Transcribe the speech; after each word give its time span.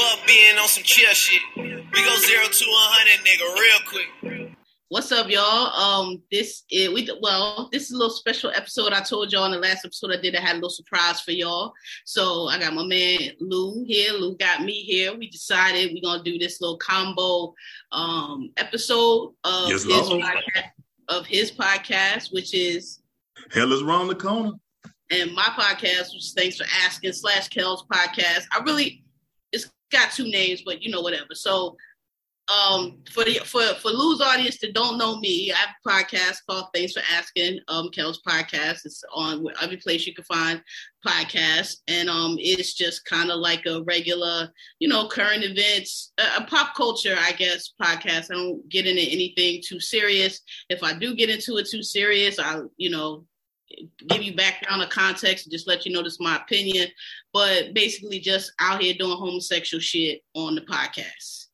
Fuck 0.00 0.26
being 0.26 0.56
on 0.56 0.68
some 0.68 0.82
chill 0.84 1.12
shit. 1.12 1.42
We 1.56 1.62
go 1.72 2.16
zero 2.16 2.44
to 2.44 2.64
one 2.64 2.90
hundred, 2.92 3.26
nigga, 3.26 3.54
real 3.54 3.78
quick. 3.88 4.56
What's 4.88 5.12
up, 5.12 5.28
y'all? 5.28 5.66
Um, 5.74 6.22
this 6.32 6.62
is 6.70 6.88
we 6.90 7.08
well, 7.20 7.68
this 7.70 7.84
is 7.84 7.90
a 7.92 7.96
little 7.96 8.10
special 8.14 8.50
episode. 8.54 8.92
I 8.92 9.00
told 9.00 9.30
y'all 9.32 9.44
in 9.44 9.52
the 9.52 9.58
last 9.58 9.84
episode 9.84 10.12
I 10.12 10.20
did. 10.20 10.34
I 10.34 10.40
had 10.40 10.52
a 10.52 10.54
little 10.54 10.70
surprise 10.70 11.20
for 11.20 11.32
y'all. 11.32 11.72
So 12.06 12.48
I 12.48 12.58
got 12.58 12.72
my 12.74 12.84
man 12.84 13.18
Lou 13.40 13.84
here. 13.86 14.12
Lou 14.14 14.36
got 14.36 14.62
me 14.62 14.72
here. 14.72 15.14
We 15.16 15.28
decided 15.28 15.90
we're 15.92 16.02
gonna 16.08 16.22
do 16.24 16.38
this 16.38 16.60
little 16.60 16.78
combo 16.78 17.54
um 17.92 18.50
episode 18.56 19.34
of 19.44 19.68
Yes, 19.68 19.82
his 19.84 20.08
Lord. 20.08 20.22
podcast, 20.22 20.70
of 21.08 21.26
his 21.26 21.52
podcast, 21.52 22.32
which 22.32 22.54
is 22.54 23.00
Hell 23.52 23.72
is 23.72 23.82
around 23.82 24.08
the 24.08 24.14
corner. 24.14 24.52
and 25.10 25.34
my 25.34 25.42
podcast, 25.58 26.12
which 26.14 26.24
is 26.24 26.32
Thanks 26.36 26.56
for 26.56 26.66
Asking 26.84 27.12
slash 27.12 27.48
Kel's 27.48 27.84
podcast. 27.92 28.44
I 28.50 28.60
really 28.64 28.86
it's 28.86 29.09
got 29.90 30.12
two 30.12 30.30
names, 30.30 30.62
but 30.64 30.82
you 30.82 30.90
know 30.90 31.00
whatever. 31.00 31.34
So 31.34 31.76
um 32.50 32.98
for 33.12 33.24
the 33.24 33.34
for 33.44 33.62
for 33.80 33.90
Lou's 33.90 34.20
audience 34.20 34.58
that 34.58 34.74
don't 34.74 34.98
know 34.98 35.18
me, 35.18 35.52
I 35.52 35.56
have 35.56 35.68
a 35.84 35.88
podcast 35.88 36.38
called 36.48 36.66
Thanks 36.74 36.94
for 36.94 37.02
Asking, 37.12 37.60
um 37.68 37.90
Kel's 37.90 38.20
podcast. 38.26 38.84
It's 38.84 39.04
on 39.14 39.46
every 39.62 39.76
place 39.76 40.06
you 40.06 40.14
can 40.14 40.24
find 40.24 40.62
podcasts, 41.06 41.76
and 41.86 42.10
um 42.10 42.36
it's 42.38 42.74
just 42.74 43.04
kind 43.04 43.30
of 43.30 43.38
like 43.38 43.66
a 43.66 43.82
regular, 43.82 44.50
you 44.80 44.88
know, 44.88 45.06
current 45.08 45.44
events, 45.44 46.12
a, 46.18 46.42
a 46.42 46.44
pop 46.46 46.74
culture, 46.74 47.16
I 47.18 47.32
guess, 47.32 47.72
podcast. 47.80 48.30
I 48.30 48.34
don't 48.34 48.68
get 48.68 48.86
into 48.86 49.02
anything 49.02 49.62
too 49.66 49.78
serious. 49.78 50.40
If 50.68 50.82
I 50.82 50.94
do 50.94 51.14
get 51.14 51.30
into 51.30 51.56
it 51.58 51.68
too 51.70 51.82
serious, 51.82 52.38
I 52.38 52.62
you 52.76 52.90
know 52.90 53.26
give 54.08 54.22
you 54.22 54.34
background 54.34 54.82
or 54.82 54.86
context 54.86 55.50
just 55.50 55.68
let 55.68 55.86
you 55.86 55.92
know 55.92 56.02
this 56.02 56.14
is 56.14 56.20
my 56.20 56.36
opinion. 56.36 56.88
But 57.32 57.74
basically 57.74 58.20
just 58.20 58.52
out 58.60 58.82
here 58.82 58.94
doing 58.94 59.16
homosexual 59.16 59.80
shit 59.80 60.22
on 60.34 60.54
the 60.54 60.62
podcast. 60.62 61.46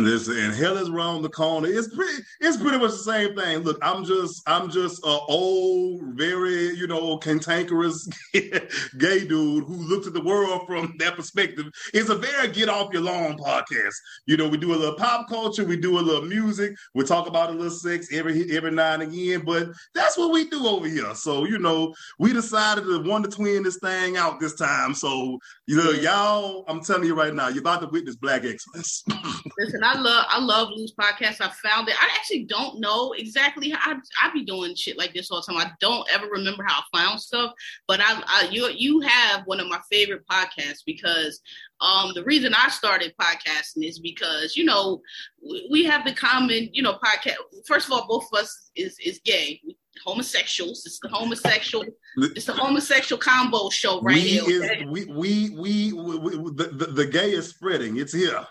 Listen, 0.00 0.38
and 0.38 0.54
hell 0.54 0.76
is 0.78 0.88
around 0.88 1.22
the 1.22 1.28
corner. 1.28 1.66
It's 1.66 1.92
pretty. 1.92 2.22
It's 2.38 2.56
pretty 2.56 2.78
much 2.78 2.92
the 2.92 2.98
same 2.98 3.34
thing. 3.34 3.58
Look, 3.58 3.78
I'm 3.82 4.04
just, 4.04 4.40
I'm 4.46 4.70
just 4.70 5.04
a 5.04 5.18
old, 5.28 6.02
very, 6.14 6.72
you 6.76 6.86
know, 6.86 7.18
cantankerous 7.18 8.08
gay 8.32 9.26
dude 9.26 9.64
who 9.64 9.74
looks 9.74 10.06
at 10.06 10.12
the 10.12 10.22
world 10.22 10.68
from 10.68 10.94
that 11.00 11.16
perspective. 11.16 11.66
It's 11.92 12.10
a 12.10 12.14
very 12.14 12.46
get 12.46 12.68
off 12.68 12.92
your 12.92 13.02
lawn 13.02 13.38
podcast. 13.38 13.94
You 14.26 14.36
know, 14.36 14.48
we 14.48 14.56
do 14.56 14.72
a 14.72 14.76
little 14.76 14.94
pop 14.94 15.28
culture, 15.28 15.64
we 15.64 15.76
do 15.76 15.98
a 15.98 16.00
little 16.00 16.22
music, 16.22 16.76
we 16.94 17.02
talk 17.02 17.26
about 17.26 17.50
a 17.50 17.54
little 17.54 17.68
sex 17.68 18.06
every 18.12 18.56
every 18.56 18.70
now 18.70 18.94
and 18.94 19.02
again. 19.02 19.42
But 19.44 19.70
that's 19.96 20.16
what 20.16 20.30
we 20.30 20.48
do 20.48 20.64
over 20.64 20.86
here. 20.86 21.12
So 21.16 21.44
you 21.44 21.58
know, 21.58 21.92
we 22.20 22.32
decided 22.32 22.84
to 22.84 23.02
one 23.02 23.24
to 23.24 23.28
twin 23.28 23.64
this 23.64 23.80
thing 23.80 24.16
out 24.16 24.38
this 24.38 24.54
time. 24.54 24.94
So 24.94 25.40
you 25.66 25.76
know, 25.76 25.90
y'all, 25.90 26.64
I'm 26.68 26.84
telling 26.84 27.02
you 27.02 27.16
right 27.16 27.34
now, 27.34 27.48
you're 27.48 27.62
about 27.62 27.80
to 27.80 27.88
witness 27.88 28.14
black 28.14 28.44
excellence. 28.44 29.02
Listen, 29.58 29.87
I 29.88 29.98
love 29.98 30.26
I 30.28 30.38
love 30.38 30.68
Lou's 30.76 30.92
podcast. 30.92 31.40
I 31.40 31.48
found 31.48 31.88
it. 31.88 31.94
I 31.98 32.10
actually 32.14 32.44
don't 32.44 32.78
know 32.78 33.12
exactly 33.12 33.70
how 33.70 33.92
I, 33.92 33.96
I 34.22 34.30
be 34.34 34.44
doing 34.44 34.74
shit 34.74 34.98
like 34.98 35.14
this 35.14 35.30
all 35.30 35.40
the 35.40 35.50
time. 35.50 35.56
I 35.56 35.70
don't 35.80 36.06
ever 36.12 36.26
remember 36.26 36.62
how 36.66 36.80
I 36.92 36.98
found 36.98 37.18
stuff, 37.20 37.52
but 37.86 37.98
I, 37.98 38.22
I 38.26 38.48
you 38.50 38.68
you 38.68 39.00
have 39.00 39.46
one 39.46 39.60
of 39.60 39.66
my 39.66 39.80
favorite 39.90 40.26
podcasts 40.26 40.82
because 40.84 41.40
um 41.80 42.12
the 42.14 42.24
reason 42.24 42.52
I 42.52 42.68
started 42.68 43.14
podcasting 43.18 43.88
is 43.88 43.98
because 43.98 44.58
you 44.58 44.64
know 44.64 45.00
we, 45.42 45.66
we 45.70 45.84
have 45.84 46.04
the 46.04 46.12
common 46.12 46.68
you 46.74 46.82
know 46.82 46.98
podcast. 47.02 47.36
First 47.66 47.86
of 47.86 47.92
all, 47.92 48.06
both 48.06 48.28
of 48.30 48.40
us 48.40 48.70
is 48.76 48.98
is 48.98 49.20
gay. 49.24 49.62
Homosexuals. 50.04 50.84
It's 50.86 50.98
the 51.00 51.08
homosexual. 51.08 51.84
It's 52.16 52.46
the 52.46 52.52
homosexual 52.52 53.20
combo 53.20 53.70
show 53.70 54.00
right 54.00 54.14
we 54.14 54.20
here. 54.20 54.42
is 54.48 54.62
okay? 54.62 54.86
we 54.86 55.04
we 55.06 55.50
we, 55.50 55.92
we, 55.92 56.18
we 56.18 56.50
the, 56.54 56.70
the, 56.72 56.86
the 56.86 57.06
gay 57.06 57.30
is 57.32 57.48
spreading. 57.48 57.98
It's 57.98 58.12
here. 58.12 58.44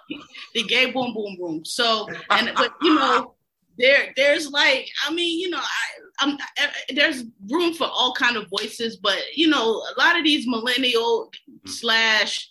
the 0.53 0.63
gay 0.63 0.91
boom 0.91 1.13
boom 1.13 1.37
boom. 1.39 1.65
So 1.65 2.07
and 2.29 2.51
but 2.55 2.73
you 2.81 2.95
know 2.95 3.33
there 3.77 4.13
there's 4.15 4.49
like 4.49 4.89
I 5.07 5.13
mean 5.13 5.39
you 5.39 5.49
know 5.49 5.59
I 5.59 5.85
I'm 6.19 6.37
I, 6.57 6.69
there's 6.95 7.23
room 7.49 7.73
for 7.73 7.85
all 7.87 8.13
kind 8.13 8.37
of 8.37 8.49
voices, 8.49 8.97
but 8.97 9.17
you 9.35 9.47
know 9.47 9.63
a 9.65 9.93
lot 9.97 10.17
of 10.17 10.23
these 10.23 10.47
millennial 10.47 11.31
slash 11.65 12.49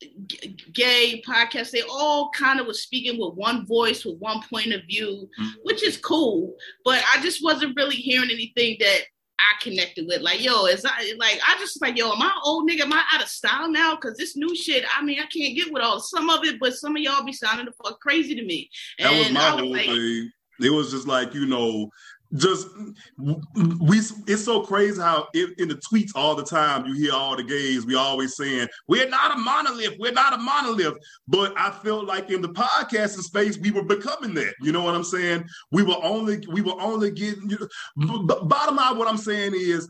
g- 0.00 0.56
gay 0.72 1.22
podcasts 1.26 1.70
they 1.70 1.82
all 1.82 2.30
kind 2.30 2.60
of 2.60 2.66
was 2.66 2.82
speaking 2.82 3.18
with 3.18 3.34
one 3.34 3.66
voice 3.66 4.04
with 4.04 4.18
one 4.18 4.40
point 4.50 4.72
of 4.72 4.82
view 4.86 5.28
mm-hmm. 5.40 5.50
which 5.62 5.82
is 5.82 5.96
cool. 5.96 6.54
But 6.84 7.02
i 7.12 7.20
just 7.22 7.42
wasn't 7.42 7.76
really 7.76 7.96
hearing 7.96 8.30
anything 8.30 8.76
that 8.80 9.00
i 9.38 9.62
connected 9.62 10.06
with. 10.06 10.20
Like 10.20 10.42
yo 10.42 10.66
is 10.66 10.84
i 10.84 11.14
like 11.18 11.40
i 11.46 11.56
just 11.58 11.80
like 11.80 11.96
yo 11.96 12.12
am 12.12 12.22
i 12.22 12.32
old 12.44 12.68
nigga? 12.68 12.82
Am 12.82 12.92
i 12.92 13.02
out 13.12 13.22
of 13.22 13.28
style 13.28 13.70
now? 13.70 13.96
Because 13.96 14.16
this 14.16 14.36
new 14.36 14.54
shit 14.54 14.84
i 14.96 15.02
mean 15.02 15.18
i 15.18 15.26
can't 15.26 15.56
get 15.56 15.72
with 15.72 15.82
all 15.82 16.00
some 16.00 16.30
of 16.30 16.44
it 16.44 16.58
but 16.60 16.74
some 16.74 16.96
of 16.96 17.02
y'all 17.02 17.24
be 17.24 17.32
sounding 17.32 17.66
the 17.66 17.72
fuck 17.72 18.00
crazy 18.00 18.34
to 18.34 18.44
me. 18.44 18.70
That 18.98 19.12
was 19.12 19.30
my 19.32 19.52
was 19.52 19.60
whole 19.60 19.72
like 19.72 19.86
thing. 19.86 20.30
It 20.60 20.70
was 20.70 20.92
just 20.92 21.08
like 21.08 21.34
you 21.34 21.46
know, 21.46 21.90
just 22.36 22.68
we. 23.16 23.98
It's 24.26 24.44
so 24.44 24.62
crazy 24.62 25.00
how 25.00 25.28
in, 25.34 25.54
in 25.58 25.68
the 25.68 25.76
tweets 25.76 26.10
all 26.14 26.34
the 26.34 26.44
time 26.44 26.86
you 26.86 26.94
hear 26.94 27.12
all 27.12 27.36
the 27.36 27.44
gays. 27.44 27.86
We 27.86 27.94
always 27.94 28.36
saying 28.36 28.68
we're 28.88 29.08
not 29.08 29.36
a 29.36 29.38
monolith. 29.38 29.94
We're 29.98 30.12
not 30.12 30.32
a 30.32 30.38
monolith. 30.38 30.94
But 31.28 31.54
I 31.56 31.70
felt 31.70 32.06
like 32.06 32.30
in 32.30 32.42
the 32.42 32.48
podcasting 32.48 33.22
space 33.22 33.58
we 33.58 33.70
were 33.70 33.84
becoming 33.84 34.34
that. 34.34 34.54
You 34.60 34.72
know 34.72 34.82
what 34.82 34.94
I'm 34.94 35.04
saying? 35.04 35.44
We 35.70 35.82
were 35.82 36.02
only 36.02 36.44
we 36.50 36.60
were 36.60 36.80
only 36.80 37.10
getting. 37.10 37.50
You 37.50 37.58
know, 37.96 38.22
b- 38.26 38.34
bottom 38.44 38.76
line, 38.76 38.98
what 38.98 39.08
I'm 39.08 39.18
saying 39.18 39.52
is 39.54 39.88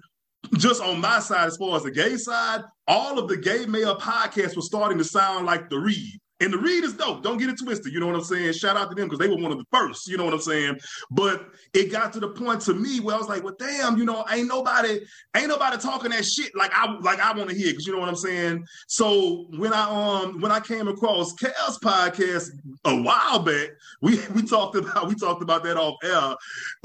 just 0.58 0.82
on 0.82 1.00
my 1.00 1.20
side, 1.20 1.46
as 1.46 1.56
far 1.56 1.76
as 1.76 1.84
the 1.84 1.90
gay 1.90 2.16
side, 2.16 2.62
all 2.86 3.18
of 3.18 3.28
the 3.28 3.36
gay 3.36 3.66
male 3.66 3.96
podcasts 3.98 4.56
were 4.56 4.62
starting 4.62 4.98
to 4.98 5.04
sound 5.04 5.46
like 5.46 5.70
the 5.70 5.78
Read. 5.78 6.20
And 6.44 6.52
the 6.52 6.58
Read 6.58 6.84
is 6.84 6.92
dope. 6.92 7.22
Don't 7.22 7.38
get 7.38 7.48
it 7.48 7.58
twisted. 7.58 7.90
You 7.90 8.00
know 8.00 8.06
what 8.06 8.16
I'm 8.16 8.22
saying? 8.22 8.52
Shout 8.52 8.76
out 8.76 8.90
to 8.90 8.94
them 8.94 9.08
because 9.08 9.18
they 9.18 9.28
were 9.28 9.40
one 9.40 9.50
of 9.50 9.56
the 9.56 9.64
first. 9.72 10.06
You 10.06 10.18
know 10.18 10.26
what 10.26 10.34
I'm 10.34 10.40
saying? 10.40 10.78
But 11.10 11.46
it 11.72 11.90
got 11.90 12.12
to 12.12 12.20
the 12.20 12.28
point 12.28 12.60
to 12.62 12.74
me 12.74 13.00
where 13.00 13.14
I 13.14 13.18
was 13.18 13.28
like, 13.28 13.42
well, 13.42 13.56
damn, 13.58 13.96
you 13.96 14.04
know, 14.04 14.26
ain't 14.30 14.46
nobody, 14.46 15.00
ain't 15.34 15.48
nobody 15.48 15.78
talking 15.78 16.10
that 16.10 16.24
shit 16.26 16.54
like 16.54 16.70
I 16.74 16.98
like 17.00 17.18
I 17.18 17.32
want 17.32 17.48
to 17.48 17.56
hear, 17.56 17.68
because 17.70 17.86
you 17.86 17.94
know 17.94 18.00
what 18.00 18.10
I'm 18.10 18.16
saying? 18.16 18.66
So 18.88 19.46
when 19.56 19.72
I 19.72 19.84
um 19.84 20.42
when 20.42 20.52
I 20.52 20.60
came 20.60 20.86
across 20.86 21.32
Kel's 21.32 21.78
podcast 21.78 22.50
a 22.84 23.00
while 23.00 23.38
back, 23.38 23.70
we 24.02 24.20
we 24.34 24.42
talked 24.42 24.76
about 24.76 25.08
we 25.08 25.14
talked 25.14 25.42
about 25.42 25.64
that 25.64 25.78
off 25.78 25.96
air. 26.04 26.36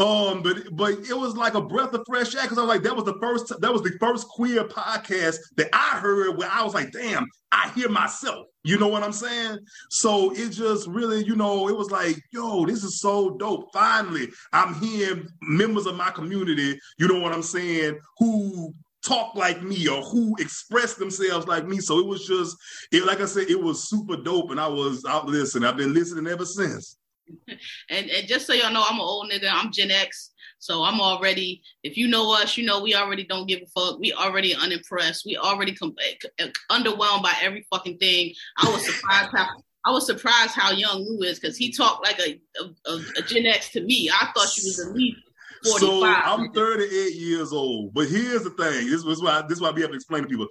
Um, 0.05 0.41
but 0.41 0.73
but 0.73 0.93
it 1.09 1.17
was 1.17 1.35
like 1.35 1.55
a 1.55 1.61
breath 1.61 1.93
of 1.93 2.05
fresh 2.07 2.33
air 2.33 2.43
because 2.43 2.57
I'm 2.57 2.67
like, 2.67 2.83
that 2.83 2.95
was 2.95 3.03
the 3.03 3.17
first 3.19 3.53
that 3.59 3.73
was 3.73 3.81
the 3.81 3.97
first 3.99 4.25
queer 4.29 4.63
podcast 4.63 5.37
that 5.57 5.69
I 5.73 5.99
heard 5.99 6.37
where 6.37 6.49
I 6.49 6.63
was 6.63 6.73
like, 6.73 6.93
damn, 6.93 7.27
I 7.51 7.71
hear 7.75 7.89
myself. 7.89 8.47
You 8.63 8.77
know 8.77 8.87
what 8.87 9.03
I'm 9.03 9.13
saying? 9.13 9.59
So 9.89 10.31
it 10.33 10.49
just 10.49 10.87
really, 10.87 11.23
you 11.23 11.35
know, 11.35 11.67
it 11.69 11.75
was 11.75 11.91
like, 11.91 12.21
yo, 12.31 12.65
this 12.65 12.83
is 12.83 12.99
so 12.99 13.31
dope. 13.37 13.69
Finally, 13.73 14.29
I'm 14.53 14.75
hearing 14.75 15.27
members 15.41 15.85
of 15.85 15.95
my 15.95 16.11
community, 16.11 16.79
you 16.97 17.07
know 17.07 17.19
what 17.19 17.33
I'm 17.33 17.43
saying, 17.43 17.99
who 18.17 18.73
talk 19.03 19.33
like 19.35 19.63
me 19.63 19.87
or 19.87 20.01
who 20.01 20.35
express 20.39 20.95
themselves 20.95 21.47
like 21.47 21.65
me. 21.65 21.79
So 21.79 21.99
it 21.99 22.05
was 22.05 22.27
just, 22.27 22.55
it 22.91 23.05
like 23.05 23.21
I 23.21 23.25
said, 23.25 23.49
it 23.49 23.61
was 23.61 23.89
super 23.89 24.17
dope. 24.17 24.51
And 24.51 24.59
I 24.59 24.67
was 24.67 25.05
out 25.05 25.27
listening. 25.27 25.67
I've 25.67 25.77
been 25.77 25.93
listening 25.93 26.27
ever 26.27 26.45
since. 26.45 26.97
and, 27.89 28.09
and 28.09 28.27
just 28.27 28.47
so 28.47 28.53
y'all 28.53 28.73
know 28.73 28.83
i'm 28.89 28.95
an 28.95 29.01
old 29.01 29.31
nigga 29.31 29.49
i'm 29.51 29.71
gen 29.71 29.91
x 29.91 30.31
so 30.59 30.83
i'm 30.83 31.01
already 31.01 31.61
if 31.83 31.97
you 31.97 32.07
know 32.07 32.33
us 32.33 32.57
you 32.57 32.65
know 32.65 32.81
we 32.81 32.93
already 32.93 33.23
don't 33.23 33.47
give 33.47 33.61
a 33.61 33.65
fuck 33.67 33.99
we 33.99 34.13
already 34.13 34.53
unimpressed 34.53 35.25
we 35.25 35.35
already 35.37 35.73
com- 35.73 35.95
eh, 36.39 36.47
underwhelmed 36.69 37.23
by 37.23 37.33
every 37.41 37.65
fucking 37.71 37.97
thing 37.97 38.33
i 38.57 38.69
was 38.69 38.85
surprised 38.85 39.31
how 39.35 39.47
I 39.85 39.91
was 39.91 40.05
surprised 40.05 40.51
how 40.51 40.71
young 40.71 41.05
Lou 41.05 41.25
is 41.25 41.39
because 41.39 41.55
he 41.55 41.71
talked 41.71 42.05
like 42.05 42.19
a, 42.19 42.39
a, 42.59 42.91
a, 42.91 43.03
a 43.19 43.21
Gen 43.21 43.45
X 43.45 43.71
to 43.71 43.81
me. 43.81 44.09
I 44.13 44.29
thought 44.35 44.49
she 44.49 44.61
was 44.61 44.77
at 44.77 44.93
least 44.93 45.21
45. 45.63 45.79
So 45.79 46.05
I'm 46.05 46.51
38 46.53 47.13
years 47.15 47.51
old, 47.51 47.93
but 47.93 48.07
here's 48.07 48.43
the 48.43 48.51
thing. 48.51 48.89
This 48.89 49.03
was 49.03 49.21
why 49.21 49.41
this 49.41 49.57
is 49.57 49.61
why 49.61 49.71
we 49.71 49.81
have 49.81 49.91
to 49.91 49.95
explain 49.95 50.23
to 50.23 50.29
people. 50.29 50.47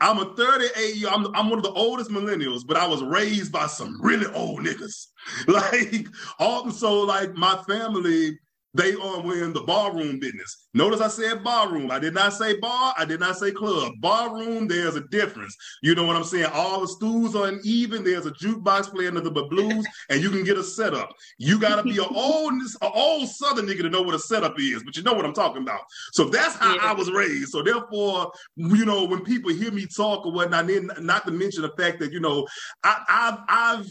I'm 0.00 0.18
a 0.18 0.34
38 0.34 0.96
year. 0.96 1.08
I'm 1.10 1.34
I'm 1.34 1.48
one 1.48 1.58
of 1.58 1.64
the 1.64 1.72
oldest 1.72 2.10
millennials, 2.10 2.66
but 2.66 2.76
I 2.76 2.86
was 2.86 3.02
raised 3.02 3.52
by 3.52 3.66
some 3.66 4.00
really 4.02 4.26
old 4.34 4.60
niggas. 4.60 5.06
Like 5.46 6.06
all 6.38 6.70
so 6.70 7.00
like 7.02 7.34
my 7.34 7.62
family. 7.68 8.38
They 8.74 8.94
um, 8.94 9.24
were 9.24 9.42
in 9.42 9.52
the 9.52 9.62
barroom 9.62 10.20
business. 10.20 10.68
Notice 10.74 11.00
I 11.00 11.08
said 11.08 11.42
barroom. 11.42 11.90
I 11.90 11.98
did 11.98 12.14
not 12.14 12.32
say 12.32 12.56
bar. 12.58 12.94
I 12.96 13.04
did 13.04 13.18
not 13.18 13.36
say 13.36 13.50
club. 13.50 13.92
Barroom, 14.00 14.68
there's 14.68 14.94
a 14.94 15.00
difference. 15.08 15.56
You 15.82 15.94
know 15.94 16.04
what 16.04 16.16
I'm 16.16 16.24
saying? 16.24 16.50
All 16.52 16.80
the 16.80 16.88
stools 16.88 17.34
are 17.34 17.48
uneven. 17.48 18.04
There's 18.04 18.26
a 18.26 18.30
jukebox 18.30 18.90
playing 18.90 19.14
the 19.14 19.30
blues, 19.30 19.86
and 20.08 20.22
you 20.22 20.30
can 20.30 20.44
get 20.44 20.56
a 20.56 20.62
setup. 20.62 21.12
You 21.38 21.58
got 21.58 21.76
to 21.76 21.82
be 21.82 21.98
an 21.98 22.06
old, 22.14 22.52
an 22.52 22.90
old 22.94 23.28
Southern 23.28 23.66
nigga 23.66 23.82
to 23.82 23.90
know 23.90 24.02
what 24.02 24.14
a 24.14 24.18
setup 24.18 24.58
is, 24.60 24.82
but 24.84 24.96
you 24.96 25.02
know 25.02 25.14
what 25.14 25.24
I'm 25.24 25.34
talking 25.34 25.62
about. 25.62 25.80
So 26.12 26.24
that's 26.24 26.54
how 26.56 26.76
yeah. 26.76 26.82
I 26.82 26.92
was 26.92 27.10
raised. 27.10 27.48
So 27.48 27.62
therefore, 27.62 28.30
you 28.56 28.84
know, 28.84 29.04
when 29.04 29.24
people 29.24 29.50
hear 29.52 29.72
me 29.72 29.86
talk 29.86 30.24
or 30.24 30.32
whatnot, 30.32 30.68
then 30.68 30.90
not 31.00 31.24
to 31.26 31.32
mention 31.32 31.62
the 31.62 31.72
fact 31.76 31.98
that 32.00 32.12
you 32.12 32.20
know, 32.20 32.46
I, 32.84 33.02
I've, 33.08 33.38
I've 33.48 33.86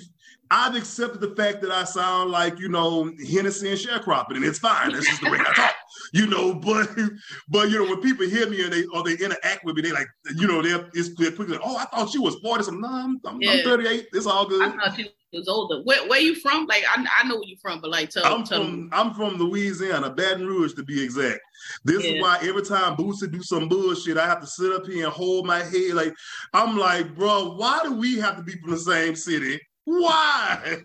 I've 0.52 0.76
accepted 0.76 1.22
the 1.22 1.36
fact 1.36 1.62
that 1.62 1.72
I 1.72 1.84
sound 1.84 2.32
like, 2.32 2.60
you 2.60 2.70
know, 2.70 3.12
Hennessy 3.30 3.70
and 3.70 3.80
sharecropping, 3.80 4.36
and 4.36 4.46
it's 4.46 4.58
fine. 4.60 4.92
That's 4.92 5.08
just 5.08 5.22
the 5.22 5.30
way 5.30 5.38
I 5.40 5.54
talk, 5.54 5.76
you 6.14 6.26
know. 6.26 6.56
But, 6.56 6.90
but 7.50 7.70
you 7.70 7.84
know, 7.84 7.92
when 7.92 8.02
people 8.02 8.26
hear 8.28 8.50
me 8.50 8.64
and 8.64 8.74
they 8.74 8.86
or 8.86 9.04
they 9.04 9.14
interact 9.14 9.64
with 9.64 9.76
me, 9.76 9.84
they 9.84 9.92
like, 9.92 10.08
you 10.36 10.48
know, 10.48 10.62
they're, 10.62 10.90
it's, 10.94 11.14
they're 11.16 11.32
quickly, 11.32 11.56
like, 11.58 11.62
oh, 11.64 11.78
I 11.78 11.86
thought 11.86 12.14
you 12.14 12.24
was 12.24 12.36
40. 12.36 12.64
Some, 12.64 12.82
no, 12.82 12.88
I'm, 12.88 13.20
I'm, 13.26 13.42
yeah. 13.42 13.52
I'm 13.52 13.64
38. 13.64 14.08
It's 14.12 14.26
all 14.26 14.48
good. 14.48 14.62
I 14.62 14.90
thought 14.90 14.98
you 14.98 15.06
was 15.34 15.48
older. 15.48 15.84
Where, 15.84 16.08
where 16.08 16.20
you 16.20 16.34
from? 16.34 16.66
Like, 16.66 16.84
I, 16.90 17.06
I 17.20 17.28
know 17.28 17.36
where 17.36 17.46
you 17.46 17.58
from, 17.62 17.80
but 17.80 17.92
like, 17.92 18.10
tell, 18.10 18.26
I'm 18.26 18.44
tell 18.44 18.64
from 18.64 18.84
me. 18.86 18.90
I'm 18.92 19.14
from 19.14 19.36
Louisiana, 19.36 20.10
Baton 20.10 20.48
Rouge 20.48 20.74
to 20.74 20.84
be 20.84 21.04
exact. 21.04 21.42
This 21.84 22.04
yeah. 22.04 22.14
is 22.14 22.22
why 22.24 22.40
every 22.42 22.64
time 22.64 22.96
Boosie 22.96 23.32
do 23.32 23.44
some 23.44 23.70
bullshit, 23.70 24.18
I 24.18 24.26
have 24.26 24.42
to 24.42 24.48
sit 24.48 24.72
up 24.72 24.88
here 24.88 25.06
and 25.06 25.14
hold 25.14 25.46
my 25.46 25.60
head. 25.60 25.94
Like, 25.94 26.16
I'm 26.54 26.78
like, 26.78 27.16
bro, 27.16 27.56
why 27.56 27.82
do 27.84 27.94
we 27.94 28.18
have 28.18 28.38
to 28.38 28.44
be 28.44 28.54
from 28.54 28.72
the 28.72 28.80
same 28.80 29.16
city? 29.16 29.60
Why? 29.90 30.78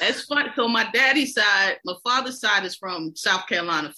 That's 0.00 0.22
funny. 0.24 0.50
So 0.56 0.66
my 0.66 0.90
daddy's 0.92 1.34
side, 1.34 1.76
my 1.84 1.94
father's 2.02 2.40
side 2.40 2.64
is 2.64 2.74
from 2.74 3.14
South 3.14 3.46
Carolina. 3.46 3.92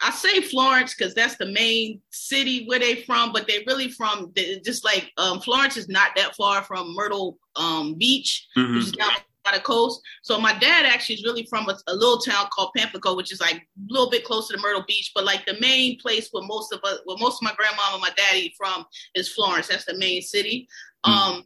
I 0.00 0.10
say 0.10 0.40
Florence 0.40 0.94
because 0.94 1.14
that's 1.14 1.36
the 1.36 1.46
main 1.46 2.00
city 2.10 2.64
where 2.66 2.78
they 2.78 3.02
from, 3.02 3.32
but 3.32 3.46
they 3.46 3.64
really 3.66 3.90
from 3.90 4.32
just 4.64 4.84
like 4.84 5.10
um, 5.18 5.40
Florence 5.40 5.76
is 5.76 5.88
not 5.88 6.10
that 6.16 6.36
far 6.36 6.62
from 6.62 6.94
Myrtle 6.94 7.38
um, 7.56 7.94
Beach, 7.94 8.46
mm-hmm. 8.56 8.76
which 8.76 8.84
is 8.84 8.92
down 8.92 9.10
by 9.44 9.52
the 9.52 9.60
coast. 9.60 10.00
So 10.22 10.40
my 10.40 10.56
dad 10.58 10.86
actually 10.86 11.16
is 11.16 11.24
really 11.24 11.44
from 11.50 11.68
a, 11.68 11.76
a, 11.88 11.94
little 11.94 12.18
town 12.18 12.46
called 12.52 12.70
Pamplico, 12.78 13.16
which 13.16 13.32
is 13.32 13.40
like 13.40 13.56
a 13.56 13.60
little 13.88 14.08
bit 14.08 14.24
closer 14.24 14.54
to 14.54 14.62
Myrtle 14.62 14.84
Beach, 14.86 15.10
but 15.14 15.24
like 15.24 15.44
the 15.44 15.58
main 15.60 15.98
place 15.98 16.28
where 16.30 16.46
most 16.46 16.72
of 16.72 16.80
us, 16.84 17.00
where 17.04 17.18
most 17.18 17.42
of 17.42 17.42
my 17.42 17.54
grandma 17.56 17.82
and 17.92 18.00
my 18.00 18.10
daddy 18.16 18.54
from 18.56 18.86
is 19.16 19.28
Florence. 19.28 19.66
That's 19.66 19.84
the 19.84 19.98
main 19.98 20.22
city. 20.22 20.68
Mm-hmm. 21.04 21.34
Um, 21.36 21.44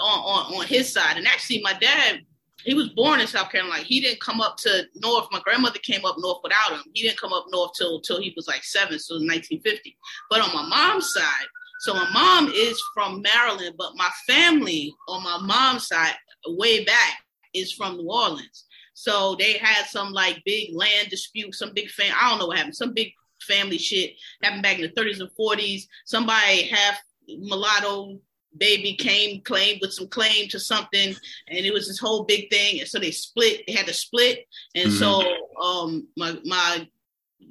on, 0.00 0.18
on, 0.18 0.54
on 0.54 0.66
his 0.66 0.92
side. 0.92 1.16
And 1.16 1.26
actually, 1.26 1.60
my 1.62 1.74
dad, 1.74 2.20
he 2.64 2.74
was 2.74 2.88
born 2.90 3.20
in 3.20 3.26
South 3.26 3.50
Carolina. 3.50 3.82
He 3.82 4.00
didn't 4.00 4.20
come 4.20 4.40
up 4.40 4.56
to 4.58 4.84
north. 4.96 5.28
My 5.30 5.40
grandmother 5.40 5.78
came 5.80 6.04
up 6.04 6.16
north 6.18 6.40
without 6.42 6.72
him. 6.72 6.82
He 6.94 7.02
didn't 7.02 7.20
come 7.20 7.32
up 7.32 7.46
north 7.50 7.72
till 7.76 8.00
till 8.00 8.20
he 8.20 8.32
was 8.36 8.48
like 8.48 8.64
seven, 8.64 8.98
so 8.98 9.14
1950. 9.14 9.96
But 10.30 10.40
on 10.40 10.54
my 10.54 10.66
mom's 10.66 11.12
side, 11.12 11.46
so 11.80 11.92
my 11.92 12.08
mom 12.12 12.50
is 12.54 12.82
from 12.94 13.20
Maryland, 13.20 13.74
but 13.76 13.96
my 13.96 14.08
family 14.26 14.94
on 15.08 15.22
my 15.22 15.38
mom's 15.38 15.88
side, 15.88 16.14
way 16.46 16.84
back, 16.84 17.18
is 17.52 17.72
from 17.72 17.96
New 17.96 18.10
Orleans. 18.10 18.64
So 18.94 19.36
they 19.38 19.54
had 19.54 19.84
some 19.86 20.12
like 20.12 20.42
big 20.44 20.74
land 20.74 21.10
dispute, 21.10 21.54
some 21.54 21.72
big 21.74 21.90
fan. 21.90 22.12
I 22.18 22.30
don't 22.30 22.38
know 22.38 22.46
what 22.46 22.56
happened. 22.56 22.76
Some 22.76 22.94
big 22.94 23.12
family 23.42 23.78
shit 23.78 24.14
happened 24.42 24.62
back 24.62 24.78
in 24.78 24.82
the 24.82 25.00
30s 25.00 25.20
and 25.20 25.30
40s. 25.38 25.82
Somebody 26.06 26.62
half 26.62 26.98
mulatto 27.28 28.18
baby 28.56 28.94
came 28.94 29.40
claimed 29.42 29.80
with 29.80 29.92
some 29.92 30.08
claim 30.08 30.48
to 30.48 30.60
something 30.60 31.14
and 31.48 31.66
it 31.66 31.72
was 31.72 31.86
this 31.88 31.98
whole 31.98 32.24
big 32.24 32.50
thing 32.50 32.80
and 32.80 32.88
so 32.88 32.98
they 32.98 33.10
split 33.10 33.62
they 33.66 33.72
had 33.72 33.86
to 33.86 33.94
split 33.94 34.46
and 34.74 34.90
mm-hmm. 34.90 34.98
so 34.98 35.62
um 35.62 36.06
my 36.16 36.36
my 36.44 36.88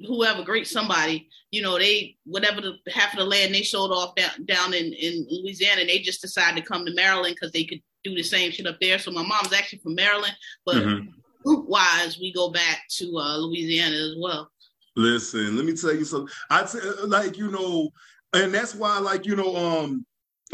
whoever 0.06 0.42
great 0.42 0.66
somebody 0.66 1.28
you 1.50 1.62
know 1.62 1.78
they 1.78 2.16
whatever 2.24 2.60
the 2.60 2.74
half 2.90 3.12
of 3.12 3.18
the 3.18 3.24
land 3.24 3.54
they 3.54 3.62
sold 3.62 3.92
off 3.92 4.14
down 4.14 4.44
down 4.44 4.74
in 4.74 4.92
in 4.92 5.26
louisiana 5.30 5.82
and 5.82 5.90
they 5.90 5.98
just 5.98 6.22
decided 6.22 6.60
to 6.60 6.68
come 6.68 6.84
to 6.84 6.94
maryland 6.94 7.34
because 7.34 7.52
they 7.52 7.64
could 7.64 7.80
do 8.02 8.14
the 8.14 8.22
same 8.22 8.50
shit 8.50 8.66
up 8.66 8.78
there 8.80 8.98
so 8.98 9.10
my 9.10 9.22
mom's 9.22 9.52
actually 9.52 9.78
from 9.78 9.94
maryland 9.94 10.34
but 10.66 10.76
mm-hmm. 10.76 11.08
group 11.44 11.68
wise 11.68 12.18
we 12.18 12.32
go 12.32 12.50
back 12.50 12.82
to 12.88 13.16
uh 13.18 13.36
louisiana 13.36 13.94
as 13.94 14.14
well 14.18 14.50
listen 14.96 15.56
let 15.56 15.64
me 15.64 15.74
tell 15.74 15.94
you 15.94 16.04
something 16.04 16.34
i 16.50 16.62
t- 16.62 16.78
like 17.06 17.36
you 17.38 17.50
know 17.50 17.90
and 18.32 18.52
that's 18.52 18.74
why 18.74 18.98
like 18.98 19.26
you 19.26 19.36
know 19.36 19.56
um 19.56 20.04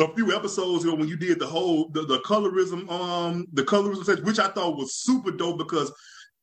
a 0.00 0.14
few 0.14 0.34
episodes 0.34 0.84
ago 0.84 0.94
when 0.94 1.08
you 1.08 1.16
did 1.16 1.38
the 1.38 1.46
whole 1.46 1.88
the, 1.90 2.02
the 2.02 2.18
colorism 2.20 2.90
um 2.90 3.46
the 3.52 3.62
colorism 3.62 4.04
section, 4.04 4.24
which 4.24 4.38
I 4.38 4.48
thought 4.48 4.76
was 4.76 4.94
super 4.94 5.30
dope 5.30 5.58
because 5.58 5.92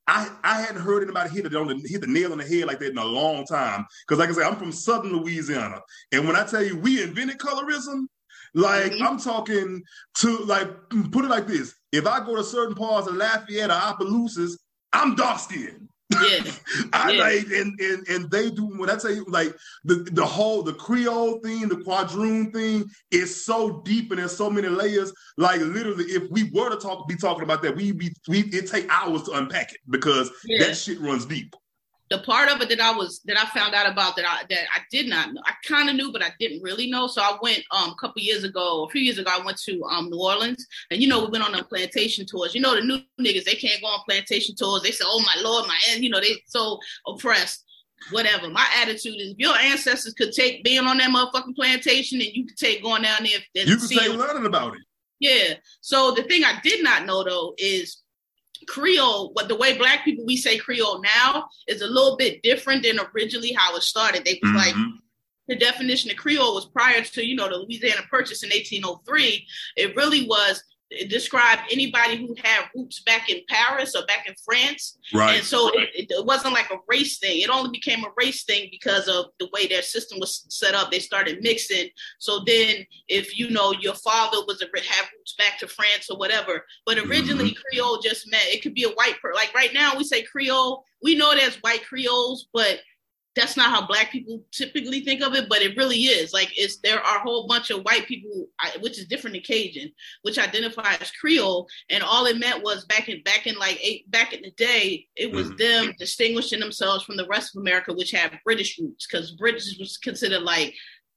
I 0.06 0.30
I 0.42 0.60
hadn't 0.60 0.82
heard 0.82 1.02
anybody 1.02 1.30
hit 1.30 1.46
it 1.46 1.54
on 1.54 1.68
the 1.68 1.88
hit 1.88 2.00
the 2.00 2.06
nail 2.06 2.32
on 2.32 2.38
the 2.38 2.44
head 2.44 2.66
like 2.66 2.78
that 2.80 2.90
in 2.90 2.98
a 2.98 3.04
long 3.04 3.44
time. 3.44 3.86
Because 4.06 4.18
like 4.18 4.30
I 4.30 4.32
said, 4.32 4.44
I'm 4.44 4.56
from 4.56 4.72
Southern 4.72 5.12
Louisiana, 5.12 5.80
and 6.12 6.26
when 6.26 6.36
I 6.36 6.44
tell 6.44 6.64
you 6.64 6.78
we 6.78 7.02
invented 7.02 7.38
colorism, 7.38 8.06
like 8.54 8.92
mm-hmm. 8.92 9.06
I'm 9.06 9.18
talking 9.18 9.82
to 10.18 10.38
like 10.38 10.68
put 11.12 11.24
it 11.24 11.28
like 11.28 11.46
this: 11.46 11.74
if 11.92 12.06
I 12.06 12.24
go 12.24 12.36
to 12.36 12.44
certain 12.44 12.74
parts 12.74 13.08
of 13.08 13.16
Lafayette 13.16 13.70
or 13.70 13.74
Opelousas, 13.74 14.58
I'm 14.92 15.14
dark 15.14 15.40
skinned. 15.40 15.88
Yeah. 16.10 16.52
I 16.92 17.10
yeah. 17.10 17.22
like 17.22 17.46
and, 17.46 17.78
and 17.80 18.08
and 18.08 18.30
they 18.30 18.50
do 18.50 18.66
when 18.66 18.90
I 18.90 18.96
tell 18.96 19.14
you 19.14 19.24
like 19.28 19.54
the 19.84 19.96
the 20.12 20.24
whole 20.24 20.62
the 20.62 20.72
Creole 20.72 21.40
thing, 21.40 21.68
the 21.68 21.76
quadroon 21.76 22.52
thing 22.52 22.88
is 23.10 23.44
so 23.44 23.82
deep 23.84 24.10
and 24.10 24.18
there's 24.18 24.36
so 24.36 24.50
many 24.50 24.68
layers. 24.68 25.12
Like 25.36 25.60
literally, 25.60 26.04
if 26.04 26.30
we 26.30 26.50
were 26.50 26.70
to 26.70 26.76
talk 26.76 27.06
be 27.08 27.16
talking 27.16 27.42
about 27.42 27.62
that, 27.62 27.76
we 27.76 27.92
be 27.92 28.10
we 28.26 28.40
it 28.44 28.68
take 28.68 28.88
hours 28.90 29.24
to 29.24 29.32
unpack 29.32 29.72
it 29.72 29.80
because 29.90 30.30
yeah. 30.44 30.66
that 30.66 30.76
shit 30.76 31.00
runs 31.00 31.26
deep 31.26 31.54
the 32.10 32.18
part 32.18 32.50
of 32.50 32.60
it 32.62 32.68
that 32.70 32.80
I 32.80 32.90
was 32.96 33.20
that 33.26 33.36
I 33.36 33.46
found 33.46 33.74
out 33.74 33.90
about 33.90 34.16
that 34.16 34.24
I 34.24 34.44
that 34.48 34.64
I 34.74 34.80
did 34.90 35.08
not 35.08 35.32
know. 35.32 35.42
I 35.44 35.52
kind 35.66 35.90
of 35.90 35.96
knew, 35.96 36.12
but 36.12 36.22
I 36.22 36.30
didn't 36.38 36.62
really 36.62 36.90
know. 36.90 37.06
So 37.06 37.20
I 37.20 37.36
went 37.42 37.62
um 37.70 37.90
a 37.90 37.94
couple 38.00 38.22
years 38.22 38.44
ago, 38.44 38.84
a 38.84 38.88
few 38.90 39.00
years 39.00 39.18
ago, 39.18 39.30
I 39.32 39.44
went 39.44 39.58
to 39.62 39.82
um 39.84 40.10
New 40.10 40.20
Orleans, 40.20 40.66
and 40.90 41.00
you 41.02 41.08
know 41.08 41.24
we 41.24 41.30
went 41.30 41.44
on 41.44 41.52
the 41.52 41.64
plantation 41.64 42.26
tours. 42.26 42.54
You 42.54 42.60
know 42.60 42.74
the 42.74 42.82
new 42.82 43.00
niggas 43.20 43.44
they 43.44 43.54
can't 43.54 43.80
go 43.80 43.88
on 43.88 44.00
plantation 44.08 44.54
tours. 44.56 44.82
They 44.82 44.90
say, 44.90 45.04
"Oh 45.06 45.20
my 45.20 45.40
lord, 45.42 45.66
my," 45.66 45.78
and 45.90 46.02
you 46.02 46.10
know 46.10 46.20
they 46.20 46.42
so 46.46 46.78
oppressed. 47.06 47.64
Whatever. 48.12 48.48
My 48.48 48.64
attitude 48.80 49.16
is, 49.16 49.32
if 49.32 49.38
your 49.38 49.56
ancestors 49.56 50.14
could 50.14 50.30
take 50.32 50.62
being 50.62 50.86
on 50.86 50.98
that 50.98 51.10
motherfucking 51.10 51.56
plantation, 51.56 52.20
and 52.20 52.30
you 52.32 52.46
could 52.46 52.56
take 52.56 52.80
going 52.80 53.02
down 53.02 53.24
there. 53.24 53.66
You 53.66 53.76
could 53.76 53.88
take 53.88 54.12
learning 54.12 54.46
about 54.46 54.76
it. 54.76 54.82
Yeah. 55.18 55.54
So 55.80 56.12
the 56.12 56.22
thing 56.22 56.44
I 56.44 56.60
did 56.62 56.84
not 56.84 57.06
know 57.06 57.24
though 57.24 57.54
is 57.58 58.02
Creole, 58.68 59.30
what 59.32 59.48
the 59.48 59.56
way 59.56 59.76
black 59.76 60.04
people 60.04 60.24
we 60.24 60.36
say 60.36 60.58
Creole 60.58 61.02
now 61.02 61.48
is 61.66 61.82
a 61.82 61.86
little 61.86 62.16
bit 62.16 62.42
different 62.42 62.82
than 62.82 63.00
originally 63.14 63.52
how 63.52 63.74
it 63.76 63.82
started. 63.82 64.24
They 64.24 64.38
was 64.42 64.50
mm-hmm. 64.50 64.56
like 64.56 64.92
the 65.48 65.56
definition 65.56 66.10
of 66.10 66.16
Creole 66.16 66.54
was 66.54 66.66
prior 66.66 67.02
to, 67.02 67.24
you 67.24 67.34
know, 67.34 67.48
the 67.48 67.56
Louisiana 67.56 68.02
Purchase 68.10 68.42
in 68.42 68.50
1803. 68.50 69.46
It 69.76 69.96
really 69.96 70.26
was 70.26 70.62
describe 71.08 71.58
anybody 71.70 72.16
who 72.16 72.34
had 72.42 72.64
roots 72.74 73.00
back 73.00 73.28
in 73.28 73.40
Paris 73.48 73.94
or 73.94 74.06
back 74.06 74.26
in 74.26 74.34
France. 74.42 74.98
Right. 75.12 75.36
And 75.36 75.44
so 75.44 75.68
it, 75.74 76.06
it, 76.10 76.24
wasn't 76.24 76.54
like 76.54 76.70
a 76.70 76.78
race 76.88 77.18
thing. 77.18 77.40
It 77.40 77.50
only 77.50 77.70
became 77.70 78.04
a 78.04 78.12
race 78.16 78.44
thing 78.44 78.68
because 78.70 79.06
of 79.06 79.26
the 79.38 79.48
way 79.52 79.66
their 79.66 79.82
system 79.82 80.18
was 80.18 80.46
set 80.48 80.74
up. 80.74 80.90
They 80.90 80.98
started 80.98 81.42
mixing. 81.42 81.90
So 82.18 82.40
then, 82.46 82.86
if 83.06 83.38
you 83.38 83.50
know 83.50 83.72
your 83.72 83.94
father 83.94 84.38
was 84.46 84.62
a 84.62 84.64
have 84.64 85.08
roots 85.16 85.34
back 85.36 85.58
to 85.58 85.68
France 85.68 86.08
or 86.10 86.18
whatever, 86.18 86.64
but 86.86 86.98
originally 86.98 87.50
mm-hmm. 87.50 87.62
Creole 87.70 88.00
just 88.00 88.30
meant 88.30 88.44
it 88.46 88.62
could 88.62 88.74
be 88.74 88.84
a 88.84 88.90
white 88.90 89.20
person. 89.20 89.34
Like 89.34 89.54
right 89.54 89.74
now, 89.74 89.94
we 89.96 90.04
say 90.04 90.22
Creole. 90.22 90.84
We 91.02 91.16
know 91.16 91.34
there's 91.34 91.56
white 91.56 91.84
Creoles, 91.86 92.48
but 92.52 92.80
that's 93.38 93.56
not 93.56 93.70
how 93.70 93.86
black 93.86 94.10
people 94.10 94.42
typically 94.50 95.00
think 95.00 95.22
of 95.22 95.34
it, 95.34 95.48
but 95.48 95.62
it 95.62 95.76
really 95.76 95.96
is. 95.96 96.32
Like 96.32 96.52
it's 96.56 96.78
there 96.78 97.00
are 97.00 97.16
a 97.18 97.20
whole 97.20 97.46
bunch 97.46 97.70
of 97.70 97.82
white 97.82 98.06
people, 98.06 98.48
which 98.80 98.98
is 98.98 99.06
different 99.06 99.34
than 99.34 99.42
Cajun, 99.42 99.92
which 100.22 100.38
identify 100.38 100.94
as 101.00 101.10
Creole, 101.12 101.68
and 101.88 102.02
all 102.02 102.26
it 102.26 102.38
meant 102.38 102.62
was 102.62 102.84
back 102.86 103.08
in 103.08 103.22
back 103.22 103.46
in 103.46 103.56
like 103.56 103.78
eight, 103.82 104.10
back 104.10 104.32
in 104.32 104.42
the 104.42 104.50
day, 104.52 105.06
it 105.16 105.30
was 105.30 105.48
mm-hmm. 105.48 105.84
them 105.84 105.94
distinguishing 105.98 106.60
themselves 106.60 107.04
from 107.04 107.16
the 107.16 107.26
rest 107.26 107.54
of 107.54 107.60
America, 107.60 107.92
which 107.92 108.10
had 108.10 108.38
British 108.44 108.78
roots, 108.78 109.06
because 109.06 109.32
British 109.32 109.78
was 109.78 109.96
considered 109.98 110.42
like 110.42 110.74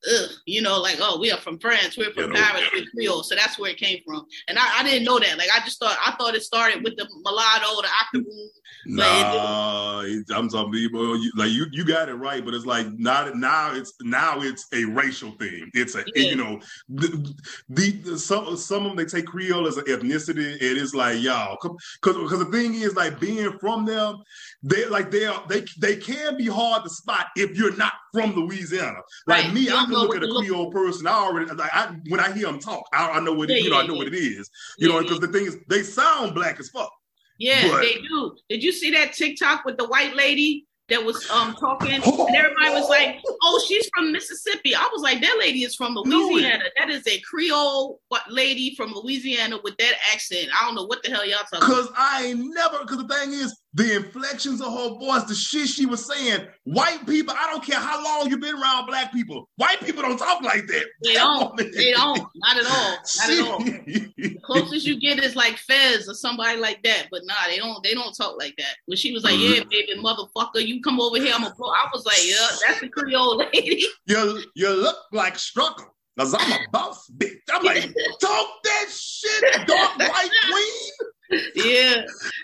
ugh, 0.09 0.29
you 0.45 0.61
know, 0.61 0.79
like, 0.79 0.97
oh, 0.99 1.19
we 1.19 1.31
are 1.31 1.39
from 1.39 1.59
France, 1.59 1.97
we're 1.97 2.13
from 2.13 2.31
Paris, 2.31 2.63
we're 2.73 2.85
Creole. 2.91 3.23
So 3.23 3.35
that's 3.35 3.59
where 3.59 3.71
it 3.71 3.77
came 3.77 3.99
from. 4.05 4.25
And 4.47 4.57
I, 4.57 4.79
I, 4.79 4.83
didn't 4.83 5.05
know 5.05 5.19
that. 5.19 5.37
Like, 5.37 5.49
I 5.53 5.63
just 5.63 5.79
thought, 5.79 5.97
I 6.05 6.11
thought 6.13 6.35
it 6.35 6.43
started 6.43 6.83
with 6.83 6.95
the 6.97 7.07
mulatto, 7.23 7.81
the 7.81 7.89
octoroon. 8.01 8.49
Mm. 8.87 8.95
Nah, 8.95 10.37
I'm 10.37 10.49
talking 10.49 10.89
like 11.35 11.51
you, 11.51 11.67
you 11.71 11.85
got 11.85 12.09
it 12.09 12.15
right, 12.15 12.43
but 12.43 12.53
it's 12.53 12.65
like 12.65 12.87
not 12.97 13.35
now. 13.35 13.73
It's 13.73 13.93
now 14.01 14.41
it's 14.41 14.65
a 14.73 14.85
racial 14.85 15.31
thing. 15.33 15.69
It's 15.73 15.95
a 15.95 16.03
yeah. 16.15 16.29
you 16.29 16.35
know 16.35 16.59
the, 16.89 17.35
the, 17.69 17.91
the, 17.91 18.19
some 18.19 18.57
some 18.57 18.85
of 18.85 18.95
them 18.95 18.95
they 18.95 19.05
take 19.05 19.27
Creole 19.27 19.67
as 19.67 19.77
an 19.77 19.85
ethnicity. 19.85 20.55
It 20.55 20.77
is 20.77 20.95
like 20.95 21.21
y'all 21.21 21.57
because 21.61 21.77
because 22.01 22.39
the 22.39 22.45
thing 22.45 22.73
is 22.73 22.95
like 22.95 23.19
being 23.19 23.51
from 23.59 23.85
them, 23.85 24.23
they 24.63 24.85
like 24.87 25.11
they 25.11 25.25
are 25.25 25.43
they 25.47 25.63
they 25.79 25.97
can 25.97 26.35
be 26.37 26.47
hard 26.47 26.83
to 26.83 26.89
spot 26.89 27.27
if 27.35 27.55
you're 27.55 27.75
not 27.77 27.93
from 28.13 28.33
Louisiana. 28.33 28.99
Like 29.27 29.45
right. 29.45 29.53
me, 29.53 29.69
I 29.69 29.85
can 29.85 29.91
look 29.91 30.15
at 30.15 30.23
a 30.23 30.27
Creole 30.27 30.65
look. 30.65 30.73
person. 30.73 31.07
I 31.07 31.11
already 31.11 31.51
like 31.53 31.73
I, 31.73 31.95
when 32.09 32.19
I 32.19 32.31
hear 32.31 32.47
them 32.47 32.59
talk, 32.59 32.83
I, 32.93 33.11
I 33.11 33.19
know 33.19 33.33
what 33.33 33.49
yeah, 33.49 33.57
you 33.57 33.69
know. 33.69 33.77
Yeah, 33.77 33.83
I 33.83 33.87
know 33.87 33.95
what 33.95 34.07
it 34.07 34.15
is. 34.15 34.49
You 34.77 34.89
know, 34.89 35.01
because 35.01 35.19
the 35.19 35.27
thing 35.27 35.45
is, 35.45 35.57
they 35.67 35.83
sound 35.83 36.35
black 36.35 36.59
as 36.59 36.69
fuck. 36.69 36.91
Yeah, 37.37 37.69
but, 37.69 37.81
they 37.81 37.95
do. 37.95 38.35
Did 38.49 38.63
you 38.63 38.71
see 38.71 38.91
that 38.91 39.13
TikTok 39.13 39.65
with 39.65 39.77
the 39.77 39.87
white 39.87 40.15
lady 40.15 40.67
that 40.91 41.03
was 41.03 41.27
um 41.31 41.55
talking, 41.55 41.91
and 41.91 42.03
everybody 42.03 42.69
was 42.69 42.89
like, 42.89 43.21
"Oh, 43.43 43.65
she's 43.67 43.89
from 43.95 44.11
Mississippi." 44.11 44.75
I 44.75 44.87
was 44.91 45.01
like, 45.01 45.21
"That 45.21 45.37
lady 45.39 45.63
is 45.63 45.75
from 45.75 45.95
Louisiana. 45.95 46.65
That 46.77 46.89
is 46.89 47.07
a 47.07 47.19
Creole 47.21 47.99
lady 48.29 48.75
from 48.75 48.93
Louisiana 48.93 49.57
with 49.63 49.75
that 49.77 49.93
accent. 50.13 50.49
I 50.53 50.65
don't 50.65 50.75
know 50.75 50.85
what 50.85 51.01
the 51.01 51.09
hell 51.09 51.25
y'all 51.25 51.39
talking." 51.51 51.67
Because 51.67 51.89
I 51.97 52.25
ain't 52.25 52.53
never. 52.53 52.79
Because 52.79 52.97
the 52.97 53.07
thing 53.07 53.31
is, 53.31 53.57
the 53.73 53.95
inflections 53.95 54.61
of 54.61 54.73
her 54.73 54.89
voice, 54.99 55.23
the 55.23 55.35
shit 55.35 55.67
she 55.67 55.85
was 55.85 56.05
saying. 56.05 56.45
White 56.65 57.05
people, 57.07 57.33
I 57.37 57.49
don't 57.51 57.63
care 57.63 57.79
how 57.79 58.03
long 58.03 58.29
you've 58.29 58.41
been 58.41 58.55
around 58.55 58.85
black 58.85 59.13
people. 59.13 59.47
White 59.55 59.79
people 59.79 60.01
don't 60.01 60.17
talk 60.17 60.41
like 60.43 60.67
that. 60.67 60.85
They 61.03 61.13
don't. 61.13 61.55
they 61.57 61.91
don't. 61.91 62.21
Not 62.35 62.57
at 62.57 62.65
all. 62.65 62.97
Not 63.17 63.29
at 63.29 63.47
all. 63.47 63.59
the 63.59 64.37
closest 64.43 64.85
you 64.85 64.99
get 64.99 65.19
is 65.19 65.35
like 65.35 65.57
Fez 65.57 66.09
or 66.09 66.13
somebody 66.13 66.59
like 66.59 66.83
that. 66.83 67.07
But 67.11 67.21
nah, 67.25 67.33
they 67.47 67.57
don't. 67.57 67.81
They 67.83 67.93
don't 67.93 68.13
talk 68.13 68.37
like 68.37 68.55
that. 68.57 68.75
When 68.87 68.97
she 68.97 69.13
was 69.13 69.23
like, 69.23 69.37
"Yeah, 69.37 69.63
baby, 69.69 69.93
motherfucker, 69.97 70.65
you 70.65 70.81
come 70.81 70.99
over 70.99 71.17
here, 71.17 71.33
I'm 71.33 71.45
a 71.45 71.53
blow." 71.53 71.69
I 71.69 71.87
was 71.93 72.05
like, 72.05 72.19
"Yeah, 72.25 72.67
that's 72.67 72.81
the 72.81 72.89
Creole 72.89 73.37
lady." 73.37 73.85
You 74.07 74.43
you 74.55 74.69
look 74.69 74.97
like 75.13 75.37
struggle. 75.37 75.85
Cause 76.19 76.35
I'm 76.37 76.51
a 76.51 76.57
boss 76.71 77.09
bitch. 77.17 77.39
I'm 77.49 77.63
like, 77.63 77.83
talk 78.19 78.47
that 78.63 78.85
shit, 78.89 79.67
dark 79.67 79.97
white 79.97 80.29
queen. 80.51 81.49
Yeah, 81.55 82.03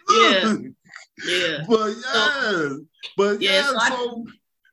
yeah. 0.09 0.53
Yeah. 1.25 1.63
But 1.67 1.93
yeah. 1.95 2.69
but 3.15 3.41
yeah, 3.41 3.51
yeah 3.51 3.63
so, 3.63 3.89
so 3.89 4.25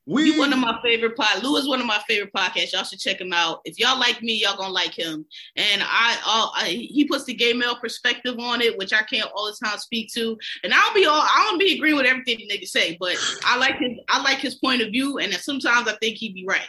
we 0.07 0.37
one 0.37 0.53
of 0.53 0.59
my 0.59 0.79
favorite 0.83 1.15
pod. 1.17 1.43
Lou 1.43 1.57
is 1.57 1.67
one 1.67 1.79
of 1.79 1.87
my 1.87 1.99
favorite 2.07 2.31
podcasts. 2.33 2.73
Y'all 2.73 2.83
should 2.83 2.99
check 2.99 3.19
him 3.19 3.33
out. 3.33 3.61
If 3.65 3.79
y'all 3.79 3.99
like 3.99 4.21
me, 4.21 4.33
y'all 4.33 4.55
gonna 4.55 4.71
like 4.71 4.93
him. 4.93 5.25
And 5.55 5.81
I, 5.83 6.51
I 6.55 6.67
he 6.67 7.05
puts 7.05 7.23
the 7.23 7.33
gay 7.33 7.53
male 7.53 7.75
perspective 7.75 8.37
on 8.37 8.61
it, 8.61 8.77
which 8.77 8.93
I 8.93 9.01
can't 9.01 9.29
all 9.35 9.47
the 9.47 9.65
time 9.65 9.79
speak 9.79 10.11
to. 10.13 10.37
And 10.63 10.73
I'll 10.73 10.93
be 10.93 11.05
all 11.05 11.19
I 11.19 11.47
don't 11.49 11.59
be 11.59 11.75
agreeing 11.75 11.95
with 11.95 12.05
everything 12.05 12.37
the 12.37 12.55
nigga 12.55 12.67
say, 12.67 12.97
but 12.99 13.15
I 13.45 13.57
like 13.57 13.77
his 13.77 13.93
I 14.09 14.21
like 14.21 14.37
his 14.37 14.55
point 14.55 14.83
of 14.83 14.89
view, 14.89 15.17
and 15.17 15.33
sometimes 15.33 15.87
I 15.87 15.95
think 15.95 16.17
he'd 16.17 16.35
be 16.35 16.45
right. 16.47 16.67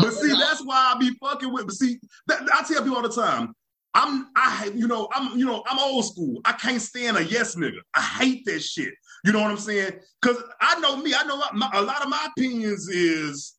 but 0.00 0.12
see, 0.12 0.32
that's 0.32 0.64
why 0.64 0.94
I 0.94 0.98
be 0.98 1.10
fucking 1.20 1.52
with. 1.52 1.66
But 1.66 1.74
see, 1.74 1.98
that, 2.28 2.42
I 2.54 2.62
tell 2.62 2.82
people 2.82 2.96
all 2.96 3.02
the 3.02 3.08
time. 3.08 3.54
I'm 3.94 4.28
I 4.36 4.70
you 4.74 4.86
know 4.86 5.08
I'm 5.12 5.38
you 5.38 5.46
know 5.46 5.62
I'm 5.66 5.78
old 5.78 6.04
school. 6.04 6.40
I 6.44 6.52
can't 6.52 6.80
stand 6.80 7.16
a 7.16 7.24
yes 7.24 7.56
nigga. 7.56 7.80
I 7.94 8.00
hate 8.00 8.44
that 8.46 8.60
shit. 8.62 8.92
You 9.24 9.32
know 9.32 9.40
what 9.40 9.50
I'm 9.50 9.58
saying? 9.58 9.92
Because 10.20 10.42
I 10.60 10.78
know 10.80 10.96
me. 10.96 11.12
I 11.14 11.24
know 11.24 11.36
my, 11.36 11.48
my, 11.52 11.70
a 11.74 11.82
lot 11.82 12.02
of 12.02 12.08
my 12.08 12.28
opinions 12.36 12.88
is 12.88 13.54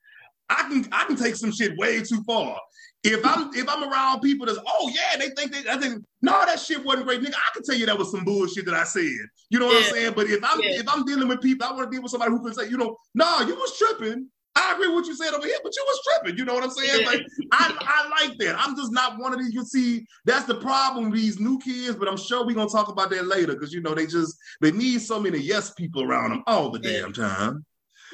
I 0.50 0.64
can 0.64 0.88
I 0.92 1.06
can 1.06 1.16
take 1.16 1.36
some 1.36 1.52
shit 1.52 1.78
way 1.78 2.02
too 2.02 2.24
far. 2.24 2.58
If 3.04 3.26
I'm 3.26 3.50
if 3.56 3.68
I'm 3.68 3.84
around 3.84 4.22
people 4.22 4.46
that's 4.46 4.60
oh 4.66 4.92
yeah 4.94 5.18
they 5.18 5.30
think 5.30 5.52
they 5.52 5.70
I 5.70 5.78
think 5.78 6.04
no 6.22 6.46
that 6.46 6.60
shit 6.60 6.86
wasn't 6.86 7.08
great 7.08 7.22
nigga 7.22 7.34
I 7.34 7.54
can 7.54 7.64
tell 7.64 7.76
you 7.76 7.88
that 7.88 7.98
was 7.98 8.12
some 8.12 8.24
bullshit 8.24 8.66
that 8.66 8.76
I 8.76 8.84
said 8.84 9.10
you 9.50 9.58
know 9.58 9.66
what 9.66 9.74
yeah. 9.74 9.88
I'm 9.88 9.94
saying 9.94 10.14
but 10.16 10.28
if 10.28 10.44
I'm 10.44 10.62
yeah. 10.62 10.80
if 10.80 10.88
I'm 10.88 11.04
dealing 11.04 11.28
with 11.28 11.42
people 11.42 11.66
I 11.66 11.72
want 11.72 11.90
to 11.90 11.96
deal 11.96 12.04
with 12.04 12.12
somebody 12.12 12.30
who 12.30 12.44
can 12.44 12.54
say 12.54 12.70
you 12.70 12.78
know 12.78 12.96
no 13.16 13.26
nah, 13.26 13.48
you 13.48 13.56
was 13.56 13.76
tripping 13.76 14.28
I 14.56 14.74
agree 14.74 14.88
with 14.88 14.96
what 14.96 15.06
you 15.06 15.16
said 15.16 15.34
over 15.34 15.46
here, 15.46 15.58
but 15.64 15.74
you 15.76 15.84
was 15.86 16.02
tripping. 16.04 16.38
You 16.38 16.44
know 16.46 16.54
what 16.54 16.64
I'm 16.64 16.72
saying? 16.72 17.06
Like 17.06 17.22
I, 17.54 17.74
I 17.80 18.26
like 18.26 18.38
that. 18.40 18.56
I'm 18.58 18.76
just 18.76 18.92
not 18.92 19.18
one 19.18 19.34
of 19.34 19.40
these. 19.40 19.54
You 19.54 19.64
see, 19.64 20.06
that's 20.26 20.46
the 20.46 20.56
problem 20.56 21.10
with 21.10 21.20
these 21.20 21.40
new 21.40 21.58
kids. 21.60 21.96
But 21.96 22.10
I'm 22.10 22.18
sure 22.18 22.46
we're 22.46 22.56
gonna 22.56 22.70
talk 22.70 22.90
about 22.90 23.10
that 23.12 23.28
later 23.28 23.54
because 23.54 23.72
you 23.72 23.82
know 23.82 23.96
they 23.96 24.06
just 24.06 24.36
they 24.60 24.72
need 24.72 25.02
so 25.02 25.20
many 25.20 25.40
yes 25.40 25.74
people 25.74 26.04
around 26.04 26.32
them 26.32 26.44
all 26.48 26.70
the 26.70 26.80
damn 26.80 27.14
time. 27.14 27.66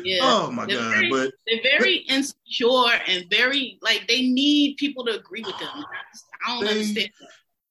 Yeah. 0.03 0.20
Oh 0.22 0.51
my 0.51 0.67
they're 0.67 0.77
god! 0.77 0.91
Very, 0.91 1.10
but 1.10 1.32
they're 1.48 1.79
very 1.79 2.06
but, 2.08 2.15
insecure 2.15 3.01
and 3.08 3.25
very 3.32 3.79
like 3.82 4.06
they 4.08 4.22
need 4.22 4.77
people 4.77 5.06
to 5.06 5.15
agree 5.15 5.44
with 5.44 5.58
them. 5.58 5.86
I 6.46 6.53
don't 6.53 6.65
they, 6.65 6.72
understand. 6.72 7.10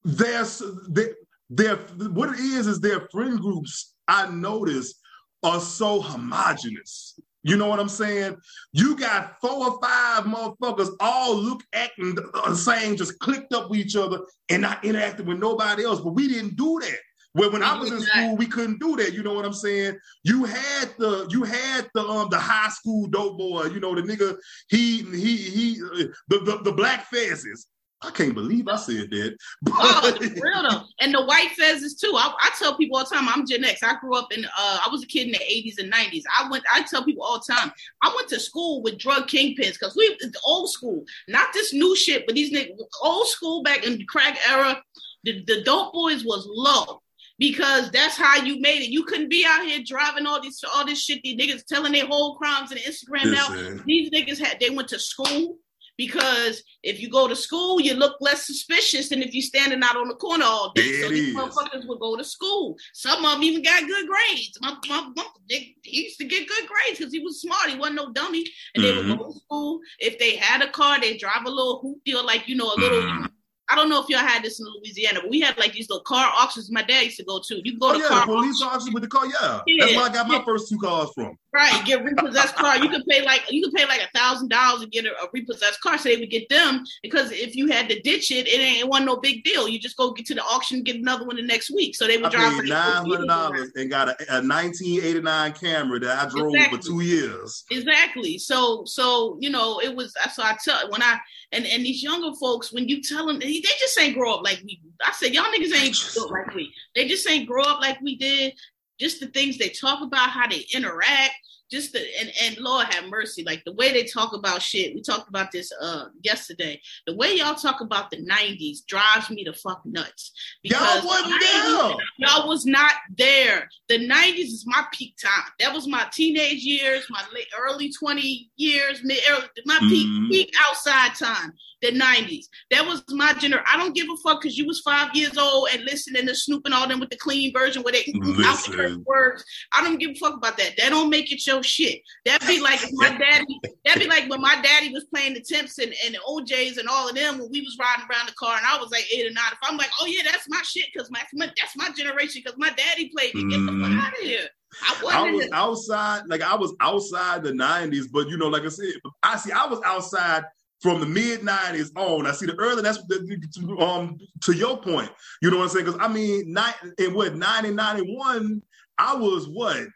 There's 0.03 0.61
they, 0.89 1.07
their 1.49 1.77
what 1.77 2.33
it 2.33 2.39
is 2.39 2.67
is 2.67 2.81
their 2.81 3.07
friend 3.11 3.39
groups. 3.39 3.93
I 4.09 4.29
notice 4.29 4.95
are 5.43 5.59
so 5.59 6.01
homogenous. 6.01 7.19
You 7.47 7.55
know 7.55 7.67
what 7.67 7.79
I'm 7.79 7.87
saying? 7.87 8.35
You 8.73 8.97
got 8.97 9.39
four 9.39 9.69
or 9.69 9.79
five 9.81 10.25
motherfuckers 10.25 10.89
all 10.99 11.33
look 11.33 11.63
acting 11.73 12.13
the 12.13 12.55
same, 12.55 12.97
just 12.97 13.17
clicked 13.19 13.53
up 13.53 13.69
with 13.69 13.79
each 13.79 13.95
other 13.95 14.19
and 14.49 14.61
not 14.61 14.83
interacting 14.83 15.25
with 15.25 15.39
nobody 15.39 15.85
else. 15.85 16.01
But 16.01 16.11
we 16.11 16.27
didn't 16.27 16.57
do 16.57 16.77
that. 16.81 16.97
Well, 17.33 17.51
when 17.51 17.63
I 17.63 17.77
was 17.79 17.91
in 17.91 18.01
school, 18.01 18.35
we 18.35 18.47
couldn't 18.47 18.81
do 18.81 18.97
that. 18.97 19.13
You 19.13 19.23
know 19.23 19.33
what 19.33 19.45
I'm 19.45 19.53
saying? 19.53 19.97
You 20.25 20.43
had 20.43 20.89
the 20.97 21.25
you 21.29 21.43
had 21.43 21.87
the 21.93 22.01
um 22.01 22.27
the 22.29 22.37
high 22.39 22.69
school 22.69 23.07
dope 23.07 23.37
boy. 23.37 23.65
You 23.65 23.79
know 23.79 23.95
the 23.95 24.01
nigga 24.01 24.35
he 24.67 25.03
he 25.03 25.37
he 25.37 25.81
uh, 25.81 26.07
the 26.27 26.39
the, 26.39 26.61
the 26.63 26.71
black 26.73 27.05
faces. 27.05 27.67
I 28.03 28.11
can't 28.11 28.35
believe 28.35 28.67
I 28.67 28.75
said 28.75 29.09
that. 29.09 29.37
oh, 29.71 30.17
real 30.21 30.69
though. 30.69 30.83
And 30.99 31.13
the 31.13 31.25
white 31.25 31.49
fezzes 31.59 31.99
too. 31.99 32.13
I, 32.15 32.31
I, 32.39 32.51
tell 32.59 32.77
people 32.77 32.97
all 32.97 33.03
the 33.03 33.15
time, 33.15 33.27
I'm 33.27 33.45
Gen 33.45 33.65
X. 33.65 33.81
I 33.81 33.99
grew 33.99 34.15
up 34.15 34.31
in 34.31 34.45
uh 34.45 34.79
I 34.85 34.87
was 34.91 35.03
a 35.03 35.07
kid 35.07 35.27
in 35.27 35.31
the 35.31 35.39
80s 35.39 35.79
and 35.79 35.91
90s. 35.91 36.23
I 36.37 36.49
went, 36.49 36.63
I 36.71 36.83
tell 36.83 37.03
people 37.03 37.23
all 37.23 37.39
the 37.39 37.53
time, 37.53 37.71
I 38.03 38.13
went 38.15 38.27
to 38.29 38.39
school 38.39 38.83
with 38.83 38.99
drug 38.99 39.27
kingpins 39.27 39.73
because 39.73 39.95
we 39.95 40.15
old 40.45 40.69
school, 40.69 41.03
not 41.27 41.53
this 41.53 41.73
new 41.73 41.95
shit, 41.95 42.25
but 42.27 42.35
these 42.35 42.53
niggas 42.53 42.77
old 43.01 43.27
school 43.27 43.63
back 43.63 43.83
in 43.83 43.97
the 43.97 44.05
crack 44.05 44.37
era, 44.47 44.81
the, 45.23 45.43
the 45.45 45.63
dope 45.63 45.91
boys 45.91 46.23
was 46.23 46.47
low 46.47 47.01
because 47.39 47.89
that's 47.89 48.15
how 48.15 48.35
you 48.35 48.59
made 48.61 48.83
it. 48.83 48.89
You 48.89 49.05
couldn't 49.05 49.29
be 49.29 49.43
out 49.47 49.65
here 49.65 49.81
driving 49.83 50.27
all 50.27 50.39
these 50.39 50.63
all 50.75 50.85
this 50.85 51.01
shit. 51.01 51.21
These 51.23 51.39
niggas 51.39 51.65
telling 51.65 51.93
their 51.93 52.05
whole 52.05 52.35
crimes 52.35 52.71
on 52.71 52.77
Instagram 52.77 53.31
now. 53.31 53.81
These 53.85 54.11
niggas 54.11 54.39
had 54.39 54.59
they 54.59 54.69
went 54.69 54.89
to 54.89 54.99
school 54.99 55.57
because 55.97 56.63
if 56.83 57.01
you 57.01 57.09
go 57.09 57.27
to 57.27 57.35
school, 57.35 57.81
you 57.81 57.95
look 57.95 58.15
less 58.21 58.45
suspicious 58.45 59.09
than 59.09 59.21
if 59.21 59.33
you're 59.33 59.41
standing 59.41 59.81
out 59.83 59.97
on 59.97 60.07
the 60.07 60.15
corner 60.15 60.45
all 60.45 60.71
day. 60.73 60.83
It 60.83 61.03
so 61.03 61.09
these 61.09 61.29
is. 61.29 61.35
motherfuckers 61.35 61.87
would 61.87 61.99
go 61.99 62.15
to 62.15 62.23
school. 62.23 62.77
Some 62.93 63.25
of 63.25 63.33
them 63.33 63.43
even 63.43 63.63
got 63.63 63.87
good 63.87 64.07
grades. 64.07 64.57
My, 64.61 64.75
my, 64.87 65.09
my 65.15 65.25
they, 65.49 65.75
he 65.83 66.03
used 66.03 66.19
to 66.19 66.25
get 66.25 66.47
good 66.47 66.67
grades 66.67 66.99
because 66.99 67.11
he 67.11 67.19
was 67.19 67.41
smart. 67.41 67.69
He 67.69 67.77
wasn't 67.77 67.97
no 67.97 68.11
dummy. 68.13 68.45
And 68.75 68.83
mm-hmm. 68.83 68.95
they 68.95 68.95
would 68.95 69.05
mm-hmm. 69.05 69.23
go 69.23 69.33
to 69.33 69.39
school. 69.39 69.79
If 69.99 70.19
they 70.19 70.35
had 70.35 70.61
a 70.61 70.69
car, 70.69 71.01
they 71.01 71.17
drive 71.17 71.45
a 71.45 71.49
little 71.49 71.81
hoopty 71.83 72.15
or 72.15 72.23
like, 72.23 72.47
you 72.47 72.55
know, 72.55 72.71
a 72.71 72.77
little 72.79 73.01
mm-hmm. 73.01 73.25
I 73.69 73.75
don't 73.75 73.89
know 73.89 74.01
if 74.01 74.07
y'all 74.07 74.19
had 74.19 74.43
this 74.43 74.61
in 74.61 74.65
Louisiana, 74.65 75.19
but 75.21 75.29
we 75.29 75.41
had 75.41 75.57
like 75.57 75.73
these 75.73 75.89
little 75.89 76.03
car 76.03 76.31
auctions 76.33 76.71
my 76.71 76.83
dad 76.83 77.03
used 77.03 77.17
to 77.17 77.25
go 77.25 77.41
to. 77.47 77.61
You 77.65 77.77
go 77.77 77.89
oh, 77.89 77.93
to 77.93 77.99
yeah, 77.99 78.07
car 78.07 78.25
police 78.25 78.61
auction 78.61 78.93
with 78.93 79.03
the 79.03 79.09
car. 79.09 79.25
Yeah. 79.25 79.61
yeah. 79.67 79.85
That's 79.85 79.95
where 79.97 80.09
I 80.09 80.13
got 80.13 80.27
my 80.27 80.35
yeah. 80.35 80.45
first 80.45 80.69
two 80.69 80.77
cars 80.77 81.09
from. 81.13 81.37
Right. 81.53 81.85
Get 81.85 82.03
repossessed 82.03 82.55
car. 82.55 82.77
You 82.77 82.89
can 82.89 83.03
pay 83.05 83.23
like 83.23 83.43
you 83.49 83.63
can 83.63 83.71
pay 83.71 83.85
like 83.85 84.01
a 84.01 84.17
thousand 84.17 84.49
dollars 84.49 84.83
and 84.83 84.91
get 84.91 85.05
a, 85.05 85.11
a, 85.11 85.27
repossessed 85.33 85.79
car. 85.81 85.97
So 85.97 86.09
they 86.09 86.17
would 86.17 86.29
get 86.29 86.49
them 86.49 86.83
because 87.01 87.31
if 87.31 87.55
you 87.55 87.67
had 87.67 87.87
to 87.89 87.99
ditch 88.01 88.31
it, 88.31 88.47
it 88.47 88.59
ain't 88.59 88.79
it 88.79 88.87
wasn't 88.87 89.07
no 89.07 89.17
big 89.17 89.43
deal. 89.43 89.67
You 89.67 89.79
just 89.79 89.95
go 89.95 90.11
get 90.11 90.25
to 90.27 90.35
the 90.35 90.43
auction, 90.43 90.83
get 90.83 90.97
another 90.97 91.25
one 91.25 91.37
the 91.37 91.41
next 91.41 91.71
week. 91.71 91.95
So 91.95 92.05
they 92.05 92.17
would 92.17 92.27
I 92.27 92.29
drive 92.29 92.65
nine 92.65 93.05
hundred 93.05 93.27
dollars 93.27 93.71
and 93.75 93.89
got 93.89 94.09
a, 94.09 94.37
a 94.37 94.41
nineteen 94.41 95.01
eighty 95.01 95.21
nine 95.21 95.53
Camry 95.53 96.01
that 96.01 96.25
I 96.25 96.29
drove 96.29 96.53
exactly. 96.53 96.77
for 96.77 96.83
two 96.83 96.99
years. 96.99 97.63
Exactly. 97.71 98.37
So 98.37 98.83
so 98.85 99.37
you 99.39 99.49
know 99.49 99.79
it 99.79 99.95
was 99.95 100.13
so 100.33 100.43
I 100.43 100.57
tell 100.63 100.91
when 100.91 101.01
I 101.01 101.17
and 101.53 101.65
and 101.65 101.85
these 101.85 102.03
younger 102.03 102.35
folks 102.37 102.73
when 102.73 102.89
you 102.89 103.01
tell 103.01 103.25
them 103.25 103.39
they 103.39 103.61
just 103.61 103.99
ain't 103.99 104.15
grow 104.15 104.35
up 104.35 104.43
like 104.43 104.61
we. 104.65 104.81
I 105.05 105.11
said 105.13 105.33
y'all 105.33 105.45
niggas 105.45 105.73
ain't 105.73 105.95
grow 106.13 106.25
up 106.25 106.31
like 106.31 106.55
we. 106.55 106.73
They 106.93 107.07
just 107.07 107.29
ain't 107.29 107.47
grow 107.47 107.63
up 107.63 107.79
like 107.79 108.01
we 108.01 108.17
did. 108.17 108.53
Just 108.99 109.19
the 109.19 109.27
things 109.27 109.57
they 109.57 109.69
talk 109.69 110.01
about, 110.01 110.29
how 110.29 110.47
they 110.47 110.65
interact, 110.73 111.33
just 111.69 111.91
the 111.93 111.99
and, 112.19 112.31
and 112.41 112.57
Lord 112.59 112.93
have 112.93 113.09
mercy, 113.09 113.43
like 113.43 113.63
the 113.65 113.73
way 113.73 113.91
they 113.91 114.03
talk 114.03 114.33
about 114.33 114.61
shit. 114.61 114.95
We 114.95 115.01
talked 115.01 115.27
about 115.27 115.51
this 115.51 115.71
uh 115.81 116.05
yesterday. 116.21 116.81
The 117.05 117.15
way 117.15 117.35
y'all 117.35 117.55
talk 117.55 117.81
about 117.81 118.09
the 118.09 118.17
90s 118.17 118.85
drives 118.85 119.29
me 119.29 119.43
to 119.43 119.53
fuck 119.53 119.81
nuts. 119.85 120.31
Because 120.63 121.03
y'all 121.03 121.07
wasn't 121.07 121.41
there. 121.41 121.95
Y'all 122.19 122.47
was 122.47 122.65
not 122.65 122.93
there. 123.17 123.69
The 123.89 124.07
90s 124.07 124.39
is 124.39 124.65
my 124.65 124.85
peak 124.93 125.15
time. 125.21 125.51
That 125.59 125.73
was 125.73 125.87
my 125.87 126.07
teenage 126.13 126.63
years, 126.63 127.05
my 127.09 127.23
late 127.33 127.47
early 127.59 127.91
20 127.91 128.49
years, 128.55 129.01
mid 129.03 129.19
my 129.65 129.79
peak 129.79 130.07
mm-hmm. 130.07 130.29
peak 130.29 130.53
outside 130.69 131.15
time 131.15 131.53
the 131.81 131.91
90s. 131.91 132.45
That 132.71 132.85
was 132.85 133.03
my 133.09 133.33
generation. 133.33 133.65
I 133.71 133.77
don't 133.77 133.95
give 133.95 134.07
a 134.11 134.17
fuck 134.17 134.41
because 134.41 134.57
you 134.57 134.65
was 134.65 134.81
five 134.81 135.15
years 135.15 135.37
old 135.37 135.69
and 135.71 135.83
listening 135.83 136.25
to 136.25 136.35
Snoop 136.35 136.63
and 136.65 136.73
all 136.73 136.87
them 136.87 136.99
with 136.99 137.09
the 137.09 137.17
clean 137.17 137.53
version 137.53 137.83
where 137.83 137.93
they 137.93 137.99
out 138.45 138.63
the 138.65 139.03
words. 139.05 139.43
I 139.73 139.83
don't 139.83 139.97
give 139.97 140.11
a 140.11 140.15
fuck 140.15 140.35
about 140.35 140.57
that. 140.57 140.73
That 140.77 140.89
don't 140.89 141.09
make 141.09 141.31
it 141.31 141.45
your 141.45 141.63
shit. 141.63 142.01
That'd 142.25 142.47
be 142.47 142.61
like 142.61 142.79
my 142.93 143.09
daddy. 143.17 143.59
That'd 143.85 144.01
be 144.01 144.09
like 144.09 144.29
when 144.29 144.41
my 144.41 144.59
daddy 144.61 144.91
was 144.91 145.05
playing 145.13 145.35
the 145.35 145.41
Temps 145.41 145.77
and, 145.77 145.93
and 146.05 146.15
the 146.15 146.19
O'Jays 146.27 146.77
and 146.77 146.87
all 146.87 147.09
of 147.09 147.15
them 147.15 147.37
when 147.37 147.49
we 147.51 147.61
was 147.61 147.77
riding 147.79 148.05
around 148.09 148.27
the 148.27 148.33
car 148.33 148.57
and 148.57 148.65
I 148.65 148.77
was 148.79 148.91
like 148.91 149.05
eight 149.13 149.25
or 149.25 149.33
nine. 149.33 149.51
If 149.51 149.59
I'm 149.61 149.77
like, 149.77 149.89
oh 150.01 150.05
yeah, 150.05 150.23
that's 150.23 150.49
my 150.49 150.61
shit 150.63 150.85
because 150.93 151.09
my, 151.11 151.21
that's 151.37 151.75
my 151.75 151.89
generation 151.95 152.41
because 152.43 152.57
my 152.57 152.69
daddy 152.71 153.11
played 153.15 153.35
it. 153.35 153.49
Get 153.49 153.59
the 153.59 153.65
fuck 153.65 153.75
mm-hmm. 153.75 153.99
out 153.99 154.13
of 154.13 154.19
here. 154.19 154.47
I, 154.83 155.27
I, 155.27 155.31
was 155.31 155.49
outside, 155.53 156.23
like 156.27 156.41
I 156.41 156.55
was 156.55 156.73
outside 156.81 157.43
the 157.43 157.51
'90s, 157.51 158.05
but 158.11 158.27
you 158.27 158.37
know, 158.37 158.47
like 158.47 158.63
I 158.63 158.67
said, 158.67 158.91
I 159.23 159.37
see, 159.37 159.51
I 159.51 159.65
was 159.65 159.79
outside 159.85 160.43
from 160.81 160.99
the 160.99 161.05
mid 161.05 161.41
'90s 161.41 161.91
on. 161.95 162.27
I 162.27 162.31
see 162.31 162.45
the 162.45 162.55
early. 162.55 162.81
That's 162.81 163.03
the, 163.07 163.77
um 163.79 164.17
to 164.43 164.53
your 164.53 164.77
point. 164.77 165.09
You 165.41 165.51
know 165.51 165.57
what 165.57 165.63
I'm 165.63 165.69
saying? 165.69 165.85
Because 165.85 165.99
I 166.01 166.07
mean, 166.07 166.53
nine, 166.53 166.73
in 166.97 167.13
what 167.13 167.35
90, 167.35 167.71
91, 167.71 168.61
I 168.97 169.15
was 169.15 169.47
what 169.47 169.87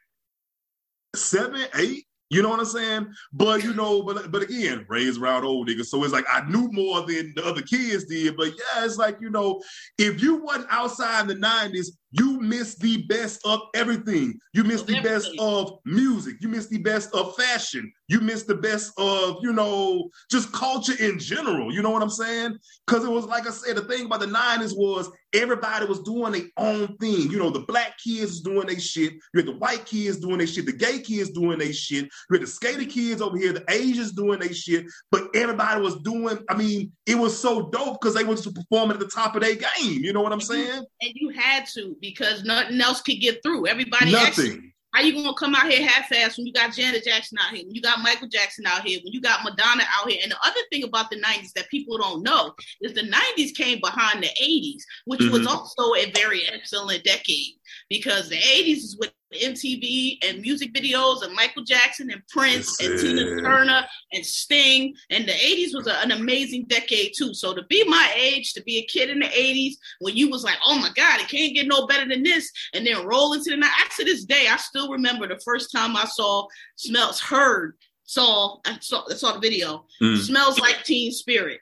seven, 1.15 1.65
eight. 1.75 2.05
You 2.29 2.41
know 2.41 2.47
what 2.47 2.59
I'm 2.59 2.65
saying? 2.65 3.13
But 3.33 3.61
you 3.61 3.73
know, 3.73 4.03
but 4.03 4.31
but 4.31 4.43
again, 4.43 4.85
raised 4.87 5.21
around 5.21 5.43
old 5.43 5.67
niggas. 5.67 5.87
So 5.87 6.01
it's 6.03 6.13
like 6.13 6.25
I 6.31 6.49
knew 6.49 6.69
more 6.71 7.01
than 7.01 7.33
the 7.35 7.45
other 7.45 7.61
kids 7.61 8.05
did. 8.05 8.37
But 8.37 8.47
yeah, 8.47 8.85
it's 8.85 8.95
like, 8.95 9.17
you 9.19 9.29
know, 9.29 9.61
if 9.97 10.21
you 10.23 10.37
wasn't 10.37 10.67
outside 10.69 11.29
in 11.29 11.41
the 11.41 11.45
90s, 11.45 11.87
you 12.11 12.39
miss 12.41 12.75
the 12.75 13.03
best 13.03 13.45
of 13.45 13.61
everything. 13.73 14.39
You 14.53 14.63
miss 14.63 14.83
the 14.83 14.99
best 15.01 15.29
of 15.39 15.79
music. 15.85 16.35
You 16.41 16.49
miss 16.49 16.67
the 16.67 16.79
best 16.79 17.13
of 17.13 17.35
fashion. 17.35 17.91
You 18.07 18.19
miss 18.19 18.43
the 18.43 18.55
best 18.55 18.91
of, 18.97 19.37
you 19.41 19.53
know, 19.53 20.09
just 20.29 20.51
culture 20.51 20.95
in 20.99 21.17
general. 21.17 21.73
You 21.73 21.81
know 21.81 21.89
what 21.89 22.01
I'm 22.01 22.09
saying? 22.09 22.57
Because 22.85 23.05
it 23.05 23.09
was 23.09 23.25
like 23.25 23.47
I 23.47 23.51
said, 23.51 23.77
the 23.77 23.83
thing 23.83 24.05
about 24.05 24.19
the 24.19 24.25
90s 24.25 24.75
was 24.75 25.09
everybody 25.33 25.85
was 25.85 26.01
doing 26.01 26.33
their 26.33 26.47
own 26.57 26.97
thing. 26.97 27.31
You 27.31 27.39
know, 27.39 27.49
the 27.49 27.61
black 27.61 27.97
kids 27.97 28.41
doing 28.41 28.67
their 28.67 28.79
shit. 28.79 29.13
You 29.33 29.37
had 29.37 29.45
the 29.45 29.57
white 29.57 29.85
kids 29.85 30.17
doing 30.17 30.39
their 30.39 30.47
shit. 30.47 30.65
The 30.65 30.73
gay 30.73 30.99
kids 30.99 31.31
doing 31.31 31.59
their 31.59 31.71
shit. 31.71 32.03
You 32.03 32.33
had 32.33 32.41
the 32.41 32.47
skater 32.47 32.83
kids 32.83 33.21
over 33.21 33.37
here. 33.37 33.53
The 33.53 33.63
Asians 33.69 34.11
doing 34.11 34.39
their 34.39 34.53
shit. 34.53 34.85
But 35.09 35.29
everybody 35.33 35.79
was 35.79 35.95
doing, 36.01 36.39
I 36.49 36.57
mean, 36.57 36.91
it 37.05 37.15
was 37.15 37.39
so 37.39 37.69
dope 37.69 38.01
because 38.01 38.15
they 38.15 38.25
was 38.25 38.45
performing 38.45 38.95
at 38.95 38.99
the 38.99 39.07
top 39.07 39.35
of 39.35 39.41
their 39.41 39.55
game. 39.55 40.03
You 40.03 40.11
know 40.11 40.21
what 40.21 40.33
I'm 40.33 40.41
saying? 40.41 40.83
And 41.01 41.11
you 41.15 41.29
had 41.29 41.65
to 41.67 41.95
because 42.01 42.43
nothing 42.43 42.81
else 42.81 43.01
could 43.01 43.21
get 43.21 43.41
through. 43.43 43.67
Everybody 43.67 44.15
actually 44.15 44.49
Nothing. 44.49 44.67
How 44.93 45.01
you 45.01 45.13
gonna 45.13 45.33
come 45.35 45.55
out 45.55 45.71
here 45.71 45.87
half-assed 45.87 46.35
when 46.35 46.45
you 46.45 46.51
got 46.51 46.73
Janet 46.73 47.05
Jackson 47.05 47.37
out 47.39 47.55
here, 47.55 47.63
when 47.65 47.73
you 47.73 47.81
got 47.81 48.01
Michael 48.01 48.27
Jackson 48.27 48.65
out 48.65 48.81
here, 48.85 48.99
when 49.05 49.13
you 49.13 49.21
got 49.21 49.41
Madonna 49.41 49.83
out 49.97 50.11
here? 50.11 50.19
And 50.21 50.33
the 50.33 50.37
other 50.45 50.59
thing 50.69 50.83
about 50.83 51.09
the 51.09 51.15
'90s 51.15 51.53
that 51.53 51.69
people 51.69 51.97
don't 51.97 52.23
know 52.23 52.53
is 52.81 52.93
the 52.93 53.03
'90s 53.03 53.55
came 53.55 53.79
behind 53.79 54.21
the 54.21 54.29
'80s, 54.41 54.83
which 55.05 55.21
was 55.21 55.43
Mhm. 55.43 55.47
also 55.47 55.95
a 55.95 56.11
very 56.11 56.45
excellent 56.49 57.05
decade 57.05 57.53
because 57.89 58.27
the 58.27 58.35
'80s 58.35 58.83
is 58.83 58.97
with 58.99 59.13
MTV 59.33 60.17
and 60.23 60.41
music 60.41 60.73
videos 60.73 61.23
and 61.23 61.33
Michael 61.33 61.63
Jackson 61.63 62.09
and 62.11 62.25
Prince 62.27 62.79
and. 62.81 62.99
Tina 63.01 63.41
Turner 63.41 63.83
and 64.13 64.25
Sting, 64.25 64.93
and 65.09 65.25
the 65.27 65.31
'80s 65.31 65.73
was 65.73 65.87
a- 65.87 65.99
an 66.01 66.11
amazing 66.11 66.65
decade 66.65 67.13
too. 67.17 67.33
So 67.33 67.53
to 67.53 67.63
be 67.63 67.83
my 67.85 68.13
age, 68.15 68.53
to 68.53 68.61
be 68.63 68.77
a 68.77 68.85
kid 68.85 69.09
in 69.09 69.19
the 69.19 69.27
'80s 69.27 69.75
when 69.99 70.15
you 70.15 70.29
was 70.29 70.43
like, 70.43 70.57
"Oh 70.65 70.77
my 70.77 70.91
God, 70.95 71.19
it 71.21 71.29
can't 71.29 71.53
get 71.55 71.67
no 71.67 71.87
better 71.87 72.07
than 72.07 72.23
this," 72.23 72.51
and 72.73 72.85
then 72.85 73.05
roll 73.05 73.33
into 73.33 73.49
the 73.49 73.57
night. 73.57 73.71
I, 73.75 73.87
to 73.97 74.05
this 74.05 74.25
day, 74.25 74.47
I 74.47 74.57
still 74.57 74.89
remember 74.89 75.27
the 75.27 75.39
first 75.43 75.71
time 75.71 75.95
I 75.95 76.05
saw, 76.05 76.47
smells, 76.75 77.19
heard, 77.19 77.75
saw, 78.03 78.57
I 78.65 78.77
saw, 78.81 79.03
I 79.09 79.15
saw 79.15 79.33
the 79.33 79.39
video. 79.39 79.85
Mm. 80.01 80.17
Smells 80.17 80.59
like 80.59 80.83
Teen 80.83 81.11
Spirit. 81.11 81.59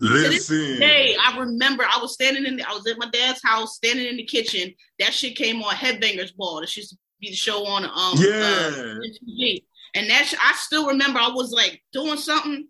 Listen. 0.00 0.76
Hey, 0.80 1.16
I 1.20 1.38
remember 1.38 1.84
I 1.84 1.98
was 2.00 2.12
standing 2.14 2.46
in, 2.46 2.56
the, 2.56 2.68
I 2.68 2.72
was 2.72 2.86
at 2.86 2.98
my 2.98 3.08
dad's 3.10 3.40
house, 3.42 3.76
standing 3.76 4.06
in 4.06 4.16
the 4.16 4.24
kitchen. 4.24 4.74
That 4.98 5.12
shit 5.14 5.36
came 5.36 5.62
on 5.62 5.74
Headbangers 5.74 6.34
Ball. 6.36 6.60
This 6.60 6.76
used 6.76 6.90
to 6.90 6.96
be 7.20 7.30
the 7.30 7.36
show 7.36 7.66
on 7.66 7.84
um 7.84 8.14
Yeah. 8.16 8.70
uh, 8.72 9.58
And 9.94 10.08
that 10.10 10.26
sh- 10.26 10.34
I 10.40 10.52
still 10.56 10.86
remember 10.86 11.18
I 11.18 11.30
was 11.30 11.50
like 11.52 11.82
doing 11.92 12.16
something, 12.18 12.68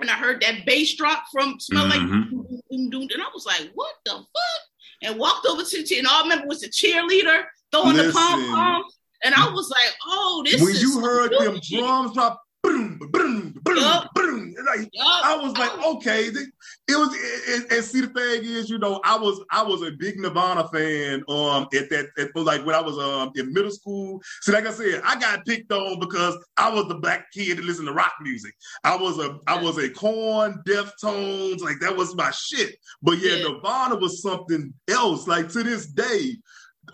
and 0.00 0.10
I 0.10 0.14
heard 0.14 0.42
that 0.42 0.66
bass 0.66 0.94
drop 0.96 1.24
from 1.32 1.58
Smell 1.60 1.86
Like, 1.86 2.00
Mhm. 2.00 2.30
Doom, 2.70 2.90
Doom, 2.90 3.02
and 3.02 3.22
I 3.22 3.28
was 3.32 3.46
like, 3.46 3.70
what 3.74 3.94
the 4.04 4.12
fuck? 4.12 4.62
And 5.02 5.18
walked 5.18 5.46
over 5.46 5.62
to 5.62 5.76
the 5.78 5.84
cheer, 5.84 5.98
and 6.00 6.06
all 6.08 6.20
I 6.20 6.22
remember 6.22 6.46
was 6.48 6.60
the 6.60 6.68
cheerleader 6.68 7.44
throwing 7.72 7.96
the 7.96 8.04
Listen. 8.04 8.12
pom 8.20 8.40
poms, 8.54 8.98
and 9.24 9.34
I 9.34 9.48
was 9.50 9.70
like, 9.70 9.94
oh, 10.06 10.42
this 10.44 10.60
when 10.60 10.72
is 10.72 10.82
you 10.82 11.00
heard 11.00 11.32
them 11.32 11.58
drums 11.62 12.12
drop, 12.14 12.42
boom, 12.66 12.98
boom, 12.98 13.60
boom, 13.62 13.76
Yup. 13.76 14.14
boom, 14.14 14.54
like 14.66 14.88
Yup. 14.92 15.06
I 15.24 15.36
was 15.36 15.52
like, 15.56 15.72
okay, 15.84 16.24
it 16.26 16.96
was. 16.96 17.16
And, 17.54 17.72
and 17.72 17.84
see, 17.84 18.00
the 18.00 18.08
thing 18.08 18.44
is, 18.44 18.68
you 18.68 18.78
know, 18.78 19.00
I 19.04 19.16
was 19.16 19.40
I 19.50 19.62
was 19.62 19.82
a 19.82 19.92
big 19.92 20.18
Nirvana 20.18 20.68
fan. 20.68 21.22
Um, 21.28 21.68
at 21.74 21.88
that, 21.90 22.08
at, 22.18 22.36
like 22.36 22.64
when 22.66 22.74
I 22.74 22.80
was 22.80 22.98
um 22.98 23.32
in 23.36 23.52
middle 23.52 23.70
school. 23.70 24.20
See, 24.42 24.52
like 24.52 24.66
I 24.66 24.72
said, 24.72 25.02
I 25.04 25.18
got 25.18 25.44
picked 25.46 25.72
on 25.72 26.00
because 26.00 26.36
I 26.56 26.70
was 26.70 26.86
the 26.88 26.96
black 26.96 27.26
kid 27.32 27.58
that 27.58 27.64
listened 27.64 27.88
to 27.88 27.94
rock 27.94 28.14
music. 28.20 28.54
I 28.84 28.96
was 28.96 29.18
a 29.18 29.38
I 29.46 29.60
was 29.60 29.78
a 29.78 29.88
Korn, 29.90 30.62
Deftones, 30.66 31.60
like 31.60 31.80
that 31.80 31.96
was 31.96 32.14
my 32.16 32.30
shit. 32.30 32.76
But 33.02 33.18
yeah, 33.18 33.36
Yeah. 33.36 33.48
Nirvana 33.48 33.96
was 33.96 34.22
something 34.22 34.72
else. 34.88 35.26
Like 35.26 35.48
to 35.50 35.62
this 35.62 35.86
day. 35.86 36.36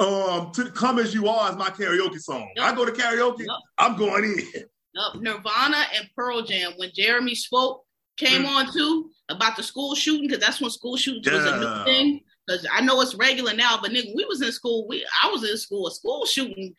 Um, 0.01 0.53
to 0.53 0.71
come 0.71 0.99
as 0.99 1.13
you 1.13 1.29
are 1.29 1.51
is 1.51 1.57
my 1.59 1.69
karaoke 1.69 2.19
song. 2.19 2.49
Yup. 2.57 2.65
I 2.67 2.75
go 2.75 2.87
to 2.87 2.93
karaoke, 2.93 3.45
Yup. 3.45 3.61
I'm 3.77 3.95
going 3.99 4.25
in. 4.25 4.65
Up 4.99 5.15
Nirvana 5.17 5.85
and 5.97 6.09
Pearl 6.17 6.43
Jam 6.43 6.73
when 6.77 6.91
Jeremy 6.95 7.35
spoke 7.35 7.85
came 8.19 8.43
Mm. 8.43 8.49
on 8.49 8.73
too 8.73 9.11
about 9.31 9.57
the 9.57 9.63
school 9.63 9.95
shooting 9.95 10.29
because 10.29 10.43
that's 10.45 10.61
when 10.61 10.71
school 10.71 10.97
shootings 10.97 11.31
was 11.31 11.45
a 11.47 11.59
new 11.59 11.85
thing. 11.85 12.21
Because 12.47 12.67
I 12.73 12.81
know 12.83 13.01
it's 13.01 13.15
regular 13.15 13.55
now, 13.55 13.79
but 13.81 13.91
nigga, 13.93 14.15
we 14.15 14.25
was 14.27 14.43
in 14.43 14.53
school. 14.53 14.87
We 14.89 15.07
I 15.23 15.29
was 15.29 15.49
in 15.49 15.57
school. 15.57 15.87
A 15.87 15.91
school 15.93 16.27
shooting. 16.27 16.75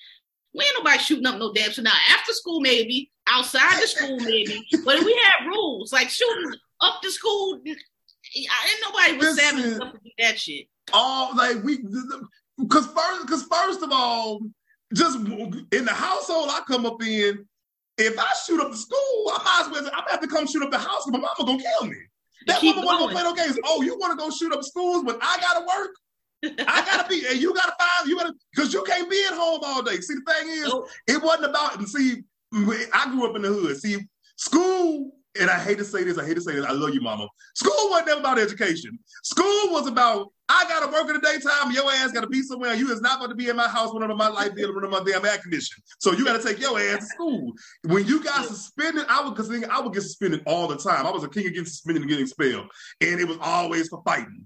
We 0.54 0.64
ain't 0.64 0.76
nobody 0.78 1.00
shooting 1.00 1.26
up 1.26 1.40
no 1.40 1.52
damn 1.54 1.72
shit. 1.72 1.84
Now 1.84 1.94
after 2.12 2.34
school 2.34 2.60
maybe, 2.60 3.12
outside 3.26 3.82
the 3.82 3.88
school 3.88 4.20
maybe, 4.20 4.64
but 4.86 5.00
we 5.04 5.14
had 5.26 5.48
rules 5.48 5.92
like 5.92 6.10
shooting 6.10 6.54
up 6.82 7.02
the 7.02 7.10
school. 7.10 7.62
I 7.66 7.70
ain't 8.38 8.82
nobody 8.84 9.14
was 9.18 9.36
Listen. 9.36 9.58
savage 9.58 9.76
enough 9.78 9.94
to 9.94 10.00
do 10.04 10.12
that 10.20 10.40
shit. 10.40 10.68
all 10.92 11.36
like 11.36 11.64
we 11.64 11.78
because 11.78 12.86
first 12.88 13.22
because 13.26 13.44
first 13.44 13.82
of 13.82 13.90
all, 13.92 14.42
just 14.94 15.18
in 15.18 15.86
the 15.86 15.92
household 15.94 16.50
I 16.52 16.62
come 16.68 16.86
up 16.86 17.02
in, 17.02 17.48
if 17.98 18.18
I 18.18 18.28
shoot 18.46 18.60
up 18.60 18.72
the 18.72 18.78
school, 18.78 19.32
I 19.34 19.42
might 19.44 19.66
as 19.66 19.72
well 19.72 19.86
I'm 19.94 20.00
gonna 20.00 20.12
have 20.12 20.22
to 20.22 20.28
come 20.28 20.48
shoot 20.48 20.64
up 20.64 20.72
the 20.72 20.78
house 20.78 21.06
because 21.06 21.12
my 21.12 21.20
mama 21.20 21.34
gonna 21.46 21.62
kill 21.62 21.88
me. 21.90 21.98
That 22.48 22.60
Keep 22.60 22.76
mama 22.76 22.86
wanna 22.88 23.06
go 23.06 23.12
play 23.12 23.24
no 23.24 23.34
games. 23.34 23.60
Oh, 23.66 23.82
you 23.82 23.98
wanna 24.00 24.16
go 24.16 24.30
shoot 24.30 24.52
up 24.54 24.64
schools, 24.64 25.04
but 25.06 25.18
I 25.22 25.38
gotta 25.40 25.66
work. 25.66 25.96
I 26.68 26.84
gotta 26.86 27.08
be, 27.08 27.26
and 27.28 27.40
you 27.40 27.54
gotta 27.54 27.74
find 27.80 28.10
you 28.10 28.18
gotta 28.18 28.34
because 28.54 28.74
you 28.74 28.84
can't 28.84 29.10
be 29.10 29.24
at 29.26 29.34
home 29.34 29.62
all 29.64 29.82
day. 29.82 29.98
See, 30.02 30.16
the 30.16 30.34
thing 30.34 30.50
is, 30.50 30.68
Nope. 30.68 30.90
it 31.08 31.22
wasn't 31.24 31.46
about 31.46 31.78
and 31.78 31.88
see 31.88 32.24
i 32.56 33.10
grew 33.10 33.28
up 33.28 33.36
in 33.36 33.42
the 33.42 33.48
hood 33.48 33.76
see 33.78 33.98
school 34.36 35.12
and 35.40 35.50
i 35.50 35.60
hate 35.60 35.78
to 35.78 35.84
say 35.84 36.04
this 36.04 36.18
i 36.18 36.26
hate 36.26 36.36
to 36.36 36.42
say 36.42 36.54
this 36.54 36.66
i 36.66 36.72
love 36.72 36.94
you 36.94 37.02
mama. 37.02 37.28
School 37.56 37.90
wasn't 37.90 38.08
never 38.08 38.20
about 38.20 38.40
education. 38.40 38.98
School 39.24 39.72
was 39.72 39.88
about 39.88 40.28
i 40.50 40.66
gotta 40.68 40.92
work 40.92 41.08
in 41.08 41.16
the 41.16 41.22
daytime 41.22 41.72
your 41.72 41.92
ass 41.92 42.12
gotta 42.12 42.28
be 42.28 42.42
somewhere 42.42 42.74
you 42.74 42.92
is 42.92 43.02
not 43.02 43.28
to 43.28 43.36
be 43.36 43.50
in 43.50 43.56
my 43.56 43.68
house 43.68 43.94
when 43.94 44.08
my 44.16 44.28
light 44.28 44.56
bill 44.56 44.78
and 44.78 44.92
my 44.92 45.02
damn 45.06 45.26
air 45.26 45.38
condition. 45.38 45.82
So 46.00 46.12
you 46.12 46.26
gotta 46.26 46.44
take 46.44 46.60
your 46.60 46.80
ass 46.80 47.00
to 47.00 47.06
school. 47.06 47.54
When 47.84 48.06
you 48.06 48.24
got 48.24 48.46
suspended 48.46 49.06
i 49.10 49.24
would 49.24 49.36
because 49.36 49.52
i 49.70 49.80
would 49.80 49.94
get 49.94 50.04
suspended 50.04 50.44
all 50.46 50.68
the 50.68 50.78
time. 50.78 51.06
I 51.06 51.12
was 51.12 51.24
a 51.24 51.30
king 51.30 51.48
against 51.48 51.72
suspended 51.72 52.02
and 52.04 52.10
getting 52.10 52.26
expelled. 52.26 52.68
And 53.02 53.20
it 53.20 53.28
was 53.28 53.38
always 53.42 53.90
for 53.90 54.02
fighting 54.04 54.46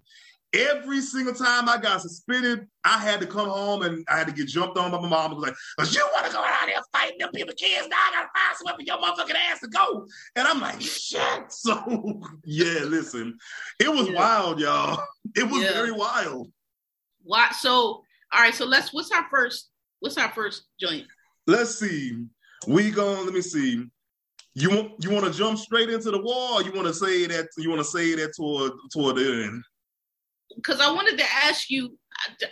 Every 0.57 1.01
single 1.01 1.33
time 1.33 1.69
I 1.69 1.77
got 1.77 2.01
suspended, 2.01 2.67
I 2.83 2.97
had 2.97 3.19
to 3.21 3.27
come 3.27 3.47
home 3.47 3.83
and 3.83 4.03
I 4.09 4.17
had 4.17 4.27
to 4.27 4.33
get 4.33 4.47
jumped 4.47 4.77
on 4.77 4.91
by 4.91 4.99
my 4.99 5.07
mom. 5.07 5.31
It 5.33 5.35
was 5.35 5.43
like, 5.45 5.55
"Cause 5.79 5.95
you 5.95 6.07
want 6.13 6.25
to 6.25 6.31
go 6.31 6.39
out 6.39 6.65
there 6.65 6.81
fighting 6.91 7.17
them 7.19 7.31
people, 7.31 7.53
kids? 7.55 7.87
Now 7.87 7.95
I 7.97 8.11
gotta 8.13 8.29
find 8.35 8.57
somewhere 8.57 8.75
for 8.75 8.81
your 8.81 8.97
motherfucking 8.97 9.35
ass 9.51 9.59
to 9.61 9.67
go." 9.67 10.07
And 10.35 10.47
I'm 10.47 10.59
like, 10.59 10.81
"Shit!" 10.81 11.43
So 11.51 12.21
yeah, 12.43 12.79
listen, 12.85 13.37
it 13.79 13.89
was 13.91 14.07
Yeah. 14.09 14.15
wild, 14.15 14.59
y'all. 14.59 14.99
It 15.35 15.43
was 15.49 15.61
Yeah. 15.61 15.73
very 15.73 15.91
wild. 15.91 16.51
Why? 17.23 17.51
So 17.51 17.69
all 18.33 18.41
right. 18.41 18.55
So 18.55 18.65
let's. 18.65 18.93
What's 18.93 19.11
our 19.11 19.25
first? 19.29 19.69
What's 19.99 20.17
our 20.17 20.31
first 20.31 20.63
joint? 20.79 21.05
Let's 21.45 21.75
see. 21.79 22.25
We 22.67 22.91
going. 22.91 23.25
Let 23.25 23.33
me 23.33 23.41
see. 23.41 23.85
You 24.55 24.69
want 24.71 25.03
you 25.03 25.11
want 25.11 25.25
to 25.25 25.31
jump 25.37 25.59
straight 25.59 25.89
into 25.89 26.09
the 26.09 26.21
wall? 26.21 26.59
Or 26.59 26.63
you 26.63 26.71
want 26.71 26.87
to 26.87 26.93
say 26.93 27.27
that 27.27 27.47
you 27.57 27.69
want 27.69 27.79
to 27.79 27.85
say 27.87 28.15
that 28.15 28.33
toward 28.35 28.71
toward 28.91 29.17
the 29.17 29.43
end? 29.43 29.63
Because 30.57 30.81
I 30.81 30.91
wanted 30.91 31.17
to 31.17 31.25
ask 31.45 31.69
you. 31.69 31.97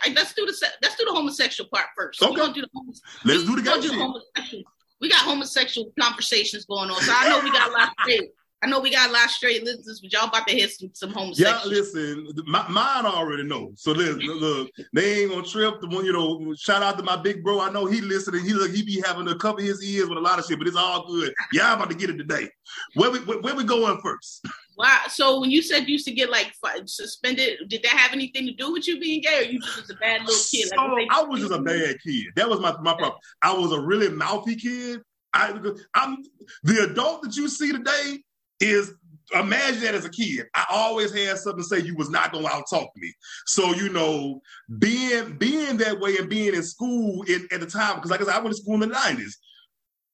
I, 0.02 0.10
I- 0.10 0.12
let's 0.14 0.32
do 0.32 0.46
the 0.46 0.54
let's 0.82 0.96
do 0.96 1.04
the 1.04 1.12
homosexual 1.12 1.68
part 1.72 1.86
first. 1.96 2.22
Okay. 2.22 2.32
We're 2.40 2.52
do 2.52 2.62
the 2.62 2.68
homos- 2.72 3.02
Let's 3.24 3.44
do 3.44 3.56
the 3.56 3.62
do 3.62 3.92
homosexual. 3.92 4.64
We 5.00 5.10
got 5.10 5.20
homosexual 5.20 5.92
conversations 6.00 6.64
going 6.64 6.90
on, 6.90 7.00
so 7.02 7.12
I 7.14 7.28
know 7.28 7.40
we 7.44 7.52
got 7.52 7.68
a 7.68 7.72
lot 7.72 7.90
straight. 8.00 8.30
I 8.62 8.68
know 8.68 8.80
we 8.80 8.90
got 8.90 9.10
a 9.10 9.12
lot 9.12 9.28
straight 9.28 9.62
listeners, 9.64 10.00
but 10.00 10.10
y'all 10.12 10.28
about 10.28 10.46
to 10.48 10.54
hear 10.54 10.66
some 10.68 10.90
some 10.94 11.12
Yeah, 11.34 11.60
listen, 11.66 12.26
my, 12.46 12.66
mine 12.68 13.04
already 13.04 13.42
know. 13.44 13.72
So 13.76 13.92
listen, 13.92 14.18
look, 14.20 14.70
they 14.94 15.22
ain't 15.22 15.30
gonna 15.30 15.46
trip. 15.46 15.80
The 15.80 15.88
one, 15.88 16.06
you 16.06 16.12
know, 16.12 16.54
shout 16.58 16.82
out 16.82 16.96
to 16.96 17.04
my 17.04 17.16
big 17.16 17.44
bro. 17.44 17.60
I 17.60 17.70
know 17.70 17.84
he 17.84 18.00
listening. 18.00 18.44
He 18.44 18.54
look, 18.54 18.70
he 18.70 18.82
be 18.82 19.02
having 19.04 19.26
to 19.26 19.34
cover 19.36 19.60
his 19.60 19.84
ears 19.84 20.08
with 20.08 20.16
a 20.16 20.22
lot 20.22 20.38
of 20.38 20.46
shit, 20.46 20.58
but 20.58 20.66
it's 20.66 20.76
all 20.76 21.06
good. 21.06 21.34
I'm 21.62 21.76
about 21.76 21.90
to 21.90 21.96
get 21.96 22.08
it 22.08 22.16
today. 22.16 22.48
Where 22.94 23.10
we 23.10 23.18
where, 23.20 23.40
where 23.40 23.54
we 23.54 23.64
going 23.64 24.00
first? 24.02 24.44
Why? 24.76 24.98
So 25.08 25.40
when 25.40 25.50
you 25.50 25.62
said 25.62 25.88
you 25.88 25.92
used 25.92 26.06
to 26.06 26.12
get 26.12 26.30
like 26.30 26.52
suspended, 26.84 27.60
did 27.68 27.82
that 27.82 27.92
have 27.92 28.12
anything 28.12 28.46
to 28.46 28.52
do 28.52 28.72
with 28.72 28.86
you 28.86 29.00
being 29.00 29.22
gay, 29.22 29.40
or 29.40 29.42
you 29.50 29.58
just 29.58 29.80
was 29.80 29.90
a 29.90 29.94
bad 29.94 30.20
little 30.20 30.34
kid? 30.50 30.68
So, 30.68 30.76
I 30.76 31.22
was 31.22 31.40
just 31.40 31.52
a 31.52 31.62
bad 31.62 31.96
kid. 32.02 32.26
That 32.36 32.48
was 32.48 32.60
my 32.60 32.72
my 32.82 32.94
problem. 32.94 33.18
I 33.42 33.54
was 33.54 33.72
a 33.72 33.80
really 33.80 34.10
mouthy 34.10 34.54
kid. 34.54 35.00
I 35.32 35.58
I'm 35.94 36.18
the 36.62 36.90
adult 36.90 37.22
that 37.22 37.36
you 37.36 37.48
see 37.48 37.72
today 37.72 38.18
is 38.60 38.92
imagine 39.34 39.80
that 39.80 39.94
as 39.94 40.04
a 40.04 40.10
kid. 40.10 40.46
I 40.54 40.66
always 40.70 41.10
had 41.10 41.38
something 41.38 41.62
to 41.62 41.68
say 41.68 41.80
you 41.80 41.96
was 41.96 42.10
not 42.10 42.32
gonna 42.32 42.46
out 42.46 42.64
talk 42.68 42.92
to 42.92 43.00
me. 43.00 43.14
So 43.46 43.72
you 43.72 43.88
know, 43.88 44.42
being 44.78 45.38
being 45.38 45.78
that 45.78 45.98
way 45.98 46.18
and 46.18 46.28
being 46.28 46.54
in 46.54 46.62
school 46.62 47.22
in, 47.22 47.48
at 47.50 47.60
the 47.60 47.66
time, 47.66 47.96
because 47.96 48.10
like 48.10 48.20
I 48.20 48.24
said, 48.24 48.34
I 48.34 48.40
went 48.40 48.54
to 48.54 48.62
school 48.62 48.74
in 48.74 48.80
the 48.80 48.86
nineties. 48.88 49.38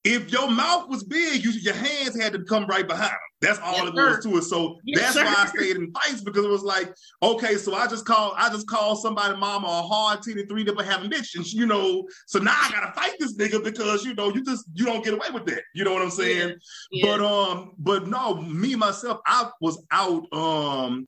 If 0.05 0.33
your 0.33 0.51
mouth 0.51 0.89
was 0.89 1.05
big, 1.05 1.45
you, 1.45 1.53
your 1.53 1.75
hands 1.75 2.21
had 2.21 2.33
to 2.33 2.43
come 2.43 2.67
right 2.67 2.87
behind 2.87 3.11
them. 3.11 3.19
That's 3.41 3.61
all 3.61 3.73
Yes, 3.75 3.87
it 3.89 3.95
was 3.95 4.15
sir. 4.17 4.21
to 4.31 4.37
it. 4.39 4.43
So 4.43 4.79
Yes, 4.85 5.15
that's 5.15 5.17
why 5.17 5.43
I 5.45 5.47
stayed 5.47 5.77
in 5.77 5.93
fights 5.93 6.23
because 6.23 6.45
it 6.45 6.49
was 6.51 6.63
like, 6.65 6.93
okay, 7.23 7.57
so 7.57 7.75
I 7.75 7.87
just 7.87 8.05
call 8.05 8.35
I 8.37 8.49
just 8.51 8.67
call 8.67 8.97
somebody 8.97 9.37
mama 9.37 9.67
a 9.67 9.83
hard 9.83 10.23
titty 10.23 10.45
three 10.47 10.65
never 10.65 10.83
having 10.83 11.09
bitch, 11.11 11.37
and 11.37 11.47
you 11.53 11.67
know, 11.67 12.05
so 12.27 12.41
now 12.41 12.55
I 12.57 12.71
gotta 12.73 12.93
fight 12.93 13.15
this 13.21 13.37
nigga 13.37 13.63
because 13.63 14.05
you 14.05 14.15
know 14.15 14.33
you 14.33 14.43
just 14.45 14.65
you 14.75 14.85
don't 14.85 15.05
get 15.05 15.15
away 15.15 15.29
with 15.33 15.45
that. 15.47 15.63
You 15.75 15.85
know 15.85 15.93
what 15.93 16.03
I'm 16.03 16.11
saying? 16.11 16.55
Yeah. 16.91 17.17
But 17.17 17.25
um, 17.25 17.73
but 17.79 18.09
no, 18.09 18.37
me 18.43 18.75
myself, 18.75 19.21
I 19.27 19.51
was 19.61 19.85
out. 19.93 20.25
Um, 20.33 21.07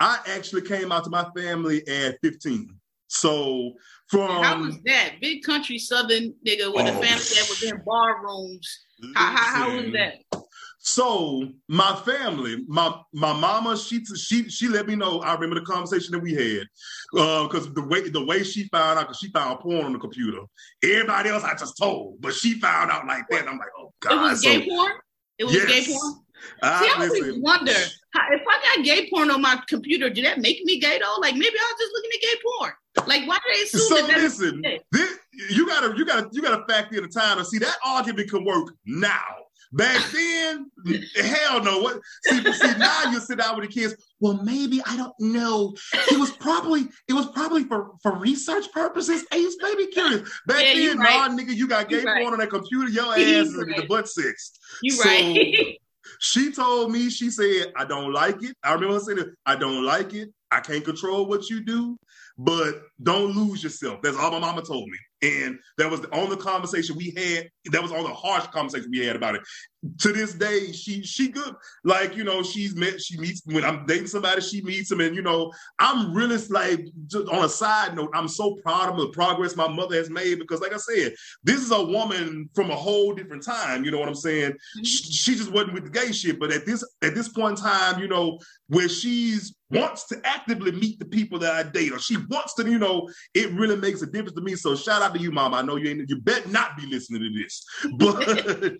I 0.00 0.18
actually 0.26 0.62
came 0.62 0.90
out 0.90 1.04
to 1.04 1.10
my 1.10 1.26
family 1.36 1.86
at 1.86 2.18
15. 2.22 2.76
So 3.12 3.74
from 4.08 4.42
how 4.42 4.60
was 4.60 4.78
that 4.84 5.20
big 5.20 5.42
country 5.42 5.78
southern 5.78 6.34
nigga 6.46 6.72
with 6.72 6.86
Oh. 6.86 6.88
a 6.88 6.92
family 6.92 7.04
that 7.04 7.46
was 7.48 7.62
in 7.62 7.82
bar 7.84 8.24
rooms? 8.24 8.80
How, 9.14 9.36
how, 9.36 9.68
how 9.68 9.76
was 9.76 9.92
that? 9.92 10.14
So 10.78 11.48
my 11.68 11.94
family, 12.04 12.64
my 12.66 12.92
my 13.12 13.32
mama, 13.32 13.76
she 13.76 14.04
she 14.04 14.48
she 14.48 14.66
let 14.66 14.88
me 14.88 14.96
know. 14.96 15.20
I 15.20 15.34
remember 15.34 15.60
the 15.60 15.66
conversation 15.66 16.12
that 16.12 16.20
we 16.20 16.32
had 16.32 16.66
uh, 17.16 17.46
because 17.46 17.72
the 17.72 17.86
way 17.86 18.08
the 18.08 18.24
way 18.24 18.42
she 18.42 18.64
found 18.68 18.98
out 18.98 19.06
because 19.06 19.18
she 19.18 19.30
found 19.30 19.60
porn 19.60 19.84
on 19.84 19.92
the 19.92 19.98
computer. 19.98 20.40
Everybody 20.82 21.28
else 21.28 21.44
I 21.44 21.54
just 21.54 21.76
told, 21.76 22.20
but 22.20 22.34
she 22.34 22.58
found 22.58 22.90
out 22.90 23.06
like 23.06 23.28
that. 23.28 23.46
I'm 23.46 23.58
like, 23.58 23.68
oh 23.78 23.92
god. 24.00 24.12
It 24.12 24.22
was 24.22 24.42
so, 24.42 24.48
gay 24.48 24.68
porn. 24.68 24.92
It 25.38 25.44
was 25.44 25.64
gay 25.66 25.84
porn. 25.86 26.14
I, 26.62 26.80
See, 26.80 26.90
I 26.90 27.04
always 27.06 27.38
wonder 27.38 27.72
how, 28.14 28.20
if 28.30 28.42
I 28.48 28.76
got 28.76 28.84
gay 28.84 29.08
porn 29.10 29.30
on 29.30 29.40
my 29.42 29.60
computer, 29.68 30.08
did 30.10 30.24
that 30.24 30.38
make 30.40 30.64
me 30.64 30.78
gay 30.80 30.98
though? 30.98 31.16
Like 31.20 31.34
maybe 31.34 31.56
I 31.58 31.72
was 31.72 31.80
just 31.80 31.92
looking 31.94 32.10
at 32.14 32.20
gay 32.20 32.40
porn. 32.58 32.72
Like 33.08 33.28
why 33.28 33.36
do 33.36 33.54
they 33.54 33.62
assume 33.62 33.80
So 33.80 34.06
that? 34.06 34.16
listen, 34.18 34.62
this, 34.92 35.18
you 35.50 35.66
gotta 35.66 35.96
you 35.96 36.04
gotta 36.04 36.28
you 36.32 36.42
gotta 36.42 36.64
factor 36.68 36.96
in 36.96 37.02
the 37.02 37.08
time 37.08 37.38
to 37.38 37.44
see 37.44 37.58
that 37.58 37.76
argument 37.86 38.30
can 38.30 38.44
work 38.44 38.74
now. 38.86 39.18
Back 39.74 40.04
then, 40.12 40.70
hell 41.16 41.64
no. 41.64 41.78
What 41.80 42.00
see, 42.24 42.42
see 42.52 42.76
now 42.76 43.10
you 43.10 43.18
sit 43.20 43.38
down 43.38 43.56
with 43.58 43.66
the 43.66 43.72
kids. 43.72 43.94
Well, 44.20 44.38
maybe 44.44 44.82
I 44.84 44.98
don't 44.98 45.14
know. 45.18 45.74
It 46.10 46.20
was 46.20 46.30
probably 46.32 46.88
it 47.08 47.14
was 47.14 47.28
probably 47.30 47.64
for 47.64 47.92
for 48.02 48.18
research 48.18 48.70
purposes. 48.72 49.24
Ace, 49.32 49.56
maybe 49.62 49.86
curious. 49.86 50.28
Back 50.46 50.62
Yeah, 50.62 50.88
then, 50.88 50.98
right. 50.98 51.30
nah, 51.30 51.34
nigga, 51.34 51.54
you 51.56 51.66
got 51.66 51.88
gay 51.88 52.04
right. 52.04 52.20
porn 52.20 52.34
on 52.34 52.40
that 52.40 52.50
computer. 52.50 52.90
Your 52.90 53.06
ass 53.14 53.18
is 53.18 53.56
right. 53.56 53.76
the 53.78 53.86
butt 53.86 54.06
six. 54.08 54.52
You 54.82 54.90
So- 54.92 55.08
right. 55.08 55.78
She 56.20 56.52
told 56.52 56.90
me, 56.90 57.10
she 57.10 57.30
said, 57.30 57.72
I 57.76 57.84
don't 57.84 58.12
like 58.12 58.42
it. 58.42 58.54
I 58.62 58.74
remember 58.74 58.94
her 58.94 59.00
saying, 59.00 59.24
I 59.46 59.56
don't 59.56 59.84
like 59.84 60.14
it. 60.14 60.30
I 60.50 60.60
can't 60.60 60.84
control 60.84 61.26
what 61.26 61.48
you 61.48 61.64
do, 61.64 61.96
but 62.36 62.74
don't 63.02 63.34
lose 63.34 63.62
yourself. 63.62 64.02
That's 64.02 64.18
all 64.18 64.30
my 64.32 64.38
mama 64.38 64.62
told 64.62 64.86
me. 64.86 64.98
And 65.22 65.58
that 65.78 65.90
was 65.90 66.02
the 66.02 66.14
only 66.14 66.36
conversation 66.36 66.96
we 66.96 67.14
had. 67.16 67.48
That 67.72 67.82
was 67.82 67.90
all 67.90 68.02
the 68.02 68.12
harsh 68.12 68.46
conversation 68.48 68.90
we 68.90 69.06
had 69.06 69.16
about 69.16 69.36
it. 69.36 69.42
To 69.98 70.12
this 70.12 70.34
day, 70.34 70.70
she 70.70 71.02
she 71.02 71.28
good. 71.28 71.54
Like, 71.82 72.16
you 72.16 72.22
know, 72.22 72.44
she's 72.44 72.76
met, 72.76 73.00
she 73.00 73.18
meets 73.18 73.42
when 73.44 73.64
I'm 73.64 73.84
dating 73.84 74.06
somebody, 74.06 74.40
she 74.40 74.62
meets 74.62 74.92
him. 74.92 75.00
And, 75.00 75.16
you 75.16 75.22
know, 75.22 75.52
I'm 75.80 76.14
really 76.14 76.38
like 76.50 76.86
just 77.08 77.28
on 77.28 77.44
a 77.44 77.48
side 77.48 77.96
note, 77.96 78.10
I'm 78.14 78.28
so 78.28 78.54
proud 78.62 78.90
of 78.90 78.96
the 78.98 79.08
progress 79.08 79.56
my 79.56 79.66
mother 79.66 79.96
has 79.96 80.08
made 80.08 80.38
because, 80.38 80.60
like 80.60 80.72
I 80.72 80.76
said, 80.76 81.14
this 81.42 81.60
is 81.60 81.72
a 81.72 81.82
woman 81.82 82.48
from 82.54 82.70
a 82.70 82.76
whole 82.76 83.12
different 83.12 83.44
time. 83.44 83.84
You 83.84 83.90
know 83.90 83.98
what 83.98 84.08
I'm 84.08 84.14
saying? 84.14 84.52
Mm-hmm. 84.52 84.84
she, 84.84 85.02
she 85.04 85.34
just 85.34 85.50
wasn't 85.50 85.74
with 85.74 85.84
the 85.84 85.90
gay 85.90 86.12
shit. 86.12 86.38
But 86.38 86.52
at 86.52 86.64
this 86.64 86.84
at 87.02 87.16
this 87.16 87.28
point 87.28 87.58
in 87.58 87.64
time, 87.64 88.00
you 88.00 88.06
know, 88.06 88.38
where 88.68 88.88
she's 88.88 89.54
wants 89.72 90.06
to 90.06 90.20
actively 90.24 90.70
meet 90.72 90.98
the 90.98 91.04
people 91.04 91.38
that 91.38 91.52
I 91.54 91.62
date, 91.68 91.92
or 91.92 91.98
she 91.98 92.16
wants 92.28 92.54
to, 92.54 92.68
you 92.68 92.78
know, 92.78 93.08
it 93.34 93.50
really 93.52 93.76
makes 93.76 94.02
a 94.02 94.06
difference 94.06 94.34
to 94.34 94.42
me. 94.42 94.54
So 94.54 94.76
shout 94.76 95.02
out 95.02 95.14
to 95.14 95.20
you, 95.20 95.32
mom. 95.32 95.54
I 95.54 95.62
know 95.62 95.76
you 95.76 95.90
ain't 95.90 96.08
you 96.08 96.20
bet 96.20 96.48
not 96.50 96.76
be 96.76 96.86
listening 96.86 97.22
to 97.22 97.42
this. 97.42 97.64
But 97.98 98.74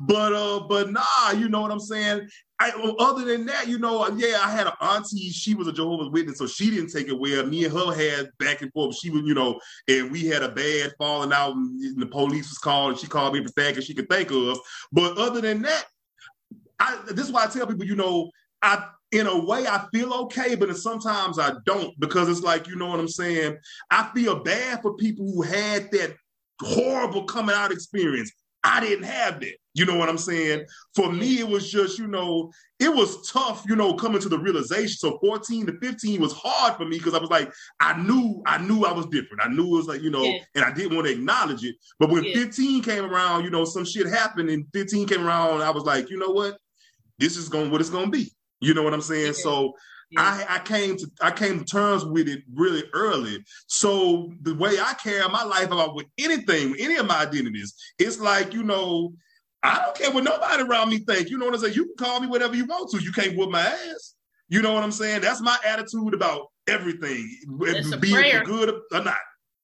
but 0.00 0.32
uh 0.32 0.60
but 0.68 0.90
nah, 0.90 1.32
you 1.36 1.48
know 1.48 1.60
what 1.60 1.70
I'm 1.70 1.80
saying? 1.80 2.28
I, 2.62 2.70
well, 2.76 2.94
other 3.00 3.24
than 3.24 3.44
that, 3.46 3.66
you 3.66 3.78
know, 3.78 4.06
yeah, 4.16 4.38
I 4.40 4.50
had 4.50 4.68
an 4.68 4.74
auntie. 4.80 5.30
She 5.30 5.54
was 5.54 5.66
a 5.66 5.72
Jehovah's 5.72 6.10
Witness, 6.10 6.38
so 6.38 6.46
she 6.46 6.70
didn't 6.70 6.92
take 6.92 7.08
it 7.08 7.18
well. 7.18 7.44
Me 7.44 7.64
and 7.64 7.74
her 7.74 7.92
had 7.92 8.30
back 8.38 8.62
and 8.62 8.72
forth. 8.72 8.96
She 8.96 9.10
was, 9.10 9.22
you 9.24 9.34
know, 9.34 9.58
and 9.88 10.12
we 10.12 10.26
had 10.26 10.44
a 10.44 10.48
bad 10.48 10.92
falling 10.96 11.32
out. 11.32 11.54
And 11.56 12.00
the 12.00 12.06
police 12.06 12.50
was 12.50 12.58
called, 12.58 12.92
and 12.92 13.00
she 13.00 13.08
called 13.08 13.34
me 13.34 13.40
every 13.40 13.50
faggot 13.50 13.82
she 13.82 13.94
could 13.94 14.08
think 14.08 14.30
of. 14.30 14.60
But 14.92 15.18
other 15.18 15.40
than 15.40 15.62
that, 15.62 15.86
I, 16.78 17.00
this 17.08 17.26
is 17.26 17.32
why 17.32 17.44
I 17.44 17.46
tell 17.48 17.66
people, 17.66 17.86
you 17.86 17.96
know, 17.96 18.30
I 18.62 18.86
in 19.10 19.26
a 19.26 19.44
way 19.44 19.66
I 19.66 19.86
feel 19.92 20.12
okay, 20.14 20.54
but 20.54 20.74
sometimes 20.76 21.38
I 21.38 21.52
don't 21.66 21.98
because 22.00 22.28
it's 22.28 22.42
like, 22.42 22.66
you 22.66 22.76
know 22.76 22.86
what 22.86 23.00
I'm 23.00 23.08
saying? 23.08 23.58
I 23.90 24.10
feel 24.14 24.42
bad 24.42 24.82
for 24.82 24.94
people 24.94 25.26
who 25.26 25.42
had 25.42 25.90
that 25.90 26.16
horrible 26.60 27.24
coming 27.24 27.54
out 27.54 27.72
experience. 27.72 28.32
I 28.64 28.80
didn't 28.80 29.04
have 29.04 29.40
that. 29.40 29.56
You 29.74 29.86
know 29.86 29.96
what 29.96 30.08
I'm 30.08 30.18
saying? 30.18 30.66
For 30.94 31.10
me, 31.10 31.38
it 31.40 31.48
was 31.48 31.70
just, 31.70 31.98
you 31.98 32.06
know, 32.06 32.52
it 32.78 32.94
was 32.94 33.28
tough, 33.30 33.64
you 33.66 33.74
know, 33.74 33.94
coming 33.94 34.20
to 34.20 34.28
the 34.28 34.38
realization. 34.38 34.96
So 34.98 35.18
14 35.18 35.66
to 35.66 35.78
15 35.80 36.20
was 36.20 36.32
hard 36.32 36.76
for 36.76 36.84
me 36.84 36.98
because 36.98 37.14
I 37.14 37.18
was 37.18 37.30
like, 37.30 37.50
I 37.80 38.00
knew, 38.00 38.42
I 38.46 38.58
knew 38.58 38.84
I 38.84 38.92
was 38.92 39.06
different. 39.06 39.42
I 39.42 39.48
knew 39.48 39.64
it 39.74 39.76
was 39.78 39.86
like, 39.88 40.02
you 40.02 40.10
know, 40.10 40.22
Yeah. 40.22 40.38
and 40.54 40.64
I 40.64 40.72
didn't 40.72 40.94
want 40.94 41.06
to 41.06 41.12
acknowledge 41.14 41.64
it. 41.64 41.74
But 41.98 42.10
when 42.10 42.24
Yeah. 42.24 42.34
15 42.34 42.82
came 42.82 43.04
around, 43.04 43.44
you 43.44 43.50
know, 43.50 43.64
some 43.64 43.84
shit 43.84 44.06
happened 44.06 44.50
and 44.50 44.66
15 44.72 45.08
came 45.08 45.26
around, 45.26 45.62
I 45.62 45.70
was 45.70 45.84
like, 45.84 46.10
you 46.10 46.18
know 46.18 46.30
what? 46.30 46.58
This 47.18 47.36
is 47.36 47.48
going 47.48 47.70
what 47.70 47.80
it's 47.80 47.90
gonna 47.90 48.10
be. 48.10 48.32
You 48.60 48.74
know 48.74 48.82
what 48.82 48.94
I'm 48.94 49.00
saying? 49.00 49.26
Yeah. 49.26 49.32
So. 49.32 49.74
I, 50.16 50.46
I 50.48 50.58
came 50.60 50.96
to 50.96 51.06
I 51.20 51.30
came 51.30 51.58
to 51.58 51.64
terms 51.64 52.04
with 52.04 52.28
it 52.28 52.42
really 52.54 52.84
early. 52.92 53.44
So 53.66 54.32
the 54.42 54.54
way 54.54 54.78
I 54.80 54.94
carry 54.94 55.26
my 55.28 55.44
life 55.44 55.66
about 55.66 55.94
with 55.94 56.06
anything, 56.18 56.72
with 56.72 56.80
any 56.80 56.96
of 56.96 57.06
my 57.06 57.20
identities, 57.22 57.74
it's 57.98 58.18
like, 58.20 58.52
you 58.52 58.62
know, 58.62 59.12
I 59.62 59.80
don't 59.80 59.96
care 59.96 60.10
what 60.10 60.24
nobody 60.24 60.62
around 60.62 60.90
me 60.90 60.98
think. 60.98 61.30
You 61.30 61.38
know 61.38 61.46
what 61.46 61.54
I'm 61.54 61.60
saying? 61.60 61.74
You 61.74 61.86
can 61.86 61.96
call 61.96 62.20
me 62.20 62.26
whatever 62.26 62.54
you 62.56 62.66
want 62.66 62.90
to. 62.90 63.02
You 63.02 63.12
can't 63.12 63.36
whoop 63.36 63.50
my 63.50 63.60
ass. 63.60 64.14
You 64.48 64.60
know 64.60 64.72
what 64.72 64.82
I'm 64.82 64.92
saying? 64.92 65.22
That's 65.22 65.40
my 65.40 65.56
attitude 65.64 66.14
about 66.14 66.48
everything, 66.66 67.28
It's 67.60 67.96
be 67.96 68.12
it 68.12 68.44
good 68.44 68.70
or 68.92 69.02
not. 69.02 69.16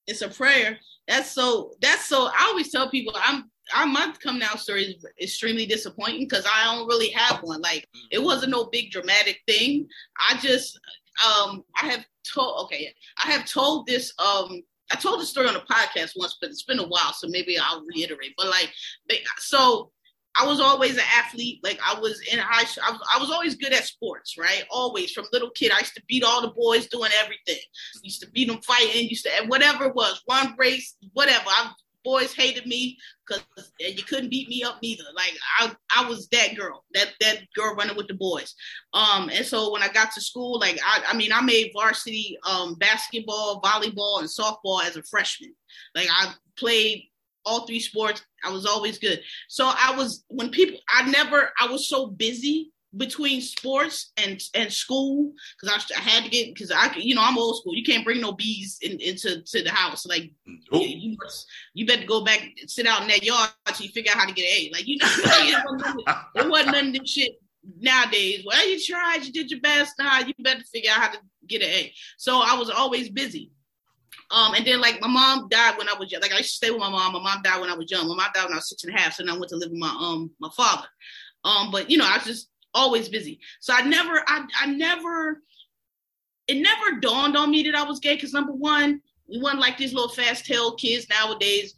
it's 0.06 0.22
a 0.22 0.28
prayer. 0.28 0.78
That's 1.06 1.30
so. 1.30 1.72
That's 1.80 2.06
so. 2.06 2.26
I 2.26 2.46
always 2.48 2.70
tell 2.70 2.90
people 2.90 3.12
I'm. 3.16 3.50
I, 3.74 3.84
my 3.84 4.12
coming 4.22 4.42
out 4.42 4.60
story 4.60 4.84
is 4.84 5.06
extremely 5.20 5.66
disappointing 5.66 6.26
because 6.28 6.46
I 6.46 6.64
don't 6.64 6.86
really 6.86 7.10
have 7.10 7.40
one. 7.42 7.60
Like 7.60 7.86
it 8.10 8.22
wasn't 8.22 8.52
no 8.52 8.64
big 8.64 8.90
dramatic 8.90 9.40
thing. 9.46 9.88
I 10.18 10.36
just, 10.38 10.78
um, 11.26 11.64
I 11.80 11.86
have 11.86 12.04
told. 12.34 12.64
Okay, 12.64 12.94
I 13.22 13.30
have 13.30 13.44
told 13.44 13.86
this. 13.86 14.12
Um, 14.18 14.62
I 14.90 14.96
told 14.96 15.20
the 15.20 15.26
story 15.26 15.48
on 15.48 15.56
a 15.56 15.60
podcast 15.60 16.12
once, 16.16 16.38
but 16.40 16.50
it's 16.50 16.62
been 16.62 16.78
a 16.78 16.86
while, 16.86 17.12
so 17.12 17.28
maybe 17.28 17.58
I'll 17.58 17.84
reiterate. 17.84 18.34
But 18.38 18.48
like, 18.48 18.72
ba- 19.06 19.16
so 19.36 19.90
I 20.38 20.46
was 20.46 20.60
always 20.60 20.96
an 20.96 21.04
athlete. 21.16 21.60
Like 21.62 21.80
I 21.84 21.98
was 21.98 22.20
in 22.32 22.38
high 22.38 22.64
school. 22.64 22.84
I 22.86 22.92
was, 22.92 23.00
I 23.16 23.20
was 23.20 23.30
always 23.30 23.56
good 23.56 23.72
at 23.72 23.84
sports, 23.84 24.36
right? 24.38 24.64
Always 24.70 25.10
from 25.12 25.26
little 25.32 25.50
kid. 25.50 25.72
I 25.72 25.80
used 25.80 25.94
to 25.96 26.02
beat 26.06 26.22
all 26.22 26.40
the 26.40 26.54
boys 26.56 26.86
doing 26.86 27.10
everything. 27.22 27.62
Used 28.02 28.20
to 28.22 28.30
beat 28.30 28.48
them 28.48 28.60
fighting. 28.62 29.08
Used 29.08 29.26
to 29.26 29.30
whatever 29.46 29.86
it 29.86 29.94
was, 29.94 30.22
run 30.30 30.54
race, 30.56 30.96
whatever. 31.12 31.44
I, 31.48 31.72
boys 32.08 32.32
hated 32.32 32.66
me 32.66 32.96
because 33.26 33.44
you 33.78 34.02
couldn't 34.02 34.30
beat 34.30 34.48
me 34.48 34.62
up 34.62 34.78
neither. 34.82 35.04
Like 35.14 35.34
I, 35.60 35.74
I 35.94 36.08
was 36.08 36.26
that 36.28 36.56
girl, 36.56 36.84
that 36.94 37.08
that 37.20 37.40
girl 37.54 37.74
running 37.74 37.96
with 37.96 38.08
the 38.08 38.14
boys. 38.14 38.54
Um, 38.94 39.28
and 39.30 39.44
so 39.44 39.70
when 39.70 39.82
I 39.82 39.88
got 39.88 40.12
to 40.12 40.20
school, 40.22 40.58
like 40.58 40.80
I, 40.82 41.02
I 41.08 41.16
mean, 41.16 41.32
I 41.32 41.42
made 41.42 41.72
varsity 41.74 42.38
um 42.48 42.76
basketball, 42.76 43.60
volleyball, 43.60 44.20
and 44.20 44.28
softball 44.28 44.82
as 44.82 44.96
a 44.96 45.02
freshman. 45.02 45.52
Like 45.94 46.08
I 46.10 46.32
played 46.56 47.04
all 47.44 47.66
three 47.66 47.80
sports. 47.80 48.22
I 48.42 48.50
was 48.50 48.64
always 48.64 48.98
good. 48.98 49.20
So 49.48 49.66
I 49.66 49.94
was 49.96 50.24
when 50.28 50.50
people 50.50 50.78
I 50.88 51.10
never 51.10 51.50
I 51.60 51.66
was 51.66 51.88
so 51.88 52.06
busy 52.06 52.72
between 52.98 53.40
sports 53.40 54.12
and 54.16 54.42
and 54.54 54.72
school 54.72 55.32
because 55.60 55.88
I, 55.92 55.98
I 55.98 56.00
had 56.00 56.24
to 56.24 56.30
get 56.30 56.54
because 56.54 56.70
I 56.70 56.92
you 56.96 57.14
know 57.14 57.22
I'm 57.24 57.38
old 57.38 57.58
school. 57.58 57.74
You 57.74 57.84
can't 57.84 58.04
bring 58.04 58.20
no 58.20 58.32
bees 58.32 58.78
in, 58.82 59.00
into 59.00 59.42
to 59.42 59.62
the 59.62 59.70
house. 59.70 60.06
Like 60.06 60.32
Oh, 60.72 60.80
you, 60.80 60.96
you 60.96 61.16
must 61.22 61.46
you 61.74 61.86
better 61.86 62.06
go 62.06 62.24
back 62.24 62.40
sit 62.66 62.86
out 62.86 63.02
in 63.02 63.08
that 63.08 63.22
yard 63.22 63.50
until 63.66 63.86
you 63.86 63.92
figure 63.92 64.12
out 64.12 64.18
how 64.18 64.26
to 64.26 64.34
get 64.34 64.44
an 64.50 64.56
A. 64.56 64.70
Like 64.72 64.86
you 64.86 64.98
know 64.98 65.06
it, 65.16 65.64
wasn't, 65.64 66.06
none- 66.06 66.16
it 66.34 66.50
wasn't 66.50 66.72
none 66.72 66.86
of 66.88 66.92
this 66.94 67.10
shit 67.10 67.32
nowadays. 67.80 68.42
Well, 68.46 68.68
you 68.68 68.80
tried, 68.84 69.24
you 69.24 69.32
did 69.32 69.50
your 69.50 69.60
best. 69.60 69.94
Nah, 69.98 70.18
you 70.18 70.34
better 70.38 70.62
figure 70.72 70.90
out 70.90 71.00
how 71.00 71.10
to 71.12 71.18
get 71.46 71.62
an 71.62 71.68
A. 71.68 71.92
So 72.16 72.40
I 72.42 72.54
was 72.54 72.70
always 72.70 73.08
busy. 73.08 73.52
Um, 74.30 74.54
and 74.54 74.66
then 74.66 74.80
like 74.80 75.00
my 75.00 75.08
mom 75.08 75.48
died 75.48 75.78
when 75.78 75.88
I 75.88 75.94
was 75.98 76.12
young. 76.12 76.20
Like 76.20 76.32
I 76.32 76.38
used 76.38 76.50
to 76.50 76.56
stay 76.56 76.70
with 76.70 76.80
my 76.80 76.90
mom. 76.90 77.14
My 77.14 77.22
mom 77.22 77.42
died 77.42 77.60
when 77.60 77.70
I 77.70 77.74
was 77.74 77.90
young. 77.90 78.08
My 78.08 78.14
mom 78.14 78.30
died 78.34 78.44
when 78.44 78.52
I 78.52 78.56
was 78.56 78.68
six 78.68 78.84
and 78.84 78.94
a 78.94 78.98
half. 78.98 79.14
So 79.14 79.24
then 79.24 79.34
I 79.34 79.38
went 79.38 79.48
to 79.50 79.56
live 79.56 79.70
with 79.70 79.78
my 79.78 79.88
um 79.88 80.30
my 80.38 80.50
father. 80.54 80.86
Um, 81.44 81.70
but 81.70 81.90
you 81.90 81.96
know, 81.96 82.06
I 82.06 82.16
was 82.16 82.24
just 82.26 82.48
always 82.74 83.08
busy. 83.08 83.40
So 83.60 83.74
I 83.74 83.82
never, 83.82 84.22
I, 84.26 84.44
I 84.60 84.66
never, 84.66 85.42
it 86.46 86.60
never 86.60 87.00
dawned 87.00 87.36
on 87.36 87.50
me 87.50 87.62
that 87.64 87.74
I 87.74 87.82
was 87.82 87.98
gay. 87.98 88.14
Because 88.14 88.32
number 88.32 88.52
one, 88.52 89.00
we 89.28 89.40
weren't 89.40 89.60
like 89.60 89.76
these 89.76 89.92
little 89.92 90.08
fast 90.08 90.46
tail 90.46 90.74
kids 90.76 91.06
nowadays. 91.08 91.74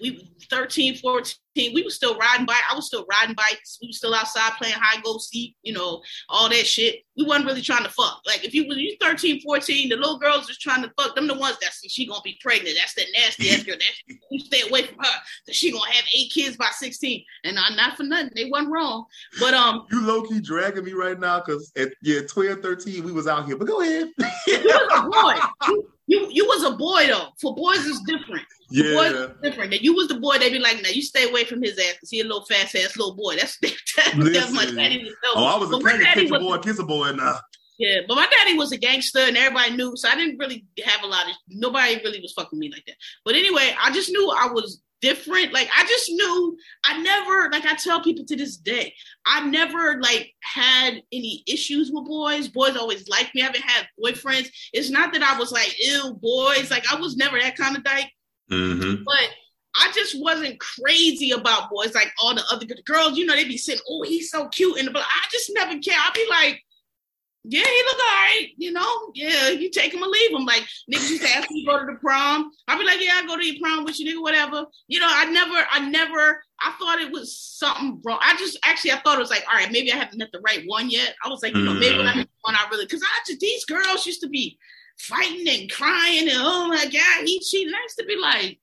We 0.00 0.28
13, 0.50 0.96
14, 0.96 1.36
we 1.56 1.82
were 1.82 1.90
still 1.90 2.16
riding 2.16 2.46
bike. 2.46 2.62
I 2.70 2.74
was 2.74 2.86
still 2.86 3.06
riding 3.10 3.34
bikes. 3.34 3.78
We 3.80 3.88
were 3.88 3.92
still 3.92 4.14
outside 4.14 4.52
playing 4.58 4.74
high 4.76 5.00
go 5.02 5.18
seek, 5.18 5.56
you 5.62 5.72
know, 5.72 6.02
all 6.28 6.48
that 6.48 6.66
shit. 6.66 7.02
We 7.16 7.24
wasn't 7.24 7.46
really 7.46 7.60
trying 7.60 7.84
to 7.84 7.90
fuck. 7.90 8.22
Like 8.26 8.44
if 8.44 8.54
you 8.54 8.66
when 8.66 8.78
you 8.78 8.96
13, 9.00 9.42
14, 9.42 9.88
the 9.88 9.96
little 9.96 10.18
girls 10.18 10.46
just 10.46 10.60
trying 10.60 10.82
to 10.82 10.92
fuck. 10.98 11.14
Them 11.14 11.26
the 11.26 11.34
ones 11.34 11.58
that 11.60 11.72
see 11.72 11.88
she 11.88 12.06
gonna 12.06 12.20
be 12.24 12.38
pregnant. 12.42 12.76
That's 12.78 12.94
the 12.94 13.04
nasty 13.12 13.50
ass 13.50 13.62
girl. 13.62 13.76
That 13.76 14.14
you 14.30 14.38
stay 14.40 14.66
away 14.68 14.86
from 14.86 14.98
her. 14.98 15.20
That 15.46 15.54
she 15.54 15.70
gonna 15.70 15.90
have 15.92 16.04
eight 16.14 16.32
kids 16.32 16.56
by 16.56 16.70
16. 16.72 17.24
And 17.44 17.58
I'm 17.58 17.76
not 17.76 17.96
for 17.96 18.04
nothing. 18.04 18.30
They 18.34 18.48
wasn't 18.50 18.72
wrong. 18.72 19.04
But 19.38 19.54
um 19.54 19.86
you 19.90 20.04
low 20.04 20.22
key 20.22 20.40
dragging 20.40 20.84
me 20.84 20.92
right 20.92 21.18
now 21.18 21.40
because 21.40 21.70
at 21.76 21.92
yeah 22.02 22.20
12, 22.28 22.60
13, 22.60 23.04
we 23.04 23.12
was 23.12 23.26
out 23.26 23.46
here. 23.46 23.56
But 23.56 23.68
go 23.68 23.82
ahead. 23.82 24.10
you 26.30 26.46
was 26.46 26.64
a 26.64 26.70
boy. 26.70 27.00
You, 27.00 27.06
was 27.06 27.08
a 27.08 27.10
boy 27.10 27.14
though. 27.14 27.28
For 27.40 27.54
boys 27.54 27.86
it's 27.86 28.00
different. 28.02 28.42
For 28.68 28.74
yeah. 28.74 28.94
Boys 28.94 29.12
it's 29.12 29.40
different. 29.42 29.70
That 29.70 29.82
you 29.82 29.94
was 29.94 30.08
the 30.08 30.18
boy, 30.18 30.38
They'd 30.38 30.52
be 30.52 30.58
like, 30.58 30.82
now 30.82 30.90
you 30.90 31.02
stay 31.02 31.28
away 31.28 31.44
from 31.44 31.62
his 31.62 31.78
ass 31.78 32.10
he 32.10 32.20
a 32.20 32.24
little 32.24 32.44
fast 32.44 32.74
ass 32.74 32.96
little 32.96 33.14
boy. 33.14 33.36
That's 33.36 33.58
that's 33.58 34.52
my 34.52 34.66
daddy 34.66 35.04
was 35.04 35.14
Oh. 35.34 35.44
I 35.44 35.58
was 35.58 35.68
a 35.70 35.78
But 35.78 35.90
king 35.90 36.00
daddy 36.00 36.22
kiss 36.22 36.30
a 36.30 36.38
boy, 36.38 36.58
kiss 36.58 36.78
a 36.78 36.84
boy 36.84 37.12
now. 37.12 37.38
Yeah, 37.78 38.00
but 38.06 38.14
my 38.14 38.26
daddy 38.26 38.56
was 38.56 38.70
a 38.70 38.76
gangster 38.76 39.20
and 39.20 39.36
everybody 39.36 39.74
knew, 39.76 39.96
so 39.96 40.08
I 40.08 40.14
didn't 40.14 40.38
really 40.38 40.64
have 40.84 41.02
a 41.02 41.06
lot 41.06 41.28
of 41.28 41.34
nobody 41.48 41.96
really 42.04 42.20
was 42.20 42.32
fucking 42.32 42.58
me 42.58 42.70
like 42.70 42.84
that. 42.86 42.96
But 43.24 43.34
anyway, 43.34 43.74
I 43.80 43.90
just 43.92 44.10
knew 44.10 44.30
I 44.30 44.48
was 44.52 44.80
different. 45.02 45.52
Like 45.52 45.68
I 45.76 45.84
just 45.86 46.08
knew 46.10 46.56
I 46.84 47.02
never, 47.02 47.50
like 47.50 47.66
I 47.66 47.74
tell 47.74 48.02
people 48.02 48.24
to 48.24 48.36
this 48.36 48.56
day, 48.56 48.94
I 49.26 49.44
never 49.46 50.00
like 50.00 50.32
had 50.40 51.02
any 51.12 51.42
issues 51.46 51.90
with 51.92 52.06
boys. 52.06 52.48
Boys 52.48 52.76
always 52.76 53.06
liked 53.08 53.34
me. 53.34 53.42
I 53.42 53.46
haven't 53.46 53.64
had 53.64 53.88
boyfriends. 54.02 54.48
It's 54.72 54.88
not 54.88 55.12
that 55.12 55.22
I 55.22 55.38
was 55.38 55.52
like, 55.52 55.74
ew, 55.78 56.14
boys. 56.14 56.70
Like 56.70 56.90
I 56.90 56.98
was 56.98 57.16
never 57.16 57.38
that 57.38 57.56
kind 57.56 57.76
of 57.76 57.84
dyke. 57.84 58.10
Mm-hmm. 58.50 59.02
But 59.04 59.28
I 59.78 59.90
just 59.94 60.20
wasn't 60.20 60.60
crazy 60.60 61.32
about 61.32 61.70
boys 61.70 61.94
like 61.94 62.12
all 62.22 62.34
the 62.34 62.44
other 62.50 62.66
good 62.66 62.84
girls. 62.84 63.16
You 63.16 63.26
know, 63.26 63.34
they'd 63.34 63.48
be 63.48 63.56
saying, 63.56 63.80
"Oh, 63.88 64.02
he's 64.02 64.30
so 64.30 64.48
cute," 64.48 64.78
and 64.78 64.92
but 64.92 65.02
I 65.02 65.28
just 65.30 65.50
never 65.54 65.78
care. 65.78 65.96
I'd 65.98 66.12
be 66.14 66.26
like, 66.28 66.62
"Yeah, 67.44 67.64
he 67.64 67.82
look 67.84 67.98
all 67.98 68.16
right." 68.16 68.48
You 68.56 68.72
know, 68.72 69.10
yeah, 69.14 69.48
you 69.48 69.70
take 69.70 69.92
him 69.92 70.02
or 70.02 70.06
leave 70.06 70.30
him. 70.30 70.44
Like 70.44 70.62
niggas 70.92 71.10
used 71.10 71.22
to 71.22 71.30
ask 71.30 71.50
me 71.50 71.64
to 71.64 71.70
go 71.70 71.78
to 71.78 71.86
the 71.86 71.98
prom. 71.98 72.50
I'd 72.68 72.78
be 72.78 72.84
like, 72.84 73.00
"Yeah, 73.00 73.14
I 73.16 73.26
go 73.26 73.36
to 73.36 73.44
your 73.44 73.60
prom 73.60 73.84
with 73.84 73.98
you, 73.98 74.06
nigga, 74.06 74.22
whatever." 74.22 74.64
You 74.88 75.00
know, 75.00 75.08
I 75.08 75.24
never, 75.26 75.66
I 75.70 75.88
never, 75.88 76.42
I 76.60 76.72
thought 76.78 77.00
it 77.00 77.12
was 77.12 77.36
something 77.36 78.00
wrong. 78.04 78.18
I 78.20 78.36
just 78.36 78.58
actually, 78.64 78.92
I 78.92 79.00
thought 79.00 79.16
it 79.16 79.20
was 79.20 79.30
like, 79.30 79.44
all 79.50 79.58
right, 79.58 79.72
maybe 79.72 79.92
I 79.92 79.96
haven't 79.96 80.18
met 80.18 80.30
the 80.32 80.40
right 80.40 80.62
one 80.66 80.90
yet. 80.90 81.14
I 81.24 81.28
was 81.28 81.42
like, 81.42 81.54
you 81.54 81.62
know, 81.62 81.74
maybe 81.74 81.98
when 81.98 82.06
I 82.06 82.12
mm. 82.12 82.16
met 82.18 82.28
one, 82.42 82.54
I 82.54 82.66
really, 82.70 82.84
because 82.84 83.02
I 83.02 83.20
just 83.26 83.40
these 83.40 83.64
girls 83.64 84.06
used 84.06 84.20
to 84.22 84.28
be 84.28 84.58
fighting 84.98 85.48
and 85.48 85.70
crying 85.70 86.28
and 86.28 86.38
oh 86.40 86.68
my 86.68 86.84
god, 86.84 87.24
he 87.24 87.40
cheated. 87.40 87.74
I 87.74 87.82
used 87.82 87.98
to 87.98 88.06
be 88.06 88.16
like. 88.16 88.58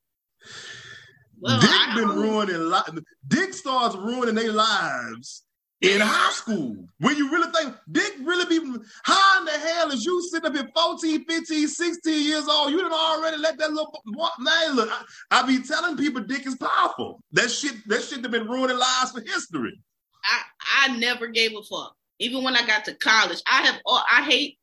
Well, 1.41 1.59
Dick 1.61 1.95
been 1.95 2.17
ruining 2.17 2.69
li- 2.69 3.01
Dick 3.27 3.53
starts 3.53 3.95
ruining 3.95 4.35
their 4.35 4.51
lives 4.51 5.43
in 5.81 6.01
high 6.01 6.31
school. 6.31 6.75
When 6.99 7.15
you 7.15 7.31
really 7.31 7.51
think 7.51 7.75
Dick 7.91 8.13
really 8.21 8.45
be 8.45 8.79
how 9.03 9.39
in 9.39 9.45
the 9.45 9.51
hell 9.51 9.91
is 9.91 10.03
you 10.05 10.21
sitting 10.29 10.49
up 10.49 10.55
here 10.55 10.69
14, 10.75 11.25
15, 11.25 11.67
16 11.67 12.27
years 12.27 12.47
old? 12.47 12.71
You 12.71 12.81
done 12.81 12.91
already 12.91 13.37
let 13.37 13.57
that 13.57 13.71
little 13.71 14.01
boy 14.05 14.27
man 14.39 14.75
look. 14.75 14.89
I, 14.91 15.39
I 15.39 15.47
be 15.47 15.61
telling 15.61 15.95
people 15.95 16.21
Dick 16.21 16.45
is 16.45 16.55
powerful. 16.55 17.21
That 17.31 17.49
shit, 17.49 17.75
that 17.87 18.03
shit 18.03 18.21
have 18.21 18.31
been 18.31 18.47
ruining 18.47 18.77
lives 18.77 19.11
for 19.11 19.21
history. 19.21 19.79
I, 20.25 20.87
I 20.87 20.97
never 20.97 21.27
gave 21.27 21.51
a 21.51 21.63
fuck. 21.63 21.95
Even 22.19 22.43
when 22.43 22.57
I 22.57 22.67
got 22.67 22.83
to 22.85 22.93
college, 22.95 23.41
I 23.47 23.61
have 23.61 23.79
all 23.85 24.03
I 24.11 24.23
hate. 24.23 24.57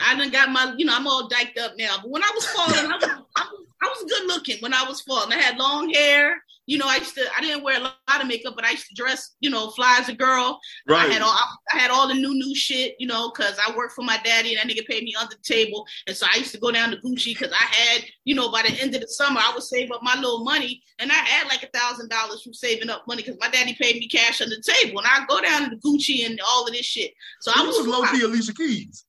I 0.00 0.14
done 0.14 0.30
got 0.30 0.50
my, 0.50 0.72
you 0.76 0.84
know, 0.84 0.94
I'm 0.94 1.08
all 1.08 1.28
dyked 1.28 1.58
up 1.58 1.72
now. 1.76 1.96
But 2.00 2.10
when 2.10 2.22
I 2.22 2.30
was 2.32 2.46
falling, 2.46 2.92
I 2.92 2.96
was, 2.96 3.04
I 3.36 3.48
was, 3.50 3.66
I 3.82 3.88
was 3.88 4.04
good 4.08 4.28
looking 4.28 4.58
when 4.60 4.72
I 4.72 4.84
was 4.84 5.00
falling. 5.00 5.32
I 5.32 5.40
had 5.40 5.58
long 5.58 5.90
hair. 5.90 6.40
You 6.70 6.78
know, 6.78 6.86
I 6.86 6.98
used 6.98 7.16
to. 7.16 7.26
I 7.36 7.40
didn't 7.40 7.64
wear 7.64 7.78
a 7.78 7.82
lot 7.82 8.20
of 8.20 8.28
makeup, 8.28 8.54
but 8.54 8.64
I 8.64 8.70
used 8.70 8.86
to 8.86 8.94
dress, 8.94 9.34
you 9.40 9.50
know, 9.50 9.70
fly 9.70 9.96
as 10.00 10.08
a 10.08 10.14
girl. 10.14 10.60
Right. 10.88 11.10
I 11.10 11.12
had 11.12 11.20
all. 11.20 11.36
I 11.74 11.76
had 11.76 11.90
all 11.90 12.06
the 12.06 12.14
new 12.14 12.32
new 12.32 12.54
shit, 12.54 12.94
you 13.00 13.08
know, 13.08 13.32
because 13.34 13.58
I 13.58 13.76
worked 13.76 13.94
for 13.94 14.04
my 14.04 14.20
daddy 14.22 14.54
and 14.54 14.58
that 14.58 14.72
nigga 14.72 14.86
paid 14.86 15.02
me 15.02 15.12
under 15.20 15.34
the 15.34 15.42
table, 15.42 15.84
and 16.06 16.16
so 16.16 16.26
I 16.32 16.36
used 16.36 16.52
to 16.52 16.60
go 16.60 16.70
down 16.70 16.92
to 16.92 16.96
Gucci 16.98 17.36
because 17.36 17.50
I 17.50 17.64
had, 17.64 18.04
you 18.24 18.36
know, 18.36 18.52
by 18.52 18.62
the 18.62 18.80
end 18.80 18.94
of 18.94 19.00
the 19.00 19.08
summer 19.08 19.40
I 19.40 19.50
would 19.52 19.64
save 19.64 19.90
up 19.90 20.04
my 20.04 20.14
little 20.14 20.44
money, 20.44 20.80
and 21.00 21.10
I 21.10 21.16
had 21.16 21.48
like 21.48 21.64
a 21.64 21.76
thousand 21.76 22.08
dollars 22.08 22.44
from 22.44 22.54
saving 22.54 22.88
up 22.88 23.02
money 23.08 23.24
because 23.24 23.38
my 23.40 23.50
daddy 23.50 23.74
paid 23.74 23.96
me 23.96 24.06
cash 24.06 24.40
under 24.40 24.54
the 24.54 24.62
table, 24.62 25.00
and 25.00 25.08
I 25.08 25.26
go 25.28 25.40
down 25.40 25.70
to 25.70 25.76
Gucci 25.78 26.24
and 26.24 26.40
all 26.46 26.68
of 26.68 26.72
this 26.72 26.86
shit. 26.86 27.10
So 27.40 27.50
I 27.52 27.64
I 27.64 27.66
was 27.66 27.78
was 27.78 27.88
low 27.88 28.02
key 28.12 28.22
Alicia 28.22 28.54
Keys. 28.54 29.04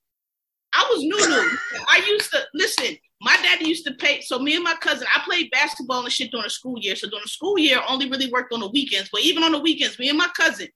I 0.74 0.90
was 0.92 1.04
new 1.04 1.30
new. 1.30 1.58
I 1.88 2.04
used 2.08 2.32
to 2.32 2.40
listen. 2.56 2.98
My 3.24 3.36
daddy 3.38 3.68
used 3.70 3.86
to 3.86 3.94
pay. 3.94 4.22
So 4.22 4.40
me 4.40 4.56
and 4.56 4.64
my 4.64 4.74
cousin, 4.76 5.08
I 5.14 5.22
played 5.24 5.52
basketball 5.52 6.04
and 6.04 6.12
shit 6.12 6.32
during 6.32 6.44
the 6.46 6.50
school 6.50 6.78
year. 6.80 6.96
So 6.96 7.08
during 7.08 7.24
the 7.24 7.30
school 7.30 7.58
year, 7.60 7.78
I 7.78 7.86
only 7.92 8.10
really 8.10 8.32
worked 8.32 8.52
on 8.52 8.60
the 8.62 8.70
weekends. 8.70 9.10
But 9.12 9.22
even 9.22 9.44
on 9.44 9.52
the 9.52 9.60
weekends, 9.60 10.00
me 10.00 10.10
and 10.10 10.18
my 10.18 10.30
cousin, 10.36 10.68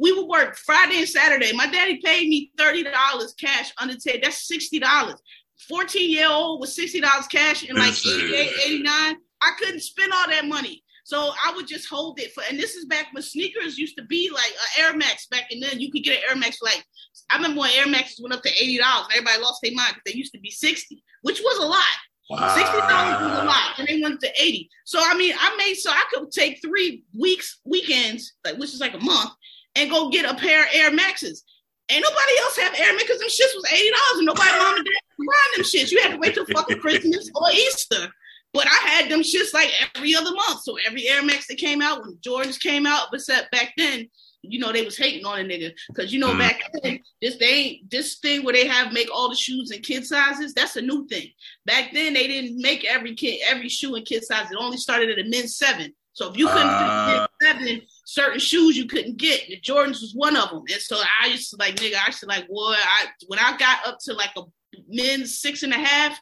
we 0.00 0.12
would 0.12 0.26
work 0.28 0.56
Friday 0.56 0.98
and 0.98 1.08
Saturday. 1.08 1.52
My 1.52 1.66
daddy 1.66 2.00
paid 2.04 2.28
me 2.28 2.52
thirty 2.56 2.84
dollars 2.84 3.34
cash 3.38 3.72
under 3.78 3.94
the 3.94 4.00
table. 4.00 4.20
That's 4.22 4.46
sixty 4.46 4.78
dollars. 4.78 5.20
Fourteen 5.68 6.10
year 6.10 6.28
old 6.30 6.60
with 6.60 6.70
sixty 6.70 7.00
dollars 7.00 7.26
cash 7.26 7.64
in 7.64 7.74
like 7.76 7.88
Insane. 7.88 8.26
88, 8.26 8.50
89. 8.66 9.16
I 9.42 9.50
couldn't 9.58 9.80
spend 9.80 10.12
all 10.12 10.28
that 10.28 10.46
money. 10.46 10.84
So 11.02 11.32
I 11.44 11.52
would 11.56 11.66
just 11.66 11.88
hold 11.88 12.20
it 12.20 12.32
for, 12.32 12.44
and 12.48 12.56
this 12.56 12.76
is 12.76 12.84
back 12.84 13.06
when 13.10 13.22
sneakers 13.24 13.76
used 13.76 13.96
to 13.96 14.04
be 14.04 14.30
like 14.32 14.52
uh, 14.52 14.84
Air 14.84 14.96
Max 14.96 15.26
back 15.26 15.50
and 15.50 15.60
then. 15.60 15.80
You 15.80 15.90
could 15.90 16.04
get 16.04 16.18
an 16.18 16.30
Air 16.30 16.36
Max 16.36 16.58
for 16.58 16.66
like 16.66 16.84
I 17.30 17.36
remember 17.36 17.60
when 17.62 17.72
Air 17.72 17.88
Maxes 17.88 18.20
went 18.22 18.34
up 18.34 18.42
to 18.42 18.50
eighty 18.50 18.78
dollars. 18.78 19.06
and 19.10 19.14
Everybody 19.18 19.42
lost 19.42 19.60
their 19.62 19.74
mind 19.74 19.94
because 19.94 20.12
they 20.12 20.16
used 20.16 20.32
to 20.34 20.40
be 20.40 20.50
sixty, 20.50 21.02
which 21.22 21.40
was 21.40 21.58
a 21.58 21.66
lot. 21.66 22.54
Sixty 22.54 22.78
dollars 22.78 23.20
was 23.28 23.38
a 23.40 23.44
lot, 23.44 23.78
and 23.78 23.88
they 23.88 24.00
went 24.00 24.20
to 24.20 24.30
eighty. 24.40 24.70
So 24.84 25.00
I 25.02 25.14
mean, 25.16 25.34
I 25.38 25.56
made 25.56 25.74
so 25.74 25.90
I 25.90 26.04
could 26.12 26.30
take 26.30 26.60
three 26.62 27.02
weeks 27.18 27.58
weekends, 27.64 28.34
like 28.44 28.56
which 28.56 28.72
is 28.72 28.80
like 28.80 28.94
a 28.94 29.02
month, 29.02 29.30
and 29.74 29.90
go 29.90 30.10
get 30.10 30.30
a 30.30 30.34
pair 30.36 30.62
of 30.62 30.68
Air 30.72 30.92
Maxes. 30.92 31.42
Ain't 31.90 32.04
nobody 32.04 32.38
else 32.40 32.56
have 32.58 32.78
Air 32.78 32.92
Max 32.92 33.02
because 33.02 33.18
them 33.18 33.28
shits 33.28 33.56
was 33.56 33.72
eighty 33.72 33.90
dollars, 33.90 34.18
and 34.18 34.26
nobody 34.26 34.50
mom 34.50 34.76
and 34.76 34.84
dad 34.84 34.92
buying 35.18 35.56
them 35.56 35.64
shits. 35.64 35.90
You 35.90 36.00
had 36.02 36.12
to 36.12 36.18
wait 36.18 36.34
till 36.34 36.46
fucking 36.46 36.78
Christmas 36.80 37.28
or 37.34 37.50
Easter. 37.52 38.08
But 38.52 38.66
I 38.66 38.88
had 38.88 39.10
them 39.10 39.20
shits 39.20 39.54
like 39.54 39.70
every 39.94 40.14
other 40.14 40.32
month. 40.34 40.62
So 40.62 40.76
every 40.84 41.06
Air 41.08 41.24
Max 41.24 41.46
that 41.46 41.58
came 41.58 41.80
out, 41.80 42.02
when 42.02 42.16
Jordans 42.16 42.60
came 42.60 42.84
out, 42.84 43.06
but 43.10 43.20
except 43.20 43.50
back 43.52 43.72
then, 43.76 44.08
you 44.42 44.58
know, 44.58 44.72
they 44.72 44.84
was 44.84 44.96
hating 44.96 45.24
on 45.26 45.38
a 45.40 45.44
nigga. 45.44 45.72
Cause 45.94 46.12
you 46.12 46.18
know, 46.18 46.32
Mm. 46.32 46.38
back 46.38 46.62
then, 46.82 47.00
this 47.20 47.36
they 47.36 47.82
this 47.88 48.18
thing 48.18 48.42
where 48.44 48.54
they 48.54 48.66
have 48.66 48.92
make 48.92 49.08
all 49.12 49.28
the 49.28 49.36
shoes 49.36 49.70
in 49.70 49.82
kid 49.82 50.04
sizes, 50.06 50.54
that's 50.54 50.76
a 50.76 50.80
new 50.82 51.06
thing. 51.08 51.28
Back 51.66 51.92
then 51.92 52.14
they 52.14 52.26
didn't 52.26 52.58
make 52.60 52.84
every 52.84 53.14
kid 53.14 53.40
every 53.48 53.68
shoe 53.68 53.94
in 53.96 54.04
kid 54.04 54.24
size. 54.24 54.50
It 54.50 54.56
only 54.58 54.76
started 54.78 55.10
at 55.10 55.24
a 55.24 55.28
men's 55.28 55.56
seven. 55.56 55.92
So 56.12 56.30
if 56.30 56.36
you 56.36 56.46
couldn't 56.48 56.66
Ah. 56.66 57.28
fit 57.40 57.46
seven, 57.48 57.82
certain 58.04 58.40
shoes 58.40 58.76
you 58.76 58.86
couldn't 58.86 59.16
get. 59.16 59.46
The 59.48 59.60
Jordans 59.60 60.00
was 60.00 60.12
one 60.14 60.36
of 60.36 60.50
them. 60.50 60.64
And 60.70 60.80
so 60.82 61.00
I 61.22 61.26
used 61.28 61.50
to 61.50 61.56
like 61.56 61.76
nigga, 61.76 61.96
I 62.02 62.06
used 62.06 62.20
to 62.20 62.26
like, 62.26 62.48
boy, 62.48 62.74
I 62.74 63.06
when 63.28 63.38
I 63.38 63.56
got 63.56 63.86
up 63.86 63.98
to 64.06 64.14
like 64.14 64.30
a 64.36 64.42
men's 64.88 65.38
six 65.38 65.62
and 65.62 65.72
a 65.72 65.78
half, 65.78 66.18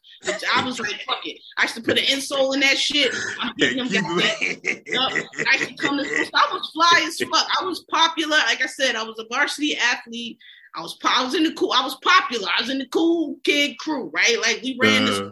I 0.54 0.64
was 0.64 0.80
like, 0.80 1.00
fuck 1.06 1.24
it. 1.26 1.40
I 1.56 1.62
used 1.62 1.74
to 1.76 1.82
put 1.82 1.98
an 1.98 2.04
insole 2.04 2.54
in 2.54 2.60
that 2.60 2.78
shit. 2.78 3.14
I'm 3.40 3.52
Yeah, 3.56 3.68
getting 3.72 3.78
them 3.78 3.88
keep 3.88 4.02
goddamn- 4.02 4.60
it- 4.64 4.82
Yup. 4.86 5.12
I 5.50 5.56
used 5.56 5.68
to 5.70 5.74
come 5.76 5.98
to 5.98 6.04
I 6.34 6.48
was 6.52 6.70
fly 6.72 7.04
as 7.06 7.18
fuck. 7.18 7.48
I 7.60 7.64
was 7.64 7.80
popular. 7.90 8.36
Like 8.46 8.62
I 8.62 8.66
said, 8.66 8.96
I 8.96 9.02
was 9.02 9.18
a 9.18 9.26
varsity 9.30 9.76
athlete. 9.76 10.38
I 10.74 10.80
was 10.82 10.98
I 11.04 11.24
was 11.24 11.34
in 11.34 11.44
the 11.44 11.52
cool. 11.54 11.72
I 11.72 11.82
was 11.82 11.96
popular. 11.96 12.48
I 12.56 12.60
was 12.60 12.70
in 12.70 12.78
the 12.78 12.86
cool 12.88 13.36
kid 13.44 13.78
crew, 13.78 14.10
right? 14.14 14.38
Like 14.40 14.60
we 14.62 14.78
ran 14.80 15.06
this. 15.06 15.18
Uh, 15.18 15.30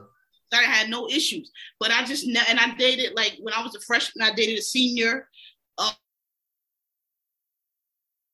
I 0.53 0.63
had 0.63 0.89
no 0.89 1.09
issues, 1.09 1.51
but 1.79 1.91
I 1.91 2.05
just 2.05 2.25
and 2.27 2.39
I 2.59 2.75
dated 2.77 3.13
like 3.15 3.37
when 3.41 3.53
I 3.53 3.63
was 3.63 3.75
a 3.75 3.81
freshman. 3.81 4.27
I 4.27 4.35
dated 4.35 4.59
a 4.59 4.63
senior. 4.63 5.29
Uh, 5.79 5.91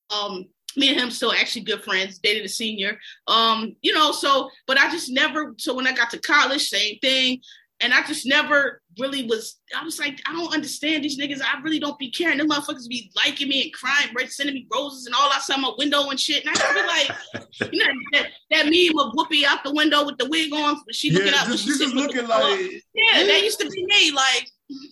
um, 0.09 0.45
me 0.77 0.89
and 0.89 0.99
him 0.99 1.11
still 1.11 1.33
actually 1.33 1.63
good 1.63 1.83
friends. 1.83 2.19
Dated 2.19 2.45
a 2.45 2.49
senior. 2.49 2.97
Um, 3.27 3.75
you 3.81 3.93
know, 3.93 4.11
so 4.11 4.49
but 4.67 4.77
I 4.77 4.89
just 4.89 5.11
never. 5.11 5.53
So 5.57 5.73
when 5.75 5.87
I 5.87 5.93
got 5.93 6.09
to 6.11 6.19
college, 6.19 6.67
same 6.67 6.99
thing. 6.99 7.41
And 7.79 7.93
I 7.93 8.01
just 8.03 8.25
never 8.25 8.81
really 8.97 9.25
was. 9.25 9.59
I 9.77 9.83
was 9.83 9.99
like, 9.99 10.21
I 10.25 10.31
don't 10.31 10.53
understand 10.53 11.03
these 11.03 11.19
niggas. 11.19 11.41
I 11.41 11.59
really 11.61 11.79
don't 11.79 11.99
be 11.99 12.11
caring. 12.11 12.37
Them 12.37 12.47
motherfuckers 12.47 12.87
be 12.87 13.11
liking 13.13 13.49
me 13.49 13.63
and 13.63 13.73
crying, 13.73 14.07
right, 14.15 14.31
sending 14.31 14.55
me 14.55 14.67
roses 14.71 15.05
and 15.05 15.13
all 15.13 15.29
outside 15.33 15.59
my 15.59 15.71
window 15.77 16.09
and 16.09 16.17
shit. 16.17 16.45
And 16.45 16.51
I 16.51 16.53
just 16.53 16.73
be 16.73 16.81
like, 16.81 17.71
you 17.73 17.79
know, 17.79 17.93
that, 18.13 18.29
that 18.51 18.65
meme 18.67 18.97
of 18.99 19.13
Whoopi 19.15 19.43
out 19.43 19.65
the 19.65 19.73
window 19.73 20.05
with 20.05 20.17
the 20.17 20.29
wig 20.29 20.53
on. 20.53 20.77
She 20.91 21.09
yeah, 21.11 21.19
looking 21.19 21.33
out. 21.33 21.47
when 21.47 21.57
just, 21.57 21.65
she 21.65 21.71
with 21.71 21.93
the 21.93 22.01
looking 22.01 22.27
like 22.27 22.83
Yeah, 22.93 23.23
that 23.25 23.41
used 23.43 23.59
to 23.59 23.69
be 23.69 23.85
me. 23.85 24.11
Like, 24.11 24.49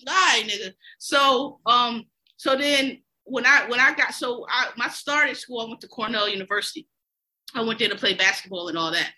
all 0.08 0.14
right, 0.14 0.44
nigga. 0.46 0.74
So, 0.98 1.60
um, 1.66 2.06
so 2.36 2.58
then 2.58 3.02
when 3.32 3.46
I 3.46 3.66
when 3.68 3.80
I 3.80 3.94
got 3.94 4.14
so 4.14 4.46
I 4.50 4.68
my 4.78 4.90
start 4.90 5.30
at 5.30 5.38
school, 5.38 5.62
I 5.62 5.66
went 5.66 5.82
to 5.82 5.88
Cornell 5.88 6.28
University. 6.28 6.88
I 7.56 7.62
went 7.64 7.80
there 7.80 7.90
to 7.90 7.96
play 7.96 8.14
basketball 8.14 8.68
and 8.68 8.78
all 8.78 8.92
that. 8.92 9.10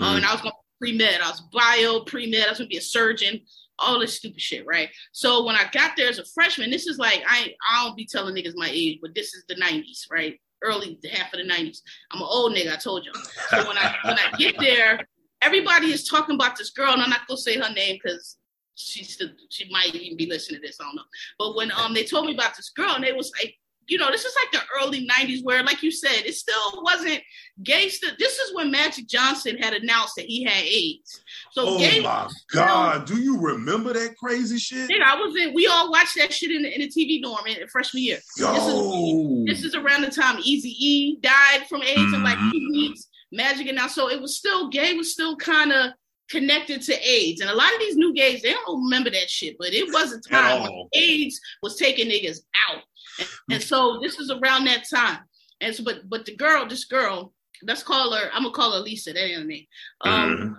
Um, 0.00 0.16
and 0.16 0.24
I 0.24 0.32
was 0.32 0.40
going 0.40 0.52
to 0.52 0.58
pre 0.78 0.96
med. 0.96 1.20
I 1.20 1.30
was 1.30 1.42
bio 1.52 2.00
pre 2.00 2.30
med. 2.30 2.46
I 2.46 2.50
was 2.50 2.58
going 2.58 2.68
to 2.68 2.72
be 2.72 2.78
a 2.78 2.82
surgeon. 2.82 3.40
All 3.78 3.98
this 3.98 4.16
stupid 4.16 4.40
shit, 4.40 4.66
right? 4.66 4.90
So 5.12 5.44
when 5.44 5.56
I 5.56 5.68
got 5.72 5.92
there 5.96 6.08
as 6.08 6.18
a 6.18 6.24
freshman, 6.34 6.70
this 6.70 6.86
is 6.86 6.98
like 6.98 7.22
I 7.26 7.54
I 7.68 7.84
don't 7.84 7.96
be 7.96 8.06
telling 8.06 8.34
niggas 8.34 8.52
my 8.54 8.70
age, 8.70 8.98
but 9.00 9.14
this 9.14 9.34
is 9.34 9.44
the 9.48 9.54
'90s, 9.56 10.10
right? 10.10 10.38
Early 10.62 10.98
half 11.10 11.32
of 11.32 11.40
the 11.40 11.48
'90s. 11.48 11.78
I'm 12.12 12.20
an 12.20 12.28
old 12.28 12.54
nigga. 12.54 12.72
I 12.72 12.76
told 12.76 13.06
you. 13.06 13.12
So 13.48 13.66
when 13.66 13.78
I 13.78 13.96
when 14.04 14.18
I 14.18 14.36
get 14.36 14.58
there, 14.58 15.00
everybody 15.40 15.90
is 15.90 16.06
talking 16.06 16.34
about 16.34 16.56
this 16.56 16.70
girl, 16.70 16.92
and 16.92 17.02
I'm 17.02 17.10
not 17.10 17.26
gonna 17.26 17.38
say 17.38 17.58
her 17.58 17.72
name 17.72 17.98
because 18.02 18.36
she's 18.74 19.14
still, 19.14 19.28
she 19.50 19.70
might 19.70 19.94
even 19.94 20.16
be 20.16 20.26
listening 20.26 20.60
to 20.60 20.66
this. 20.66 20.78
I 20.80 20.84
don't 20.84 20.96
know. 20.96 21.02
But 21.38 21.56
when 21.56 21.72
um 21.72 21.94
they 21.94 22.04
told 22.04 22.26
me 22.26 22.34
about 22.34 22.56
this 22.56 22.70
girl, 22.70 22.94
and 22.94 23.04
they 23.04 23.12
was 23.12 23.32
like, 23.38 23.54
you 23.88 23.98
know, 23.98 24.10
this 24.10 24.24
is 24.24 24.34
like 24.42 24.52
the 24.52 24.68
early 24.80 25.06
'90s 25.06 25.42
where, 25.42 25.62
like 25.62 25.82
you 25.82 25.90
said, 25.90 26.24
it 26.24 26.34
still 26.34 26.82
wasn't 26.82 27.20
gangster. 27.62 28.08
This 28.18 28.38
is 28.38 28.54
when 28.54 28.70
Magic 28.70 29.08
Johnson 29.08 29.58
had 29.58 29.74
announced 29.74 30.14
that 30.16 30.26
he 30.26 30.44
had 30.44 30.62
AIDS. 30.62 31.20
So 31.52 31.64
Oh 31.66 31.78
gay, 31.78 32.00
my 32.00 32.28
god! 32.52 33.06
Do 33.06 33.20
you 33.20 33.40
remember 33.40 33.92
that 33.92 34.16
crazy 34.16 34.58
shit? 34.58 34.88
Nigga, 34.88 35.02
I 35.04 35.16
was 35.16 35.36
in. 35.36 35.52
We 35.54 35.66
all 35.66 35.90
watched 35.90 36.16
that 36.16 36.32
shit 36.32 36.50
in 36.50 36.62
the, 36.62 36.74
in 36.74 36.80
the 36.80 36.88
TV 36.88 37.22
dorm 37.22 37.46
in, 37.46 37.56
in 37.56 37.68
freshman 37.68 38.02
year. 38.02 38.18
Yo, 38.36 39.44
This 39.46 39.64
is 39.64 39.74
around 39.74 40.02
the 40.02 40.10
time 40.10 40.38
Easy 40.42 40.74
E 40.78 41.18
died 41.20 41.66
from 41.68 41.82
AIDS 41.82 42.14
in 42.14 42.22
like 42.22 42.38
two 42.38 42.44
mm-hmm. 42.44 42.72
weeks. 42.72 43.08
Magic 43.34 43.66
and 43.66 43.76
now, 43.76 43.86
so 43.86 44.10
it 44.10 44.20
was 44.20 44.36
still 44.36 44.68
gay 44.68 44.94
was 44.94 45.12
still 45.12 45.36
kind 45.36 45.72
of 45.72 45.92
connected 46.32 46.82
to 46.82 46.94
AIDS, 47.08 47.40
and 47.40 47.50
a 47.50 47.54
lot 47.54 47.72
of 47.72 47.78
these 47.78 47.96
new 47.96 48.12
gays 48.14 48.42
they 48.42 48.52
don't 48.52 48.84
remember 48.84 49.10
that 49.10 49.28
shit, 49.28 49.56
but 49.58 49.72
it 49.72 49.92
was 49.92 50.12
a 50.12 50.20
time 50.20 50.62
when. 50.62 50.88
AIDS 50.94 51.40
was 51.62 51.76
taking 51.76 52.08
niggas 52.08 52.40
out, 52.68 52.82
and, 53.18 53.28
and 53.52 53.62
so 53.62 53.98
this 54.02 54.18
is 54.18 54.30
around 54.30 54.64
that 54.66 54.84
time. 54.92 55.20
And 55.60 55.74
so, 55.74 55.84
but 55.84 56.08
but 56.08 56.24
the 56.24 56.36
girl, 56.36 56.66
this 56.66 56.84
girl, 56.84 57.32
let's 57.62 57.82
call 57.82 58.12
her. 58.12 58.30
I'm 58.32 58.42
gonna 58.42 58.54
call 58.54 58.72
her 58.72 58.80
Lisa. 58.80 59.12
That 59.12 59.24
ain't 59.24 59.38
her 59.38 59.44
name. 59.44 59.66
Um, 60.00 60.12
mm-hmm. 60.12 60.52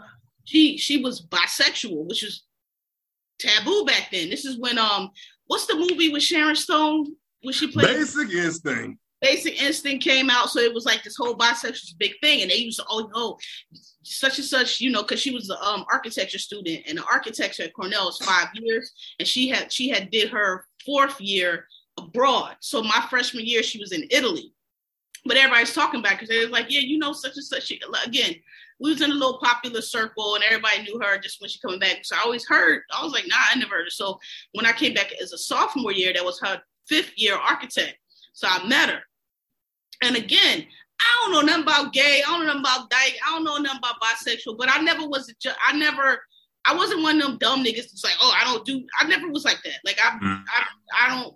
she 0.46 0.78
she 0.78 1.02
was 1.02 1.26
bisexual, 1.26 2.08
which 2.08 2.24
was 2.24 2.44
taboo 3.40 3.86
back 3.86 4.10
then. 4.12 4.30
This 4.30 4.46
is 4.46 4.60
when 4.60 4.78
um, 4.78 5.10
what's 5.48 5.68
the 5.68 5.76
movie 5.76 6.10
with 6.10 6.24
Sharon 6.24 6.56
Stone? 6.56 7.16
when 7.44 7.54
she 7.54 7.68
played 7.68 7.88
Basic 7.88 8.30
Instinct. 8.32 9.00
Basic 9.22 9.62
Instinct 9.62 10.04
came 10.04 10.30
out, 10.30 10.50
so 10.50 10.60
it 10.60 10.74
was 10.74 10.86
like 10.86 11.04
this 11.04 11.16
whole 11.16 11.38
bisexual 11.38 11.98
big 11.98 12.14
thing, 12.22 12.42
and 12.42 12.52
they 12.52 12.56
used 12.56 12.80
to 12.80 12.86
oh 12.90 13.10
no, 13.16 13.38
such 14.02 14.38
and 14.38 14.48
such, 14.48 14.82
you 14.82 14.92
know, 14.92 15.02
because 15.02 15.22
she 15.22 15.32
was 15.32 15.50
an 15.50 15.58
um, 15.62 15.86
architecture 15.92 16.40
student, 16.40 16.84
and 16.88 16.98
the 16.98 17.06
architecture 17.06 17.64
at 17.64 17.74
Cornell 17.74 18.10
is 18.10 18.18
five 18.18 18.48
years, 18.56 18.92
and 19.20 19.28
she 19.28 19.48
had 19.48 19.72
she 19.72 19.90
had 19.90 20.10
did 20.10 20.30
her 20.30 20.66
fourth 20.86 21.22
year 21.22 21.68
abroad. 21.98 22.56
So 22.60 22.82
my 22.84 23.06
freshman 23.10 23.46
year, 23.46 23.64
she 23.64 23.80
was 23.80 23.92
in 23.92 24.08
Italy, 24.12 24.54
but 25.26 25.38
everybody's 25.38 25.74
talking 25.74 26.00
about 26.00 26.14
because 26.14 26.30
they 26.30 26.40
was 26.40 26.50
like, 26.50 26.68
yeah, 26.70 26.82
you 26.82 26.98
know, 26.98 27.14
such 27.14 27.36
and 27.36 27.46
such. 27.46 27.72
Again, 28.06 28.36
we 28.80 28.92
was 28.92 29.02
in 29.02 29.12
a 29.12 29.14
little 29.14 29.40
popular 29.40 29.82
circle, 29.82 30.36
and 30.36 30.44
everybody 30.44 30.84
knew 30.84 31.00
her 31.00 31.18
just 31.18 31.40
when 31.40 31.50
she 31.50 31.60
coming 31.60 31.80
back. 31.80 32.04
So 32.04 32.16
I 32.16 32.22
always 32.24 32.46
heard. 32.48 32.82
I 32.92 33.04
was 33.04 33.14
like, 33.14 33.26
nah, 33.28 33.38
I 33.38 33.58
never 33.58 33.76
heard 33.76 33.86
her. 33.86 33.90
So 33.90 34.20
when 34.54 34.66
I 34.66 34.74
came 34.74 34.94
back 34.94 35.12
as 35.22 35.32
a 35.32 35.38
sophomore 35.38 35.94
year, 35.94 36.14
that 36.14 36.26
was 36.26 36.40
her 36.42 36.62
fifth 36.88 37.12
year 37.16 37.36
architect. 37.36 37.98
So 38.34 38.48
I 38.50 38.68
met 38.68 38.90
her. 38.90 39.00
And 40.02 40.16
again, 40.16 40.66
I 41.00 41.22
don't 41.22 41.32
know 41.32 41.42
nothing 41.42 41.64
about 41.64 41.94
gay. 41.94 42.22
I 42.26 42.30
don't 42.30 42.42
know 42.42 42.48
nothing 42.48 42.62
about 42.62 42.90
dyke. 42.90 43.18
I 43.26 43.32
don't 43.32 43.44
know 43.44 43.58
nothing 43.58 43.80
about 43.80 44.02
bisexual. 44.02 44.58
But 44.58 44.70
I 44.72 44.82
never 44.82 45.08
was. 45.08 45.34
I 45.66 45.78
never. 45.78 46.22
I 46.66 46.76
wasn't 46.76 47.04
one 47.04 47.22
of 47.22 47.28
them 47.28 47.38
dumb 47.40 47.64
niggas 47.64 47.90
that's 47.90 48.04
like, 48.06 48.16
oh, 48.22 48.34
I 48.40 48.46
don't 48.46 48.66
do. 48.66 48.86
I 49.00 49.08
never 49.08 49.30
was 49.30 49.44
like 49.44 49.60
that. 49.64 49.80
Like 49.86 50.00
I, 50.02 50.18
mm. 50.18 50.44
I, 50.48 50.66
I 51.06 51.10
don't. 51.10 51.36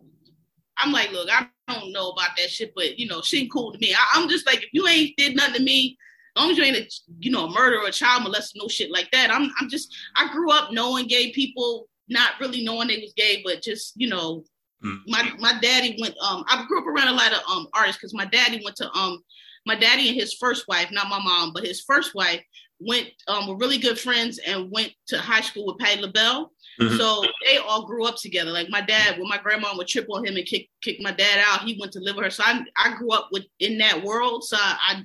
I'm 0.79 0.91
like, 0.91 1.11
look, 1.11 1.29
I 1.31 1.47
don't 1.67 1.91
know 1.91 2.09
about 2.09 2.31
that 2.37 2.49
shit, 2.49 2.73
but 2.75 2.97
you 2.99 3.07
know, 3.07 3.21
she 3.21 3.41
ain't 3.41 3.51
cool 3.51 3.71
to 3.71 3.79
me. 3.79 3.93
I, 3.93 4.19
am 4.19 4.29
just 4.29 4.45
like, 4.45 4.63
if 4.63 4.69
you 4.73 4.87
ain't 4.87 5.15
did 5.17 5.35
nothing 5.35 5.55
to 5.55 5.63
me, 5.63 5.97
as 6.35 6.41
long 6.41 6.51
as 6.51 6.57
you 6.57 6.63
ain't 6.63 6.77
a, 6.77 6.87
you 7.19 7.31
know, 7.31 7.45
a 7.45 7.51
murderer 7.51 7.81
or 7.83 7.87
a 7.87 7.91
child 7.91 8.23
molester, 8.23 8.53
no 8.55 8.67
shit 8.67 8.91
like 8.91 9.09
that. 9.11 9.31
I'm, 9.31 9.51
I'm 9.59 9.69
just. 9.69 9.95
I 10.15 10.31
grew 10.31 10.51
up 10.51 10.71
knowing 10.71 11.07
gay 11.07 11.31
people, 11.31 11.87
not 12.09 12.31
really 12.39 12.63
knowing 12.63 12.87
they 12.87 12.97
was 12.97 13.13
gay, 13.15 13.41
but 13.43 13.61
just 13.61 13.93
you 13.95 14.07
know, 14.07 14.43
Mm. 14.83 14.99
My 15.07 15.31
my 15.39 15.59
daddy 15.59 15.97
went. 15.99 16.15
Um, 16.19 16.43
I 16.47 16.65
grew 16.67 16.79
up 16.79 16.87
around 16.87 17.07
a 17.07 17.17
lot 17.17 17.33
of 17.33 17.39
um 17.49 17.67
artists 17.73 17.99
because 17.99 18.13
my 18.13 18.25
daddy 18.25 18.61
went 18.63 18.75
to 18.77 18.91
um 18.91 19.23
my 19.65 19.75
daddy 19.75 20.07
and 20.07 20.17
his 20.17 20.33
first 20.33 20.67
wife, 20.67 20.91
not 20.91 21.09
my 21.09 21.19
mom, 21.21 21.51
but 21.53 21.65
his 21.65 21.81
first 21.81 22.13
wife 22.13 22.41
went 22.79 23.07
um 23.27 23.47
were 23.47 23.57
really 23.57 23.79
good 23.79 23.97
friends 23.97 24.39
and 24.39 24.71
went 24.71 24.93
to 25.07 25.17
high 25.17 25.41
school 25.41 25.65
with 25.65 25.79
Patti 25.79 26.01
LaBelle. 26.01 26.51
Mm-hmm. 26.79 26.97
So 26.97 27.23
they 27.45 27.57
all 27.57 27.85
grew 27.85 28.05
up 28.05 28.17
together. 28.17 28.51
Like 28.51 28.69
my 28.69 28.81
dad, 28.81 29.17
when 29.17 29.27
my 29.27 29.37
grandma 29.37 29.75
would 29.75 29.87
trip 29.87 30.07
on 30.09 30.25
him 30.25 30.35
and 30.35 30.45
kick 30.45 30.69
kick 30.81 30.97
my 31.01 31.11
dad 31.11 31.43
out, 31.45 31.61
he 31.63 31.77
went 31.79 31.91
to 31.93 31.99
live 31.99 32.15
with 32.15 32.25
her. 32.25 32.31
So 32.31 32.43
I 32.45 32.63
I 32.77 32.95
grew 32.97 33.11
up 33.11 33.29
with 33.31 33.45
in 33.59 33.77
that 33.79 34.03
world. 34.03 34.43
So 34.43 34.57
I, 34.59 34.77
I 34.89 35.03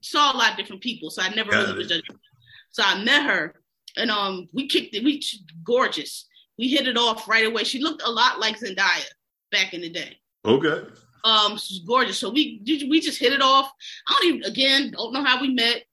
saw 0.00 0.32
a 0.32 0.36
lot 0.36 0.52
of 0.52 0.56
different 0.56 0.82
people. 0.82 1.10
So 1.10 1.22
I 1.22 1.28
never 1.34 1.50
Got 1.50 1.66
really 1.66 1.78
was 1.78 1.88
just. 1.88 2.02
So 2.70 2.82
I 2.84 3.02
met 3.02 3.24
her, 3.24 3.54
and 3.96 4.10
um 4.10 4.48
we 4.52 4.68
kicked 4.68 4.94
it. 4.94 5.04
We 5.04 5.22
gorgeous 5.64 6.28
we 6.58 6.68
hit 6.68 6.88
it 6.88 6.98
off 6.98 7.28
right 7.28 7.46
away. 7.46 7.64
She 7.64 7.78
looked 7.78 8.02
a 8.04 8.10
lot 8.10 8.40
like 8.40 8.58
Zendaya 8.58 9.04
back 9.50 9.72
in 9.72 9.80
the 9.80 9.88
day. 9.88 10.18
Okay. 10.44 10.86
Um, 11.24 11.56
she's 11.56 11.80
gorgeous. 11.80 12.18
So 12.18 12.30
we 12.30 12.60
we 12.66 13.00
just 13.00 13.18
hit 13.18 13.32
it 13.32 13.42
off. 13.42 13.70
I 14.08 14.12
don't 14.12 14.34
even 14.34 14.50
again 14.50 14.90
don't 14.90 15.12
know 15.12 15.24
how 15.24 15.40
we 15.40 15.54
met, 15.54 15.84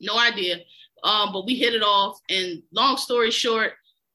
no 0.00 0.18
idea. 0.18 0.58
Um, 1.02 1.32
but 1.32 1.44
we 1.44 1.56
hit 1.56 1.74
it 1.74 1.82
off. 1.82 2.18
And 2.30 2.62
long 2.72 2.96
story 2.96 3.32
short, 3.32 3.72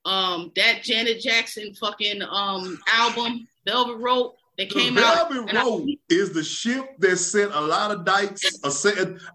um, 0.08 0.52
that 0.56 0.84
Janet 0.84 1.22
Jackson 1.22 1.74
fucking 1.76 2.22
um 2.24 2.80
album, 2.94 3.48
Velvet 3.66 3.98
Rope, 3.98 4.38
that 4.58 4.70
came 4.70 4.96
the 4.96 5.04
out. 5.04 5.30
Velvet 5.30 5.54
Rope 5.54 5.84
I, 5.88 5.98
is 6.10 6.34
the 6.34 6.44
ship 6.44 6.98
that 7.00 7.18
sent 7.18 7.54
a 7.54 7.62
lot 7.62 7.92
of 7.92 8.06
dykes. 8.06 8.44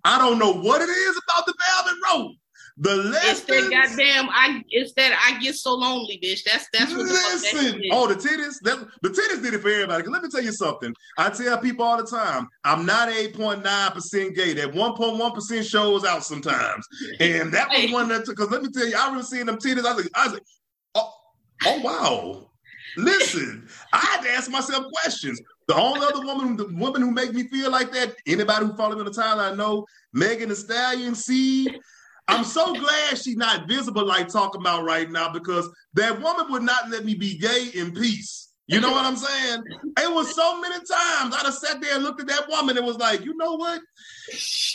I 0.05 0.19
don't 0.19 0.39
know 0.39 0.53
what 0.53 0.83
it 0.83 0.89
is 0.89 1.21
about 1.29 1.47
the 1.47 1.55
Velvet 1.67 2.01
Rope. 2.13 2.37
The 2.79 2.97
lessons. 2.97 3.41
It's 3.41 3.43
that 3.43 3.71
goddamn. 3.71 4.31
I. 4.31 4.65
It's 4.71 4.95
that 4.95 5.13
I 5.23 5.39
get 5.41 5.57
so 5.57 5.75
lonely, 5.75 6.19
bitch. 6.23 6.43
That's 6.43 6.67
that's 6.73 6.91
what 6.91 7.01
listen. 7.01 7.79
The 7.79 7.91
oh, 7.93 8.07
the 8.09 8.15
titties. 8.15 8.61
That, 8.63 8.89
the 9.03 9.11
titties 9.11 9.43
did 9.43 9.53
it 9.53 9.61
for 9.61 9.69
everybody. 9.69 10.09
Let 10.09 10.23
me 10.23 10.31
tell 10.31 10.43
you 10.43 10.53
something. 10.53 10.95
I 11.19 11.29
tell 11.29 11.59
people 11.59 11.85
all 11.85 11.99
the 11.99 12.07
time. 12.07 12.49
I'm 12.65 12.87
not 12.87 13.11
eight 13.11 13.35
point 13.35 13.63
nine 13.63 13.91
percent 13.93 14.35
gay. 14.35 14.55
That 14.55 14.73
one 14.73 14.95
point 14.95 15.19
one 15.19 15.33
percent 15.33 15.67
shows 15.67 16.07
out 16.07 16.25
sometimes, 16.25 16.89
and 17.21 17.53
that 17.53 17.69
was 17.69 17.93
one 17.93 18.09
that. 18.09 18.25
Because 18.25 18.51
let 18.51 18.63
me 18.63 18.71
tell 18.71 18.87
you, 18.87 18.97
I 18.97 19.05
remember 19.05 19.27
seeing 19.27 19.47
them 19.47 19.59
titties. 19.59 19.85
I 19.85 19.93
was 19.93 20.05
like, 20.05 20.13
I 20.15 20.25
was 20.25 20.33
like, 20.33 20.43
oh, 20.95 21.13
oh 21.67 21.81
wow. 21.81 22.49
Listen, 22.97 23.67
I 23.93 23.99
had 23.99 24.23
to 24.23 24.31
ask 24.31 24.51
myself 24.51 24.85
questions. 25.03 25.41
The 25.69 25.75
only 25.75 26.01
other 26.01 26.21
woman, 26.21 26.57
the 26.57 26.69
woman 26.75 27.01
who 27.01 27.11
make 27.11 27.33
me 27.33 27.45
feel 27.49 27.71
like 27.71 27.93
that, 27.93 28.15
anybody 28.27 28.67
who 28.67 28.77
follows 28.77 28.97
me 28.97 29.01
on 29.01 29.07
the 29.07 29.13
timeline 29.13 29.53
I 29.53 29.55
know, 29.55 29.87
Megan 30.13 30.49
Thee 30.51 30.55
Stallion, 30.55 31.15
see, 31.15 31.69
I'm 32.29 32.45
so 32.45 32.75
glad 32.75 33.17
she's 33.17 33.37
not 33.37 33.69
visible 33.69 34.07
like 34.07 34.29
talking 34.29 34.61
about 34.61 34.85
right 34.85 35.11
now 35.11 35.33
because 35.33 35.69
that 35.95 36.21
woman 36.21 36.51
would 36.51 36.63
not 36.63 36.91
let 36.91 37.05
me 37.05 37.15
be 37.15 37.39
gay 37.39 37.71
in 37.75 37.93
peace. 37.93 38.53
You 38.69 38.81
know 38.81 38.93
what 38.93 39.05
I'm 39.05 39.17
saying? 39.17 39.63
It 39.99 40.15
was 40.15 40.35
so 40.35 40.61
many 40.61 40.77
times 40.77 41.35
I'd 41.35 41.45
have 41.45 41.55
sat 41.55 41.81
there 41.81 41.97
and 41.97 42.05
looked 42.05 42.21
at 42.21 42.29
that 42.29 42.49
woman 42.49 42.77
and 42.77 42.87
was 42.87 42.97
like, 42.97 43.25
you 43.25 43.37
know 43.37 43.57
what? 43.57 43.81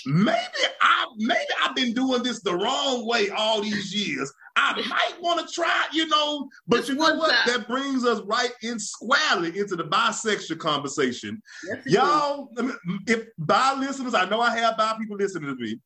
Maybe 0.06 0.38
I 0.82 1.06
maybe 1.18 1.50
I've 1.64 1.76
been 1.76 1.94
doing 1.94 2.22
this 2.22 2.42
the 2.42 2.54
wrong 2.54 3.08
way 3.08 3.30
all 3.30 3.62
these 3.62 3.96
years. 3.96 4.32
I 4.58 4.88
might 4.88 5.22
want 5.22 5.48
to 5.48 5.54
try, 5.54 5.86
you 5.94 6.08
know, 6.08 6.50
but 6.68 6.78
Just 6.78 6.90
you 6.90 6.96
know 6.96 7.16
what? 7.16 7.30
Time. 7.30 7.44
That 7.46 7.68
brings 7.68 8.04
us 8.04 8.22
right 8.22 8.52
in 8.64 8.80
squarely 8.80 9.58
into 9.58 9.76
the 9.76 9.84
bisexual 9.84 10.58
conversation. 10.58 11.40
Yes, 11.64 11.86
Y'all, 11.86 12.50
if 13.06 13.28
bi 13.38 13.76
listeners, 13.80 14.16
I 14.16 14.28
know 14.28 14.42
I 14.42 14.58
have 14.58 14.76
bi 14.76 14.96
people 14.98 15.16
listening 15.16 15.56
to 15.56 15.64
me. 15.64 15.80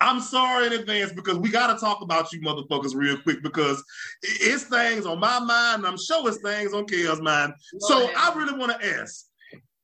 I'm 0.00 0.20
sorry 0.20 0.68
in 0.68 0.72
advance 0.72 1.12
because 1.12 1.36
we 1.36 1.50
got 1.50 1.72
to 1.74 1.78
talk 1.78 2.00
about 2.00 2.32
you 2.32 2.40
motherfuckers 2.40 2.94
real 2.94 3.18
quick 3.20 3.42
because 3.42 3.84
it's 4.22 4.64
things 4.64 5.04
on 5.04 5.20
my 5.20 5.38
mind. 5.38 5.86
I'm 5.86 5.98
sure 5.98 6.26
it's 6.28 6.40
things 6.40 6.72
on 6.72 6.86
Chaos' 6.86 7.20
mind. 7.20 7.52
so 7.80 8.08
I 8.16 8.32
really 8.34 8.58
want 8.58 8.80
to 8.80 8.98
ask, 8.98 9.26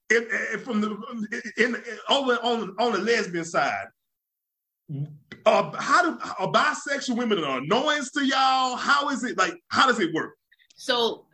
if, 0.09 0.55
if 0.55 0.63
from 0.63 0.81
the 0.81 0.97
in, 1.59 1.75
in, 1.75 1.83
over 2.09 2.39
on 2.43 2.75
on 2.79 2.93
the 2.93 2.99
lesbian 2.99 3.45
side, 3.45 3.89
uh, 5.47 5.71
how 5.79 6.03
do 6.03 6.19
are 6.39 6.53
bisexual 6.53 7.17
women 7.17 7.39
an 7.39 7.45
annoyance 7.45 8.11
to 8.13 8.25
y'all? 8.25 8.77
How 8.77 9.09
is 9.11 9.25
it 9.25 9.39
like? 9.39 9.55
How 9.69 9.87
does 9.87 10.01
it 10.01 10.13
work? 10.13 10.35
So 10.75 11.25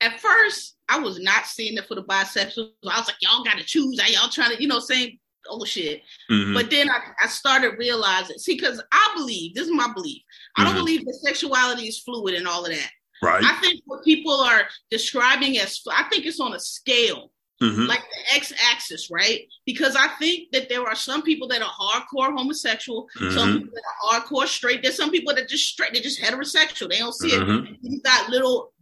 at 0.00 0.20
first, 0.20 0.76
I 0.88 0.98
was 0.98 1.18
not 1.18 1.46
seeing 1.46 1.76
it 1.78 1.86
for 1.86 1.94
the 1.94 2.04
bisexuals. 2.04 2.70
I 2.84 2.98
was 2.98 3.06
like, 3.06 3.16
y'all 3.20 3.44
got 3.44 3.58
to 3.58 3.64
choose. 3.64 3.98
Are 4.00 4.08
y'all 4.08 4.28
trying 4.28 4.54
to, 4.54 4.60
you 4.60 4.68
know, 4.68 4.80
saying 4.80 5.18
oh 5.48 5.64
shit. 5.64 6.02
Mm-hmm. 6.30 6.54
But 6.54 6.70
then 6.70 6.90
I, 6.90 6.98
I, 7.22 7.28
started 7.28 7.74
realizing, 7.78 8.38
see, 8.38 8.54
because 8.54 8.82
I 8.92 9.12
believe, 9.16 9.54
this 9.54 9.66
is 9.66 9.74
my 9.74 9.92
belief. 9.92 10.22
I 10.56 10.64
don't 10.64 10.72
mm-hmm. 10.72 10.80
believe 10.80 11.04
that 11.04 11.20
sexuality 11.22 11.86
is 11.86 12.00
fluid 12.00 12.34
and 12.34 12.48
all 12.48 12.64
of 12.64 12.70
that. 12.70 12.90
Right. 13.22 13.44
I 13.44 13.54
think 13.60 13.80
what 13.86 14.04
people 14.04 14.40
are 14.40 14.62
describing 14.90 15.58
as, 15.58 15.80
I 15.90 16.04
think 16.04 16.26
it's 16.26 16.40
on 16.40 16.54
a 16.54 16.60
scale. 16.60 17.30
Mm-hmm. 17.62 17.86
Like 17.86 18.00
the 18.00 18.36
X 18.36 18.52
axis, 18.72 19.10
right? 19.10 19.46
Because 19.64 19.94
I 19.96 20.08
think 20.18 20.50
that 20.52 20.68
there 20.68 20.82
are 20.82 20.96
some 20.96 21.22
people 21.22 21.46
that 21.48 21.62
are 21.62 21.70
hardcore 21.70 22.36
homosexual, 22.36 23.06
some 23.16 23.28
mm-hmm. 23.28 23.58
people 23.58 23.74
that 23.74 23.82
are 23.84 24.20
hardcore 24.20 24.46
straight. 24.46 24.82
There's 24.82 24.96
some 24.96 25.10
people 25.10 25.34
that 25.34 25.48
just 25.48 25.68
straight, 25.68 25.92
they're 25.92 26.02
just 26.02 26.20
heterosexual. 26.20 26.90
They 26.90 26.98
don't 26.98 27.14
see 27.14 27.28
it. 27.28 27.40
Mm-hmm. 27.40 27.74
You 27.80 28.00
got 28.00 28.28
little 28.28 28.72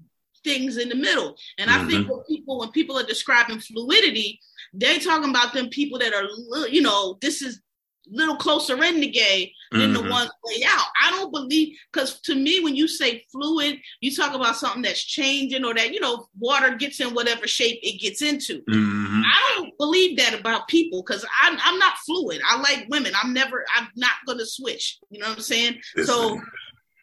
things 0.43 0.79
in 0.79 0.89
the 0.89 0.95
middle. 0.95 1.37
And 1.59 1.71
I 1.71 1.87
think 1.87 2.07
mm-hmm. 2.07 2.13
when 2.13 2.25
people, 2.25 2.59
when 2.59 2.71
people 2.71 2.99
are 2.99 3.05
describing 3.05 3.61
fluidity, 3.61 4.41
they're 4.73 4.99
talking 4.99 5.31
about 5.31 5.53
them 5.53 5.69
people 5.69 5.99
that 5.99 6.15
are, 6.15 6.25
you 6.69 6.81
know, 6.81 7.19
this 7.21 7.43
is 7.43 7.61
little 8.11 8.37
closer 8.37 8.83
in 8.83 9.01
the 9.01 9.09
gay 9.09 9.53
than 9.71 9.93
mm-hmm. 9.93 10.05
the 10.05 10.11
ones 10.11 10.31
way 10.45 10.65
out. 10.67 10.87
I 11.03 11.11
don't 11.11 11.33
believe 11.33 11.77
because 11.93 12.21
to 12.23 12.35
me, 12.35 12.61
when 12.61 12.77
you 12.77 12.89
say 12.89 13.25
fluid, 13.31 13.79
you 14.01 14.15
talk 14.15 14.35
about 14.35 14.57
something 14.57 14.83
that's 14.83 15.03
changing 15.03 15.65
or 15.65 15.75
that 15.75 15.93
you 15.93 16.01
know 16.01 16.27
water 16.39 16.75
gets 16.75 17.01
in 17.01 17.15
whatever 17.15 17.47
shape 17.47 17.81
it 17.83 18.01
gets 18.01 18.23
into. 18.23 18.61
Mm-hmm. 18.63 19.23
I 19.25 19.55
don't 19.57 19.79
believe 19.79 20.17
that 20.19 20.39
about 20.39 20.69
people 20.69 21.03
because 21.03 21.25
I'm 21.41 21.59
I'm 21.63 21.79
not 21.79 21.99
fluid. 21.99 22.41
I 22.47 22.61
like 22.61 22.87
women. 22.89 23.13
I'm 23.21 23.33
never. 23.33 23.65
I'm 23.77 23.89
not 23.97 24.13
gonna 24.27 24.47
switch. 24.47 24.99
You 25.11 25.21
know 25.21 25.29
what 25.29 25.37
I'm 25.37 25.43
saying? 25.43 25.81
so, 26.05 26.41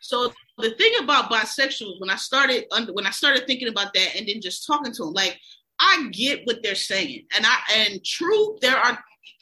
so 0.02 0.34
the 0.58 0.72
thing 0.72 0.94
about 1.02 1.32
bisexuals 1.32 2.00
when 2.00 2.10
I 2.10 2.16
started 2.16 2.66
under 2.72 2.94
when 2.94 3.08
I 3.08 3.12
started 3.12 3.48
thinking 3.48 3.70
about 3.70 3.94
that 3.94 4.16
and 4.16 4.28
then 4.28 4.42
just 4.42 4.68
talking 4.68 4.94
to 4.94 5.06
them, 5.06 5.14
like 5.14 5.40
I 5.80 6.10
get 6.12 6.46
what 6.46 6.62
they're 6.62 6.76
saying. 6.76 7.26
And 7.36 7.46
I 7.46 7.58
and 7.76 8.04
true, 8.04 8.58
there 8.62 8.78
are 8.78 9.00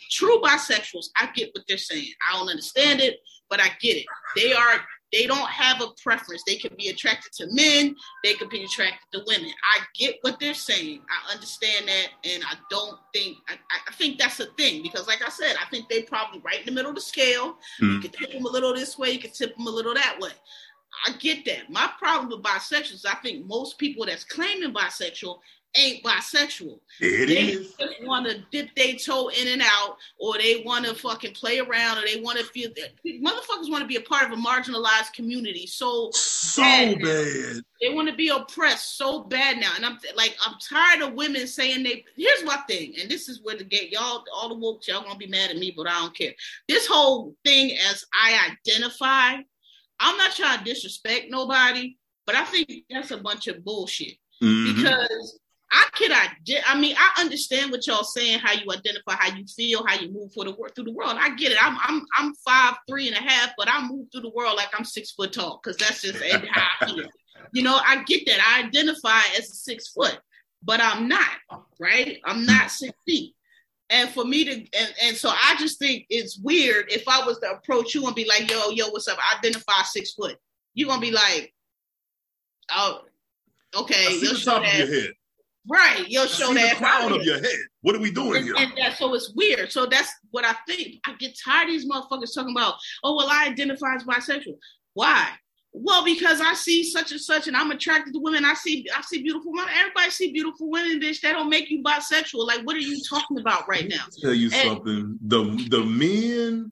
true 0.09 0.39
bisexuals. 0.41 1.07
I 1.15 1.29
get 1.33 1.51
what 1.53 1.63
they're 1.67 1.77
saying. 1.77 2.11
I 2.27 2.37
don't 2.37 2.49
understand 2.49 3.01
it, 3.01 3.19
but 3.49 3.61
I 3.61 3.69
get 3.79 3.97
it. 3.97 4.05
They 4.35 4.53
are 4.53 4.81
they 5.13 5.25
don't 5.25 5.47
have 5.47 5.81
a 5.81 5.87
preference. 6.03 6.43
They 6.45 6.55
can 6.55 6.75
be 6.77 6.89
attracted 6.89 7.31
to 7.33 7.47
men, 7.53 7.95
they 8.23 8.33
could 8.33 8.49
be 8.49 8.63
attracted 8.63 8.99
to 9.13 9.23
women. 9.25 9.49
I 9.63 9.79
get 9.97 10.17
what 10.21 10.39
they're 10.39 10.53
saying. 10.53 11.01
I 11.09 11.33
understand 11.33 11.87
that, 11.87 12.07
and 12.25 12.43
I 12.43 12.55
don't 12.69 12.99
think 13.13 13.37
I, 13.47 13.53
I 13.87 13.93
think 13.93 14.19
that's 14.19 14.39
a 14.39 14.47
thing 14.57 14.83
because, 14.83 15.07
like 15.07 15.25
I 15.25 15.29
said, 15.29 15.55
I 15.61 15.69
think 15.69 15.87
they 15.87 16.01
probably 16.03 16.41
right 16.41 16.59
in 16.59 16.65
the 16.65 16.71
middle 16.71 16.89
of 16.89 16.95
the 16.95 17.01
scale. 17.01 17.57
Mm. 17.81 17.93
You 17.93 17.99
can 18.01 18.11
tip 18.11 18.31
them 18.33 18.45
a 18.45 18.49
little 18.49 18.73
this 18.73 18.97
way, 18.97 19.11
you 19.11 19.19
can 19.19 19.31
tip 19.31 19.55
them 19.55 19.67
a 19.67 19.71
little 19.71 19.93
that 19.93 20.17
way. 20.19 20.31
I 21.05 21.11
get 21.13 21.45
that. 21.45 21.69
My 21.69 21.89
problem 21.99 22.29
with 22.29 22.41
bisexuals, 22.41 23.05
I 23.05 23.15
think 23.15 23.45
most 23.45 23.77
people 23.77 24.05
that's 24.05 24.23
claiming 24.23 24.73
bisexual 24.73 25.37
ain't 25.77 26.03
bisexual. 26.03 26.79
It 26.99 27.27
they 27.27 27.37
is. 27.53 27.73
just 27.75 28.03
want 28.03 28.27
to 28.27 28.43
dip 28.51 28.73
their 28.75 28.95
toe 28.95 29.29
in 29.29 29.47
and 29.47 29.61
out, 29.61 29.97
or 30.17 30.37
they 30.37 30.63
want 30.65 30.85
to 30.85 30.95
fucking 30.95 31.33
play 31.33 31.59
around, 31.59 31.97
or 31.99 32.01
they 32.05 32.19
want 32.19 32.39
to 32.39 32.45
feel 32.45 32.69
that 32.75 32.91
motherfuckers 33.05 33.69
want 33.69 33.81
to 33.81 33.87
be 33.87 33.95
a 33.97 34.01
part 34.01 34.25
of 34.31 34.37
a 34.37 34.41
marginalized 34.41 35.13
community. 35.13 35.67
So 35.67 36.09
So 36.13 36.61
bad. 36.63 36.99
bad. 37.01 37.61
they 37.81 37.93
want 37.93 38.09
to 38.09 38.15
be 38.15 38.29
oppressed 38.29 38.97
so 38.97 39.23
bad 39.23 39.57
now, 39.59 39.71
and 39.75 39.85
I'm 39.85 39.97
like, 40.15 40.35
I'm 40.45 40.55
tired 40.59 41.01
of 41.03 41.13
women 41.13 41.47
saying 41.47 41.83
they. 41.83 42.03
Here's 42.15 42.43
my 42.43 42.57
thing, 42.67 42.95
and 42.99 43.09
this 43.09 43.29
is 43.29 43.41
where 43.43 43.55
the 43.55 43.63
gay 43.63 43.89
y'all, 43.91 44.23
all 44.33 44.49
the 44.49 44.55
woke 44.55 44.87
y'all 44.87 45.03
gonna 45.03 45.15
be 45.17 45.27
mad 45.27 45.51
at 45.51 45.57
me, 45.57 45.73
but 45.77 45.87
I 45.87 45.99
don't 45.99 46.15
care. 46.17 46.33
This 46.67 46.87
whole 46.87 47.35
thing 47.45 47.77
as 47.89 48.03
I 48.13 48.51
identify, 48.67 49.35
I'm 49.99 50.17
not 50.17 50.35
trying 50.35 50.59
to 50.59 50.63
disrespect 50.63 51.27
nobody, 51.29 51.95
but 52.25 52.35
I 52.35 52.43
think 52.45 52.83
that's 52.89 53.11
a 53.11 53.17
bunch 53.17 53.47
of 53.47 53.63
bullshit 53.63 54.17
Mhm. 54.43 54.75
because 54.75 55.39
I 55.71 55.85
could 55.93 56.11
I 56.11 56.79
mean, 56.79 56.95
I 56.97 57.21
understand 57.21 57.71
what 57.71 57.85
y'all 57.87 58.03
saying, 58.03 58.39
how 58.39 58.53
you 58.53 58.71
identify, 58.71 59.15
how 59.15 59.35
you 59.35 59.45
feel, 59.45 59.85
how 59.85 59.99
you 59.99 60.09
move 60.11 60.31
for 60.33 60.45
the 60.45 60.53
world 60.53 60.73
through 60.75 60.85
the 60.85 60.93
world. 60.93 61.15
I 61.19 61.35
get 61.35 61.51
it. 61.51 61.57
I'm 61.61 61.77
I'm 61.83 62.05
I'm 62.17 62.33
five 62.35 62.75
three 62.87 63.07
and 63.07 63.17
a 63.17 63.21
half, 63.21 63.51
but 63.57 63.67
I 63.69 63.85
move 63.85 64.07
through 64.11 64.21
the 64.21 64.29
world 64.29 64.55
like 64.55 64.69
I'm 64.77 64.85
six 64.85 65.11
foot 65.11 65.33
tall 65.33 65.59
because 65.61 65.77
that's 65.77 66.01
just 66.01 66.23
how 66.23 66.67
I 66.81 66.85
feel. 66.85 67.05
You 67.53 67.63
know, 67.63 67.79
I 67.85 68.03
get 68.03 68.25
that. 68.25 68.39
I 68.45 68.67
identify 68.67 69.21
as 69.37 69.49
a 69.49 69.55
six 69.55 69.87
foot, 69.87 70.19
but 70.63 70.81
I'm 70.81 71.07
not 71.07 71.29
right. 71.79 72.19
I'm 72.25 72.45
not 72.45 72.71
six 72.71 72.93
feet. 73.05 73.35
And 73.89 74.09
for 74.09 74.25
me 74.25 74.43
to 74.43 74.51
and, 74.51 74.93
and 75.03 75.15
so 75.15 75.29
I 75.29 75.55
just 75.57 75.79
think 75.79 76.07
it's 76.09 76.37
weird 76.37 76.91
if 76.91 77.07
I 77.07 77.25
was 77.25 77.39
to 77.39 77.51
approach 77.51 77.95
you 77.95 78.05
and 78.05 78.15
be 78.15 78.25
like, 78.27 78.51
yo, 78.51 78.69
yo, 78.71 78.89
what's 78.89 79.07
up? 79.07 79.17
I 79.17 79.37
identify 79.37 79.83
six 79.83 80.11
foot. 80.11 80.37
You're 80.73 80.89
gonna 80.89 80.99
be 80.99 81.11
like, 81.11 81.53
oh, 82.75 83.01
okay, 83.77 84.07
I 84.07 84.11
see 84.11 84.27
the 84.27 84.41
top 84.43 84.65
of 84.65 84.73
your 84.73 84.87
head. 84.87 85.13
Right, 85.69 86.05
you'll 86.07 86.27
show 86.27 86.53
that 86.53 86.77
crown 86.77 87.11
of 87.11 87.23
your 87.23 87.35
head. 87.41 87.57
What 87.81 87.95
are 87.95 87.99
we 87.99 88.11
doing 88.11 88.37
And, 88.37 88.45
here? 88.45 88.55
and 88.57 88.71
that, 88.77 88.97
so 88.97 89.13
it's 89.13 89.33
weird. 89.35 89.71
So 89.71 89.85
that's 89.85 90.09
what 90.31 90.45
I 90.45 90.53
think. 90.67 90.95
I 91.05 91.13
get 91.19 91.37
tired 91.43 91.65
of 91.67 91.71
these 91.73 91.89
motherfuckers 91.89 92.33
talking 92.33 92.55
about, 92.55 92.75
oh, 93.03 93.15
well, 93.15 93.27
I 93.29 93.47
identify 93.47 93.95
as 93.95 94.03
bisexual. 94.03 94.57
Why? 94.93 95.27
Well, 95.73 96.03
because 96.05 96.41
I 96.41 96.53
see 96.53 96.83
such 96.83 97.11
and 97.11 97.19
such, 97.21 97.47
and 97.47 97.55
I'm 97.55 97.69
attracted 97.71 98.13
to 98.13 98.19
women. 98.19 98.45
I 98.45 98.53
see, 98.55 98.85
I 98.95 99.01
see 99.01 99.21
beautiful 99.21 99.51
women. 99.51 99.71
Everybody 99.77 100.09
see 100.09 100.31
beautiful 100.31 100.69
women, 100.71 100.99
bitch. 100.99 101.21
That 101.21 101.33
don't 101.33 101.49
make 101.49 101.69
you 101.69 101.83
bisexual. 101.83 102.47
Like, 102.47 102.61
what 102.61 102.75
are 102.75 102.79
you 102.79 102.99
talking 103.07 103.37
about 103.39 103.67
right 103.67 103.87
now? 103.87 104.05
tell 104.21 104.33
you 104.33 104.49
And- 104.53 104.69
something. 104.77 105.19
The 105.27 105.67
the 105.69 105.83
men, 105.83 106.71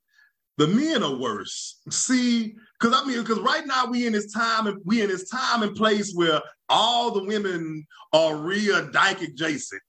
the 0.57 0.67
men 0.67 1.03
are 1.03 1.15
worse. 1.15 1.79
See, 1.89 2.55
because 2.79 2.95
I 2.99 3.05
mean, 3.05 3.21
because 3.21 3.39
right 3.39 3.65
now 3.65 3.85
we 3.87 4.07
in 4.07 4.13
this 4.13 4.31
time 4.31 4.67
and 4.67 4.79
we 4.85 5.01
in 5.01 5.09
this 5.09 5.29
time 5.29 5.63
and 5.63 5.75
place 5.75 6.13
where 6.13 6.41
all 6.69 7.11
the 7.11 7.23
women 7.25 7.85
are 8.13 8.35
real 8.37 8.89
dyke 8.91 9.21
adjacent. 9.21 9.81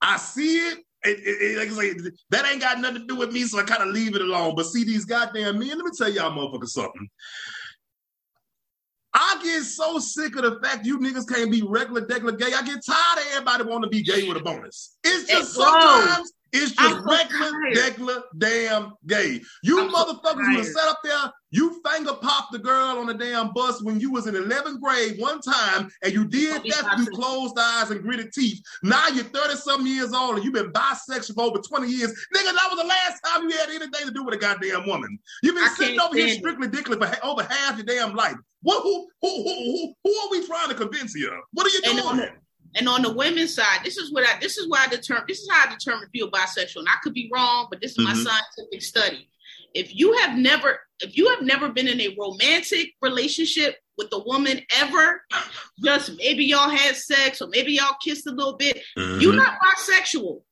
I 0.00 0.16
see 0.16 0.56
it. 0.58 0.78
It, 1.04 1.18
it, 1.18 1.42
it- 1.42 1.58
like 1.58 1.68
I 1.68 1.94
say, 2.00 2.10
that 2.30 2.46
ain't 2.50 2.60
got 2.60 2.78
nothing 2.80 3.00
to 3.02 3.06
do 3.06 3.16
with 3.16 3.32
me, 3.32 3.42
so 3.44 3.58
I 3.58 3.64
kind 3.64 3.82
of 3.82 3.88
leave 3.88 4.14
it 4.14 4.22
alone. 4.22 4.54
But 4.56 4.66
see, 4.66 4.84
these 4.84 5.04
goddamn 5.04 5.58
men, 5.58 5.68
let 5.68 5.78
me 5.78 5.90
tell 5.96 6.08
y'all 6.08 6.30
motherfuckers 6.30 6.68
something. 6.68 7.08
I 9.14 9.40
get 9.42 9.62
so 9.64 9.98
sick 9.98 10.36
of 10.36 10.42
the 10.42 10.58
fact 10.66 10.86
you 10.86 10.98
niggas 10.98 11.28
can't 11.28 11.50
be 11.50 11.62
regular, 11.62 12.00
degular 12.06 12.38
gay. 12.38 12.46
I 12.54 12.62
get 12.62 12.84
tired 12.84 13.18
of 13.18 13.24
everybody 13.32 13.64
wanting 13.64 13.82
to 13.82 13.88
be 13.88 14.02
gay 14.02 14.26
with 14.26 14.38
a 14.38 14.40
bonus. 14.40 14.96
It's 15.04 15.28
just 15.30 15.52
sometimes 15.54 16.32
it's 16.52 16.72
just 16.72 16.80
I'm 16.80 17.02
so 17.02 17.10
regular, 17.10 17.50
tired. 17.50 17.76
degular, 17.76 18.22
damn 18.38 18.92
gay. 19.06 19.40
You 19.62 19.80
I'm 19.80 19.90
so 19.90 19.96
motherfuckers 19.96 20.48
would 20.48 20.56
have 20.56 20.66
sat 20.66 20.88
up 20.88 20.98
there, 21.02 21.32
you 21.50 21.80
finger 21.86 22.12
popped 22.14 22.52
the 22.52 22.58
girl 22.58 22.98
on 22.98 23.06
the 23.06 23.14
damn 23.14 23.52
bus 23.52 23.82
when 23.82 24.00
you 24.00 24.10
was 24.10 24.26
in 24.26 24.34
11th 24.34 24.80
grade 24.80 25.16
one 25.18 25.40
time, 25.40 25.90
and 26.02 26.12
you 26.12 26.26
did 26.26 26.62
that 26.64 26.96
through 26.96 27.14
closed 27.14 27.58
eyes 27.58 27.90
and 27.90 28.02
gritted 28.02 28.32
teeth. 28.32 28.60
Now 28.82 29.08
you're 29.08 29.24
30 29.24 29.56
something 29.56 29.86
years 29.86 30.12
old 30.12 30.36
and 30.36 30.44
you've 30.44 30.54
been 30.54 30.72
bisexual 30.72 31.34
for 31.34 31.42
over 31.44 31.58
20 31.58 31.88
years. 31.88 32.10
Nigga, 32.34 32.52
that 32.52 32.68
was 32.70 32.80
the 32.80 32.86
last 32.86 33.20
time 33.24 33.48
you 33.48 33.56
had 33.56 33.68
anything 33.70 34.06
to 34.06 34.12
do 34.12 34.24
with 34.24 34.34
a 34.34 34.38
goddamn 34.38 34.86
woman. 34.86 35.18
You've 35.42 35.54
been 35.54 35.64
I 35.64 35.74
sitting 35.74 36.00
over 36.00 36.14
here 36.14 36.28
strictly 36.28 36.68
dickly 36.68 36.96
for 36.96 37.10
over 37.24 37.42
half 37.42 37.76
your 37.76 37.86
damn 37.86 38.14
life. 38.14 38.36
What 38.62 38.82
who 38.82 39.08
who, 39.20 39.42
who 39.42 39.54
who 39.54 39.94
who 40.04 40.14
are 40.18 40.30
we 40.30 40.46
trying 40.46 40.68
to 40.68 40.74
convince 40.74 41.14
here? 41.14 41.38
What 41.52 41.66
are 41.66 41.70
you 41.70 41.82
doing? 41.82 42.28
And 42.74 42.88
on 42.88 43.02
the 43.02 43.12
women's 43.12 43.54
side, 43.54 43.80
this 43.84 43.96
is 43.96 44.12
what 44.12 44.24
I 44.26 44.38
this 44.40 44.56
is 44.58 44.68
why 44.68 44.84
I 44.84 44.88
determine 44.88 45.24
this 45.28 45.40
is 45.40 45.48
how 45.50 45.68
I 45.68 45.72
determine 45.72 46.04
if 46.04 46.10
you're 46.12 46.28
bisexual. 46.30 46.78
And 46.80 46.88
I 46.88 46.96
could 47.02 47.14
be 47.14 47.30
wrong, 47.32 47.68
but 47.70 47.80
this 47.80 47.92
is 47.92 47.98
my 47.98 48.12
Mhm. 48.12 48.24
scientific 48.24 48.82
study. 48.82 49.28
If 49.74 49.94
you 49.94 50.12
have 50.18 50.36
never 50.38 50.80
if 51.00 51.16
you 51.16 51.28
have 51.30 51.42
never 51.42 51.68
been 51.68 51.88
in 51.88 52.00
a 52.00 52.14
romantic 52.18 52.94
relationship 53.02 53.76
with 53.98 54.08
a 54.12 54.18
woman 54.20 54.60
ever, 54.70 55.24
just 55.84 56.12
maybe 56.16 56.44
y'all 56.44 56.68
had 56.70 56.96
sex 56.96 57.42
or 57.42 57.48
maybe 57.48 57.72
y'all 57.72 57.96
kissed 58.04 58.26
a 58.26 58.30
little 58.30 58.56
bit, 58.56 58.82
Mm-hmm. 58.96 59.20
you're 59.20 59.34
not 59.34 59.58
bisexual. 59.60 60.42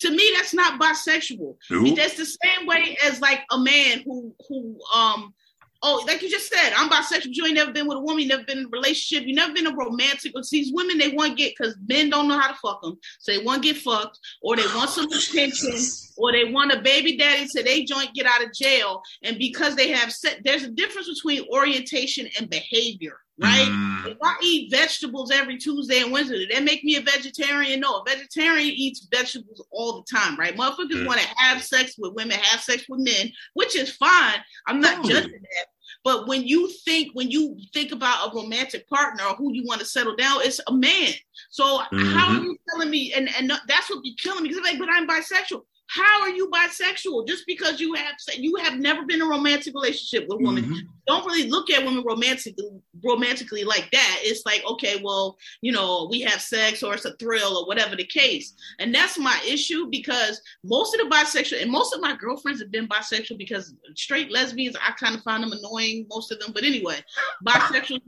To 0.00 0.10
me, 0.10 0.30
that's 0.36 0.54
not 0.54 0.78
bisexual. 0.80 1.56
Nope. 1.70 1.96
That's 1.96 2.14
the 2.14 2.24
same 2.26 2.66
way 2.66 2.96
as 3.04 3.20
like 3.20 3.40
a 3.50 3.58
man 3.58 4.02
who 4.04 4.34
who 4.48 4.78
um 4.94 5.34
oh 5.82 6.02
like 6.06 6.22
you 6.22 6.30
just 6.30 6.48
said 6.48 6.72
I'm 6.76 6.88
bisexual. 6.88 7.28
You 7.30 7.46
ain't 7.46 7.54
never 7.54 7.72
been 7.72 7.86
with 7.86 7.98
a 7.98 8.00
woman. 8.00 8.22
You 8.22 8.28
never 8.28 8.44
been 8.44 8.58
in 8.58 8.64
a 8.66 8.68
relationship. 8.68 9.26
You 9.26 9.34
never 9.34 9.52
been 9.52 9.66
a 9.66 9.74
romantic. 9.74 10.32
But 10.34 10.48
these 10.50 10.72
women 10.72 10.98
they 10.98 11.08
want 11.08 11.30
to 11.30 11.36
get 11.36 11.54
because 11.56 11.76
men 11.86 12.10
don't 12.10 12.28
know 12.28 12.38
how 12.38 12.48
to 12.48 12.58
fuck 12.58 12.82
them, 12.82 12.98
so 13.18 13.32
they 13.32 13.44
want 13.44 13.62
to 13.62 13.72
get 13.72 13.82
fucked 13.82 14.18
or 14.42 14.56
they 14.56 14.66
want 14.74 14.90
some 14.90 15.06
attention 15.10 15.74
or 16.16 16.32
they 16.32 16.44
want 16.44 16.72
a 16.72 16.80
baby 16.80 17.16
daddy 17.16 17.46
so 17.46 17.62
they 17.62 17.84
joint 17.84 18.14
get 18.14 18.26
out 18.26 18.44
of 18.44 18.52
jail. 18.52 19.02
And 19.22 19.38
because 19.38 19.76
they 19.76 19.90
have 19.92 20.12
set, 20.12 20.42
there's 20.44 20.64
a 20.64 20.70
difference 20.70 21.08
between 21.08 21.46
orientation 21.52 22.28
and 22.38 22.50
behavior, 22.50 23.18
right? 23.38 23.68
Mm. 23.68 23.87
If 24.12 24.18
I 24.22 24.34
eat 24.42 24.70
vegetables 24.70 25.30
every 25.30 25.58
Tuesday 25.58 26.00
and 26.02 26.12
Wednesday, 26.12 26.38
did 26.46 26.50
that 26.56 26.64
make 26.64 26.84
me 26.84 26.96
a 26.96 27.00
vegetarian? 27.00 27.80
No, 27.80 27.98
a 27.98 28.04
vegetarian 28.08 28.72
eats 28.74 29.06
vegetables 29.12 29.64
all 29.70 30.00
the 30.02 30.16
time, 30.18 30.36
right? 30.36 30.56
Motherfuckers 30.56 31.02
Mm. 31.02 31.04
want 31.04 31.20
to 31.20 31.28
have 31.36 31.62
sex 31.62 31.94
with 31.98 32.14
women, 32.14 32.38
have 32.38 32.60
sex 32.60 32.84
with 32.88 33.00
men, 33.00 33.32
which 33.54 33.76
is 33.76 33.90
fine. 33.96 34.38
I'm 34.66 34.80
not 34.80 35.04
judging 35.04 35.32
that. 35.32 35.66
But 36.04 36.28
when 36.28 36.46
you 36.46 36.68
think 36.84 37.10
when 37.14 37.30
you 37.30 37.58
think 37.72 37.92
about 37.92 38.30
a 38.30 38.34
romantic 38.36 38.88
partner 38.88 39.24
or 39.24 39.34
who 39.36 39.52
you 39.52 39.64
want 39.66 39.80
to 39.80 39.86
settle 39.86 40.14
down, 40.16 40.40
it's 40.42 40.60
a 40.66 40.72
man. 40.72 41.12
So 41.50 41.64
how 41.78 41.84
Mm-hmm. 41.92 42.38
are 42.38 42.42
you 42.44 42.56
telling 42.68 42.90
me? 42.90 43.12
And 43.14 43.28
and 43.36 43.50
that's 43.66 43.90
what 43.90 44.02
be 44.02 44.14
killing 44.16 44.42
me 44.42 44.48
because 44.48 44.62
I'm 44.64 44.78
like, 44.78 44.78
but 44.78 44.88
I'm 44.90 45.06
bisexual. 45.08 45.62
How 45.88 46.20
are 46.22 46.30
you 46.30 46.50
bisexual? 46.50 47.26
Just 47.26 47.46
because 47.46 47.80
you 47.80 47.94
have 47.94 48.14
said 48.18 48.36
you 48.38 48.56
have 48.56 48.78
never 48.78 49.04
been 49.06 49.16
in 49.20 49.26
a 49.26 49.28
romantic 49.28 49.74
relationship 49.74 50.28
with 50.28 50.38
a 50.40 50.42
woman, 50.44 50.64
Mhm. 50.64 50.80
don't 51.06 51.24
really 51.26 51.48
look 51.48 51.70
at 51.70 51.84
women 51.84 52.04
romantically 52.04 52.64
romantically 53.04 53.62
like 53.62 53.88
that. 53.92 54.20
It's 54.22 54.44
like, 54.44 54.64
okay, 54.64 55.00
well, 55.02 55.38
you 55.62 55.70
know, 55.72 56.08
we 56.10 56.20
have 56.22 56.42
sex 56.42 56.82
or 56.82 56.94
it's 56.94 57.04
a 57.04 57.14
thrill 57.16 57.56
or 57.56 57.66
whatever 57.66 57.94
the 57.94 58.04
case. 58.04 58.54
And 58.80 58.92
that's 58.92 59.16
my 59.16 59.40
issue 59.46 59.86
because 59.86 60.40
most 60.64 60.94
of 60.94 61.00
the 61.00 61.14
bisexual 61.14 61.62
and 61.62 61.70
most 61.70 61.94
of 61.94 62.00
my 62.00 62.16
girlfriends 62.16 62.60
have 62.60 62.72
been 62.72 62.88
bisexual 62.88 63.38
because 63.38 63.72
straight 63.94 64.32
lesbians, 64.32 64.76
I 64.76 64.90
kind 64.92 65.14
of 65.14 65.22
find 65.22 65.42
them 65.44 65.52
annoying, 65.52 66.06
most 66.10 66.32
of 66.32 66.40
them. 66.40 66.50
But 66.52 66.64
anyway, 66.64 67.02
bisexuals 67.46 68.00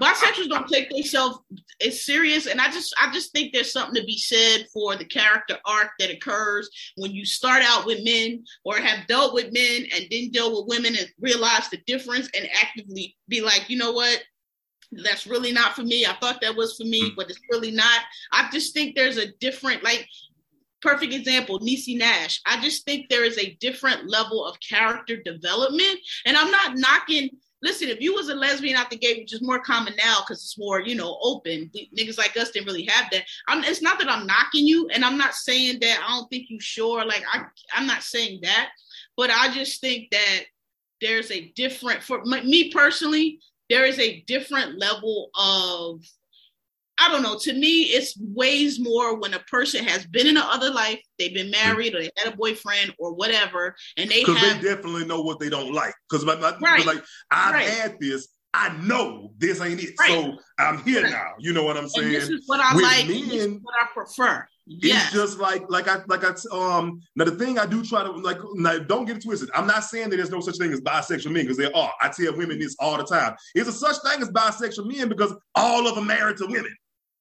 bisexuals 0.00 0.48
don't 0.48 0.68
take 0.68 0.90
themselves 0.90 1.38
as 1.84 2.04
serious. 2.04 2.46
And 2.46 2.60
I 2.60 2.70
just 2.70 2.94
I 3.00 3.12
just 3.12 3.32
think 3.32 3.52
there's 3.52 3.72
something 3.72 4.00
to 4.00 4.06
be 4.06 4.18
said 4.18 4.66
for 4.72 4.96
the 4.96 5.04
character 5.04 5.56
arc 5.64 5.90
that 5.98 6.10
occurs 6.10 6.68
when 6.96 7.12
you 7.12 7.24
start 7.24 7.62
out 7.64 7.86
with 7.86 8.04
men 8.04 8.44
or 8.64 8.76
have 8.76 9.06
dealt 9.06 9.34
with 9.34 9.52
men 9.52 9.86
and 9.94 10.06
then 10.10 10.30
deal 10.30 10.50
with 10.50 10.68
women 10.68 10.96
and 10.98 11.08
realize 11.20 11.68
the 11.70 11.78
difference 11.86 12.28
and 12.36 12.48
actively 12.62 13.16
be 13.28 13.40
like, 13.40 13.68
you 13.68 13.78
know 13.78 13.92
what? 13.92 14.22
That's 14.92 15.26
really 15.26 15.52
not 15.52 15.74
for 15.74 15.82
me. 15.82 16.06
I 16.06 16.14
thought 16.20 16.40
that 16.40 16.56
was 16.56 16.76
for 16.76 16.84
me, 16.84 17.08
hmm. 17.08 17.14
but 17.16 17.28
it's 17.30 17.40
really 17.50 17.72
not. 17.72 18.00
I 18.32 18.48
just 18.52 18.74
think 18.74 18.94
there's 18.94 19.16
a 19.16 19.32
different, 19.40 19.82
like, 19.82 20.06
perfect 20.84 21.14
example, 21.14 21.58
Niecy 21.58 21.96
Nash. 21.96 22.40
I 22.46 22.60
just 22.60 22.84
think 22.84 23.08
there 23.08 23.24
is 23.24 23.38
a 23.38 23.56
different 23.58 24.08
level 24.08 24.44
of 24.44 24.56
character 24.60 25.16
development. 25.16 25.98
And 26.26 26.36
I'm 26.36 26.50
not 26.50 26.76
knocking 26.76 27.30
listen, 27.64 27.88
if 27.88 28.00
you 28.00 28.14
was 28.14 28.28
a 28.28 28.34
lesbian 28.34 28.76
out 28.76 28.90
the 28.90 28.96
gate, 28.96 29.18
which 29.18 29.32
is 29.32 29.42
more 29.42 29.58
common 29.58 29.94
now 29.96 30.18
because 30.20 30.44
it's 30.44 30.58
more, 30.58 30.80
you 30.80 30.94
know, 30.94 31.18
open. 31.22 31.70
We, 31.72 31.90
niggas 31.96 32.18
like 32.18 32.36
us 32.36 32.50
didn't 32.50 32.66
really 32.66 32.84
have 32.84 33.10
that. 33.10 33.24
I'm, 33.48 33.64
it's 33.64 33.82
not 33.82 33.98
that 33.98 34.10
I'm 34.10 34.26
knocking 34.26 34.66
you, 34.66 34.88
and 34.90 35.04
I'm 35.04 35.16
not 35.16 35.34
saying 35.34 35.78
that 35.80 36.04
I 36.06 36.08
don't 36.10 36.28
think 36.28 36.50
you 36.50 36.60
sure. 36.60 37.04
Like 37.04 37.24
I, 37.32 37.44
I'm 37.74 37.86
not 37.86 38.02
saying 38.02 38.40
that, 38.42 38.68
but 39.16 39.30
I 39.30 39.52
just 39.52 39.80
think 39.80 40.10
that 40.10 40.42
there's 41.00 41.30
a 41.30 41.52
different 41.56 42.02
for 42.02 42.20
m- 42.20 42.48
me 42.48 42.70
personally. 42.70 43.40
There 43.70 43.86
is 43.86 43.98
a 43.98 44.20
different 44.26 44.78
level 44.78 45.30
of 45.34 46.04
I 46.98 47.08
don't 47.10 47.22
know. 47.22 47.38
To 47.38 47.52
me, 47.52 47.82
it's 47.84 48.16
weighs 48.20 48.78
more 48.78 49.18
when 49.18 49.34
a 49.34 49.40
person 49.40 49.84
has 49.84 50.06
been 50.06 50.26
in 50.26 50.36
another 50.36 50.70
life, 50.70 51.00
they've 51.18 51.34
been 51.34 51.50
married, 51.50 51.94
or 51.94 52.00
they 52.00 52.10
had 52.16 52.32
a 52.32 52.36
boyfriend, 52.36 52.94
or 52.98 53.12
whatever, 53.14 53.74
and 53.96 54.08
they 54.10 54.20
Because 54.20 54.36
have 54.36 54.62
they 54.62 54.74
definitely 54.74 55.04
know 55.04 55.20
what 55.20 55.40
they 55.40 55.48
don't 55.48 55.72
like. 55.72 55.94
Because 56.08 56.24
like, 56.24 56.40
Right. 56.60 56.86
like 56.86 57.04
I've 57.30 57.54
Right. 57.54 57.68
had 57.68 57.96
this. 58.00 58.28
I 58.56 58.68
know 58.76 59.32
this 59.38 59.60
ain't 59.60 59.82
it. 59.82 59.94
Right. 59.98 60.10
So 60.10 60.38
I'm 60.58 60.78
here 60.84 61.02
now. 61.02 61.32
You 61.40 61.52
know 61.52 61.64
what 61.64 61.76
I'm 61.76 61.84
And 61.84 61.92
saying? 61.92 62.12
this 62.12 62.28
is 62.30 62.42
what 62.46 62.60
I 62.60 62.72
With 62.74 62.84
like. 62.84 63.00
and 63.00 63.08
this 63.08 63.44
is 63.46 63.58
what 63.62 63.74
I 63.82 63.86
prefer. 63.92 64.46
It's 64.66 65.12
just 65.12 65.38
like 65.38 65.62
like 65.68 65.88
I 65.88 65.98
like 66.06 66.24
I 66.24 66.32
um 66.50 67.00
now 67.16 67.24
the 67.24 67.32
thing 67.32 67.58
I 67.58 67.66
do 67.66 67.84
try 67.84 68.02
to 68.04 68.10
like 68.12 68.38
now 68.54 68.78
don't 68.78 69.04
get 69.04 69.16
it 69.16 69.22
twisted. 69.24 69.50
I'm 69.54 69.66
not 69.66 69.84
saying 69.84 70.08
that 70.10 70.16
there's 70.16 70.30
no 70.30 70.40
such 70.40 70.56
thing 70.56 70.72
as 70.72 70.80
bisexual 70.80 71.32
men 71.32 71.42
because 71.44 71.58
there 71.58 71.76
are. 71.76 71.92
I 72.00 72.08
tell 72.08 72.34
women 72.36 72.58
this 72.58 72.74
all 72.78 72.96
the 72.96 73.04
time. 73.04 73.34
There's 73.54 73.68
a 73.68 73.72
such 73.72 73.96
thing 74.08 74.22
as 74.22 74.30
bisexual 74.30 74.86
men 74.86 75.08
because 75.08 75.34
all 75.54 75.86
of 75.86 75.96
them 75.96 76.06
married 76.06 76.36
to 76.38 76.46
women. 76.46 76.74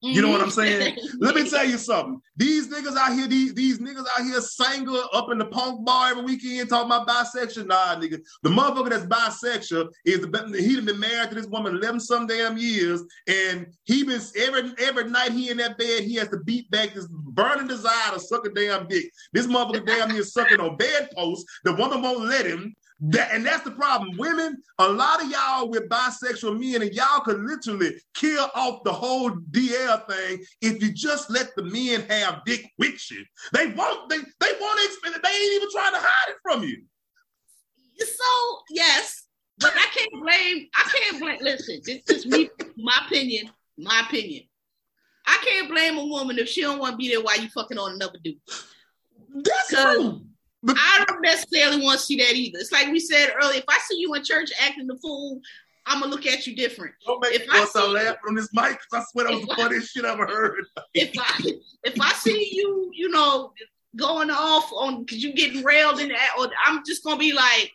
You 0.03 0.21
know 0.21 0.29
what 0.29 0.41
I'm 0.41 0.49
mm-hmm. 0.49 0.59
saying? 0.59 0.97
Let 1.19 1.35
me 1.35 1.49
tell 1.49 1.65
you 1.65 1.77
something. 1.77 2.19
These 2.35 2.67
niggas 2.67 2.97
out 2.97 3.13
here, 3.13 3.25
these, 3.25 3.53
these 3.53 3.79
niggas 3.79 4.05
out 4.17 4.25
here 4.25 4.41
singer 4.41 4.99
up 5.13 5.31
in 5.31 5.37
the 5.37 5.45
punk 5.45 5.85
bar 5.85 6.09
every 6.11 6.23
weekend 6.23 6.67
talking 6.67 6.91
about 6.91 7.07
bisexual. 7.07 7.67
Nah, 7.67 7.95
nigga. 7.95 8.19
The 8.41 8.49
motherfucker 8.49 8.89
that's 8.89 9.05
bisexual 9.05 9.89
is 10.05 10.19
the 10.19 10.57
he 10.59 10.75
done 10.75 10.85
been 10.85 10.99
married 10.99 11.29
to 11.29 11.35
this 11.35 11.47
woman 11.47 11.77
11 11.77 12.01
some 12.01 12.27
damn 12.27 12.57
years, 12.57 13.01
and 13.27 13.67
he 13.85 14.03
been 14.03 14.19
every 14.37 14.73
every 14.79 15.09
night 15.09 15.31
he 15.31 15.49
in 15.49 15.57
that 15.57 15.77
bed, 15.77 16.03
he 16.03 16.15
has 16.15 16.27
to 16.29 16.39
beat 16.39 16.69
back 16.69 16.93
this 16.93 17.07
burning 17.07 17.67
desire 17.67 18.11
to 18.13 18.19
suck 18.19 18.45
a 18.45 18.49
damn 18.49 18.87
dick. 18.87 19.09
This 19.31 19.47
motherfucker 19.47 19.85
damn 19.85 20.11
near 20.11 20.23
sucking 20.23 20.59
on 20.59 20.75
bedposts. 20.75 21.45
The 21.63 21.75
woman 21.75 22.01
won't 22.01 22.25
let 22.25 22.45
him. 22.45 22.75
That, 23.07 23.31
and 23.33 23.45
that's 23.45 23.63
the 23.63 23.71
problem. 23.71 24.15
Women, 24.17 24.63
a 24.79 24.87
lot 24.87 25.21
of 25.21 25.29
y'all 25.29 25.67
with 25.67 25.89
bisexual 25.89 26.57
men, 26.57 26.83
and 26.83 26.93
y'all 26.93 27.19
could 27.19 27.41
literally 27.41 27.95
kill 28.13 28.49
off 28.55 28.83
the 28.85 28.93
whole 28.93 29.29
DL 29.29 30.07
thing 30.09 30.45
if 30.61 30.81
you 30.81 30.93
just 30.93 31.29
let 31.29 31.53
the 31.57 31.63
men 31.63 32.05
have 32.09 32.45
dick 32.45 32.71
with 32.79 33.11
you. 33.11 33.25
They 33.51 33.67
won't, 33.67 34.09
they 34.09 34.17
they 34.17 34.51
won't 34.59 34.79
expect 34.85 35.17
it. 35.17 35.21
They 35.21 35.29
ain't 35.29 35.53
even 35.53 35.69
trying 35.71 35.93
to 35.93 35.99
hide 35.99 36.29
it 36.29 36.37
from 36.41 36.63
you. 36.63 36.81
So 37.99 38.59
yes, 38.69 39.25
but 39.57 39.73
I 39.75 39.87
can't 39.93 40.23
blame. 40.23 40.67
I 40.73 40.91
can't 40.95 41.19
blame. 41.19 41.37
Listen, 41.41 41.81
this 41.85 42.09
is 42.09 42.25
me. 42.25 42.49
My 42.77 43.01
opinion. 43.05 43.51
My 43.77 44.03
opinion. 44.07 44.43
I 45.25 45.43
can't 45.45 45.69
blame 45.69 45.97
a 45.97 46.05
woman 46.05 46.37
if 46.39 46.47
she 46.47 46.61
don't 46.61 46.79
want 46.79 46.93
to 46.93 46.97
be 46.97 47.09
there 47.09 47.21
while 47.21 47.39
you 47.39 47.49
fucking 47.49 47.77
on 47.77 47.93
another 47.93 48.19
dude. 48.23 48.35
That's 49.35 49.67
true. 49.67 50.21
But 50.63 50.77
I 50.79 51.03
don't 51.07 51.21
necessarily 51.21 51.83
want 51.83 51.99
to 51.99 52.05
see 52.05 52.15
that 52.17 52.33
either. 52.33 52.57
It's 52.59 52.71
like 52.71 52.87
we 52.87 52.99
said 52.99 53.33
earlier. 53.41 53.59
If 53.59 53.65
I 53.67 53.77
see 53.79 53.99
you 53.99 54.13
in 54.13 54.23
church 54.23 54.49
acting 54.61 54.87
the 54.87 54.95
fool, 54.95 55.41
I'm 55.85 55.99
gonna 55.99 56.11
look 56.11 56.25
at 56.25 56.47
you 56.47 56.55
different. 56.55 56.93
don't 57.05 57.19
make 57.19 57.33
if 57.33 57.41
me 57.41 57.47
I 57.51 57.87
laughing 57.87 58.17
on 58.29 58.35
this 58.35 58.49
mic 58.53 58.79
because 58.79 58.85
I 58.93 59.11
swear 59.11 59.25
that 59.25 59.33
was 59.33 59.45
the 59.45 59.55
funniest 59.55 59.93
shit 59.93 60.05
I've 60.05 60.13
ever 60.13 60.27
heard. 60.27 60.65
If 60.93 61.11
I 61.19 61.51
if 61.83 61.99
I 61.99 62.13
see 62.13 62.49
you, 62.53 62.91
you 62.93 63.09
know, 63.09 63.51
going 63.95 64.29
off 64.31 64.71
on 64.73 65.03
because 65.03 65.21
you 65.21 65.33
getting 65.33 65.63
railed 65.63 65.99
in 65.99 66.09
that, 66.09 66.35
or 66.39 66.49
I'm 66.65 66.83
just 66.85 67.03
gonna 67.03 67.17
be 67.17 67.33
like, 67.33 67.71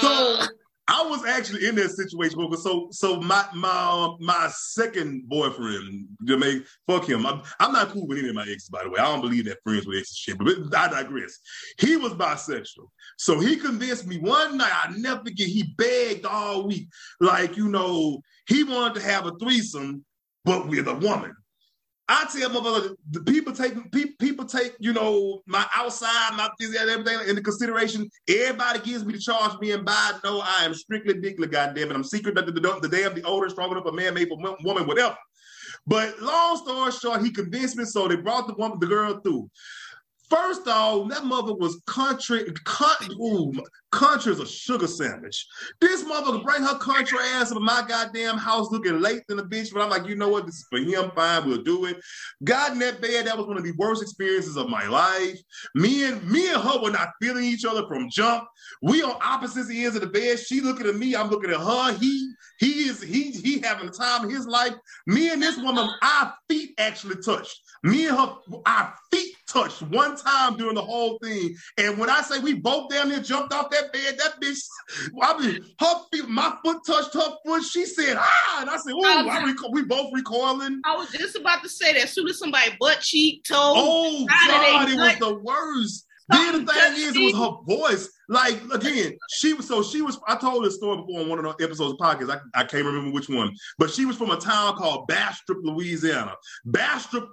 So 0.00 0.08
uh, 0.40 0.46
I 0.88 1.06
was 1.06 1.24
actually 1.24 1.66
in 1.66 1.76
that 1.76 1.90
situation, 1.90 2.56
so 2.56 2.88
so 2.90 3.20
my 3.20 3.46
my 3.54 4.14
my 4.18 4.50
second 4.52 5.28
boyfriend, 5.28 6.08
Jermaine, 6.24 6.66
fuck 6.88 7.08
him. 7.08 7.24
I'm, 7.24 7.42
I'm 7.60 7.72
not 7.72 7.90
cool 7.90 8.06
with 8.08 8.18
any 8.18 8.30
of 8.30 8.34
my 8.34 8.42
exes, 8.42 8.68
by 8.68 8.82
the 8.82 8.90
way. 8.90 8.98
I 8.98 9.04
don't 9.04 9.20
believe 9.20 9.44
that 9.44 9.62
friends 9.62 9.86
with 9.86 9.98
exes 9.98 10.16
shit, 10.16 10.38
but 10.38 10.48
I 10.76 10.88
digress. 10.88 11.38
He 11.78 11.96
was 11.96 12.14
bisexual, 12.14 12.88
so 13.16 13.38
he 13.38 13.56
convinced 13.56 14.06
me 14.06 14.18
one 14.18 14.56
night. 14.56 14.72
I 14.72 14.92
never 14.96 15.20
forget. 15.20 15.46
He 15.46 15.72
begged 15.76 16.26
all 16.26 16.66
week, 16.66 16.88
like 17.20 17.56
you 17.56 17.68
know, 17.68 18.20
he 18.48 18.64
wanted 18.64 19.00
to 19.00 19.06
have 19.06 19.26
a 19.26 19.32
threesome, 19.38 20.04
but 20.44 20.68
with 20.68 20.88
a 20.88 20.94
woman. 20.94 21.32
I 22.12 22.26
tell 22.30 22.50
motherfuckers, 22.50 22.94
the 23.10 23.20
people 23.20 23.54
take 23.54 23.72
people, 24.18 24.44
take 24.44 24.74
you 24.78 24.92
know 24.92 25.40
my 25.46 25.66
outside, 25.74 26.36
my 26.36 26.50
physical, 26.60 26.90
everything 26.90 27.26
into 27.26 27.40
consideration. 27.40 28.06
Everybody 28.28 28.80
gives 28.80 29.02
me 29.02 29.14
the 29.14 29.18
charge 29.18 29.58
me 29.60 29.72
and 29.72 29.82
by 29.82 30.12
no, 30.22 30.40
I 30.40 30.66
am 30.66 30.74
strictly 30.74 31.14
dickly, 31.14 31.46
goddamn 31.46 31.90
it. 31.90 31.94
I'm 31.94 32.04
secret 32.04 32.34
that 32.34 32.44
the, 32.44 32.52
the, 32.52 32.60
the 32.82 32.88
damn 32.88 33.14
the 33.14 33.22
older, 33.22 33.48
strong 33.48 33.70
enough 33.70 33.86
a 33.86 33.92
man 33.92 34.12
made 34.12 34.28
for 34.28 34.36
woman, 34.62 34.86
whatever. 34.86 35.16
But 35.86 36.20
long 36.20 36.58
story 36.58 36.92
short, 36.92 37.22
he 37.22 37.30
convinced 37.30 37.76
me, 37.76 37.86
so 37.86 38.06
they 38.06 38.16
brought 38.16 38.46
the 38.46 38.54
woman, 38.54 38.78
the 38.78 38.86
girl 38.86 39.18
through. 39.20 39.50
First 40.32 40.66
off, 40.66 41.10
that 41.10 41.26
mother 41.26 41.52
was 41.52 41.82
country, 41.86 42.50
country, 42.64 43.14
ooh, 43.16 43.52
country 43.90 44.32
is 44.32 44.40
a 44.40 44.46
sugar 44.46 44.86
sandwich. 44.86 45.46
This 45.78 46.04
motherfucker 46.04 46.42
bring 46.42 46.62
her 46.62 46.78
country 46.78 47.18
ass 47.34 47.50
to 47.50 47.60
my 47.60 47.84
goddamn 47.86 48.38
house 48.38 48.70
looking 48.70 49.02
late 49.02 49.26
than 49.28 49.40
a 49.40 49.44
bitch, 49.44 49.74
but 49.74 49.82
I'm 49.82 49.90
like, 49.90 50.06
you 50.06 50.14
know 50.14 50.30
what? 50.30 50.46
This 50.46 50.54
is 50.54 50.66
for 50.70 50.78
him, 50.78 51.10
fine, 51.14 51.46
we'll 51.46 51.62
do 51.62 51.84
it. 51.84 52.00
Got 52.44 52.72
in 52.72 52.78
that 52.78 53.02
bed, 53.02 53.26
that 53.26 53.36
was 53.36 53.46
one 53.46 53.58
of 53.58 53.62
the 53.62 53.74
worst 53.76 54.00
experiences 54.00 54.56
of 54.56 54.70
my 54.70 54.86
life. 54.86 55.38
Me 55.74 56.06
and 56.06 56.26
me 56.30 56.50
and 56.50 56.62
her 56.62 56.80
were 56.82 56.90
not 56.90 57.10
feeling 57.20 57.44
each 57.44 57.66
other 57.66 57.86
from 57.86 58.08
jump. 58.08 58.44
We 58.80 59.02
on 59.02 59.18
opposite 59.22 59.66
ends 59.70 59.96
of 59.96 60.00
the 60.00 60.06
bed. 60.06 60.38
She 60.38 60.62
looking 60.62 60.86
at 60.86 60.96
me, 60.96 61.14
I'm 61.14 61.28
looking 61.28 61.50
at 61.50 61.60
her. 61.60 61.92
He 61.98 62.32
he 62.58 62.88
is 62.88 63.02
he 63.02 63.32
he 63.32 63.60
having 63.60 63.86
the 63.86 63.92
time 63.92 64.24
of 64.24 64.30
his 64.30 64.46
life. 64.46 64.72
Me 65.06 65.30
and 65.30 65.42
this 65.42 65.58
woman, 65.58 65.90
our 66.02 66.34
feet 66.48 66.70
actually 66.78 67.16
touched. 67.22 67.60
Me 67.82 68.06
and 68.06 68.16
her, 68.16 68.34
our 68.64 68.94
feet 69.10 69.34
touched 69.48 69.82
one 69.82 70.16
time 70.22 70.56
during 70.56 70.74
the 70.74 70.82
whole 70.82 71.18
thing. 71.22 71.54
And 71.78 71.98
when 71.98 72.10
I 72.10 72.22
say 72.22 72.38
we 72.38 72.54
both 72.54 72.90
damn 72.90 73.08
near 73.08 73.20
jumped 73.20 73.52
off 73.52 73.70
that 73.70 73.92
bed, 73.92 74.18
that 74.18 74.40
bitch, 74.40 74.60
I 75.20 75.38
mean, 75.40 75.64
her 75.80 75.94
feet, 76.12 76.28
my 76.28 76.54
foot 76.64 76.78
touched 76.86 77.14
her 77.14 77.36
foot. 77.44 77.62
She 77.62 77.84
said, 77.84 78.16
ah, 78.18 78.58
and 78.60 78.70
I 78.70 78.76
said, 78.76 78.92
ooh, 78.92 79.04
I 79.04 79.52
reco- 79.52 79.72
we 79.72 79.82
both 79.82 80.12
recoiling. 80.12 80.80
I 80.84 80.96
was 80.96 81.10
just 81.10 81.36
about 81.36 81.62
to 81.62 81.68
say 81.68 81.94
that. 81.94 82.02
As 82.02 82.12
soon 82.12 82.28
as 82.28 82.38
somebody 82.38 82.72
butt 82.80 83.00
cheek, 83.00 83.44
toe, 83.44 83.54
Oh 83.56 84.26
How 84.28 84.46
did 84.48 84.60
they 84.60 84.72
God, 84.72 84.90
it 84.90 84.96
was 84.96 85.18
the 85.18 85.42
worst. 85.42 86.06
Then 86.28 86.64
the 86.64 86.72
thing 86.72 86.92
is, 86.96 87.16
it 87.16 87.34
was 87.34 87.34
her 87.34 87.76
voice. 87.76 88.08
Like 88.28 88.58
again, 88.72 89.18
she 89.30 89.52
was 89.54 89.66
so 89.66 89.82
she 89.82 90.00
was. 90.02 90.18
I 90.26 90.36
told 90.36 90.64
this 90.64 90.76
story 90.76 90.96
before 90.98 91.20
on 91.20 91.28
one 91.28 91.44
of 91.44 91.56
the 91.56 91.64
episodes 91.64 91.92
of 91.92 91.98
podcast. 91.98 92.30
I, 92.30 92.60
I 92.60 92.64
can't 92.64 92.84
remember 92.84 93.10
which 93.10 93.28
one, 93.28 93.54
but 93.78 93.90
she 93.90 94.06
was 94.06 94.16
from 94.16 94.30
a 94.30 94.36
town 94.36 94.76
called 94.76 95.06
Bastrop, 95.08 95.58
Louisiana. 95.62 96.34
Bastrop, 96.64 97.28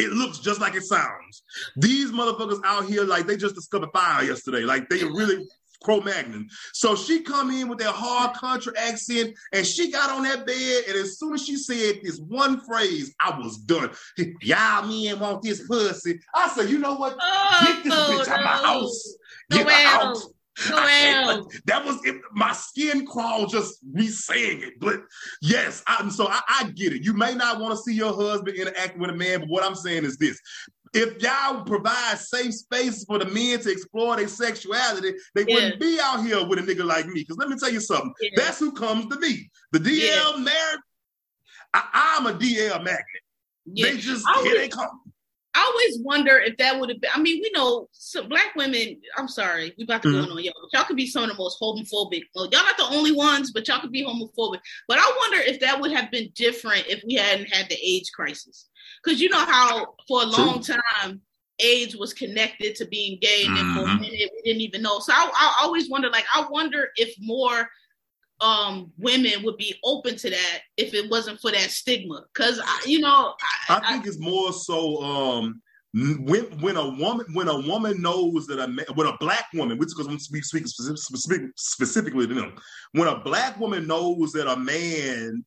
it 0.00 0.12
looks 0.12 0.38
just 0.38 0.60
like 0.60 0.74
it 0.74 0.82
sounds. 0.82 1.42
These 1.76 2.12
motherfuckers 2.12 2.60
out 2.64 2.86
here, 2.86 3.04
like 3.04 3.26
they 3.26 3.36
just 3.36 3.54
discovered 3.54 3.90
fire 3.92 4.24
yesterday. 4.24 4.62
Like 4.62 4.88
they 4.88 5.04
really 5.04 5.46
Cro-Magnon. 5.82 6.48
So 6.72 6.94
she 6.94 7.22
come 7.22 7.50
in 7.50 7.68
with 7.68 7.78
that 7.78 7.94
hard 7.94 8.36
country 8.36 8.72
accent, 8.76 9.34
and 9.52 9.66
she 9.66 9.90
got 9.90 10.10
on 10.10 10.24
that 10.24 10.46
bed, 10.46 10.84
and 10.88 10.96
as 10.96 11.18
soon 11.18 11.34
as 11.34 11.44
she 11.44 11.56
said 11.56 12.00
this 12.02 12.18
one 12.18 12.60
phrase, 12.60 13.14
I 13.18 13.38
was 13.38 13.56
done. 13.58 13.90
Y'all 14.42 14.86
men 14.86 15.18
want 15.18 15.42
this 15.42 15.66
pussy. 15.66 16.20
I 16.34 16.48
said, 16.48 16.68
you 16.68 16.78
know 16.78 16.94
what? 16.94 17.18
Get 17.64 17.84
this 17.84 17.94
Oh, 17.94 18.18
bitch 18.20 18.28
out 18.28 18.38
of 18.40 18.44
my 18.44 18.68
house. 18.68 19.16
Get 19.50 19.68
her 19.68 20.00
out. 20.02 20.18
That 20.68 21.84
was 21.84 21.98
it. 22.04 22.16
My 22.32 22.52
skin 22.52 23.06
crawled 23.06 23.50
just 23.50 23.82
me 23.84 24.06
saying 24.08 24.62
it. 24.62 24.74
But 24.80 25.00
yes, 25.42 25.82
I, 25.86 26.08
so 26.10 26.28
I, 26.28 26.40
I 26.48 26.70
get 26.70 26.92
it. 26.92 27.02
You 27.04 27.14
may 27.14 27.34
not 27.34 27.60
want 27.60 27.72
to 27.72 27.82
see 27.82 27.94
your 27.94 28.12
husband 28.14 28.56
interacting 28.56 29.00
with 29.00 29.10
a 29.10 29.14
man, 29.14 29.40
but 29.40 29.48
what 29.48 29.64
I'm 29.64 29.74
saying 29.74 30.04
is 30.04 30.16
this. 30.16 30.38
If 30.92 31.22
y'all 31.22 31.62
provide 31.64 32.18
safe 32.18 32.52
spaces 32.52 33.04
for 33.04 33.18
the 33.20 33.26
men 33.26 33.60
to 33.60 33.70
explore 33.70 34.16
their 34.16 34.26
sexuality, 34.26 35.12
they 35.36 35.44
Yeah. 35.46 35.54
wouldn't 35.54 35.80
be 35.80 36.00
out 36.02 36.24
here 36.24 36.44
with 36.44 36.58
a 36.58 36.62
nigga 36.62 36.84
like 36.84 37.06
me. 37.06 37.20
Because 37.20 37.36
let 37.38 37.48
me 37.48 37.56
tell 37.56 37.70
you 37.70 37.80
something. 37.80 38.12
Yeah. 38.20 38.30
That's 38.36 38.58
who 38.58 38.72
comes 38.72 39.06
to 39.06 39.20
me. 39.20 39.50
The 39.72 39.78
DL 39.78 39.88
Yeah. 40.36 40.36
married. 40.42 40.80
I, 41.72 42.16
I'm 42.18 42.26
a 42.26 42.32
DL 42.32 42.78
magnet. 42.82 43.04
Yeah. 43.66 43.86
They 43.92 43.96
just 43.98 44.26
I 44.26 44.32
here 44.42 44.52
always- 44.52 44.56
they 44.58 44.68
come. 44.68 45.00
I 45.54 45.62
always 45.64 45.98
wonder 46.00 46.38
if 46.38 46.56
that 46.58 46.78
would 46.78 46.90
have 46.90 47.00
been. 47.00 47.10
I 47.14 47.20
mean, 47.20 47.40
we 47.42 47.50
know 47.52 47.88
so 47.92 48.22
black 48.26 48.54
women. 48.54 49.00
I'm 49.16 49.26
sorry, 49.28 49.74
we 49.76 49.84
about 49.84 50.02
to 50.02 50.08
Mhm. 50.08 50.26
go 50.26 50.32
on 50.32 50.44
y'all. 50.44 50.68
Y'all 50.72 50.84
could 50.84 50.96
be 50.96 51.06
some 51.06 51.24
of 51.24 51.28
the 51.30 51.34
most 51.34 51.58
homophobic. 51.60 52.22
Well, 52.34 52.48
y'all 52.52 52.64
not 52.64 52.76
the 52.76 52.86
only 52.96 53.12
ones, 53.12 53.50
but 53.52 53.66
y'all 53.66 53.80
could 53.80 53.90
be 53.90 54.04
homophobic. 54.04 54.60
But 54.86 54.98
I 54.98 55.12
wonder 55.18 55.38
if 55.38 55.60
that 55.60 55.80
would 55.80 55.90
have 55.92 56.10
been 56.10 56.30
different 56.34 56.86
if 56.86 57.02
we 57.04 57.14
hadn't 57.14 57.48
had 57.52 57.68
the 57.68 57.76
AIDS 57.82 58.10
crisis. 58.10 58.68
Because 59.02 59.20
you 59.20 59.28
know 59.28 59.44
how 59.44 59.94
for 60.06 60.22
a 60.22 60.24
True. 60.26 60.32
long 60.32 60.62
time 60.62 61.20
AIDS 61.58 61.96
was 61.96 62.14
connected 62.14 62.74
to 62.76 62.86
being 62.86 63.18
gay, 63.20 63.44
and 63.44 63.56
then 63.56 63.74
for 63.74 63.82
a 63.82 63.86
Mhm. 63.86 64.00
minute 64.00 64.30
we 64.34 64.42
didn't 64.44 64.62
even 64.62 64.82
know. 64.82 64.98
So 65.00 65.12
I, 65.12 65.30
I 65.34 65.62
always 65.64 65.90
wonder, 65.90 66.08
like, 66.10 66.26
I 66.32 66.46
wonder 66.48 66.90
if 66.96 67.14
more 67.18 67.68
um 68.40 68.92
women 68.98 69.42
would 69.42 69.56
be 69.56 69.74
open 69.84 70.16
to 70.16 70.30
that 70.30 70.60
if 70.76 70.94
it 70.94 71.10
wasn't 71.10 71.40
for 71.40 71.50
that 71.50 71.70
stigma. 71.70 72.24
Because 72.32 72.60
you 72.86 73.00
know, 73.00 73.34
I 73.68 73.80
think 73.90 74.06
it's 74.06 74.18
more 74.18 74.52
so 74.52 75.02
um 75.02 75.62
when 75.92 76.44
when 76.60 76.76
a 76.76 76.88
woman 76.88 77.26
when 77.32 77.48
a 77.48 77.60
woman 77.60 78.00
knows 78.00 78.46
that 78.46 78.60
a 78.60 78.68
man, 78.68 78.86
when 78.94 79.08
a 79.08 79.16
black 79.18 79.46
woman, 79.54 79.76
which 79.76 79.88
because 79.88 80.08
we 80.08 80.18
speak 80.18 80.44
specific, 80.44 80.98
specific, 80.98 81.50
specifically 81.56 82.26
to 82.28 82.34
them, 82.34 82.54
when 82.92 83.08
a 83.08 83.18
black 83.20 83.58
woman 83.58 83.86
knows 83.88 84.32
that 84.32 84.48
a 84.48 84.56
man, 84.56 85.44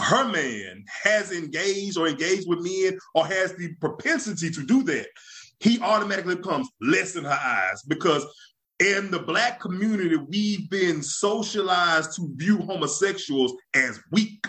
her 0.00 0.28
man, 0.28 0.84
has 1.02 1.32
engaged 1.32 1.98
or 1.98 2.06
engaged 2.06 2.48
with 2.48 2.60
men 2.60 2.96
or 3.14 3.26
has 3.26 3.54
the 3.54 3.74
propensity 3.80 4.50
to 4.50 4.64
do 4.64 4.84
that, 4.84 5.08
he 5.58 5.80
automatically 5.80 6.36
becomes 6.36 6.68
less 6.80 7.16
in 7.16 7.24
her 7.24 7.30
eyes 7.30 7.82
because 7.82 8.24
in 8.82 9.10
the 9.10 9.20
black 9.20 9.60
community 9.60 10.16
we've 10.16 10.68
been 10.68 11.02
socialized 11.02 12.16
to 12.16 12.28
view 12.34 12.58
homosexuals 12.58 13.54
as 13.74 14.00
weak 14.10 14.44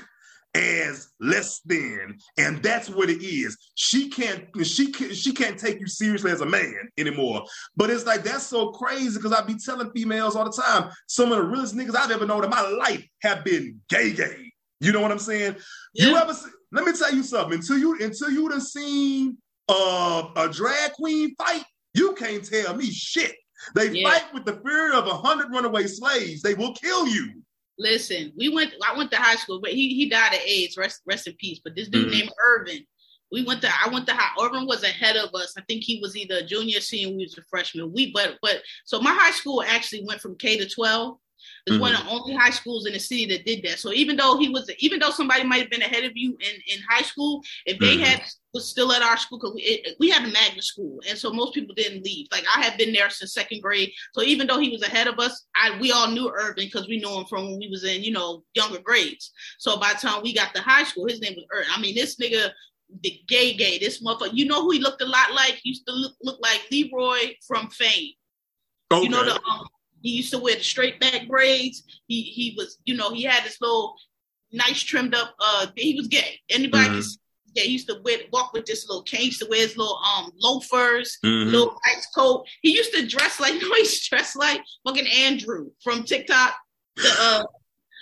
as 0.56 1.12
less 1.20 1.62
than, 1.62 2.18
and 2.38 2.62
that's 2.62 2.90
what 2.90 3.10
it 3.10 3.24
is. 3.24 3.58
She 3.76 4.10
can't 4.10 4.46
she 4.66 4.92
can't 4.92 5.16
she 5.16 5.34
can't 5.34 5.58
take 5.58 5.80
you 5.80 5.88
seriously 5.88 6.32
as 6.32 6.42
a 6.42 6.46
man 6.46 6.90
anymore. 6.98 7.44
But 7.76 7.90
it's 7.90 8.06
like 8.06 8.24
that's 8.24 8.46
so 8.46 8.72
crazy 8.72 9.18
because 9.18 9.34
I 9.34 9.44
be 9.44 9.56
telling 9.56 9.92
females 9.92 10.36
all 10.36 10.46
the 10.46 10.62
time. 10.62 10.92
Some 11.08 11.32
of 11.32 11.38
the 11.38 11.44
realest 11.44 11.76
niggas 11.76 11.96
I've 11.96 12.12
ever 12.12 12.26
known 12.26 12.44
in 12.44 12.50
my 12.50 12.62
life 12.62 13.06
have 13.22 13.44
been 13.44 13.80
gay 13.90 14.14
gay. 14.14 14.52
You 14.80 14.92
know 14.92 15.02
what 15.02 15.12
I'm 15.12 15.20
saying? 15.20 15.56
Yeah. 15.94 16.08
You 16.08 16.18
ever? 16.18 16.34
See, 16.34 16.50
let 16.72 16.86
me 16.86 16.94
tell 16.94 17.14
you 17.14 17.24
something. 17.24 17.60
Until 17.60 17.78
you 17.78 17.98
until 18.00 18.30
you 18.30 18.50
done 18.50 18.62
seen 18.62 19.38
uh, 19.70 20.28
a 20.36 20.50
drag 20.50 20.92
queen 20.94 21.34
fight, 21.36 21.64
you 21.94 22.14
can't 22.14 22.44
tell 22.44 22.76
me 22.76 22.92
shit. 22.92 23.34
They 23.76 23.90
Yeah. 23.92 24.10
fight 24.10 24.34
with 24.34 24.46
the 24.46 24.60
fear 24.66 24.94
of 24.94 25.08
a 25.08 25.16
hundred 25.18 25.52
runaway 25.52 25.88
slaves. 25.88 26.42
They 26.42 26.54
will 26.54 26.74
kill 26.74 27.08
you. 27.08 27.44
Listen, 27.80 28.32
we 28.38 28.50
went. 28.50 28.74
I 28.86 28.96
went 28.96 29.12
to 29.12 29.18
high 29.18 29.36
school, 29.36 29.60
but 29.60 29.72
he 29.74 29.94
he 29.96 30.08
died 30.08 30.34
of 30.34 30.42
AIDS. 30.42 30.78
Rest 30.78 31.02
rest 31.06 31.28
in 31.28 31.34
peace. 31.38 31.60
But 31.64 31.76
this 31.76 31.88
dude 31.88 32.08
Mhm. 32.08 32.12
named 32.12 32.32
Irvin. 32.48 32.86
We 33.32 33.42
went 33.44 33.62
to. 33.64 33.70
I 33.84 33.88
went 33.90 34.06
to 34.08 34.14
high. 34.14 34.44
Irvin 34.46 34.68
was 34.68 34.84
ahead 34.84 35.18
of 35.18 35.34
us. 35.34 35.56
I 35.58 35.62
think 35.68 35.84
he 35.84 36.00
was 36.00 36.16
either 36.16 36.36
a 36.38 36.44
junior, 36.46 36.80
senior. 36.80 37.16
We 37.16 37.24
was 37.24 37.38
a 37.38 37.44
freshman. 37.50 37.92
We 37.92 38.12
but 38.12 38.38
but 38.44 38.62
so 38.86 39.00
my 39.02 39.12
high 39.14 39.32
school 39.32 39.64
actually 39.64 40.04
went 40.06 40.22
from 40.22 40.38
K 40.38 40.58
to 40.58 40.70
twelve. 40.70 41.18
It's 41.66 41.78
one 41.80 41.96
of 41.96 42.04
the 42.04 42.10
only 42.10 42.34
high 42.34 42.50
schools 42.50 42.86
in 42.86 42.94
the 42.94 43.00
city 43.00 43.26
that 43.28 43.46
did 43.46 43.64
that. 43.64 43.80
So 43.80 43.94
even 43.94 44.16
though 44.18 44.38
he 44.38 44.50
was, 44.50 44.70
even 44.80 45.00
though 45.00 45.12
somebody 45.12 45.44
might 45.44 45.62
have 45.62 45.70
been 45.70 45.82
ahead 45.82 46.04
of 46.04 46.12
you 46.16 46.38
in, 46.40 46.56
in 46.68 46.80
high 46.90 47.02
school, 47.04 47.42
if 47.66 47.80
they 47.80 47.98
Mhm. 47.98 48.02
had 48.06 48.22
was 48.54 48.70
still 48.70 48.92
at 48.92 49.02
our 49.02 49.18
school, 49.18 49.40
because 49.40 49.56
we, 49.56 49.62
it- 49.64 49.96
we 50.00 50.10
had 50.10 50.24
a 50.28 50.32
magnet 50.32 50.64
school, 50.64 51.00
and 51.10 51.18
so 51.18 51.32
most 51.32 51.54
people 51.56 51.74
didn't 51.76 52.04
leave. 52.06 52.28
Like 52.32 52.46
I 52.56 52.62
had 52.62 52.78
been 52.78 52.94
there 52.94 53.10
since 53.10 53.34
second 53.34 53.62
grade, 53.62 53.92
so 54.14 54.22
even 54.22 54.46
though 54.46 54.60
he 54.60 54.70
was 54.70 54.84
ahead 54.84 55.08
of 55.08 55.18
us, 55.20 55.46
I 55.56 55.78
we 55.80 55.92
all 55.92 56.10
knew 56.12 56.30
Irvin 56.30 56.66
because 56.66 56.88
we 56.88 57.00
knew 57.00 57.10
him 57.18 57.26
from 57.26 57.46
when 57.50 57.60
we 57.60 57.68
was 57.70 57.84
in 57.84 58.04
you 58.04 58.12
know 58.12 58.44
younger 58.54 58.80
grades. 58.80 59.32
So 59.58 59.78
by 59.78 59.94
the 59.94 60.00
time 60.08 60.22
we 60.22 60.34
got 60.34 60.54
to 60.56 60.62
high 60.62 60.84
school, 60.84 61.08
his 61.08 61.20
name 61.22 61.34
was 61.36 61.46
Irvin. 61.52 61.72
I 61.76 61.80
mean, 61.82 61.96
this 61.96 62.18
nigga, 62.18 62.52
the 63.02 63.20
gay 63.28 63.54
gay, 63.54 63.80
this 63.80 64.04
motherfucker. 64.04 64.34
You 64.34 64.46
know 64.46 64.62
who 64.62 64.72
he 64.72 64.80
looked 64.80 65.02
a 65.02 65.06
lot 65.06 65.34
like? 65.34 65.56
He 65.64 65.70
used 65.70 65.88
to 65.88 65.94
look, 65.94 66.14
look 66.22 66.40
like 66.42 66.62
Leroy 66.70 67.34
from 67.48 67.70
Fame. 67.70 68.12
Okay. 68.92 69.04
You 69.06 69.10
know 69.10 69.24
the 69.26 69.34
um, 69.34 69.66
he 70.04 70.12
used 70.12 70.32
to 70.32 70.38
wear 70.38 70.56
the 70.56 70.64
straight 70.64 71.00
back 71.00 71.28
braids. 71.28 71.82
He 72.08 72.22
he 72.22 72.54
was 72.56 72.78
you 72.86 72.96
know 72.96 73.10
he 73.12 73.24
had 73.24 73.44
this 73.44 73.60
little 73.60 73.96
nice 74.52 74.82
trimmed 74.84 75.16
up. 75.16 75.34
Uh, 75.40 75.68
he 75.76 75.96
was 75.96 76.08
gay. 76.08 76.40
Anybody 76.50 76.86
can 76.86 76.98
Mhm. 77.00 77.04
see- 77.04 77.18
yeah, 77.56 77.64
he 77.64 77.72
used 77.72 77.88
to 77.88 78.00
wear 78.04 78.18
walk 78.32 78.52
with 78.54 78.66
this 78.66 78.88
little 78.88 79.04
cane. 79.04 79.22
He 79.22 79.26
used 79.28 79.40
to 79.40 79.48
wear 79.50 79.60
his 79.62 79.76
little 79.78 79.98
um 79.98 80.32
loafers, 80.38 81.18
Mhm. 81.26 81.52
little 81.52 81.76
nice 81.88 82.06
coat. 82.16 82.46
He 82.62 82.72
used 82.76 82.94
to 82.94 83.08
dress 83.08 83.40
like 83.40 83.54
no, 83.62 83.74
he's 83.76 84.08
dressed 84.08 84.36
like 84.36 84.62
fucking 84.86 85.08
Andrew 85.08 85.72
from 85.84 86.04
TikTok. 86.04 86.56
The, 86.96 87.16
uh, 87.20 87.44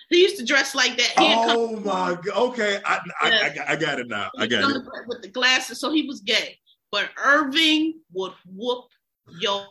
he 0.09 0.21
used 0.23 0.37
to 0.39 0.45
dress 0.45 0.75
like 0.75 0.97
that. 0.97 1.19
He 1.19 1.25
had 1.25 1.47
come- 1.47 1.57
Oh 1.57 1.75
my 1.79 2.17
god. 2.21 2.27
Okay, 2.49 2.81
I, 2.85 2.99
I, 3.21 3.29
Yeah. 3.29 3.39
I, 3.45 3.49
got- 3.55 3.69
I 3.69 3.75
got 3.77 3.99
it 3.99 4.07
now. 4.09 4.29
I 4.37 4.47
got 4.47 4.69
it. 4.69 4.83
with 5.07 5.21
the 5.21 5.29
glasses, 5.29 5.79
so 5.79 5.91
he 5.91 6.03
was 6.07 6.19
gay. 6.21 6.57
But 6.91 7.09
Irving 7.17 8.01
would 8.11 8.33
whoop 8.45 8.85
your 9.39 9.65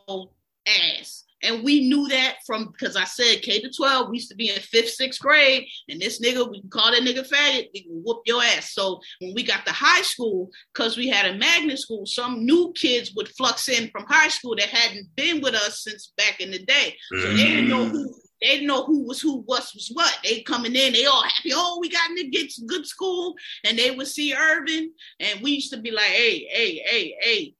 ass. 0.66 1.24
And 1.42 1.64
we 1.64 1.88
knew 1.88 2.08
that 2.08 2.36
from 2.46 2.72
because 2.72 2.96
I 2.96 3.04
said 3.04 3.42
K 3.42 3.60
to 3.60 3.70
12, 3.70 4.10
we 4.10 4.16
used 4.16 4.30
to 4.30 4.36
be 4.36 4.50
in 4.50 4.60
fifth, 4.60 4.90
sixth 4.90 5.20
grade, 5.20 5.66
and 5.88 6.00
this 6.00 6.20
nigga, 6.20 6.48
we 6.50 6.60
can 6.60 6.70
call 6.70 6.90
that 6.90 7.02
nigga 7.02 7.26
faggot, 7.28 7.68
we 7.72 7.82
can 7.82 8.02
whoop 8.04 8.22
your 8.26 8.42
ass. 8.42 8.72
So 8.74 9.00
when 9.20 9.34
we 9.34 9.42
got 9.42 9.64
to 9.66 9.72
high 9.72 10.02
school, 10.02 10.50
because 10.74 10.96
we 10.96 11.08
had 11.08 11.26
a 11.26 11.38
magnet 11.38 11.78
school, 11.78 12.06
some 12.06 12.44
new 12.44 12.72
kids 12.76 13.12
would 13.16 13.28
flux 13.28 13.68
in 13.68 13.88
from 13.90 14.04
high 14.08 14.28
school 14.28 14.54
that 14.56 14.68
hadn't 14.68 15.08
been 15.16 15.40
with 15.40 15.54
us 15.54 15.82
since 15.84 16.12
back 16.16 16.40
in 16.40 16.50
the 16.50 16.58
day. 16.64 16.96
So 17.12 17.28
they 17.28 17.46
didn't 17.46 17.68
know 17.68 17.86
who 17.86 18.14
they 18.40 18.48
didn't 18.48 18.68
know 18.68 18.84
who 18.84 19.06
was 19.06 19.20
who, 19.20 19.42
what 19.42 19.66
was 19.74 19.90
what. 19.92 20.18
They 20.24 20.40
coming 20.40 20.74
in, 20.74 20.92
they 20.94 21.04
all 21.04 21.22
happy. 21.22 21.50
Oh, 21.54 21.78
we 21.80 21.90
got 21.90 22.08
to 22.16 22.28
get 22.28 22.50
good 22.66 22.86
school, 22.86 23.34
and 23.64 23.78
they 23.78 23.90
would 23.90 24.06
see 24.06 24.34
Irvin, 24.34 24.92
and 25.20 25.40
we 25.42 25.52
used 25.52 25.72
to 25.72 25.80
be 25.80 25.90
like, 25.90 26.06
hey, 26.06 26.46
hey, 26.50 26.82
hey, 26.86 27.16
hey, 27.20 27.54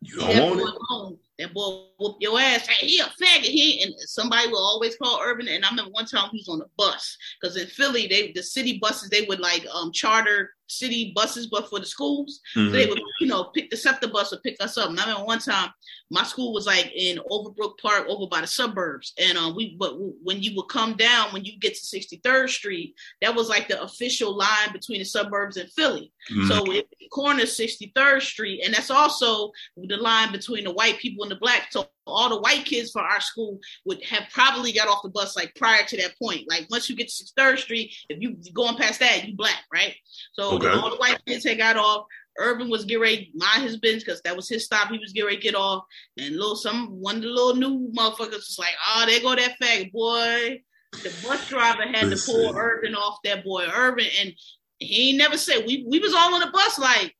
You 0.00 0.20
that 0.20 0.32
don't 0.34 0.56
boy 0.56 0.62
want 0.62 0.74
it? 0.74 0.80
alone, 0.90 1.18
that 1.38 1.54
boy 1.54 1.86
whoop 2.02 2.16
your 2.20 2.38
ass. 2.40 2.66
Hey, 2.66 2.86
he 2.86 2.98
a 3.00 3.04
faggot. 3.04 3.42
He 3.44 3.82
and 3.82 3.94
somebody 4.00 4.48
will 4.48 4.64
always 4.64 4.96
call 4.96 5.20
Irvin. 5.22 5.48
And 5.48 5.64
I 5.64 5.70
remember 5.70 5.90
one 5.92 6.06
time 6.06 6.28
he 6.32 6.38
was 6.38 6.48
on 6.48 6.60
a 6.60 6.70
bus 6.76 7.16
because 7.40 7.56
in 7.56 7.66
Philly, 7.68 8.06
they 8.06 8.32
the 8.32 8.42
city 8.42 8.78
buses 8.78 9.08
they 9.10 9.22
would 9.22 9.40
like 9.40 9.66
um 9.72 9.92
charter 9.92 10.50
city 10.68 11.12
buses, 11.14 11.48
but 11.48 11.68
for 11.68 11.78
the 11.78 11.84
schools, 11.84 12.40
Mhm. 12.56 12.72
they 12.72 12.86
would, 12.86 12.98
you 13.20 13.26
know, 13.26 13.44
pick 13.44 13.68
the 13.70 13.76
SEPTA 13.76 14.08
bus 14.08 14.30
would 14.30 14.42
pick 14.42 14.56
us 14.60 14.78
up. 14.78 14.88
And 14.88 14.98
I 14.98 15.02
remember 15.04 15.26
one 15.26 15.38
time 15.38 15.70
my 16.10 16.22
school 16.24 16.54
was 16.54 16.66
like 16.66 16.90
in 16.94 17.18
Overbrook 17.30 17.76
Park, 17.78 18.06
over 18.08 18.26
by 18.26 18.40
the 18.40 18.46
suburbs. 18.46 19.12
And 19.18 19.36
um, 19.36 19.54
we, 19.54 19.76
but 19.78 19.94
when 20.22 20.42
you 20.42 20.56
would 20.56 20.68
come 20.68 20.94
down, 20.94 21.30
when 21.32 21.44
you 21.44 21.58
get 21.58 21.74
to 21.74 21.84
63rd 21.84 22.48
Street, 22.48 22.94
that 23.20 23.34
was 23.34 23.50
like 23.50 23.68
the 23.68 23.82
official 23.82 24.34
line 24.34 24.72
between 24.72 25.00
the 25.00 25.04
suburbs 25.04 25.58
and 25.58 25.70
Philly. 25.72 26.10
Mhm. 26.30 26.48
So 26.48 26.72
it 26.72 26.88
corners 27.10 27.54
63rd 27.54 28.22
Street, 28.22 28.62
and 28.64 28.72
that's 28.72 28.90
also 28.90 29.52
the 29.76 29.96
line 29.98 30.32
between 30.32 30.64
the 30.64 30.72
white 30.72 30.98
people 30.98 31.22
and 31.24 31.30
the 31.30 31.36
black. 31.36 31.70
So 31.70 31.86
all 32.06 32.28
the 32.28 32.40
white 32.40 32.64
kids 32.64 32.90
for 32.90 33.00
our 33.00 33.20
school 33.20 33.60
would 33.84 34.02
have 34.04 34.24
probably 34.32 34.72
got 34.72 34.88
off 34.88 35.02
the 35.02 35.08
bus 35.08 35.36
like 35.36 35.54
prior 35.54 35.84
to 35.84 35.96
that 35.98 36.18
point. 36.18 36.48
Like 36.48 36.66
once 36.70 36.90
you 36.90 36.96
get 36.96 37.08
to 37.08 37.24
3rd 37.38 37.58
Street, 37.58 37.94
if 38.08 38.20
you 38.20 38.36
going 38.52 38.76
past 38.76 39.00
that, 39.00 39.26
you 39.26 39.36
black, 39.36 39.62
right? 39.72 39.94
So 40.32 40.54
Okay. 40.56 40.68
all 40.68 40.90
the 40.90 40.96
white 40.96 41.24
kids 41.26 41.44
had 41.44 41.58
got 41.58 41.76
off. 41.76 42.06
Irvin 42.38 42.70
was 42.70 42.84
getting 42.86 43.02
ready 43.02 43.30
mind 43.34 43.62
his 43.62 43.76
business 43.76 44.04
because 44.04 44.22
that 44.22 44.34
was 44.34 44.48
his 44.48 44.64
stop. 44.64 44.90
He 44.90 44.98
was 44.98 45.12
getting 45.12 45.26
ready 45.26 45.36
to 45.36 45.42
get 45.42 45.54
off. 45.54 45.84
And 46.16 46.36
little 46.36 46.56
some 46.56 46.88
one 46.88 47.16
of 47.16 47.22
the 47.22 47.28
little 47.28 47.56
new 47.56 47.92
motherfuckers 47.92 48.32
was 48.32 48.56
like, 48.58 48.74
oh, 48.88 49.04
there 49.06 49.20
go 49.20 49.36
that 49.36 49.56
faggot 49.62 49.92
boy. 49.92 50.62
The 50.92 51.10
bus 51.22 51.48
driver 51.48 51.82
had 51.82 52.10
to 52.10 52.16
pull. 52.24 52.56
Irvin 52.56 52.94
off 52.94 53.18
that 53.24 53.44
boy 53.44 53.66
Irvin, 53.66 54.06
and 54.20 54.32
he 54.78 55.10
ain't 55.10 55.18
never 55.18 55.36
said 55.36 55.64
we 55.66 55.84
we 55.88 55.98
was 55.98 56.14
all 56.14 56.34
on 56.34 56.40
the 56.40 56.50
bus 56.50 56.78
like 56.78 57.14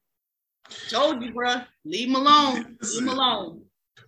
told 0.89 1.23
you, 1.23 1.33
bruh, 1.33 1.67
leave 1.85 2.09
him 2.09 2.17
alone, 2.17 2.77
leave 2.83 3.03
him 3.03 3.09
alone. 3.09 3.63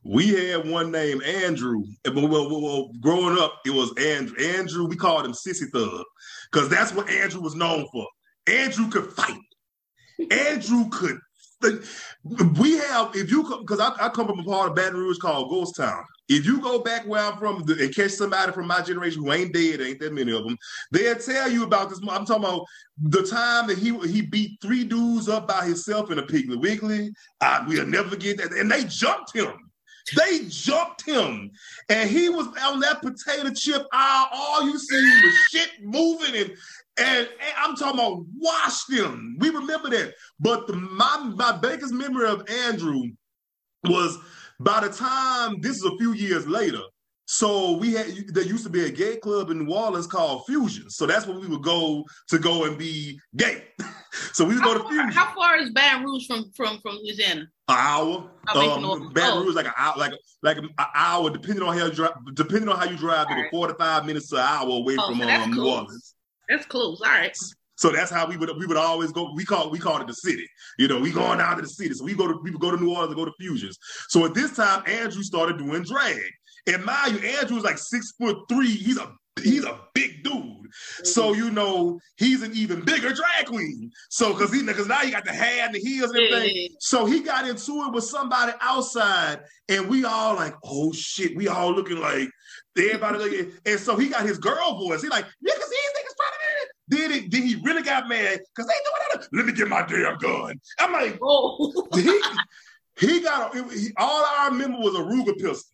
We 0.05 0.29
had 0.29 0.69
one 0.69 0.91
named 0.91 1.23
Andrew. 1.23 1.83
and 2.05 2.15
Well, 2.15 2.29
well, 2.29 2.51
well, 2.51 2.61
well, 2.61 2.91
growing 3.01 3.39
up, 3.39 3.61
it 3.65 3.71
was 3.71 3.93
Andrew. 3.99 4.37
Andrew, 4.39 4.87
we 4.87 4.97
called 4.97 5.25
him 5.25 5.33
Sissy 5.33 5.71
Thug 5.73 6.05
because 6.53 6.69
that's 6.69 6.93
what 6.93 7.09
Andrew 7.09 7.41
was 7.41 7.55
known 7.55 7.87
for. 7.91 8.07
Andrew 8.47 8.89
could 8.91 9.11
fight. 9.13 9.41
Andrew 10.31 10.89
could. 10.91 11.19
We 12.61 12.77
have, 12.77 13.17
if 13.17 13.31
you, 13.31 13.43
because 13.61 13.81
I, 13.81 13.93
I 13.99 14.11
come 14.11 14.27
from 14.27 14.41
a 14.41 14.45
part 14.45 14.69
of 14.69 14.77
Baton 14.77 14.99
Rouge 14.99 15.17
called 15.19 15.49
Ghost 15.49 15.77
Town. 15.77 16.05
If 16.29 16.45
you 16.45 16.61
go 16.61 16.79
back 16.79 17.07
where 17.07 17.23
I'm 17.23 17.39
from 17.39 17.65
and 17.67 17.95
catch 17.95 18.11
somebody 18.13 18.53
from 18.53 18.67
my 18.67 18.83
generation 18.83 19.23
who 19.23 19.33
ain't 19.33 19.55
dead, 19.55 19.81
ain't 19.81 20.01
that 20.01 20.13
many 20.13 20.33
of 20.33 20.45
them, 20.45 20.57
they'll 20.91 21.17
tell 21.17 21.51
you 21.51 21.65
about 21.65 21.89
this. 21.89 22.01
I'm 22.09 22.27
talking 22.27 22.45
about 22.45 22.65
the 23.01 23.23
time 23.23 23.67
that 23.69 23.79
he 23.79 23.97
he 24.09 24.23
beat 24.23 24.59
three 24.61 24.85
dudes 24.85 25.29
up 25.29 25.49
by 25.49 25.65
himself 25.65 26.11
in 26.11 26.19
a 26.19 26.23
Piggly 26.23 26.61
Wiggly. 26.61 27.11
I, 27.41 27.65
we'll 27.67 27.87
never 27.87 28.11
forget 28.11 28.37
that. 28.39 28.53
And 28.53 28.71
they 28.71 28.85
jumped 28.85 29.35
him. 29.35 29.53
They 30.15 30.41
jumped 30.49 31.07
him, 31.07 31.51
and 31.89 32.11
he 32.11 32.29
was 32.29 32.47
on 32.63 32.81
that 32.81 33.01
potato 33.01 33.53
chip 33.55 33.87
aisle. 33.93 34.29
All 34.33 34.67
you 34.67 34.79
see 34.79 35.21
was 35.25 35.35
shit 35.51 35.71
moving, 35.83 36.35
and 36.35 36.51
and, 36.97 37.27
and 37.27 37.55
I'm 37.57 37.75
talking 37.75 37.99
about 37.99 38.25
washed 38.37 38.91
him. 38.91 39.37
We 39.41 39.49
remember 39.49 39.91
that. 39.91 40.15
But 40.39 40.67
the, 40.67 40.75
my 40.75 41.33
my 41.35 41.53
biggest 41.53 41.93
memory 41.93 42.29
of 42.29 42.49
Andrew 42.49 43.03
was 43.85 44.19
by 44.61 44.87
the 44.87 44.91
time 44.91 45.61
this 45.61 45.77
is 45.77 45.85
a 45.85 45.97
few 45.97 46.13
years 46.13 46.47
later. 46.47 46.83
So 47.27 47.73
we 47.79 47.95
had 47.95 48.07
there 48.29 48.45
used 48.45 48.65
to 48.65 48.71
be 48.71 48.85
a 48.85 48.91
gay 48.91 49.17
club 49.17 49.51
in 49.51 49.65
New 49.65 49.73
Orleans 49.75 50.07
called 50.07 50.45
Fusion. 50.47 50.91
So 50.91 51.07
that's 51.07 51.27
where 51.27 51.39
we 51.39 51.47
would 51.47 51.63
go 51.63 52.05
to 52.29 52.39
go 52.39 52.65
and 52.65 52.77
be 52.77 53.19
gay. 53.37 53.65
so 54.33 54.45
we 54.45 54.55
would 54.55 54.63
go 54.65 54.73
How 54.73 54.79
to 54.79 54.83
far, 54.85 54.91
Fusion. 54.93 55.13
how 55.13 55.35
far 55.35 55.57
is 55.57 55.71
Baton 55.71 56.05
Rouge 56.05 56.27
from 56.27 56.51
from 56.55 56.79
from 56.81 56.97
Louisiana? 56.97 57.41
An 57.69 57.77
hour. 57.79 58.31
Um, 58.55 59.13
Baton. 59.15 59.43
Rouge 59.45 59.55
like 59.55 59.67
an 59.67 59.73
hour, 59.77 59.95
like 59.97 60.13
like 60.43 60.59
an 60.59 60.69
hour, 60.95 61.31
depending 61.31 61.63
on 61.63 61.77
how 61.79 61.87
you 61.87 61.93
drive. 61.93 62.13
Depending 62.35 62.69
on 62.69 62.77
how 62.79 62.85
you 62.85 62.97
drive, 62.97 63.27
All 63.31 63.37
it 63.39 63.41
right. 63.43 63.51
forty-five 63.51 64.05
minutes 64.05 64.29
to 64.29 64.37
an 64.37 64.43
hour 64.43 64.69
away 64.69 64.97
Oh, 64.99 65.09
from 65.09 65.19
so 65.21 65.29
um, 65.29 65.51
New. 65.51 65.67
Orleans. 65.67 66.15
That's 66.49 66.67
close. 66.67 67.01
All 67.01 67.09
right. 67.11 67.35
So 67.77 67.91
that's 67.91 68.11
how 68.11 68.29
we 68.29 68.37
would 68.37 68.51
we 68.59 68.67
would 68.67 68.77
always 68.77 69.13
go. 69.13 69.33
We 69.35 69.45
call 69.47 69.71
we 69.71 69.79
called 69.79 70.03
it 70.03 70.07
the 70.09 70.15
city. 70.15 70.47
You 70.79 70.89
know, 70.89 71.01
we 71.01 71.11
going 71.11 71.39
down 71.39 71.57
to 71.57 71.63
the 71.63 71.69
city. 71.69 71.95
So 71.95 72.05
we 72.05 72.15
go 72.15 72.29
to 72.29 72.39
we 72.43 72.51
would 72.51 72.61
go 72.61 72.71
to 72.71 72.77
New 72.77 72.91
Orleans 72.91 73.09
and 73.09 73.17
go 73.17 73.25
to 73.25 73.33
Fusions. 73.41 73.79
So 74.11 74.25
at 74.27 74.35
this 74.35 74.55
time, 74.55 74.83
Andrew 74.87 75.23
started 75.23 75.57
doing 75.59 75.83
drag. 75.83 76.21
And 76.67 76.85
mind 76.85 77.21
you, 77.21 77.29
Andrew 77.29 77.59
is 77.59 77.65
like 77.65 77.79
six 77.79 78.13
foot 78.19 78.39
three. 78.49 78.71
He's 78.71 78.99
a 78.99 79.13
he's 79.43 79.65
a 79.65 79.81
big 79.95 80.23
dude. 80.23 80.33
So 81.05 81.31
mm-hmm. 81.31 81.43
you 81.43 81.51
know 81.51 82.01
he's 82.17 82.43
an 82.43 82.53
even 82.55 82.81
bigger 82.81 83.13
drag 83.13 83.47
queen. 83.47 83.91
So 84.11 84.33
because 84.33 84.53
he 84.53 84.63
because 84.63 84.89
now 84.89 84.99
he 84.99 85.11
got 85.11 85.25
the 85.25 85.33
hair 85.33 85.67
and 85.67 85.75
the 85.75 85.81
heels 85.81 86.11
and 86.11 86.21
everything. 86.21 86.51
Yeah. 86.55 86.69
So 86.81 87.07
he 87.07 87.21
got 87.21 87.49
into 87.49 87.83
it 87.83 87.93
with 87.93 88.05
somebody 88.05 88.53
outside, 88.61 89.41
and 89.69 89.89
we 89.89 90.05
all 90.05 90.35
like, 90.35 90.55
oh 90.65 90.93
shit, 90.93 91.37
we 91.37 91.49
all 91.49 91.73
looking 91.73 91.99
like 91.99 92.31
everybody 92.77 93.19
looking. 93.19 93.53
And 93.67 93.81
so 93.81 93.97
he 93.97 94.09
got 94.09 94.27
his 94.27 94.39
girl 94.39 94.79
voice. 94.79 95.03
He 95.03 95.09
like, 95.09 95.25
niggas, 95.25 95.31
these 95.43 95.93
niggas 95.97 96.17
trying 96.17 96.33
to 96.33 96.65
did 96.89 97.11
it. 97.11 97.31
Then 97.31 97.43
he 97.43 97.57
really 97.63 97.83
got 97.83 98.09
mad 98.09 98.41
because 98.55 98.69
they 98.69 98.75
doing 98.85 99.21
that. 99.21 99.29
Let 99.33 99.47
me 99.47 99.53
get 99.53 99.69
my 99.69 99.83
damn 99.87 100.19
gun. 100.19 100.61
I'm 100.79 100.93
like, 100.93 101.19
Oh, 101.23 101.89
he, 101.95 102.21
he 103.01 103.21
got 103.21 103.57
a, 103.57 103.63
he, 103.73 103.91
all 103.97 104.25
I 104.25 104.49
remember 104.51 104.79
was 104.79 104.95
a 104.95 104.99
Ruger 104.99 105.37
pistol. 105.39 105.71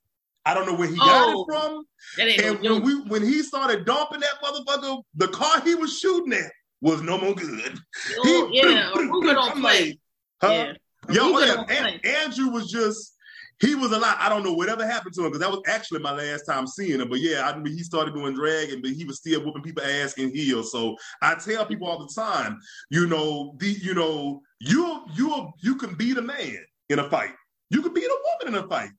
I 0.46 0.54
don't 0.54 0.66
know 0.66 0.74
where 0.74 0.88
he 0.88 0.96
got 0.96 1.34
Oh. 1.34 1.42
it 1.42 1.46
from. 1.52 1.84
And 2.18 2.62
no 2.62 2.74
when 2.74 2.82
we 2.82 3.00
when 3.08 3.22
he 3.22 3.42
started 3.42 3.84
dumping 3.84 4.20
that 4.20 4.42
motherfucker, 4.42 5.02
the 5.14 5.28
car 5.28 5.60
he 5.60 5.74
was 5.74 5.98
shooting 5.98 6.32
at, 6.32 6.50
was 6.80 7.02
no 7.02 7.18
more 7.18 7.34
good. 7.34 7.78
Oh, 8.18 8.48
He- 8.50 8.58
yeah, 8.58 8.90
Ruger 8.94 9.34
don't 9.34 9.50
I'm 9.56 9.60
play. 9.60 9.84
like, 9.88 9.98
huh? 10.42 10.48
Yeah. 10.50 10.72
Yo, 11.14 11.32
Ruger 11.32 11.56
oh, 11.58 11.66
yeah, 11.68 11.86
An- 11.86 12.00
Andrew 12.04 12.48
was 12.50 12.70
just 12.70 13.16
he 13.60 13.74
was 13.74 13.92
a 13.92 13.98
lot. 13.98 14.16
I 14.18 14.30
don't 14.30 14.42
know 14.42 14.54
whatever 14.54 14.86
happened 14.86 15.12
to 15.16 15.20
him 15.20 15.26
because 15.32 15.40
that 15.40 15.50
was 15.50 15.60
actually 15.66 15.98
my 16.00 16.12
last 16.12 16.44
time 16.44 16.66
seeing 16.66 16.98
him. 16.98 17.10
But 17.10 17.20
yeah, 17.20 17.46
I 17.46 17.58
mean, 17.58 17.74
he 17.76 17.82
started 17.82 18.14
doing 18.14 18.34
drag 18.34 18.70
and 18.70 18.80
but 18.80 18.92
he 18.92 19.04
was 19.04 19.18
still 19.18 19.44
whooping 19.44 19.62
people 19.62 19.82
ass 19.82 20.14
in 20.14 20.34
heels. 20.34 20.72
So 20.72 20.96
I 21.20 21.34
tell 21.34 21.66
people 21.66 21.86
all 21.86 21.98
the 21.98 22.12
time, 22.14 22.58
you 22.88 23.06
know, 23.06 23.54
the 23.58 23.66
you 23.82 23.92
know, 23.92 24.40
you 24.60 25.02
you 25.14 25.50
you 25.62 25.76
can 25.76 25.94
beat 25.94 26.16
a 26.16 26.22
man 26.22 26.56
in 26.88 27.00
a 27.00 27.10
fight. 27.10 27.34
You 27.68 27.82
can 27.82 27.92
beat 27.92 28.04
a 28.04 28.18
woman 28.40 28.56
in 28.58 28.64
a 28.64 28.66
fight. 28.66 28.90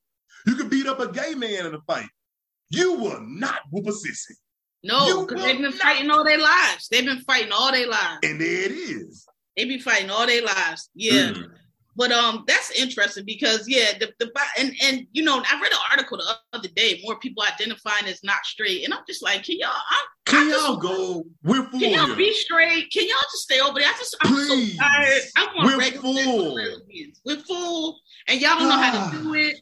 You 0.47 0.55
can 0.55 0.69
beat 0.69 0.87
up 0.87 0.99
a 0.99 1.11
gay 1.11 1.33
man 1.35 1.65
in 1.65 1.75
a 1.75 1.81
fight. 1.87 2.07
You 2.69 2.93
will 2.93 3.19
not 3.21 3.59
whoop 3.71 3.87
a 3.87 3.91
sissy. 3.91 4.35
No, 4.83 5.25
because 5.25 5.43
they've 5.43 5.55
been 5.57 5.65
not. 5.71 5.73
fighting 5.75 6.09
all 6.09 6.23
their 6.23 6.39
lives. 6.39 6.87
They've 6.89 7.05
been 7.05 7.21
fighting 7.21 7.51
all 7.51 7.71
their 7.71 7.87
lives. 7.87 8.19
And 8.23 8.41
there 8.41 8.65
it 8.65 8.71
is. 8.71 9.25
They 9.55 9.65
be 9.65 9.77
fighting 9.79 10.09
all 10.09 10.25
their 10.25 10.43
lives. 10.43 10.89
Yeah. 10.95 11.33
Mm. 11.33 11.49
But 11.95 12.11
um, 12.13 12.45
that's 12.47 12.71
interesting 12.71 13.25
because 13.25 13.67
yeah, 13.67 13.97
the 13.99 14.11
the 14.17 14.31
and 14.57 14.73
and 14.81 15.05
you 15.11 15.23
know, 15.23 15.35
I 15.45 15.59
read 15.61 15.71
an 15.73 15.77
article 15.91 16.17
the 16.17 16.35
other 16.57 16.69
day. 16.69 17.01
More 17.03 17.19
people 17.19 17.43
identifying 17.43 18.05
as 18.05 18.23
not 18.23 18.45
straight, 18.45 18.85
and 18.85 18.93
I'm 18.93 19.01
just 19.05 19.21
like, 19.21 19.43
can 19.43 19.59
y'all? 19.59 19.69
I'm, 19.69 20.05
Can 20.25 20.47
I 20.47 20.51
y'all 20.51 20.77
go? 20.77 21.25
We're 21.43 21.65
full 21.69 21.79
Can 21.81 21.91
y'all 21.91 22.15
be 22.15 22.33
straight? 22.33 22.89
Can 22.91 23.03
y'all 23.09 23.17
just 23.29 23.43
stay 23.43 23.59
over 23.59 23.77
there? 23.77 23.89
I 23.89 23.97
just 23.99 24.15
I'm 24.21 24.33
Please. 24.33 24.77
so 24.77 24.81
tired. 24.83 25.21
I 25.35 25.47
want 25.53 25.65
We're 25.67 25.77
regular 25.79 26.23
full. 26.23 26.53
lesbians. 26.53 27.21
We're 27.25 27.37
full, 27.39 27.99
and 28.29 28.39
y'all 28.39 28.57
don't 28.57 28.69
know 28.69 28.77
how 28.77 28.93
Ah. 28.95 29.11
to 29.11 29.17
do 29.23 29.33
it. 29.35 29.55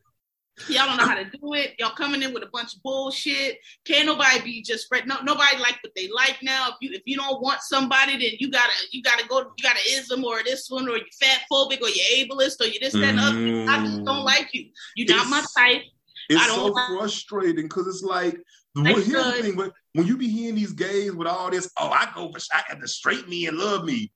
Y'all 0.67 0.85
don't 0.85 0.97
know 0.97 1.07
how 1.07 1.15
to 1.15 1.25
do 1.25 1.53
it. 1.53 1.75
Y'all 1.79 1.95
coming 1.95 2.21
in 2.21 2.33
with 2.33 2.43
a 2.43 2.49
bunch 2.51 2.75
of 2.75 2.83
bullshit. 2.83 3.59
Can't 3.85 4.05
nobody 4.05 4.41
be 4.41 4.61
just 4.61 4.85
spread. 4.85 5.07
No, 5.07 5.15
nobody 5.23 5.57
like 5.57 5.77
what 5.81 5.93
they 5.95 6.09
like 6.09 6.37
now. 6.41 6.69
If 6.69 6.75
you 6.81 6.91
if 6.93 7.01
you 7.05 7.15
don't 7.15 7.41
want 7.41 7.61
somebody, 7.61 8.13
then 8.13 8.37
you 8.39 8.51
gotta 8.51 8.73
you 8.91 9.01
gotta 9.01 9.27
go. 9.27 9.39
You 9.39 9.63
gotta 9.63 9.79
ism 9.91 10.23
or 10.23 10.43
this 10.43 10.69
one 10.69 10.87
or 10.89 10.97
you 10.97 11.05
fat 11.19 11.41
phobic 11.51 11.81
or 11.81 11.89
you 11.89 12.03
ableist 12.17 12.61
or 12.61 12.65
you 12.65 12.79
this 12.79 12.93
that 12.93 13.15
the 13.15 13.21
other. 13.21 13.71
I 13.71 13.85
just 13.85 14.03
don't 14.03 14.21
mm. 14.21 14.25
like 14.25 14.49
you. 14.53 14.69
You're 14.95 15.15
not 15.15 15.27
my 15.27 15.43
type. 15.57 15.83
It's 16.29 16.41
I 16.41 16.47
don't 16.47 16.57
so 16.57 16.65
like- 16.67 16.87
frustrating 16.89 17.65
because 17.65 17.87
it's 17.87 18.03
like, 18.03 18.37
well, 18.75 18.95
here's 18.95 19.05
the 19.05 19.41
thing: 19.41 19.55
when, 19.55 19.71
when 19.93 20.07
you 20.07 20.17
be 20.17 20.27
hearing 20.27 20.55
these 20.55 20.73
gays 20.73 21.13
with 21.13 21.27
all 21.27 21.49
this, 21.49 21.71
oh, 21.77 21.89
I 21.89 22.09
go 22.13 22.31
for 22.31 22.39
I 22.53 22.61
got 22.67 22.81
to 22.81 22.87
straight 22.87 23.27
me 23.27 23.47
and 23.47 23.57
love 23.57 23.85
me. 23.85 24.11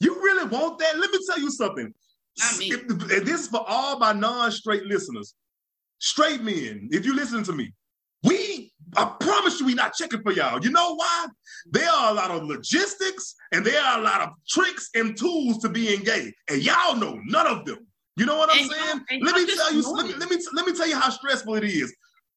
You 0.00 0.14
really 0.16 0.48
want 0.48 0.78
that? 0.80 0.98
Let 0.98 1.10
me 1.10 1.18
tell 1.26 1.38
you 1.38 1.50
something. 1.50 1.94
Not 2.38 2.58
me. 2.58 2.72
If- 2.72 2.88
and 2.88 3.26
this 3.26 3.42
is 3.42 3.48
for 3.48 3.64
all 3.66 3.98
my 3.98 4.12
non-straight 4.12 4.84
listeners. 4.84 5.34
Straight 6.02 6.42
men, 6.42 6.88
if 6.90 7.06
you 7.06 7.14
listen 7.14 7.44
to 7.44 7.52
me, 7.52 7.72
we 8.24 8.72
I 8.96 9.04
promise 9.20 9.60
you 9.60 9.66
we 9.66 9.74
not 9.74 9.94
checking 9.94 10.20
for 10.20 10.32
y'all. 10.32 10.62
You 10.62 10.70
know 10.70 10.96
why? 10.96 11.26
There 11.70 11.88
are 11.88 12.10
a 12.10 12.14
lot 12.14 12.32
of 12.32 12.42
logistics 12.42 13.36
and 13.52 13.64
there 13.64 13.80
are 13.80 14.00
a 14.00 14.02
lot 14.02 14.20
of 14.20 14.30
tricks 14.48 14.90
and 14.96 15.16
tools 15.16 15.58
to 15.58 15.68
being 15.68 16.00
gay, 16.00 16.32
and 16.50 16.60
y'all 16.60 16.96
know 16.96 17.20
none 17.26 17.46
of 17.46 17.64
them. 17.64 17.86
You 18.16 18.26
know 18.26 18.36
what 18.36 18.50
I'm 18.52 18.58
And 18.58 18.70
saying? 18.70 19.22
Let 19.22 19.36
me 19.36 19.46
tell 19.46 19.72
you. 19.72 19.92
Let 19.94 20.06
me, 20.06 20.14
let 20.14 20.28
me 20.28 20.38
let 20.54 20.66
me 20.66 20.72
tell 20.72 20.88
you 20.88 20.96
how 20.96 21.10
stressful 21.10 21.54
it 21.54 21.64
is. 21.64 21.94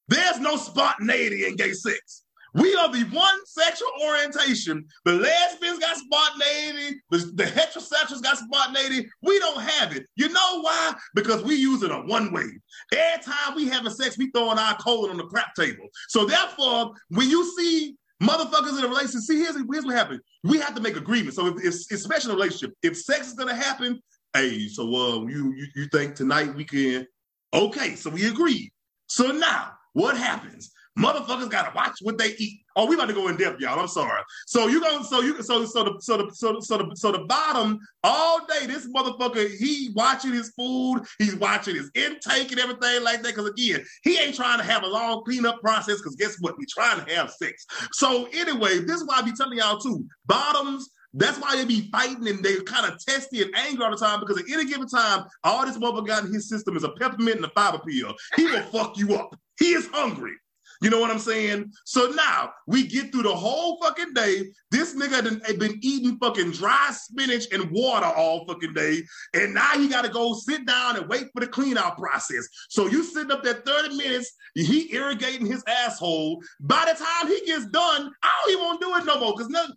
There's 0.09 0.39
no 0.39 0.57
spontaneity 0.57 1.45
in 1.47 1.55
gay 1.55 1.73
sex. 1.73 2.24
We 2.55 2.73
are 2.75 2.89
the 2.91 3.03
one 3.11 3.45
sexual 3.45 3.89
orientation. 4.01 4.85
The 5.03 5.11
lesbians 5.13 5.79
got 5.79 5.97
spontaneity. 5.97 7.01
The, 7.11 7.43
heterosexuals 7.43 8.23
got 8.23 8.37
spontaneity. 8.37 9.09
We 9.21 9.37
don't 9.39 9.61
have 9.61 9.93
it. 9.93 10.05
You 10.15 10.29
know 10.29 10.61
why? 10.61 10.93
Because 11.15 11.43
we 11.43 11.55
use 11.55 11.83
it 11.83 11.91
a 11.91 11.97
one 11.97 12.31
way. 12.31 12.45
Every 12.93 13.23
time 13.23 13.55
we 13.55 13.67
having 13.67 13.91
sex, 13.91 14.17
we 14.17 14.31
throwing 14.31 14.57
our 14.57 14.77
colon 14.77 15.11
on 15.11 15.17
the 15.17 15.25
crap 15.25 15.53
table. 15.55 15.87
So 16.07 16.25
therefore, 16.25 16.93
when 17.09 17.29
you 17.29 17.43
see 17.57 17.97
motherfuckers 18.23 18.79
in 18.79 18.85
a 18.85 18.87
relationship, 18.87 19.21
see 19.21 19.39
here's, 19.39 19.57
here's 19.57 19.85
what 19.85 19.95
happens. 19.95 20.21
We 20.45 20.57
have 20.59 20.75
to 20.75 20.81
make 20.81 20.95
agreements. 20.95 21.35
So 21.35 21.47
if, 21.47 21.65
if 21.65 21.91
especially 21.91 22.31
in 22.31 22.37
a 22.37 22.39
relationship, 22.39 22.73
if 22.81 22.97
sex 22.97 23.27
is 23.27 23.33
gonna 23.33 23.53
happen, 23.53 23.99
hey, 24.33 24.69
so 24.69 24.83
uh, 24.83 25.25
you, 25.25 25.53
you 25.57 25.67
you 25.75 25.87
think 25.87 26.15
tonight 26.15 26.55
we 26.55 26.63
can? 26.63 27.05
Okay, 27.53 27.95
so 27.95 28.09
we 28.09 28.27
agree. 28.27 28.71
So 29.07 29.27
now 29.27 29.73
what 29.91 30.17
happens? 30.17 30.71
Motherfuckers 30.97 31.49
gotta 31.49 31.75
watch 31.75 31.97
what 32.01 32.17
they 32.17 32.35
eat. 32.37 32.61
Oh, 32.77 32.85
we 32.85 32.95
about 32.95 33.07
to 33.07 33.13
go 33.13 33.27
in 33.27 33.35
depth, 33.35 33.59
y'all. 33.59 33.79
I'm 33.79 33.87
sorry. 33.87 34.21
So 34.47 34.67
you 34.67 34.79
going 34.79 35.03
so 35.03 35.21
you 35.21 35.41
so 35.43 35.65
so 35.65 35.83
the 35.83 35.97
so 35.99 36.17
the 36.17 36.31
so 36.33 36.59
so 36.61 36.77
the 36.77 36.95
so 36.95 37.11
the 37.11 37.25
bottom 37.25 37.79
all 38.03 38.45
day. 38.45 38.65
This 38.65 38.87
motherfucker 38.87 39.49
he 39.57 39.91
watching 39.93 40.31
his 40.33 40.53
food. 40.57 41.01
He's 41.19 41.35
watching 41.35 41.75
his 41.75 41.91
intake 41.95 42.51
and 42.51 42.59
everything 42.59 43.03
like 43.03 43.21
that. 43.23 43.35
Because 43.35 43.49
again, 43.49 43.83
he 44.03 44.17
ain't 44.19 44.35
trying 44.35 44.59
to 44.59 44.63
have 44.63 44.83
a 44.83 44.87
long 44.87 45.23
cleanup 45.25 45.59
process. 45.59 45.97
Because 45.97 46.15
guess 46.15 46.37
what? 46.39 46.57
We 46.57 46.65
trying 46.65 47.05
to 47.05 47.13
have 47.13 47.29
sex. 47.29 47.65
So 47.91 48.27
anyway, 48.33 48.79
this 48.79 49.01
is 49.01 49.05
why 49.05 49.17
I 49.17 49.21
be 49.21 49.33
telling 49.33 49.57
y'all 49.57 49.79
too. 49.79 50.05
Bottoms. 50.25 50.89
That's 51.17 51.39
why 51.39 51.55
they 51.55 51.63
be 51.63 51.89
fighting 51.91 52.27
and 52.27 52.43
they 52.43 52.57
kind 52.63 52.91
of 52.91 52.99
testy 53.05 53.41
and 53.41 53.55
angry 53.55 53.85
all 53.85 53.91
the 53.91 53.95
time 53.95 54.19
because 54.19 54.37
at 54.37 54.49
any 54.51 54.65
given 54.65 54.85
time, 54.85 55.25
all 55.45 55.65
this 55.65 55.77
motherfucker 55.77 56.07
got 56.07 56.25
in 56.25 56.33
his 56.33 56.49
system 56.49 56.75
is 56.75 56.83
a 56.83 56.89
peppermint 56.89 57.37
and 57.37 57.45
a 57.45 57.49
fiber 57.49 57.79
pill. 57.79 58.13
He 58.35 58.43
will 58.43 58.61
fuck 58.63 58.97
you 58.97 59.15
up. 59.15 59.33
He 59.57 59.67
is 59.67 59.87
hungry. 59.93 60.33
You 60.81 60.89
know 60.89 60.99
what 60.99 61.11
I'm 61.11 61.19
saying? 61.19 61.71
So 61.85 62.07
now 62.09 62.51
we 62.67 62.85
get 62.85 63.11
through 63.11 63.23
the 63.23 63.35
whole 63.35 63.79
fucking 63.81 64.13
day. 64.13 64.51
This 64.71 64.95
nigga 64.95 65.45
had 65.45 65.59
been 65.59 65.79
eating 65.81 66.17
fucking 66.17 66.51
dry 66.51 66.89
spinach 66.91 67.45
and 67.51 67.71
water 67.71 68.05
all 68.05 68.45
fucking 68.45 68.73
day. 68.73 69.03
And 69.33 69.53
now 69.53 69.71
he 69.73 69.87
got 69.87 70.03
to 70.03 70.09
go 70.09 70.33
sit 70.33 70.65
down 70.65 70.97
and 70.97 71.07
wait 71.07 71.27
for 71.33 71.39
the 71.39 71.47
clean 71.47 71.77
out 71.77 71.97
process. 71.97 72.47
So 72.69 72.87
you 72.87 73.03
sitting 73.03 73.31
up 73.31 73.43
there 73.43 73.61
30 73.65 73.95
minutes, 73.95 74.31
he 74.53 74.93
irrigating 74.93 75.45
his 75.45 75.63
asshole. 75.67 76.41
By 76.59 76.91
the 76.91 77.03
time 77.03 77.27
he 77.27 77.45
gets 77.45 77.65
done, 77.67 78.11
I 78.23 78.31
don't 78.41 78.51
even 78.51 78.65
want 78.65 78.81
to 78.81 78.87
do 78.87 78.95
it 78.95 79.05
no 79.05 79.19
more. 79.19 79.33
Because 79.33 79.49
nothing, 79.49 79.75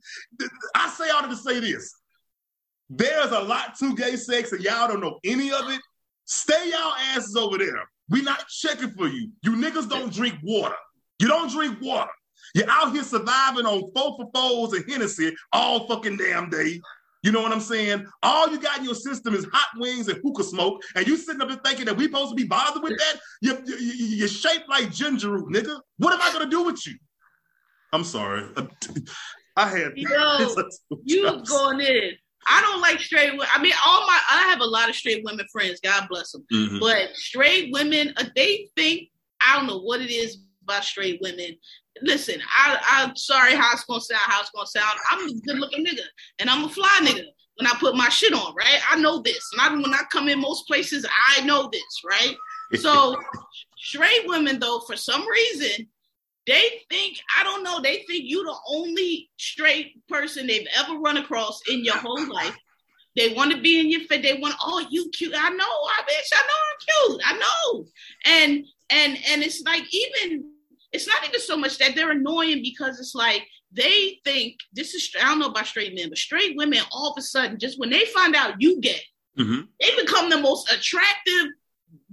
I 0.75 0.89
say 0.91 1.11
all 1.11 1.23
to 1.23 1.37
say 1.37 1.61
this. 1.61 1.95
There's 2.91 3.33
a 3.33 3.41
lot 3.41 3.79
to 3.79 3.95
gay 3.95 4.17
sex 4.17 4.53
and 4.53 4.63
y'all 4.63 4.89
don't 4.89 5.01
know 5.01 5.19
any 5.25 5.53
of 5.53 5.69
it. 5.71 5.81
Stay 6.25 6.71
y'all 6.71 6.95
asses 7.15 7.37
over 7.37 7.59
there. 7.59 7.89
We 8.09 8.23
not 8.23 8.49
checking 8.49 8.91
for 8.91 9.07
you. 9.07 9.31
You 9.43 9.53
niggas 9.53 9.89
don't 9.89 10.13
drink 10.13 10.37
water. 10.43 10.75
You 11.19 11.29
don't 11.29 11.51
drink 11.51 11.79
water. 11.81 12.11
You're 12.55 12.71
out 12.71 12.93
here 12.93 13.03
surviving 13.03 13.67
on 13.67 13.91
four 13.95 14.17
for 14.17 14.31
fours 14.35 14.73
and 14.73 14.91
Hennessy 14.91 15.35
all 15.53 15.87
fucking 15.87 16.17
damn 16.17 16.49
day. 16.49 16.81
You 17.25 17.33
know 17.33 17.43
what 17.43 17.53
I'm 17.53 17.61
saying? 17.61 18.07
All 18.23 18.49
you 18.49 18.61
got 18.61 18.79
in 18.79 18.85
your 18.85 18.95
system 18.95 19.35
is 19.35 19.45
hot 19.53 19.69
wings 19.77 20.07
and 20.09 20.21
hookah 20.23 20.45
smoke, 20.45 20.81
and 20.95 21.07
you 21.07 21.17
sitting 21.17 21.43
up 21.43 21.49
there 21.49 21.59
thinking 21.65 21.85
that 21.87 21.97
we 21.97 22.05
supposed 22.05 22.31
to 22.31 22.37
be 22.37 22.45
bothered 22.45 22.83
with 22.83 22.97
that? 22.97 23.17
You, 23.43 23.59
you, 23.67 23.77
you- 23.77 24.17
you're 24.17 24.29
shaped 24.29 24.69
like 24.69 24.93
ginger 24.93 25.31
root, 25.33 25.53
nigga. 25.53 25.81
What 25.99 26.15
am 26.15 26.23
I 26.23 26.33
gonna 26.33 26.49
do 26.49 26.63
with 26.63 26.87
you? 26.87 26.95
I'm 27.93 28.05
sorry. 28.05 28.45
I 29.57 29.69
had 29.69 29.93
Yo, 29.97 30.47
You 31.05 31.43
going 31.49 31.81
in. 31.81 32.13
I 32.47 32.63
don't 32.63 32.81
like 32.81 33.01
straight 33.01 33.33
women. 33.33 33.49
I 33.53 33.61
mean, 33.61 33.73
all 33.85 34.07
my 34.07 34.19
I 34.31 34.43
have 34.51 34.61
a 34.61 34.65
lot 34.67 34.89
of 34.89 34.95
straight 34.95 35.23
women 35.25 35.45
friends. 35.53 35.81
God 35.83 36.07
bless 36.09 36.31
them. 36.33 36.47
Mhm. 36.53 36.79
But 36.81 37.15
straight 37.15 37.73
women, 37.73 38.15
uh, 38.17 38.25
they 38.37 38.71
think 38.77 39.09
I 39.41 39.57
don't 39.57 39.67
know 39.67 39.81
what 39.81 40.01
it 40.01 40.11
is 40.11 40.39
about 40.69 40.85
straight 40.85 41.21
women. 41.23 41.57
Listen, 42.03 42.41
I, 42.49 42.79
I'm 42.91 43.17
sorry 43.17 43.55
how 43.55 43.73
it's 43.73 43.85
gonna 43.85 44.01
sound. 44.01 44.21
How 44.25 44.41
it's 44.41 44.51
gonna 44.51 44.67
sound. 44.67 44.99
I'm 45.11 45.29
a 45.29 45.41
good 45.47 45.59
looking 45.59 45.85
nigga, 45.85 46.05
and 46.39 46.49
I'm 46.51 46.65
a 46.65 46.69
fly 46.69 47.01
nigga. 47.03 47.25
When 47.57 47.67
I 47.67 47.75
put 47.81 47.97
my 47.97 48.09
shit 48.09 48.33
on, 48.33 48.55
right? 48.55 48.81
I 48.89 49.01
know 49.01 49.21
this. 49.21 49.51
And 49.53 49.61
I, 49.61 49.75
when 49.75 49.93
I 49.93 50.03
come 50.13 50.29
in 50.29 50.41
most 50.41 50.69
places, 50.69 51.05
I 51.37 51.45
know 51.45 51.69
this, 51.73 52.03
right? 52.09 52.37
So 52.81 53.17
straight 53.79 54.27
women, 54.27 54.61
though, 54.61 54.79
for 54.87 54.95
some 54.95 55.27
reason, 55.27 55.89
they 56.47 56.83
think 56.89 57.19
I 57.37 57.43
don't 57.43 57.65
know. 57.65 57.81
They 57.81 58.05
think 58.07 58.25
you 58.25 58.45
the 58.45 58.57
only 58.69 59.29
straight 59.39 60.07
person 60.09 60.47
they've 60.47 60.69
ever 60.79 60.99
run 60.99 61.17
across 61.17 61.61
in 61.69 61.85
your 61.85 61.97
whole 61.97 62.33
life. 62.33 62.57
They 63.17 63.35
want 63.35 63.51
to 63.53 63.61
be 63.61 63.81
in 63.81 63.91
your 63.91 64.03
face. 64.03 64.23
They 64.23 64.39
want, 64.39 64.55
oh, 64.63 64.87
you 64.89 65.11
cute. 65.11 65.35
I 65.37 65.51
know, 65.51 65.65
I 65.65 66.03
bitch. 66.03 66.31
I 66.33 66.43
know 66.47 66.59
I'm 66.69 67.09
cute. 67.09 67.23
I 67.25 67.39
know. 67.39 67.87
And 68.25 68.67
and 68.91 69.19
and 69.31 69.43
it's 69.43 69.61
like 69.63 69.83
even 69.93 70.53
it's 70.93 71.07
not 71.07 71.27
even 71.27 71.41
so 71.41 71.57
much 71.57 71.79
that 71.79 71.95
they're 71.95 72.11
annoying 72.13 72.63
because 72.63 72.99
it's 72.99 73.15
like 73.15 73.47
they 73.73 74.19
think 74.25 74.57
this 74.73 74.95
is 74.95 75.11
I 75.21 75.25
don't 75.29 75.39
know 75.39 75.49
about 75.49 75.67
straight 75.67 75.95
men, 75.95 76.09
but 76.09 76.19
straight 76.19 76.57
women 76.57 76.81
all 76.93 77.11
of 77.11 77.19
a 77.19 77.23
sudden 77.23 77.59
just 77.59 77.79
when 77.79 77.91
they 77.91 78.05
find 78.07 78.35
out 78.35 78.55
you 78.61 78.81
gay, 78.81 79.03
Mhm. 79.39 79.69
they 79.81 79.91
become 79.97 80.31
the 80.31 80.39
most 80.41 80.71
attractive 80.73 81.49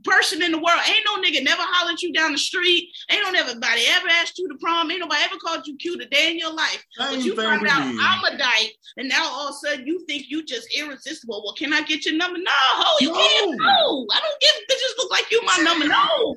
person 0.03 0.41
in 0.43 0.51
the 0.51 0.57
world. 0.59 0.79
Ain't 0.87 1.05
no 1.05 1.15
nigga 1.21 1.43
never 1.43 1.63
hollered 1.65 1.99
you 2.01 2.13
down 2.13 2.31
the 2.31 2.37
street. 2.37 2.89
Ain't 3.09 3.23
no 3.23 3.37
everybody 3.39 3.81
ever 3.87 4.07
asked 4.07 4.37
you 4.37 4.47
to 4.49 4.55
prom. 4.61 4.91
Ain't 4.91 4.99
nobody 4.99 5.21
ever 5.23 5.35
called 5.37 5.65
you 5.65 5.75
cute 5.77 6.01
a 6.01 6.05
day 6.05 6.29
in 6.31 6.37
your 6.37 6.53
life. 6.53 6.83
But 6.97 7.23
you 7.25 7.35
find 7.35 7.65
out 7.67 7.87
me. 7.87 7.97
I'm 7.99 8.23
a 8.25 8.37
dyke, 8.37 8.75
and 8.97 9.09
now 9.09 9.25
all 9.25 9.47
of 9.49 9.55
a 9.55 9.67
sudden 9.67 9.87
you 9.87 10.05
think 10.05 10.25
you 10.29 10.43
just 10.45 10.67
irresistible. 10.77 11.41
Well, 11.43 11.53
can 11.55 11.73
I 11.73 11.81
get 11.81 12.05
your 12.05 12.15
number? 12.15 12.37
No, 12.37 12.51
ho, 12.53 12.97
you 13.01 13.11
No. 13.11 13.17
can't. 13.17 13.57
No, 13.57 14.07
I 14.13 14.19
don't 14.19 14.39
give 14.41 14.55
bitches 14.69 14.97
look 14.97 15.11
like 15.11 15.31
you 15.31 15.41
my 15.43 15.57
number. 15.63 15.87
No, 15.87 16.35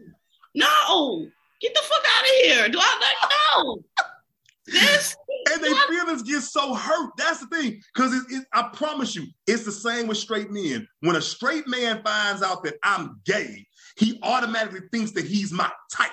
no, 0.54 1.30
get 1.60 1.74
the 1.74 1.80
fuck 1.82 2.04
out 2.16 2.24
of 2.24 2.30
here. 2.44 2.68
Do 2.68 2.78
I 2.80 3.14
no? 3.56 3.82
This 4.66 5.16
and 5.50 5.62
their 5.62 5.74
feelings 5.88 6.22
get 6.22 6.42
so 6.42 6.74
hurt. 6.74 7.10
That's 7.16 7.40
the 7.40 7.46
thing. 7.46 7.80
Because 7.94 8.14
it, 8.14 8.22
it, 8.30 8.44
I 8.52 8.68
promise 8.74 9.16
you, 9.16 9.26
it's 9.46 9.64
the 9.64 9.72
same 9.72 10.06
with 10.06 10.18
straight 10.18 10.50
men. 10.50 10.86
When 11.00 11.16
a 11.16 11.22
straight 11.22 11.66
man 11.66 12.02
finds 12.02 12.42
out 12.42 12.62
that 12.64 12.74
I'm 12.82 13.20
gay, 13.24 13.66
he 13.96 14.18
automatically 14.22 14.82
thinks 14.92 15.12
that 15.12 15.24
he's 15.24 15.52
my 15.52 15.70
type. 15.90 16.10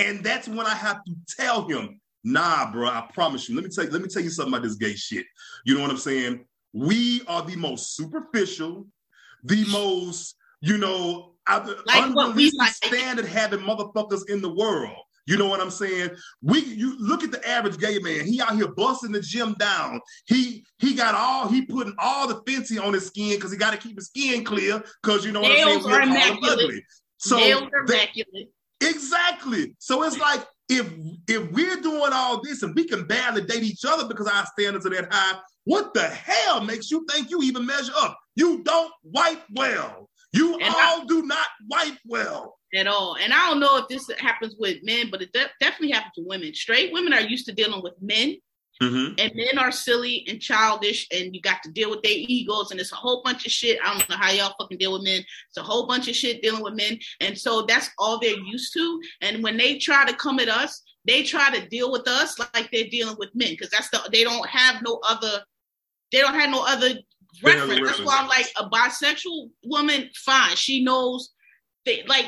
And 0.00 0.24
that's 0.24 0.48
when 0.48 0.66
I 0.66 0.74
have 0.74 1.04
to 1.04 1.14
tell 1.38 1.66
him, 1.68 2.00
Nah, 2.24 2.70
bro, 2.70 2.88
I 2.88 3.08
promise 3.12 3.48
you. 3.48 3.56
Let 3.56 3.64
me 3.64 3.70
tell 3.70 3.84
you, 3.84 3.90
let 3.90 4.02
me 4.02 4.08
tell 4.08 4.22
you 4.22 4.30
something 4.30 4.54
about 4.54 4.62
this 4.62 4.76
gay 4.76 4.94
shit. 4.94 5.26
You 5.64 5.74
know 5.74 5.82
what 5.82 5.90
I'm 5.90 5.96
saying? 5.96 6.44
We 6.72 7.22
are 7.26 7.42
the 7.42 7.56
most 7.56 7.96
superficial, 7.96 8.86
the 9.42 9.64
most, 9.70 10.36
you 10.60 10.78
know, 10.78 11.31
like 11.48 12.12
unrealistic 12.16 12.88
standard 12.90 13.26
having 13.26 13.60
motherfuckers 13.60 14.28
in 14.28 14.40
the 14.40 14.52
world. 14.52 14.96
You 15.26 15.36
know 15.36 15.46
what 15.46 15.60
I'm 15.60 15.70
saying? 15.70 16.10
We 16.42 16.60
you 16.60 16.96
look 16.98 17.22
at 17.22 17.30
the 17.30 17.48
average 17.48 17.78
gay 17.78 17.98
man. 18.00 18.26
He 18.26 18.40
out 18.40 18.56
here 18.56 18.68
busting 18.68 19.12
the 19.12 19.20
gym 19.20 19.54
down. 19.54 20.00
He 20.26 20.64
he 20.78 20.94
got 20.94 21.14
all 21.14 21.48
he 21.48 21.64
putting 21.64 21.94
all 21.98 22.26
the 22.26 22.42
fancy 22.46 22.78
on 22.78 22.92
his 22.92 23.06
skin 23.06 23.36
because 23.36 23.52
he 23.52 23.58
got 23.58 23.70
to 23.70 23.76
keep 23.76 23.96
his 23.96 24.06
skin 24.06 24.44
clear. 24.44 24.82
Because 25.02 25.24
you 25.24 25.30
know 25.32 25.42
Nails 25.42 25.84
what 25.84 26.02
I'm 26.02 26.12
saying? 26.12 26.38
We're 26.42 26.50
ugly. 26.50 26.84
So 27.18 27.36
Nails 27.36 27.62
are 27.72 27.84
immaculate. 27.84 28.48
Exactly. 28.80 29.76
So 29.78 30.02
it's 30.02 30.18
like 30.18 30.44
if 30.68 30.92
if 31.28 31.52
we're 31.52 31.80
doing 31.80 32.10
all 32.12 32.42
this 32.42 32.64
and 32.64 32.74
we 32.74 32.84
can 32.84 33.06
barely 33.06 33.42
date 33.42 33.62
each 33.62 33.84
other 33.86 34.08
because 34.08 34.26
our 34.26 34.44
standards 34.46 34.86
are 34.86 34.90
that 34.90 35.12
high, 35.12 35.38
what 35.64 35.94
the 35.94 36.02
hell 36.02 36.64
makes 36.64 36.90
you 36.90 37.06
think 37.10 37.30
you 37.30 37.42
even 37.42 37.64
measure 37.64 37.92
up? 37.98 38.18
You 38.34 38.64
don't 38.64 38.92
wipe 39.04 39.42
well. 39.54 40.08
You 40.32 40.54
and 40.54 40.74
all 40.74 41.02
I, 41.02 41.04
do 41.06 41.22
not 41.26 41.46
wipe 41.68 41.98
well 42.06 42.58
at 42.74 42.86
all. 42.86 43.16
And 43.20 43.32
I 43.32 43.48
don't 43.48 43.60
know 43.60 43.76
if 43.76 43.88
this 43.88 44.10
happens 44.18 44.56
with 44.58 44.78
men, 44.82 45.08
but 45.10 45.20
it 45.20 45.32
de- 45.32 45.50
definitely 45.60 45.90
happens 45.90 46.14
to 46.16 46.24
women. 46.24 46.54
Straight 46.54 46.92
women 46.92 47.12
are 47.12 47.20
used 47.20 47.46
to 47.46 47.52
dealing 47.52 47.82
with 47.82 47.92
men, 48.00 48.36
mm-hmm. 48.82 49.14
and 49.18 49.32
men 49.34 49.58
are 49.58 49.70
silly 49.70 50.24
and 50.28 50.40
childish, 50.40 51.06
and 51.12 51.34
you 51.34 51.42
got 51.42 51.62
to 51.64 51.70
deal 51.70 51.90
with 51.90 52.02
their 52.02 52.14
egos, 52.14 52.70
and 52.70 52.80
it's 52.80 52.92
a 52.92 52.96
whole 52.96 53.22
bunch 53.22 53.44
of 53.44 53.52
shit. 53.52 53.78
I 53.84 53.92
don't 53.92 54.08
know 54.08 54.16
how 54.16 54.30
y'all 54.30 54.54
fucking 54.58 54.78
deal 54.78 54.94
with 54.94 55.04
men. 55.04 55.20
It's 55.20 55.58
a 55.58 55.62
whole 55.62 55.86
bunch 55.86 56.08
of 56.08 56.16
shit 56.16 56.40
dealing 56.40 56.62
with 56.62 56.74
men, 56.74 56.98
and 57.20 57.38
so 57.38 57.62
that's 57.62 57.90
all 57.98 58.18
they're 58.18 58.38
used 58.38 58.72
to. 58.72 59.00
And 59.20 59.42
when 59.42 59.58
they 59.58 59.76
try 59.76 60.06
to 60.06 60.16
come 60.16 60.40
at 60.40 60.48
us, 60.48 60.82
they 61.04 61.24
try 61.24 61.54
to 61.54 61.68
deal 61.68 61.92
with 61.92 62.08
us 62.08 62.38
like 62.38 62.70
they're 62.70 62.88
dealing 62.88 63.16
with 63.18 63.34
men, 63.34 63.50
because 63.50 63.68
that's 63.68 63.90
the 63.90 64.00
they 64.10 64.24
don't 64.24 64.48
have 64.48 64.82
no 64.82 64.98
other. 65.06 65.42
They 66.10 66.20
don't 66.20 66.34
have 66.34 66.50
no 66.50 66.62
other 66.66 66.94
reference. 67.42 67.88
That's 67.88 68.04
why 68.04 68.18
I'm 68.18 68.28
like 68.28 68.46
a 68.56 68.68
bisexual 68.68 69.50
woman. 69.64 70.10
Fine, 70.14 70.56
she 70.56 70.84
knows 70.84 71.30
they, 71.84 72.04
like 72.06 72.26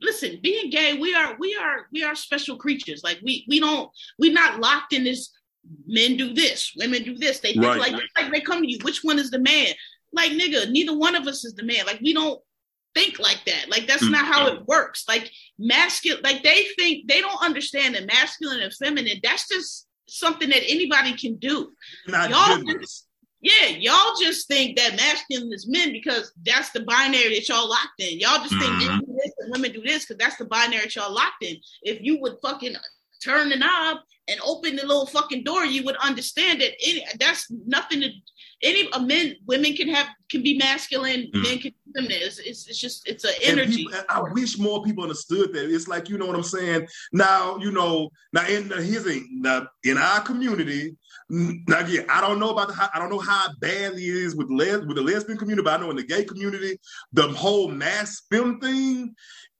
listen 0.00 0.38
being 0.42 0.70
gay 0.70 0.96
we 0.98 1.14
are 1.14 1.36
we 1.38 1.54
are 1.56 1.86
we 1.92 2.02
are 2.02 2.14
special 2.14 2.56
creatures 2.56 3.02
like 3.04 3.18
we 3.22 3.44
we 3.48 3.60
don't 3.60 3.90
we're 4.18 4.32
not 4.32 4.60
locked 4.60 4.92
in 4.92 5.04
this 5.04 5.30
men 5.86 6.16
do 6.16 6.32
this 6.32 6.72
women 6.76 7.02
do 7.02 7.16
this 7.16 7.40
they 7.40 7.52
think 7.52 7.64
right. 7.64 7.78
like 7.78 7.92
like 8.16 8.32
they 8.32 8.40
come 8.40 8.62
to 8.62 8.70
you 8.70 8.78
which 8.82 9.00
one 9.02 9.18
is 9.18 9.30
the 9.30 9.38
man 9.38 9.68
like 10.12 10.32
nigga 10.32 10.70
neither 10.70 10.96
one 10.96 11.14
of 11.14 11.26
us 11.26 11.44
is 11.44 11.54
the 11.54 11.62
man 11.62 11.84
like 11.86 12.00
we 12.00 12.12
don't 12.12 12.40
think 12.94 13.18
like 13.18 13.40
that 13.44 13.68
like 13.68 13.86
that's 13.86 14.02
mm-hmm. 14.02 14.12
not 14.12 14.26
how 14.26 14.46
it 14.46 14.64
works 14.66 15.04
like 15.08 15.30
masculine 15.58 16.22
like 16.22 16.42
they 16.42 16.66
think 16.78 17.08
they 17.08 17.20
don't 17.20 17.42
understand 17.42 17.94
that 17.94 18.06
masculine 18.06 18.60
and 18.60 18.72
feminine 18.74 19.18
that's 19.22 19.48
just 19.48 19.86
something 20.06 20.48
that 20.48 20.62
anybody 20.68 21.12
can 21.14 21.36
do 21.36 21.70
not 22.06 22.30
y'all 22.30 22.62
just, 22.78 23.03
yeah, 23.44 23.76
y'all 23.78 24.14
just 24.18 24.48
think 24.48 24.78
that 24.78 24.96
masculine 24.96 25.52
is 25.52 25.68
men 25.68 25.92
because 25.92 26.32
that's 26.46 26.70
the 26.70 26.80
binary 26.80 27.34
that 27.34 27.46
y'all 27.46 27.68
locked 27.68 28.00
in. 28.00 28.18
Y'all 28.18 28.38
just 28.38 28.58
think 28.58 28.64
mm-hmm. 28.64 28.88
men 28.88 29.00
do 29.00 29.18
this 29.22 29.32
and 29.38 29.52
women 29.52 29.72
do 29.72 29.82
this 29.82 30.06
because 30.06 30.16
that's 30.16 30.36
the 30.36 30.46
binary 30.46 30.80
that 30.80 30.96
y'all 30.96 31.14
locked 31.14 31.42
in. 31.42 31.56
If 31.82 32.00
you 32.00 32.18
would 32.22 32.36
fucking 32.40 32.74
turn 33.22 33.50
the 33.50 33.56
knob 33.56 33.98
and 34.28 34.40
open 34.42 34.76
the 34.76 34.86
little 34.86 35.04
fucking 35.04 35.44
door, 35.44 35.66
you 35.66 35.84
would 35.84 35.96
understand 35.96 36.62
that 36.62 36.72
any, 36.82 37.04
that's 37.20 37.50
nothing 37.50 38.00
to 38.00 38.10
any 38.62 38.88
men 39.02 39.36
women 39.46 39.74
can 39.74 39.88
have 39.88 40.06
can 40.34 40.42
be 40.42 40.58
masculine 40.58 41.30
mm. 41.34 41.42
men 41.42 41.58
can 41.58 41.72
be 41.72 41.92
feminine. 41.94 42.18
It's, 42.20 42.38
it's, 42.38 42.68
it's, 42.68 42.78
just 42.78 43.08
it's 43.08 43.24
an 43.24 43.32
energy 43.42 43.86
people, 43.86 44.00
i 44.08 44.20
wish 44.20 44.58
more 44.58 44.82
people 44.82 45.04
understood 45.04 45.52
that. 45.54 45.74
It's 45.74 45.88
like 45.88 46.08
you 46.08 46.18
know 46.18 46.26
what 46.26 46.36
i'm 46.36 46.42
saying? 46.42 46.86
Now 47.12 47.56
you 47.58 47.70
know 47.70 48.10
now 48.32 48.46
in 48.46 48.70
here's 48.70 49.06
a 49.06 49.20
now 49.30 49.66
in 49.84 49.98
our 49.98 50.20
community 50.20 50.96
now 51.30 51.80
again 51.80 52.04
i 52.10 52.20
don't 52.20 52.38
know 52.38 52.50
about 52.50 52.68
the 52.68 52.90
i 52.94 52.98
don't 52.98 53.08
know 53.08 53.18
how 53.18 53.48
badly 53.58 54.04
it 54.04 54.14
is 54.14 54.36
with 54.36 54.50
les 54.50 54.84
with 54.84 54.96
the 54.96 55.02
lesbian 55.02 55.38
community 55.38 55.64
but 55.64 55.80
i 55.80 55.82
know 55.82 55.88
in 55.88 55.96
the 55.96 56.02
gay 56.02 56.22
community 56.22 56.78
the 57.14 57.26
whole 57.28 57.68
masc 57.68 58.24
femme 58.30 58.60
thing 58.60 59.14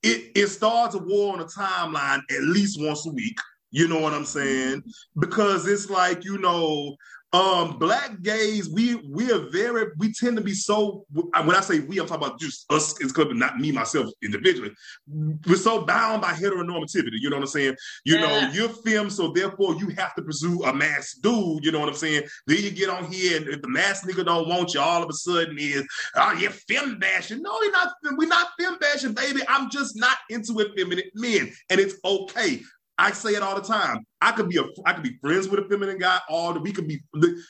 it, 0.05 0.33
it 0.35 0.47
starts 0.49 0.95
a 0.95 0.99
war 0.99 1.33
on 1.33 1.41
a 1.41 1.47
timeline 1.47 2.21
at 2.31 2.43
least 2.43 2.81
once 2.81 3.07
a 3.07 3.11
week. 3.11 3.39
You 3.71 3.89
know 3.89 3.99
what 3.99 4.13
I'm 4.13 4.27
saying? 4.27 4.85
Because 5.19 5.67
it's 5.67 5.91
like, 5.91 6.25
you 6.25 6.39
know, 6.39 6.95
um, 7.35 7.79
black 7.79 8.23
gays, 8.23 8.71
we 8.71 8.95
we 9.11 9.33
are 9.33 9.41
very 9.51 9.87
we 9.99 10.13
tend 10.13 10.37
to 10.37 10.43
be 10.43 10.55
so. 10.55 11.05
When 11.11 11.57
I 11.57 11.63
say 11.63 11.81
we, 11.81 11.99
I'm 11.99 12.07
talking 12.07 12.25
about 12.25 12.39
just 12.39 12.65
us. 12.71 12.95
It's 13.01 13.13
because 13.13 13.35
not 13.35 13.59
me 13.59 13.73
myself 13.73 14.07
individually. 14.23 14.71
We're 15.09 15.57
so 15.57 15.85
bound 15.85 16.23
by 16.23 16.33
heteronormativity. 16.33 17.19
You 17.21 17.31
know 17.31 17.37
what 17.37 17.43
I'm 17.43 17.49
saying? 17.49 17.75
You 18.05 18.19
yeah. 18.19 18.21
know, 18.21 18.51
you're 18.53 18.69
femme, 18.69 19.11
so 19.11 19.33
therefore 19.33 19.75
you 19.75 19.89
have 19.99 20.15
to 20.15 20.23
pursue 20.23 20.63
a 20.63 20.73
masc 20.73 21.23
dude. 21.23 21.65
You 21.65 21.73
know 21.73 21.81
what 21.81 21.89
I'm 21.89 21.97
saying? 21.97 22.23
Then 22.47 22.63
you 22.63 22.71
get 22.71 22.89
on 22.89 23.11
here, 23.11 23.39
and 23.39 23.49
if 23.49 23.63
the 23.63 23.69
masc 23.69 24.07
nigga 24.07 24.25
don't 24.25 24.49
want 24.49 24.73
you, 24.73 24.81
all 24.81 25.03
of 25.03 25.11
a 25.11 25.13
sudden 25.13 25.57
is 25.59 25.85
oh 26.15 26.35
you're 26.35 26.53
femme 26.53 27.01
bashing. 27.01 27.43
No, 27.43 27.59
we're 27.61 27.73
not. 27.73 27.95
We're 28.13 28.29
not 28.29 28.51
femme 28.61 28.79
bashing, 28.79 29.13
baby. 29.13 29.41
I'm 29.49 29.71
just 29.71 29.97
not 29.97 30.19
into 30.31 30.61
effeminate 30.61 31.11
men, 31.17 31.53
and 31.69 31.81
it's 31.81 31.97
okay. 32.05 32.61
I 32.97 33.11
say 33.11 33.31
it 33.31 33.43
all 33.43 33.57
the 33.57 33.67
time. 33.67 34.07
I 34.21 34.33
could 34.33 34.49
be 34.49 34.59
a 34.59 34.65
I 34.87 34.93
could 34.93 35.03
be 35.03 35.19
friends 35.21 35.49
with 35.49 35.61
a 35.61 35.69
feminine 35.69 35.99
guy. 35.99 36.19
All 36.29 36.53
the 36.53 36.61
we 36.61 36.73
could 36.73 36.87
be 36.87 37.01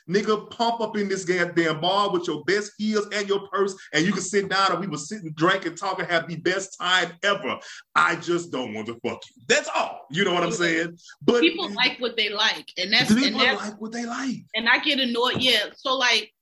nigga 0.09 0.51
pump 0.51 0.81
up 0.81 0.97
in 0.97 1.09
this 1.09 1.25
damn 1.25 1.81
bar 1.81 2.11
with 2.11 2.27
your 2.27 2.43
best 2.45 2.73
heels 2.79 3.07
and 3.13 3.29
your 3.29 3.47
purse, 3.49 3.77
and 3.93 4.05
you 4.07 4.13
can 4.13 4.23
sit 4.23 4.49
down 4.49 4.73
and 4.73 4.81
we 4.81 4.87
will 4.87 4.99
sit 4.99 5.23
and 5.23 5.35
drink 5.37 5.67
and 5.67 5.77
talk 5.77 5.99
and 5.99 6.11
have 6.11 6.29
the 6.29 6.37
best 6.37 6.79
time 6.79 7.13
ever. 7.23 7.59
I 7.95 8.17
just 8.17 8.51
don't 8.51 8.73
want 8.73 8.87
to 8.87 8.95
fuck 9.07 9.23
you. 9.29 9.43
That's 9.47 9.69
all. 9.75 10.07
You 10.11 10.25
know 10.25 10.33
what 10.33 10.43
I'm 10.43 10.53
saying? 10.53 10.99
But 11.23 11.43
people 11.43 11.71
like 11.75 11.99
what 11.99 12.17
they 12.17 12.31
like, 12.31 12.71
and 12.79 12.93
that's 12.93 13.13
people 13.13 13.27
and 13.27 13.37
that's, 13.37 13.71
like 13.71 13.81
what 13.81 13.93
they 13.93 14.07
like. 14.07 14.45
And 14.55 14.69
I 14.69 14.79
get 14.79 14.99
annoyed. 14.99 15.37
Yeah. 15.39 15.67
So 15.77 15.97
like, 15.97 16.33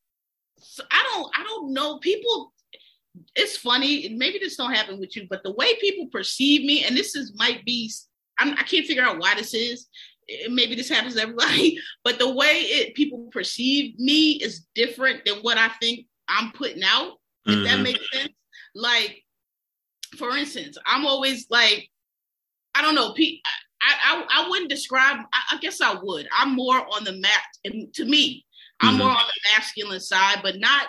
so 0.59 0.85
I 0.91 1.03
don't 1.13 1.31
I 1.37 1.43
don't 1.43 1.73
know 1.73 1.99
people 1.99 2.53
it's 3.37 3.59
funny 3.59 4.09
maybe 4.17 4.39
this 4.39 4.57
don't 4.57 4.73
happen 4.73 4.99
with 4.99 5.15
you 5.15 5.27
but 5.29 5.43
the 5.43 5.53
way 5.53 5.75
people 5.81 6.07
perceive 6.07 6.65
me 6.65 6.85
and 6.85 6.97
this 6.97 7.15
is 7.15 7.35
might 7.37 7.63
be 7.65 7.91
I'm, 8.39 8.53
I 8.53 8.63
can 8.63 8.81
not 8.81 8.87
figure 8.87 9.03
out 9.03 9.19
why 9.19 9.35
this 9.35 9.55
is. 9.55 9.89
Maybe 10.49 10.75
this 10.75 10.89
happens 10.89 11.15
to 11.15 11.23
everybody, 11.23 11.79
but 12.05 12.19
the 12.19 12.33
way 12.33 12.61
it 12.61 12.95
people 12.95 13.29
perceive 13.33 13.99
me 13.99 14.33
is 14.33 14.67
different 14.75 15.25
than 15.25 15.37
what 15.37 15.59
I 15.59 15.69
think 15.69 16.07
I'm 16.29 16.53
putting 16.53 16.83
out. 16.83 17.19
If 17.47 17.55
mm-hmm. 17.55 17.65
that 17.65 17.81
makes 17.81 18.01
sense. 18.13 18.33
Like, 18.75 19.23
for 20.17 20.37
instance, 20.37 20.79
I'm 20.87 21.07
always 21.07 21.47
like, 21.51 21.91
I 22.75 22.83
don't 22.83 22.95
know, 22.95 23.15
I, 23.19 23.45
I, 23.83 24.45
I 24.45 24.49
wouldn't 24.49 24.71
describe. 24.71 25.19
I, 25.33 25.57
I 25.57 25.59
guess 25.59 25.81
I 25.81 25.95
would. 26.01 26.29
I'm 26.33 26.55
more 26.55 26.77
on 26.77 27.05
the 27.05 27.13
mat. 27.13 27.43
And 27.65 27.93
to 27.95 28.05
me, 28.05 28.47
I'm 28.81 28.95
mm-hmm. 28.95 28.99
more 28.99 29.11
on 29.11 29.17
the 29.17 29.51
masculine 29.51 30.01
side, 30.01 30.39
but 30.43 30.59
not 30.59 30.89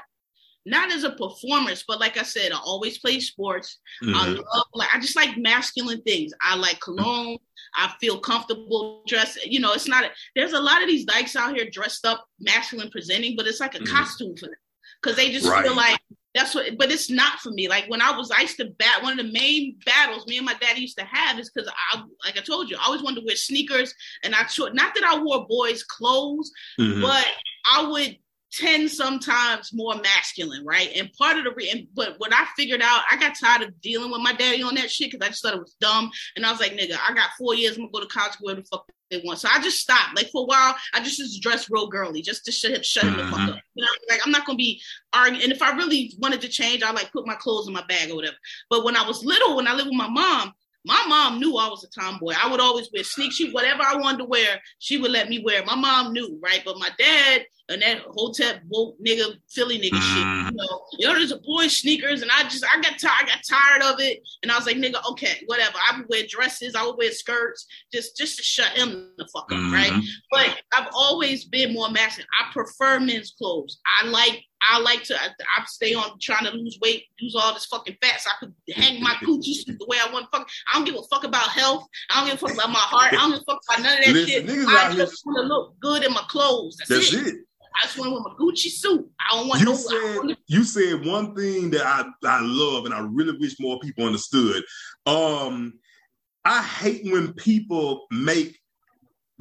not 0.65 0.91
as 0.91 1.03
a 1.03 1.11
performance, 1.11 1.83
but 1.87 1.99
like 1.99 2.17
I 2.17 2.23
said, 2.23 2.51
I 2.51 2.57
always 2.57 2.97
play 2.97 3.19
sports. 3.19 3.79
Mm-hmm. 4.03 4.15
I 4.15 4.27
love 4.27 4.65
like 4.73 4.89
I 4.93 4.99
just 4.99 5.15
like 5.15 5.37
masculine 5.37 6.01
things. 6.03 6.31
I 6.41 6.55
like 6.55 6.79
cologne. 6.79 7.37
I 7.75 7.91
feel 7.99 8.19
comfortable 8.19 9.03
dressed. 9.07 9.45
You 9.45 9.59
know, 9.59 9.73
it's 9.73 9.87
not. 9.87 10.05
A, 10.05 10.09
there's 10.35 10.53
a 10.53 10.59
lot 10.59 10.81
of 10.81 10.87
these 10.87 11.05
dykes 11.05 11.35
out 11.35 11.55
here 11.55 11.69
dressed 11.69 12.05
up, 12.05 12.25
masculine 12.39 12.89
presenting, 12.91 13.35
but 13.35 13.47
it's 13.47 13.59
like 13.59 13.75
a 13.75 13.79
mm-hmm. 13.79 13.93
costume 13.93 14.35
for 14.37 14.45
them 14.45 14.55
because 15.01 15.17
they 15.17 15.31
just 15.31 15.47
right. 15.47 15.65
feel 15.65 15.75
like 15.75 15.99
that's 16.33 16.55
what. 16.55 16.77
But 16.77 16.91
it's 16.91 17.09
not 17.09 17.39
for 17.39 17.51
me. 17.51 17.67
Like 17.67 17.85
when 17.89 18.01
I 18.01 18.15
was, 18.15 18.31
I 18.31 18.41
used 18.41 18.57
to 18.57 18.65
bat. 18.65 19.03
One 19.03 19.19
of 19.19 19.25
the 19.25 19.33
main 19.33 19.77
battles 19.85 20.25
me 20.27 20.37
and 20.37 20.45
my 20.45 20.55
dad 20.55 20.77
used 20.77 20.97
to 20.97 21.05
have 21.05 21.39
is 21.39 21.51
because 21.51 21.69
I, 21.91 22.03
like 22.25 22.37
I 22.37 22.41
told 22.41 22.69
you, 22.69 22.77
I 22.79 22.85
always 22.85 23.03
wanted 23.03 23.21
to 23.21 23.25
wear 23.25 23.35
sneakers, 23.35 23.93
and 24.23 24.33
I 24.33 24.45
not 24.73 24.95
that 24.95 25.03
I 25.03 25.21
wore 25.21 25.45
boys' 25.45 25.83
clothes, 25.83 26.51
mm-hmm. 26.79 27.01
but 27.01 27.25
I 27.69 27.85
would 27.85 28.17
tend 28.53 28.89
sometimes 28.89 29.71
more 29.73 29.95
masculine, 29.95 30.63
right? 30.65 30.89
And 30.95 31.11
part 31.13 31.37
of 31.37 31.43
the 31.43 31.51
re- 31.51 31.87
but 31.95 32.15
when 32.19 32.33
I 32.33 32.45
figured 32.55 32.81
out, 32.81 33.03
I 33.09 33.17
got 33.17 33.35
tired 33.39 33.63
of 33.63 33.81
dealing 33.81 34.11
with 34.11 34.21
my 34.21 34.33
daddy 34.33 34.61
on 34.61 34.75
that 34.75 34.91
shit 34.91 35.11
because 35.11 35.25
I 35.25 35.29
just 35.29 35.41
thought 35.41 35.55
it 35.55 35.59
was 35.59 35.75
dumb. 35.81 36.11
And 36.35 36.45
I 36.45 36.51
was 36.51 36.59
like, 36.59 36.73
nigga, 36.73 36.97
I 37.07 37.13
got 37.13 37.31
four 37.37 37.55
years. 37.55 37.75
I'm 37.75 37.83
gonna 37.83 37.91
go 37.91 37.99
to 38.01 38.07
college, 38.07 38.35
where 38.41 38.55
the 38.55 38.63
fuck 38.63 38.87
they 39.09 39.21
want. 39.25 39.39
So 39.39 39.49
I 39.51 39.59
just 39.61 39.79
stopped. 39.79 40.15
Like 40.15 40.29
for 40.29 40.43
a 40.43 40.45
while, 40.45 40.75
I 40.93 41.03
just 41.03 41.17
just 41.17 41.41
dressed 41.41 41.69
real 41.69 41.87
girly, 41.87 42.21
just 42.21 42.45
to 42.45 42.51
shut, 42.51 42.85
shut 42.85 43.05
him 43.05 43.17
the 43.17 43.23
fuck 43.23 43.39
uh-huh. 43.39 43.51
up. 43.53 43.59
You 43.75 43.83
know, 43.83 43.91
like 44.09 44.21
I'm 44.25 44.31
not 44.31 44.45
gonna 44.45 44.57
be 44.57 44.81
arguing. 45.13 45.43
And 45.43 45.51
if 45.51 45.61
I 45.61 45.75
really 45.75 46.13
wanted 46.19 46.41
to 46.41 46.49
change, 46.49 46.83
I 46.83 46.91
like 46.91 47.11
put 47.11 47.27
my 47.27 47.35
clothes 47.35 47.67
in 47.67 47.73
my 47.73 47.85
bag 47.87 48.11
or 48.11 48.15
whatever. 48.15 48.37
But 48.69 48.83
when 48.83 48.95
I 48.95 49.07
was 49.07 49.23
little, 49.23 49.55
when 49.55 49.67
I 49.67 49.73
lived 49.73 49.89
with 49.89 49.97
my 49.97 50.09
mom, 50.09 50.53
my 50.85 51.03
mom 51.07 51.39
knew 51.39 51.57
I 51.57 51.69
was 51.69 51.83
a 51.83 51.99
tomboy. 51.99 52.33
I 52.41 52.49
would 52.49 52.59
always 52.59 52.89
wear 52.93 53.03
sneaks. 53.03 53.35
She 53.35 53.51
whatever 53.51 53.83
I 53.83 53.95
wanted 53.95 54.19
to 54.19 54.25
wear, 54.25 54.59
she 54.79 54.97
would 54.97 55.11
let 55.11 55.29
me 55.29 55.41
wear. 55.43 55.63
My 55.65 55.75
mom 55.75 56.13
knew, 56.13 56.39
right? 56.41 56.61
But 56.65 56.77
my 56.77 56.89
dad 56.97 57.45
and 57.69 57.81
that 57.81 57.99
hotel 57.99 58.55
woke 58.67 58.97
nigga 58.99 59.35
Philly 59.49 59.79
nigga 59.79 59.97
mm. 59.97 60.01
shit. 60.01 60.53
You 60.53 60.57
know, 60.57 60.81
you 60.99 61.07
know, 61.07 61.13
there's 61.13 61.31
a 61.31 61.39
boy 61.39 61.67
sneakers, 61.67 62.21
and 62.21 62.31
I 62.31 62.43
just 62.43 62.65
I 62.65 62.81
got 62.81 62.99
tired, 62.99 63.25
I 63.25 63.27
got 63.27 63.41
tired 63.49 63.93
of 63.93 63.99
it, 63.99 64.21
and 64.41 64.51
I 64.51 64.57
was 64.57 64.65
like, 64.65 64.77
nigga, 64.77 64.99
okay, 65.11 65.41
whatever. 65.45 65.77
I 65.77 65.97
would 65.97 66.09
wear 66.09 66.23
dresses, 66.27 66.75
I 66.75 66.85
would 66.85 66.97
wear 66.97 67.11
skirts, 67.11 67.65
just 67.91 68.17
just 68.17 68.37
to 68.37 68.43
shut 68.43 68.77
him 68.77 69.11
the 69.17 69.27
fuck 69.33 69.51
up, 69.51 69.57
mm-hmm. 69.57 69.73
right? 69.73 70.03
But 70.31 70.61
I've 70.75 70.89
always 70.93 71.45
been 71.45 71.73
more 71.73 71.89
masculine. 71.89 72.27
I 72.39 72.51
prefer 72.51 72.99
men's 72.99 73.33
clothes. 73.37 73.79
I 73.85 74.07
like 74.07 74.43
I 74.69 74.79
like 74.79 75.03
to. 75.03 75.15
I, 75.15 75.27
I, 75.27 75.65
stay 75.65 75.93
on 75.93 76.17
trying 76.19 76.45
to 76.45 76.51
lose 76.51 76.77
weight, 76.81 77.05
lose 77.21 77.35
all 77.35 77.53
this 77.53 77.65
fucking 77.65 77.97
fat, 78.01 78.21
so 78.21 78.29
I 78.29 78.33
could 78.39 78.53
hang 78.75 79.01
my 79.01 79.15
coochie 79.21 79.65
the 79.65 79.85
way 79.87 79.97
I 80.03 80.11
want. 80.11 80.27
Fuck, 80.31 80.47
I 80.67 80.73
don't 80.73 80.85
give 80.85 80.95
a 80.95 81.03
fuck 81.03 81.23
about 81.23 81.49
health. 81.49 81.85
I 82.09 82.19
don't 82.19 82.29
give 82.29 82.41
a 82.41 82.47
fuck 82.47 82.53
about 82.55 82.69
my 82.69 82.79
heart. 82.79 83.13
I 83.13 83.17
don't 83.17 83.31
give 83.31 83.41
a 83.41 83.43
fuck 83.43 83.61
about 83.69 83.83
none 83.83 83.99
of 83.99 84.05
that 84.05 84.13
Listen, 84.13 84.47
shit. 84.47 84.67
I 84.67 84.93
just 84.95 85.25
want 85.25 85.37
to 85.37 85.43
look 85.43 85.79
good 85.79 86.03
in 86.03 86.13
my 86.13 86.23
clothes. 86.27 86.77
That's, 86.77 86.89
That's 86.89 87.13
it. 87.13 87.33
it. 87.33 87.35
I 87.75 87.85
just 87.85 87.97
want 87.97 88.09
to 88.09 88.13
wear 88.13 88.21
my 88.21 88.35
Gucci 88.39 88.69
suit. 88.69 89.09
I 89.19 89.37
don't 89.37 89.47
want 89.47 89.59
you 89.61 89.65
no. 89.65 89.75
Said, 89.75 90.17
want 90.17 90.39
You 90.47 90.63
said 90.63 91.05
one 91.05 91.35
thing 91.35 91.71
that 91.71 91.85
I 91.85 92.05
I 92.23 92.39
love, 92.41 92.85
and 92.85 92.93
I 92.93 92.99
really 92.99 93.37
wish 93.37 93.59
more 93.59 93.79
people 93.79 94.05
understood. 94.05 94.63
Um, 95.05 95.73
I 96.45 96.61
hate 96.61 97.11
when 97.11 97.33
people 97.33 98.05
make 98.11 98.59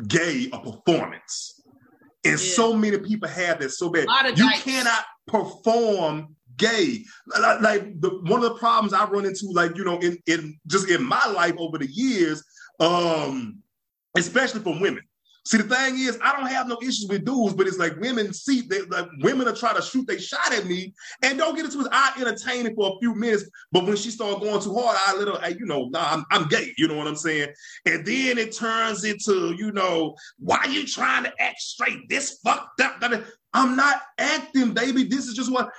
gay 0.06 0.48
a 0.52 0.58
performance. 0.58 1.61
And 2.24 2.32
yeah. 2.32 2.54
so 2.54 2.74
many 2.74 2.98
people 2.98 3.28
have 3.28 3.60
that 3.60 3.70
so 3.70 3.90
bad. 3.90 4.06
You 4.36 4.48
cannot 4.50 5.04
perform 5.26 6.36
gay. 6.56 7.04
Like, 7.26 7.60
like 7.60 8.00
the, 8.00 8.10
one 8.22 8.44
of 8.44 8.52
the 8.52 8.58
problems 8.58 8.92
I 8.92 9.04
run 9.06 9.26
into, 9.26 9.46
like, 9.52 9.76
you 9.76 9.84
know, 9.84 9.98
in, 9.98 10.18
in 10.26 10.58
just 10.66 10.88
in 10.88 11.02
my 11.02 11.24
life 11.26 11.54
over 11.58 11.78
the 11.78 11.88
years, 11.90 12.44
um, 12.80 13.58
especially 14.16 14.60
from 14.60 14.80
women. 14.80 15.02
See, 15.44 15.58
the 15.58 15.64
thing 15.64 15.98
is, 15.98 16.18
I 16.22 16.36
don't 16.36 16.46
have 16.46 16.68
no 16.68 16.78
issues 16.82 17.06
with 17.08 17.24
dudes, 17.24 17.54
but 17.54 17.66
it's 17.66 17.78
like 17.78 17.98
women 17.98 18.32
see 18.32 18.60
they 18.60 18.82
like 18.82 19.08
women 19.22 19.48
are 19.48 19.54
trying 19.54 19.74
to 19.74 19.82
shoot 19.82 20.06
they 20.06 20.18
shot 20.18 20.52
at 20.52 20.66
me 20.66 20.94
and 21.22 21.36
don't 21.36 21.56
get 21.56 21.64
into 21.64 21.80
it. 21.80 21.88
I 21.90 22.12
entertain 22.20 22.66
it 22.66 22.74
for 22.76 22.94
a 22.94 22.98
few 23.00 23.16
minutes, 23.16 23.50
but 23.72 23.84
when 23.84 23.96
she 23.96 24.10
started 24.10 24.40
going 24.40 24.62
too 24.62 24.74
hard, 24.74 24.96
I 25.04 25.16
little, 25.16 25.40
hey, 25.40 25.56
you 25.58 25.66
know, 25.66 25.88
nah, 25.90 26.12
I'm, 26.12 26.24
I'm 26.30 26.48
gay. 26.48 26.72
You 26.78 26.86
know 26.86 26.96
what 26.96 27.08
I'm 27.08 27.16
saying? 27.16 27.48
And 27.86 28.06
then 28.06 28.38
it 28.38 28.56
turns 28.56 29.02
into, 29.02 29.54
you 29.58 29.72
know, 29.72 30.14
why 30.38 30.64
you 30.70 30.86
trying 30.86 31.24
to 31.24 31.42
act 31.42 31.60
straight? 31.60 32.08
This 32.08 32.38
fucked 32.44 32.80
up. 32.80 33.02
I'm 33.52 33.74
not 33.74 34.00
acting, 34.18 34.74
baby. 34.74 35.04
This 35.04 35.26
is 35.26 35.34
just 35.34 35.50
what. 35.50 35.70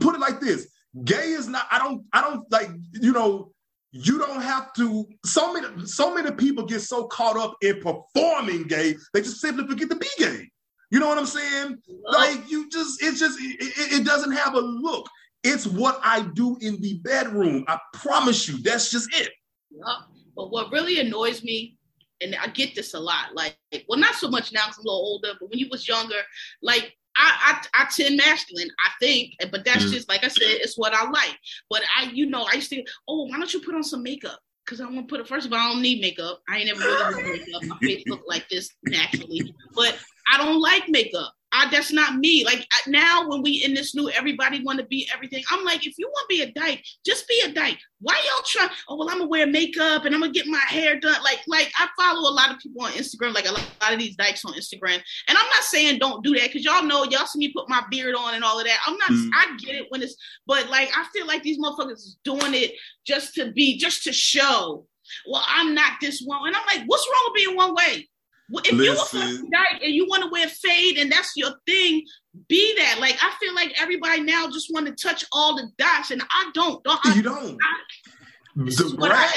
Put 0.00 0.16
it 0.16 0.20
like 0.20 0.40
this: 0.40 0.68
gay 1.04 1.30
is 1.30 1.46
not. 1.46 1.66
I 1.70 1.78
don't. 1.78 2.04
I 2.12 2.20
don't 2.20 2.50
like. 2.50 2.70
You 2.92 3.12
know 3.12 3.53
you 3.96 4.18
don't 4.18 4.42
have 4.42 4.72
to 4.72 5.06
so 5.24 5.52
many 5.52 5.86
so 5.86 6.12
many 6.12 6.32
people 6.32 6.66
get 6.66 6.80
so 6.80 7.04
caught 7.06 7.36
up 7.36 7.54
in 7.62 7.80
performing 7.80 8.64
gay 8.64 8.96
they 9.12 9.20
just 9.20 9.40
simply 9.40 9.64
forget 9.66 9.88
to 9.88 9.96
be 9.96 10.08
gay. 10.18 10.50
You 10.90 11.00
know 11.00 11.08
what 11.08 11.18
i'm 11.18 11.26
saying? 11.26 11.78
Like 12.04 12.50
you 12.50 12.68
just 12.70 13.02
it's 13.02 13.20
just 13.20 13.38
it, 13.40 14.00
it, 14.00 14.04
doesn't 14.04 14.32
have 14.32 14.54
a 14.54 14.60
look. 14.60 15.08
It's 15.44 15.66
what 15.66 16.00
i 16.02 16.22
do 16.34 16.56
in 16.60 16.80
the 16.80 16.94
bedroom. 17.04 17.64
I 17.68 17.78
promise 17.92 18.48
you 18.48 18.60
that's 18.62 18.90
just 18.90 19.08
it. 19.14 19.30
Yeah. 19.70 19.94
but 20.36 20.50
what 20.50 20.72
really 20.72 20.98
annoys 20.98 21.44
me 21.44 21.76
and 22.20 22.36
i 22.40 22.46
get 22.48 22.74
this 22.74 22.94
a 22.94 22.98
lot 22.98 23.34
like 23.34 23.56
well 23.88 23.98
not 23.98 24.14
so 24.14 24.28
much 24.28 24.52
now 24.52 24.66
because 24.66 24.78
i'm 24.78 24.86
a 24.86 24.88
little 24.88 25.00
older 25.00 25.32
but 25.40 25.50
when 25.50 25.58
you 25.58 25.68
was 25.68 25.88
younger 25.88 26.20
like 26.62 26.96
I, 27.16 27.62
I, 27.74 27.82
I 27.82 27.86
tend 27.90 28.16
masculine, 28.16 28.70
I 28.84 28.90
think, 29.00 29.34
but 29.50 29.64
that's 29.64 29.84
mm 29.84 29.92
just 29.92 30.08
like 30.08 30.24
I 30.24 30.28
said, 30.28 30.42
it's 30.42 30.76
what 30.76 30.94
I 30.94 31.08
like. 31.08 31.38
But 31.70 31.82
I, 31.96 32.10
you 32.12 32.26
know, 32.26 32.46
I 32.50 32.56
used 32.56 32.70
to, 32.70 32.82
oh, 33.06 33.26
why 33.26 33.38
don't 33.38 33.52
you 33.52 33.60
put 33.60 33.74
on 33.74 33.84
some 33.84 34.02
makeup? 34.02 34.40
Because 34.64 34.80
I 34.80 34.84
want 34.86 35.08
to 35.08 35.12
put 35.12 35.20
it 35.20 35.28
first 35.28 35.46
of 35.46 35.52
all, 35.52 35.58
I 35.58 35.72
don't 35.72 35.82
need 35.82 36.00
makeup. 36.00 36.40
I 36.48 36.58
ain't 36.58 36.70
ever 36.70 36.80
really 36.80 37.38
makeup. 37.38 37.62
My 37.64 37.78
face 37.78 38.04
look 38.06 38.22
like 38.26 38.48
this 38.48 38.70
naturally, 38.84 39.54
but 39.74 39.96
I 40.32 40.38
don't 40.38 40.60
like 40.60 40.88
makeup. 40.88 41.32
I, 41.54 41.70
that's 41.70 41.92
not 41.92 42.16
me. 42.16 42.44
Like 42.44 42.66
now, 42.88 43.28
when 43.28 43.40
we 43.42 43.62
in 43.64 43.74
this 43.74 43.94
new, 43.94 44.10
everybody 44.10 44.62
want 44.62 44.80
to 44.80 44.86
be 44.86 45.08
everything. 45.14 45.44
I'm 45.50 45.64
like, 45.64 45.86
if 45.86 45.96
you 45.98 46.08
want 46.08 46.28
to 46.28 46.36
be 46.36 46.42
a 46.42 46.52
dyke, 46.52 46.84
just 47.06 47.28
be 47.28 47.40
a 47.44 47.52
dyke. 47.52 47.78
Why 48.00 48.20
y'all 48.26 48.44
try? 48.44 48.68
Oh 48.88 48.96
well, 48.96 49.08
I'm 49.08 49.18
gonna 49.18 49.30
wear 49.30 49.46
makeup 49.46 50.04
and 50.04 50.14
I'm 50.14 50.20
gonna 50.20 50.32
get 50.32 50.46
my 50.46 50.58
hair 50.58 50.98
done. 50.98 51.22
Like, 51.22 51.40
like 51.46 51.70
I 51.78 51.88
follow 51.96 52.28
a 52.28 52.34
lot 52.34 52.50
of 52.50 52.58
people 52.58 52.82
on 52.82 52.90
Instagram, 52.92 53.34
like 53.34 53.46
a 53.46 53.52
lot, 53.52 53.92
of 53.92 53.98
these 53.98 54.16
dykes 54.16 54.44
on 54.44 54.54
Instagram. 54.54 55.00
And 55.28 55.38
I'm 55.38 55.48
not 55.48 55.62
saying 55.62 56.00
don't 56.00 56.24
do 56.24 56.34
that 56.34 56.48
because 56.48 56.64
y'all 56.64 56.82
know 56.82 57.04
y'all 57.04 57.26
see 57.26 57.38
me 57.38 57.52
put 57.52 57.68
my 57.68 57.82
beard 57.90 58.16
on 58.16 58.34
and 58.34 58.42
all 58.42 58.58
of 58.58 58.66
that. 58.66 58.80
I'm 58.86 58.96
not. 58.96 59.10
Mm. 59.10 59.30
I 59.32 59.56
get 59.58 59.76
it 59.76 59.86
when 59.90 60.02
it's, 60.02 60.16
but 60.46 60.68
like 60.70 60.90
I 60.96 61.06
feel 61.12 61.26
like 61.26 61.42
these 61.42 61.58
motherfuckers 61.58 61.92
is 61.92 62.16
doing 62.24 62.54
it 62.54 62.72
just 63.06 63.34
to 63.34 63.52
be, 63.52 63.78
just 63.78 64.02
to 64.04 64.12
show. 64.12 64.86
Well, 65.26 65.44
I'm 65.46 65.74
not 65.74 65.92
this 66.00 66.22
one, 66.24 66.46
and 66.46 66.56
I'm 66.56 66.66
like, 66.66 66.86
what's 66.86 67.06
wrong 67.06 67.30
with 67.32 67.44
being 67.44 67.56
one 67.56 67.74
way? 67.74 68.08
If 68.50 68.72
Listen. 68.72 68.78
you're 68.78 68.94
a 68.94 68.96
fucking 68.96 69.50
dyke 69.50 69.82
and 69.82 69.94
you 69.94 70.06
want 70.06 70.22
to 70.22 70.28
wear 70.30 70.46
fade 70.48 70.98
and 70.98 71.10
that's 71.10 71.32
your 71.34 71.52
thing, 71.66 72.04
be 72.48 72.76
that. 72.76 72.98
Like 73.00 73.16
I 73.22 73.32
feel 73.40 73.54
like 73.54 73.72
everybody 73.80 74.20
now 74.20 74.48
just 74.50 74.72
want 74.72 74.86
to 74.86 74.92
touch 74.92 75.24
all 75.32 75.56
the 75.56 75.68
dots, 75.78 76.10
and 76.10 76.22
I 76.30 76.50
don't. 76.54 76.82
don't 76.84 77.16
you 77.16 77.22
don't. 77.22 77.58
I, 77.62 78.70
Da 78.70 78.96
Brat 78.96 79.34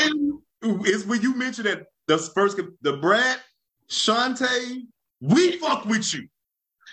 is 0.86 1.06
when 1.06 1.22
you 1.22 1.36
mentioned 1.36 1.68
that 1.68 1.86
the 2.08 2.18
first 2.18 2.60
Da 2.84 2.96
Brat 2.98 3.40
Shante, 3.90 4.82
we 5.22 5.58
fuck 5.58 5.86
with 5.86 6.14
you. 6.14 6.28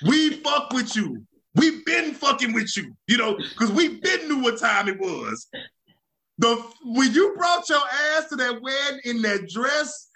We 0.07 0.35
fuck 0.43 0.73
with 0.73 0.95
you. 0.97 1.27
We've 1.57 1.85
been 1.85 2.15
fucking 2.15 2.53
with 2.53 2.77
you, 2.77 2.97
you 3.07 3.17
know, 3.17 3.37
because 3.37 3.71
we 3.71 4.01
been 4.01 4.29
knew 4.29 4.43
what 4.43 4.59
time 4.59 4.89
it 4.89 4.99
was. 4.99 5.47
The 6.39 6.57
when 6.85 7.12
you 7.12 7.35
brought 7.37 7.69
your 7.69 7.79
ass 8.17 8.29
to 8.31 8.37
that 8.37 8.61
wedding 8.61 9.01
in 9.05 9.23
that 9.23 9.49
dress, 9.49 10.09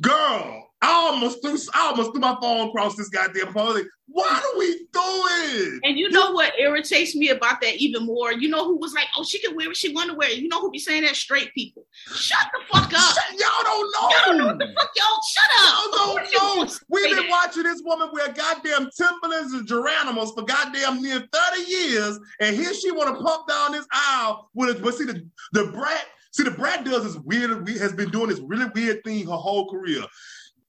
girl, 0.00 0.69
I 0.82 0.90
almost 0.90 1.42
threw 1.42 1.58
I 1.74 1.88
almost 1.88 2.12
threw 2.12 2.20
my 2.20 2.36
phone 2.40 2.68
across 2.68 2.96
this 2.96 3.08
goddamn 3.10 3.52
phone. 3.52 3.84
What 4.12 4.32
are 4.32 4.58
we 4.58 4.86
doing? 4.92 5.80
And 5.84 5.96
you 5.96 6.10
know 6.10 6.32
what 6.32 6.58
irritates 6.58 7.14
me 7.14 7.28
about 7.28 7.60
that 7.60 7.76
even 7.76 8.06
more? 8.06 8.32
You 8.32 8.48
know 8.48 8.64
who 8.64 8.76
was 8.78 8.92
like, 8.92 9.06
oh, 9.16 9.22
she 9.22 9.38
can 9.38 9.54
wear 9.54 9.68
what 9.68 9.76
she 9.76 9.94
want 9.94 10.10
to 10.10 10.16
wear. 10.16 10.30
You 10.32 10.48
know 10.48 10.60
who 10.60 10.70
be 10.70 10.80
saying 10.80 11.02
that? 11.02 11.14
Straight 11.14 11.54
people. 11.54 11.86
Shut 12.06 12.46
the 12.52 12.60
fuck 12.72 12.92
up. 12.92 12.92
Shut, 12.92 13.38
y'all 13.38 13.62
don't 13.62 13.92
know. 13.92 14.08
Y'all 14.08 14.26
don't 14.26 14.38
know 14.38 14.46
what 14.46 14.58
the 14.58 14.66
fuck 14.76 14.90
y'all. 14.96 15.20
Shut 15.30 15.50
up. 15.58 15.92
Y'all 15.92 16.16
don't 16.16 16.66
know. 16.66 16.74
We've 16.88 17.16
been 17.16 17.30
watching 17.30 17.62
this 17.62 17.82
woman 17.84 18.08
wear 18.12 18.32
goddamn 18.32 18.90
Timberlands 18.96 19.52
and 19.52 19.68
Geronimos 19.68 20.34
for 20.34 20.44
goddamn 20.44 21.02
near 21.02 21.22
30 21.32 21.70
years, 21.70 22.18
and 22.40 22.56
here 22.56 22.74
she 22.74 22.90
want 22.90 23.16
to 23.16 23.22
pump 23.22 23.46
down 23.46 23.72
this 23.72 23.86
aisle 23.92 24.50
with 24.54 24.76
it. 24.76 24.82
But 24.82 24.94
see, 24.94 25.04
the, 25.04 25.24
Da 25.54 25.70
Brat, 25.70 26.06
see, 26.32 26.42
Da 26.42 26.50
Brat 26.50 26.84
does 26.84 27.04
this 27.04 27.22
weird, 27.22 27.68
has 27.78 27.92
been 27.92 28.10
doing 28.10 28.30
this 28.30 28.40
really 28.40 28.66
weird 28.74 29.04
thing 29.04 29.26
her 29.26 29.36
whole 29.36 29.70
career. 29.70 30.02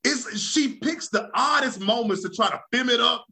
It's 0.03 0.39
she 0.39 0.75
picks 0.75 1.09
the 1.09 1.29
oddest 1.33 1.79
moments 1.79 2.23
to 2.23 2.29
try 2.29 2.49
to 2.49 2.59
femme 2.71 2.89
it 2.89 2.99
up. 2.99 3.25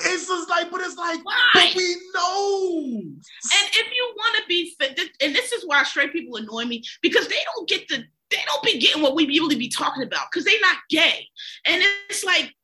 It's 0.00 0.28
just 0.28 0.48
like, 0.48 0.70
but 0.70 0.80
it's 0.80 0.96
like, 0.96 1.24
why? 1.24 1.50
but 1.54 1.74
we 1.74 1.96
know. 2.14 3.00
And 3.00 3.68
if 3.72 3.86
you 3.94 4.14
want 4.16 4.36
to 4.36 4.42
be 4.48 4.74
and 5.20 5.34
this 5.34 5.52
is 5.52 5.64
why 5.66 5.82
straight 5.82 6.12
people 6.12 6.36
annoy 6.36 6.64
me 6.64 6.84
because 7.02 7.26
they 7.28 7.36
don't 7.54 7.68
get 7.68 7.88
the, 7.88 8.04
they 8.30 8.38
don't 8.46 8.62
be 8.62 8.78
getting 8.78 9.02
what 9.02 9.14
we 9.14 9.26
really 9.26 9.56
be 9.56 9.68
talking 9.68 10.02
about 10.02 10.26
because 10.30 10.44
they're 10.44 10.60
not 10.60 10.76
gay. 10.88 11.26
And 11.64 11.82
it's 12.08 12.24
like, 12.24 12.54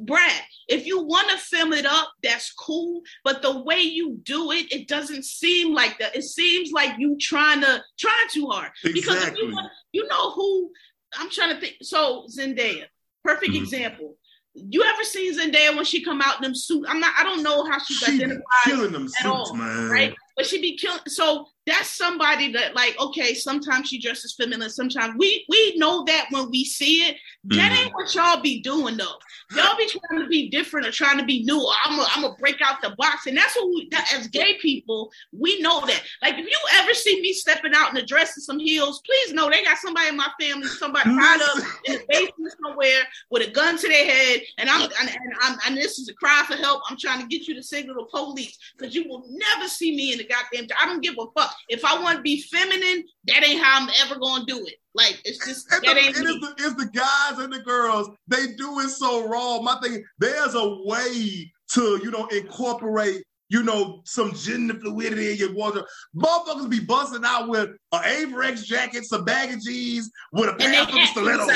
Brat, 0.00 0.42
if 0.68 0.86
you 0.86 1.02
want 1.02 1.30
to 1.30 1.38
femme 1.38 1.72
it 1.72 1.86
up, 1.86 2.12
that's 2.22 2.52
cool. 2.52 3.00
But 3.24 3.40
the 3.40 3.62
way 3.62 3.80
you 3.80 4.18
do 4.22 4.50
it, 4.50 4.70
it 4.70 4.86
doesn't 4.86 5.24
seem 5.24 5.72
like 5.72 5.98
that. 5.98 6.14
It 6.14 6.24
seems 6.24 6.72
like 6.72 6.98
you 6.98 7.16
trying 7.18 7.62
to 7.62 7.82
try 7.98 8.26
too 8.30 8.48
hard. 8.48 8.70
Exactly. 8.84 8.92
Because 8.92 9.26
if 9.28 9.36
you, 9.38 9.52
want, 9.52 9.72
you 9.92 10.06
know 10.08 10.32
who 10.32 10.70
I'm 11.18 11.30
trying 11.30 11.54
to 11.54 11.60
think. 11.60 11.76
So 11.82 12.26
Zendaya, 12.28 12.84
perfect 13.24 13.52
mm-hmm. 13.52 13.62
example. 13.62 14.16
You 14.54 14.82
ever 14.82 15.02
seen 15.02 15.38
Zendaya 15.38 15.74
when 15.74 15.84
she 15.84 16.04
come 16.04 16.20
out 16.20 16.36
in 16.36 16.42
them 16.42 16.54
suits? 16.54 16.86
I'm 16.88 17.00
not. 17.00 17.12
I 17.18 17.24
don't 17.24 17.42
know 17.42 17.64
how 17.64 17.78
she's 17.78 17.98
she 17.98 18.14
identified 18.14 18.42
killing 18.64 18.92
them 18.92 19.08
suits, 19.08 19.24
all, 19.24 19.54
man. 19.54 19.88
Right, 19.88 20.14
but 20.36 20.46
she 20.46 20.60
be 20.60 20.76
killing. 20.76 21.00
So 21.06 21.46
that's 21.66 21.88
somebody 21.88 22.52
that 22.52 22.74
like. 22.74 22.98
Okay, 23.00 23.34
sometimes 23.34 23.88
she 23.88 24.00
dresses 24.00 24.34
feminine. 24.34 24.70
Sometimes 24.70 25.14
we 25.18 25.44
we 25.48 25.76
know 25.76 26.04
that 26.04 26.26
when 26.30 26.50
we 26.50 26.64
see 26.64 27.04
it. 27.08 27.16
That 27.44 27.72
mm-hmm. 27.72 27.86
ain't 27.86 27.94
what 27.94 28.14
y'all 28.14 28.40
be 28.40 28.60
doing 28.60 28.96
though. 28.96 29.16
Y'all 29.56 29.76
be 29.76 29.88
trying 29.88 30.22
to 30.22 30.28
be 30.28 30.48
different 30.48 30.86
or 30.86 30.92
trying 30.92 31.18
to 31.18 31.24
be 31.24 31.44
new. 31.44 31.70
I'm 31.84 31.96
gonna 31.96 32.08
I'm 32.10 32.36
break 32.38 32.60
out 32.62 32.80
the 32.82 32.94
box, 32.96 33.26
and 33.26 33.36
that's 33.36 33.54
what 33.56 33.68
we 33.68 33.88
that, 33.90 34.12
as 34.14 34.26
gay 34.28 34.58
people 34.60 35.10
we 35.32 35.60
know 35.60 35.80
that. 35.80 36.02
Like 36.22 36.34
if 36.34 36.46
you 36.46 36.58
ever 36.74 36.94
see 36.94 37.20
me 37.20 37.32
stepping 37.32 37.72
out 37.74 37.90
in 37.90 37.96
a 37.96 38.06
dress 38.06 38.36
and 38.36 38.42
some 38.42 38.58
heels, 38.58 39.02
please 39.04 39.32
know 39.32 39.50
they 39.50 39.62
got 39.62 39.78
somebody 39.78 40.08
in 40.08 40.16
my 40.16 40.28
family, 40.40 40.66
somebody 40.66 41.10
tied 41.10 41.42
up 41.42 41.64
in 41.86 41.94
the 41.94 42.04
basement 42.08 42.54
somewhere 42.64 43.02
with 43.30 43.48
a 43.48 43.50
gun 43.50 43.76
to 43.78 43.88
their 43.88 44.06
head, 44.06 44.40
and 44.58 44.68
I'm 44.70 44.82
and, 44.82 45.08
and 45.08 45.34
I'm 45.42 45.58
and 45.66 45.76
this 45.76 45.98
is 45.98 46.08
a 46.08 46.14
cry 46.14 46.44
for 46.46 46.56
help. 46.56 46.82
I'm 46.88 46.96
trying 46.96 47.20
to 47.20 47.26
get 47.26 47.46
you 47.46 47.54
to 47.54 47.62
signal 47.62 47.96
the 47.96 48.04
police 48.10 48.58
because 48.76 48.94
you 48.94 49.08
will 49.08 49.24
never 49.28 49.68
see 49.68 49.94
me 49.94 50.12
in 50.12 50.18
the 50.22 50.34
goddamn. 50.34 50.68
I 50.80 50.86
don't 50.86 51.02
give 51.02 51.14
a 51.18 51.26
fuck 51.36 51.54
if 51.68 51.84
I 51.84 52.00
want 52.00 52.16
to 52.16 52.22
be 52.22 52.42
feminine. 52.42 53.04
That 53.26 53.46
ain't 53.46 53.62
how 53.62 53.82
I'm 53.82 53.90
ever 54.04 54.18
gonna 54.18 54.44
do 54.46 54.64
it. 54.66 54.74
Like 54.94 55.20
it's 55.24 55.46
just 55.46 55.72
and 55.72 55.82
that 55.84 55.94
the, 55.94 56.00
ain't 56.00 56.16
it's, 56.16 56.20
the, 56.20 56.54
it's 56.58 56.74
the 56.74 56.90
guys 56.92 57.38
and 57.38 57.52
the 57.52 57.60
girls. 57.60 58.10
They 58.28 58.48
do 58.54 58.80
it 58.80 58.88
so 58.88 59.28
wrong. 59.28 59.64
My 59.64 59.78
thing, 59.82 60.04
there's 60.18 60.54
a 60.54 60.78
way 60.84 61.50
to 61.74 62.00
you 62.02 62.10
know 62.10 62.26
incorporate 62.26 63.22
you 63.52 63.62
know, 63.62 64.00
some 64.06 64.32
gender 64.32 64.72
fluidity 64.80 65.32
in 65.32 65.36
your 65.36 65.52
wardrobe. 65.52 65.84
Motherfuckers 66.16 66.70
be 66.70 66.80
busting 66.80 67.22
out 67.22 67.50
with 67.50 67.68
an 67.92 68.02
Avirex 68.02 68.64
jacket, 68.64 69.04
some 69.04 69.26
baggy 69.26 69.58
jeans, 69.58 70.10
with 70.32 70.48
a 70.48 70.54
pair 70.54 70.82
of 70.82 70.88
stilettos. 71.08 71.50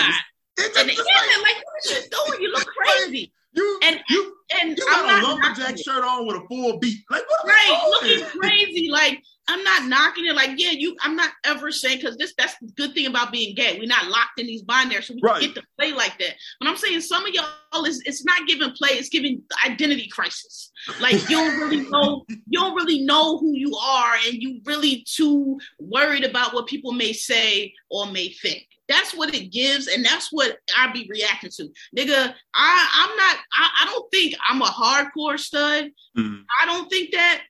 It's 0.58 0.74
just, 0.74 0.78
and 0.78 0.90
just 0.90 0.98
like, 0.98 1.54
like, 1.54 1.64
what 1.64 1.96
are 1.96 1.98
you 1.98 2.08
doing? 2.10 2.42
You 2.42 2.52
look 2.52 2.66
crazy. 2.76 3.32
You 3.56 3.80
And- 3.82 4.00
you 4.08 4.36
And 4.60 4.76
you 4.78 4.86
I'm 4.90 5.06
got 5.06 5.18
a 5.18 5.22
not 5.22 5.40
lumberjack 5.42 5.76
shirt 5.78 6.04
on 6.04 6.26
with 6.26 6.36
a 6.36 6.46
full 6.46 6.78
beat. 6.78 6.98
Like 7.10 7.24
what? 7.28 7.46
Right 7.46 7.82
looking 8.02 8.24
crazy 8.38 8.88
like 8.90 9.22
i'm 9.48 9.62
not 9.62 9.84
knocking 9.86 10.26
it 10.26 10.34
like 10.34 10.50
yeah 10.56 10.70
you 10.70 10.96
i'm 11.02 11.14
not 11.16 11.30
ever 11.44 11.70
saying 11.70 11.98
because 11.98 12.16
this 12.16 12.34
that's 12.36 12.56
the 12.60 12.66
good 12.76 12.92
thing 12.94 13.06
about 13.06 13.32
being 13.32 13.54
gay 13.54 13.76
we're 13.78 13.86
not 13.86 14.08
locked 14.08 14.38
in 14.38 14.46
these 14.46 14.62
binaries 14.64 15.04
so 15.04 15.14
we 15.14 15.20
Right. 15.22 15.40
get 15.40 15.54
to 15.54 15.62
play 15.78 15.92
like 15.92 16.18
that 16.18 16.34
but 16.60 16.68
i'm 16.68 16.76
saying 16.76 17.00
some 17.00 17.24
of 17.26 17.32
y'all 17.34 17.84
is 17.84 18.02
it's 18.06 18.24
not 18.24 18.46
giving 18.46 18.70
play 18.72 18.90
it's 18.90 19.08
giving 19.08 19.42
identity 19.64 20.08
crisis 20.08 20.70
like 21.00 21.14
you 21.28 21.36
don't 21.36 21.58
really 21.60 21.88
know 21.88 22.24
you 22.28 22.58
don't 22.58 22.74
really 22.74 23.00
know 23.00 23.38
who 23.38 23.52
you 23.54 23.74
are 23.76 24.14
and 24.26 24.34
you 24.42 24.60
really 24.64 25.04
too 25.08 25.58
worried 25.78 26.24
about 26.24 26.54
what 26.54 26.66
people 26.66 26.92
may 26.92 27.12
say 27.12 27.72
or 27.90 28.06
may 28.06 28.28
think 28.30 28.66
that's 28.88 29.12
what 29.16 29.34
it 29.34 29.50
gives, 29.50 29.88
and 29.88 30.04
that's 30.04 30.28
what 30.30 30.58
I 30.78 30.92
be 30.92 31.08
reacting 31.10 31.50
to. 31.56 31.68
Nigga, 31.96 32.32
I, 32.54 32.88
I'm 32.94 33.16
not 33.16 33.36
I, 33.52 33.70
I 33.82 33.84
don't 33.86 34.08
think 34.12 34.36
I'm 34.48 34.62
a 34.62 34.66
hardcore 34.66 35.40
stud. 35.40 35.90
Mhm. 36.16 36.44
I 36.62 36.66
don't 36.66 36.88
think 36.88 37.10
that 37.10 37.42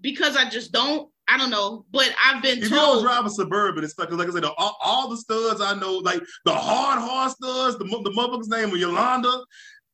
because 0.00 0.36
I 0.36 0.48
just 0.48 0.70
don't. 0.70 1.10
I 1.28 1.36
don't 1.36 1.50
know, 1.50 1.84
but 1.92 2.08
I've 2.24 2.42
been 2.42 2.58
If 2.58 2.64
you 2.64 2.70
don't 2.70 2.94
told. 2.94 3.04
drive 3.04 3.26
a 3.26 3.30
suburban, 3.30 3.84
it's 3.84 3.98
like, 3.98 4.10
like 4.10 4.28
I 4.28 4.32
said, 4.32 4.44
the, 4.44 4.52
all, 4.52 4.76
all 4.82 5.08
the 5.08 5.16
studs 5.16 5.60
I 5.60 5.74
know, 5.74 5.98
like 5.98 6.20
the 6.44 6.54
hard 6.54 6.98
horse 7.00 7.32
studs, 7.32 7.78
the, 7.78 7.84
the 7.84 8.10
motherfucker's 8.10 8.48
name 8.48 8.70
was 8.70 8.80
Yolanda, 8.80 9.42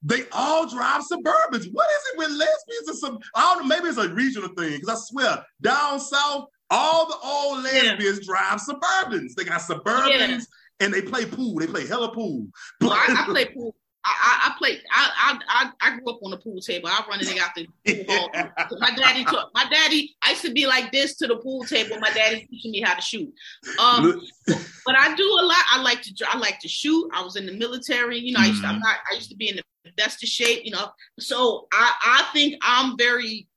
they 0.03 0.25
all 0.33 0.69
drive 0.69 1.03
Suburbans. 1.03 1.67
What 1.73 1.89
is 1.91 2.03
it 2.13 2.19
with 2.19 2.31
lesbians 2.31 2.89
and 2.89 2.99
some? 2.99 3.19
I 3.35 3.55
don't 3.55 3.63
know. 3.69 3.75
Maybe 3.75 3.89
it's 3.89 3.99
a 3.99 4.09
regional 4.11 4.51
thing 4.51 4.73
because 4.79 4.89
I 4.91 4.95
swear 4.97 5.45
down 5.63 5.99
south, 5.99 6.45
all 6.71 7.07
the 7.09 7.17
old 7.27 7.65
lesbians 7.65 8.27
drive 8.27 8.61
Suburbans. 8.61 9.35
They 9.35 9.45
got 9.45 9.63
Suburbans 9.63 10.45
and 10.81 10.93
they 10.93 11.01
play 11.03 11.25
pool. 11.25 11.55
They 11.59 11.67
play 11.67 11.87
hella 11.87 12.13
pool. 12.13 12.47
Well, 12.83 12.93
I, 12.93 13.23
I 13.23 13.25
play 13.31 13.47
pool. 13.47 13.75
I, 14.07 14.51
I, 14.51 14.55
play. 14.59 14.81
I, 14.93 15.11
I 15.17 15.39
I 15.49 15.71
I 15.81 15.97
grew 15.99 16.13
up 16.13 16.21
on 16.23 16.31
the 16.31 16.37
pool 16.37 16.61
table. 16.61 16.89
I 16.89 17.03
run 17.09 17.21
nigga 17.21 17.39
out 17.39 17.51
the 17.57 17.67
pool 18.05 18.05
hall. 18.09 18.31
My 18.79 18.91
daddy 18.95 19.25
taught. 19.25 19.51
My 19.55 19.65
daddy. 19.71 20.15
I 20.23 20.31
used 20.31 20.43
to 20.45 20.53
be 20.53 20.67
like 20.67 20.93
this 20.93 21.17
to 21.17 21.27
the 21.27 21.37
pool 21.37 21.65
table. 21.65 21.99
My 22.01 22.11
daddy 22.11 22.47
teaching 22.51 22.73
me 22.73 22.81
how 22.83 22.95
to 22.95 23.01
shoot. 23.03 23.33
Um, 23.79 24.21
but 24.47 24.95
I 24.97 25.15
do 25.15 25.25
a 25.25 25.45
lot. 25.45 25.65
I 25.71 25.81
like 25.81 26.03
to. 26.03 26.27
I 26.29 26.37
like 26.39 26.59
to 26.61 26.69
shoot. 26.69 27.11
I 27.15 27.23
was 27.23 27.37
in 27.37 27.47
the 27.47 27.53
military. 27.53 28.19
You 28.19 28.33
know, 28.35 28.41
I 28.41 28.47
used 28.47 28.63
to. 28.63 28.69
I'm 28.69 28.79
not. 28.81 28.97
I 29.11 29.15
used 29.15 29.31
to 29.31 29.37
be 29.37 29.49
in 29.49 29.57
the 29.57 29.63
best 29.97 30.23
of 30.23 30.29
shape. 30.29 30.65
You 30.65 30.73
know, 30.73 30.91
so 31.19 31.67
I 31.73 31.93
I 32.05 32.29
think 32.33 32.57
I'm 32.63 32.97
very 32.99 33.49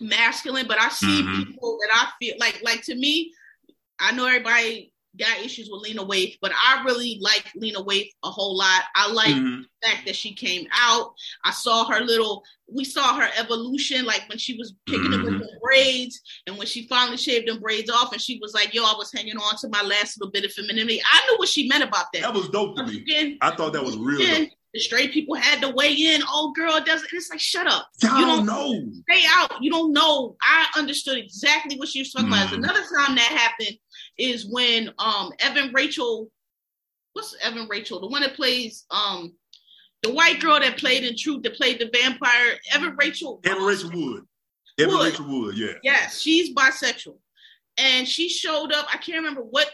masculine. 0.00 0.66
But 0.66 0.80
I 0.80 0.88
see 0.88 1.22
Mhm. 1.22 1.46
people 1.46 1.78
that 1.82 1.90
I 1.94 2.10
feel 2.24 2.36
like 2.38 2.60
like 2.62 2.82
to 2.84 2.94
me. 2.94 3.32
I 4.02 4.12
know 4.12 4.24
everybody 4.26 4.89
got 5.18 5.40
issues 5.44 5.68
with 5.70 5.82
Lena 5.82 6.04
Waithe, 6.04 6.38
but 6.40 6.52
I 6.54 6.82
really 6.84 7.18
like 7.20 7.44
Lena 7.56 7.82
Waithe 7.82 8.10
a 8.22 8.30
whole 8.30 8.56
lot. 8.56 8.82
I 8.94 9.10
like 9.10 9.34
Mhm. 9.34 9.62
the 9.82 9.88
fact 9.88 10.06
that 10.06 10.14
she 10.14 10.32
came 10.34 10.66
out. 10.72 11.12
I 11.44 11.50
saw 11.50 11.84
her 11.86 12.00
little, 12.00 12.44
we 12.68 12.84
saw 12.84 13.14
her 13.16 13.28
evolution, 13.36 14.04
like 14.04 14.28
when 14.28 14.38
she 14.38 14.56
was 14.56 14.72
picking 14.86 15.12
up 15.12 15.22
with 15.22 15.34
Mhm. 15.34 15.38
the 15.40 15.58
braids, 15.60 16.20
and 16.46 16.56
when 16.56 16.66
she 16.68 16.86
finally 16.86 17.16
shaved 17.16 17.48
them 17.48 17.58
braids 17.60 17.90
off, 17.90 18.12
and 18.12 18.22
she 18.22 18.38
was 18.40 18.54
like, 18.54 18.72
"Yo, 18.72 18.84
I 18.84 18.94
was 18.96 19.10
hanging 19.12 19.36
on 19.36 19.56
to 19.58 19.68
my 19.68 19.82
last 19.82 20.18
little 20.20 20.30
bit 20.30 20.44
of 20.44 20.52
femininity." 20.52 21.02
I 21.12 21.26
knew 21.26 21.38
what 21.38 21.48
she 21.48 21.66
meant 21.66 21.82
about 21.82 22.06
that. 22.12 22.22
That 22.22 22.34
was 22.34 22.48
dope 22.48 22.76
to 22.76 22.84
me. 22.86 22.98
Again, 22.98 23.38
I 23.40 23.50
thought 23.56 23.72
that 23.72 23.84
was 23.84 23.96
real. 23.96 24.20
again, 24.20 24.44
dope. 24.44 24.52
the 24.72 24.78
straight 24.78 25.10
people 25.12 25.34
had 25.34 25.60
to 25.60 25.68
weigh 25.70 25.92
in. 25.92 26.22
Oh, 26.28 26.52
girl, 26.52 26.76
it 26.76 26.84
doesn't. 26.86 27.08
It's 27.12 27.28
like, 27.28 27.40
shut 27.40 27.66
up. 27.66 27.88
Y'all 28.04 28.20
You 28.20 28.24
don't 28.26 28.46
know. 28.46 28.72
Stay 29.10 29.24
out. 29.26 29.60
You 29.60 29.68
don't 29.68 29.92
know. 29.92 30.36
I 30.40 30.68
understood 30.76 31.18
exactly 31.18 31.76
what 31.76 31.88
she 31.88 31.98
was 31.98 32.12
talking 32.12 32.28
about. 32.28 32.50
Mm. 32.50 32.58
Another 32.58 32.82
time 32.96 33.16
that 33.16 33.24
happened 33.24 33.76
is 34.20 34.46
when 34.50 34.90
um 34.98 35.32
Evan 35.40 35.72
Rachel, 35.72 36.30
what's 37.14 37.34
Evan 37.42 37.66
Rachel, 37.68 38.00
the 38.00 38.06
one 38.08 38.22
that 38.22 38.34
plays 38.34 38.84
um 38.90 39.32
the 40.02 40.12
white 40.12 40.40
girl 40.40 40.58
that 40.60 40.78
played 40.78 41.04
in 41.04 41.14
Truth, 41.16 41.42
that 41.42 41.56
played 41.56 41.78
the 41.78 41.90
vampire, 41.92 42.54
Evan 42.72 42.96
Rachel. 42.98 43.40
Evan 43.44 43.64
Rachel 43.64 43.90
Wood. 43.92 44.24
Evan 44.78 44.94
Wood. 44.96 45.04
Rachel 45.10 45.28
Wood, 45.28 45.58
yeah. 45.58 45.72
Yes, 45.82 46.20
she's 46.20 46.54
bisexual, 46.54 47.18
and 47.76 48.08
she 48.08 48.28
showed 48.28 48.72
up. 48.72 48.86
I 48.92 48.96
can't 48.98 49.18
remember 49.18 49.42
what. 49.42 49.70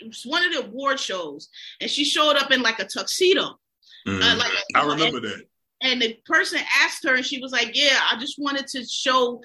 It 0.00 0.06
was 0.08 0.22
one 0.24 0.44
of 0.44 0.52
the 0.52 0.66
award 0.68 0.98
shows, 1.00 1.48
and 1.80 1.88
she 1.90 2.04
showed 2.04 2.36
up 2.36 2.50
in 2.50 2.62
like 2.62 2.78
a 2.80 2.84
tuxedo. 2.84 3.58
Mhm. 4.06 4.20
Uh, 4.20 4.36
like 4.36 4.52
I 4.74 4.84
remember 4.86 5.20
that. 5.20 5.42
and 5.80 6.02
the 6.02 6.16
person 6.26 6.60
asked 6.82 7.04
her 7.04 7.14
and 7.14 7.24
she 7.24 7.40
was 7.40 7.52
like 7.52 7.70
yeah 7.74 7.98
i 8.10 8.18
just 8.18 8.36
wanted 8.38 8.66
to 8.66 8.84
show 8.84 9.40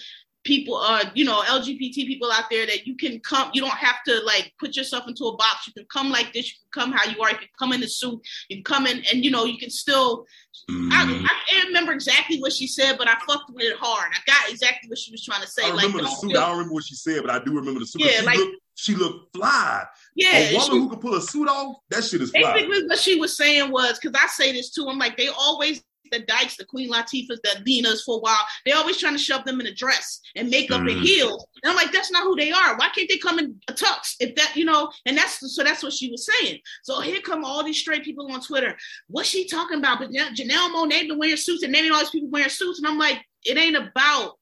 people 0.47 0.75
uh 0.77 1.03
you 1.13 1.25
know 1.25 1.41
lgbt 1.41 1.93
people 1.93 2.31
out 2.31 2.45
there 2.49 2.65
that 2.65 2.87
you 2.87 2.95
can 2.95 3.19
come 3.19 3.49
you 3.53 3.61
don't 3.61 3.69
have 3.87 3.97
to 4.07 4.13
like 4.25 4.53
put 4.57 4.75
yourself 4.77 5.03
into 5.07 5.25
a 5.25 5.35
box 5.35 5.67
you 5.67 5.73
can 5.73 5.85
come 5.91 6.09
like 6.09 6.31
this 6.33 6.47
you 6.47 6.53
can 6.71 6.81
come 6.83 6.91
how 6.97 7.03
you 7.11 7.21
are 7.21 7.29
you 7.31 7.37
can 7.37 7.47
come 7.59 7.73
in 7.73 7.81
the 7.81 7.87
suit 7.87 8.19
you 8.49 8.55
can 8.57 8.63
come 8.63 8.87
in 8.87 8.97
and 9.11 9.25
you 9.25 9.29
know 9.29 9.43
you 9.45 9.57
can 9.57 9.69
still 9.69 10.25
I, 10.69 10.71
Mhm. 11.05 11.23
I 11.23 11.35
can't 11.49 11.67
remember 11.67 11.91
exactly 11.93 12.39
what 12.39 12.51
she 12.53 12.65
said 12.67 12.97
but 12.97 13.07
i 13.07 13.15
fucked 13.27 13.49
with 13.53 13.63
it 13.65 13.77
hard 13.77 14.09
i 14.13 14.19
got 14.25 14.49
exactly 14.49 14.89
what 14.89 14.97
she 14.97 15.11
was 15.11 15.23
trying 15.23 15.41
to 15.41 15.47
say 15.47 15.63
I 15.65 15.69
like 15.71 15.85
remember 15.85 16.03
the 16.03 16.09
suit. 16.09 16.31
feel- 16.31 16.39
I 16.39 16.45
don't 16.47 16.51
remember 16.57 16.73
what 16.73 16.83
she 16.85 16.95
said, 16.95 17.21
but 17.23 17.29
I 17.31 17.39
do 17.43 17.51
remember 17.53 17.79
the 17.81 17.85
suit. 17.85 18.01
Yeah, 18.03 18.19
she, 18.21 18.25
like- 18.25 18.37
looked, 18.37 18.55
she 18.75 18.95
looked 18.95 19.35
fly. 19.35 19.83
yeah 20.15 20.37
a 20.37 20.53
woman 20.53 20.65
she- 20.65 20.71
who 20.79 20.89
could 20.89 21.01
pull 21.01 21.15
a 21.15 21.21
suit 21.21 21.47
off, 21.47 21.75
that 21.89 22.03
shit 22.03 22.21
is 22.21 22.31
fly. 22.31 22.53
Basically, 22.53 22.87
what 22.87 22.99
she 22.99 23.19
was 23.19 23.35
saying 23.37 23.71
was 23.71 23.99
because 23.99 24.19
I 24.19 24.27
say 24.27 24.51
this 24.51 24.69
too. 24.71 24.87
I'm 24.89 24.97
like, 24.99 25.15
they 25.17 25.27
always 25.29 25.81
the 26.11 26.19
Dykes, 26.19 26.57
the 26.57 26.65
Queen 26.65 26.89
Latifahs, 26.91 27.27
the 27.43 27.61
Dinas 27.65 28.03
for 28.03 28.17
a 28.17 28.19
while. 28.19 28.39
They're 28.65 28.75
always 28.77 28.97
trying 28.97 29.13
to 29.13 29.19
shove 29.19 29.45
them 29.45 29.59
in 29.59 29.67
a 29.67 29.73
dress 29.73 30.19
and 30.35 30.49
makeup 30.49 30.81
and 30.81 30.89
Mhm. 30.89 31.01
heels. 31.03 31.45
And 31.63 31.69
I'm 31.71 31.75
like, 31.75 31.91
that's 31.91 32.11
not 32.11 32.23
who 32.23 32.35
they 32.35 32.51
are. 32.51 32.77
Why 32.77 32.89
can't 32.89 33.09
they 33.09 33.17
come 33.17 33.39
in 33.39 33.59
a 33.67 33.73
tux? 33.73 34.15
If 34.19 34.35
that, 34.35 34.55
you 34.55 34.65
know, 34.65 34.91
and 35.05 35.17
that's 35.17 35.39
so 35.55 35.63
that's 35.63 35.83
what 35.83 35.93
she 35.93 36.09
was 36.11 36.25
saying. 36.41 36.59
So 36.83 36.99
here 37.01 37.21
come 37.21 37.43
all 37.45 37.63
these 37.63 37.79
straight 37.79 38.03
people 38.03 38.31
on 38.31 38.41
Twitter. 38.41 38.77
What's 39.07 39.29
she 39.29 39.47
talking 39.47 39.79
about? 39.79 39.99
But 39.99 40.11
Janelle, 40.11 40.35
Janelle 40.35 40.69
Monae 40.73 41.07
been 41.07 41.17
wearing 41.17 41.37
suits 41.37 41.63
and 41.63 41.71
naming 41.71 41.91
all 41.91 41.99
these 41.99 42.09
people 42.09 42.29
wearing 42.29 42.49
suits, 42.49 42.79
and 42.79 42.87
I'm 42.87 42.97
like, 42.97 43.23
it 43.45 43.57
ain't 43.57 43.77
about 43.77 44.37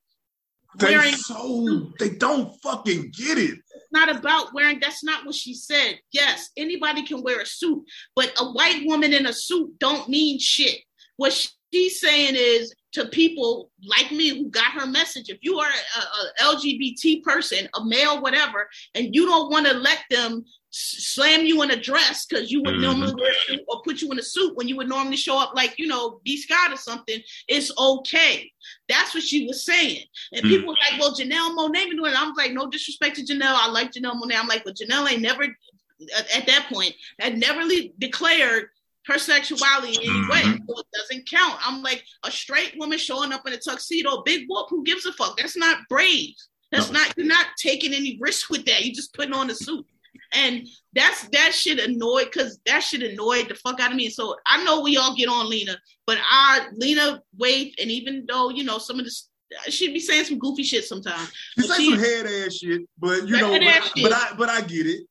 They 0.78 0.96
wearing 0.96 1.14
so 1.16 1.92
they 2.00 2.10
don't 2.10 2.54
fucking 2.62 3.12
get 3.18 3.38
it. 3.38 3.52
it's 3.52 3.92
not 3.92 4.14
about 4.14 4.54
wearing 4.54 4.80
that's 4.80 5.04
not 5.04 5.26
what 5.26 5.36
she 5.36 5.54
said 5.54 6.00
yes 6.12 6.50
anybody 6.58 7.06
can 7.06 7.22
wear 7.24 7.40
a 7.40 7.46
suit 7.46 7.82
but 8.16 8.32
a 8.38 8.46
white 8.52 8.82
woman 8.86 9.14
in 9.14 9.26
a 9.26 9.32
suit 9.34 9.78
don't 9.80 10.10
mean 10.10 10.38
shit 10.40 10.82
what 11.18 11.34
she's 11.72 12.00
saying 12.00 12.36
is 12.36 12.74
to 12.94 13.06
people 13.08 13.70
like 13.86 14.12
me 14.12 14.30
who 14.30 14.50
got 14.50 14.72
her 14.72 14.86
message 14.88 15.30
if 15.30 15.38
you 15.42 15.60
are 15.60 15.68
a, 15.70 16.44
a 16.44 16.56
lgbt 16.56 17.22
person 17.24 17.68
a 17.76 17.84
male 17.86 18.22
whatever 18.22 18.70
and 18.96 19.14
you 19.14 19.26
don't 19.26 19.52
want 19.52 19.66
to 19.68 19.74
let 19.74 20.00
them 20.10 20.44
slam 20.78 21.46
you 21.46 21.62
in 21.62 21.72
a 21.72 21.82
dress 21.82 22.26
because 22.26 22.52
you 22.52 22.62
would 22.62 22.76
Mhm. 22.76 22.82
normally 22.82 23.14
wear 23.16 23.32
a 23.32 23.36
suit 23.48 23.62
or 23.68 23.82
put 23.84 24.02
you 24.02 24.12
in 24.12 24.20
a 24.20 24.24
suit 24.24 24.56
when 24.58 24.68
you 24.68 24.76
would 24.76 24.90
normally 24.90 25.16
show 25.16 25.38
up 25.40 25.54
like 25.56 25.76
you 25.78 25.88
know 25.88 26.20
B 26.26 26.36
Scott 26.38 26.72
or 26.74 26.78
something 26.78 27.22
it's 27.48 27.72
okay 27.78 28.52
that's 28.90 29.14
what 29.14 29.24
she 29.24 29.46
was 29.46 29.64
saying 29.66 30.04
and 30.34 30.44
Mm. 30.46 30.50
people 30.50 30.68
were 30.68 30.78
like, 30.92 31.00
well, 31.00 31.16
Janelle 31.16 31.56
Monae 31.56 31.88
been 31.88 31.98
doing 31.98 32.12
it. 32.12 32.20
I'm 32.22 32.34
like, 32.34 32.52
no 32.52 32.68
disrespect 32.68 33.16
to 33.18 33.24
Janelle. 33.24 33.54
I 33.56 33.70
like 33.70 33.92
Janelle 33.92 34.20
Monae. 34.20 34.36
I'm 34.38 34.48
like, 34.48 34.64
but 34.66 34.76
Janelle 34.76 35.10
ain't 35.12 35.22
never, 35.22 35.44
at, 35.44 36.36
at 36.36 36.48
that 36.48 36.68
point, 36.74 36.94
had 37.20 37.38
never 37.38 37.64
le- 37.64 37.90
declared 38.00 38.70
her 39.08 39.20
sexuality 39.20 39.96
in 40.04 40.10
any 40.10 40.28
way. 40.30 40.42
Mhm. 40.42 40.60
So 40.68 40.80
it 40.80 40.88
doesn't 40.94 41.30
count. 41.30 41.60
I'm 41.66 41.82
like, 41.84 42.04
a 42.24 42.32
straight 42.32 42.78
woman 42.78 42.98
showing 42.98 43.32
up 43.32 43.46
in 43.48 43.54
a 43.54 43.58
tuxedo, 43.58 44.24
big 44.24 44.46
whoop, 44.48 44.68
who 44.70 44.84
gives 44.84 45.06
a 45.06 45.14
fuck? 45.14 45.38
That's 45.38 45.56
not 45.58 45.78
brave. 45.90 46.34
That's 46.72 46.90
No. 46.90 47.00
not, 47.00 47.14
you're 47.16 47.28
not 47.28 47.48
taking 47.58 47.94
any 47.94 48.18
risk 48.20 48.50
with 48.50 48.66
that. 48.66 48.84
You're 48.84 48.96
just 48.96 49.14
putting 49.14 49.34
on 49.34 49.50
a 49.50 49.56
suit. 49.56 49.86
And 50.34 50.68
that's 50.94 51.28
that 51.30 51.54
shit 51.54 51.80
annoyed 51.80 52.26
because 52.26 52.60
that 52.66 52.80
shit 52.80 53.04
annoyed 53.04 53.48
the 53.50 53.56
fuck 53.56 53.80
out 53.80 53.92
of 53.92 53.96
me. 53.98 54.10
So 54.10 54.36
I 54.48 54.64
know 54.64 54.82
we 54.82 54.98
all 54.98 55.16
get 55.16 55.30
on 55.30 55.50
Lena, 55.50 55.78
but 56.08 56.18
I 56.22 56.68
Lena 56.74 57.22
Waithe, 57.40 57.74
and 57.80 57.92
even 57.92 58.26
though 58.28 58.50
you 58.50 58.64
know 58.64 58.78
some 58.80 58.98
of 59.00 59.06
this, 59.06 59.30
she'd 59.70 59.94
be 59.94 60.00
saying 60.00 60.26
some 60.26 60.40
goofy 60.40 60.64
shit 60.64 60.84
sometimes. 60.86 61.30
She 61.30 61.34
But 61.58 61.66
say 61.68 61.78
she- 61.78 61.90
some 61.92 62.00
head 62.00 62.26
ass 62.26 62.56
shit, 62.56 62.82
but 62.98 63.28
you 63.28 63.38
know, 63.38 63.52
but, 63.52 63.62
I- 63.64 63.92
but 64.02 64.14
I 64.14 64.34
but 64.38 64.50
I 64.50 64.62
get 64.62 64.88
it. 64.88 65.04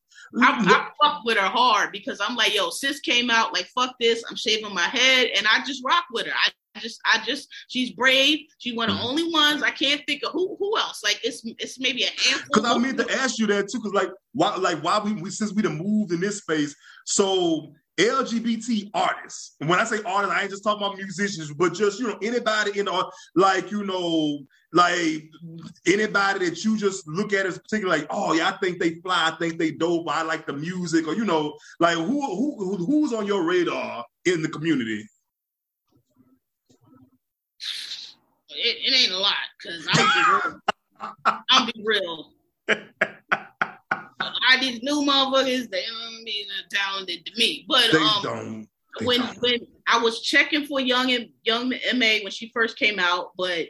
I, 0.43 0.59
I 0.67 0.89
fuck 1.03 1.23
with 1.25 1.37
her 1.39 1.47
hard 1.47 1.93
because 1.93 2.21
I'm 2.21 2.35
like, 2.37 2.55
yo, 2.55 2.71
sis 2.71 3.01
came 3.01 3.31
out 3.31 3.53
like 3.53 3.67
fuck 3.75 3.95
this. 4.01 4.23
I'm 4.29 4.37
shaving 4.37 4.75
my 4.75 4.83
head, 4.89 5.29
and 5.37 5.47
I 5.47 5.65
just 5.65 5.83
rock 5.85 6.05
with 6.13 6.27
her. 6.27 6.33
I 6.35 6.81
just, 6.81 7.01
I 7.05 7.23
just, 7.25 7.49
she's 7.69 7.93
brave. 7.93 8.41
She's 8.59 8.75
one 8.75 8.91
of 8.91 8.97
the 8.97 9.03
Mhm. 9.03 9.07
only 9.09 9.33
ones. 9.33 9.63
I 9.63 9.71
can't 9.71 10.03
think 10.09 10.23
of 10.25 10.33
who 10.33 10.57
who 10.59 10.77
else. 10.77 11.03
Like 11.05 11.21
it's 11.23 11.43
it's 11.59 11.79
maybe 11.79 12.03
a 12.03 12.07
handful. 12.07 12.49
Because 12.53 12.65
I 12.65 12.79
meant 12.79 12.99
to 12.99 13.11
ask 13.13 13.39
you 13.39 13.47
that 13.47 13.69
too. 13.69 13.79
Because 13.79 13.93
like 13.93 14.09
why 14.33 14.57
like 14.57 14.83
why 14.83 14.99
we, 14.99 15.13
we 15.13 15.31
since 15.31 15.53
we 15.53 15.63
done 15.63 15.79
moved 15.79 16.13
in 16.13 16.21
this 16.21 16.39
space, 16.39 16.75
so 17.05 17.73
LGBT 17.99 18.91
artists. 18.95 19.57
And 19.61 19.69
when 19.69 19.79
I 19.79 19.85
say 19.85 20.01
artists, 20.05 20.35
I 20.37 20.43
ain't 20.43 20.51
just 20.51 20.65
talking 20.65 20.85
about 20.85 20.97
musicians, 20.97 21.53
but 21.55 21.75
just 21.75 22.01
you 22.01 22.09
know 22.09 22.19
anybody 22.23 22.79
in 22.79 22.87
the 22.87 23.13
like 23.37 23.71
you 23.71 23.85
know 23.85 24.41
like 24.73 25.25
anybody 25.87 26.49
that 26.49 26.65
you 26.65 26.77
just 26.77 27.07
look 27.07 27.33
at 27.33 27.47
as 27.47 27.59
particular 27.59 27.97
like 27.97 28.07
oh 28.11 28.33
yeah 28.33 28.49
I 28.49 28.57
think 28.59 28.81
they 28.81 28.97
fly, 28.97 29.31
I 29.33 29.37
think 29.39 29.59
they 29.59 29.71
dope, 29.71 30.09
I 30.09 30.23
like 30.23 30.47
the 30.47 30.53
music, 30.53 31.07
or 31.07 31.15
you 31.15 31.25
know 31.25 31.57
like 31.81 31.97
who 31.97 32.05
who 32.05 32.77
who- 32.77 32.85
who's 32.85 33.13
on 33.13 33.27
your 33.27 33.45
radar 33.45 34.05
in 34.25 34.43
the 34.43 34.49
community? 34.49 35.07
it, 38.51 38.77
it 38.85 39.03
ain't 39.03 39.13
a 39.13 39.19
lot 39.19 39.35
because 39.59 39.87
I'll 39.91 40.07
be 40.07 40.33
real. 40.33 40.61
I'll 41.51 41.67
be 41.67 41.85
real. 41.85 42.33
I 44.49 44.59
these 44.61 44.83
new 44.83 45.03
motherfuckers, 45.03 45.71
they 45.71 45.83
don't 45.87 46.25
mean 46.25 46.47
as 46.59 46.79
talented 46.79 47.27
to 47.27 47.33
me. 47.37 47.65
But 47.69 47.93
They 47.93 47.99
um, 47.99 48.23
don't. 48.23 48.69
They 48.99 49.07
when 49.07 49.21
don't. 49.21 49.43
when 49.43 49.59
I 49.87 49.99
was 49.99 50.23
checking 50.23 50.67
for 50.67 50.81
young 50.81 51.13
and 51.13 51.31
Young 51.43 51.73
M.A 51.73 52.23
when 52.23 52.33
she 52.33 52.51
first 52.55 52.79
came 52.79 52.99
out, 52.99 53.33
but 53.37 53.67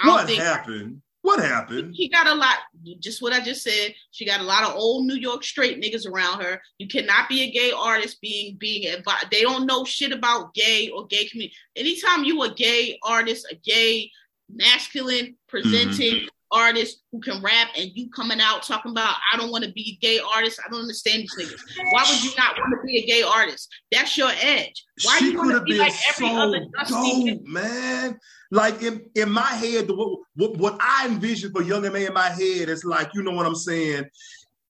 I 0.00 0.08
what 0.08 0.28
happened? 0.28 1.02
What 1.22 1.42
happened? 1.42 1.96
She 1.96 2.08
got 2.08 2.28
a 2.28 2.34
lot, 2.34 2.58
just 3.00 3.20
what 3.20 3.32
I 3.32 3.40
just 3.40 3.64
said. 3.64 3.94
She 4.12 4.24
got 4.24 4.40
a 4.40 4.44
lot 4.44 4.62
of 4.62 4.76
old 4.76 5.06
New 5.06 5.16
York 5.16 5.42
straight 5.42 5.82
niggas 5.82 6.08
around 6.08 6.40
her. 6.40 6.62
You 6.78 6.86
cannot 6.86 7.28
be 7.28 7.42
a 7.42 7.50
gay 7.50 7.72
artist 7.72 8.20
being 8.20 8.56
being 8.60 8.86
advised. 8.86 9.26
They 9.32 9.42
don't 9.42 9.66
know 9.66 9.84
shit 9.84 10.12
about 10.12 10.54
gay 10.54 10.88
or 10.88 11.06
gay 11.06 11.26
community. 11.26 11.56
Anytime 11.74 12.22
you 12.22 12.42
a 12.42 12.54
gay 12.54 12.98
artist, 13.02 13.46
a 13.50 13.56
gay 13.56 14.10
masculine 14.48 15.36
presenting 15.48 16.14
mm-hmm 16.14 16.26
artist 16.52 17.02
who 17.10 17.20
can 17.20 17.42
rap 17.42 17.68
and 17.76 17.90
you 17.94 18.08
coming 18.10 18.40
out 18.40 18.62
talking 18.62 18.92
about 18.92 19.16
I 19.32 19.36
don't 19.36 19.50
want 19.50 19.64
to 19.64 19.72
be 19.72 19.98
a 19.98 20.04
gay 20.04 20.20
artist. 20.34 20.60
I 20.64 20.70
don't 20.70 20.80
understand 20.80 21.22
these 21.22 21.34
niggas. 21.38 21.60
Why 21.92 22.04
would 22.08 22.22
you 22.22 22.30
not 22.38 22.56
want 22.58 22.74
to 22.80 22.86
be 22.86 22.98
a 22.98 23.06
gay 23.06 23.22
artist? 23.22 23.68
That's 23.90 24.16
your 24.16 24.30
edge. 24.40 24.84
Why 25.04 25.18
she 25.18 25.32
you 25.32 25.38
want 25.38 25.52
to 25.52 25.60
be 25.62 25.78
like 25.78 25.94
every 26.08 26.28
so 26.28 26.36
other 26.36 26.66
dope, 26.88 27.42
man? 27.46 28.18
Like 28.50 28.82
in, 28.82 29.02
in 29.14 29.30
my 29.30 29.42
head, 29.42 29.88
the, 29.88 29.94
what, 30.36 30.56
what 30.56 30.78
I 30.80 31.06
envision 31.08 31.52
for 31.52 31.62
Young 31.62 31.84
M.A 31.84 32.06
in 32.06 32.14
my 32.14 32.28
head 32.28 32.68
is 32.68 32.84
like, 32.84 33.10
you 33.14 33.22
know 33.22 33.32
what 33.32 33.46
I'm 33.46 33.56
saying? 33.56 34.04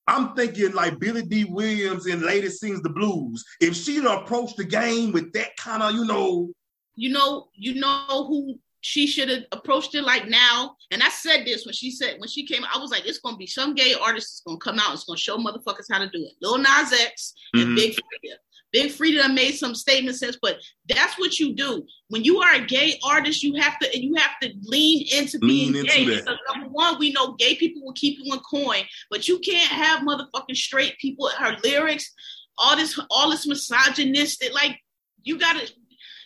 I'm 0.08 0.34
thinking 0.34 0.72
like 0.72 0.98
Billy 0.98 1.22
Dee 1.22 1.44
Williams 1.44 2.06
in 2.06 2.24
Lady 2.24 2.48
Sings 2.48 2.80
the 2.80 2.90
Blues. 2.90 3.44
If 3.60 3.74
she'd 3.74 4.04
approach 4.04 4.54
the 4.56 4.64
game 4.64 5.12
with 5.12 5.32
that 5.32 5.56
kind 5.56 5.82
of, 5.82 5.92
you 5.92 6.04
know, 6.04 6.50
you 6.94 7.10
know, 7.10 7.48
you 7.54 7.74
know 7.74 8.26
who 8.26 8.58
she 8.86 9.08
should 9.08 9.28
have 9.28 9.42
approached 9.50 9.96
it 9.96 10.04
like 10.04 10.28
now. 10.28 10.76
And 10.92 11.02
I 11.02 11.08
said 11.08 11.44
this 11.44 11.66
when 11.66 11.72
she 11.72 11.90
said 11.90 12.20
when 12.20 12.28
she 12.28 12.46
came, 12.46 12.62
I 12.72 12.78
was 12.78 12.92
like, 12.92 13.04
it's 13.04 13.18
gonna 13.18 13.36
be 13.36 13.48
some 13.48 13.74
gay 13.74 13.94
artist 13.94 14.28
that's 14.28 14.42
gonna 14.46 14.58
come 14.58 14.78
out. 14.78 14.94
It's 14.94 15.02
gonna 15.02 15.18
show 15.18 15.38
motherfuckers 15.38 15.86
how 15.90 15.98
to 15.98 16.08
do 16.08 16.22
it. 16.24 16.34
Lil 16.40 16.58
Nas 16.58 16.92
X 16.92 17.34
and 17.54 17.64
mm-hmm. 17.64 17.74
Big 17.74 17.92
Freedia. 17.94 18.34
Big 18.72 18.92
Freedia 18.92 19.34
made 19.34 19.56
some 19.56 19.74
statements 19.74 20.20
since, 20.20 20.38
but 20.40 20.58
that's 20.88 21.18
what 21.18 21.40
you 21.40 21.52
do 21.56 21.84
when 22.10 22.22
you 22.22 22.38
are 22.38 22.54
a 22.54 22.64
gay 22.64 22.96
artist. 23.04 23.42
You 23.42 23.60
have 23.60 23.76
to 23.80 24.00
you 24.00 24.14
have 24.14 24.38
to 24.42 24.52
lean 24.62 25.08
into 25.12 25.38
lean 25.42 25.72
being 25.72 25.84
into 25.84 25.92
gay. 25.92 26.04
Because 26.04 26.38
number 26.54 26.68
one, 26.68 26.96
we 27.00 27.10
know 27.10 27.32
gay 27.32 27.56
people 27.56 27.84
will 27.84 27.92
keep 27.94 28.20
you 28.22 28.32
in 28.32 28.38
coin, 28.38 28.84
but 29.10 29.26
you 29.26 29.40
can't 29.40 29.72
have 29.72 30.02
motherfucking 30.02 30.54
straight 30.54 30.96
people. 30.98 31.28
Her 31.36 31.56
lyrics, 31.64 32.14
all 32.56 32.76
this 32.76 32.96
all 33.10 33.30
this 33.30 33.48
misogynistic, 33.48 34.54
like 34.54 34.78
you 35.24 35.40
gotta 35.40 35.68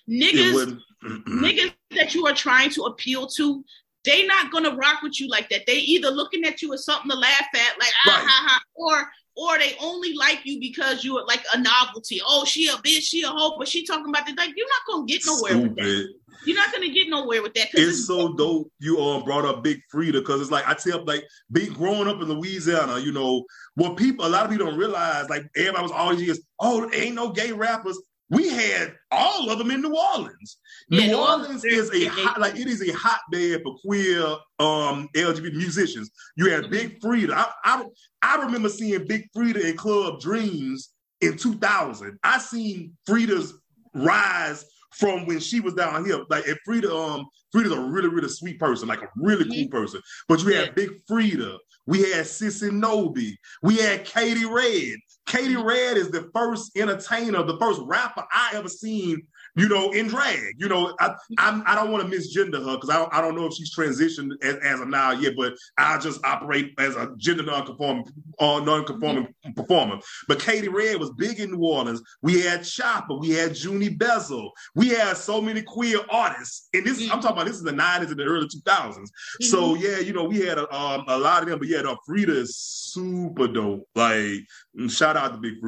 niggas 0.06 0.78
niggas 1.04 1.72
that 1.96 2.14
you 2.14 2.26
are 2.26 2.34
trying 2.34 2.70
to 2.70 2.82
appeal 2.82 3.26
to, 3.26 3.64
they 4.04 4.26
not 4.26 4.50
gonna 4.50 4.74
rock 4.74 5.02
with 5.02 5.20
you 5.20 5.28
like 5.28 5.48
that. 5.50 5.66
They 5.66 5.76
either 5.76 6.10
looking 6.10 6.44
at 6.44 6.62
you 6.62 6.72
as 6.72 6.84
something 6.84 7.10
to 7.10 7.16
laugh 7.16 7.46
at, 7.54 7.78
like 7.78 7.92
ah 8.06 8.10
right. 8.10 8.26
ha 8.26 8.46
ha, 8.48 8.60
or 8.74 9.10
or 9.36 9.58
they 9.58 9.74
only 9.80 10.14
like 10.14 10.40
you 10.44 10.58
because 10.58 11.04
you're 11.04 11.24
like 11.26 11.42
a 11.54 11.60
novelty. 11.60 12.20
Oh, 12.24 12.44
she 12.44 12.68
a 12.68 12.72
bitch, 12.72 13.02
she 13.02 13.22
a 13.22 13.28
hoe, 13.28 13.56
but 13.58 13.68
she 13.68 13.84
talking 13.84 14.08
about 14.08 14.26
the 14.26 14.34
like 14.34 14.52
you're 14.56 14.66
not 14.66 14.94
gonna 14.94 15.06
get 15.06 15.22
nowhere 15.26 15.52
Stupid. 15.52 15.68
with 15.68 15.76
that. 15.76 16.14
You're 16.46 16.56
not 16.56 16.72
gonna 16.72 16.88
get 16.88 17.08
nowhere 17.08 17.42
with 17.42 17.54
that. 17.54 17.68
It's, 17.74 17.98
it's 17.98 18.06
so 18.06 18.34
dope 18.34 18.72
you 18.78 18.98
all 18.98 19.22
brought 19.22 19.44
up 19.44 19.62
Big 19.62 19.80
Freedia 19.92 20.12
because 20.12 20.40
it's 20.40 20.50
like 20.50 20.66
I 20.66 20.74
tell 20.74 21.04
like 21.04 21.24
being 21.52 21.72
growing 21.72 22.08
up 22.08 22.20
in 22.20 22.28
Louisiana, 22.28 22.98
you 22.98 23.12
know, 23.12 23.44
what 23.74 23.96
people 23.96 24.26
a 24.26 24.28
lot 24.28 24.44
of 24.44 24.50
people 24.50 24.66
don't 24.66 24.78
realize, 24.78 25.28
like 25.28 25.44
everybody 25.56 25.82
was 25.82 25.92
always 25.92 26.22
just, 26.22 26.42
oh, 26.58 26.90
ain't 26.92 27.14
no 27.14 27.30
gay 27.30 27.52
rappers. 27.52 27.98
We 28.30 28.48
had 28.48 28.94
all 29.10 29.50
of 29.50 29.58
them 29.58 29.70
in 29.70 29.82
New 29.82 29.96
Orleans. 29.96 30.58
Yeah, 30.88 31.08
New 31.08 31.18
Orleans 31.18 31.64
is 31.64 31.90
a 31.92 32.06
hot, 32.06 32.40
like 32.40 32.56
it 32.56 32.68
is 32.68 32.88
a 32.88 32.92
hotbed 32.92 33.62
for 33.62 33.76
queer 33.84 34.24
um 34.58 35.08
LGBT 35.16 35.54
musicians. 35.54 36.10
You 36.36 36.50
had 36.50 36.64
mm-hmm. 36.64 36.72
Big 36.72 37.00
Freedia. 37.00 37.32
I, 37.32 37.52
I 37.64 37.84
I 38.22 38.42
remember 38.42 38.68
seeing 38.68 39.06
Big 39.06 39.28
Freedia 39.36 39.64
in 39.64 39.76
Club 39.76 40.20
Dreams 40.20 40.90
in 41.20 41.36
2000. 41.36 42.18
I 42.22 42.38
seen 42.38 42.96
Freedia's 43.08 43.54
rise 43.94 44.64
from 44.92 45.26
when 45.26 45.40
she 45.40 45.60
was 45.60 45.74
down 45.74 46.04
here. 46.04 46.24
Like 46.28 46.46
if 46.46 46.58
Freedia, 46.66 46.90
um, 46.90 47.26
Freedia's 47.54 47.72
a 47.72 47.80
really, 47.80 48.08
really 48.08 48.28
sweet 48.28 48.58
person, 48.58 48.88
like 48.88 49.02
a 49.02 49.08
really 49.16 49.44
mm-hmm. 49.44 49.70
cool 49.70 49.80
person. 49.80 50.00
But 50.28 50.42
you 50.42 50.54
had 50.54 50.74
Big 50.74 50.90
Freedia, 51.10 51.56
we 51.86 52.02
had 52.10 52.26
Sissy 52.26 52.70
Nobby, 52.72 53.36
we 53.62 53.76
had 53.76 54.04
Katey 54.04 54.50
Red. 54.50 54.98
Katey 55.26 55.62
Red 55.62 55.96
is 55.96 56.10
the 56.10 56.30
first 56.34 56.76
entertainer, 56.76 57.42
the 57.42 57.58
first 57.58 57.80
rapper 57.84 58.24
I 58.32 58.52
ever 58.54 58.68
seen 58.68 59.26
you 59.56 59.68
know, 59.68 59.90
in 59.90 60.08
drag. 60.08 60.54
You 60.58 60.68
know, 60.68 60.94
I 61.00 61.14
I'm, 61.38 61.62
I 61.66 61.74
do 61.74 61.84
not 61.84 61.90
want 61.90 62.10
to 62.10 62.16
misgender 62.16 62.64
her 62.64 62.76
because 62.76 62.90
I 62.90 62.98
don't, 62.98 63.12
I 63.14 63.20
don't 63.20 63.34
know 63.34 63.46
if 63.46 63.54
she's 63.54 63.74
transitioned 63.74 64.32
as, 64.42 64.56
as 64.56 64.80
of 64.80 64.88
now 64.88 65.12
yet, 65.12 65.34
but 65.36 65.54
I 65.78 65.98
just 65.98 66.24
operate 66.24 66.72
as 66.78 66.96
a 66.96 67.12
gender 67.16 67.42
non-conforming 67.42 68.04
uh, 68.38 68.60
non-conforming 68.60 69.24
mm-hmm. 69.24 69.52
performer. 69.52 69.98
But 70.28 70.38
Katey 70.38 70.72
Red 70.72 70.98
was 70.98 71.10
big 71.12 71.40
in 71.40 71.52
New 71.52 71.64
Orleans. 71.64 72.02
We 72.22 72.40
had 72.40 72.64
Chopper, 72.64 73.14
we 73.14 73.30
had 73.30 73.56
Junie 73.56 73.90
Bezel, 73.90 74.52
we 74.74 74.88
had 74.88 75.16
so 75.16 75.40
many 75.40 75.62
queer 75.62 76.00
artists. 76.10 76.68
And 76.72 76.84
this 76.84 77.00
mm-hmm. 77.00 77.12
I'm 77.12 77.20
talking 77.20 77.36
about 77.36 77.46
this 77.46 77.56
is 77.56 77.62
the 77.62 77.72
90s 77.72 78.10
and 78.10 78.18
the 78.18 78.24
early 78.24 78.46
2000s. 78.46 78.64
Mm-hmm. 78.64 79.44
So 79.44 79.74
yeah, 79.74 79.98
you 79.98 80.12
know, 80.12 80.24
we 80.24 80.40
had 80.40 80.58
a, 80.58 80.74
um, 80.74 81.04
a 81.08 81.18
lot 81.18 81.42
of 81.42 81.48
them, 81.48 81.58
but 81.58 81.68
yeah, 81.68 81.82
the 81.82 81.96
Freedia 82.08 82.36
is 82.36 82.56
super 82.56 83.48
dope. 83.48 83.88
Like 83.94 84.46
shout 84.88 85.16
out 85.16 85.32
to 85.32 85.38
Big 85.38 85.60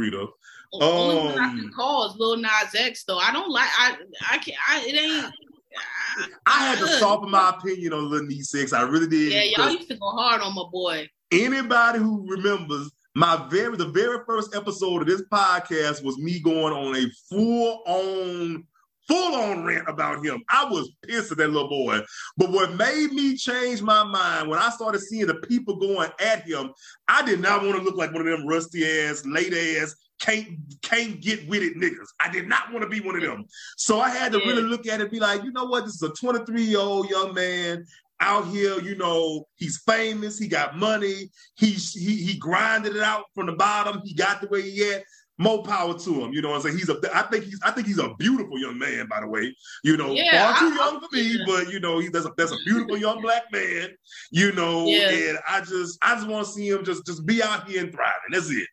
Freedia. 0.75 0.83
Only 0.83 1.19
um, 1.19 1.25
one 1.27 1.39
I 1.39 1.49
can 1.51 1.71
call 1.73 2.11
is 2.11 2.17
Lil 2.19 2.37
Nas 2.37 2.75
X 2.75 3.05
though. 3.05 3.19
I 3.19 3.33
don't 3.33 3.51
like 3.51 3.69
I 3.79 3.97
I 4.31 4.39
can't 4.39 4.57
I 4.69 4.85
it 4.87 4.95
ain't 4.95 5.35
I, 6.17 6.29
I 6.47 6.67
had 6.67 6.79
to 6.79 6.87
soften 6.99 7.31
my 7.31 7.51
opinion 7.51 7.93
on 7.93 8.11
Lil 8.11 8.25
Nas 8.25 8.55
X. 8.55 8.73
I 8.73 8.83
really 8.83 9.09
did. 9.09 9.33
Yeah, 9.33 9.65
y'all 9.65 9.73
used 9.73 9.89
to 9.89 9.97
go 9.97 10.11
hard 10.11 10.41
on 10.41 10.55
my 10.55 10.65
boy. 10.71 11.09
Anybody 11.31 11.99
who 11.99 12.27
remembers 12.29 12.91
my 13.15 13.47
very 13.51 13.77
the 13.77 13.89
very 13.89 14.19
first 14.27 14.55
episode 14.55 15.03
of 15.03 15.09
this 15.09 15.23
podcast 15.31 16.03
was 16.03 16.19
me 16.19 16.41
going 16.41 16.73
on 16.73 16.97
a 16.97 17.11
full 17.29 17.83
on 17.87 18.65
full 19.09 19.35
on 19.35 19.65
rant 19.65 19.89
about 19.89 20.25
him. 20.25 20.43
I 20.49 20.65
was 20.65 20.91
pissed 21.07 21.33
at 21.33 21.39
that 21.39 21.51
little 21.51 21.69
boy. 21.69 22.01
But 22.37 22.51
what 22.51 22.75
made 22.75 23.13
me 23.13 23.37
change 23.37 23.83
my 23.83 24.05
mind 24.05 24.49
when 24.49 24.59
I 24.59 24.71
started 24.71 25.01
seeing 25.01 25.27
the 25.27 25.35
people 25.35 25.77
going 25.77 26.11
at 26.21 26.43
him, 26.47 26.71
I 27.09 27.25
did 27.25 27.41
not 27.41 27.63
want 27.63 27.77
to 27.77 27.83
look 27.83 27.97
like 27.97 28.13
one 28.13 28.27
of 28.27 28.27
them 28.27 28.47
rusty 28.47 28.85
ass, 28.87 29.25
late 29.27 29.53
ass 29.53 29.95
can't 30.23 30.49
can't 30.83 31.21
get 31.21 31.47
with 31.49 31.63
it 31.63 31.77
niggas. 31.77 32.07
I 32.21 32.31
did 32.31 32.49
not 32.49 32.73
want 32.73 32.83
to 32.83 32.89
be 32.89 33.01
one 33.01 33.17
of 33.17 33.23
them. 33.23 33.45
So 33.77 34.01
I 34.01 34.11
had 34.11 34.33
to 34.33 34.39
yeah. 34.39 34.47
really 34.47 34.63
look 34.63 34.87
at 34.87 35.01
it 35.01 35.03
and 35.03 35.11
be 35.11 35.21
like, 35.21 35.43
you 35.43 35.53
know 35.53 35.65
what? 35.65 35.85
This 35.85 35.95
is 35.95 36.03
a 36.03 36.11
23 36.11 36.63
year 36.63 36.79
old 36.79 37.11
young 37.11 37.35
man 37.35 37.85
out 38.21 38.47
here. 38.47 38.81
You 38.81 38.97
know, 38.97 39.47
he's 39.57 39.83
famous. 39.85 40.39
He 40.39 40.47
got 40.49 40.79
money. 40.79 41.31
He's 41.57 41.93
he 41.93 42.17
he 42.17 42.39
grinded 42.39 42.97
it 42.97 43.03
out 43.03 43.25
from 43.35 43.47
the 43.47 43.53
bottom. 43.53 44.01
He 44.05 44.15
got 44.15 44.41
the 44.41 44.49
way 44.49 44.63
he 44.63 44.79
had. 44.81 45.03
More 45.43 45.63
power 45.65 45.99
to 45.99 46.15
him. 46.21 46.33
You 46.33 46.41
know, 46.41 46.51
what 46.51 46.57
I'm 46.57 46.63
saying 46.63 46.79
he's 46.79 46.89
a. 46.89 46.99
I 47.13 47.23
think 47.23 47.45
he's. 47.45 47.61
I 47.65 47.73
think 47.73 47.87
he's 47.87 47.99
a 47.99 48.15
beautiful 48.15 48.59
young 48.59 48.79
man. 48.79 49.09
By 49.09 49.21
the 49.21 49.27
way, 49.27 49.55
you 49.83 49.97
know, 49.97 50.13
yeah, 50.13 50.53
far 50.53 50.61
too 50.61 50.75
young 50.75 51.01
for 51.01 51.09
me, 51.13 51.23
yeah. 51.23 51.45
but 51.47 51.69
you 51.73 51.81
know, 51.81 51.99
he 51.99 52.09
that's 52.09 52.27
a 52.27 52.33
that's 52.37 52.53
a 52.53 52.57
beautiful 52.65 52.97
young 52.97 53.21
black 53.23 53.51
man. 53.51 53.89
You 54.31 54.53
know, 54.53 54.87
yeah. 54.87 55.11
and 55.11 55.39
I 55.49 55.61
just 55.61 55.99
I 56.01 56.15
just 56.15 56.29
want 56.29 56.47
to 56.47 56.53
see 56.53 56.69
him 56.69 56.85
just 56.85 57.05
just 57.07 57.27
be 57.27 57.43
out 57.43 57.69
here 57.69 57.83
and 57.83 57.93
thriving. 57.93 58.15
That's 58.31 58.51
it. 58.51 58.69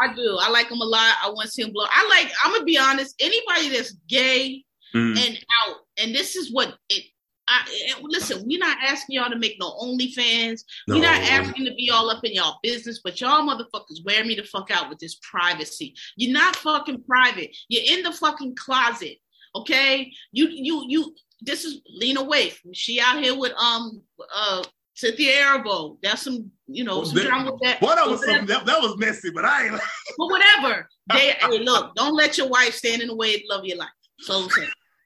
I 0.00 0.14
do. 0.14 0.38
I 0.40 0.50
like 0.50 0.70
him 0.70 0.80
a 0.80 0.84
lot. 0.84 1.16
I 1.22 1.28
want 1.28 1.46
to 1.46 1.48
see 1.48 1.62
him 1.62 1.72
blow. 1.72 1.86
I 1.90 2.06
like. 2.08 2.32
I'm 2.44 2.52
gonna 2.52 2.64
be 2.64 2.78
honest. 2.78 3.16
Anybody 3.20 3.70
that's 3.70 3.92
gay 4.08 4.64
mm. 4.94 5.18
and 5.18 5.44
out, 5.66 5.76
and 5.98 6.14
this 6.14 6.36
is 6.36 6.52
what 6.52 6.76
it. 6.88 7.04
I, 7.48 7.66
listen, 8.02 8.42
we're 8.46 8.58
not 8.58 8.78
asking 8.82 9.16
y'all 9.16 9.30
to 9.30 9.38
make 9.38 9.56
no 9.60 9.72
OnlyFans. 9.72 10.62
No. 10.88 10.96
We're 10.96 11.02
not 11.02 11.20
asking 11.20 11.66
to 11.66 11.74
be 11.74 11.90
all 11.90 12.10
up 12.10 12.24
in 12.24 12.32
y'all 12.32 12.58
business, 12.62 13.00
but 13.04 13.20
y'all 13.20 13.42
motherfuckers 13.42 14.04
wear 14.04 14.24
me 14.24 14.34
the 14.34 14.44
fuck 14.44 14.70
out 14.70 14.88
with 14.88 14.98
this 14.98 15.18
privacy. 15.22 15.94
You're 16.16 16.32
not 16.32 16.56
fucking 16.56 17.02
private. 17.04 17.54
You're 17.68 17.98
in 17.98 18.02
the 18.02 18.12
fucking 18.12 18.56
closet. 18.56 19.18
Okay? 19.56 20.10
You 20.32 20.48
you 20.50 20.84
you 20.88 21.14
this 21.42 21.64
is 21.64 21.80
Lena 21.88 22.24
Waithe. 22.24 22.58
She 22.72 23.00
out 23.00 23.22
here 23.22 23.38
with 23.38 23.52
um 23.52 24.02
uh 24.34 24.64
Cynthia 24.94 25.44
Erivo. 25.44 25.98
That's 26.02 26.22
some, 26.22 26.50
you 26.66 26.84
know, 26.84 27.04
some 27.04 27.16
that, 27.16 27.44
with 27.44 27.60
that. 27.62 27.82
Well, 27.82 27.96
that 27.96 28.08
was 28.08 28.24
some, 28.24 28.46
that, 28.46 28.64
that, 28.64 28.80
was 28.80 28.96
messy, 28.96 29.30
but 29.30 29.44
I 29.44 29.64
ain't. 29.64 29.72
Like... 29.72 29.82
but 30.16 30.26
whatever. 30.26 30.88
They 31.12 31.30
hey, 31.40 31.58
look. 31.58 31.94
Don't 31.96 32.14
let 32.14 32.38
your 32.38 32.48
wife 32.48 32.74
stand 32.74 33.02
in 33.02 33.08
the 33.08 33.16
way 33.16 33.34
of 33.34 33.40
love 33.50 33.64
your 33.64 33.76
life. 33.76 33.88
So, 34.20 34.48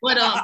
but 0.00 0.18
um, 0.18 0.40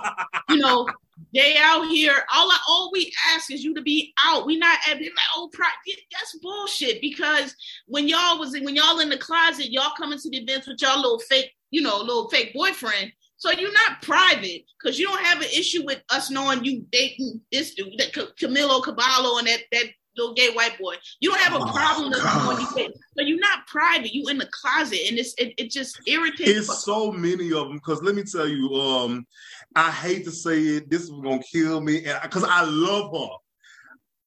you 0.48 0.56
know, 0.56 0.88
they 1.32 1.56
out 1.58 1.88
here. 1.88 2.14
All 2.34 2.50
I, 2.50 2.58
all 2.68 2.90
we 2.92 3.12
ask 3.34 3.50
is 3.50 3.64
you 3.64 3.74
to 3.74 3.82
be 3.82 4.12
out. 4.24 4.46
We 4.46 4.56
not 4.56 4.78
at 4.88 4.98
like 4.98 5.12
oh, 5.36 5.50
that's 5.56 6.38
bullshit. 6.40 7.00
Because 7.00 7.54
when 7.86 8.08
y'all 8.08 8.38
was 8.38 8.52
when 8.52 8.74
y'all 8.74 9.00
in 9.00 9.08
the 9.08 9.18
closet, 9.18 9.70
y'all 9.70 9.92
coming 9.96 10.18
to 10.18 10.30
the 10.30 10.38
events 10.38 10.66
with 10.66 10.80
y'all 10.80 11.00
little 11.00 11.20
fake, 11.20 11.52
you 11.70 11.82
know, 11.82 11.98
little 11.98 12.28
fake 12.28 12.52
boyfriend. 12.54 13.12
So 13.36 13.50
you're 13.50 13.72
not 13.72 14.00
private 14.00 14.64
because 14.78 14.98
you 14.98 15.06
don't 15.06 15.24
have 15.24 15.40
an 15.40 15.48
issue 15.54 15.84
with 15.84 16.02
us 16.10 16.30
knowing 16.30 16.64
you 16.64 16.86
dating 16.90 17.40
this 17.52 17.74
dude, 17.74 17.98
that 17.98 18.12
Camilo 18.12 18.82
Caballo 18.82 19.38
and 19.38 19.46
that 19.46 19.60
that 19.72 19.86
little 20.16 20.34
gay 20.34 20.50
white 20.50 20.78
boy. 20.78 20.94
You 21.20 21.30
don't 21.30 21.40
have 21.40 21.60
a 21.60 21.64
oh, 21.64 21.72
problem 21.72 22.12
you. 22.12 22.92
So 23.16 23.22
you're 23.22 23.38
not 23.38 23.66
private. 23.66 24.14
You 24.14 24.28
in 24.28 24.38
the 24.38 24.48
closet, 24.52 25.00
and 25.08 25.18
it's 25.18 25.34
it, 25.38 25.54
it 25.58 25.70
just 25.70 26.00
irritates. 26.06 26.50
It's 26.50 26.84
so 26.84 27.12
many 27.12 27.52
of 27.52 27.68
them 27.68 27.76
because 27.76 28.02
let 28.02 28.14
me 28.14 28.22
tell 28.24 28.48
you, 28.48 28.74
um, 28.74 29.26
I 29.74 29.90
hate 29.90 30.24
to 30.24 30.30
say 30.30 30.60
it, 30.60 30.90
this 30.90 31.02
is 31.02 31.10
gonna 31.10 31.40
kill 31.42 31.80
me, 31.80 32.06
because 32.22 32.44
I 32.44 32.64
love 32.64 33.12
her. 33.12 33.36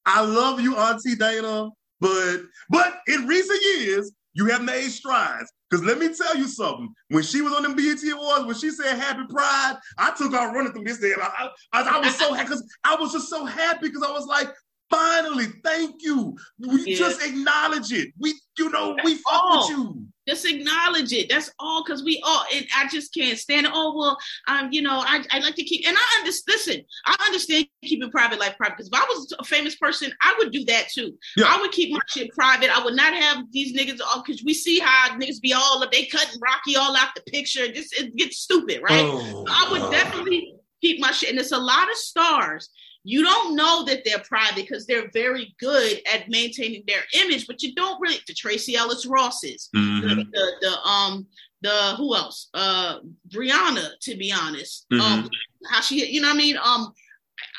I 0.06 0.22
love 0.22 0.60
you, 0.60 0.76
Auntie 0.76 1.16
Dana, 1.16 1.68
but 2.00 2.38
but 2.70 3.00
in 3.06 3.26
recent 3.26 3.60
years, 3.62 4.12
You 4.38 4.46
have 4.46 4.62
made 4.62 4.88
strides. 4.88 5.52
Because 5.68 5.84
let 5.84 5.98
me 5.98 6.14
tell 6.14 6.36
you 6.36 6.46
something. 6.46 6.94
When 7.08 7.24
she 7.24 7.42
was 7.42 7.52
on 7.52 7.64
the 7.64 7.70
BET 7.70 8.12
Awards, 8.12 8.46
when 8.46 8.54
she 8.54 8.70
said 8.70 8.96
Happy 8.96 9.22
Pride, 9.28 9.76
I 9.98 10.12
took 10.16 10.32
off 10.32 10.54
running 10.54 10.72
through 10.72 10.84
this 10.84 11.00
day. 11.00 11.12
I, 11.20 11.48
I, 11.72 11.82
I, 11.82 11.98
was 11.98 12.16
so 12.16 12.32
happy 12.32 12.48
because 12.48 12.76
I 12.84 12.94
was 12.94 13.12
just 13.12 13.28
so 13.28 13.44
happy 13.44 13.88
because 13.88 14.02
I 14.02 14.12
was 14.12 14.26
like, 14.26 14.48
finally, 14.90 15.46
thank 15.64 16.02
you. 16.02 16.36
We 16.58 16.84
yeah. 16.84 16.96
just 16.96 17.22
acknowledge 17.22 17.92
it. 17.92 18.12
We, 18.18 18.34
you 18.58 18.70
know, 18.70 18.96
we 19.04 19.16
fuck 19.16 19.68
with 19.68 19.70
you. 19.70 20.06
Just 20.28 20.44
acknowledge 20.44 21.10
it. 21.14 21.30
That's 21.30 21.50
all 21.58 21.82
because 21.82 22.04
we 22.04 22.22
all 22.22 22.44
and 22.54 22.66
I 22.76 22.86
just 22.88 23.14
can't 23.14 23.38
stand 23.38 23.64
it. 23.64 23.72
Oh 23.74 23.96
well, 23.96 24.18
um, 24.46 24.68
you 24.70 24.82
know, 24.82 24.98
I, 24.98 25.24
I 25.30 25.38
like 25.38 25.54
to 25.54 25.64
keep 25.64 25.86
and 25.88 25.96
I 25.96 26.18
understand 26.18 26.54
listen, 26.54 26.84
I 27.06 27.16
understand 27.24 27.66
keeping 27.82 28.10
private 28.10 28.38
life 28.38 28.54
private 28.58 28.76
because 28.76 28.90
if 28.92 28.94
I 28.94 29.06
was 29.08 29.34
a 29.38 29.44
famous 29.44 29.76
person, 29.76 30.12
I 30.20 30.34
would 30.38 30.52
do 30.52 30.66
that 30.66 30.88
too. 30.90 31.14
Yeah. 31.38 31.46
I 31.48 31.58
would 31.58 31.72
keep 31.72 31.92
my 31.92 32.00
shit 32.08 32.30
private. 32.34 32.68
I 32.68 32.84
would 32.84 32.94
not 32.94 33.14
have 33.14 33.44
these 33.52 33.74
niggas 33.74 34.00
all 34.02 34.22
because 34.22 34.44
we 34.44 34.52
see 34.52 34.80
how 34.80 35.16
niggas 35.18 35.40
be 35.40 35.54
all 35.54 35.82
up, 35.82 35.90
they 35.92 36.04
cutting 36.04 36.38
Rocky 36.42 36.76
all 36.76 36.94
out 36.94 37.14
the 37.14 37.22
picture. 37.22 37.66
Just 37.68 37.98
it 37.98 38.14
gets 38.14 38.36
stupid, 38.36 38.82
right? 38.82 39.06
Oh, 39.06 39.20
so 39.22 39.44
I 39.48 39.68
would 39.72 39.90
definitely 39.90 40.56
keep 40.82 41.00
my 41.00 41.10
shit. 41.10 41.30
And 41.30 41.38
it's 41.38 41.52
a 41.52 41.58
lot 41.58 41.90
of 41.90 41.96
stars 41.96 42.68
you 43.04 43.22
don't 43.22 43.56
know 43.56 43.84
that 43.84 44.02
they're 44.04 44.18
private 44.20 44.56
because 44.56 44.86
they're 44.86 45.10
very 45.12 45.54
good 45.60 46.00
at 46.12 46.28
maintaining 46.28 46.82
their 46.86 47.02
image, 47.14 47.46
but 47.46 47.62
you 47.62 47.74
don't 47.74 48.00
really 48.00 48.18
the 48.26 48.34
Tracee 48.34 48.76
Ellis 48.76 49.06
Rosses, 49.06 49.68
mm-hmm. 49.74 50.08
the, 50.08 50.14
the, 50.24 50.52
the, 50.60 50.88
um 50.88 51.26
the 51.62 51.94
who 51.96 52.14
else? 52.14 52.48
Uh 52.54 52.98
Brianna, 53.28 53.90
to 54.02 54.16
be 54.16 54.32
honest. 54.32 54.86
Mm-hmm. 54.92 55.00
Um 55.00 55.30
how 55.70 55.80
she 55.80 56.06
you 56.10 56.20
know 56.20 56.28
what 56.28 56.34
I 56.34 56.38
mean? 56.38 56.56
Um 56.62 56.92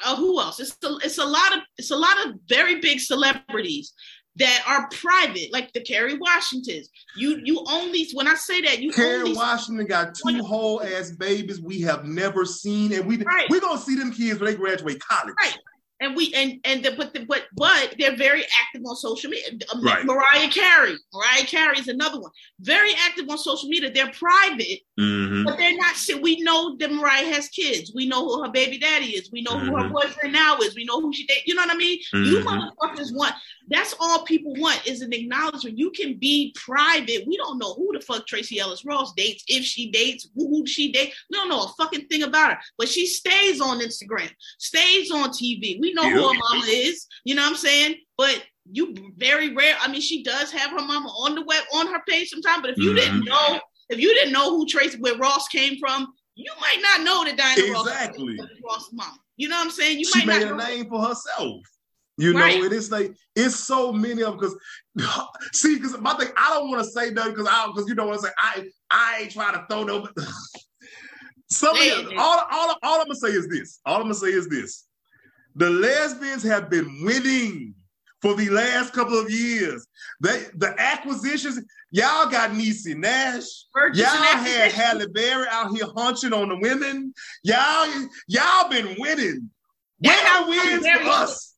uh, 0.06 0.16
who 0.16 0.40
else? 0.40 0.60
It's 0.60 0.78
a, 0.84 0.98
it's 1.04 1.18
a 1.18 1.26
lot 1.26 1.56
of 1.56 1.64
it's 1.78 1.92
a 1.92 1.98
lot 1.98 2.26
of 2.26 2.36
very 2.48 2.80
big 2.80 3.00
celebrities 3.00 3.94
that 4.40 4.64
are 4.66 4.90
private, 4.90 5.52
like 5.52 5.72
the 5.74 5.82
Kerry 5.82 6.18
Washingtons. 6.18 6.90
You 7.16 7.40
you 7.44 7.64
only 7.70 8.08
when 8.14 8.28
I 8.28 8.36
say 8.36 8.62
that 8.62 8.82
you 8.82 8.92
Kerry 8.92 9.20
only 9.20 9.34
Washington 9.34 9.86
got 9.86 10.16
two 10.16 10.44
whole 10.44 10.82
ass 10.82 11.12
babies 11.12 11.62
we 11.62 11.82
have 11.82 12.06
never 12.06 12.46
seen, 12.46 12.94
and 12.94 13.06
we 13.06 13.18
right. 13.24 13.50
we 13.50 13.60
gonna 13.60 13.80
see 13.80 13.96
them 13.96 14.12
kids 14.12 14.40
when 14.40 14.52
they 14.52 14.58
graduate 14.58 15.00
college. 15.00 15.36
Right 15.42 15.58
and 16.02 16.16
we 16.16 16.34
and 16.34 16.60
and 16.64 16.84
the, 16.84 16.92
but 16.92 17.14
the, 17.14 17.26
but 17.26 17.44
but 17.56 17.96
they're 18.00 18.16
very 18.16 18.44
active 18.62 18.82
on 18.86 18.96
social 18.96 19.30
media. 19.30 19.60
Um, 19.74 19.84
right. 19.84 20.06
Mariah 20.06 20.50
Carey, 20.50 20.96
Mariah 21.14 21.46
Carey 21.46 21.78
is 21.78 21.88
another 21.88 22.20
one. 22.20 22.32
Very 22.62 22.92
active 23.06 23.30
on 23.30 23.38
social 23.38 23.68
media. 23.68 23.92
They're 23.92 24.12
private, 24.12 24.80
mm-hmm. 25.00 25.44
but 25.44 25.58
they're 25.58 25.76
not. 25.76 25.96
We 26.22 26.40
know 26.42 26.78
that 26.78 26.92
Mariah 26.92 27.34
has 27.34 27.50
kids. 27.50 27.92
We 27.94 28.08
know 28.08 28.26
who 28.26 28.44
her 28.44 28.52
baby 28.52 28.78
daddy 28.78 29.08
is. 29.08 29.30
We 29.32 29.42
know 29.42 29.52
mm-hmm. 29.52 29.68
who 29.68 29.76
her 29.76 29.84
mm-hmm. 29.84 29.94
boyfriend 29.94 30.34
now 30.34 30.58
is. 30.60 30.76
We 30.76 30.86
know 30.86 31.02
who 31.02 31.14
she 31.14 31.26
date. 31.26 31.44
You 31.46 31.56
know 31.56 31.64
what 31.64 31.76
I 31.76 31.78
mean? 31.78 32.00
Mm-hmm. 32.14 32.24
You 32.24 32.44
motherfuckers 32.44 33.14
want. 33.14 33.36
That's 33.70 33.94
all 34.00 34.24
people 34.24 34.54
want 34.56 34.86
is 34.88 35.02
an 35.02 35.14
acknowledgement. 35.14 35.78
You 35.78 35.92
can 35.92 36.16
be 36.16 36.54
private. 36.56 37.26
We 37.28 37.38
don't 37.38 37.60
know 37.60 37.74
who 37.76 37.92
the 37.94 38.02
fuck 38.02 38.26
Tracee 38.26 38.60
Ellis 38.60 38.84
Ross 38.84 39.14
dates, 39.14 39.44
if 39.48 39.64
she 39.64 39.92
dates, 39.92 40.28
who 40.36 40.66
she 40.66 40.92
dates. 40.92 41.16
We 41.30 41.38
don't 41.38 41.50
know 41.50 41.64
a 41.64 41.74
fucking 41.78 42.08
thing 42.08 42.24
about 42.24 42.54
her. 42.54 42.60
But 42.78 42.90
she 42.90 43.06
stays 43.06 43.62
on 43.62 43.80
Instagram, 43.80 44.30
stays 44.58 45.12
on 45.12 45.30
TV. 45.30 45.80
We 45.80 45.94
know 45.94 46.04
yep. 46.04 46.14
who 46.14 46.28
her 46.28 46.34
mama 46.34 46.66
is. 46.68 47.06
You 47.24 47.36
know 47.36 47.44
what 47.44 47.52
I'm 47.52 47.58
saying? 47.58 47.96
But 48.18 48.44
you 48.72 48.96
very 49.18 49.54
rare. 49.54 49.76
I 49.80 49.92
mean, 49.92 50.02
she 50.02 50.24
does 50.24 50.52
have 50.52 50.72
her 50.72 50.86
mama 50.86 51.10
on 51.10 51.36
the 51.36 51.44
web 51.44 51.64
on 51.74 51.88
her 51.88 52.02
page 52.08 52.30
sometimes. 52.30 52.62
But 52.62 52.72
if 52.72 52.78
you 52.78 52.94
mm-hmm. 52.94 52.96
didn't 52.96 53.26
know, 53.26 53.60
if 53.90 54.00
you 54.00 54.14
didn't 54.14 54.34
know 54.34 54.58
who 54.58 54.66
Tracee 54.66 54.98
where 55.00 55.18
Ross 55.18 55.48
came 55.48 55.78
from, 55.80 56.08
you 56.36 56.52
might 56.60 56.80
not 56.82 57.04
know 57.04 57.24
that 57.26 57.38
Diana 57.38 57.80
exactly. 57.80 58.38
Ross, 58.40 58.50
Ross 58.64 58.90
mama. 58.94 59.18
You 59.38 59.48
know 59.48 59.58
what 59.58 59.66
I'm 59.66 59.72
saying? 59.72 60.00
You 60.00 60.06
she 60.06 60.26
might 60.26 60.40
made 60.40 60.48
a 60.48 60.56
name 60.56 60.90
for 60.90 61.02
herself. 61.02 61.62
You 62.20 62.34
know, 62.34 62.42
right. 62.42 62.62
it 62.62 62.74
is 62.74 62.92
like 62.92 63.16
it's 63.34 63.56
so 63.56 63.94
many 63.94 64.24
of 64.24 64.38
them 64.38 64.40
because 64.40 64.58
see, 65.54 65.78
because 65.78 65.98
my 66.02 66.14
thing, 66.16 66.28
I 66.36 66.50
don't 66.50 66.70
want 66.70 66.84
to 66.84 66.92
say 66.92 67.12
nothing 67.12 67.32
because 67.32 67.48
I 67.50 67.66
because 67.68 67.88
you 67.88 67.96
know 67.96 68.08
what 68.08 68.16
I'm 68.16 68.20
saying. 68.20 68.34
I 68.38 68.70
I 68.92 69.20
ain't 69.22 69.32
trying 69.32 69.54
to 69.54 69.66
throw 69.70 69.84
no. 69.84 70.06
Some 71.52 71.76
of 71.78 72.12
all, 72.18 72.46
all, 72.52 72.76
all 72.84 73.02
I'm 73.02 73.08
gonna 73.08 73.16
say 73.16 73.30
is 73.30 73.48
this. 73.48 73.80
All 73.86 73.96
I'm 73.96 74.04
gonna 74.04 74.16
say 74.16 74.28
is 74.28 74.50
this. 74.50 74.86
The 75.56 75.70
lesbians 75.70 76.44
have 76.44 76.70
been 76.70 77.06
winning 77.06 77.74
for 78.22 78.36
the 78.36 78.50
last 78.50 78.92
couple 78.92 79.18
of 79.18 79.32
years. 79.32 79.88
They 80.20 80.48
the 80.56 80.76
acquisitions, 80.78 81.62
y'all 81.90 82.30
got 82.30 82.52
Niecy 82.52 82.98
Nash. 82.98 83.46
Y'all 83.94 84.06
had 84.08 84.74
Halle 84.74 85.08
Berry 85.08 85.48
out 85.50 85.72
here 85.72 85.88
hunching 85.96 86.34
on 86.34 86.50
the 86.50 86.60
women. 86.60 87.14
Y'all, 87.44 87.88
y'all 88.28 88.70
been 88.70 88.98
winning. 89.00 89.50
Winner 90.02 90.48
wins 90.50 90.86
for 90.86 91.10
us. 91.10 91.49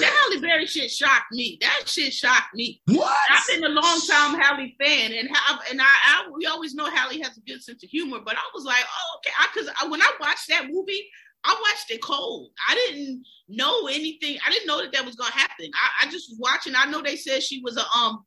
That 0.00 0.28
Halle 0.30 0.40
Berry 0.40 0.66
shit 0.66 0.90
shocked 0.90 1.32
me. 1.32 1.58
That 1.60 1.82
shit 1.86 2.12
shocked 2.12 2.54
me. 2.54 2.80
What? 2.86 3.16
I've 3.30 3.46
been 3.48 3.64
a 3.64 3.68
long 3.68 4.00
time 4.08 4.38
Halle 4.40 4.74
fan, 4.80 5.12
and 5.12 5.28
have, 5.34 5.60
and 5.70 5.80
I, 5.80 5.84
I, 5.84 6.28
we 6.34 6.46
always 6.46 6.74
know 6.74 6.90
Halle 6.90 7.20
has 7.22 7.36
a 7.36 7.40
good 7.40 7.62
sense 7.62 7.82
of 7.82 7.90
humor. 7.90 8.18
But 8.24 8.36
I 8.36 8.42
was 8.54 8.64
like, 8.64 8.84
oh 8.84 9.18
okay, 9.18 9.32
because 9.52 9.90
when 9.90 10.02
I 10.02 10.10
watched 10.20 10.48
that 10.48 10.66
movie, 10.70 11.08
I 11.44 11.54
watched 11.60 11.90
it 11.90 12.02
cold. 12.02 12.50
I 12.68 12.74
didn't 12.74 13.24
know 13.48 13.86
anything. 13.86 14.38
I 14.46 14.50
didn't 14.50 14.66
know 14.66 14.80
that 14.80 14.92
that 14.92 15.04
was 15.04 15.16
gonna 15.16 15.32
happen. 15.32 15.70
I, 15.74 16.06
I 16.06 16.10
just 16.10 16.30
was 16.30 16.38
watching. 16.38 16.74
I 16.76 16.86
know 16.86 17.02
they 17.02 17.16
said 17.16 17.42
she 17.42 17.60
was 17.60 17.76
a 17.76 17.98
um 17.98 18.24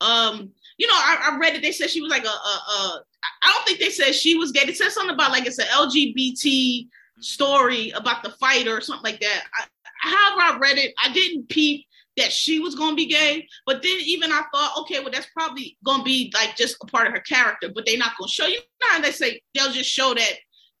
um 0.00 0.50
you 0.76 0.86
know 0.86 0.94
I, 0.94 1.30
I 1.32 1.38
read 1.38 1.54
it. 1.54 1.62
They 1.62 1.72
said 1.72 1.90
she 1.90 2.02
was 2.02 2.10
like 2.10 2.24
a, 2.24 2.28
a, 2.28 2.30
a 2.30 3.02
I 3.42 3.52
don't 3.52 3.66
think 3.66 3.80
they 3.80 3.90
said 3.90 4.14
she 4.14 4.36
was 4.36 4.52
gay. 4.52 4.62
It 4.62 4.76
said 4.76 4.90
something 4.90 5.14
about 5.14 5.32
like 5.32 5.46
it's 5.46 5.58
an 5.58 5.66
LGBT 5.66 6.88
story 7.20 7.90
about 7.90 8.22
the 8.22 8.30
fight 8.30 8.68
or 8.68 8.80
something 8.80 9.10
like 9.10 9.20
that. 9.20 9.44
I, 9.58 9.64
however 10.00 10.42
I 10.42 10.58
read 10.60 10.78
it, 10.78 10.94
I 11.02 11.12
didn't 11.12 11.48
peep 11.48 11.86
that 12.18 12.32
she 12.32 12.58
was 12.58 12.74
gonna 12.74 12.96
be 12.96 13.06
gay. 13.06 13.48
But 13.64 13.82
then 13.82 13.96
even 14.04 14.32
I 14.32 14.42
thought, 14.52 14.74
okay, 14.80 15.00
well 15.00 15.10
that's 15.10 15.28
probably 15.32 15.76
gonna 15.84 16.02
be 16.02 16.32
like 16.34 16.56
just 16.56 16.76
a 16.82 16.86
part 16.86 17.06
of 17.06 17.12
her 17.14 17.20
character, 17.20 17.70
but 17.74 17.86
they're 17.86 17.98
not 17.98 18.12
gonna 18.18 18.28
show 18.28 18.46
you. 18.46 18.60
Now 18.92 19.00
they 19.00 19.12
say 19.12 19.40
they'll 19.54 19.72
just 19.72 19.90
show 19.90 20.14
that. 20.14 20.32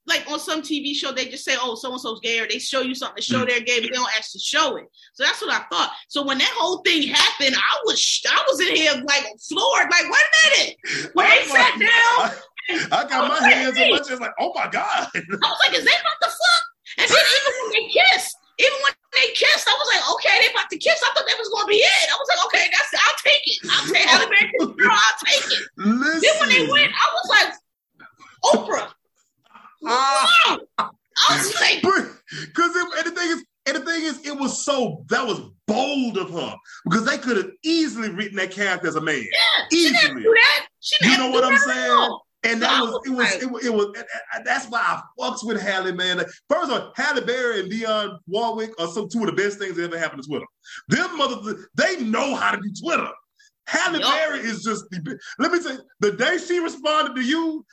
Like 0.06 0.24
on 0.30 0.40
some 0.40 0.62
TV 0.62 0.94
show, 0.94 1.12
they 1.12 1.26
just 1.26 1.44
say, 1.44 1.54
"Oh, 1.60 1.74
so 1.74 1.92
and 1.92 2.00
so's 2.00 2.20
gay," 2.20 2.40
or 2.40 2.48
they 2.48 2.58
show 2.58 2.80
you 2.80 2.94
something 2.94 3.16
to 3.16 3.22
show 3.22 3.44
mm. 3.44 3.46
they're 3.46 3.60
gay, 3.60 3.78
but 3.80 3.90
they 3.90 3.94
don't 3.94 4.08
actually 4.16 4.40
show 4.40 4.76
it. 4.76 4.86
So 5.12 5.22
that's 5.22 5.42
what 5.42 5.52
I 5.52 5.66
thought. 5.70 5.92
So 6.08 6.24
when 6.24 6.38
that 6.38 6.50
whole 6.56 6.78
thing 6.78 7.02
happened, 7.02 7.54
I 7.54 7.80
was 7.84 8.22
I 8.26 8.42
was 8.48 8.58
in 8.58 8.74
here 8.74 8.94
like 9.06 9.26
floored. 9.46 9.90
Like, 9.90 10.04
wait 10.04 10.14
a 10.14 10.48
minute, 10.48 11.10
when 11.12 11.28
they 11.28 11.44
sat 11.44 11.78
down, 11.78 12.40
I, 12.90 13.06
got 13.06 13.28
my 13.28 13.48
hands 13.50 13.78
on 13.78 13.90
my 13.90 13.98
chest, 13.98 14.20
like, 14.20 14.30
oh 14.40 14.52
my 14.54 14.68
god. 14.70 15.08
I 15.14 15.20
was 15.28 15.60
like, 15.66 15.76
is 15.76 15.84
they 15.84 15.90
about 15.90 16.20
to 16.22 16.28
fuck? 16.28 16.64
And 16.98 17.08
then 17.10 17.24
even 17.36 17.52
when 17.60 17.72
they 17.72 17.92
kissed, 17.92 18.36
even 18.58 18.78
when 18.82 18.92
they 19.14 19.28
kissed, 19.34 19.68
I 19.68 19.74
was 19.78 19.88
like, 19.94 20.04
okay, 20.18 20.34
they 20.42 20.50
about 20.52 20.70
to 20.70 20.78
kiss. 20.78 21.00
I 21.02 21.14
thought 21.14 21.26
that 21.26 21.38
was 21.38 21.48
gonna 21.54 21.66
be 21.66 21.78
it. 21.78 22.06
I 22.10 22.16
was 22.18 22.28
like, 22.28 22.42
okay, 22.46 22.64
that's 22.70 22.90
I'll 22.94 23.20
take 23.22 23.44
it. 23.46 23.58
I'll 23.70 23.86
take 23.86 24.06
Halle 24.06 24.28
Berry 24.28 24.74
girl, 24.76 24.90
I'll 24.90 25.20
take 25.24 25.46
it. 25.46 25.62
Listen. 25.76 26.20
Then 26.22 26.34
when 26.40 26.48
they 26.50 26.64
went, 26.70 26.92
I 26.92 27.06
was 27.14 27.28
like, 27.30 27.50
Oprah. 28.44 28.88
Uh, 29.86 30.26
I 30.78 31.36
was 31.36 31.54
like, 31.60 31.80
because 31.80 32.74
and 32.74 33.06
the 33.06 33.12
thing 33.12 33.30
is, 33.30 33.44
and 33.66 33.76
the 33.76 33.80
thing 33.80 34.02
is, 34.02 34.26
it 34.26 34.36
was 34.36 34.64
so 34.64 35.04
that 35.08 35.24
was 35.24 35.40
bold 35.68 36.18
of 36.18 36.30
her 36.30 36.56
because 36.84 37.04
they 37.04 37.16
could 37.16 37.36
have 37.36 37.50
easily 37.62 38.10
written 38.10 38.36
that 38.38 38.50
character 38.50 38.88
as 38.88 38.96
a 38.96 39.00
man. 39.00 39.22
Yeah, 39.22 39.66
easily. 39.70 39.94
She 39.94 40.06
didn't 40.06 40.22
do 40.22 40.34
that. 40.34 40.66
She 40.80 40.96
didn't 41.04 41.12
you 41.12 41.18
know 41.18 41.30
what 41.30 41.44
I'm 41.44 41.58
saying? 41.58 42.18
And 42.48 42.62
that 42.62 42.80
was 42.80 43.00
it 43.04 43.10
was 43.10 43.34
it 43.42 43.50
was, 43.50 43.66
it 43.66 43.74
was 43.74 44.04
that's 44.44 44.66
why 44.68 44.80
I 44.80 45.02
fucks 45.18 45.44
with 45.44 45.60
Halle, 45.60 45.92
man. 45.92 46.18
First 46.48 46.70
of 46.70 46.82
all, 46.82 46.92
Halle 46.96 47.20
Berry 47.20 47.60
and 47.60 47.70
Dionne 47.70 48.18
Warwick 48.26 48.70
are 48.80 48.88
some 48.88 49.08
two 49.08 49.20
of 49.20 49.26
the 49.26 49.32
best 49.32 49.58
things 49.58 49.76
that 49.76 49.84
ever 49.84 49.98
happened 49.98 50.22
to 50.22 50.28
Twitter. 50.28 50.46
Them 50.88 51.18
mothers, 51.18 51.66
they 51.74 52.00
know 52.00 52.34
how 52.34 52.52
to 52.52 52.60
do 52.60 52.72
Twitter. 52.80 53.08
Halle 53.66 53.98
yep. 53.98 54.02
Berry 54.02 54.38
is 54.40 54.62
just 54.62 54.84
the 54.90 55.18
let 55.38 55.52
me 55.52 55.60
say 55.60 55.76
the 56.00 56.12
day 56.12 56.38
she 56.38 56.58
responded 56.58 57.14
to 57.14 57.20
you, 57.20 57.64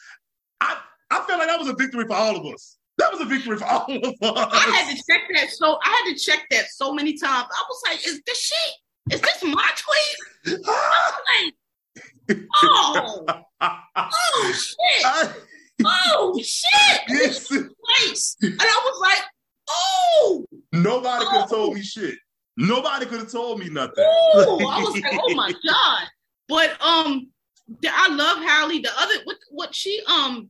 I 0.60 0.78
I 1.10 1.24
felt 1.26 1.40
like 1.40 1.48
that 1.48 1.60
was 1.60 1.70
a 1.70 1.76
victory 1.76 2.06
for 2.06 2.16
all 2.16 2.36
of 2.36 2.54
us. 2.54 2.78
That 2.98 3.12
was 3.14 3.22
a 3.22 3.26
victory 3.26 3.58
for 3.58 3.66
all 3.66 3.86
of 3.90 4.04
us. 4.04 4.14
I 4.22 4.76
had 4.76 4.96
to 4.96 5.04
check 5.10 5.22
that 5.36 5.52
so 5.52 5.80
I 5.84 5.90
had 5.90 6.14
to 6.14 6.20
check 6.20 6.46
that 6.52 6.66
so 6.70 6.94
many 6.94 7.14
times. 7.14 7.48
I 7.50 7.64
was 7.70 7.82
like, 7.88 8.06
is 8.06 8.22
this 8.26 8.42
shit? 8.42 8.76
Is 9.12 9.22
this 9.22 9.44
my 9.44 9.70
tweet? 9.78 10.60
like, 10.66 11.54
oh, 12.30 13.26
oh 13.62 14.54
shit. 14.54 15.06
I, 15.06 15.34
oh 15.86 16.40
shit. 16.42 17.02
Yes. 17.10 17.48
Place. 17.48 18.38
And 18.42 18.60
I 18.60 18.82
was 18.86 19.02
like, 19.02 19.24
oh. 19.70 20.46
Nobody 20.72 21.26
oh. 21.26 21.30
could 21.30 21.40
have 21.42 21.50
told 21.50 21.76
me 21.76 21.82
shit. 21.82 22.16
Nobody 22.58 23.06
could 23.06 23.20
have 23.20 23.32
told 23.32 23.60
me 23.60 23.70
nothing. 23.70 23.94
Oh, 23.98 24.68
I 24.70 24.80
was 24.80 24.94
like, 24.94 25.20
oh 25.22 25.36
my 25.36 25.52
God. 25.68 26.04
But 26.48 26.72
um 26.82 27.28
I 27.88 28.08
love 28.10 28.38
Halle. 28.44 28.80
The 28.80 28.92
other 28.98 29.16
what 29.26 29.38
what 29.50 29.76
she 29.76 30.02
um 30.08 30.50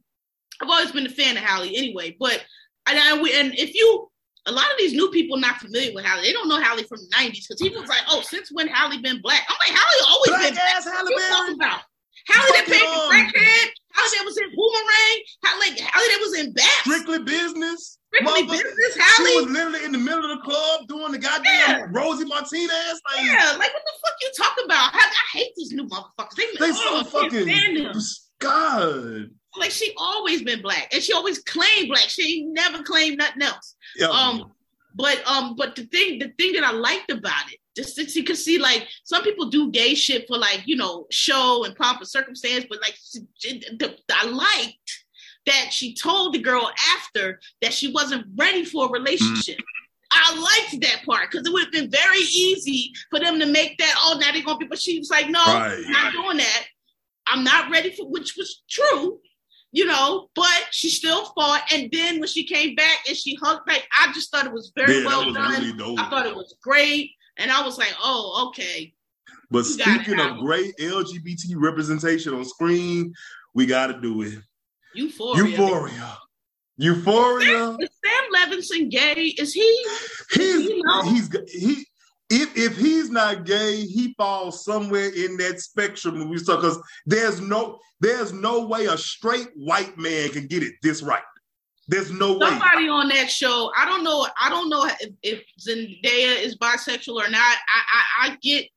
I've 0.62 0.70
always 0.70 0.92
been 0.92 1.08
a 1.08 1.10
fan 1.10 1.38
of 1.38 1.44
Halle 1.44 1.68
anyway, 1.68 2.16
but 2.20 2.44
and, 2.88 2.98
and 3.00 3.54
if 3.58 3.74
you 3.74 4.10
a 4.46 4.52
lot 4.52 4.66
of 4.72 4.78
these 4.78 4.94
new 4.94 5.10
people 5.10 5.38
not 5.38 5.58
familiar 5.58 5.94
with 5.94 6.06
Halle. 6.06 6.22
They 6.22 6.34
don't 6.34 6.48
know 6.48 6.62
Halle 6.62 6.84
from 6.84 7.00
the 7.00 7.16
90s 7.16 7.48
because 7.48 7.60
he 7.60 7.70
was 7.70 7.88
like, 7.90 8.02
oh, 8.10 8.22
since 8.22 8.52
when 8.52 8.68
Halle 8.68 9.02
been 9.02 9.22
black? 9.22 9.42
I'm 9.50 9.58
like, 9.68 9.78
Halle 9.78 10.12
always 10.12 10.30
black 10.30 10.54
been 10.54 10.60
ass 10.76 10.86
Halle 10.86 11.10
Berry. 11.16 11.54
About? 11.54 11.82
Halle 12.28 12.52
that 12.54 12.66
played 12.66 12.82
for 12.82 12.88
um, 12.88 13.12
Crackhead. 13.12 13.68
Halle 13.94 14.10
that 14.18 14.26
was 14.26 14.38
in 14.38 14.50
Boomerang. 14.56 15.18
Halle, 15.44 15.90
Halle 15.90 16.08
that 16.10 16.20
was 16.22 16.40
in 16.40 16.54
Bat. 16.54 16.82
Strictly 16.82 17.20
Business. 17.24 17.98
Strictly 18.14 18.44
Business. 18.44 18.98
Halle. 18.98 19.28
She 19.28 19.36
was 19.38 19.50
literally 19.50 19.86
in 19.86 19.92
the 19.92 19.98
middle 19.98 20.30
of 20.30 20.38
the 20.38 20.44
club 20.44 20.88
doing 20.88 21.12
the 21.12 21.20
goddamn 21.20 21.46
yeah. 21.46 21.86
Rosie 21.90 22.26
Martinez. 22.26 23.02
Like, 23.10 23.26
yeah, 23.26 23.56
like 23.58 23.74
what 23.74 23.84
the 23.86 23.96
fuck 24.02 24.16
you 24.22 24.32
talking 24.38 24.66
about? 24.66 24.94
I, 24.94 25.00
I 25.00 25.38
hate 25.38 25.54
these 25.56 25.72
new 25.72 25.88
motherfuckers 25.88 26.36
They, 26.36 26.46
They 26.60 26.72
oh, 26.74 27.04
so 27.04 27.20
I 27.20 27.30
can't 27.30 27.50
stand 27.50 27.78
fucking. 27.78 28.02
God. 28.40 29.30
Like 29.58 29.72
she 29.72 29.94
always 29.98 30.42
been 30.42 30.62
black 30.62 30.90
and 30.94 31.02
she 31.02 31.14
always 31.14 31.40
claimed 31.40 31.90
black. 31.90 32.10
She 32.10 32.42
ain't 32.42 32.54
never 32.54 32.84
claimed 32.84 33.18
nothing 33.18 33.42
else. 33.42 33.76
Yeah. 33.98 34.08
Um, 34.08 34.52
but 34.96 35.22
um, 35.28 35.56
but 35.56 35.76
the 35.76 35.84
thing, 35.84 36.20
the 36.20 36.30
thing 36.38 36.54
that 36.54 36.64
I 36.64 36.72
liked 36.72 37.12
about 37.12 37.52
it, 37.52 37.60
just 37.76 37.96
that 37.98 38.16
you 38.16 38.24
could 38.24 38.38
see, 38.38 38.58
like 38.58 38.88
some 39.04 39.24
people 39.24 39.50
do 39.50 39.70
gay 39.72 39.94
shit 39.94 40.28
for 40.28 40.38
like 40.38 40.64
you 40.66 40.78
know 40.78 41.06
show 41.12 41.66
and 41.66 41.76
pomp 41.76 42.00
and 42.00 42.08
circumstance, 42.08 42.66
but 42.70 42.80
like 42.82 42.96
the, 43.44 43.98
I 44.10 44.26
liked 44.26 45.06
that 45.46 45.72
she 45.72 45.94
told 45.94 46.34
the 46.34 46.40
girl 46.40 46.72
after 46.96 47.40
that 47.62 47.74
she 47.74 47.92
wasn't 47.92 48.26
ready 48.36 48.66
for 48.66 48.88
a 48.88 48.92
relationship. 48.92 49.58
I 50.12 50.40
liked 50.40 50.82
that 50.82 51.06
part 51.06 51.30
because 51.30 51.46
it 51.46 51.52
would 51.52 51.64
have 51.64 51.74
been 51.74 51.92
very 51.92 52.20
easy 52.20 52.94
for 53.10 53.20
them 53.20 53.40
to 53.40 53.46
make 53.46 53.78
that. 53.80 53.96
Oh, 53.98 54.18
now 54.20 54.32
they're 54.32 54.44
gonna 54.44 54.58
be. 54.58 54.66
But 54.66 54.80
she 54.80 54.98
was 54.98 55.10
like, 55.10 55.30
no, 55.30 55.44
Right. 55.44 55.84
I'm 55.86 55.92
not 55.92 56.14
doing 56.14 56.38
that. 56.38 56.64
I'm 57.28 57.44
not 57.44 57.70
ready 57.70 57.92
for, 57.92 58.08
which 58.08 58.36
was 58.38 58.64
true 58.70 59.20
you 59.76 59.86
know, 59.86 60.30
but 60.36 60.64
she 60.72 60.90
still 60.90 61.26
fought. 61.36 61.62
And 61.74 61.90
then 61.92 62.20
when 62.20 62.30
she 62.30 62.46
came 62.46 62.76
back 62.76 63.00
and 63.10 63.18
she 63.18 63.36
hugged 63.42 63.66
back, 63.66 63.82
I 64.00 64.10
just 64.14 64.32
thought 64.32 64.46
it 64.46 64.54
was 64.54 64.72
very 64.74 65.02
that 65.02 65.06
well 65.06 65.26
was 65.26 65.36
done. 65.36 65.52
really. 65.52 65.98
I 66.00 66.10
thought 66.10 66.26
it 66.26 66.34
was 66.34 66.56
great. 66.64 67.12
And 67.36 67.52
I 67.52 67.62
was 67.62 67.78
like, 67.78 67.94
oh, 68.02 68.48
okay. 68.48 68.94
But 69.52 69.66
speaking 69.66 70.18
of 70.18 70.38
great 70.38 70.78
LGBT 70.78 71.56
representation 71.58 72.34
on 72.34 72.46
screen, 72.46 73.14
we 73.54 73.66
got 73.66 73.88
to 73.88 74.00
do 74.00 74.22
it. 74.22 74.40
Euphoria. 74.94 75.44
Euphoria. 75.44 76.18
Euphoria. 76.78 77.78
Is 77.78 77.90
Sam 78.06 78.24
Levinson 78.34 78.90
gay? 78.90 79.36
Is 79.38 79.54
he? 79.54 79.86
He's 80.32 80.70
You 80.70 80.84
know? 80.84 81.02
he's 81.04 81.30
he. 81.52 81.86
If 82.30 82.58
if 82.58 82.76
he's 82.76 83.12
not 83.12 83.46
gay, 83.46 83.86
he 83.86 84.16
falls 84.18 84.66
somewhere 84.66 85.10
in 85.16 85.38
that 85.38 85.60
spectrum. 85.60 86.28
We 86.30 86.40
saw 86.40 86.56
because 86.56 86.80
there's 87.06 87.40
no 87.40 87.80
there's 88.00 88.34
no 88.34 88.66
way 88.66 88.86
a 88.86 88.98
straight 88.98 89.50
white 89.56 89.98
man 89.98 90.30
can 90.30 90.48
get 90.48 90.64
it 90.64 90.74
this 90.82 91.04
right. 91.04 91.22
There's 91.88 92.12
no 92.12 92.34
way. 92.34 92.50
Somebody 92.50 92.90
on 92.90 93.10
that 93.10 93.30
show. 93.30 93.72
I 93.78 93.86
don't 93.86 94.04
know. 94.04 94.28
I 94.42 94.50
don't 94.50 94.70
know 94.70 94.90
if, 95.00 95.12
if 95.22 95.44
Zendaya 95.62 96.44
is 96.44 96.58
bisexual 96.58 97.16
or 97.16 97.30
not. 97.30 97.42
I, 97.42 97.82
I 97.94 98.28
I 98.28 98.38
get 98.42 98.70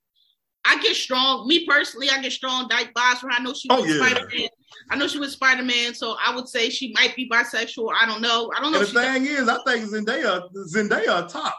I 0.66 0.78
get 0.82 0.94
strong. 0.94 1.48
Me 1.48 1.64
personally, 1.66 2.10
I 2.10 2.20
get 2.20 2.32
strong 2.32 2.68
dyke 2.68 2.92
vibes 2.92 3.18
from. 3.18 3.30
Oh, 3.32 3.36
I 3.38 3.42
know 3.42 3.54
she 3.54 3.68
was 3.70 3.80
Oh, 3.80 3.84
yeah. 3.84 4.06
Spider 4.06 4.28
Man. 4.34 4.48
I 4.90 4.96
know 4.96 5.08
she 5.08 5.18
was 5.18 5.32
Spider 5.32 5.62
Man, 5.62 5.94
so 5.94 6.16
I 6.22 6.34
would 6.34 6.48
say 6.48 6.68
she 6.68 6.92
might 6.94 7.16
be 7.16 7.28
bisexual. 7.28 7.94
I 7.98 8.04
don't 8.04 8.20
know. 8.20 8.52
I 8.54 8.60
don't 8.60 8.72
know. 8.72 8.80
The 8.80 8.86
thing 8.86 9.24
is, 9.24 9.48
I 9.48 9.58
think 9.66 9.88
Zendaya 9.88 10.42
Zendaya 10.70 11.26
top. 11.26 11.56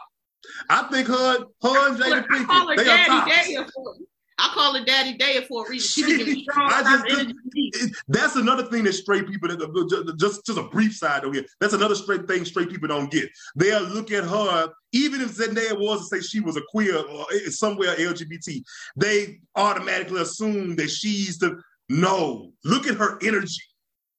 I 0.68 0.82
think 0.90 1.08
her 1.08 1.38
her 1.62 1.88
and 1.88 1.96
Jada 1.98 2.24
I 2.30 2.44
call 2.44 2.68
her 2.68 2.74
Pinkett 2.74 2.76
they 2.76 2.82
are 2.82 2.96
Daddy 2.96 3.06
tops. 3.08 3.32
Daya 3.48 3.70
for 3.74 3.94
I 4.42 4.48
call 4.54 4.74
her 4.78 4.84
Daddy 4.86 5.18
Daya 5.18 5.46
for 5.46 5.66
a 5.66 5.68
reason. 5.70 6.04
She 6.04 6.24
be 6.24 6.42
strong 6.44 6.70
I 6.72 6.82
just- 6.82 7.04
energy. 7.20 7.34
It- 7.54 7.92
that's 8.08 8.36
another 8.36 8.64
thing 8.64 8.84
that 8.84 8.94
straight 8.94 9.26
people 9.28 9.48
that 9.48 10.16
just 10.18 10.46
just 10.46 10.58
a 10.58 10.62
brief 10.62 10.96
side 10.96 11.24
over 11.24 11.34
here. 11.34 11.44
That's 11.60 11.74
another 11.74 11.94
straight 11.94 12.26
thing 12.26 12.44
straight 12.46 12.70
people 12.70 12.88
don't 12.88 13.10
get. 13.10 13.28
They'll 13.54 13.82
look 13.82 14.10
at 14.10 14.24
her, 14.24 14.68
even 14.92 15.20
if 15.20 15.36
Zendaya 15.36 15.78
was 15.78 16.08
to 16.08 16.16
say 16.16 16.26
she 16.26 16.40
was 16.40 16.56
a 16.56 16.62
queer 16.70 16.96
or 16.96 17.26
somewhere 17.50 17.94
LGBT, 17.96 18.62
they 18.96 19.40
automatically 19.56 20.22
assume 20.22 20.74
that 20.76 20.90
she's 20.90 21.38
the 21.38 21.60
no. 21.90 22.52
Look 22.64 22.86
at 22.86 22.94
her 22.94 23.18
energy. 23.22 23.62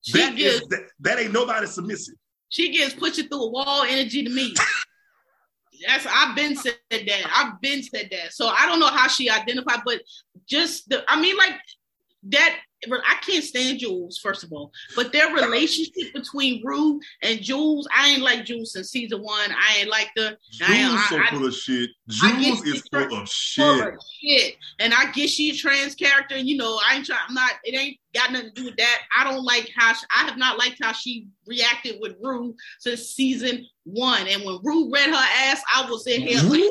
She 0.04 0.14
That 0.20 0.34
is 0.34 0.60
gives 0.60 0.68
that, 0.70 0.82
that 1.00 1.20
ain't 1.20 1.32
nobody 1.34 1.66
submissive. 1.68 2.16
she 2.50 2.70
gives 2.72 2.94
push 2.94 3.18
it 3.18 3.28
through 3.30 3.42
a 3.44 3.50
wall 3.50 3.84
energy 3.88 4.24
to 4.24 4.30
me. 4.30 4.54
That's 5.86 6.06
I've 6.10 6.36
been 6.36 6.56
said 6.56 6.76
that. 6.90 7.32
I've 7.34 7.60
been 7.62 7.84
said 7.84 8.10
that. 8.12 8.34
So 8.34 8.48
I 8.48 8.66
don't 8.66 8.80
know 8.80 8.88
how 8.88 9.08
she 9.08 9.30
identified, 9.30 9.82
but 9.86 10.02
just 10.48 10.90
the 10.90 11.04
I 11.08 11.20
mean, 11.20 11.38
like 11.38 11.56
that. 12.30 12.58
I 12.90 13.16
can't 13.26 13.44
stand 13.44 13.80
Jules, 13.80 14.18
first 14.18 14.44
of 14.44 14.52
all, 14.52 14.72
but 14.96 15.12
their 15.14 15.34
relationship 15.34 16.14
between 16.14 16.64
Rue 16.66 17.00
and 17.22 17.42
Jules, 17.42 17.88
I 17.96 18.10
ain't 18.10 18.22
like 18.22 18.46
Jules 18.46 18.74
since 18.74 18.90
season 18.90 19.22
one. 19.22 19.52
I 19.52 19.78
ain't 19.80 19.90
like 19.90 20.10
the 20.16 20.38
I 20.64 20.82
Jules 20.90 21.10
so 21.10 21.18
I- 21.18 21.28
I- 21.28 21.30
full 21.30 21.48
of 21.48 21.54
shit. 21.56 21.90
Jules 22.10 22.66
is 22.66 22.82
full 22.92 23.04
of 23.04 23.10
full 23.10 23.26
shit. 23.28 23.88
of 23.88 23.94
shit. 24.22 24.56
And 24.80 24.94
I 24.94 25.12
guess 25.12 25.30
she's 25.30 25.56
a 25.56 25.62
trans 25.62 25.96
character, 25.96 26.36
and 26.36 26.48
you 26.48 26.58
know, 26.58 26.80
I 26.90 26.96
ain't 26.96 27.06
trying. 27.06 27.20
I'm 27.28 27.34
not. 27.36 27.52
It 27.64 27.76
ain't 27.76 27.98
got 28.14 28.32
nothing 28.32 28.50
to 28.50 28.54
do 28.54 28.66
with 28.66 28.78
that. 28.78 29.02
I 29.18 29.24
don't 29.24 29.44
like 29.44 29.70
how 29.78 29.94
she, 29.94 30.06
I 30.16 30.26
have 30.26 30.38
not 30.38 30.58
liked 30.58 30.78
how 30.82 30.92
she 30.92 31.28
reacted 31.48 31.98
with 32.02 32.16
Rue 32.22 32.56
since 32.80 33.02
season 33.10 33.66
one. 33.84 34.28
And 34.28 34.44
when 34.44 34.60
Rue 34.64 34.92
read 34.92 35.10
her 35.10 35.16
ass, 35.16 35.62
I 35.74 35.90
was 35.90 36.06
in 36.08 36.22
here 36.22 36.42
like, 36.44 36.62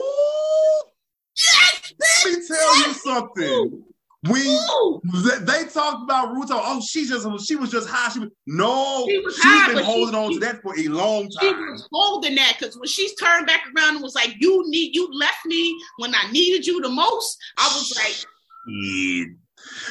yes, 1.36 1.92
Let 2.24 2.38
me 2.38 2.46
tell 2.46 2.76
you 2.78 2.92
something. 2.94 3.84
We 4.28 4.40
Ooh. 4.46 5.00
They, 5.40 5.64
talked 5.64 6.02
about 6.02 6.34
Ruth. 6.34 6.48
Oh, 6.50 6.82
she 6.86 7.06
just 7.06 7.26
she 7.46 7.56
was 7.56 7.70
just 7.70 7.88
high. 7.88 8.10
She 8.12 8.18
was 8.18 8.28
no. 8.46 9.06
She 9.08 9.18
was 9.18 9.34
she's 9.34 9.44
high, 9.44 9.68
been 9.68 9.76
but 9.76 9.84
she- 9.84 9.90
holding 9.90 10.14
on 10.14 10.32
to 10.34 10.38
that 10.40 10.60
for 10.62 10.78
a 10.78 10.88
long 10.88 11.30
time. 11.30 11.40
She 11.40 11.54
was 11.54 11.88
holding 11.90 12.34
that 12.34 12.56
because 12.58 12.76
when 12.76 12.86
she 12.88 13.14
turned 13.16 13.46
back 13.46 13.62
around 13.74 13.94
and 13.94 14.02
was 14.02 14.14
like, 14.14 14.34
"You 14.38 14.62
need, 14.68 14.94
you 14.94 15.08
left 15.12 15.46
me 15.46 15.74
when 15.98 16.14
I 16.14 16.30
needed 16.32 16.66
you 16.66 16.82
the 16.82 16.90
most." 16.90 17.38
I 17.56 17.66
was 17.68 17.96
like, 17.96 18.26
Yeah. 18.66 19.24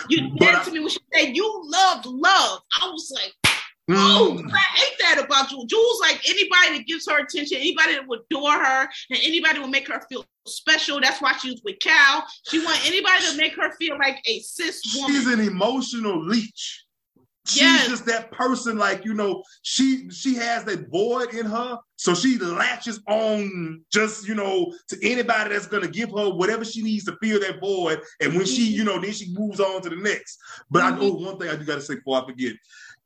"You 0.09 0.37
did 0.37 0.63
to 0.63 0.71
me." 0.71 0.79
When 0.81 0.89
she 0.89 0.99
said, 1.11 1.35
"You 1.35 1.61
loved 1.65 2.05
love," 2.05 2.61
I 2.81 2.87
was 2.87 3.11
like, 3.15 3.33
Mm. 3.89 3.95
Oh, 3.97 4.43
I 4.53 4.77
hate 4.77 4.97
that 4.99 5.23
about 5.25 5.49
Jules. 5.49 5.65
Jules, 5.65 5.99
like 6.01 6.21
anybody 6.29 6.77
that 6.77 6.85
gives 6.85 7.09
her 7.09 7.19
attention, 7.19 7.57
anybody 7.57 7.93
that 7.93 8.07
would 8.07 8.19
adore 8.29 8.51
her, 8.51 8.81
and 9.09 9.19
anybody 9.23 9.55
that 9.55 9.61
would 9.61 9.71
make 9.71 9.87
her 9.87 10.01
feel 10.07 10.23
special. 10.45 11.01
That's 11.01 11.19
why 11.19 11.33
she 11.37 11.49
was 11.51 11.61
with 11.63 11.79
Cal. 11.79 12.23
She 12.49 12.63
want 12.63 12.85
anybody 12.85 13.25
to 13.31 13.37
make 13.37 13.55
her 13.55 13.71
feel 13.77 13.97
like 13.97 14.21
a 14.27 14.39
cis 14.41 14.81
woman. 14.95 15.15
She's 15.15 15.27
an 15.27 15.39
emotional 15.39 16.23
leech. 16.23 16.85
She's 17.47 17.63
Yes. 17.63 17.87
just 17.87 18.05
that 18.05 18.31
person, 18.31 18.77
like 18.77 19.05
you 19.05 19.15
know, 19.15 19.43
she 19.63 20.07
she 20.11 20.35
has 20.35 20.65
that 20.65 20.91
void 20.91 21.33
in 21.33 21.47
her, 21.47 21.79
so 21.95 22.13
she 22.13 22.37
latches 22.37 22.99
on 23.07 23.83
just 23.91 24.27
you 24.27 24.35
know 24.35 24.71
to 24.89 24.97
anybody 25.01 25.49
that's 25.51 25.65
gonna 25.65 25.87
give 25.87 26.11
her 26.11 26.29
whatever 26.29 26.63
she 26.63 26.83
needs 26.83 27.05
to 27.05 27.17
fill 27.23 27.39
that 27.39 27.59
void, 27.59 28.01
and 28.19 28.35
when 28.35 28.45
she 28.45 28.67
you 28.67 28.83
know 28.83 28.99
then 28.99 29.13
she 29.13 29.33
moves 29.33 29.59
on 29.59 29.81
to 29.81 29.89
the 29.89 29.95
next. 29.95 30.37
But 30.69 30.83
I 30.83 30.91
know 30.91 31.09
one 31.11 31.39
thing 31.39 31.49
I 31.49 31.55
do 31.55 31.65
got 31.65 31.75
to 31.75 31.81
say 31.81 31.95
before 31.95 32.21
I 32.21 32.25
forget. 32.27 32.53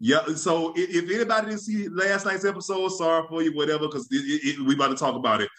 Yeah, 0.06 0.36
so 0.36 0.72
i- 0.72 0.74
if, 0.90 1.10
anybody 1.10 1.48
didn't 1.48 1.62
see 1.62 1.88
last 1.88 2.26
night's 2.26 2.44
episode, 2.44 2.90
sorry 2.90 3.26
for 3.30 3.42
you, 3.42 3.56
whatever, 3.56 3.88
because 3.88 4.06
we 4.12 4.74
about 4.74 4.90
to 4.90 4.96
talk 4.96 5.16
about 5.16 5.40
it. 5.40 5.50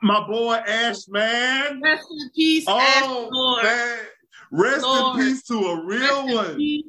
My 0.00 0.24
boy 0.24 0.54
Ash, 0.54 1.08
man. 1.08 1.80
Rest 1.82 2.06
in 2.08 2.30
peace, 2.36 2.64
Oh 2.68 2.78
Ash 2.78 3.02
Lord. 3.32 3.64
man, 3.64 3.98
rest 4.52 4.84
Lord. 4.84 5.18
in 5.18 5.26
peace 5.26 5.42
to 5.48 5.54
a 5.58 5.84
real 5.84 6.24
Rest 6.24 6.34
one. 6.34 6.82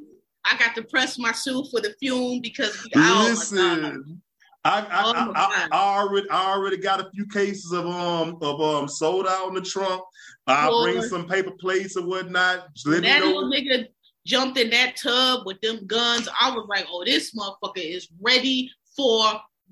I 0.44 0.56
got 0.56 0.76
to 0.76 0.84
press 0.84 1.18
my 1.18 1.32
shoe 1.32 1.64
for 1.72 1.80
the 1.80 1.92
fume 1.98 2.40
because. 2.40 2.86
Listen, 2.94 4.22
I 4.64 4.80
I, 4.82 5.02
Oh, 5.06 5.32
I, 5.34 5.68
I, 5.72 5.98
already 5.98 6.30
I 6.30 6.52
already 6.52 6.76
got 6.76 7.00
a 7.00 7.10
few 7.10 7.26
cases 7.26 7.72
of 7.72 7.84
um 7.84 8.38
of 8.42 8.60
um 8.60 8.86
soda 8.86 9.28
out 9.30 9.48
in 9.48 9.54
the 9.54 9.60
trunk. 9.60 10.02
I'll 10.46 10.84
bring 10.84 11.02
some 11.02 11.26
paper 11.26 11.50
plates 11.58 11.96
or 11.96 12.06
whatnot. 12.06 12.68
Let 12.84 13.02
me 13.02 13.08
that 13.08 13.24
little 13.24 13.50
nigga 13.50 13.88
jumped 14.26 14.58
in 14.58 14.68
that 14.70 14.96
tub 15.02 15.46
with 15.46 15.60
them 15.60 15.86
guns. 15.86 16.28
I 16.38 16.50
was 16.50 16.66
like, 16.68 16.86
oh, 16.90 17.04
this 17.04 17.34
motherfucker 17.34 17.78
is 17.78 18.08
ready 18.20 18.70
for 18.96 19.24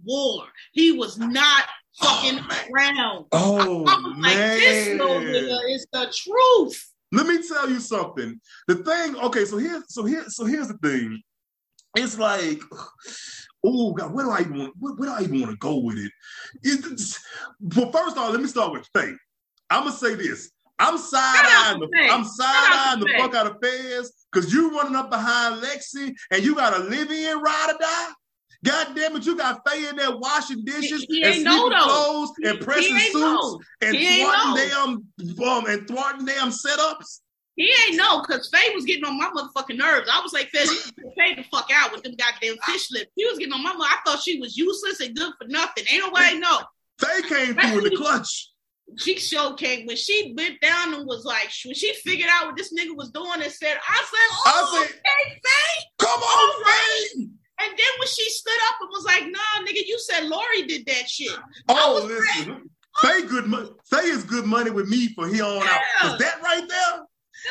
war. 0.05 0.44
He 0.72 0.93
was 0.93 1.18
not 1.18 1.64
fucking 2.01 2.39
Oh, 2.40 2.64
around. 2.72 3.26
Oh 3.32 3.85
I 3.86 3.97
was 3.97 4.16
like, 4.18 4.36
this 4.36 4.89
nigga 4.89 5.74
is 5.74 5.86
the 5.93 6.12
truth. 6.14 6.90
Let 7.12 7.26
me 7.26 7.47
tell 7.47 7.68
you 7.68 7.81
something. 7.81 8.40
The 8.66 8.76
thing, 8.76 9.16
okay, 9.16 9.44
so 9.44 9.59
here, 9.59 9.82
so 9.89 10.05
here, 10.05 10.24
so 10.28 10.44
here's 10.44 10.68
the 10.68 10.78
thing. 10.78 11.20
It's 11.97 12.18
like, 12.18 12.60
oh 13.64 13.93
God, 13.93 14.12
where 14.12 14.24
do 14.24 14.31
I 14.31 14.40
even 14.40 14.59
want, 14.59 14.74
where, 14.78 14.94
where 14.94 15.10
do 15.10 15.14
I 15.14 15.22
even 15.22 15.40
want 15.40 15.52
to 15.52 15.59
go 15.59 15.76
with 15.76 15.98
it? 15.98 16.10
It's, 16.62 17.20
well, 17.60 17.93
first 17.93 18.16
off, 18.16 18.32
let 18.32 18.40
me 18.40 18.48
start 18.48 18.72
with 18.72 18.89
Faye. 18.94 19.12
I'm 19.70 19.85
gonna 19.85 19.93
say 19.93 20.14
this. 20.14 20.51
I'm 20.78 20.98
side 20.98 21.44
eyeing 21.46 21.80
the, 21.80 21.88
I'm 22.10 22.24
side 22.24 22.46
eyeing 22.90 23.01
the 23.01 23.06
Faye. 23.06 23.18
fuck 23.18 23.34
out 23.34 23.46
of 23.46 23.56
Fez 23.62 24.12
because 24.32 24.52
you 24.52 24.76
running 24.76 24.96
up 24.96 25.09
behind 25.10 25.62
Lexi 25.62 26.12
and 26.32 26.42
you 26.44 26.55
got 26.56 26.74
a 26.78 26.82
live 26.84 27.10
in 27.10 27.38
ride 27.38 27.70
or 27.74 27.78
die. 27.78 28.09
God 28.64 28.96
damn 28.96 29.14
it, 29.14 29.26
you 29.26 29.36
got 29.36 29.60
Faye 29.68 29.88
in 29.88 29.96
there 29.96 30.16
washing 30.16 30.64
dishes 30.64 31.05
He- 31.09 31.16
he 31.18 31.22
and 31.22 31.34
ain't 31.34 31.44
know, 31.44 31.52
sweeping 31.60 31.78
though. 31.78 31.84
clothes 31.84 32.30
and 32.44 32.60
pressing 32.60 32.98
suits 32.98 33.14
know. 33.14 33.60
and 33.82 33.96
He 33.96 34.20
thwarting 34.24 34.55
damn 34.56 35.48
um, 35.48 35.66
and 35.66 35.86
thwarting 35.86 36.26
damn 36.26 36.48
setups. 36.51 37.20
He 37.56 37.72
ain't 37.86 37.96
know 37.96 38.20
because 38.22 38.48
Faye 38.52 38.74
was 38.74 38.84
getting 38.84 39.05
on 39.05 39.16
my 39.16 39.28
motherfucking 39.30 39.76
nerves. 39.76 40.10
I 40.12 40.20
was 40.20 40.32
like, 40.32 40.48
Faye, 40.48 40.64
you 40.64 40.80
can 40.98 41.12
Faye 41.16 41.34
the 41.36 41.44
fuck 41.52 41.68
out 41.72 41.92
with 41.92 42.02
them 42.02 42.14
goddamn 42.18 42.56
fish 42.66 42.90
lips. 42.90 43.12
He 43.14 43.24
was 43.26 43.38
getting 43.38 43.52
on 43.52 43.62
my 43.62 43.72
mother. 43.74 43.84
I 43.84 43.98
thought 44.05 44.22
she 44.22 44.40
was 44.40 44.56
useless 44.56 44.98
and 45.01 45.14
good 45.14 45.32
for 45.40 45.46
nothing. 45.46 45.84
Ain't 45.88 46.02
nobody 46.05 46.38
know. 46.38 46.59
They 46.98 47.22
came 47.28 47.55
through 47.55 47.78
in 47.78 47.84
the 47.84 47.96
clutch. 47.96 48.48
She 48.98 49.19
show 49.19 49.55
came 49.55 49.86
when 49.86 49.97
she 49.97 50.35
bent 50.35 50.61
down 50.61 50.94
and 50.94 51.06
was 51.06 51.24
like, 51.24 51.51
when 51.65 51.74
she 51.74 51.93
figured 51.94 52.28
out 52.31 52.47
what 52.47 52.56
this 52.56 52.73
nigga 52.73 52.94
was 52.97 53.11
doing 53.11 53.43
and 53.43 53.51
said, 53.51 53.77
I 53.89 54.05
said, 54.05 54.28
oh, 54.31 54.43
I 54.47 54.86
said- 54.86 54.94
okay, 54.94 55.40
Faye. 55.43 55.85
Come 55.98 56.20
on, 56.20 56.65
Faye! 56.65 57.23
And 57.61 57.70
then 57.70 57.98
when 57.98 58.09
she 58.09 58.28
stood 58.31 58.52
up 58.69 58.77
and 58.81 58.90
was 58.90 59.05
like, 59.05 59.24
nah, 59.27 59.66
nigga, 59.66 59.81
you 59.86 59.98
said 59.98 60.24
Lori 60.24 60.62
did 60.62 60.85
that 60.86 61.09
shit. 61.09 61.36
Oh, 61.69 62.05
listen. 62.06 62.69
Faye 63.01 63.23
good 63.23 63.47
money. 63.47 63.70
Faye 63.90 64.06
is 64.09 64.23
good 64.24 64.44
money 64.44 64.70
with 64.70 64.89
me 64.89 65.09
for 65.15 65.27
here 65.28 65.44
on 65.44 65.56
out. 65.59 65.62
Yeah. 65.62 65.81
Cause 66.01 66.19
that 66.19 66.43
right 66.43 66.69
there, 66.69 66.98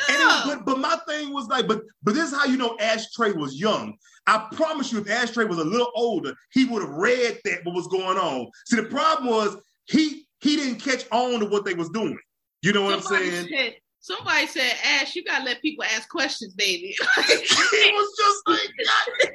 And 0.08 0.18
was, 0.18 0.42
but, 0.56 0.64
but 0.66 0.78
my 0.78 0.98
thing 1.08 1.32
was 1.32 1.48
like, 1.48 1.66
but 1.66 1.82
but 2.02 2.14
this 2.14 2.30
is 2.32 2.38
how 2.38 2.44
you 2.46 2.56
know 2.56 2.76
Ashtray 2.80 3.32
was 3.32 3.58
young. 3.60 3.96
I 4.26 4.46
promise 4.52 4.90
you, 4.92 5.00
if 5.00 5.10
Ashtray 5.10 5.44
was 5.44 5.58
a 5.58 5.64
little 5.64 5.90
older, 5.94 6.34
he 6.52 6.64
would 6.64 6.82
have 6.82 6.92
read 6.92 7.38
that 7.44 7.60
what 7.64 7.74
was 7.74 7.88
going 7.88 8.16
on. 8.18 8.50
See, 8.66 8.76
the 8.76 8.84
problem 8.84 9.28
was 9.28 9.56
he 9.86 10.26
he 10.40 10.56
didn't 10.56 10.80
catch 10.80 11.04
on 11.10 11.40
to 11.40 11.46
what 11.46 11.64
they 11.64 11.74
was 11.74 11.88
doing. 11.90 12.18
You 12.62 12.72
know 12.72 12.82
what 12.82 13.02
Somebody 13.02 13.36
I'm 13.36 13.46
saying? 13.46 13.74
Somebody 14.04 14.46
said, 14.46 14.70
Ash, 14.84 15.16
you 15.16 15.24
gotta 15.24 15.44
let 15.44 15.62
people 15.62 15.82
ask 15.82 16.10
questions, 16.10 16.52
baby. 16.52 16.94
he 17.16 17.92
was 17.92 18.16
just 18.18 18.42
like, 18.46 18.70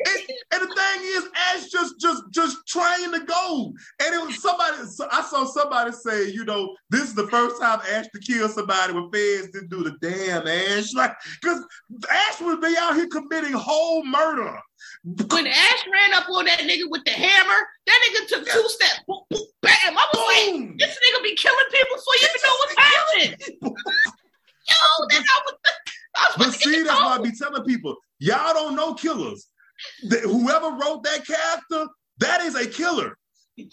and, 0.05 0.29
and 0.53 0.61
the 0.61 0.75
thing 0.75 1.01
is, 1.01 1.23
Ash 1.35 1.69
just 1.69 1.99
just 1.99 2.23
just 2.29 2.67
trying 2.67 3.11
to 3.11 3.19
go. 3.21 3.73
And 3.99 4.13
it 4.13 4.23
was 4.23 4.39
somebody. 4.41 4.77
So 4.85 5.07
I 5.11 5.23
saw 5.23 5.45
somebody 5.45 5.91
say, 5.91 6.29
you 6.29 6.45
know, 6.45 6.75
this 6.91 7.01
is 7.01 7.15
the 7.15 7.27
first 7.27 7.59
time 7.59 7.79
Ash 7.91 8.05
to 8.13 8.19
kill 8.19 8.47
somebody 8.47 8.93
when 8.93 9.09
feds 9.11 9.49
didn't 9.51 9.69
do 9.69 9.83
the 9.83 9.97
damn 10.01 10.47
Ash. 10.47 10.93
Like, 10.99 11.15
because 11.41 11.63
Ash 12.11 12.41
would 12.41 12.59
be 12.59 12.75
out 12.77 12.95
here 12.95 13.07
committing 13.07 13.53
whole 13.53 14.03
murder. 14.03 14.59
when 15.05 15.47
Ash 15.47 15.85
ran 15.93 16.13
up 16.13 16.27
on 16.29 16.43
that 16.45 16.59
nigga 16.59 16.89
with 16.89 17.05
the 17.05 17.11
hammer, 17.11 17.67
that 17.87 17.99
nigga 18.03 18.27
took 18.27 18.45
two 18.45 18.67
steps. 18.67 19.01
Boom, 19.07 19.21
boom, 19.29 19.39
bam. 19.61 19.71
I 19.97 20.07
was 20.13 20.27
like, 20.27 20.53
Boom. 20.53 20.75
this 20.77 20.89
nigga 20.89 21.23
be 21.23 21.35
killing 21.35 21.57
people 21.71 21.95
before 21.95 22.15
you 22.19 22.27
even 22.27 22.41
know 22.43 22.55
what's 22.59 22.75
happening. 22.77 23.75
Yo, 24.69 25.07
that's 25.09 25.29
was 25.45 25.55
I 26.15 26.33
was 26.37 26.47
But 26.47 26.53
see, 26.53 26.83
that's 26.83 26.99
why 26.99 27.17
I 27.17 27.21
be 27.21 27.31
telling 27.31 27.63
people, 27.63 27.95
y'all 28.19 28.53
don't 28.53 28.75
know 28.75 28.93
killers. 28.93 29.47
That 30.09 30.21
whoever 30.23 30.71
wrote 30.71 31.03
that 31.03 31.25
character, 31.25 31.87
that 32.19 32.41
is 32.41 32.55
a 32.55 32.67
killer. 32.67 33.17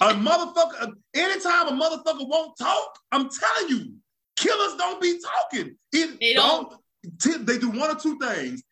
A 0.00 0.14
motherfucker, 0.14 0.92
anytime 1.14 1.68
a 1.68 1.72
motherfucker 1.72 2.28
won't 2.28 2.56
talk, 2.58 2.98
I'm 3.12 3.28
telling 3.28 3.68
you, 3.68 3.94
killers 4.36 4.76
don't 4.76 5.00
be 5.00 5.20
talking. 5.20 5.76
It- 5.92 6.18
They 6.20 6.34
don't. 6.34 6.72
t- 7.20 7.38
They 7.38 7.58
do 7.58 7.70
one 7.70 7.90
or 7.90 7.98
two 7.98 8.18
things. 8.18 8.62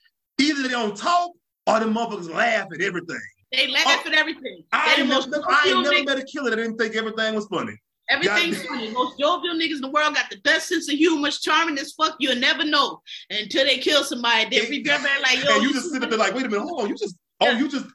Either 0.41 0.63
they 0.63 0.69
don't 0.69 0.97
talk 0.97 1.31
or 1.67 1.81
the 1.81 1.87
motherfuckers 1.87 2.33
laugh 2.33 2.67
at 2.73 2.81
everything. 2.81 3.21
They 3.53 3.69
laugh 3.69 3.85
oh, 3.87 4.03
at 4.07 4.15
everything. 4.15 4.65
I 4.73 4.97
ain't 4.99 5.09
never, 5.09 5.27
I 5.49 5.69
ain't 5.69 5.83
never 5.83 6.05
met 6.05 6.19
a 6.19 6.25
killer 6.25 6.51
that 6.51 6.57
didn't 6.57 6.77
think 6.77 6.97
everything 6.97 7.35
was 7.35 7.47
funny. 7.47 7.77
Everything's 8.11 8.59
God- 8.59 8.67
funny. 8.69 8.91
Most 8.91 9.19
jovial 9.19 9.55
niggas 9.55 9.77
in 9.77 9.81
the 9.81 9.91
world 9.91 10.15
got 10.15 10.29
the 10.31 10.37
best 10.39 10.69
sense 10.69 10.89
of 10.93 10.97
humor, 10.99 11.29
It's 11.29 11.41
charming 11.41 11.79
as 11.79 11.93
fuck. 11.93 12.17
You'll 12.21 12.37
never 12.37 12.65
know 12.65 13.01
until 13.31 13.65
they 13.65 13.79
kill 13.79 14.05
somebody. 14.05 14.57
Then 14.59 14.69
we 14.69 14.83
go 14.83 14.97
back 15.03 15.23
like, 15.23 15.43
yo, 15.45 15.55
and 15.55 15.63
you 15.63 15.73
just 15.73 15.91
sit 15.91 16.01
there 16.01 16.19
like, 16.19 16.35
wait 16.35 16.47
a 16.47 16.49
minute, 16.49 16.65
hold 16.67 16.83
on, 16.83 16.89
you 16.91 16.97
just, 16.97 17.17
oh, 17.41 17.47
Yeah. 17.47 17.59
you 17.59 17.69
just, 17.69 17.87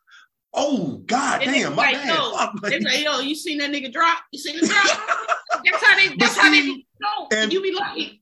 oh, 0.53 1.01
god 1.05 1.43
And 1.43 1.51
damn, 1.53 1.75
my 1.75 1.91
like, 1.91 1.95
bad. 2.03 2.07
yo, 2.17 2.47
They 2.69 2.79
like- 2.79 2.83
like, 2.95 3.03
yo, 3.03 3.19
you 3.19 3.35
seen 3.35 3.59
that 3.59 3.71
nigga 3.71 3.91
drop? 3.93 4.19
You 4.31 4.39
seen 4.39 4.57
him 4.57 4.65
drop? 4.67 4.85
that's 5.63 5.83
how 5.85 5.95
they. 5.95 6.07
That's 6.17 6.35
But 6.35 6.41
how 6.43 6.49
they 6.51 6.65
know. 6.65 7.27
and- 7.31 7.53
you 7.53 7.61
be 7.61 7.71
like, 7.73 8.13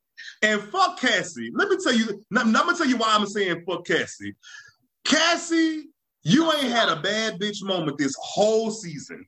And 0.42 0.62
fuck 0.64 1.00
Cassie. 1.00 1.52
Let 1.54 1.70
me 1.70 1.78
tell 1.82 1.94
you. 1.94 2.24
I'm, 2.36 2.48
I'm 2.48 2.54
gonna 2.54 2.78
tell 2.78 2.86
you 2.88 2.98
why 2.98 3.16
I'm 3.16 3.26
saying 3.28 3.64
fuck 3.68 3.86
Cassie. 3.86 4.36
Cassie, 5.06 5.86
you 6.24 6.46
oh, 6.46 6.54
ain't 6.58 6.72
had 6.72 6.90
a 6.90 6.98
bad 6.98 7.40
bitch 7.40 7.64
moment 7.64 7.98
this 7.98 8.14
whole 8.22 8.72
season. 8.72 9.26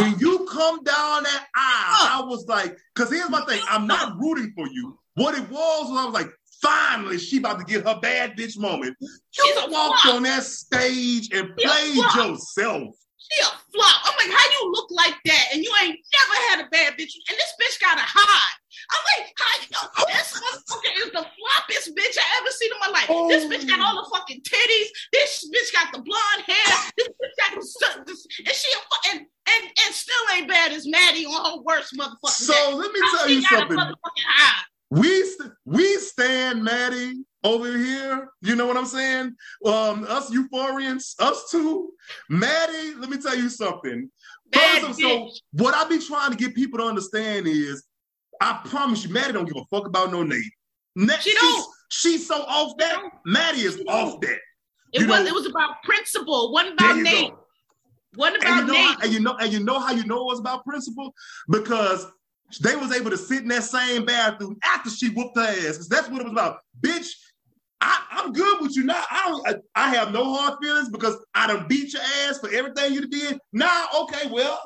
When 0.00 0.18
you 0.18 0.46
come 0.50 0.82
down 0.82 1.22
that 1.22 1.46
aisle, 1.54 2.22
I 2.22 2.26
was 2.26 2.46
like, 2.46 2.76
because 2.94 3.10
here's 3.10 3.30
my 3.30 3.44
thing. 3.46 3.60
I'm 3.68 3.86
not 3.86 4.18
rooting 4.18 4.52
for 4.56 4.66
you. 4.68 4.98
What 5.14 5.34
it 5.34 5.48
was 5.50 5.90
was 5.90 5.98
I 5.98 6.04
was 6.04 6.14
like, 6.14 6.30
finally, 6.62 7.18
she 7.18 7.38
about 7.38 7.58
to 7.58 7.64
get 7.64 7.84
her 7.86 7.98
bad 8.00 8.36
bitch 8.36 8.58
moment. 8.58 8.96
You 9.00 9.54
walked 9.70 10.06
on 10.06 10.22
that 10.24 10.42
stage 10.44 11.28
and 11.32 11.56
played 11.56 11.96
yourself. 11.96 12.94
she 13.18 13.40
a 13.42 13.46
flop. 13.72 13.96
I'm 14.04 14.14
like, 14.18 14.36
how 14.38 14.50
you 14.50 14.72
look 14.72 14.90
like 14.90 15.14
that? 15.24 15.44
And 15.52 15.62
you 15.62 15.72
ain't 15.82 15.98
never 16.20 16.34
had 16.50 16.66
a 16.66 16.68
bad 16.70 16.94
bitch. 16.94 17.12
And 17.28 17.36
this 17.38 17.52
bitch 17.60 17.80
got 17.80 17.98
a 17.98 18.02
hide. 18.04 18.56
I'm 18.90 19.04
like, 19.18 19.32
how 19.36 19.52
you 19.60 20.06
this 20.08 20.32
motherfucker 20.32 21.06
is 21.06 21.12
the 21.12 21.24
floppiest 21.24 21.88
bitch 21.94 22.16
I 22.18 22.26
ever 22.40 22.50
seen 22.50 22.70
in 22.72 22.80
my 22.80 22.88
life. 22.88 23.08
This 23.28 23.44
bitch 23.44 23.68
got 23.68 23.80
all 23.80 24.02
the 24.02 24.10
fucking 24.16 24.40
titties. 24.40 24.88
This 25.12 25.50
bitch 25.52 25.72
got 25.72 25.92
the 25.92 26.02
blonde 26.02 26.44
hair. 26.46 26.92
This 26.96 27.08
bitch 27.08 27.34
got 27.38 27.60
the 27.60 28.04
this, 28.06 28.26
and 28.38 28.48
she 28.48 28.72
and, 29.10 29.20
and 29.20 29.64
and 29.86 29.94
still 29.94 30.14
ain't 30.34 30.48
bad 30.48 30.72
as 30.72 30.86
Maddie 30.86 31.26
on 31.26 31.58
her 31.58 31.62
worst 31.62 31.94
motherfucking 31.98 32.30
So 32.30 32.52
day. 32.52 32.74
let 32.74 32.92
me 32.92 33.00
tell 33.14 33.28
she 33.28 33.34
you 33.34 33.42
something. 33.42 33.78
we 34.90 35.22
st- 35.24 35.52
we 35.64 35.96
stand 35.98 36.64
Maddie 36.64 37.24
over 37.44 37.76
here. 37.76 38.30
You 38.40 38.56
know 38.56 38.66
what 38.66 38.76
I'm 38.76 38.86
saying? 38.86 39.34
Um, 39.64 40.04
us 40.08 40.30
euphorians, 40.30 41.14
us 41.18 41.50
too. 41.50 41.90
Maddie, 42.30 42.94
let 42.96 43.10
me 43.10 43.18
tell 43.18 43.36
you 43.36 43.48
something. 43.48 44.10
Bad 44.50 44.82
First, 44.82 45.00
so 45.00 45.30
what 45.52 45.74
I 45.74 45.86
be 45.88 45.98
trying 45.98 46.30
to 46.30 46.36
get 46.36 46.54
people 46.54 46.78
to 46.78 46.86
understand 46.86 47.46
is, 47.46 47.84
I 48.40 48.60
promise 48.64 49.04
you, 49.04 49.12
Maddie 49.12 49.32
don't 49.32 49.46
give 49.46 49.56
a 49.56 49.64
fuck 49.74 49.86
about 49.86 50.10
no 50.12 50.22
Nate. 50.22 50.42
Na- 50.96 51.18
She 51.18 51.30
she's- 51.30 51.40
don't. 51.42 51.66
She's 51.90 52.26
so 52.28 52.42
off 52.42 52.76
that. 52.78 53.02
Maddie 53.24 53.62
is 53.62 53.80
off 53.88 54.20
that. 54.20 54.38
It 54.92 55.00
You 55.02 55.08
was 55.08 55.20
know- 55.20 55.26
it 55.26 55.34
was 55.34 55.46
about 55.46 55.82
principle. 55.82 56.52
Wasn't 56.52 56.78
There 56.78 56.90
about 56.90 57.02
Nate. 57.02 57.30
go. 57.30 57.44
Wasn't 58.16 58.42
And 58.44 58.54
you 58.56 58.62
about 58.62 58.66
know, 58.66 58.72
Nate. 58.74 58.84
how, 58.96 59.00
and 59.02 59.12
you 59.12 59.20
know, 59.20 59.36
and 59.36 59.52
you 59.52 59.60
know 59.60 59.78
how 59.78 59.92
you 59.92 60.04
know 60.04 60.20
it 60.22 60.26
was 60.26 60.38
about 60.40 60.64
principle 60.64 61.14
because 61.48 62.06
they 62.60 62.76
was 62.76 62.92
able 62.92 63.10
to 63.10 63.16
sit 63.18 63.42
in 63.42 63.48
that 63.48 63.64
same 63.64 64.04
bathroom 64.06 64.56
after 64.64 64.90
she 64.90 65.08
whooped 65.10 65.36
her 65.36 65.42
ass. 65.42 65.86
that's 65.88 66.08
what 66.08 66.20
it 66.20 66.24
was 66.24 66.32
about. 66.32 66.58
Bitch, 66.80 67.06
I, 67.80 68.02
I'm 68.10 68.32
good 68.32 68.60
with 68.60 68.74
you 68.76 68.84
now. 68.84 69.02
I 69.10 69.28
don't. 69.28 69.48
I, 69.48 69.54
I 69.86 69.94
have 69.94 70.12
no 70.12 70.34
hard 70.34 70.58
feelings 70.62 70.88
because 70.88 71.16
I 71.34 71.46
done 71.46 71.66
beat 71.68 71.92
your 71.92 72.02
ass 72.26 72.38
for 72.38 72.50
everything 72.50 72.92
you 72.94 73.06
did. 73.06 73.38
Now, 73.52 73.86
okay, 74.00 74.28
well, 74.30 74.58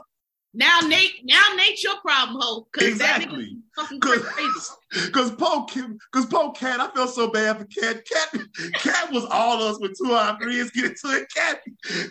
Now 0.55 0.81
Nate, 0.81 1.21
now 1.25 1.43
Nate's 1.57 1.83
your 1.85 2.01
problem, 2.01 2.41
ho. 2.41 2.67
'cause 2.73 2.99
that 2.99 3.21
nigga 3.21 3.25
exactly. 3.25 3.57
Fucking 3.77 4.01
Cause, 4.01 4.77
cause 5.13 5.31
Poe, 5.33 5.67
cause 6.13 6.27
Poe 6.27 6.51
Kat, 6.53 6.81
I 6.81 6.91
felt 6.95 7.11
so 7.11 7.31
bad 7.31 7.59
for 7.59 7.65
Kat. 7.65 8.05
Kat, 8.05 8.43
Kat 8.75 9.13
was 9.13 9.25
all 9.31 9.63
of 9.63 9.75
us 9.75 9.81
with 9.81 9.97
two 9.97 10.13
of 10.13 10.19
our 10.19 10.39
friends 10.39 10.71
get 10.73 10.85
into 10.85 11.17
it. 11.17 11.27
Kat, 11.35 11.61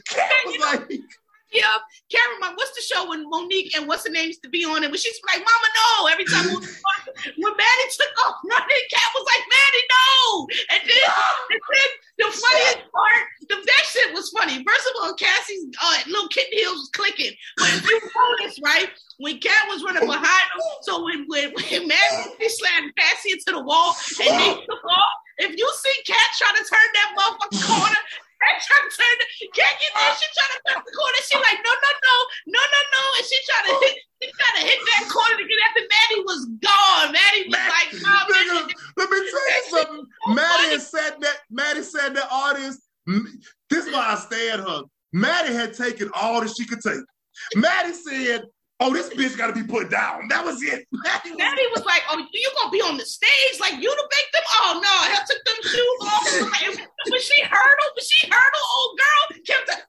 Kat 0.08 0.32
was 0.46 0.58
like, 0.60 1.02
Yeah, 1.52 1.68
Karen, 2.10 2.40
my- 2.40 2.54
what's 2.56 2.72
the 2.76 2.82
show 2.82 3.10
when 3.10 3.30
Monique 3.30 3.76
and 3.76 3.88
what's 3.88 4.06
her 4.06 4.12
name 4.12 4.28
used 4.28 4.44
to 4.44 4.50
be 4.50 4.64
on 4.64 4.84
it? 4.84 4.90
When 4.92 5.00
she's 5.00 5.20
like, 5.28 5.40
Mama, 5.40 5.68
no. 5.76 6.08
Every 6.08 6.26
time 6.26 6.48
when, 6.48 6.64
when 6.64 7.54
Maddie 7.58 7.90
took 7.92 8.14
off 8.28 8.36
running, 8.50 8.86
Kat 8.90 9.10
was 9.14 9.26
like, 9.28 9.44
Maddie, 9.52 9.86
no. 9.92 10.48
And 10.72 10.82
then, 10.88 11.08
and 11.52 11.60
then 11.60 11.90
the 12.20 12.30
funniest 12.32 12.92
part, 12.92 13.24
the, 13.50 13.56
that 13.56 13.84
shit 13.92 14.14
was 14.14 14.30
funny. 14.30 14.64
First 14.64 14.88
of 14.88 14.94
all, 15.04 15.14
Cassie's 15.16 15.66
uh, 15.84 15.98
little 16.08 16.28
kitten 16.30 16.58
heels 16.58 16.78
was 16.88 16.90
clicking. 16.96 17.34
But 17.58 17.68
if 17.74 17.84
you 17.90 18.00
notice, 18.00 18.60
right, 18.64 18.90
when 19.18 19.40
Kat 19.40 19.68
was 19.68 19.84
running 19.84 20.06
behind 20.08 20.48
him, 20.56 20.62
so 20.84 21.04
when 21.04 21.26
when, 21.28 21.52
when 21.54 21.88
Maddie 21.88 22.32
she 22.40 22.50
slammed 22.50 22.96
Cassie 22.96 23.32
into 23.32 23.52
the 23.52 23.62
wall 23.64 23.94
and 24.24 24.40
they 24.40 24.54
took 24.56 24.84
off, 24.86 25.16
if 25.40 25.58
you 25.58 25.72
see 25.84 25.96
Kat 26.08 26.28
trying 26.38 26.56
to 26.56 26.64
turn 26.70 26.88
that 26.94 27.10
motherfucking 27.18 27.68
corner, 27.68 27.96
Kat 28.42 28.58
trying 28.58 28.86
to 28.90 28.92
turn 28.98 29.16
the 29.22 29.28
get 29.54 29.74
there, 29.78 30.14
she 30.18 30.26
trying 30.34 30.54
to 30.58 30.60
turn 30.66 30.82
the 30.82 30.92
corner, 30.98 31.22
she 31.22 31.36
like, 31.38 31.62
no, 31.62 31.70
no, 31.72 31.92
no, 31.94 32.16
no, 32.58 32.62
no, 32.62 32.80
no, 32.90 33.02
and 33.22 33.26
she 33.30 33.38
trying 33.46 33.68
to 33.70 33.76
hit 33.86 33.96
she 34.22 34.28
trying 34.34 34.58
to 34.62 34.64
hit 34.66 34.80
that 34.82 35.04
corner 35.10 35.38
to 35.38 35.46
get 35.46 35.60
after 35.70 35.82
Maddie 35.86 36.22
was 36.26 36.42
gone. 36.62 37.08
Maddie 37.14 37.46
was 37.50 37.54
Maddie- 37.54 37.74
like, 37.78 37.92
nah, 38.02 38.26
Nigga, 38.26 38.74
let 38.98 39.10
me 39.10 39.18
tell 39.30 39.50
you 39.50 39.64
something. 39.70 40.06
Maddie 40.36 40.80
said 40.80 41.14
that. 41.22 41.38
Maddie 41.50 41.84
said 41.84 42.14
that 42.16 42.28
audience. 42.32 42.82
This 43.70 43.86
is 43.86 43.94
why 43.94 44.14
I 44.14 44.16
stand 44.16 44.62
her. 44.62 44.82
Maddie 45.14 45.54
had 45.54 45.74
taken 45.74 46.10
all 46.14 46.42
that 46.42 46.56
she 46.56 46.66
could 46.66 46.82
take. 46.82 47.02
Maddie 47.56 47.94
said, 47.94 48.44
"Oh, 48.82 48.92
this 48.92 49.10
bitch 49.10 49.38
got 49.38 49.48
to 49.48 49.54
be 49.54 49.64
put 49.64 49.90
down." 49.90 50.28
That 50.28 50.44
was 50.44 50.62
it. 50.64 50.88
Maddie 51.38 51.68
was- 51.72 51.86
like, 51.86 52.04
"Oh, 52.10 52.18
you 52.18 52.52
gonna 52.58 52.72
be 52.72 52.82
on 52.82 52.98
the 52.98 53.06
stage 53.06 53.60
like 53.60 53.74
you 53.74 53.90
the 53.90 54.08
them? 54.34 54.44
Oh 54.62 54.82
no, 54.84 54.90
I 54.90 55.20
took 55.24 55.42
them 55.46 55.60
shoes 55.64 56.00
off." 56.02 56.88
When 57.10 57.20
she 57.22 57.42
him, 57.42 57.92
when 57.96 58.06
she 58.06 58.28
him, 58.28 58.62
old 58.78 59.00
girl 59.00 59.42
kept 59.46 59.68
like, 59.68 59.82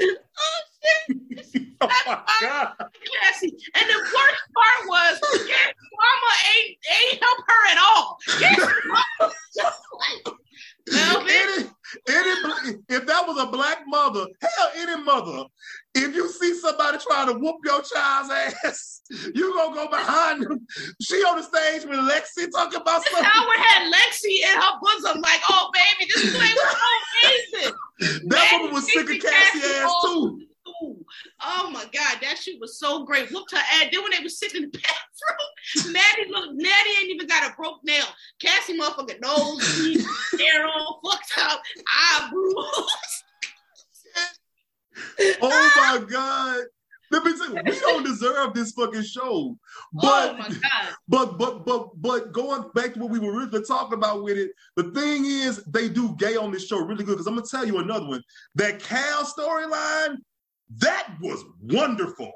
"Oh 0.00 0.60
shit, 0.82 1.68
Oh 1.80 1.88
my 2.06 2.22
god! 2.40 2.72
classy." 2.78 3.48
And 3.74 3.88
the 3.88 3.98
worst 3.98 4.44
part 4.54 4.80
was, 4.86 5.20
mama 5.22 6.32
ain't 6.56 6.78
ain't 6.90 7.22
help 7.22 7.38
her 7.46 7.70
at 7.70 7.78
all. 7.78 8.18
Cass 8.26 8.58
mama 8.86 9.32
just 9.54 9.78
like, 9.98 10.34
Any, 11.30 11.68
any, 12.08 12.78
if 12.88 13.06
that 13.06 13.26
was 13.26 13.38
a 13.38 13.46
black 13.46 13.82
mother, 13.86 14.26
hell, 14.40 14.70
any 14.76 15.02
mother, 15.02 15.44
if 15.94 16.14
you 16.14 16.28
see 16.28 16.54
somebody 16.54 16.98
trying 16.98 17.28
to 17.28 17.34
whoop 17.34 17.56
your 17.64 17.82
child's 17.82 18.30
ass, 18.30 19.02
you 19.34 19.54
gonna 19.54 19.74
go 19.74 19.88
behind 19.88 20.42
them. 20.42 20.66
She 21.00 21.16
on 21.16 21.36
the 21.38 21.42
stage 21.42 21.84
with 21.88 21.98
Lexi 21.98 22.50
talking 22.52 22.80
about 22.80 23.04
something. 23.04 23.24
Howard 23.24 23.58
had 23.58 23.92
Lexi 23.92 24.42
in 24.42 24.60
her 24.60 24.72
bosom, 24.82 25.20
like, 25.20 25.40
"Oh 25.48 25.70
baby, 25.72 26.10
this 26.14 26.36
play 26.36 26.52
was 26.54 26.76
amazing." 27.22 27.74
That 28.28 28.48
Man, 28.52 28.60
woman 28.60 28.74
was 28.74 28.92
sick 28.92 29.02
of 29.02 29.08
Cassie 29.08 29.20
Cassie 29.20 29.60
Cassie 29.60 29.74
ass 29.74 29.90
too. 30.04 30.40
Oh, 30.40 30.40
Oh 31.40 31.70
my 31.72 31.84
God, 31.84 32.18
that 32.22 32.36
shit 32.38 32.60
was 32.60 32.78
so 32.78 33.04
great. 33.04 33.30
Whooped 33.30 33.52
her 33.52 33.58
ass. 33.58 33.86
Then 33.92 34.02
when 34.02 34.10
they 34.10 34.22
was 34.22 34.38
sitting 34.38 34.64
in 34.64 34.70
the 34.70 34.78
bathroom, 35.76 35.92
Maddie 35.92 36.30
look, 36.30 36.50
Maddie 36.54 36.90
ain't 37.00 37.10
even 37.10 37.26
got 37.28 37.48
a 37.50 37.54
broke 37.54 37.78
nail. 37.84 38.04
Cassie 38.40 38.78
motherfucking 38.78 39.20
nose, 39.20 39.76
teeth, 39.76 40.06
hair 40.40 40.66
all 40.66 41.00
fucked 41.04 41.32
up, 41.38 41.60
eyebrows. 42.20 42.86
Oh 45.40 45.70
my 45.76 46.04
god! 46.10 46.64
Let 47.10 47.24
me 47.24 47.32
say, 47.36 47.48
we 47.48 47.78
don't 47.80 48.04
deserve 48.04 48.52
this 48.52 48.72
fucking 48.72 49.02
show. 49.02 49.56
oh 49.56 49.56
But 49.92 50.36
god. 50.38 50.58
but 51.08 51.38
but 51.38 51.64
but 51.64 51.90
but 52.02 52.32
going 52.32 52.64
back 52.74 52.94
to 52.94 53.00
what 53.00 53.10
we 53.10 53.18
were 53.20 53.32
really 53.32 53.62
talking 53.64 53.94
about 53.94 54.24
with 54.24 54.36
it, 54.36 54.50
the 54.76 54.90
thing 54.90 55.24
is 55.24 55.62
they 55.66 55.88
do 55.88 56.14
gay 56.18 56.36
on 56.36 56.50
this 56.50 56.66
show 56.66 56.78
really 56.84 57.04
good. 57.04 57.12
Because 57.12 57.26
I'm 57.28 57.36
gonna 57.36 57.46
tell 57.48 57.64
you 57.64 57.78
another 57.78 58.06
one. 58.08 58.22
That 58.56 58.80
Cal 58.80 59.24
storyline, 59.24 60.16
that 60.78 61.08
was 61.20 61.44
wonderful. 61.62 62.32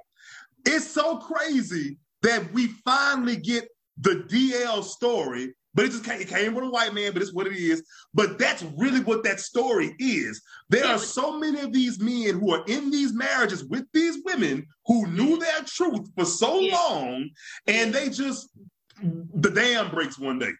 It's 0.64 0.88
so 0.88 1.18
crazy 1.18 1.98
that 2.22 2.52
we 2.52 2.68
finally 2.84 3.36
get 3.36 3.68
the 3.98 4.24
DL 4.28 4.82
story, 4.84 5.54
but 5.74 5.84
it 5.84 5.90
just 5.90 6.04
came, 6.04 6.20
it 6.20 6.28
came 6.28 6.54
with 6.54 6.64
a 6.64 6.70
white 6.70 6.94
man, 6.94 7.12
but 7.12 7.20
it's 7.22 7.32
what 7.34 7.46
it 7.46 7.56
is. 7.56 7.82
But 8.14 8.38
that's 8.38 8.62
really 8.76 9.00
what 9.00 9.24
that 9.24 9.40
story 9.40 9.94
is. 9.98 10.40
There 10.68 10.86
are 10.86 10.98
so 10.98 11.38
many 11.38 11.60
of 11.60 11.72
these 11.72 11.98
men 12.00 12.38
who 12.38 12.54
are 12.54 12.64
in 12.66 12.90
these 12.90 13.12
marriages 13.12 13.64
with 13.64 13.84
these 13.92 14.18
women 14.24 14.66
who 14.86 15.06
knew 15.08 15.38
their 15.38 15.62
truth 15.66 16.08
for 16.16 16.24
so 16.24 16.60
Yeah. 16.60 16.76
long, 16.76 17.28
and 17.66 17.92
they 17.92 18.08
just 18.08 18.48
the 19.02 19.50
dam 19.50 19.90
breaks 19.90 20.18
one 20.18 20.38
day. 20.38 20.52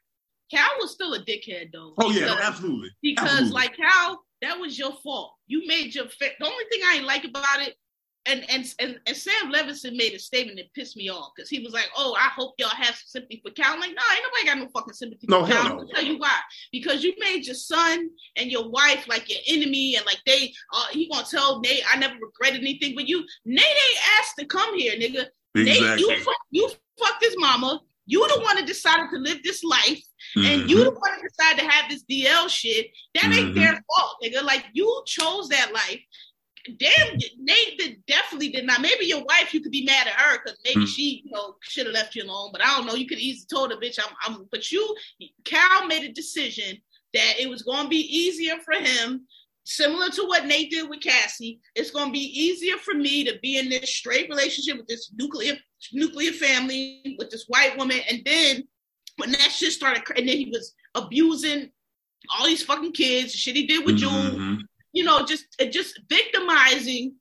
Cal 0.51 0.69
was 0.81 0.91
still 0.93 1.15
a 1.15 1.21
dickhead 1.25 1.71
though. 1.73 1.95
Oh 1.99 2.11
yeah, 2.11 2.39
absolutely. 2.43 2.91
because 3.03 3.25
Absolutely. 3.29 3.51
like 3.53 3.77
Cal, 3.77 4.21
that 4.43 4.59
was 4.59 4.79
your 4.79 4.93
fault. 5.03 5.35
You 5.47 5.67
made 5.67 5.95
your 5.95 6.09
fa- 6.09 6.37
the 6.39 6.47
only 6.47 6.65
thing 6.71 6.83
I 6.87 6.97
ain't 6.97 7.07
like 7.07 7.25
about 7.25 7.63
it, 7.63 7.75
and 8.27 8.45
and 8.51 8.65
and, 8.79 9.01
and 9.07 9.17
Sam 9.17 9.53
Levinson 9.53 9.97
made 9.97 10.13
a 10.13 10.19
statement 10.19 10.59
that 10.59 10.73
pissed 10.75 10.97
me 10.97 11.09
off 11.09 11.31
because 11.35 11.49
he 11.49 11.61
was 11.61 11.73
like, 11.73 11.89
"Oh, 11.97 12.15
I 12.19 12.29
hope 12.29 12.55
y'all 12.59 12.69
have 12.69 12.95
some 12.95 13.21
sympathy 13.23 13.41
for 13.45 13.53
Cal." 13.53 13.73
I'm 13.73 13.81
like, 13.81 13.91
no, 13.91 14.03
ain't 14.13 14.25
nobody 14.25 14.47
got 14.47 14.59
no 14.59 14.69
fucking 14.79 14.95
sympathy 14.95 15.27
No, 15.29 15.41
for 15.47 15.53
hell 15.53 15.63
Cal. 15.63 15.75
no. 15.77 15.81
I'll 15.81 15.89
tell 15.89 16.05
you 16.05 16.19
why. 16.19 16.39
Because 16.71 17.03
you 17.03 17.15
made 17.19 17.47
your 17.47 17.55
son 17.55 18.11
and 18.37 18.51
your 18.51 18.69
wife 18.69 19.09
like 19.09 19.31
your 19.31 19.41
enemy, 19.49 19.97
and 19.97 20.05
like 20.07 20.21
they, 20.27 20.53
uh, 20.73 20.87
he 20.91 21.09
gonna 21.09 21.27
tell 21.29 21.61
Nate, 21.61 21.83
"I 21.93 21.97
never 21.97 22.15
regretted 22.21 22.61
anything," 22.61 22.95
but 22.95 23.09
you, 23.09 23.25
Nate 23.45 23.65
ain't 23.65 24.19
asked 24.21 24.37
to 24.39 24.45
come 24.45 24.77
here, 24.79 24.93
nigga. 24.95 25.27
Nate, 25.55 25.99
you 26.01 26.17
fuck, 26.21 26.37
you 26.51 26.71
fucked 26.99 27.25
his 27.25 27.35
mama. 27.39 27.81
You 28.07 28.27
the 28.29 28.41
one 28.41 28.57
that 28.57 28.67
decided 28.67 29.11
to 29.11 29.19
live 29.19 29.43
this 29.43 29.63
life 29.63 30.03
and 30.37 30.69
you 30.69 30.77
Mhm. 30.79 30.85
the 30.85 30.91
one 30.91 31.11
that 31.13 31.23
decided 31.23 31.63
to 31.63 31.71
have 31.71 31.91
this 31.91 32.03
DL 32.03 32.49
shit, 32.49 32.91
that 33.15 33.25
ain't 33.33 33.53
Mhm. 33.53 33.55
their 33.55 33.85
fault, 33.95 34.17
nigga. 34.23 34.43
Like 34.43 34.67
you 34.73 35.03
chose 35.07 35.49
that 35.49 35.73
life. 35.73 36.01
Damn, 36.77 37.19
Nate 37.39 37.79
did, 37.79 38.07
definitely 38.07 38.51
did 38.51 38.65
not. 38.65 38.81
Maybe 38.81 39.07
your 39.07 39.25
wife, 39.25 39.53
you 39.53 39.61
could 39.61 39.73
be 39.73 39.85
mad 39.85 40.07
at 40.07 40.15
her 40.15 40.39
because 40.39 40.59
maybe 40.65 40.83
Mm. 40.83 40.95
she, 40.95 41.23
you 41.25 41.31
know, 41.33 41.57
should 41.63 41.87
have 41.87 41.95
left 41.95 42.15
you 42.15 42.23
alone. 42.23 42.51
But 42.53 42.63
I 42.65 42.77
don't 42.77 42.87
know. 42.87 42.95
You 42.95 43.07
could 43.07 43.19
easily 43.19 43.47
told 43.53 43.73
her, 43.73 43.77
bitch, 43.79 43.99
I'm, 43.99 44.15
I'm. 44.23 44.45
But 44.51 44.71
you, 44.71 44.97
Cal 45.45 45.87
made 45.87 46.05
a 46.05 46.13
decision 46.13 46.81
that 47.15 47.41
it 47.41 47.49
was 47.49 47.63
going 47.63 47.85
to 47.85 47.89
be 47.89 47.99
easier 48.17 48.59
for 48.61 48.75
him, 48.75 49.27
similar 49.65 50.09
to 50.11 50.23
what 50.25 50.47
Nate 50.47 50.71
did 50.71 50.89
with 50.89 51.01
Cassie. 51.03 51.61
It's 51.75 51.91
going 51.91 52.07
to 52.07 52.13
be 52.13 52.41
easier 52.41 52.79
for 52.79 52.95
me 52.95 53.25
to 53.25 53.39
be 53.41 53.59
in 53.59 53.69
this 53.69 53.93
straight 53.95 54.29
relationship 54.29 54.77
with 54.77 54.87
this 54.87 55.11
nuclear 55.15 55.59
nuclear 55.93 56.33
family 56.33 57.17
with 57.19 57.31
this 57.31 57.45
white 57.49 57.77
woman, 57.79 58.01
and 58.09 58.23
then 58.25 58.65
when 59.17 59.33
that 59.33 59.51
shit 59.53 59.73
started, 59.73 60.03
and 60.17 60.29
then 60.29 60.37
he 60.37 60.47
was 60.51 60.75
abusing 60.95 61.71
all 62.31 62.47
these 62.47 62.63
fucking 62.63 62.93
kids, 62.93 63.35
shit 63.35 63.57
he 63.57 63.67
did 63.67 63.85
with 63.85 63.97
June, 63.99 64.11
Mhm. 64.11 64.59
you 64.93 65.05
know, 65.05 65.25
just 65.27 65.45
just 65.71 65.99
victimizing 66.09 67.15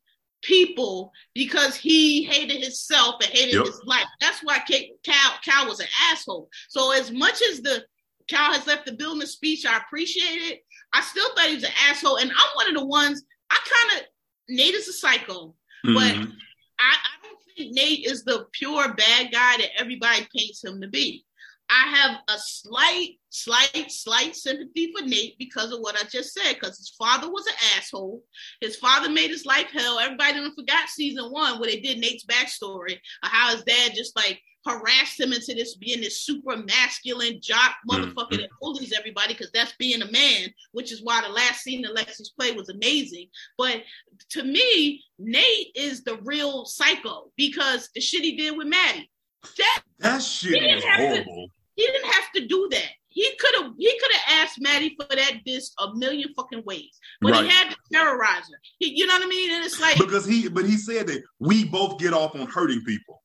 people 0.43 1.11
because 1.35 1.75
he 1.75 2.23
hated 2.23 2.61
himself 2.63 3.15
and 3.21 3.31
hated 3.31 3.53
Yep. 3.55 3.65
his 3.65 3.81
life. 3.85 4.07
That's 4.19 4.39
why 4.41 4.59
Ca- 4.67 4.91
Cal 5.03 5.37
Cal 5.43 5.67
was 5.67 5.79
an 5.79 5.87
asshole. 6.11 6.49
So 6.69 6.91
as 6.91 7.11
much 7.11 7.41
as 7.51 7.61
the 7.61 7.85
Cal 8.27 8.53
has 8.53 8.65
left 8.67 8.85
the 8.85 8.93
building 8.93 9.27
speech, 9.27 9.65
I 9.65 9.77
appreciate 9.77 10.41
it. 10.51 10.65
I 10.93 11.01
still 11.01 11.33
thought 11.35 11.47
he 11.49 11.55
was 11.55 11.63
an 11.63 11.71
asshole, 11.89 12.17
and 12.17 12.31
I'm 12.31 12.55
one 12.55 12.67
of 12.69 12.73
the 12.75 12.85
ones. 12.85 13.23
I 13.49 13.57
kind 13.89 14.01
of 14.01 14.07
Nate 14.49 14.73
is 14.73 14.87
a 14.87 14.93
psycho. 14.93 15.55
But- 15.83 16.15
Mhm. 16.15 16.37
I, 16.79 16.95
I 16.97 17.27
don't 17.27 17.40
think 17.55 17.73
Nate 17.73 18.05
is 18.05 18.23
the 18.23 18.45
pure 18.51 18.93
bad 18.93 19.31
guy 19.31 19.57
that 19.57 19.69
everybody 19.77 20.27
paints 20.35 20.63
him 20.63 20.81
to 20.81 20.87
be. 20.87 21.25
I 21.69 21.95
have 21.95 22.17
a 22.27 22.37
slight, 22.37 23.11
slight, 23.29 23.89
slight 23.89 24.35
sympathy 24.35 24.91
for 24.91 25.05
Nate 25.05 25.37
because 25.37 25.71
of 25.71 25.79
what 25.79 25.95
I 25.95 26.03
just 26.03 26.33
said. 26.33 26.55
Because 26.55 26.77
his 26.77 26.93
father 26.99 27.31
was 27.31 27.45
an 27.47 27.53
asshole. 27.77 28.21
His 28.59 28.75
father 28.75 29.09
made 29.09 29.29
his 29.29 29.45
life 29.45 29.67
hell. 29.71 29.97
Everybody 29.97 30.33
didn't 30.33 30.55
forgot 30.55 30.89
season 30.89 31.31
one 31.31 31.59
where 31.59 31.69
they 31.69 31.79
did 31.79 31.99
Nate's 31.99 32.25
backstory 32.25 32.95
of 33.23 33.29
how 33.29 33.55
his 33.55 33.63
dad 33.63 33.93
just 33.95 34.17
like 34.17 34.41
harassed 34.65 35.19
him 35.19 35.33
into 35.33 35.53
this 35.53 35.75
being 35.75 36.01
this 36.01 36.21
super 36.21 36.57
masculine 36.57 37.39
jock 37.41 37.75
mm-hmm. 37.89 38.03
motherfucker 38.03 38.37
that 38.37 38.49
bullies 38.61 38.93
everybody 38.97 39.33
because 39.33 39.51
that's 39.53 39.73
being 39.77 40.01
a 40.01 40.11
man, 40.11 40.49
which 40.71 40.91
is 40.91 41.01
why 41.03 41.21
the 41.21 41.29
last 41.29 41.61
scene 41.61 41.81
that 41.81 41.95
Lexi's 41.95 42.33
played 42.37 42.55
was 42.55 42.69
amazing. 42.69 43.27
But 43.57 43.83
to 44.29 44.43
me, 44.43 45.03
Nate 45.19 45.67
is 45.75 46.03
the 46.03 46.17
real 46.23 46.65
psycho 46.65 47.31
because 47.37 47.89
the 47.95 48.01
shit 48.01 48.23
he 48.23 48.35
did 48.35 48.57
with 48.57 48.67
Maddie. 48.67 49.09
That 49.57 49.81
That 49.99 50.21
shit 50.21 50.53
He 50.53 50.59
didn't 50.59 50.75
was 50.75 50.83
have 50.83 50.97
to- 50.99 51.07
horrible. 51.07 51.47
he 51.75 51.85
didn't 51.87 52.11
have 52.11 52.31
to 52.35 52.47
do 52.47 52.67
that. 52.71 52.89
He 53.13 53.29
could 53.39 53.55
have 53.55 53.73
he 53.77 53.99
could 53.99 54.11
have 54.13 54.45
asked 54.45 54.61
Maddie 54.61 54.95
for 54.95 55.13
that 55.13 55.41
disc 55.45 55.73
a 55.79 55.93
million 55.95 56.33
fucking 56.33 56.63
ways, 56.65 56.97
but 57.19 57.31
Right. 57.33 57.43
he 57.43 57.49
had 57.49 57.69
to 57.71 57.75
terrorize 57.91 58.43
her. 58.49 58.59
He, 58.79 58.95
you 58.95 59.05
know 59.05 59.15
what 59.15 59.23
I 59.23 59.27
mean? 59.27 59.51
And 59.51 59.65
it's 59.65 59.81
like 59.81 59.97
because 59.97 60.25
he 60.25 60.47
but 60.47 60.65
he 60.65 60.77
said 60.77 61.07
that 61.07 61.21
we 61.39 61.65
both 61.65 61.99
get 61.99 62.13
off 62.13 62.35
on 62.35 62.47
hurting 62.47 62.83
people 62.85 63.20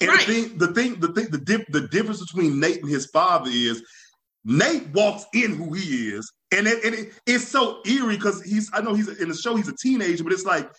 and 0.00 0.08
Right. 0.08 0.26
the 0.26 0.32
thing 0.32 0.58
the 0.58 0.66
thing 0.68 1.00
the 1.00 1.12
thing 1.12 1.30
the, 1.30 1.38
dip, 1.38 1.66
the 1.70 1.82
difference 1.88 2.20
between 2.24 2.58
nate 2.60 2.80
and 2.82 2.90
his 2.90 3.06
father 3.06 3.50
is 3.52 3.82
nate 4.44 4.88
walks 4.94 5.24
in 5.34 5.54
who 5.54 5.72
he 5.74 6.08
is 6.08 6.32
and 6.52 6.66
it, 6.66 6.82
and 6.84 6.94
it, 6.94 7.12
it's 7.26 7.46
so 7.46 7.80
eerie 7.86 8.16
because 8.16 8.42
he's 8.42 8.70
i 8.72 8.80
know 8.80 8.94
he's 8.94 9.08
in 9.20 9.28
the 9.28 9.34
show 9.34 9.54
he's 9.56 9.68
a 9.68 9.76
teenager 9.76 10.24
but 10.24 10.32
it's 10.32 10.44
like 10.46 10.70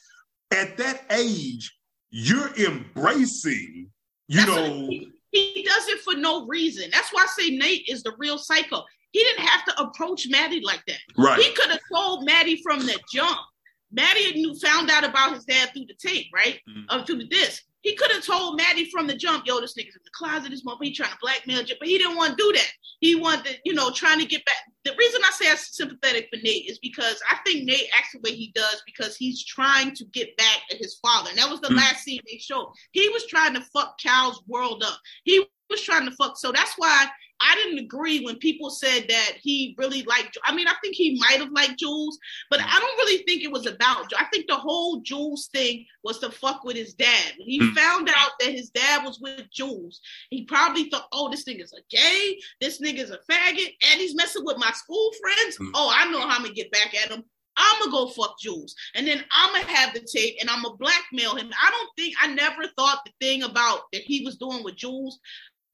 at 0.52 0.77
that 0.77 1.03
age 1.11 1.72
you're 2.10 2.53
embracing 2.56 3.89
you 4.27 4.38
That's 4.38 4.48
know 4.49 4.88
he, 4.89 5.11
he 5.31 5.64
does 5.64 5.88
it 5.88 6.02
for 6.02 6.15
no 6.15 6.45
reason. 6.45 6.89
That's 6.91 7.10
why 7.14 7.23
I 7.23 7.41
say 7.41 7.56
Nate 7.56 7.85
is 7.88 8.03
the 8.03 8.11
real 8.18 8.38
psycho. 8.38 8.84
He 9.11 9.19
didn't 9.23 9.45
have 9.45 9.64
to 9.65 9.81
approach 9.81 10.27
Maddie 10.30 10.60
like 10.61 10.84
that. 10.88 10.98
right 11.18 11.39
He 11.39 11.53
could 11.53 11.69
have 11.69 11.80
told 11.93 12.26
Maddie 12.26 12.61
from 12.61 12.80
the 12.80 12.98
jump. 13.14 13.38
Maddie 13.93 14.34
knew 14.34 14.53
found 14.60 14.89
out 14.89 15.06
about 15.06 15.34
his 15.35 15.45
dad 15.45 15.69
through 15.73 15.85
the 15.85 15.93
tape, 16.06 16.27
right? 16.34 16.60
Mhm. 16.69 16.84
Or 16.91 17.06
through 17.06 17.19
the 17.19 17.27
disc. 17.27 17.64
He 17.82 17.95
could 17.95 18.12
have 18.12 18.24
told 18.24 18.58
Maddie 18.58 18.90
from 18.90 19.08
the 19.08 19.16
jump, 19.16 19.45
yo, 19.45 19.60
this 19.60 19.74
nigga's 19.74 19.95
in 19.95 20.02
the 20.03 20.12
closet, 20.14 20.52
this 20.52 20.64
motherfucker, 20.64 20.84
he 20.84 20.94
trying 20.94 21.12
to 21.12 21.18
blackmail 21.22 21.64
you, 21.64 21.76
but 21.80 21.88
he 21.88 21.98
didn't 21.98 22.16
want 22.16 22.38
to 22.38 22.44
do 22.44 22.52
that. 22.53 22.72
He 22.99 23.16
wanted, 23.16 23.45
to, 23.45 23.56
you 23.66 23.74
know, 23.74 23.90
trying 23.91 24.20
to 24.20 24.26
get 24.26 24.45
back. 24.45 24.58
The 24.86 24.94
reason 24.98 25.22
I 25.24 25.32
say 25.32 25.49
I'm 25.49 25.58
sympathetic 25.58 26.30
for 26.32 26.40
Nate 26.41 26.70
is 26.70 26.78
because 26.80 27.20
I 27.30 27.38
think 27.45 27.66
Nate 27.66 27.90
acts 27.98 28.14
the 28.14 28.20
way 28.20 28.36
he 28.36 28.52
does 28.53 28.84
because 28.86 29.16
he's 29.18 29.44
trying 29.44 29.95
to 29.95 30.06
get 30.06 30.36
back 30.38 30.60
at 30.72 30.78
his 30.78 30.99
father. 31.02 31.30
And 31.30 31.40
that 31.40 31.49
was 31.49 31.62
the 31.62 31.70
Mhm. 31.70 31.78
last 31.78 32.03
scene 32.03 32.22
they 32.28 32.38
showed. 32.38 32.72
He 32.91 33.10
was 33.10 33.26
trying 33.26 33.56
to 33.56 33.62
fuck 33.74 33.98
Cal's 33.99 34.41
world 34.48 34.84
up. 34.84 34.99
He 35.24 35.44
was 35.70 35.82
trying 35.82 36.06
to 36.06 36.16
fuck. 36.16 36.38
So 36.38 36.52
that's 36.52 36.74
why 36.78 37.10
I 37.41 37.55
didn't 37.55 37.80
agree 37.80 38.23
when 38.23 38.38
people 38.38 38.69
said 38.69 39.05
that 39.09 39.31
he 39.41 39.76
really 39.77 40.03
liked. 40.03 40.38
I 40.43 40.53
mean, 40.53 40.68
I 40.68 40.76
think 40.81 40.95
he 40.95 41.19
might 41.19 41.39
have 41.39 41.51
liked 41.51 41.80
Jules, 41.80 42.19
but 42.49 42.59
I 42.61 42.80
don't 42.80 42.97
really 42.97 43.23
think 43.23 43.43
it 43.43 43.51
was 43.51 43.65
about. 43.65 44.11
I 44.18 44.26
think 44.26 44.47
the 44.47 44.55
whole 44.55 45.01
Jules 45.01 45.47
thing 45.47 45.85
was 46.03 46.19
to 46.19 46.30
fuck 46.30 46.63
with 46.63 46.76
his 46.76 46.93
dad. 46.93 47.34
When 47.38 47.47
he 47.47 47.57
Hmm. 47.57 47.73
found 47.73 48.09
out 48.09 48.31
that 48.39 48.51
his 48.51 48.69
dad 48.69 49.03
was 49.03 49.19
with 49.19 49.49
Jules, 49.51 50.01
he 50.30 50.43
probably 50.43 50.89
thought, 50.89 51.07
"Oh, 51.11 51.30
this 51.30 51.45
nigga's 51.45 51.73
a 51.73 51.81
gay. 51.89 52.39
This 52.59 52.80
nigga's 52.80 53.11
a 53.11 53.19
faggot, 53.30 53.76
and 53.89 53.99
he's 53.99 54.15
messing 54.15 54.45
with 54.45 54.57
my 54.57 54.72
school 54.72 55.11
friends. 55.22 55.57
Hmm. 55.57 55.72
Oh, 55.73 55.89
I 55.89 56.05
know 56.11 56.19
how 56.19 56.35
I'm 56.35 56.43
gonna 56.43 56.53
get 56.53 56.72
back 56.72 56.93
at 56.95 57.11
him." 57.11 57.23
I'm 57.57 57.80
gonna 57.80 57.91
go 57.91 58.07
fuck 58.07 58.39
Jules, 58.39 58.73
and 58.95 59.05
then 59.05 59.26
I'm 59.30 59.51
gonna 59.51 59.68
have 59.76 59.93
the 59.93 59.99
tape, 59.99 60.38
and 60.39 60.49
I'm 60.49 60.63
gonna 60.63 60.77
blackmail 60.77 61.35
him. 61.35 61.51
I 61.61 61.69
don't 61.69 61.89
think 61.97 62.15
I 62.22 62.27
never 62.27 62.65
thought 62.77 63.03
the 63.05 63.11
thing 63.19 63.43
about 63.43 63.91
that 63.91 64.03
he 64.03 64.23
was 64.23 64.38
doing 64.38 64.63
with 64.63 64.77
Jules 64.77 65.19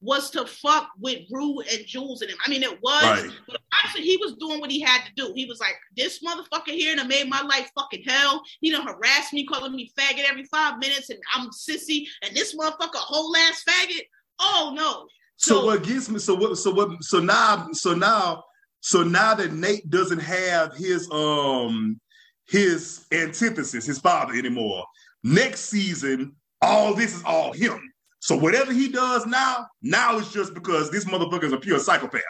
was 0.02 0.30
to 0.32 0.45
fuck 0.45 0.90
with 0.99 1.22
Rue 1.32 1.60
and 1.61 1.86
Jules 1.86 2.22
and 2.22 2.30
him. 2.30 2.38
I 2.45 2.49
mean, 2.49 2.61
it 2.61 2.80
was, 2.82 3.03
Right. 3.03 3.32
but 3.48 3.60
actually, 3.84 4.03
he 4.03 4.18
was 4.18 4.36
doing 4.40 4.60
what 4.60 4.69
he 4.69 4.80
had 4.80 5.02
to 5.06 5.11
do. 5.15 5.34
He 5.36 5.45
was 5.45 5.60
like, 5.60 5.76
"This 5.95 6.19
motherfucker 6.24 6.69
here 6.69 6.95
done 6.95 7.07
made 7.07 7.28
my 7.30 7.41
life 7.41 7.72
fucking 7.78 8.03
hell. 8.06 8.44
He 8.61 8.69
done 8.69 8.86
harassed 8.86 9.34
me, 9.34 9.45
calling 9.45 9.76
me 9.76 9.91
faggot 9.98 10.26
every 10.30 10.44
five 10.45 10.78
minutes, 10.78 11.10
and 11.10 11.19
I'm 11.34 11.49
sissy. 11.49 12.06
And 12.22 12.36
this 12.36 12.56
motherfucker, 12.56 12.94
a 12.95 12.99
whole 12.99 13.36
ass 13.38 13.64
faggot. 13.68 14.03
Oh 14.40 14.74
no." 14.76 15.07
So, 15.38 15.61
So- 15.61 15.65
what 15.65 15.84
gets 15.84 16.10
me? 16.10 16.19
So 16.19 16.36
what? 16.36 16.57
So 16.57 16.72
what? 16.72 17.03
So 17.03 17.19
now, 17.19 17.68
so 17.74 17.94
now, 17.95 18.44
so 18.82 19.03
now 19.03 19.34
that 19.34 19.53
Nate 19.53 19.90
doesn't 19.90 20.19
have 20.19 20.76
his 20.76 21.10
um 21.11 21.99
his 22.48 23.06
antithesis, 23.11 23.86
his 23.86 23.99
father 23.99 24.34
anymore. 24.34 24.86
Next 25.24 25.61
season, 25.69 26.36
all 26.61 26.94
this 26.94 27.15
is 27.15 27.24
all 27.24 27.52
him. 27.52 27.82
So 28.28 28.36
whatever 28.36 28.74
he 28.74 28.90
does 28.90 29.26
now, 29.26 29.68
now 29.82 30.18
it's 30.18 30.34
just 30.34 30.54
because 30.54 30.91
this 30.91 31.06
motherfucker 31.06 31.45
is 31.45 31.54
a 31.54 31.58
pure 31.58 31.80
psychopath. 31.80 32.22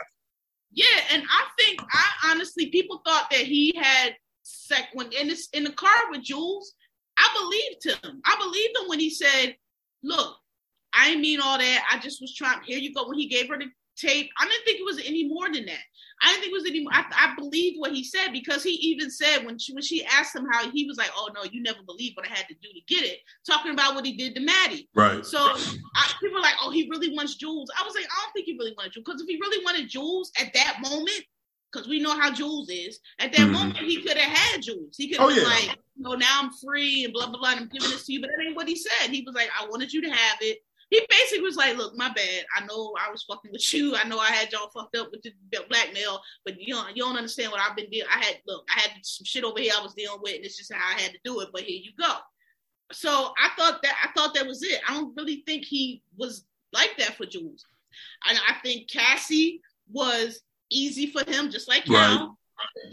Yeah, 0.71 0.85
and 1.11 1.23
I 1.27 1.45
think 1.57 1.81
I 1.91 2.31
honestly 2.31 2.67
people 2.67 3.01
thought 3.03 3.31
that 3.31 3.39
he 3.39 3.73
had 3.75 4.15
sec 4.43 4.89
when 4.93 5.11
in 5.11 5.27
this 5.27 5.49
in 5.53 5.63
the 5.63 5.71
car 5.71 5.97
with 6.11 6.21
Jules. 6.21 6.75
I 7.17 7.27
believed 7.35 8.03
him. 8.05 8.21
I 8.25 8.35
believed 8.37 8.77
him 8.77 8.89
when 8.89 8.99
he 8.99 9.09
said, 9.09 9.55
"Look, 10.03 10.37
I 10.93 11.15
mean 11.15 11.41
all 11.41 11.57
that. 11.57 11.89
I 11.91 11.97
just 11.97 12.21
was 12.21 12.35
trying. 12.35 12.61
Here 12.61 12.77
you 12.77 12.93
go." 12.93 13.07
When 13.07 13.17
he 13.17 13.27
gave 13.27 13.49
her 13.49 13.57
the 13.57 13.65
tape. 13.97 14.29
I 14.39 14.45
didn't 14.45 14.63
think 14.65 14.79
it 14.79 14.85
was 14.85 14.99
any 15.05 15.27
more 15.27 15.51
than 15.51 15.65
that. 15.65 15.83
I 16.21 16.31
didn't 16.31 16.41
think 16.41 16.51
it 16.51 16.61
was 16.61 16.65
any. 16.69 16.87
I, 16.91 17.05
I 17.11 17.35
believed 17.35 17.79
what 17.79 17.91
he 17.91 18.03
said 18.03 18.29
because 18.31 18.63
he 18.63 18.71
even 18.71 19.11
said 19.11 19.45
when 19.45 19.59
she 19.59 19.73
when 19.73 19.83
she 19.83 20.03
asked 20.05 20.35
him 20.35 20.47
how 20.51 20.69
he 20.71 20.85
was 20.85 20.97
like, 20.97 21.11
"Oh 21.15 21.29
no, 21.35 21.43
you 21.43 21.61
never 21.61 21.79
believe 21.85 22.13
what 22.15 22.25
I 22.25 22.29
had 22.29 22.47
to 22.47 22.55
do 22.55 22.69
to 22.73 22.81
get 22.87 23.03
it," 23.03 23.19
talking 23.45 23.71
about 23.71 23.93
what 23.93 24.05
he 24.05 24.13
did 24.13 24.33
to 24.35 24.41
Maddie. 24.41 24.89
Right. 24.95 25.23
So 25.25 25.37
I, 25.39 26.11
people 26.19 26.39
are 26.39 26.41
like, 26.41 26.55
"Oh, 26.61 26.71
he 26.71 26.89
really 26.89 27.15
wants 27.15 27.35
Jules." 27.35 27.69
I 27.79 27.85
was 27.85 27.93
like, 27.93 28.05
"I 28.05 28.23
don't 28.23 28.33
think 28.33 28.45
he 28.47 28.57
really 28.57 28.73
wanted 28.75 28.93
Jules 28.93 29.05
because 29.05 29.21
if 29.21 29.27
he 29.27 29.35
really 29.35 29.63
wanted 29.63 29.89
Jules 29.89 30.31
at 30.39 30.53
that 30.53 30.79
moment, 30.81 31.23
because 31.71 31.87
we 31.87 31.99
know 31.99 32.17
how 32.17 32.31
Jules 32.31 32.69
is 32.69 32.99
at 33.19 33.31
that 33.33 33.49
Mhm. 33.49 33.51
moment, 33.51 33.77
he 33.77 34.01
could 34.01 34.17
have 34.17 34.37
had 34.37 34.61
Jules. 34.63 34.95
He 34.97 35.09
could 35.09 35.19
have 35.19 35.27
Oh, 35.29 35.29
been 35.29 35.43
yeah. 35.43 35.49
like, 35.49 35.79
"No, 35.97 36.13
now 36.15 36.39
I'm 36.41 36.51
free 36.53 37.03
and 37.03 37.13
blah 37.13 37.27
blah 37.27 37.37
blah. 37.37 37.51
And 37.51 37.59
I'm 37.61 37.69
giving 37.69 37.91
this 37.91 38.05
to 38.07 38.13
you," 38.13 38.21
but 38.21 38.31
that 38.31 38.43
ain't 38.43 38.55
what 38.55 38.67
he 38.67 38.75
said. 38.75 39.11
He 39.11 39.21
was 39.21 39.35
like, 39.35 39.49
"I 39.59 39.67
wanted 39.67 39.93
you 39.93 40.01
to 40.01 40.09
have 40.09 40.37
it." 40.41 40.63
He 40.89 41.05
basically 41.09 41.43
was 41.43 41.57
like, 41.57 41.75
"Look, 41.75 41.97
my 41.97 42.09
bad. 42.13 42.45
I 42.55 42.65
know 42.65 42.93
I 42.99 43.11
was 43.11 43.23
fucking 43.23 43.51
with 43.51 43.73
you. 43.73 43.95
I 43.95 44.07
know 44.07 44.19
I 44.19 44.31
had 44.31 44.51
y'all 44.51 44.69
fucked 44.69 44.95
up 44.95 45.11
with 45.11 45.21
the 45.21 45.33
blackmail, 45.69 46.21
but 46.45 46.59
you 46.59 46.73
don't 46.73 46.95
you 46.95 47.03
don't 47.03 47.17
understand 47.17 47.51
what 47.51 47.61
I've 47.61 47.75
been 47.75 47.89
dealing. 47.89 48.09
I 48.13 48.23
had 48.23 48.37
look, 48.47 48.65
I 48.75 48.79
had 48.81 48.91
some 49.03 49.25
shit 49.25 49.43
over 49.43 49.59
here 49.59 49.73
I 49.77 49.83
was 49.83 49.93
dealing 49.93 50.19
with, 50.21 50.35
and 50.35 50.45
it's 50.45 50.57
just 50.57 50.73
how 50.73 50.95
I 50.95 50.99
had 50.99 51.11
to 51.11 51.19
do 51.23 51.41
it. 51.41 51.49
But 51.51 51.63
here 51.63 51.81
you 51.83 51.91
go." 51.99 52.15
So 52.91 53.33
I 53.37 53.49
thought 53.57 53.81
that 53.81 53.95
I 54.03 54.11
thought 54.13 54.33
that 54.35 54.47
was 54.47 54.63
it. 54.63 54.79
I 54.87 54.93
don't 54.93 55.15
really 55.17 55.43
think 55.45 55.65
he 55.65 56.01
was 56.17 56.45
like 56.71 56.95
that 56.97 57.15
for 57.17 57.25
Jules. 57.25 57.65
And 58.29 58.39
I 58.47 58.55
think 58.63 58.89
Cassie 58.89 59.61
was 59.91 60.41
easy 60.69 61.07
for 61.07 61.23
him, 61.29 61.49
just 61.49 61.67
like 61.67 61.87
Right. 61.87 62.17
Cal. 62.17 62.37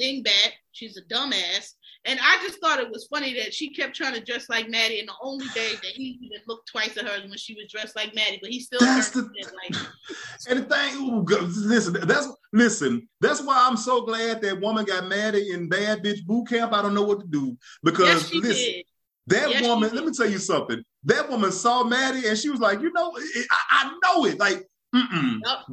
Dingbat. 0.01 0.53
She's 0.73 0.97
a 0.97 1.03
dumbass. 1.03 1.75
And 2.07 2.21
I 2.23 2.37
just 2.43 2.61
thought 2.61 2.81
it 2.81 2.91
was 2.91 3.07
funny 3.07 3.33
that 3.35 3.55
she 3.55 3.71
kept 3.71 3.97
trying 3.97 4.15
to 4.15 4.21
dress 4.21 4.49
like 4.51 4.69
Maddie, 4.69 5.01
and 5.01 5.09
the 5.09 5.15
only 5.23 5.49
day 5.49 5.71
that 5.83 5.93
he 5.93 6.19
even 6.21 6.39
looked 6.47 6.69
twice 6.69 6.97
at 6.99 7.07
her 7.07 7.23
is 7.23 7.31
when 7.31 7.39
she 7.39 7.55
was 7.55 7.71
dressed 7.71 7.97
like 7.97 8.15
Maddie, 8.15 8.39
but 8.43 8.51
he 8.51 8.61
still 8.61 8.81
That's 8.81 9.11
turned 9.11 9.31
the- 9.35 9.51
like 9.55 9.75
And 10.49 10.59
the 10.61 10.65
thing, 10.65 10.97
ooh, 10.97 11.25
listen, 11.25 11.95
that's 12.07 12.29
listen. 12.53 13.09
That's 13.21 13.41
why 13.41 13.67
I'm 13.67 13.77
so 13.77 14.03
glad 14.03 14.43
that 14.43 14.61
woman 14.61 14.85
got 14.85 15.09
Maddie 15.09 15.53
in 15.53 15.69
bad 15.69 16.05
bitch 16.05 16.25
boot 16.27 16.49
camp. 16.49 16.73
I 16.75 16.83
don't 16.83 16.93
know 16.95 17.05
what 17.05 17.21
to 17.21 17.27
do 17.27 17.57
because 17.83 18.31
yes, 18.31 18.43
listen, 18.43 18.73
did. 18.73 18.85
that 19.29 19.51
Yes, 19.51 19.63
woman. 19.63 19.95
Let 19.95 20.05
me 20.05 20.13
tell 20.13 20.29
you 20.29 20.39
something. 20.39 20.83
That 21.05 21.31
woman 21.31 21.53
saw 21.53 21.85
Maddie 21.85 22.29
and 22.29 22.37
she 22.37 22.51
was 22.51 22.61
like, 22.61 22.81
you 22.83 22.93
know, 22.93 23.13
it, 23.17 23.47
I, 23.51 23.57
I 23.87 23.99
know 24.03 24.27
it. 24.27 24.39
Like, 24.39 24.67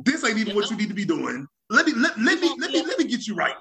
this 0.05 0.23
ain't 0.23 0.37
even 0.37 0.55
what 0.55 0.69
you 0.69 0.77
need 0.77 0.87
to 0.87 0.95
be 0.95 1.05
doing. 1.05 1.45
Let 1.69 1.85
me 1.85 1.93
let, 1.93 2.17
let 2.17 2.39
me 2.39 2.55
let 2.57 2.71
me 2.71 2.81
let 2.85 2.97
me 2.97 3.05
get 3.05 3.27
you 3.27 3.35
right. 3.35 3.55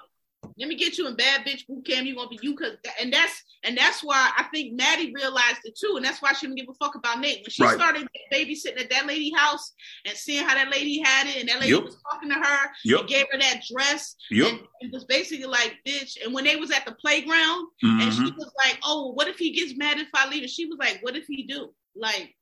Let 0.61 0.69
me 0.69 0.75
get 0.77 0.99
you 0.99 1.07
in 1.09 1.17
bad 1.17 1.47
bitch 1.47 1.67
boot 1.67 1.87
camp. 1.87 2.07
You 2.07 2.15
gonna 2.15 2.29
be 2.29 2.39
you 2.43 2.55
cause 2.55 2.77
and 3.01 3.11
that's 3.13 3.33
and 3.65 3.77
that's 3.77 4.05
why 4.05 4.31
I 4.37 4.45
think 4.53 4.75
Maddie 4.75 5.13
realized 5.15 5.61
it 5.65 5.77
too, 5.79 5.95
and 5.97 6.05
that's 6.05 6.21
why 6.21 6.33
she 6.35 6.47
didn't 6.47 6.59
give 6.59 6.69
a 6.69 6.75
fuck 6.75 6.95
about 6.95 7.19
Nate. 7.21 7.39
When 7.43 7.51
she 7.51 7.63
Right. 7.63 7.75
started 7.75 8.07
babysitting 8.33 8.79
at 8.81 8.91
that 8.91 9.07
lady 9.07 9.33
house 9.35 9.73
and 10.05 10.17
seeing 10.17 10.45
how 10.45 10.55
that 10.55 10.71
lady 10.71 11.01
had 11.01 11.27
it, 11.29 11.37
and 11.37 11.49
that 11.49 11.61
lady 11.61 11.73
Yep. 11.73 11.85
was 11.85 11.97
talking 12.11 12.29
to 12.29 12.35
her 12.35 12.71
Yep. 12.85 13.01
and 13.01 13.09
gave 13.09 13.27
her 13.33 13.39
that 13.39 13.63
dress, 13.73 14.17
Yep. 14.31 14.49
and 14.49 14.61
it 14.81 14.93
was 14.93 15.05
basically 15.07 15.47
like, 15.47 15.79
bitch. 15.87 16.23
And 16.23 16.35
when 16.35 16.45
they 16.45 16.57
was 16.57 16.71
at 16.71 16.85
the 16.85 16.93
playground, 16.93 17.67
and 17.83 18.13
she 18.13 18.21
Mhm. 18.21 18.37
was 18.37 18.53
like, 18.65 18.79
"Oh, 18.83 19.13
what 19.13 19.29
if 19.29 19.39
he 19.39 19.51
gets 19.51 19.75
mad 19.77 19.99
if 19.99 20.09
I 20.15 20.29
leave?" 20.29 20.43
And 20.43 20.51
she 20.51 20.67
was 20.67 20.79
like, 20.79 21.03
"What 21.03 21.17
if 21.17 21.27
he 21.27 21.45
do?" 21.45 21.75
Like, 21.97 22.37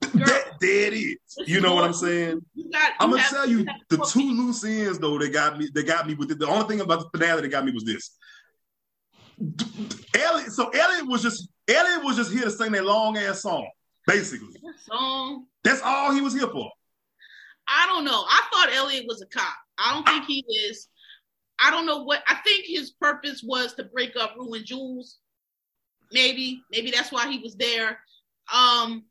That, 0.00 0.56
there 0.60 0.92
it 0.92 0.94
is. 0.94 1.16
You 1.46 1.60
know 1.60 1.74
what 1.74 1.84
I'm 1.84 1.92
saying? 1.92 2.40
Got. 2.72 2.92
I'm 3.00 3.10
gonna 3.10 3.22
tell 3.28 3.48
you 3.48 3.64
the 3.88 3.98
two 4.12 4.20
loose 4.20 4.64
ends 4.64 4.98
though 4.98 5.18
that 5.18 5.32
got 5.32 5.58
me 5.58 5.68
that 5.74 5.86
got 5.86 6.06
me 6.06 6.14
with 6.14 6.30
it. 6.30 6.38
The 6.38 6.46
only 6.46 6.66
thing 6.68 6.80
about 6.80 7.00
the 7.00 7.18
finale 7.18 7.42
that 7.42 7.48
got 7.48 7.64
me 7.64 7.72
was 7.72 7.84
this. 7.84 8.16
Elliot, 10.14 10.50
so 10.52 10.68
Elliot 10.70 11.06
was 11.06 11.22
just 11.22 11.48
Elliot 11.68 12.04
was 12.04 12.16
just 12.16 12.32
here 12.32 12.42
to 12.42 12.50
sing 12.50 12.72
that 12.72 12.84
long 12.84 13.16
ass 13.16 13.42
song, 13.42 13.68
basically. 14.06 14.60
song. 14.88 15.46
That's 15.62 15.80
all 15.82 16.12
he 16.12 16.20
was 16.20 16.34
here 16.34 16.48
for. 16.48 16.70
I 17.68 17.86
don't 17.86 18.04
know. 18.04 18.24
I 18.26 18.42
thought 18.52 18.72
Elliot 18.74 19.04
was 19.06 19.22
a 19.22 19.26
cop. 19.26 19.54
I 19.78 19.94
don't 19.94 20.06
think 20.08 20.24
he 20.24 20.44
is. 20.68 20.88
I 21.60 21.70
don't 21.70 21.86
know 21.86 22.02
what. 22.02 22.22
I 22.26 22.36
think 22.36 22.64
his 22.66 22.90
purpose 22.90 23.42
was 23.46 23.74
to 23.74 23.84
break 23.84 24.16
up 24.16 24.34
Ruin 24.36 24.64
Jules. 24.64 25.18
Maybe, 26.10 26.62
maybe 26.70 26.90
that's 26.90 27.12
why 27.12 27.30
he 27.30 27.38
was 27.38 27.54
there. 27.56 27.98
Um, 28.52 28.90
That 28.94 29.02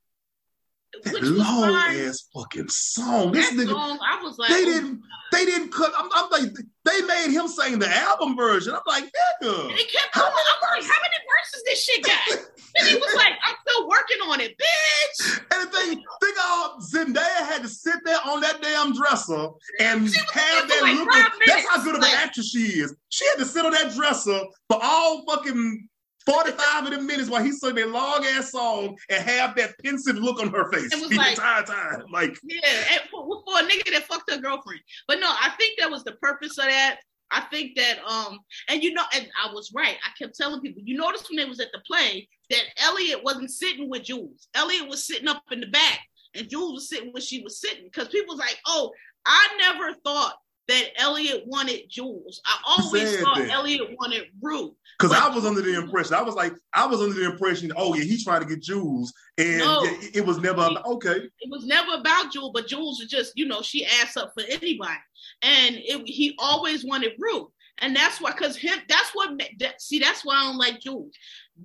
which 1.11 1.23
long 1.23 1.75
ass 1.75 2.27
fucking 2.33 2.69
song. 2.69 3.31
This 3.31 3.51
nigga, 3.53 3.69
song, 3.69 3.99
I 4.01 4.21
was 4.23 4.37
like, 4.37 4.49
they 4.49 4.63
oh, 4.63 4.65
didn't, 4.65 5.01
they 5.31 5.45
didn't 5.45 5.71
cut. 5.71 5.91
I'm, 5.97 6.09
I'm 6.13 6.29
like, 6.29 6.53
they 6.85 7.01
made 7.01 7.31
him 7.31 7.47
sing 7.47 7.79
the 7.79 7.89
album 7.89 8.35
version. 8.35 8.73
I'm 8.73 8.81
like, 8.87 9.03
nigga. 9.03 9.67
They 9.69 9.83
kept 9.83 10.15
going. 10.15 10.27
I'm 10.27 10.79
like, 10.79 10.83
how 10.83 10.99
many 11.01 11.17
verses 11.27 11.63
this 11.65 11.83
shit 11.83 12.03
got? 12.03 12.47
And 12.77 12.87
he 12.87 12.95
was 12.95 13.15
like, 13.15 13.33
I'm 13.45 13.55
still 13.67 13.87
working 13.87 14.17
on 14.27 14.39
it, 14.39 14.55
bitch. 14.57 15.39
And 15.51 15.67
the 15.67 15.77
thing, 15.77 16.03
think 16.21 16.37
all 16.45 16.79
Zendaya 16.79 17.45
had 17.47 17.61
to 17.63 17.67
sit 17.69 17.95
there 18.05 18.19
on 18.25 18.41
that 18.41 18.61
damn 18.61 18.93
dresser 18.93 19.49
and 19.79 20.07
have 20.33 20.67
that 20.67 20.79
like 20.81 20.95
look. 20.95 21.07
Of, 21.07 21.31
that's 21.45 21.67
how 21.67 21.83
good 21.83 21.95
of 21.95 22.01
like- 22.01 22.11
an 22.11 22.19
actress 22.19 22.49
she 22.49 22.79
is. 22.81 22.95
She 23.09 23.25
had 23.25 23.39
to 23.39 23.45
sit 23.45 23.65
on 23.65 23.71
that 23.71 23.93
dresser 23.93 24.39
for 24.69 24.79
all 24.81 25.25
fucking 25.25 25.87
45 26.31 26.85
of 26.85 26.91
the 26.91 27.01
minutes 27.01 27.29
while 27.29 27.43
he 27.43 27.51
sang 27.51 27.75
that 27.75 27.89
long 27.89 28.25
ass 28.25 28.51
song 28.51 28.97
and 29.09 29.23
have 29.23 29.55
that 29.55 29.75
pensive 29.83 30.17
look 30.17 30.39
on 30.41 30.49
her 30.49 30.69
face 30.71 30.89
the 30.89 31.15
like- 31.17 31.31
entire 31.31 31.63
time. 31.63 32.03
Like, 32.11 32.37
Yeah, 32.43 32.59
and 32.91 33.01
for, 33.09 33.25
for 33.25 33.59
a 33.59 33.63
nigga 33.63 33.91
that 33.93 34.03
fucked 34.07 34.29
her 34.31 34.37
girlfriend. 34.37 34.81
But 35.07 35.19
no, 35.19 35.27
I 35.29 35.51
think 35.57 35.79
that 35.79 35.89
was 35.89 36.03
the 36.03 36.13
purpose 36.13 36.57
of 36.57 36.65
that. 36.65 36.99
I 37.29 37.41
think 37.51 37.75
that 37.75 37.99
um 38.07 38.39
and 38.69 38.81
you 38.81 38.93
know 38.93 39.03
and 39.13 39.27
I 39.43 39.51
was 39.53 39.71
right. 39.75 39.97
I 40.05 40.11
kept 40.21 40.37
telling 40.37 40.61
people, 40.61 40.81
you 40.85 40.97
noticed 40.97 41.29
when 41.29 41.37
they 41.37 41.45
was 41.45 41.59
at 41.59 41.71
the 41.73 41.81
play 41.85 42.27
that 42.49 42.61
Elliot 42.77 43.21
wasn't 43.23 43.51
sitting 43.51 43.89
with 43.89 44.03
Jules. 44.03 44.47
Elliot 44.55 44.87
was 44.87 45.05
sitting 45.05 45.27
up 45.27 45.43
in 45.51 45.59
the 45.59 45.67
back 45.67 45.99
and 46.35 46.49
Jules 46.49 46.73
was 46.73 46.89
sitting 46.89 47.11
where 47.11 47.21
she 47.21 47.41
was 47.41 47.59
sitting 47.59 47.83
because 47.85 48.07
people 48.07 48.35
was 48.35 48.39
like, 48.39 48.57
"Oh, 48.65 48.91
I 49.25 49.47
never 49.59 49.93
thought 50.05 50.35
that 50.67 50.89
Elliot 50.97 51.43
wanted 51.45 51.89
Jules. 51.89 52.41
I 52.45 52.57
always 52.67 53.09
said 53.09 53.23
thought 53.23 53.37
that? 53.37 53.49
Elliot 53.49 53.95
wanted 53.99 54.25
Rue." 54.41 54.75
because 54.99 55.15
I 55.15 55.29
was 55.29 55.45
under 55.45 55.61
the 55.61 55.75
impression, 55.75 56.15
I 56.15 56.21
was 56.21 56.35
like, 56.35 56.53
I 56.73 56.85
was 56.87 57.01
under 57.01 57.13
the 57.13 57.25
impression, 57.25 57.71
oh 57.75 57.93
yeah, 57.93 58.03
he's 58.03 58.23
trying 58.23 58.41
to 58.41 58.47
get 58.47 58.61
Jules, 58.61 59.13
and 59.37 59.59
No. 59.59 59.83
it, 59.83 60.17
it 60.17 60.25
was 60.25 60.39
never 60.39 60.61
about, 60.61 60.85
okay. 60.85 61.29
it 61.39 61.49
was 61.49 61.65
never 61.65 61.93
about 61.99 62.31
Jules, 62.31 62.51
but 62.53 62.67
Jules 62.67 62.99
is 62.99 63.07
just, 63.07 63.33
you 63.35 63.45
know, 63.45 63.61
she 63.61 63.85
asked 63.85 64.17
up 64.17 64.33
for 64.33 64.43
anybody, 64.49 64.97
and 65.43 65.75
it, 65.75 66.07
he 66.07 66.35
always 66.39 66.83
wanted 66.83 67.11
Rue, 67.19 67.51
and 67.79 67.95
that's 67.95 68.19
why, 68.19 68.31
cause 68.31 68.55
him, 68.57 68.79
that's 68.89 69.11
what. 69.13 69.39
That, 69.59 69.81
see, 69.81 69.99
that's 69.99 70.25
why 70.25 70.35
I 70.35 70.43
don't 70.45 70.57
like 70.57 70.79
Jules. 70.79 71.13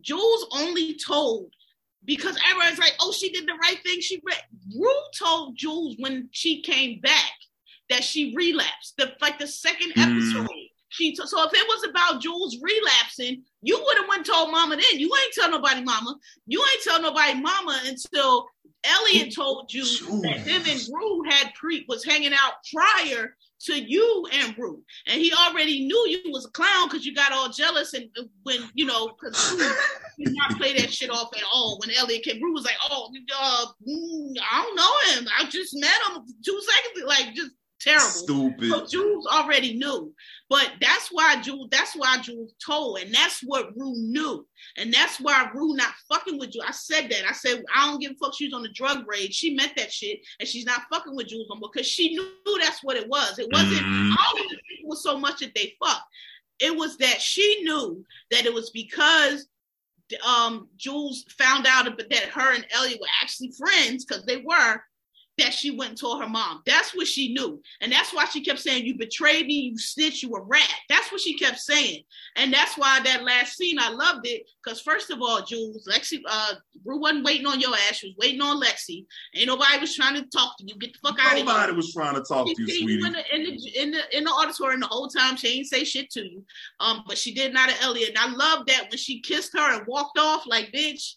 Jules 0.03 0.47
only 0.55 0.95
told 0.99 1.51
because 2.05 2.37
everyone's 2.51 2.79
like, 2.79 2.95
oh, 3.01 3.12
she 3.12 3.31
did 3.31 3.47
the 3.47 3.55
right 3.62 3.79
thing. 3.83 4.01
She 4.01 4.20
read. 4.24 4.43
Rue 4.79 5.03
told 5.19 5.57
Jules 5.57 5.97
when 5.99 6.29
she 6.33 6.61
came 6.61 7.01
back 7.01 7.33
that 7.93 8.02
she 8.05 8.35
relapsed. 8.36 8.94
The 8.97 9.12
like 9.20 9.39
the 9.39 9.47
second 9.47 9.93
Mm. 9.94 10.02
episode. 10.16 10.48
She 10.89 11.12
t- 11.12 11.23
so 11.24 11.43
if 11.47 11.52
it 11.55 11.66
was 11.69 11.89
about 11.89 12.20
Jules 12.20 12.59
relapsing, 12.60 13.43
you 13.62 13.82
would 13.82 13.97
have 13.98 14.09
went 14.09 14.27
told 14.27 14.51
Mama 14.51 14.77
then. 14.77 14.98
You 15.01 15.10
ain't 15.23 15.32
tell 15.32 15.51
nobody 15.51 15.82
Mama. 15.82 16.16
You 16.47 16.60
ain't 16.62 16.82
tell 16.82 17.01
nobody 17.01 17.40
Mama 17.40 17.81
until 17.86 18.47
Elliot 18.85 19.35
told 19.35 19.73
you 19.73 19.85
that 20.23 20.40
him 20.40 20.62
and 20.69 20.81
Rue 20.93 21.23
had 21.31 21.55
pre 21.55 21.85
was 21.89 22.05
hanging 22.05 22.32
out 22.35 22.55
prior 22.74 23.36
to 23.66 23.81
you 23.81 24.27
and 24.32 24.59
Rue, 24.59 24.82
and 25.06 25.20
he 25.20 25.32
already 25.32 25.86
knew 25.86 26.09
you 26.09 26.31
was 26.32 26.44
a 26.47 26.51
clown 26.51 26.89
because 26.89 27.06
you 27.06 27.14
got 27.14 27.32
all 27.32 27.48
jealous 27.48 27.94
and 27.94 28.10
uh, 28.19 28.24
when 28.43 28.59
you 28.74 28.85
know 28.85 29.09
because 29.09 29.52
Rue 29.52 29.73
did 30.24 30.35
not 30.36 30.59
play 30.59 30.74
that 30.74 30.93
shit 30.93 31.10
off 31.10 31.31
at 31.35 31.44
all. 31.55 31.78
When 31.81 31.97
Elliot 31.97 32.24
came, 32.24 32.43
Rue 32.43 32.52
was 32.52 32.64
like, 32.64 32.77
"Oh, 32.90 33.09
uh, 33.39 33.66
mm, 33.89 34.35
I 34.51 34.62
don't 34.62 34.77
know 34.77 35.20
him. 35.20 35.28
I 35.39 35.48
just 35.48 35.74
met 35.78 35.94
him 36.10 36.23
two 36.44 36.60
seconds, 36.60 37.06
like 37.06 37.35
just 37.35 37.52
terrible." 37.82 38.06
Stupid. 38.06 38.70
So 38.70 38.86
Jules 38.86 39.26
already 39.26 39.74
knew, 39.74 40.12
but 40.48 40.72
that's 40.80 41.09
why 41.10 41.40
Jules. 41.40 41.68
That's 41.70 41.94
why 41.94 42.18
Jules 42.18 42.54
told, 42.64 42.98
and 42.98 43.14
that's 43.14 43.40
what 43.40 43.76
Rue 43.76 43.94
knew, 43.96 44.46
and 44.76 44.92
that's 44.92 45.20
why 45.20 45.50
Rue 45.54 45.74
not 45.74 45.94
fucking 46.09 46.38
with 46.38 46.54
you. 46.54 46.62
I 46.66 46.72
said 46.72 47.10
that. 47.10 47.28
I 47.28 47.32
said 47.32 47.64
I 47.74 47.90
don't 47.90 48.00
give 48.00 48.12
a 48.12 48.14
fuck. 48.14 48.34
She's 48.36 48.52
on 48.52 48.62
the 48.62 48.68
drug 48.68 49.04
raid. 49.06 49.34
She 49.34 49.54
meant 49.54 49.76
that 49.76 49.92
shit, 49.92 50.20
and 50.40 50.48
she's 50.48 50.66
not 50.66 50.82
fucking 50.92 51.14
with 51.16 51.28
Jules 51.28 51.48
no 51.48 51.56
more 51.56 51.70
because 51.72 51.88
she 51.88 52.14
knew 52.14 52.59
that's 52.60 52.82
what 52.82 52.96
it 52.96 53.09
was. 53.09 53.38
It 53.38 53.48
wasn't. 53.52 53.80
Don't 53.80 54.38
even 54.38 54.48
think 54.48 54.80
it 54.82 54.86
was 54.86 55.02
so 55.02 55.18
much 55.18 55.40
that 55.40 55.54
they 55.54 55.74
fucked. 55.82 56.02
It 56.59 56.76
was 56.76 56.96
that 56.98 57.20
she 57.20 57.62
knew 57.64 58.04
that 58.30 58.46
it 58.46 58.54
was 58.54 58.70
because 58.70 59.48
um 60.26 60.68
Jules 60.76 61.24
found 61.30 61.66
out 61.66 61.86
that 61.96 62.24
her 62.24 62.54
and 62.54 62.66
Elliot 62.72 63.00
were 63.00 63.06
actually 63.22 63.52
friends 63.52 64.04
because 64.04 64.24
they 64.24 64.38
were 64.38 64.80
that 65.38 65.54
she 65.54 65.70
went 65.70 65.90
and 65.90 66.00
told 66.00 66.20
her 66.22 66.28
mom. 66.28 66.62
That's 66.66 66.94
what 66.94 67.06
she 67.06 67.32
knew. 67.32 67.60
And 67.80 67.90
that's 67.90 68.12
why 68.12 68.26
she 68.26 68.42
kept 68.42 68.60
saying, 68.60 68.84
You 68.84 68.96
betrayed 68.96 69.46
me, 69.46 69.54
you 69.54 69.78
snitch, 69.78 70.22
you 70.22 70.34
a 70.34 70.42
rat. 70.42 70.68
That's 70.88 71.10
what 71.10 71.20
she 71.20 71.38
kept 71.38 71.59
saying. 71.59 72.02
And 72.36 72.52
that's 72.52 72.76
why 72.76 73.00
that 73.00 73.22
last 73.24 73.56
scene, 73.56 73.78
I 73.78 73.88
loved 73.88 74.26
it. 74.26 74.42
Because 74.62 74.80
first 74.80 75.10
of 75.10 75.20
all, 75.22 75.42
Jules, 75.42 75.88
Lexi, 75.90 76.20
uh, 76.28 76.54
Rue 76.84 77.00
wasn't 77.00 77.24
waiting 77.24 77.46
on 77.46 77.60
your 77.60 77.74
ass, 77.74 77.96
she 77.96 78.09
was 78.09 78.16
waiting 78.18 78.42
on 78.42 78.60
Lexi. 78.60 79.06
Ain't 79.34 79.46
nobody 79.46 79.78
was 79.78 79.94
trying 79.94 80.14
to 80.14 80.28
talk 80.28 80.56
to 80.59 80.64
you. 80.66 80.76
Get 80.76 80.92
the 80.92 80.98
fuck 81.09 81.18
out 81.18 81.32
of 81.32 81.38
here. 81.38 81.46
Nobody 81.46 81.72
was 81.72 81.92
trying 81.92 82.14
to 82.14 82.22
talk 82.22 82.48
She 82.48 82.54
to 82.54 82.62
you, 82.62 82.68
sweetie. 82.68 82.92
you 82.92 83.06
in 83.06 83.12
the, 83.12 83.34
in 83.34 83.42
the 83.44 83.82
in 83.82 83.90
the 83.90 84.16
in 84.18 84.24
the 84.24 84.30
auditorium 84.30 84.80
the 84.80 84.86
whole 84.86 85.09
time. 85.09 85.36
She 85.36 85.48
ain't 85.48 85.66
say 85.66 85.84
shit 85.84 86.10
to 86.10 86.20
you. 86.22 86.44
Um, 86.80 87.04
but 87.06 87.16
she 87.16 87.32
did 87.32 87.54
not 87.54 87.70
to 87.70 87.82
Elliot. 87.82 88.10
And 88.10 88.18
I 88.18 88.32
love 88.34 88.66
that 88.66 88.88
when 88.90 88.98
she 88.98 89.20
kissed 89.20 89.52
her 89.54 89.78
and 89.78 89.86
walked 89.86 90.18
off, 90.18 90.46
like, 90.46 90.72
bitch, 90.72 91.14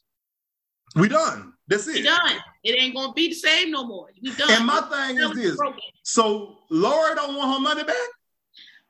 We 0.95 1.10
done. 1.10 1.53
That's 1.68 1.88
it. 1.88 1.95
We 1.95 2.03
done. 2.03 2.38
It 2.64 2.82
ain't 2.82 2.95
gonna 2.95 3.14
be 3.14 3.30
the 3.30 3.36
same 3.36 3.72
no 3.72 3.86
more. 3.86 4.10
We 4.22 4.36
done. 4.36 4.49
And 4.52 4.66
my 4.66 4.82
thing 4.82 5.18
is 5.18 5.32
this. 5.34 5.56
Broken. 5.56 5.80
So 6.03 6.57
Laurie 6.70 7.16
don't 7.16 7.36
want 7.36 7.53
her 7.53 7.60
money 7.60 7.84
back? 7.84 7.95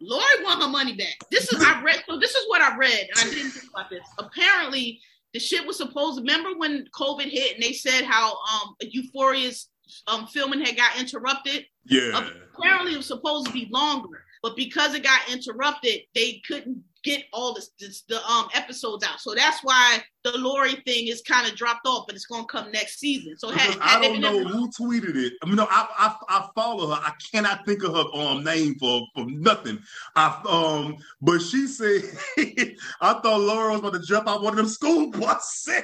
Laurie 0.02 0.44
want 0.44 0.62
her 0.62 0.70
money 0.70 0.96
back. 0.96 1.16
This 1.32 1.52
is 1.52 1.64
I 1.64 1.82
read. 1.82 2.04
So 2.08 2.20
this 2.20 2.36
is 2.36 2.46
what 2.48 2.62
I 2.62 2.76
read, 2.78 3.08
and 3.16 3.20
I 3.20 3.34
didn't 3.34 3.52
think 3.52 3.72
about 3.74 3.90
this. 3.90 4.04
Apparently, 4.20 5.00
the 5.34 5.40
shit 5.40 5.66
was 5.66 5.78
supposed. 5.78 6.18
To 6.18 6.22
remember 6.22 6.58
when 6.58 6.88
COVID 6.94 7.30
hit 7.30 7.56
and 7.56 7.64
they 7.64 7.74
said 7.74 8.04
how 8.04 8.34
um 8.34 8.76
Euphoria's 8.84 9.70
um 10.08 10.28
filming 10.28 10.64
had 10.64 10.76
got 10.76 11.00
interrupted. 11.00 11.66
Yeah. 11.86 12.30
Apparently, 12.58 12.94
it 12.94 12.98
was 12.98 13.08
supposed 13.08 13.48
to 13.48 13.54
be 13.54 13.68
longer, 13.72 14.24
but 14.44 14.56
because 14.56 14.94
it 14.94 15.04
got 15.04 15.22
interrupted, 15.32 16.02
they 16.14 16.42
couldn't 16.48 16.84
get 17.06 17.23
all 17.32 17.53
this, 17.53 17.69
this 17.80 18.02
the 18.10 18.18
um 18.26 18.48
episodes 18.53 19.06
out. 19.06 19.19
So 19.19 19.36
that's 19.36 19.64
why 19.64 20.03
the 20.23 20.38
Laurie 20.40 20.82
thing 20.86 21.07
is 21.07 21.22
kind 21.22 21.48
of 21.48 21.56
dropped 21.56 21.86
off, 21.86 22.07
but 22.07 22.15
it's 22.15 22.26
gonna 22.26 22.45
come 22.45 22.72
next 22.72 22.99
season. 22.99 23.38
So 23.38 23.49
had, 23.49 23.77
I 23.80 24.02
don't 24.02 24.19
know 24.19 24.44
who 24.44 24.69
tweeted 24.72 25.15
it. 25.15 25.34
I 25.41 25.45
mean, 25.45 25.56
no, 25.56 25.68
I, 25.69 25.88
I 25.98 26.15
I 26.27 26.48
follow 26.56 26.88
her. 26.88 26.99
I 27.02 27.11
cannot 27.32 27.65
think 27.65 27.84
of 27.84 27.94
her 27.94 28.19
um 28.19 28.44
name 28.44 28.76
for 28.80 29.03
for 29.14 29.26
nothing. 29.27 29.80
I 30.15 30.41
um, 30.49 30.98
but 31.22 31.40
she 31.40 31.68
said 31.68 32.02
I 33.02 33.14
thought 33.14 33.40
Laura 33.40 33.72
was 33.72 33.80
about 33.80 33.94
to 33.94 33.99
jump 33.99 34.27
out 34.27 34.41
one 34.41 34.53
of 34.53 34.57
them 34.57 34.68
school 34.68 35.11
buses. 35.11 35.84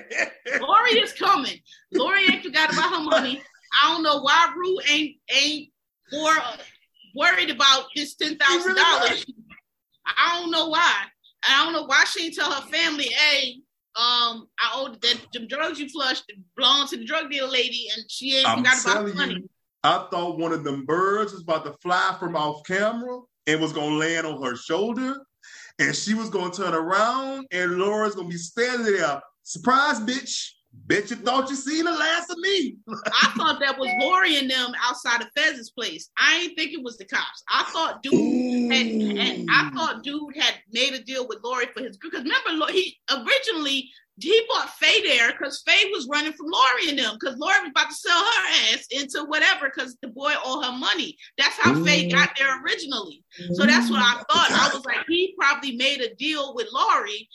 Laurie 0.59 0.99
is 0.99 1.13
coming. 1.13 1.59
Laurie 1.93 2.23
ain't 2.31 2.43
forgot 2.43 2.73
about 2.73 2.93
her 2.93 3.03
money. 3.03 3.41
I 3.79 3.93
don't 3.93 4.03
know 4.03 4.21
why 4.21 4.51
Rue 4.57 4.79
ain't 4.89 5.17
ain't 5.29 5.69
more 6.11 6.31
uh, 6.31 6.57
worried 7.15 7.51
about 7.51 7.85
this 7.95 8.15
ten 8.15 8.37
thousand 8.37 8.75
dollars. 8.75 9.25
I 10.05 10.39
don't 10.39 10.51
know 10.51 10.67
why. 10.67 11.03
I 11.47 11.63
don't 11.63 11.73
know 11.73 11.85
why 11.85 12.03
she 12.05 12.25
ain't 12.25 12.35
tell 12.35 12.51
her 12.51 12.67
family, 12.67 13.05
hey, 13.05 13.61
um, 13.95 14.47
I 14.59 14.71
owe 14.75 14.95
that 15.01 15.17
the 15.33 15.45
drugs 15.47 15.79
you 15.79 15.89
flushed 15.89 16.31
belong 16.55 16.87
to 16.89 16.97
the 16.97 17.05
drug 17.05 17.29
dealer 17.29 17.49
lady, 17.49 17.87
and 17.95 18.05
she 18.09 18.37
ain't 18.37 18.47
I'm 18.47 18.59
forgot 18.59 18.81
about 18.83 19.15
money. 19.15 19.33
you, 19.35 19.49
I 19.83 20.07
thought 20.11 20.37
one 20.37 20.53
of 20.53 20.63
them 20.63 20.85
birds 20.85 21.33
was 21.33 21.41
about 21.41 21.65
to 21.65 21.73
fly 21.81 22.15
from 22.19 22.35
off 22.35 22.63
camera 22.65 23.19
and 23.47 23.59
was 23.59 23.73
gonna 23.73 23.95
land 23.95 24.27
on 24.27 24.41
her 24.43 24.55
shoulder, 24.55 25.15
and 25.79 25.95
she 25.95 26.13
was 26.13 26.29
gonna 26.29 26.53
turn 26.53 26.73
around, 26.73 27.47
and 27.51 27.77
Laura's 27.79 28.15
gonna 28.15 28.29
be 28.29 28.37
standing 28.37 28.93
there, 28.93 29.21
surprise, 29.43 29.99
bitch. 29.99 30.51
Bet 30.73 31.09
you 31.09 31.17
thought 31.17 31.49
you 31.49 31.55
seen 31.55 31.85
the 31.85 31.91
last 31.91 32.29
of 32.29 32.37
me. 32.37 32.75
I 32.89 33.33
thought 33.37 33.59
that 33.59 33.77
was 33.77 33.89
Laurie 33.99 34.37
and 34.37 34.49
them 34.49 34.71
outside 34.81 35.21
of 35.21 35.27
Fez's 35.35 35.71
place. 35.71 36.09
I 36.17 36.39
ain't 36.39 36.57
think 36.57 36.73
it 36.73 36.83
was 36.83 36.97
the 36.97 37.05
cops. 37.05 37.43
I 37.49 37.63
thought 37.71 38.03
dude 38.03 38.71
had, 38.71 38.87
and 38.87 39.49
I 39.51 39.69
thought 39.73 40.03
dude 40.03 40.35
had 40.35 40.55
made 40.71 40.93
a 40.93 41.03
deal 41.03 41.27
with 41.27 41.39
Laurie 41.43 41.67
for 41.73 41.83
his 41.83 41.97
group. 41.97 42.13
because 42.13 42.25
remember 42.25 42.71
he 42.71 42.97
originally 43.11 43.89
he 44.19 44.45
bought 44.49 44.69
Faye 44.69 45.01
there 45.03 45.31
because 45.31 45.63
Faye 45.65 45.89
was 45.91 46.07
running 46.11 46.33
from 46.33 46.47
Laurie 46.47 46.89
and 46.89 46.99
them 46.99 47.17
because 47.19 47.37
Laurie 47.37 47.61
was 47.61 47.71
about 47.71 47.89
to 47.89 47.95
sell 47.95 48.19
her 48.19 48.73
ass 48.73 48.85
into 48.91 49.23
whatever 49.25 49.71
because 49.73 49.97
the 50.01 50.09
boy 50.09 50.31
owed 50.45 50.65
her 50.65 50.77
money. 50.77 51.17
That's 51.37 51.57
how 51.57 51.83
Faye 51.83 52.09
got 52.09 52.31
there 52.37 52.61
originally. 52.63 53.23
So 53.53 53.65
that's 53.65 53.89
what 53.89 54.01
I 54.01 54.15
thought. 54.29 54.51
I 54.51 54.69
was 54.73 54.85
like, 54.85 55.05
he 55.07 55.33
probably 55.39 55.75
made 55.75 56.01
a 56.01 56.13
deal 56.15 56.53
with 56.53 56.67
Laurie 56.71 57.27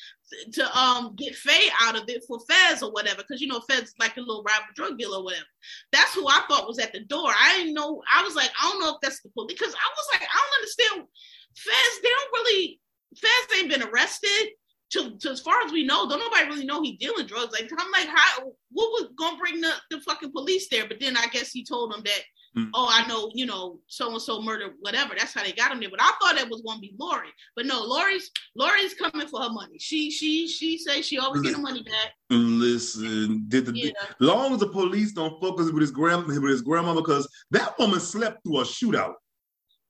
to 0.53 0.79
um 0.79 1.15
get 1.17 1.35
Faye 1.35 1.71
out 1.83 1.97
of 1.97 2.09
it 2.09 2.25
for 2.27 2.41
Fez 2.49 2.83
or 2.83 2.91
whatever, 2.91 3.19
because 3.19 3.41
you 3.41 3.49
know 3.49 3.61
Fez 3.61 3.93
like 3.99 4.17
a 4.17 4.21
little 4.21 4.43
rival 4.43 4.67
drug 4.75 4.99
dealer 4.99 5.19
or 5.19 5.25
whatever. 5.25 5.47
That's 5.93 6.15
who 6.15 6.27
I 6.27 6.43
thought 6.49 6.67
was 6.67 6.79
at 6.79 6.93
the 6.93 7.01
door. 7.05 7.29
I 7.29 7.59
didn't 7.59 7.75
know. 7.75 8.03
I 8.13 8.23
was 8.23 8.35
like, 8.35 8.51
I 8.61 8.71
don't 8.71 8.81
know 8.81 8.91
if 8.91 9.01
that's 9.03 9.21
the 9.23 9.29
police, 9.31 9.59
because 9.59 9.75
I 9.75 9.89
was 9.91 10.07
like, 10.13 10.23
I 10.23 10.39
don't 10.39 10.59
understand. 10.61 11.09
Fez, 11.57 12.03
they 12.03 12.09
don't 12.09 12.33
really. 12.33 12.81
Fez 13.17 13.59
ain't 13.59 13.71
been 13.71 13.89
arrested. 13.89 14.51
To, 14.93 15.19
to 15.19 15.31
as 15.31 15.41
far 15.41 15.63
as 15.63 15.73
we 15.73 15.85
know, 15.85 16.09
don't 16.09 16.21
nobody 16.21 16.47
really 16.47 16.65
know 16.65 16.81
he 16.81 16.97
dealing 16.97 17.27
drugs. 17.27 17.53
Like 17.53 17.69
I'm 17.77 17.91
like, 17.91 18.07
how? 18.07 18.45
What 18.71 18.91
was 18.91 19.09
gonna 19.19 19.37
bring 19.37 19.61
the, 19.61 19.73
the 19.91 20.01
fucking 20.01 20.31
police 20.31 20.69
there? 20.69 20.87
But 20.87 21.01
then 21.01 21.17
I 21.17 21.27
guess 21.27 21.51
he 21.51 21.65
told 21.65 21.93
them 21.93 22.03
that 22.05 22.23
Mm. 22.57 22.71
oh, 22.73 22.89
I 22.91 23.07
know, 23.07 23.31
you 23.35 23.45
know, 23.45 23.81
so 23.87 24.11
and 24.11 24.23
so 24.23 24.41
murdered, 24.41 24.73
whatever. 24.81 25.15
That's 25.17 25.35
how 25.35 25.43
they 25.45 25.53
got 25.53 25.73
him 25.73 25.81
there. 25.81 25.91
But 25.91 26.01
I 26.01 26.11
thought 26.21 26.37
that 26.37 26.49
was 26.49 26.63
gonna 26.63 26.81
be 26.81 26.95
Laurie. 26.99 27.29
But 27.55 27.67
no, 27.67 27.83
Laurie's 27.85 28.31
Laurie's 28.55 28.95
coming 28.95 29.29
for 29.29 29.43
her 29.43 29.51
money. 29.51 29.77
She 29.79 30.11
she 30.11 30.49
she 30.49 30.79
says 30.79 31.07
she 31.07 31.19
always 31.19 31.43
get 31.43 31.55
her 31.55 31.61
money 31.61 31.83
back. 31.83 32.13
Listen, 32.31 33.45
did 33.49 33.67
the 33.67 33.73
Yeah. 33.77 33.91
long 34.21 34.55
as 34.55 34.61
the 34.61 34.69
police 34.69 35.13
don't 35.13 35.39
focus 35.41 35.71
with 35.71 35.83
his 35.83 35.91
grand 35.91 36.27
with 36.27 36.43
his 36.45 36.63
grandmother, 36.63 37.03
because 37.03 37.29
that 37.51 37.79
woman 37.79 38.01
slept 38.01 38.43
through 38.45 38.61
a 38.61 38.65
shootout. 38.65 39.15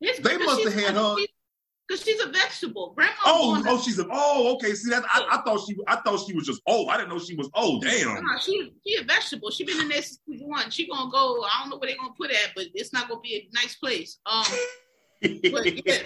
It's 0.01 0.19
They 0.19 0.37
must 0.37 0.65
have 0.65 0.75
had 0.75 0.95
her- 0.95 1.15
Because 1.87 2.03
she's 2.03 2.21
a 2.21 2.29
vegetable. 2.29 2.93
Grandma. 2.97 3.13
Oh, 3.25 3.63
oh, 3.67 3.81
she's 3.81 3.99
a 3.99 4.07
oh, 4.11 4.55
okay. 4.55 4.75
See 4.75 4.91
that 4.91 5.05
I, 5.13 5.27
I 5.33 5.43
thought 5.43 5.65
she 5.67 5.77
I 5.87 5.97
thought 5.97 6.27
she 6.27 6.35
was 6.35 6.47
just 6.47 6.61
oh, 6.67 6.89
I 6.89 6.97
didn't 6.97 7.11
know 7.11 7.19
she 7.19 7.37
was 7.37 7.49
oh 7.55 7.81
damn. 7.81 8.15
Nah, 8.15 8.39
she 8.39 8.73
she 8.85 8.97
a 8.97 9.05
vegetable. 9.05 9.51
She 9.51 9.65
been 9.65 9.81
in 9.81 9.89
there 9.89 10.03
since 10.03 10.21
one. 10.41 10.71
She 10.71 10.89
gonna 10.89 11.11
go. 11.11 11.45
I 11.45 11.61
don't 11.61 11.71
know 11.71 11.79
where 11.79 11.91
they 11.91 11.97
gonna 11.97 12.13
put 12.17 12.31
at, 12.31 12.53
but 12.57 12.67
it's 12.75 12.93
not 12.93 13.09
gonna 13.09 13.21
be 13.21 13.37
a 13.37 13.49
nice 13.55 13.77
place. 13.77 14.19
Um, 14.27 14.45
but 15.53 15.87
yeah. 15.87 15.99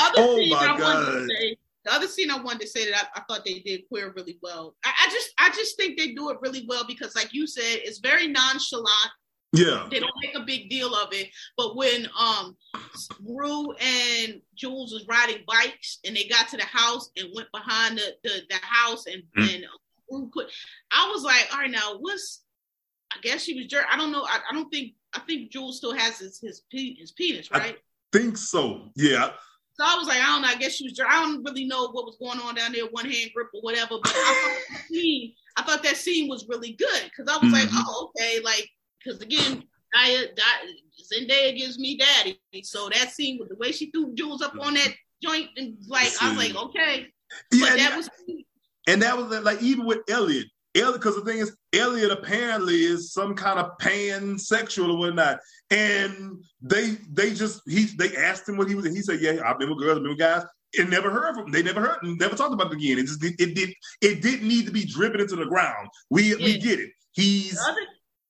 other 0.00 0.14
Oh, 0.16 0.46
my 0.48 0.56
I 0.56 0.70
wanted 0.72 0.80
God. 0.80 1.12
to 1.12 1.26
say, 1.28 1.56
the 1.84 1.92
other 1.92 2.08
scene 2.08 2.30
I 2.30 2.40
wanted 2.40 2.62
to 2.62 2.68
say 2.68 2.90
that 2.90 3.10
I, 3.14 3.20
I 3.20 3.22
thought 3.24 3.44
they 3.44 3.58
did 3.60 3.86
queer 3.88 4.12
really 4.16 4.38
well. 4.42 4.76
I, 4.84 4.92
I 5.06 5.10
just 5.10 5.30
I 5.38 5.50
just 5.50 5.76
think 5.76 5.98
they 5.98 6.12
do 6.12 6.30
it 6.30 6.38
really 6.40 6.64
well 6.66 6.84
because, 6.86 7.14
like 7.14 7.34
you 7.34 7.46
said, 7.46 7.80
it's 7.84 7.98
very 7.98 8.28
nonchalant. 8.28 9.10
Yeah. 9.52 9.86
They 9.90 9.98
don't 10.00 10.12
make 10.22 10.34
a 10.36 10.40
big 10.44 10.68
deal 10.68 10.94
of 10.94 11.08
it. 11.12 11.28
But 11.56 11.76
when 11.76 12.06
um 12.18 12.56
Rue 13.24 13.72
and 13.72 14.40
Jules 14.54 14.92
was 14.92 15.06
riding 15.08 15.44
bikes 15.46 15.98
and 16.04 16.14
they 16.16 16.24
got 16.24 16.48
to 16.48 16.56
the 16.56 16.64
house 16.64 17.10
and 17.16 17.28
went 17.34 17.48
behind 17.52 17.98
the 17.98 18.14
the, 18.24 18.42
the 18.50 18.56
house 18.62 19.06
and 19.06 19.22
Mm. 19.36 19.54
and 19.54 19.64
Rue 20.10 20.30
put, 20.32 20.46
I 20.90 21.10
was 21.12 21.22
like, 21.22 21.46
all 21.52 21.60
right, 21.60 21.70
now 21.70 21.96
what's? 21.98 22.42
I 23.12 23.16
guess 23.22 23.42
she 23.42 23.54
was 23.54 23.66
jerk. 23.66 23.86
I 23.90 23.96
don't 23.96 24.12
know. 24.12 24.22
I, 24.24 24.38
I 24.50 24.54
don't 24.54 24.68
think. 24.70 24.92
I 25.14 25.20
think 25.20 25.50
Jules 25.50 25.78
still 25.78 25.94
has 25.94 26.18
his 26.18 26.38
his, 26.40 26.62
his 26.70 27.12
penis, 27.12 27.48
I- 27.52 27.58
right? 27.58 27.76
Think 28.12 28.36
so. 28.36 28.90
Yeah. 28.96 29.30
So 29.74 29.84
I 29.86 29.94
was 29.96 30.08
like, 30.08 30.18
I 30.18 30.26
don't 30.26 30.42
know. 30.42 30.48
I 30.48 30.56
guess 30.56 30.72
she 30.74 30.84
was. 30.84 30.92
Jerk. 30.94 31.06
I 31.08 31.22
don't 31.22 31.42
really 31.44 31.64
know 31.64 31.88
what 31.92 32.04
was 32.04 32.16
going 32.20 32.40
on 32.40 32.54
down 32.56 32.72
there, 32.72 32.84
one 32.90 33.04
hand 33.08 33.30
grip 33.34 33.48
or 33.54 33.60
whatever. 33.60 33.96
But 34.02 34.12
I 34.14 34.34
thought 34.42 34.74
that 34.76 34.84
scene, 34.88 35.32
I 35.56 35.62
thought 35.62 35.82
that 35.84 35.96
scene 35.96 36.28
was 36.28 36.46
really 36.48 36.72
good 36.72 37.04
because 37.04 37.32
I 37.32 37.38
was 37.42 37.52
like, 37.52 37.68
Mhm. 37.68 37.82
oh, 37.86 38.10
okay, 38.16 38.40
like 38.40 38.68
because 39.08 39.22
again, 39.22 39.64
I, 39.94 40.26
I 40.38 40.72
Zendaya 41.12 41.56
gives 41.56 41.78
me 41.78 41.96
daddy. 41.96 42.38
So 42.62 42.88
that 42.90 43.10
scene 43.12 43.38
with 43.38 43.48
the 43.48 43.56
way 43.56 43.72
she 43.72 43.90
threw 43.90 44.14
Jules 44.14 44.42
up 44.42 44.54
on 44.60 44.74
that 44.74 44.94
joint 45.22 45.48
and 45.56 45.76
like 45.86 46.10
I 46.20 46.28
was 46.30 46.38
like, 46.38 46.56
okay, 46.56 47.06
Yeah, 47.52 47.66
but 47.70 47.76
that 47.76 47.96
was 47.96 48.10
and 48.86 49.02
that 49.02 49.16
was 49.16 49.42
like 49.42 49.62
even 49.62 49.86
with 49.86 49.98
Elliot. 50.08 50.46
Elliot, 50.74 51.00
because 51.00 51.16
the 51.16 51.24
thing 51.24 51.38
is, 51.38 51.56
Elliot 51.72 52.10
apparently 52.10 52.76
is 52.76 53.12
some 53.12 53.34
kind 53.34 53.58
of 53.58 53.72
pansexual 53.80 54.92
or 54.92 54.98
whatnot. 54.98 55.40
And 55.70 56.44
they 56.60 56.96
they 57.10 57.32
just 57.32 57.62
he 57.66 57.86
they 57.98 58.16
asked 58.16 58.48
him 58.48 58.56
what 58.56 58.68
he 58.68 58.74
was, 58.74 58.84
and 58.84 58.96
he 58.96 59.02
said, 59.02 59.20
Yeah, 59.20 59.40
I've 59.44 59.58
been 59.58 59.70
with 59.70 59.78
girls, 59.78 59.96
I've 59.96 60.02
been 60.02 60.12
with 60.12 60.18
guys, 60.18 60.44
and 60.78 60.90
never 60.90 61.10
heard 61.10 61.34
from 61.34 61.50
they 61.50 61.62
never 61.62 61.80
heard 61.80 62.02
and 62.02 62.18
never 62.18 62.36
talked 62.36 62.54
about 62.54 62.72
it 62.72 62.76
again. 62.76 62.98
It 62.98 63.06
just 63.06 63.24
it, 63.24 63.34
it 63.38 63.54
did 63.54 63.70
it 64.00 64.22
didn't 64.22 64.46
need 64.46 64.66
to 64.66 64.72
be 64.72 64.84
driven 64.84 65.20
into 65.20 65.36
the 65.36 65.46
ground. 65.46 65.88
We 66.10 66.34
we 66.36 66.58
get 66.58 66.80
it. 66.80 66.90
He's 67.12 67.58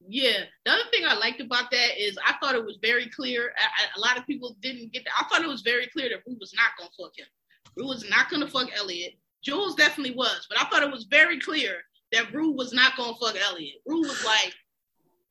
yeah, 0.08 0.44
the 0.64 0.72
other 0.72 0.82
thing 0.90 1.04
I 1.06 1.14
liked 1.14 1.40
about 1.40 1.70
that 1.70 1.98
is 2.02 2.18
I 2.24 2.34
thought 2.40 2.54
it 2.54 2.64
was 2.64 2.78
very 2.80 3.08
clear. 3.10 3.52
I, 3.58 3.64
I, 3.64 3.86
a 3.96 4.00
lot 4.00 4.16
of 4.18 4.26
people 4.26 4.56
didn't 4.62 4.92
get 4.92 5.04
that. 5.04 5.12
I 5.18 5.24
thought 5.28 5.42
it 5.44 5.48
was 5.48 5.60
very 5.62 5.86
clear 5.88 6.08
that 6.08 6.22
Rue 6.26 6.36
was 6.40 6.52
not 6.54 6.70
to 6.78 6.88
fuck 7.00 7.12
him. 7.16 7.26
Rue 7.76 7.86
was 7.88 8.08
not 8.08 8.30
to 8.30 8.46
fuck 8.48 8.68
Elliot. 8.76 9.14
Jules 9.44 9.74
definitely 9.74 10.14
was, 10.16 10.46
but 10.48 10.60
I 10.60 10.64
thought 10.68 10.82
it 10.82 10.90
was 10.90 11.04
very 11.04 11.38
clear 11.38 11.76
that 12.12 12.32
Rue 12.32 12.50
was 12.52 12.72
not 12.72 12.96
to 12.96 13.14
fuck 13.20 13.36
Elliot. 13.36 13.76
Rue 13.86 14.00
was 14.00 14.24
like, 14.24 14.54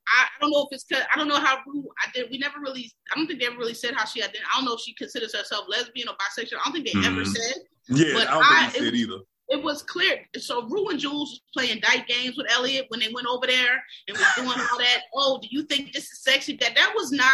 I, 0.08 0.24
I 0.24 0.40
don't 0.40 0.52
know 0.52 0.62
if 0.62 0.74
it's 0.76 0.86
cause 0.86 1.04
I 1.14 1.18
don't 1.18 1.28
know 1.28 1.40
how 1.40 1.58
Rue. 1.68 1.86
I 2.06 2.10
did. 2.14 2.30
We 2.32 2.38
never 2.38 2.60
really. 2.62 2.92
I 3.12 3.16
don't 3.18 3.28
think 3.28 3.40
they 3.42 3.48
ever 3.48 3.58
really 3.58 3.74
said 3.74 3.94
how 3.96 4.06
she 4.06 4.22
had. 4.22 4.30
I 4.30 4.56
don't 4.58 4.66
know 4.66 4.76
if 4.76 4.80
she 4.82 4.94
considers 4.94 5.36
herself 5.36 5.66
lesbian 5.68 6.08
or 6.08 6.16
bisexual. 6.16 6.58
I 6.64 6.70
don't 6.70 6.74
think 6.74 6.86
they 6.86 7.00
ever 7.06 7.22
Mhm. 7.24 7.28
said 7.36 7.56
yeah, 7.90 8.14
but 8.14 8.28
I 8.30 8.32
don't 8.34 8.44
I- 8.46 8.68
think 8.70 8.84
said 8.86 8.94
it- 8.94 9.00
either. 9.00 9.18
It 9.50 9.64
was 9.64 9.82
clear. 9.82 10.26
So 10.38 10.68
Rue 10.68 10.90
and 10.90 11.00
Jules 11.00 11.30
was 11.30 11.42
playing 11.54 11.82
dyke 11.82 12.08
games 12.08 12.36
with 12.38 12.52
Elliot 12.52 12.86
when 12.90 13.00
they 13.00 13.12
went 13.14 13.28
over 13.28 13.48
there 13.48 13.84
and 14.08 14.18
was 14.18 14.28
doing 14.36 14.50
all 14.50 14.78
that. 14.78 15.02
Oh, 15.14 15.40
do 15.42 15.48
you 15.50 15.64
think 15.64 15.94
this 15.94 16.12
is 16.12 16.22
sexy? 16.22 16.58
That 16.58 16.76
that 16.76 16.94
was 16.96 17.12
not. 17.12 17.28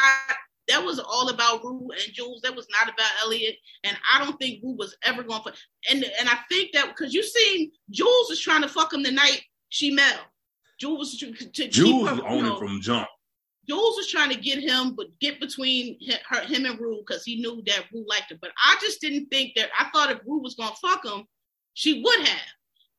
That 0.69 0.83
was 0.83 0.97
all 0.97 1.27
about 1.29 1.61
Rue 1.63 1.89
and 1.91 2.13
Jules. 2.13 2.41
That 2.41 2.55
was 2.55 2.67
not 2.69 2.93
about 2.93 3.11
Elliot. 3.23 3.55
And 3.83 3.97
I 4.13 4.23
don't 4.23 4.39
think 4.39 4.63
Rue 4.63 4.77
was 4.77 4.95
ever 5.03 5.23
going 5.23 5.41
for. 5.41 5.51
And 5.89 6.05
and 6.19 6.29
I 6.29 6.37
think 6.49 6.71
that 6.73 6.87
because 6.87 7.13
you 7.13 7.23
seen 7.23 7.71
Jules 7.89 8.29
was 8.29 8.39
trying 8.39 8.61
to 8.61 8.69
fuck 8.69 8.93
him 8.93 9.03
the 9.03 9.11
night 9.11 9.41
she 9.69 9.91
met 9.91 10.13
him. 10.13 10.25
Jules 10.79 10.99
was 10.99 11.17
to, 11.17 11.31
to 11.31 11.63
keep 11.63 11.71
Jules 11.71 12.09
her, 12.09 12.15
you 12.15 12.23
on 12.23 12.43
know, 12.43 12.59
from 12.59 12.79
jump. 12.81 13.07
Jules 13.67 13.95
was 13.95 14.09
trying 14.09 14.29
to 14.29 14.35
get 14.35 14.59
him, 14.59 14.93
but 14.95 15.07
get 15.19 15.39
between 15.39 15.97
her, 16.29 16.41
him 16.41 16.65
and 16.65 16.79
Rue 16.79 17.01
because 17.05 17.23
he 17.23 17.37
knew 17.37 17.63
that 17.65 17.85
Rue 17.93 18.05
liked 18.07 18.31
him. 18.31 18.39
But 18.41 18.51
I 18.61 18.75
just 18.81 19.01
didn't 19.01 19.27
think 19.27 19.53
that. 19.55 19.69
I 19.79 19.89
thought 19.89 20.11
if 20.11 20.19
Rue 20.27 20.41
was 20.41 20.55
gonna 20.55 20.75
fuck 20.81 21.05
him, 21.05 21.25
she 21.73 22.01
would 22.01 22.27
have. 22.27 22.47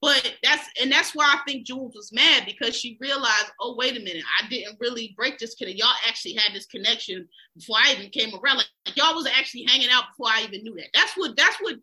But 0.00 0.34
that's 0.42 0.68
and 0.82 0.92
that's 0.92 1.14
why 1.14 1.24
I 1.24 1.40
think 1.46 1.66
Jules 1.66 1.94
was 1.94 2.12
mad 2.12 2.42
because 2.44 2.76
she 2.76 2.98
realized, 3.00 3.50
oh 3.58 3.74
wait 3.74 3.96
a 3.96 4.00
minute, 4.00 4.24
I 4.38 4.46
didn't 4.48 4.76
really 4.78 5.14
break 5.16 5.38
this 5.38 5.54
connection. 5.54 5.78
Y'all 5.78 5.96
actually 6.06 6.34
had 6.34 6.54
this 6.54 6.66
connection 6.66 7.26
before 7.56 7.76
I 7.82 7.94
even 7.96 8.10
came 8.10 8.34
around. 8.34 8.58
Like, 8.58 8.96
y'all 8.96 9.14
was 9.14 9.26
actually 9.26 9.64
hanging 9.66 9.88
out 9.90 10.04
before 10.10 10.30
I 10.30 10.42
even 10.42 10.62
knew 10.62 10.74
that. 10.74 10.88
That's 10.92 11.16
what 11.16 11.36
that's 11.38 11.56
what 11.56 11.76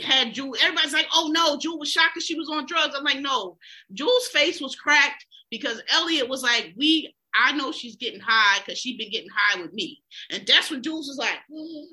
had 0.00 0.32
Jules. 0.32 0.58
Everybody's 0.62 0.92
like, 0.92 1.08
oh 1.12 1.28
no, 1.32 1.58
Jules 1.58 1.80
was 1.80 1.90
shocked 1.90 2.12
because 2.14 2.26
she 2.26 2.38
was 2.38 2.48
on 2.48 2.66
drugs. 2.66 2.94
I'm 2.96 3.02
like, 3.02 3.20
no, 3.20 3.58
Jules' 3.92 4.28
face 4.28 4.60
was 4.60 4.76
cracked 4.76 5.26
because 5.50 5.82
Elliot 5.92 6.28
was 6.28 6.44
like, 6.44 6.72
we. 6.76 7.12
I 7.34 7.52
know 7.52 7.72
she's 7.72 7.96
getting 7.96 8.20
high 8.20 8.58
because 8.58 8.78
she's 8.78 8.96
been 8.96 9.10
getting 9.10 9.30
high 9.34 9.60
with 9.60 9.72
me, 9.72 10.02
and 10.30 10.46
that's 10.46 10.70
what 10.70 10.82
Jules 10.82 11.08
was 11.08 11.18
like. 11.18 11.38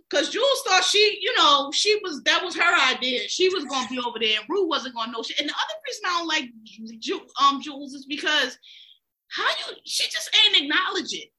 Because 0.10 0.30
Jules 0.30 0.64
thought 0.66 0.84
she, 0.84 1.20
you 1.22 1.36
know, 1.38 1.72
she 1.74 2.00
was 2.04 2.22
that 2.24 2.44
was 2.44 2.56
her 2.56 2.94
idea. 2.94 3.22
She 3.28 3.50
was 3.50 3.66
gonna 3.66 3.88
be 3.90 4.00
over 4.00 4.18
there, 4.20 4.40
and 4.40 4.50
Rue 4.50 4.68
wasn't 4.68 4.96
gonna 4.96 5.12
know 5.12 5.24
shit. 5.24 5.40
And 5.40 5.50
the 5.50 5.54
other 5.54 5.80
reason 5.86 6.04
I 6.06 6.18
don't 6.18 6.28
like 6.28 6.50
um 7.42 7.62
Jules 7.62 7.94
is 7.94 8.06
because 8.06 8.58
how 9.30 9.48
you 9.48 9.76
she 9.86 10.06
just 10.10 10.36
ain't 10.46 10.64
acknowledge 10.64 11.14
it. 11.14 11.30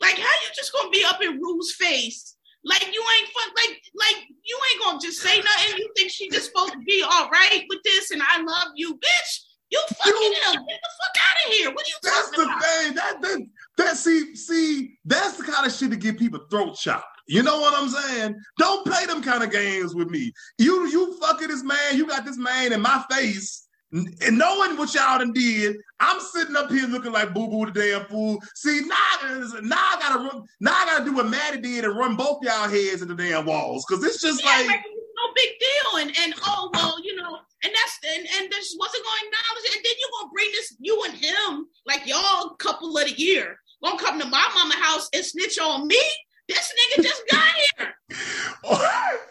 Like 0.00 0.18
how 0.18 0.22
you 0.44 0.48
just 0.54 0.72
gonna 0.72 0.90
be 0.90 1.04
up 1.04 1.22
in 1.22 1.40
Rue's 1.40 1.74
face? 1.74 2.36
Like 2.64 2.82
you 2.92 3.04
ain't 3.18 3.28
fuck 3.28 3.52
like 3.56 3.80
like 3.94 4.24
you 4.44 4.58
ain't 4.72 4.84
gonna 4.84 5.00
just 5.00 5.20
say 5.20 5.38
nothing. 5.38 5.78
You 5.78 5.90
think 5.96 6.10
she 6.10 6.28
just 6.28 6.46
supposed 6.46 6.72
to 6.72 6.78
be 6.80 7.02
all 7.02 7.30
right 7.30 7.64
with 7.68 7.82
this 7.84 8.10
and 8.10 8.22
I 8.22 8.42
love 8.42 8.72
you, 8.74 8.94
bitch. 8.94 9.45
You 9.70 9.82
fucking 9.96 10.34
hell. 10.42 10.52
Get 10.52 10.80
the 10.82 10.90
fuck 11.00 11.16
out 11.18 11.46
of 11.46 11.52
here. 11.52 11.70
What 11.70 11.84
are 11.84 11.88
you 11.88 11.96
think? 12.02 12.14
That's 12.14 12.30
the 12.30 12.42
about? 12.42 12.62
thing. 12.62 12.94
That 12.94 13.22
that 13.22 13.46
that 13.78 13.96
see 13.96 14.36
see 14.36 14.98
that's 15.04 15.36
the 15.36 15.44
kind 15.44 15.66
of 15.66 15.72
shit 15.72 15.90
to 15.90 15.96
get 15.96 16.18
people 16.18 16.40
throat 16.50 16.76
chopped. 16.76 17.06
You 17.28 17.42
know 17.42 17.58
what 17.58 17.74
I'm 17.76 17.88
saying? 17.88 18.36
Don't 18.58 18.86
play 18.86 19.04
them 19.06 19.22
kind 19.22 19.42
of 19.42 19.50
games 19.50 19.94
with 19.94 20.08
me. 20.10 20.32
You 20.58 20.86
you 20.88 21.18
fucking 21.20 21.48
this 21.48 21.64
man. 21.64 21.96
You 21.96 22.06
got 22.06 22.24
this 22.24 22.38
man 22.38 22.72
in 22.72 22.80
my 22.80 23.04
face. 23.10 23.66
And 23.92 24.36
knowing 24.36 24.76
what 24.76 24.92
y'all 24.94 25.18
done 25.18 25.32
did, 25.32 25.76
I'm 26.00 26.20
sitting 26.20 26.56
up 26.56 26.70
here 26.70 26.86
looking 26.86 27.12
like 27.12 27.32
boo 27.32 27.48
boo 27.48 27.66
the 27.66 27.72
damn 27.72 28.04
fool. 28.06 28.38
See 28.54 28.80
now, 28.80 29.60
now 29.62 29.76
I 29.76 29.96
gotta 30.00 30.18
run. 30.24 30.44
Now 30.60 30.72
I 30.74 30.86
gotta 30.86 31.04
do 31.04 31.14
what 31.14 31.28
Maddie 31.28 31.60
did 31.60 31.84
and 31.84 31.96
run 31.96 32.16
both 32.16 32.38
y'all 32.42 32.68
heads 32.68 33.02
in 33.02 33.08
the 33.08 33.14
damn 33.14 33.46
walls 33.46 33.84
because 33.88 34.04
it's 34.04 34.20
just 34.20 34.42
Yeah, 34.42 34.50
like 34.50 34.66
like 34.66 34.80
it's 34.84 35.12
no 35.16 35.32
big 35.34 35.50
deal. 35.58 36.00
And 36.00 36.16
and 36.24 36.34
oh 36.46 36.70
well, 36.74 37.02
you 37.02 37.16
know, 37.16 37.38
and 37.64 37.72
that's 37.72 37.98
and, 38.16 38.26
and 38.38 38.52
this 38.52 38.76
wasn't 38.78 39.04
going 39.04 39.18
to 39.20 39.26
acknowledge 39.26 39.64
it. 39.64 39.76
And 39.76 39.84
then 39.84 39.96
you're 40.00 40.14
gonna 40.20 40.32
bring 40.32 40.50
this 40.52 40.76
you 40.80 41.02
and 41.04 41.14
him 41.14 41.66
like 41.86 42.06
y'all 42.06 42.50
couple 42.56 42.96
of 42.96 43.04
the 43.08 43.12
year 43.20 43.58
gonna 43.84 43.98
come 43.98 44.18
to 44.18 44.26
my 44.26 44.48
mama 44.54 44.74
house 44.76 45.08
and 45.14 45.24
snitch 45.24 45.58
on 45.58 45.86
me. 45.86 46.00
This 46.48 46.72
nigga 46.96 47.02
just 47.02 47.22
got 47.30 47.44
here. 47.78 47.94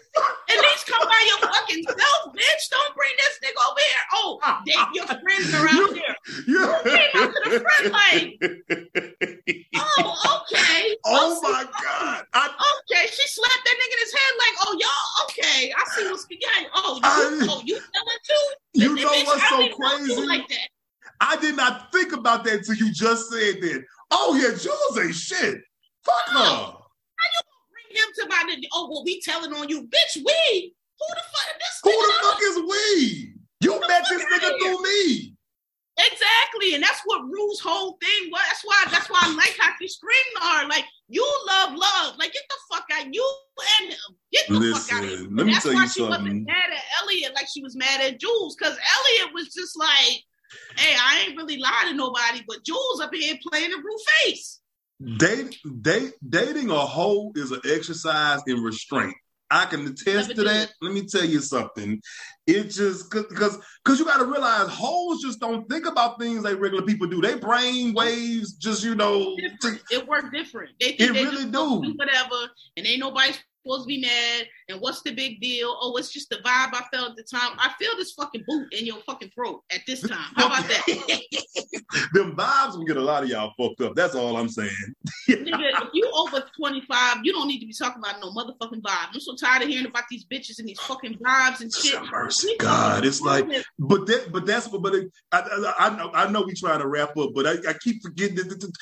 At 0.49 0.60
least 0.61 0.88
come 0.88 1.07
by 1.07 1.27
your 1.27 1.49
fucking 1.49 1.84
self, 1.84 2.34
bitch. 2.34 2.69
Don't 2.72 2.95
bring 2.95 3.11
this 3.18 3.39
nigga 3.43 3.69
over 3.69 3.80
here. 3.80 4.03
Oh, 4.14 4.39
they, 4.65 4.73
your 4.93 5.06
friends 5.07 5.53
are 5.53 5.68
out 5.68 5.93
there. 5.93 6.15
you- 6.47 6.76
Came 6.84 7.22
out 7.22 7.31
to 7.34 7.41
the 7.49 7.60
front 7.60 7.91
like, 7.91 9.65
oh, 9.77 10.41
okay. 10.52 10.95
oh 11.06 11.39
Oh, 11.41 11.41
my 11.41 11.64
god! 11.84 12.26
I, 12.34 12.47
Okay, 12.47 13.07
she 13.07 13.27
slapped 13.27 13.61
that 13.65 13.76
nigga 13.76 13.93
in 13.93 13.99
his 13.99 14.14
head 14.14 14.34
like, 14.38 14.56
oh 14.65 14.77
y'all, 14.80 15.26
okay, 15.26 15.73
I 15.73 15.84
see 15.95 16.10
what's 16.10 16.26
behind. 16.26 16.68
Oh, 16.76 16.95
you, 16.95 17.02
I- 17.03 17.47
oh, 17.49 17.61
you 17.65 17.76
telling 17.76 18.22
too? 18.26 18.53
you 18.73 18.89
Bitch, 18.95 19.02
know 19.03 19.10
what's 19.26 19.49
so 19.49 19.57
don't 19.57 19.64
even 19.65 19.80
know 19.80 19.97
you 19.97 20.06
crazy? 20.15 20.27
Like 20.27 20.47
that. 20.49 20.68
I 21.22 21.35
did 21.38 21.56
not 21.56 21.91
think 21.91 22.14
about 22.14 22.43
that 22.45 22.53
until 22.60 22.76
you 22.76 22.91
just 22.91 23.30
said 23.31 23.61
that. 23.61 23.84
Oh 24.11 24.35
yeah, 24.35 24.56
Jules 24.57 24.99
ain't 24.99 25.15
shit. 25.15 25.57
Fuck 26.03 26.27
her. 26.30 26.73
Bring 27.72 27.97
him 27.97 28.10
to 28.19 28.27
my. 28.30 28.56
Oh, 28.73 28.89
well, 28.91 29.03
we 29.06 29.22
telling 29.22 29.53
on 29.53 29.69
you, 29.69 29.84
bitch. 29.84 30.15
We 30.18 30.73
who 30.99 31.06
the 31.10 31.22
fuck? 31.31 31.56
Is 31.56 31.60
this 31.60 31.80
Who 31.84 31.91
the 31.91 32.14
fuck 32.22 32.39
is 32.41 32.57
we? 32.69 33.34
You 33.61 33.80
met 33.88 34.03
this 34.10 34.23
nigga 34.23 34.60
through 34.60 34.84
me. 34.84 35.35
Exactly, 35.98 36.76
and 36.76 36.84
that's 36.84 37.02
what 37.06 37.24
Rue's 37.24 37.62
whole 37.62 37.98
thing 38.02 38.30
was. 38.30 38.42
That's 38.48 38.64
why. 38.64 38.84
That's 38.92 39.10
why 39.10 39.20
I 39.22 39.34
like 39.36 39.56
how 39.58 39.72
she 39.80 39.88
screamed 39.88 40.70
like, 40.70 40.84
"You 41.08 41.26
love 41.48 41.74
love." 41.74 42.18
Like, 42.18 42.34
get 42.34 42.44
the 42.50 42.76
fuck 42.76 42.86
out, 42.94 43.14
you 43.14 43.36
and 43.80 43.92
him. 43.92 44.18
Get 44.32 44.48
the 44.50 44.74
fuck 44.74 44.92
out 44.92 45.04
of 45.04 45.10
here. 45.10 45.20
Listen, 45.20 45.36
let 45.36 45.46
me 45.46 45.54
that's 45.54 45.64
tell 45.64 45.74
why 45.74 45.84
you 45.84 45.90
she 45.90 46.02
wasn't 46.02 46.46
mad 46.46 46.70
at 46.74 46.84
Elliot 47.02 47.34
like 47.34 47.48
she 47.54 47.62
was 47.62 47.78
mad 47.78 48.02
at 48.02 48.20
Jules, 48.20 48.58
because 48.58 48.74
Elliot 48.74 49.34
was 49.34 49.54
just 49.54 49.78
like, 49.80 50.22
"Hey, 50.76 50.96
I 51.00 51.26
ain't 51.26 51.38
really 51.38 51.58
lying 51.58 51.92
to 51.92 51.94
nobody," 51.94 52.44
but 52.46 52.66
Jules 52.66 53.00
up 53.00 53.14
here 53.14 53.38
playing 53.50 53.72
the 53.72 53.78
Rue 53.78 53.98
face. 54.20 54.60
Date, 55.18 55.58
date, 55.82 56.14
dating 56.28 56.72
a 56.72 56.86
hoe 56.86 57.32
is 57.36 57.52
an 57.52 57.62
exercise 57.66 58.42
in 58.48 58.62
restraint. 58.62 59.16
I 59.52 59.66
can 59.66 59.86
attest 59.88 60.36
to 60.36 60.44
that. 60.44 60.74
Let 60.82 60.94
me 60.94 61.06
tell 61.06 61.24
you 61.24 61.40
something. 61.40 62.02
It 62.48 62.66
just 62.66 63.10
because 63.10 63.58
because 63.84 63.98
you 63.98 64.06
got 64.06 64.18
to 64.18 64.26
realize 64.26 64.68
hoes 64.70 65.22
just 65.22 65.40
don't 65.40 65.68
think 65.68 65.88
about 65.88 66.20
things 66.20 66.44
like 66.44 66.60
regular 66.60 66.84
people 66.84 67.08
do. 67.08 67.20
They 67.20 67.36
brain 67.36 67.94
waves 67.96 68.54
just 68.54 68.84
you 68.84 68.94
know. 68.94 69.36
Different. 69.36 69.82
It 69.90 70.08
worked 70.08 70.32
different. 70.32 70.72
They 70.80 70.90
think 70.92 71.02
It 71.10 71.14
they 71.14 71.24
really 71.26 71.46
do. 71.46 71.82
do 71.82 71.94
whatever, 71.96 72.52
and 72.78 72.86
ain't 72.86 73.00
nobody 73.00 73.34
supposed 73.66 73.84
to 73.84 73.88
be 73.88 74.02
mad. 74.02 74.46
And 74.70 74.80
what's 74.82 75.02
the 75.02 75.14
big 75.14 75.40
deal? 75.42 75.78
Oh, 75.80 75.96
it's 75.98 76.12
just 76.12 76.30
the 76.30 76.38
vibe 76.38 76.74
I 76.74 76.84
felt 76.92 77.12
at 77.12 77.16
the 77.16 77.24
time. 77.24 77.52
I 77.58 77.72
feel 77.80 77.96
this 77.98 78.14
fucking 78.14 78.44
boot 78.48 78.74
in 78.74 78.86
your 78.86 78.98
fucking 79.06 79.32
throat 79.34 79.64
at 79.72 79.82
this 79.88 80.02
time. 80.02 80.32
How 80.36 80.48
about 80.48 80.68
that? 80.68 80.86
Them 82.14 82.36
vibes 82.36 82.78
will 82.78 82.86
get 82.86 82.98
a 82.98 83.02
lot 83.02 83.24
of 83.24 83.30
y'all 83.30 83.54
fucked 83.58 83.82
up. 83.82 83.96
That's 83.96 84.16
all 84.16 84.38
I'm 84.38 84.50
saying. 84.50 84.70
Nigga, 85.30 85.84
if 85.84 85.90
you 85.94 86.12
over 86.14 86.44
25, 86.58 87.18
you 87.24 87.32
don't 87.32 87.48
need 87.48 87.60
to 87.60 87.66
be 87.66 87.74
talking 87.74 88.02
about 88.04 88.20
no 88.22 88.32
motherfucking 88.32 88.82
vibe. 88.82 89.08
I'm 89.14 89.20
so 89.20 89.36
tired 89.36 89.64
of 89.64 89.70
hearing 89.70 89.86
about 89.86 90.04
these 90.10 90.26
bitches 90.26 90.60
and 90.60 90.68
these 90.68 90.80
fucking 90.80 91.18
vibes 91.20 91.62
and 91.62 91.74
shit. 91.74 92.02
Mercy, 92.12 92.56
God, 92.60 93.06
it's 93.06 93.22
like, 93.22 93.46
but 93.80 94.06
that, 94.08 94.32
but 94.32 94.46
that's 94.46 94.68
what, 94.70 94.82
but 94.82 94.96
it, 94.96 95.12
I, 95.32 95.40
I, 95.40 95.88
I 95.88 95.96
know, 95.96 96.12
I 96.14 96.32
know 96.32 96.42
we 96.42 96.54
trying 96.54 96.80
to 96.80 96.88
wrap 96.88 97.16
up, 97.18 97.32
but 97.34 97.46
I, 97.46 97.54
I 97.70 97.74
keep 97.82 98.02
forgetting 98.02 98.36
that, 98.36 98.74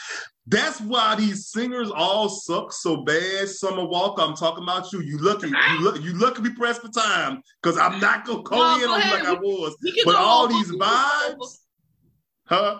that's 0.47 0.81
why 0.81 1.15
these 1.15 1.47
singers 1.47 1.89
all 1.89 2.27
suck 2.27 2.73
so 2.73 2.97
bad. 3.03 3.47
Summer 3.47 3.85
Walker, 3.85 4.21
I'm 4.21 4.35
talking 4.35 4.63
about 4.63 4.91
you. 4.91 5.01
You 5.01 5.17
lucky, 5.19 5.47
you 5.47 5.79
look, 5.79 6.01
you 6.01 6.13
lucky 6.13 6.41
be 6.41 6.49
pressed 6.51 6.81
for 6.81 6.89
time 6.89 7.41
because 7.61 7.77
I'm 7.77 7.99
not 7.99 8.25
gonna 8.25 8.43
call 8.43 8.77
No, 8.77 8.83
in 8.83 8.87
go 8.87 8.93
on 8.93 9.01
you 9.01 9.11
like 9.11 9.25
I 9.25 9.33
was. 9.33 9.77
But 10.05 10.15
all 10.15 10.43
over. 10.45 10.53
these 10.53 10.71
We 10.71 10.77
can 10.77 10.79
go 10.79 10.85
over. 10.85 11.35
vibes, 11.37 11.57
huh? 12.45 12.79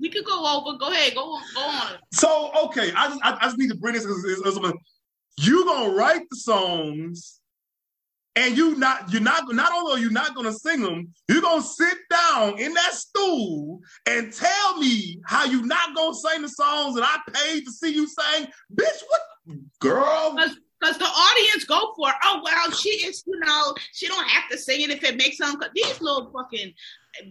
We 0.00 0.10
could 0.10 0.24
go 0.24 0.58
over. 0.66 0.76
Go 0.78 0.90
ahead. 0.90 1.14
Go 1.14 1.20
on. 1.22 1.42
Go 1.54 1.60
on. 1.60 1.86
So 2.12 2.50
okay, 2.66 2.92
I 2.96 3.08
just 3.08 3.20
I, 3.24 3.36
I 3.40 3.44
just 3.44 3.58
need 3.58 3.70
to 3.70 3.76
bring 3.76 3.94
this 3.94 4.04
because 4.04 4.74
you 5.38 5.64
gonna 5.64 5.94
write 5.94 6.22
the 6.30 6.36
songs, 6.36 7.40
and 8.36 8.56
you 8.56 8.76
not 8.76 9.10
you're 9.10 9.22
not 9.22 9.52
not 9.52 9.72
only 9.72 9.94
are 9.94 10.04
you 10.04 10.10
not 10.10 10.34
gonna 10.34 10.52
sing 10.52 10.82
them, 10.82 11.12
you're 11.28 11.42
gonna 11.42 11.62
sit 11.62 11.96
down 12.10 12.58
in 12.60 12.74
that 12.74 12.92
stool 12.92 13.80
and 14.06 14.32
tell 14.32 14.78
me 14.78 15.18
how 15.24 15.44
you 15.44 15.62
not 15.62 15.96
gonna 15.96 16.14
sing 16.14 16.42
the 16.42 16.48
songs 16.48 16.94
that 16.94 17.04
I 17.04 17.30
paid 17.32 17.64
to 17.64 17.72
see 17.72 17.92
you 17.92 18.06
sing, 18.06 18.46
bitch. 18.72 19.02
What, 19.08 19.58
girl? 19.80 20.36
Because 20.78 20.98
the 20.98 21.06
audience 21.06 21.64
go 21.64 21.94
for, 21.96 22.12
oh 22.24 22.42
well, 22.44 22.70
she 22.70 22.90
is, 22.90 23.24
you 23.26 23.40
know, 23.40 23.74
she 23.92 24.06
don't 24.08 24.28
have 24.28 24.50
to 24.50 24.58
sing 24.58 24.82
it 24.82 24.90
if 24.90 25.02
it 25.02 25.16
makes 25.16 25.38
some. 25.38 25.60
These 25.74 26.00
little 26.02 26.30
fucking. 26.30 26.72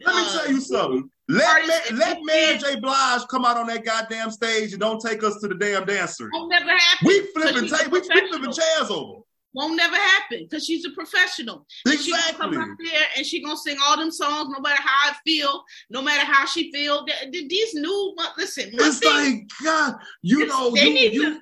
Let 0.03 0.15
me 0.15 0.21
uh, 0.23 0.33
tell 0.33 0.51
you 0.51 0.59
something. 0.59 1.09
Let 1.27 1.67
Ma- 1.67 1.97
let 1.97 2.17
Mary 2.23 2.57
J. 2.57 2.79
Blige 2.79 3.21
come 3.29 3.45
out 3.45 3.57
on 3.57 3.67
that 3.67 3.85
goddamn 3.85 4.31
stage 4.31 4.71
and 4.71 4.81
don't 4.81 4.99
take 4.99 5.23
us 5.23 5.39
to 5.41 5.47
the 5.47 5.55
damn 5.55 5.85
dancer. 5.85 6.27
Never 6.33 6.71
happen. 6.71 7.07
We 7.07 7.21
flipping 7.33 7.67
ta- 7.67 7.87
we, 7.91 7.99
we 7.99 8.27
flipping 8.29 8.51
chairs 8.51 8.89
over. 8.89 9.21
Won't 9.55 9.77
never 9.77 9.95
happen 9.95 10.39
because 10.49 10.65
she's 10.65 10.83
a 10.85 10.89
professional. 10.91 11.65
And 11.85 11.97
she 11.99 12.11
gonna 12.11 12.33
come 12.37 12.57
up 12.61 12.77
there 12.83 13.03
and 13.15 13.25
she 13.25 13.41
gonna 13.41 13.55
sing 13.55 13.77
all 13.81 13.97
them 13.97 14.11
songs, 14.11 14.49
no 14.53 14.59
matter 14.59 14.81
how 14.81 15.11
I 15.11 15.15
feel, 15.25 15.63
no 15.89 16.01
matter 16.01 16.25
how 16.25 16.45
she 16.45 16.71
feel. 16.73 17.05
Th- 17.05 17.31
th- 17.31 17.47
These 17.49 17.73
new, 17.75 18.15
listen, 18.37 18.69
It's 18.73 18.99
thing, 18.99 19.13
like 19.13 19.43
God, 19.63 19.95
you 20.21 20.45
know, 20.45 20.71
they 20.71 20.87
you 20.89 20.93
need 20.93 21.13
you 21.13 21.23
to- 21.35 21.41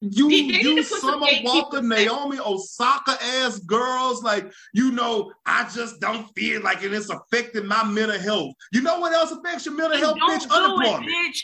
you 0.00 0.28
they- 0.30 0.40
they 0.40 0.46
need 0.62 0.64
you 0.64 0.82
Summer 0.82 1.26
Walker. 1.44 1.82
Naomi 1.82 2.38
Osaka 2.40 3.22
ass 3.22 3.58
girls, 3.60 4.22
like 4.22 4.50
you 4.72 4.90
know, 4.90 5.30
I 5.46 5.68
just 5.72 6.00
don't 6.00 6.26
feel 6.34 6.62
like 6.62 6.82
it 6.82 6.92
is 6.94 7.10
affecting 7.10 7.66
my 7.66 7.84
mental 7.84 8.18
health. 8.18 8.54
You 8.72 8.80
know 8.80 8.98
what 8.98 9.12
else 9.12 9.30
affects 9.30 9.66
your 9.66 9.74
mental 9.76 9.98
then 9.98 10.00
health, 10.00 10.18
bitch? 10.18 10.40
do 10.40 10.46
it, 10.46 10.52
Unemployment. 10.52 11.06
bitch. 11.06 11.42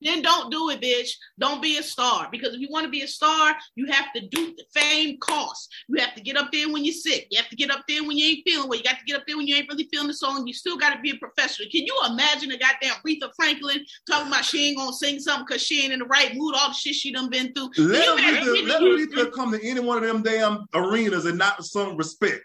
Then 0.00 0.22
don't 0.22 0.50
do 0.50 0.70
it, 0.70 0.80
bitch. 0.80 1.10
Don't 1.38 1.60
be 1.60 1.78
a 1.78 1.82
star. 1.82 2.28
Because 2.30 2.54
if 2.54 2.60
you 2.60 2.68
want 2.70 2.84
to 2.84 2.90
be 2.90 3.02
a 3.02 3.08
star, 3.08 3.56
you 3.74 3.86
have 3.86 4.12
to 4.14 4.20
do 4.28 4.54
the 4.56 4.64
fame 4.72 5.18
costs. 5.18 5.68
You 5.88 6.00
have 6.00 6.14
to 6.14 6.22
get 6.22 6.36
up 6.36 6.52
there 6.52 6.70
when 6.72 6.84
you're 6.84 6.94
sick. 6.94 7.26
You 7.30 7.38
have 7.38 7.48
to 7.50 7.56
get 7.56 7.70
up 7.70 7.84
there 7.88 8.02
when 8.04 8.16
you 8.16 8.26
ain't 8.26 8.44
feeling 8.46 8.68
well. 8.68 8.78
You 8.78 8.84
got 8.84 8.98
to 8.98 9.04
get 9.04 9.16
up 9.16 9.24
there 9.26 9.36
when 9.36 9.46
you 9.46 9.56
ain't 9.56 9.68
really 9.68 9.88
feeling 9.90 10.08
the 10.08 10.14
song. 10.14 10.46
You 10.46 10.52
still 10.52 10.76
got 10.76 10.94
to 10.94 11.00
be 11.00 11.10
a 11.10 11.16
professional. 11.16 11.68
Can 11.70 11.84
you 11.84 12.00
imagine 12.06 12.52
a 12.52 12.58
goddamn 12.58 12.94
Aretha 13.04 13.30
Franklin 13.34 13.84
talking 14.08 14.28
about 14.28 14.44
she 14.44 14.68
ain't 14.68 14.78
gonna 14.78 14.92
sing 14.92 15.18
something 15.18 15.46
because 15.48 15.62
she 15.62 15.82
ain't 15.82 15.92
in 15.92 16.00
the 16.00 16.06
right 16.06 16.34
mood, 16.34 16.54
all 16.56 16.68
the 16.68 16.74
shit 16.74 16.94
she 16.94 17.12
done 17.12 17.30
been 17.30 17.52
through? 17.52 17.70
Let 17.76 18.04
you 18.04 18.12
Aretha, 18.12 18.68
let 18.68 18.82
Aretha 18.82 19.32
come 19.32 19.52
to 19.52 19.64
any 19.64 19.80
one 19.80 19.98
of 19.98 20.04
them 20.04 20.22
damn 20.22 20.66
arenas 20.74 21.24
and 21.24 21.38
not 21.38 21.64
some 21.64 21.96
respect. 21.96 22.40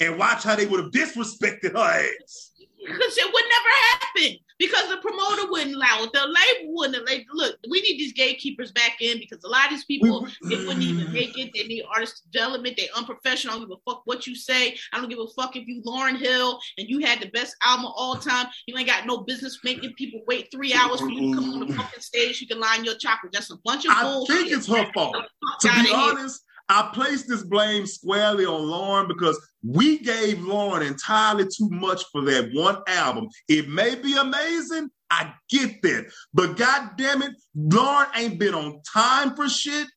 And 0.00 0.18
watch 0.18 0.44
how 0.44 0.56
they 0.56 0.66
would 0.66 0.80
have 0.80 0.92
disrespected 0.92 1.72
her 1.72 1.78
ass. 1.78 2.46
Because 2.82 3.18
it 3.18 3.30
would 3.30 3.44
never 3.44 3.68
happen. 3.92 4.38
Because 4.60 4.88
the 4.90 4.98
promoter 4.98 5.50
wouldn't 5.50 5.74
allow 5.74 6.04
it. 6.04 6.12
The 6.12 6.20
label 6.20 6.74
wouldn't. 6.76 7.04
Like, 7.06 7.26
look, 7.32 7.56
we 7.68 7.80
need 7.80 7.98
these 7.98 8.12
gatekeepers 8.12 8.70
back 8.70 8.98
in 9.00 9.18
because 9.18 9.42
a 9.42 9.48
lot 9.48 9.64
of 9.64 9.70
these 9.70 9.86
people 9.86 10.28
We- 10.42 10.56
they 10.56 10.64
wouldn't 10.66 10.82
even 10.84 11.10
make 11.12 11.36
it. 11.38 11.50
They 11.54 11.64
need 11.66 11.84
artist 11.92 12.30
development. 12.30 12.76
They 12.76 12.88
unprofessional. 12.94 13.54
I 13.54 13.58
don't 13.58 13.68
give 13.68 13.78
a 13.78 13.90
fuck 13.90 14.02
what 14.04 14.26
you 14.26 14.34
say. 14.36 14.76
I 14.92 14.98
don't 14.98 15.08
give 15.08 15.18
a 15.18 15.26
fuck 15.28 15.56
if 15.56 15.66
you 15.66 15.82
Lauryn 15.82 16.18
Hill 16.18 16.60
and 16.78 16.86
you 16.88 16.98
had 17.00 17.20
the 17.20 17.30
best 17.30 17.56
album 17.64 17.86
of 17.86 17.92
all 17.96 18.16
time. 18.16 18.48
You 18.66 18.76
ain't 18.76 18.86
got 18.86 19.06
no 19.06 19.18
business 19.22 19.58
making 19.64 19.94
people 19.94 20.20
wait 20.28 20.48
three 20.52 20.74
hours 20.74 21.00
for 21.00 21.08
you 21.08 21.30
to 21.34 21.40
come 21.40 21.50
on 21.54 21.66
the 21.66 21.74
fucking 21.74 22.00
stage. 22.02 22.40
You 22.42 22.46
can 22.46 22.60
line 22.60 22.84
your 22.84 22.96
chocolate. 22.96 23.32
That's 23.32 23.50
a 23.50 23.56
bunch 23.64 23.86
of 23.86 23.92
I 23.92 24.02
bullshit. 24.02 24.36
think 24.36 24.52
it's 24.52 24.66
her 24.66 24.92
fault. 24.92 25.16
To 25.62 25.68
be 25.82 25.90
honest, 25.90 26.42
I 26.70 26.88
place 26.94 27.24
this 27.24 27.42
blame 27.42 27.84
squarely 27.84 28.46
on 28.46 28.60
Lauryn 28.60 29.08
because 29.08 29.36
we 29.64 29.98
gave 29.98 30.38
Lauryn 30.38 30.86
entirely 30.86 31.44
too 31.44 31.68
much 31.68 32.04
for 32.12 32.22
that 32.26 32.50
one 32.54 32.80
album. 32.86 33.28
It 33.48 33.68
may 33.68 33.96
be 33.96 34.16
amazing. 34.16 34.88
I 35.10 35.34
get 35.48 35.82
that. 35.82 36.12
But 36.32 36.56
god 36.56 36.90
damn 36.96 37.22
it, 37.22 37.32
Lauryn 37.58 38.06
ain't 38.14 38.38
been 38.38 38.54
on 38.54 38.80
time 38.82 39.34
for 39.34 39.48
shit. 39.48 39.88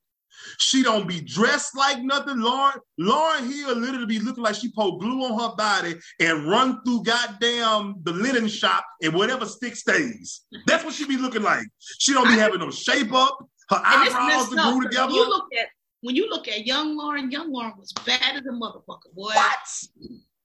She 0.58 0.82
don't 0.82 1.08
be 1.08 1.22
dressed 1.22 1.78
like 1.78 2.02
nothing. 2.02 2.38
Lauryn, 2.38 2.80
Lauryn 3.00 3.54
Hill 3.54 3.76
literally 3.76 4.08
be 4.08 4.20
looking 4.20 4.44
like 4.44 4.56
she 4.56 4.72
put 4.72 4.98
glue 4.98 5.26
on 5.26 5.40
her 5.40 5.56
body 5.56 5.94
and 6.20 6.50
run 6.50 6.84
through 6.84 7.04
goddamn 7.04 7.98
the 8.02 8.14
linen 8.14 8.48
shop 8.48 8.84
and 9.04 9.14
whatever 9.14 9.46
stick 9.46 9.76
stays. 9.76 10.42
That's 10.66 10.84
what 10.84 10.96
she 10.96 11.06
be 11.06 11.18
looking 11.18 11.44
like. 11.44 11.68
She 12.00 12.14
don't 12.14 12.28
be 12.28 12.34
having 12.34 12.62
no 12.62 12.72
shape 12.72 13.14
up. 13.14 13.38
Her 13.70 13.82
eyebrows 13.86 14.52
are 14.52 14.72
glued 14.72 14.90
together. 14.90 15.14
You 15.14 15.30
look 15.30 15.46
at 15.54 15.68
when 16.04 16.16
you 16.16 16.30
look 16.30 16.48
at 16.50 16.68
young 16.68 16.98
Lauryn, 17.00 17.32
young 17.32 17.52
Lauryn 17.52 17.78
was 17.80 17.94
bad 18.06 18.36
as 18.36 18.46
a 18.46 18.52
motherfucker, 18.52 19.12
boy. 19.16 19.32
What? 19.34 19.84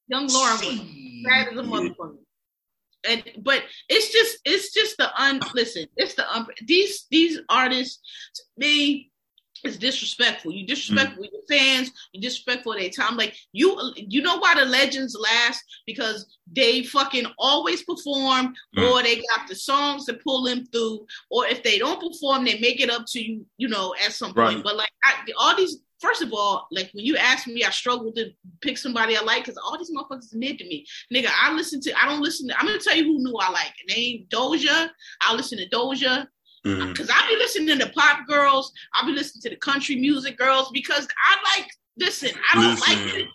Young 0.07 0.29
Lauryn 0.29 0.61
was 0.61 1.25
bad 1.25 1.49
as 1.49 1.59
a 1.59 1.63
motherfucker. 1.63 2.19
And, 3.09 3.23
but 3.43 3.63
it's 3.89 4.13
just 4.13 4.39
it's 4.45 4.73
just 4.73 4.97
the 4.97 5.09
un 5.23 5.41
listen 5.55 5.87
it's 5.97 6.15
the 6.15 6.29
un 6.35 6.47
these 6.67 7.07
these 7.13 7.39
artists 7.49 8.01
me 8.57 9.13
it's 9.65 9.77
disrespectful. 9.77 10.53
You 10.53 10.67
disrespectful 10.67 11.25
mm. 11.25 11.29
your 11.33 11.43
fans. 11.49 11.91
You 12.13 12.21
disrespectful 12.21 12.75
their 12.75 12.91
time. 12.91 13.17
Like 13.17 13.37
you, 13.53 13.79
you 13.97 14.23
know 14.23 14.39
why 14.39 14.55
the 14.55 14.65
legends 14.65 15.17
last 15.21 15.63
because 15.87 16.27
they 16.55 16.83
fucking 16.83 17.27
always 17.39 17.83
perform, 17.83 18.55
mm. 18.77 18.91
or 18.91 19.03
they 19.03 19.17
got 19.17 19.49
the 19.49 19.55
songs 19.55 20.07
to 20.07 20.15
pull 20.15 20.45
them 20.45 20.65
through, 20.67 21.07
or 21.31 21.47
if 21.47 21.63
they 21.63 21.79
don't 21.79 22.01
perform, 22.01 22.45
they 22.45 22.59
make 22.61 22.81
it 22.81 22.91
up 22.91 23.05
to 23.09 23.21
you. 23.21 23.47
You 23.57 23.69
know, 23.69 23.95
at 24.05 24.13
some 24.13 24.33
right. 24.33 24.53
point. 24.53 24.65
But 24.65 24.77
like 24.77 24.91
I, 25.05 25.15
all 25.39 25.57
these. 25.57 25.79
First 26.01 26.23
of 26.23 26.33
all, 26.33 26.69
like 26.71 26.91
when 26.93 27.05
you 27.05 27.17
ask 27.17 27.49
me, 27.49 27.65
I 27.65 27.71
struggle 27.71 28.13
to 28.13 28.31
pick 28.61 28.79
somebody 28.79 29.17
I 29.17 29.21
like 29.21 29.45
because 29.45 29.57
all 29.57 29.77
these 29.77 29.91
motherfuckers 29.91 30.33
are 30.33 30.39
mid 30.39 30.57
to 30.59 30.65
me. 30.65 30.87
Nigga, 31.13 31.27
I 31.29 31.53
listen 31.53 31.81
to, 31.81 31.93
I 32.01 32.07
don't 32.07 32.23
listen 32.23 32.47
to, 32.47 32.57
I'm 32.57 32.67
gonna 32.67 32.79
tell 32.79 32.95
you 32.95 33.03
who 33.03 33.19
knew 33.19 33.37
I 33.37 33.51
like. 33.51 33.73
And 33.81 33.89
they 33.89 34.01
ain't 34.01 34.31
Doja. 34.31 34.91
I 35.21 35.35
listen 35.35 35.59
to 35.59 35.69
Doja. 35.69 36.29
Mm-hmm. 36.69 36.93
Because 36.93 37.09
mm-hmm. 37.09 37.25
I 37.25 37.29
be 37.29 37.37
listening 37.37 37.79
to 37.79 37.89
pop 37.91 38.27
girls, 38.27 38.73
I'll 38.95 39.07
be 39.07 39.13
listening 39.13 39.43
to 39.43 39.51
the 39.51 39.57
country 39.57 39.97
music 39.97 40.37
girls 40.37 40.71
because 40.73 41.07
I 41.27 41.59
like 41.59 41.71
listen, 41.99 42.31
I 42.53 42.55
don't 42.55 42.71
listen. 42.75 43.05
like 43.05 43.15
it. 43.15 43.29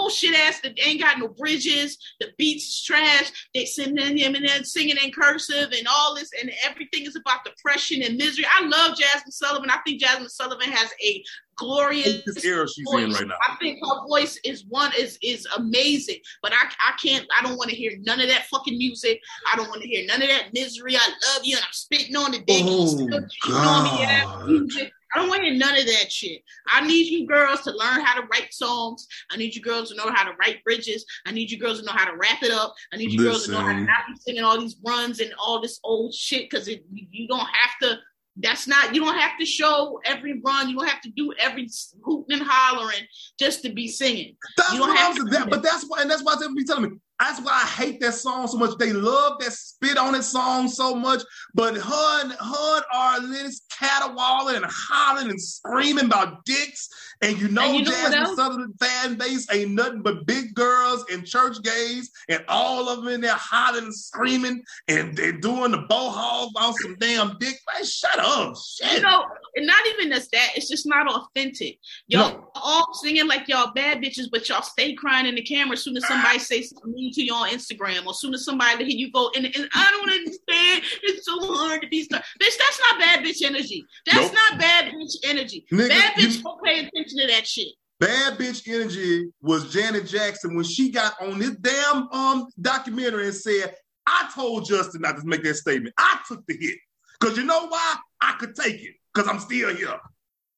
Bullshit 0.00 0.34
ass 0.34 0.60
that 0.62 0.78
ain't 0.82 1.02
got 1.02 1.18
no 1.18 1.28
bridges, 1.28 1.98
the 2.20 2.28
beats 2.38 2.64
is 2.64 2.82
trash, 2.82 3.30
they 3.54 3.66
singing 3.66 4.16
him 4.16 4.34
and 4.34 4.48
then 4.48 4.64
singing 4.64 4.96
in 5.02 5.12
cursive 5.12 5.72
and 5.76 5.86
all 5.86 6.14
this, 6.14 6.30
and 6.40 6.50
everything 6.64 7.04
is 7.04 7.16
about 7.16 7.44
depression 7.44 8.02
and 8.02 8.16
misery. 8.16 8.46
I 8.50 8.66
love 8.66 8.96
Jazmine 8.96 9.30
Sullivan. 9.30 9.68
I 9.68 9.78
think 9.84 10.02
Jazmine 10.02 10.30
Sullivan 10.30 10.70
has 10.70 10.90
a 11.04 11.22
glorious 11.56 12.22
this 12.24 12.42
era 12.44 12.66
she's 12.66 12.86
voice. 12.90 13.04
in 13.04 13.12
right 13.12 13.26
now. 13.26 13.34
I 13.46 13.56
think 13.56 13.78
her 13.82 14.06
voice 14.08 14.40
is 14.42 14.64
one 14.70 14.90
is 14.98 15.18
is 15.22 15.46
amazing, 15.56 16.20
but 16.42 16.52
I 16.52 16.64
I 16.84 16.92
can't 17.02 17.26
I 17.38 17.42
don't 17.42 17.58
want 17.58 17.68
to 17.68 17.76
hear 17.76 17.92
none 18.00 18.20
of 18.20 18.28
that 18.28 18.46
fucking 18.46 18.78
music. 18.78 19.20
I 19.52 19.56
don't 19.56 19.68
want 19.68 19.82
to 19.82 19.88
hear 19.88 20.06
none 20.06 20.22
of 20.22 20.28
that 20.28 20.54
misery. 20.54 20.96
I 20.96 21.06
love 21.34 21.42
you 21.44 21.56
and 21.56 21.64
I'm 21.64 21.72
spitting 21.72 22.16
on 22.16 22.32
the 22.32 22.38
dick. 22.38 22.62
Oh, 22.64 23.20
God. 23.46 24.90
I 25.14 25.18
don't 25.18 25.28
want 25.28 25.42
to 25.42 25.48
hear 25.48 25.58
none 25.58 25.76
of 25.76 25.86
that 25.86 26.10
shit. 26.10 26.42
I 26.68 26.86
need 26.86 27.06
you 27.06 27.26
girls 27.26 27.62
to 27.62 27.72
learn 27.72 28.00
how 28.00 28.20
to 28.20 28.26
write 28.28 28.52
songs. 28.52 29.06
I 29.30 29.36
need 29.36 29.54
you 29.54 29.62
girls 29.62 29.90
to 29.90 29.96
know 29.96 30.10
how 30.12 30.24
to 30.24 30.36
write 30.38 30.62
bridges. 30.64 31.04
I 31.26 31.32
need 31.32 31.50
you 31.50 31.58
girls 31.58 31.80
to 31.80 31.86
know 31.86 31.92
how 31.92 32.10
to 32.10 32.16
wrap 32.16 32.42
it 32.42 32.52
up. 32.52 32.74
I 32.92 32.96
need 32.96 33.12
you 33.12 33.20
Listen. 33.20 33.32
girls 33.32 33.44
to 33.46 33.52
know 33.52 33.60
how 33.60 33.72
to 33.72 33.80
not 33.80 34.06
be 34.08 34.20
singing 34.20 34.44
all 34.44 34.60
these 34.60 34.76
runs 34.86 35.20
and 35.20 35.32
all 35.38 35.60
this 35.60 35.80
old 35.84 36.14
shit 36.14 36.48
because 36.50 36.68
you 36.68 37.28
don't 37.28 37.38
have 37.40 37.78
to 37.82 37.98
that's 38.36 38.66
not 38.66 38.94
you 38.94 39.04
don't 39.04 39.18
have 39.18 39.38
to 39.38 39.46
show 39.46 40.00
every 40.04 40.40
run. 40.40 40.68
You 40.68 40.76
don't 40.76 40.88
have 40.88 41.00
to 41.02 41.10
do 41.10 41.32
every 41.38 41.68
hooting 42.02 42.38
and 42.38 42.42
hollering 42.46 43.06
just 43.38 43.62
to 43.62 43.70
be 43.70 43.88
singing. 43.88 44.36
That's 44.56 44.72
you 44.72 44.78
don't 44.78 44.96
have 44.96 45.16
to. 45.16 45.24
That, 45.24 45.50
but 45.50 45.62
that's 45.62 45.84
why, 45.86 46.02
and 46.02 46.10
that's 46.10 46.22
why 46.22 46.36
they 46.40 46.46
be 46.54 46.64
telling 46.64 46.90
me. 46.90 46.96
That's 47.20 47.40
why 47.42 47.52
I 47.52 47.66
hate 47.66 48.00
that 48.00 48.14
song 48.14 48.48
so 48.48 48.56
much. 48.56 48.78
They 48.78 48.94
love 48.94 49.34
that 49.40 49.52
spit 49.52 49.98
on 49.98 50.14
it 50.14 50.22
song 50.22 50.68
so 50.68 50.94
much. 50.94 51.22
But 51.52 51.76
her 51.76 52.20
and 52.22 52.32
her 52.32 52.76
and 52.76 52.84
Arlen's 52.94 53.60
caterwauling 53.70 54.56
and 54.56 54.64
hollering 54.66 55.28
and 55.28 55.40
screaming 55.40 56.06
about 56.06 56.44
dicks. 56.46 56.88
And 57.20 57.38
you 57.38 57.48
know, 57.48 57.76
and 57.76 57.86
you 57.86 57.92
know 57.92 58.34
Southern 58.34 58.72
fan 58.80 59.16
base 59.16 59.46
ain't 59.52 59.72
nothing 59.72 60.00
but 60.00 60.26
big 60.26 60.54
girls 60.54 61.04
and 61.12 61.26
church 61.26 61.62
gays, 61.62 62.10
and 62.30 62.42
all 62.48 62.88
of 62.88 63.04
them 63.04 63.08
in 63.08 63.20
there 63.20 63.34
hollering 63.34 63.84
and 63.84 63.94
screaming, 63.94 64.62
and 64.88 65.14
they're 65.14 65.32
doing 65.32 65.72
the 65.72 65.84
hog 65.90 66.50
on 66.56 66.72
some 66.74 66.96
damn 66.98 67.36
dick. 67.38 67.58
Man, 67.70 67.84
shut 67.84 68.18
up. 68.18 68.56
Shit. 68.56 68.92
You 68.94 69.00
know, 69.02 69.26
and 69.56 69.66
not 69.66 69.86
even 69.88 70.10
just 70.10 70.30
that, 70.32 70.52
it's 70.56 70.68
just 70.68 70.86
not 70.86 71.06
authentic. 71.06 71.78
Y'all 72.06 72.32
no. 72.32 72.50
all 72.54 72.94
singing 72.94 73.26
like 73.26 73.48
y'all 73.48 73.72
bad 73.74 73.98
bitches, 73.98 74.28
but 74.30 74.48
y'all 74.48 74.62
stay 74.62 74.94
crying 74.94 75.26
in 75.26 75.34
the 75.34 75.42
camera 75.42 75.74
as 75.74 75.84
soon 75.84 75.96
as 75.98 76.06
somebody 76.06 76.38
says 76.38 76.70
something 76.70 77.09
to 77.12 77.22
you 77.22 77.34
on 77.34 77.48
Instagram 77.50 78.06
or 78.06 78.14
soon 78.14 78.34
as 78.34 78.44
somebody 78.44 78.84
here 78.84 78.96
you 78.96 79.12
go 79.12 79.30
and, 79.36 79.44
and 79.46 79.68
I 79.74 79.90
don't 79.90 80.10
understand. 80.10 80.84
It's 81.02 81.26
so 81.26 81.38
hard 81.54 81.82
to 81.82 81.88
be 81.88 82.04
stuck. 82.04 82.22
Bitch, 82.40 82.56
that's 82.58 82.80
not 82.90 83.00
bad 83.00 83.24
bitch 83.24 83.42
energy. 83.42 83.84
That's 84.06 84.26
nope. 84.26 84.34
not 84.34 84.60
bad 84.60 84.92
bitch 84.92 85.16
energy. 85.24 85.66
Nigga, 85.72 85.88
bad 85.88 86.14
bitch 86.14 86.36
you, 86.36 86.42
don't 86.42 86.62
pay 86.62 86.78
attention 86.80 87.18
to 87.18 87.26
that 87.28 87.46
shit. 87.46 87.68
Bad 87.98 88.38
bitch 88.38 88.66
energy 88.66 89.30
was 89.42 89.72
Janet 89.72 90.06
Jackson 90.06 90.54
when 90.56 90.64
she 90.64 90.90
got 90.90 91.20
on 91.20 91.38
this 91.38 91.54
damn 91.56 92.08
um 92.12 92.48
documentary 92.60 93.26
and 93.26 93.34
said, 93.34 93.74
I 94.06 94.30
told 94.34 94.66
Justin 94.66 95.02
not 95.02 95.18
to 95.18 95.26
make 95.26 95.42
that 95.44 95.54
statement. 95.54 95.94
I 95.98 96.18
took 96.26 96.44
the 96.46 96.56
hit. 96.58 96.76
Cause 97.20 97.36
you 97.36 97.44
know 97.44 97.66
why? 97.68 97.96
I 98.22 98.32
could 98.38 98.54
take 98.54 98.82
it. 98.82 98.94
Cause 99.14 99.28
I'm 99.28 99.38
still 99.38 99.74
here. 99.74 99.98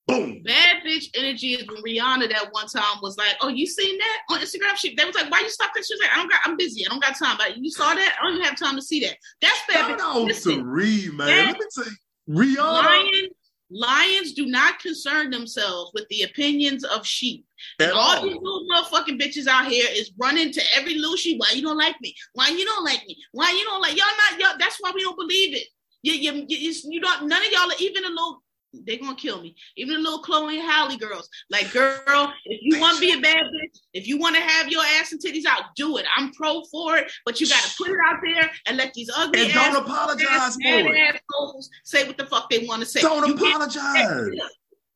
Boom. 0.08 0.42
Bad 0.44 0.82
bitch 0.84 1.06
energy 1.14 1.54
is 1.54 1.66
when 1.68 1.82
Rihanna 1.82 2.28
that 2.30 2.48
one 2.50 2.66
time 2.66 2.98
was 3.02 3.16
like, 3.16 3.36
"Oh, 3.40 3.48
you 3.48 3.66
seen 3.66 3.96
that 3.98 4.18
on 4.30 4.40
Instagram?" 4.40 4.76
She 4.76 4.94
they 4.96 5.04
was 5.04 5.14
like, 5.14 5.30
"Why 5.30 5.40
you 5.40 5.48
stop 5.48 5.70
that?" 5.74 5.84
She 5.86 5.94
was 5.94 6.00
like, 6.00 6.10
"I 6.12 6.16
don't 6.16 6.30
got, 6.30 6.40
I'm 6.44 6.56
busy. 6.56 6.84
I 6.84 6.90
don't 6.90 7.02
got 7.02 7.16
time." 7.16 7.36
But 7.38 7.56
you 7.56 7.70
saw 7.70 7.94
that? 7.94 8.16
I 8.20 8.24
don't 8.24 8.34
even 8.34 8.44
have 8.44 8.58
time 8.58 8.74
to 8.74 8.82
see 8.82 9.00
that. 9.00 9.16
That's 9.40 9.60
bad 9.68 9.88
Shout 9.88 10.00
bitch. 10.00 10.26
Listen, 10.26 10.58
to 10.58 10.64
Ree, 10.64 11.08
man. 11.12 11.46
Let 11.46 11.54
me 11.54 11.66
tell 11.72 11.84
you, 11.84 12.56
Rihanna. 12.56 12.56
Lion, 12.56 13.28
lions 13.70 14.32
do 14.32 14.46
not 14.46 14.80
concern 14.80 15.30
themselves 15.30 15.92
with 15.94 16.08
the 16.08 16.22
opinions 16.22 16.82
of 16.82 17.06
sheep. 17.06 17.46
And 17.78 17.92
all, 17.92 18.16
all 18.16 18.22
these 18.24 18.34
little 18.34 18.66
motherfucking 18.72 19.20
bitches 19.20 19.46
out 19.46 19.70
here 19.70 19.86
is 19.88 20.12
running 20.18 20.52
to 20.52 20.62
every 20.74 20.96
little 20.96 21.16
sheep. 21.16 21.38
Why 21.38 21.52
you 21.54 21.62
don't 21.62 21.78
like 21.78 21.96
me? 22.00 22.14
Why 22.34 22.48
you 22.48 22.64
don't 22.64 22.84
like 22.84 23.06
me? 23.06 23.16
Why 23.30 23.50
you 23.56 23.64
don't 23.64 23.80
like 23.80 23.96
y'all? 23.96 24.06
Not 24.30 24.40
y'all. 24.40 24.58
That's 24.58 24.78
why 24.80 24.90
we 24.92 25.02
don't 25.02 25.16
believe 25.16 25.54
it. 25.54 25.68
You, 26.02 26.14
you, 26.14 26.44
you, 26.48 26.74
you 26.84 27.00
don't. 27.00 27.28
None 27.28 27.40
of 27.40 27.52
y'all 27.52 27.70
are 27.70 27.78
even 27.78 28.04
a 28.04 28.08
little 28.08 28.42
they're 28.72 28.98
gonna 28.98 29.14
kill 29.14 29.42
me. 29.42 29.54
Even 29.76 29.94
the 29.94 30.00
little 30.00 30.20
Chloe 30.20 30.58
and 30.58 30.68
Halle 30.68 30.96
girls. 30.96 31.28
Like, 31.50 31.72
girl, 31.72 32.32
if 32.44 32.60
you 32.62 32.80
want 32.80 32.96
to 32.96 33.00
be 33.00 33.12
a 33.12 33.20
bad 33.20 33.44
bitch, 33.44 33.78
if 33.92 34.06
you 34.06 34.18
want 34.18 34.36
to 34.36 34.42
have 34.42 34.68
your 34.68 34.82
ass 34.98 35.12
and 35.12 35.20
titties 35.22 35.44
out, 35.46 35.74
do 35.76 35.98
it. 35.98 36.06
I'm 36.16 36.32
pro 36.32 36.62
for 36.70 36.96
it, 36.96 37.10
but 37.24 37.40
you 37.40 37.48
gotta 37.48 37.70
put 37.76 37.88
it 37.88 37.96
out 38.06 38.20
there 38.24 38.50
and 38.66 38.76
let 38.76 38.92
these 38.94 39.10
ugly 39.14 39.44
and 39.44 39.52
don't 39.52 39.76
apologize 39.76 40.54
for 40.54 40.60
it. 40.62 40.96
Assholes 40.96 41.70
say 41.84 42.06
what 42.06 42.16
the 42.16 42.26
fuck 42.26 42.48
they 42.50 42.66
want 42.66 42.80
to 42.80 42.86
say. 42.86 43.00
Don't 43.00 43.26
you 43.26 43.34
apologize. 43.34 44.30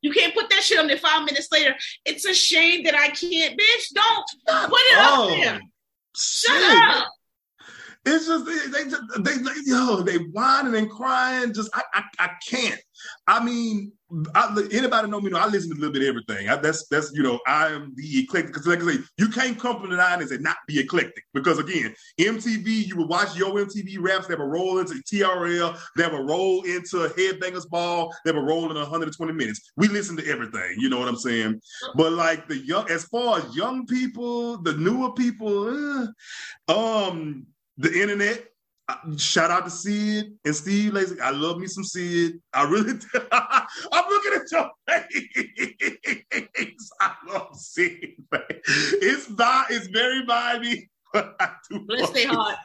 You 0.01 0.11
can't 0.11 0.33
put 0.33 0.49
that 0.49 0.61
shit 0.61 0.79
on 0.79 0.87
there 0.87 0.97
five 0.97 1.25
minutes 1.25 1.49
later. 1.51 1.75
It's 2.05 2.25
a 2.25 2.33
shame 2.33 2.83
that 2.83 2.93
I 2.95 3.07
can't, 3.07 3.59
bitch. 3.59 3.93
Don't 3.93 4.69
put 4.69 4.79
it 4.79 4.97
up, 4.97 5.19
up 5.19 5.29
there. 5.29 5.59
Shut 6.15 6.55
shit. 6.55 6.95
up. 6.95 7.07
It's 8.07 8.27
just 8.27 8.45
they, 8.45 8.83
they 8.83 8.89
they, 9.19 9.37
they 9.37 9.51
yo 9.65 10.01
they 10.01 10.17
whining 10.17 10.75
and 10.75 10.89
crying. 10.89 11.53
Just 11.53 11.69
I 11.73 11.83
I, 11.93 12.03
I 12.19 12.29
can't. 12.47 12.79
I 13.27 13.43
mean, 13.43 13.91
I, 14.33 14.55
anybody 14.71 15.09
know 15.09 15.19
me 15.19 15.29
know 15.29 15.37
I 15.37 15.47
listen 15.47 15.71
to 15.71 15.75
a 15.75 15.79
little 15.79 15.91
bit 15.91 16.03
of 16.03 16.07
everything. 16.07 16.47
I, 16.47 16.55
that's 16.55 16.87
that's 16.87 17.11
you 17.13 17.23
know 17.23 17.39
I 17.45 17.67
am 17.67 17.93
the 17.95 18.19
eclectic 18.19 18.53
because 18.53 18.65
like 18.65 18.81
I 18.81 18.93
say 18.93 18.99
you 19.17 19.27
can't 19.27 19.59
come 19.59 19.81
from 19.81 19.89
the 19.89 19.97
nineties 19.97 20.31
and 20.31 20.39
say 20.39 20.43
not 20.43 20.55
be 20.67 20.79
eclectic 20.79 21.23
because 21.33 21.59
again 21.59 21.93
MTV 22.19 22.87
you 22.87 22.95
would 22.97 23.09
watch 23.09 23.35
your 23.35 23.51
MTV 23.51 23.97
raps 23.99 24.27
that 24.27 24.39
would 24.39 24.45
roll 24.45 24.79
into 24.79 24.95
TRL 24.95 25.77
that 25.97 26.11
would 26.11 26.27
roll 26.27 26.63
into 26.63 27.09
Headbangers 27.17 27.69
Ball 27.69 28.13
that 28.23 28.33
would 28.33 28.47
roll 28.47 28.69
in 28.71 28.77
120 28.77 29.33
minutes. 29.33 29.71
We 29.75 29.89
listen 29.89 30.15
to 30.17 30.27
everything, 30.27 30.75
you 30.77 30.89
know 30.89 30.99
what 30.99 31.09
I'm 31.09 31.17
saying? 31.17 31.61
But 31.95 32.13
like 32.13 32.47
the 32.47 32.57
young, 32.57 32.89
as 32.89 33.03
far 33.05 33.39
as 33.39 33.55
young 33.55 33.85
people, 33.85 34.57
the 34.61 34.73
newer 34.73 35.11
people, 35.13 36.07
uh, 36.69 37.09
um 37.09 37.45
the 37.77 38.01
internet. 38.01 38.45
Shout 39.17 39.51
out 39.51 39.65
to 39.65 39.69
Syd 39.69 40.31
and 40.45 40.55
Steve 40.55 40.93
Lacy. 40.93 41.19
I 41.19 41.31
love 41.31 41.57
me 41.57 41.67
some 41.67 41.83
Syd. 41.83 42.39
I 42.53 42.63
really 42.63 42.93
do. 42.93 43.07
I'm 43.31 44.09
looking 44.09 44.31
at 44.33 44.49
your 44.51 44.71
face. 44.87 46.89
I 47.01 47.13
love 47.27 47.53
Syd, 47.55 48.15
man. 48.31 48.41
It's 48.49 49.27
it's 49.69 49.87
very 49.87 50.25
vibey 50.25 50.87
let's 51.87 52.09
stay 52.09 52.25
heart. 52.25 52.57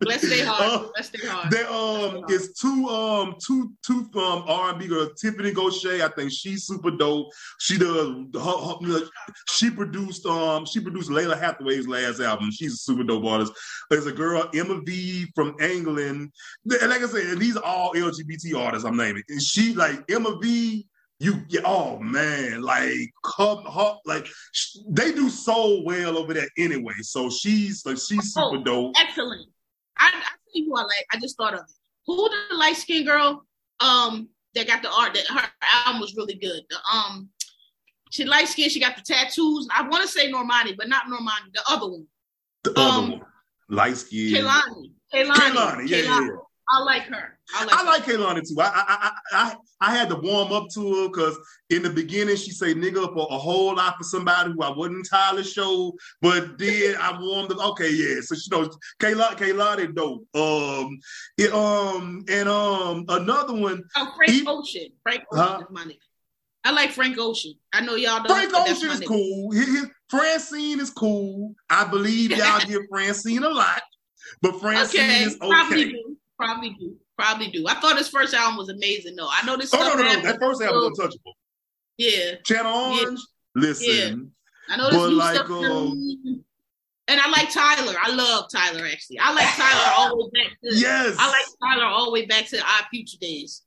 Bless 0.00 0.22
their 0.22 0.46
heart. 0.46 0.62
Uh, 0.62 0.88
Bless 0.94 1.08
their 1.10 1.30
heart. 1.30 1.50
There 1.50 1.70
um 1.70 2.24
it's 2.28 2.58
two 2.60 2.88
um 2.88 3.34
two 3.46 3.72
two 3.84 4.08
um 4.18 4.44
R 4.46 4.70
and 4.70 4.78
B 4.78 4.86
girls. 4.86 5.20
Tiffany 5.20 5.52
Gouché, 5.52 6.00
I 6.00 6.08
think 6.14 6.32
she's 6.32 6.64
super 6.64 6.90
dope. 6.90 7.28
She 7.60 7.76
does 7.76 8.08
her, 8.34 8.40
her, 8.40 9.00
she 9.50 9.70
produced 9.70 10.24
um 10.26 10.64
she 10.64 10.80
produced 10.80 11.10
Lalah 11.10 11.38
Hathaway's 11.38 11.86
last 11.86 12.20
album. 12.20 12.50
She's 12.50 12.72
a 12.74 12.76
super 12.76 13.04
dope 13.04 13.24
artist. 13.24 13.52
There's 13.90 14.06
a 14.06 14.12
girl 14.12 14.48
Emma 14.54 14.80
V 14.84 15.26
from 15.34 15.54
England. 15.60 16.32
And 16.80 16.90
like 16.90 17.02
I 17.02 17.06
said, 17.06 17.38
these 17.38 17.56
are 17.56 17.64
all 17.64 17.92
LGBT 17.94 18.56
artists 18.56 18.86
I'm 18.86 18.96
naming. 18.96 19.22
And 19.28 19.42
she 19.42 19.74
like 19.74 20.10
Emma 20.10 20.38
V 20.40 20.86
You, 21.18 21.42
yeah, 21.48 21.62
oh 21.64 21.98
man, 21.98 22.60
like 22.62 23.10
come, 23.24 23.64
her, 23.64 23.96
like 24.04 24.26
sh- 24.52 24.76
they 24.88 25.12
do 25.12 25.28
so 25.30 25.80
well 25.82 26.18
over 26.18 26.34
there 26.34 26.48
anyway. 26.58 26.92
So 27.02 27.28
she's 27.30 27.84
like 27.86 27.96
she's 27.98 28.32
super 28.34 28.56
Oh, 28.58 28.62
dope. 28.62 28.94
Excellent. 28.98 29.48
I, 29.98 30.08
I 30.08 30.10
tell 30.10 30.54
you 30.54 30.66
who 30.66 30.76
I 30.76 30.82
like. 30.82 31.06
I 31.12 31.18
just 31.18 31.36
thought 31.36 31.54
of 31.54 31.60
it. 31.60 31.72
Who 32.06 32.28
the 32.28 32.56
light 32.56 32.76
skinned 32.76 33.06
girl? 33.06 33.44
Um, 33.80 34.28
that 34.54 34.66
got 34.66 34.82
the 34.82 34.90
art. 34.90 35.14
That 35.14 35.26
her 35.26 35.48
album 35.84 36.00
was 36.00 36.16
really 36.16 36.34
good. 36.34 36.62
The 36.70 36.76
um, 36.92 37.28
she 38.10 38.24
light 38.24 38.48
skinned. 38.48 38.72
She 38.72 38.80
got 38.80 38.96
the 38.96 39.02
tattoos. 39.02 39.68
I 39.74 39.86
want 39.88 40.02
to 40.02 40.08
say 40.08 40.30
Normani, 40.30 40.76
but 40.76 40.88
not 40.88 41.06
Normani. 41.06 41.52
The 41.52 41.62
other 41.68 41.88
one, 41.90 42.06
The 42.64 42.70
other 42.72 42.80
um, 42.80 43.10
one, 43.10 43.20
light 43.68 43.96
skin. 43.96 44.34
Kehlani. 44.34 44.92
Kehlani. 45.12 45.34
Kehlani, 45.34 45.88
yeah, 45.88 45.98
yeah, 45.98 46.20
yeah. 46.20 46.28
I 46.70 46.82
like 46.82 47.02
her. 47.04 47.35
I 47.54 47.64
like. 47.64 47.74
I 47.74 47.82
like 47.84 48.04
Kehlani 48.04 48.40
too. 48.42 48.56
I, 48.60 48.64
I 48.64 49.10
I 49.10 49.12
I 49.32 49.56
I 49.88 49.94
had 49.94 50.08
to 50.08 50.16
warm 50.16 50.52
up 50.52 50.68
to 50.74 50.94
her 50.94 51.08
because 51.08 51.38
in 51.70 51.82
the 51.82 51.90
beginning 51.90 52.36
she 52.36 52.50
say 52.50 52.74
nigga 52.74 53.12
for 53.12 53.26
a 53.30 53.38
whole 53.38 53.74
lot 53.76 53.96
for 53.98 54.04
somebody 54.04 54.52
who 54.52 54.62
I 54.62 54.70
wasn't 54.70 54.96
entirely 54.96 55.44
sure, 55.44 55.92
but 56.22 56.58
then 56.58 56.96
I 57.00 57.16
warmed 57.20 57.52
up. 57.52 57.58
Okay, 57.72 57.90
yeah. 57.90 58.20
So 58.22 58.34
she 58.34 58.50
knows 58.50 58.76
Kehlani 59.00 59.36
Kehlani 59.36 59.94
dope. 59.94 60.26
Um, 60.34 60.98
it, 61.38 61.52
um, 61.52 62.24
and 62.28 62.48
um, 62.48 63.04
another 63.08 63.54
one. 63.54 63.82
Oh, 63.96 64.12
Frank 64.16 64.30
He- 64.32 64.44
Ocean. 64.46 64.88
Frank 65.02 65.22
Ocean 65.32 65.44
Huh? 65.46 65.58
is 65.60 65.66
my 65.70 65.84
nigga. 65.84 65.98
I 66.64 66.72
like 66.72 66.90
Frank 66.90 67.16
Ocean. 67.18 67.54
I 67.72 67.80
know 67.82 67.94
y'all 67.94 68.24
don't. 68.24 68.28
Frank 68.28 68.52
Ocean 68.54 68.90
is 68.90 69.00
cool. 69.06 69.52
His, 69.52 69.66
his- 69.66 69.90
Francine 70.08 70.80
is 70.80 70.90
cool. 70.90 71.54
I 71.70 71.84
believe 71.84 72.30
y'all 72.32 72.60
give 72.66 72.82
Francine 72.90 73.42
a 73.44 73.48
lot, 73.48 73.82
but 74.42 74.60
Francine 74.60 75.00
Okay, 75.00 75.22
is 75.24 75.36
probably 75.36 75.82
okay. 75.84 75.92
do. 75.92 76.16
Probably 76.38 76.70
do. 76.70 76.96
Probably 77.18 77.48
do. 77.48 77.66
I 77.66 77.74
thought 77.74 77.96
his 77.96 78.08
first 78.08 78.34
album 78.34 78.58
was 78.58 78.68
amazing 78.68 79.16
though. 79.16 79.28
I 79.30 79.44
know 79.46 79.56
this 79.56 79.72
Oh 79.72 79.78
no, 79.78 79.94
no, 79.94 80.02
no! 80.02 80.20
That 80.22 80.38
first 80.40 80.60
album 80.60 80.76
was 80.90 80.98
untouchable. 80.98 81.32
Yeah, 81.96 82.34
Channel 82.44 82.72
Yeah. 82.72 83.00
Orange. 83.04 83.20
Listen, 83.54 84.32
I 84.68 84.76
know 84.76 84.90
this 84.90 84.98
new 84.98 85.16
like, 85.16 85.36
stuff. 85.36 85.50
um, 85.50 86.44
and 87.08 87.20
I 87.20 87.28
like 87.30 87.50
Tyler. 87.50 87.94
I 88.02 88.14
love 88.14 88.46
Tyler 88.52 88.86
actually. 88.86 89.18
I 89.18 89.32
like 89.32 89.46
Tyler 89.56 89.92
all 89.96 90.08
the 90.10 90.24
way 90.24 90.30
back 90.44 90.52
to. 90.62 90.76
yes, 90.78 91.16
I 91.18 91.28
like 91.28 91.46
Tyler 91.62 91.86
all 91.86 92.04
the 92.06 92.10
way 92.10 92.26
back 92.26 92.46
to 92.48 92.58
Odd 92.60 92.84
Future 92.90 93.16
days. 93.18 93.62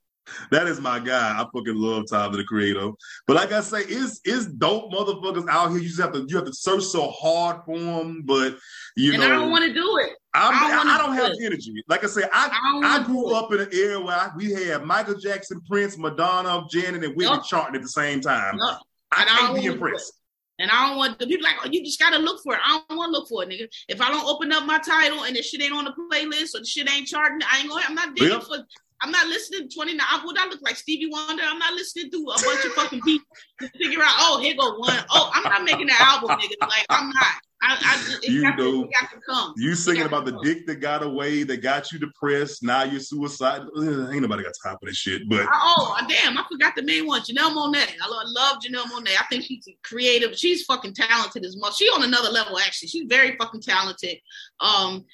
That 0.52 0.68
is 0.68 0.80
my 0.80 1.00
guy. 1.00 1.32
I 1.32 1.42
fucking 1.42 1.74
love 1.74 2.04
Tyler 2.08 2.36
the 2.36 2.44
Creator. 2.44 2.92
But 3.26 3.34
like 3.34 3.50
I 3.50 3.62
say, 3.62 3.80
it's 3.80 4.20
it's 4.24 4.46
dope 4.46 4.92
motherfuckers 4.92 5.48
out 5.48 5.70
here. 5.70 5.80
You 5.80 5.88
just 5.88 6.00
have 6.00 6.12
to 6.12 6.24
you 6.28 6.36
have 6.36 6.46
to 6.46 6.52
search 6.54 6.84
so 6.84 7.08
hard 7.10 7.64
for 7.64 7.76
them. 7.78 8.22
But 8.24 8.56
you 8.96 9.14
and 9.14 9.22
know, 9.22 9.26
I 9.26 9.30
don't 9.30 9.50
want 9.50 9.64
to 9.64 9.74
do 9.74 9.98
it. 10.02 10.12
I'm, 10.32 10.54
I 10.54 10.68
don't 10.70 10.88
I, 10.88 10.98
don't 10.98 11.16
do 11.16 11.22
have 11.22 11.32
the 11.36 11.44
energy. 11.46 11.72
Like 11.88 12.04
I 12.04 12.06
say, 12.06 12.22
I 12.32 12.80
I 12.82 13.00
I 13.00 13.02
grew 13.04 13.34
up 13.34 13.52
in 13.52 13.60
an 13.60 13.68
era 13.72 14.00
where 14.00 14.14
I, 14.16 14.30
we 14.36 14.52
had 14.52 14.84
Michael 14.84 15.16
Jackson, 15.16 15.60
Prince, 15.68 15.98
Madonna, 15.98 16.64
Janet, 16.70 17.02
and 17.02 17.16
Whitney 17.16 17.34
Yup. 17.34 17.44
charting 17.44 17.74
at 17.76 17.82
the 17.82 17.88
same 17.88 18.20
time. 18.20 18.56
Yup. 18.58 18.80
I 19.10 19.20
And 19.22 19.28
can't 19.28 19.54
don't 19.54 19.60
be 19.60 19.66
impressed. 19.66 20.12
And 20.60 20.70
I 20.70 20.88
don't 20.88 20.98
want 20.98 21.18
the 21.18 21.26
people 21.26 21.44
like, 21.44 21.56
oh, 21.64 21.68
you 21.72 21.82
just 21.84 21.98
gotta 21.98 22.18
look 22.18 22.42
for 22.44 22.54
it. 22.54 22.60
I 22.62 22.80
don't 22.88 22.96
want 22.98 23.08
to 23.12 23.18
look 23.18 23.28
for 23.28 23.42
it, 23.42 23.48
nigga. 23.48 23.66
If 23.88 24.00
I 24.00 24.10
don't 24.10 24.26
open 24.26 24.52
up 24.52 24.66
my 24.66 24.78
Tidal 24.78 25.24
and 25.24 25.34
the 25.34 25.42
shit 25.42 25.62
ain't 25.62 25.72
on 25.72 25.84
the 25.84 25.92
playlist 25.92 26.54
or 26.54 26.60
the 26.60 26.66
shit 26.66 26.88
ain't 26.92 27.06
charting, 27.08 27.40
I 27.50 27.60
ain't 27.60 27.68
going. 27.70 27.82
I'm 27.88 27.94
not 27.94 28.14
digging 28.14 28.34
Yep. 28.34 28.42
for. 28.42 28.58
I'm 29.02 29.10
not 29.10 29.26
listening 29.28 29.68
to 29.68 29.74
29. 29.74 29.98
I- 30.08 30.24
Would 30.24 30.38
I 30.38 30.46
look 30.48 30.60
like 30.62 30.76
Stevie 30.76 31.08
Wonder? 31.10 31.42
I'm 31.44 31.58
not 31.58 31.74
listening 31.74 32.10
to 32.10 32.16
a 32.18 32.42
bunch 32.44 32.64
of 32.64 32.72
fucking 32.72 33.00
beats 33.04 33.24
to 33.60 33.68
figure 33.70 34.02
out. 34.02 34.14
Oh, 34.18 34.40
here 34.42 34.54
go 34.58 34.76
one. 34.78 34.98
Oh, 35.10 35.30
I'm 35.34 35.44
not 35.44 35.64
making 35.64 35.88
an 35.88 35.96
album, 35.98 36.30
nigga. 36.30 36.60
Like 36.60 36.86
I'm 36.90 37.08
not. 37.08 37.24
I, 37.62 37.76
I 37.78 37.96
just, 38.10 38.24
You 38.28 38.40
got 38.42 38.58
know. 38.58 38.84
to. 38.84 39.52
You 39.56 39.74
singing 39.74 40.04
about 40.06 40.24
the 40.24 40.38
dick 40.42 40.66
that 40.66 40.76
got 40.76 41.02
away, 41.02 41.42
that 41.42 41.58
got 41.58 41.92
you 41.92 41.98
depressed. 41.98 42.62
Now 42.62 42.84
you're 42.84 43.00
suicidal. 43.00 43.68
Ugh, 43.76 44.10
Ain't 44.12 44.22
nobody 44.22 44.42
got 44.44 44.54
time 44.64 44.76
for 44.80 44.86
this 44.86 44.96
shit. 44.96 45.28
But 45.28 45.46
oh 45.52 45.96
damn, 46.08 46.38
I 46.38 46.44
forgot 46.50 46.74
the 46.74 46.82
main 46.82 47.06
one, 47.06 47.20
Janelle 47.20 47.50
Monáe. 47.54 47.86
I 48.02 48.08
love, 48.08 48.24
love 48.28 48.56
Janelle 48.66 48.90
Monáe. 48.90 49.14
I 49.20 49.24
think 49.28 49.44
she's 49.44 49.66
creative. 49.82 50.36
She's 50.36 50.64
fucking 50.64 50.94
talented 50.94 51.44
as 51.44 51.56
well. 51.60 51.70
She 51.72 51.86
on 51.88 52.02
another 52.02 52.30
level 52.30 52.58
actually. 52.58 52.88
She's 52.88 53.06
very 53.08 53.36
fucking 53.36 53.60
talented. 53.60 54.18
Um, 54.60 55.04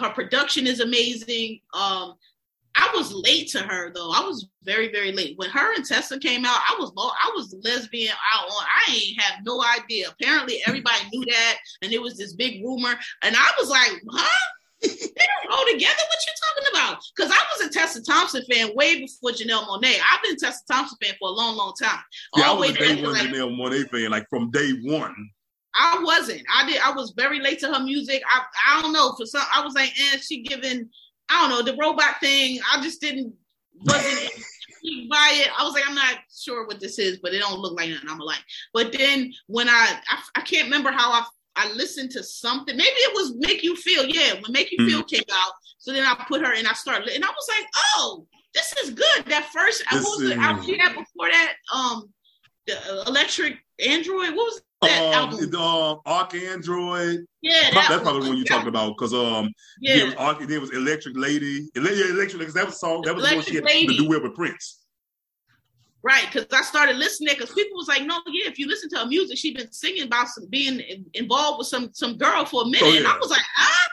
her 0.00 0.10
production 0.10 0.66
is 0.66 0.80
amazing. 0.80 1.60
Um, 1.74 2.14
I 2.76 2.90
was 2.94 3.12
late 3.12 3.48
to 3.50 3.60
her 3.60 3.92
though. 3.94 4.10
I 4.12 4.20
was 4.20 4.48
very 4.62 4.90
very 4.90 5.12
late 5.12 5.34
when 5.36 5.50
her 5.50 5.74
and 5.74 5.84
Tessa 5.84 6.18
came 6.18 6.44
out. 6.44 6.58
I 6.68 6.76
was 6.78 6.92
lo- 6.96 7.10
I 7.10 7.32
was 7.34 7.54
lesbian 7.62 8.14
out 8.34 8.48
on. 8.48 8.64
I 8.64 8.92
ain't 8.92 9.20
have 9.20 9.44
no 9.44 9.62
idea. 9.62 10.08
Apparently 10.08 10.60
everybody 10.66 10.98
knew 11.12 11.24
that, 11.26 11.58
and 11.82 11.92
it 11.92 12.02
was 12.02 12.16
this 12.16 12.34
big 12.34 12.64
rumor. 12.64 12.94
And 13.22 13.36
I 13.36 13.50
was 13.58 13.70
like, 13.70 14.00
huh? 14.10 14.40
they 14.82 14.88
don't 14.88 15.50
go 15.50 15.72
together. 15.72 16.02
What 16.08 16.26
you 16.26 16.32
talking 16.42 16.70
about? 16.72 17.02
Because 17.16 17.30
I 17.32 17.42
was 17.56 17.68
a 17.68 17.70
Tessa 17.70 18.02
Thompson 18.02 18.44
fan 18.50 18.70
way 18.74 19.00
before 19.00 19.30
Janelle 19.30 19.66
Monáe. 19.66 19.98
I've 20.12 20.22
been 20.22 20.34
a 20.34 20.38
Tessa 20.38 20.60
Thompson 20.70 20.98
fan 21.02 21.14
for 21.18 21.28
a 21.28 21.32
long, 21.32 21.56
long 21.56 21.72
time. 21.80 22.00
yeah, 22.36 22.44
I 22.44 22.48
All 22.48 22.54
the 22.56 22.68
was 22.68 22.70
a 22.70 22.78
day 22.78 23.02
one 23.02 23.12
like, 23.12 23.22
Janelle 23.22 23.56
Monáe 23.56 23.88
fan, 23.90 24.10
like 24.10 24.26
from 24.28 24.50
day 24.50 24.72
one. 24.82 25.14
I 25.76 26.00
wasn't. 26.02 26.42
I 26.54 26.68
did. 26.68 26.80
I 26.80 26.92
was 26.92 27.14
very 27.16 27.40
late 27.40 27.58
to 27.60 27.72
her 27.72 27.82
music. 27.82 28.22
I 28.28 28.42
I 28.68 28.82
don't 28.82 28.92
know. 28.92 29.14
For 29.16 29.26
some, 29.26 29.42
I 29.52 29.64
was 29.64 29.74
like, 29.74 29.90
eh, 29.90 30.18
she 30.18 30.42
giving. 30.42 30.88
I 31.28 31.40
don't 31.40 31.50
know 31.50 31.62
the 31.72 31.78
robot 31.78 32.20
thing. 32.20 32.60
I 32.72 32.82
just 32.82 33.00
didn't 33.00 33.34
wasn't 33.80 34.20
intrigued 34.20 35.10
by 35.10 35.30
it. 35.32 35.48
I 35.58 35.64
was 35.64 35.74
like, 35.74 35.88
I'm 35.88 35.94
not 35.94 36.16
sure 36.34 36.66
what 36.66 36.80
this 36.80 36.98
is, 36.98 37.18
but 37.18 37.34
it 37.34 37.40
don't 37.40 37.58
look 37.60 37.76
like 37.76 37.90
nothing 37.90 38.08
I'm 38.08 38.18
like. 38.18 38.42
But 38.72 38.92
then 38.92 39.32
when 39.46 39.68
I, 39.68 40.00
I 40.08 40.22
I 40.36 40.40
can't 40.42 40.64
remember 40.64 40.90
how 40.92 41.10
I 41.12 41.24
I 41.56 41.72
listened 41.72 42.10
to 42.12 42.22
something. 42.22 42.76
Maybe 42.76 42.88
it 42.88 43.14
was 43.14 43.34
Make 43.38 43.62
You 43.62 43.76
Feel. 43.76 44.04
Yeah, 44.06 44.34
when 44.34 44.52
Make 44.52 44.72
You 44.72 44.88
Feel 44.88 45.02
came 45.04 45.22
out. 45.32 45.52
So 45.78 45.92
then 45.92 46.04
I 46.04 46.14
put 46.28 46.40
her 46.44 46.52
and 46.54 46.66
I 46.66 46.72
started, 46.72 47.08
and 47.10 47.24
I 47.24 47.28
was 47.28 47.48
like, 47.56 47.66
oh, 47.96 48.26
this 48.54 48.72
is 48.82 48.90
good. 48.90 49.24
That 49.26 49.50
first, 49.52 49.84
what 49.90 50.00
was 50.02 50.18
the 50.18 50.34
This 50.34 50.58
is- 50.58 50.64
she 50.66 50.78
had 50.78 50.94
before 50.94 51.28
that? 51.30 51.54
Um, 51.74 52.12
the 52.66 52.76
uh, 52.78 53.04
Electric 53.06 53.58
Android. 53.84 54.30
What 54.34 54.36
was 54.36 54.62
that 54.86 55.14
Um, 55.14 55.30
album? 55.30 55.54
um, 55.54 56.00
ArchAndroid. 56.06 57.18
Yeah, 57.42 57.70
That's 57.74 58.02
probably 58.02 58.22
the 58.22 58.28
one 58.28 58.36
you're 58.38 58.46
talking 58.46 58.68
about 58.68 58.96
because 58.96 59.12
um, 59.12 59.50
yeah, 59.80 59.96
it 59.96 60.04
was 60.06 60.14
Arc, 60.14 60.38
then 60.40 60.50
it 60.50 60.60
was 60.60 60.70
Electric 60.72 61.16
Lady. 61.16 61.68
Ele- 61.76 61.94
yeah, 61.94 62.10
Electric 62.10 62.40
Lady. 62.40 62.52
That 62.52 62.66
was 62.66 62.80
song. 62.80 63.02
That 63.02 63.14
was 63.14 63.28
the 63.28 63.34
one 63.36 63.44
she 63.44 63.54
had 63.56 63.64
Electric 63.64 63.86
the 63.88 63.92
Lady. 63.94 64.06
duet 64.06 64.22
with 64.22 64.34
Prince. 64.34 64.80
right. 66.02 66.24
Because 66.32 66.46
I 66.52 66.62
started 66.62 66.96
listening 66.96 67.34
because 67.36 67.52
people 67.52 67.76
was 67.76 67.88
like, 67.88 68.04
"No, 68.06 68.20
yeah, 68.28 68.48
if 68.48 68.58
you 68.58 68.66
listen 68.66 68.88
to 68.90 68.98
her 69.00 69.06
music, 69.06 69.36
she's 69.38 69.54
been 69.54 69.70
singing 69.72 70.04
about 70.04 70.28
some 70.28 70.46
being 70.48 70.80
involved 71.14 71.58
with 71.58 71.66
some 71.68 71.90
some 71.92 72.16
girl 72.16 72.44
for 72.46 72.62
a 72.62 72.66
minute." 72.66 72.82
Oh, 72.82 72.96
And 72.96 73.06
I 73.06 73.18
was 73.18 73.30
like, 73.30 73.42
"Ah." 73.58 73.86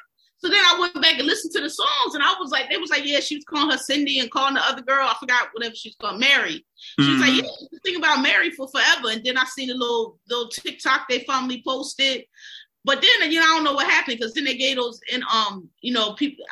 So 0.44 0.50
then 0.50 0.64
I 0.66 0.80
went 0.80 0.96
back 1.02 1.20
and 1.20 1.28
listened 1.28 1.54
to 1.54 1.62
the 1.62 1.70
songs, 1.70 2.16
and 2.16 2.24
I 2.24 2.34
was 2.40 2.50
like, 2.52 2.70
"They 2.70 2.78
was 2.78 2.90
like, 2.90 3.06
yeah, 3.06 3.20
she 3.20 3.36
was 3.36 3.46
calling 3.46 3.70
her 3.70 3.78
Cindy 3.78 4.20
and 4.20 4.32
calling 4.32 4.56
the 4.56 4.62
other 4.62 4.82
girl, 4.82 5.08
I 5.08 5.16
forgot 5.20 5.50
whatever 5.54 5.76
she's 5.76 5.96
called, 5.96 6.20
Mary." 6.20 6.66
She 7.00 7.12
was 7.12 7.20
like, 7.22 7.32
Mhm. 7.34 7.44
"Yeah, 7.44 7.68
thinking 7.84 8.04
about 8.04 8.24
Mary 8.24 8.50
for 8.52 8.68
forever." 8.68 9.10
And 9.10 9.24
then 9.24 9.38
I 9.38 9.46
seen 9.46 9.70
a 9.70 9.76
little 9.76 10.20
little 10.28 10.50
TikTok 10.50 11.08
they 11.08 11.20
finally 11.26 11.62
posted. 11.66 12.26
But 12.84 13.00
then 13.04 13.32
you 13.32 13.40
know 13.40 13.46
I 13.46 13.50
don't 13.50 13.64
know 13.64 13.74
what 13.74 13.86
happened 13.86 14.18
because 14.18 14.34
then 14.34 14.44
they 14.44 14.58
gave 14.58 14.78
those 14.78 15.00
and 15.14 15.24
um 15.32 15.70
you 15.82 15.94
know 15.94 16.14
people 16.14 16.44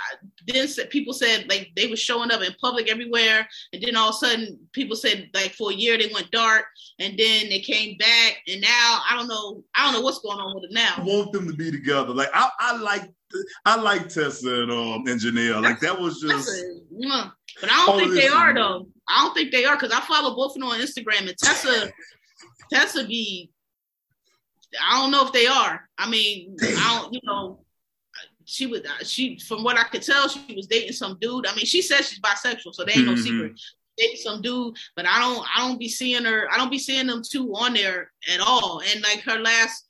then 0.45 0.67
said 0.67 0.91
people 0.91 1.11
said 1.11 1.47
like 1.49 1.71
they 1.75 1.87
were 1.87 1.95
showing 1.95 2.29
up 2.29 2.43
in 2.43 2.53
public 2.61 2.87
everywhere 2.87 3.49
and 3.73 3.81
then 3.81 3.95
all 3.95 4.09
of 4.09 4.15
a 4.15 4.17
sudden 4.19 4.59
people 4.71 4.95
said 4.95 5.31
like 5.33 5.53
for 5.55 5.71
a 5.71 5.73
year 5.73 5.97
they 5.97 6.11
went 6.13 6.29
dark 6.29 6.65
and 6.99 7.17
then 7.17 7.49
they 7.49 7.59
came 7.59 7.97
back 7.97 8.37
and 8.47 8.61
now 8.61 9.01
I 9.09 9.15
don't 9.17 9.27
know 9.27 9.63
I 9.73 9.85
don't 9.85 9.93
know 9.93 10.01
what's 10.01 10.19
going 10.19 10.37
on 10.37 10.53
with 10.53 10.65
it 10.65 10.71
now. 10.71 10.93
I 10.97 11.01
want 11.01 11.31
them 11.31 11.47
to 11.47 11.53
be 11.53 11.71
together. 11.71 12.13
Like 12.13 12.29
I, 12.31 12.51
I 12.59 12.77
like, 12.77 13.09
I 13.65 13.75
like 13.79 14.09
Tessa 14.09 14.63
and 14.63 14.71
um 14.71 15.07
and 15.07 15.19
Janelle. 15.19 15.61
Like 15.61 15.79
that 15.81 15.99
was 15.99 16.19
just. 16.19 16.49
a- 16.49 17.31
But 17.61 17.69
I 17.71 17.85
don't 17.85 17.99
think 17.99 18.13
they 18.13 18.27
are 18.27 18.53
though. 18.53 18.87
I 19.07 19.23
don't 19.23 19.33
think 19.33 19.51
they 19.51 19.65
are 19.65 19.75
because 19.75 19.91
I 19.91 19.99
follow 20.01 20.35
both 20.35 20.55
of 20.55 20.61
them 20.61 20.69
on 20.69 20.79
Instagram 20.79 21.27
and 21.27 21.37
Tessa 21.37 21.91
Tessa 22.71 23.05
be 23.05 23.51
I 24.81 24.99
don't 25.01 25.11
know 25.11 25.25
if 25.25 25.33
they 25.33 25.47
are. 25.47 25.89
I 25.97 26.07
mean, 26.09 26.55
I 26.61 26.99
don't, 27.01 27.13
you 27.13 27.19
know, 27.23 27.59
she 28.45 28.67
was 28.67 28.81
she 29.03 29.39
from 29.39 29.63
what 29.63 29.77
I 29.77 29.83
could 29.83 30.03
tell, 30.03 30.27
she 30.27 30.53
was 30.55 30.67
dating 30.67 30.93
some 30.93 31.17
dude. 31.19 31.47
I 31.47 31.55
mean, 31.55 31.65
she 31.65 31.81
says 31.81 32.07
she's 32.09 32.19
bisexual, 32.19 32.73
so 32.73 32.85
they 32.85 32.93
ain't 32.93 33.05
no 33.05 33.13
Mhm. 33.13 33.23
secret. 33.23 33.61
Dating 33.97 34.17
some 34.17 34.41
dude, 34.41 34.75
but 34.95 35.05
I 35.05 35.19
don't 35.19 35.45
I 35.55 35.67
don't 35.67 35.79
be 35.79 35.89
seeing 35.89 36.23
her, 36.23 36.47
I 36.51 36.57
don't 36.57 36.69
be 36.71 36.79
seeing 36.79 37.07
them 37.07 37.21
two 37.27 37.51
on 37.55 37.73
there 37.73 38.11
at 38.33 38.39
all. 38.39 38.81
And 38.93 39.01
like 39.01 39.21
her 39.21 39.39
last 39.39 39.85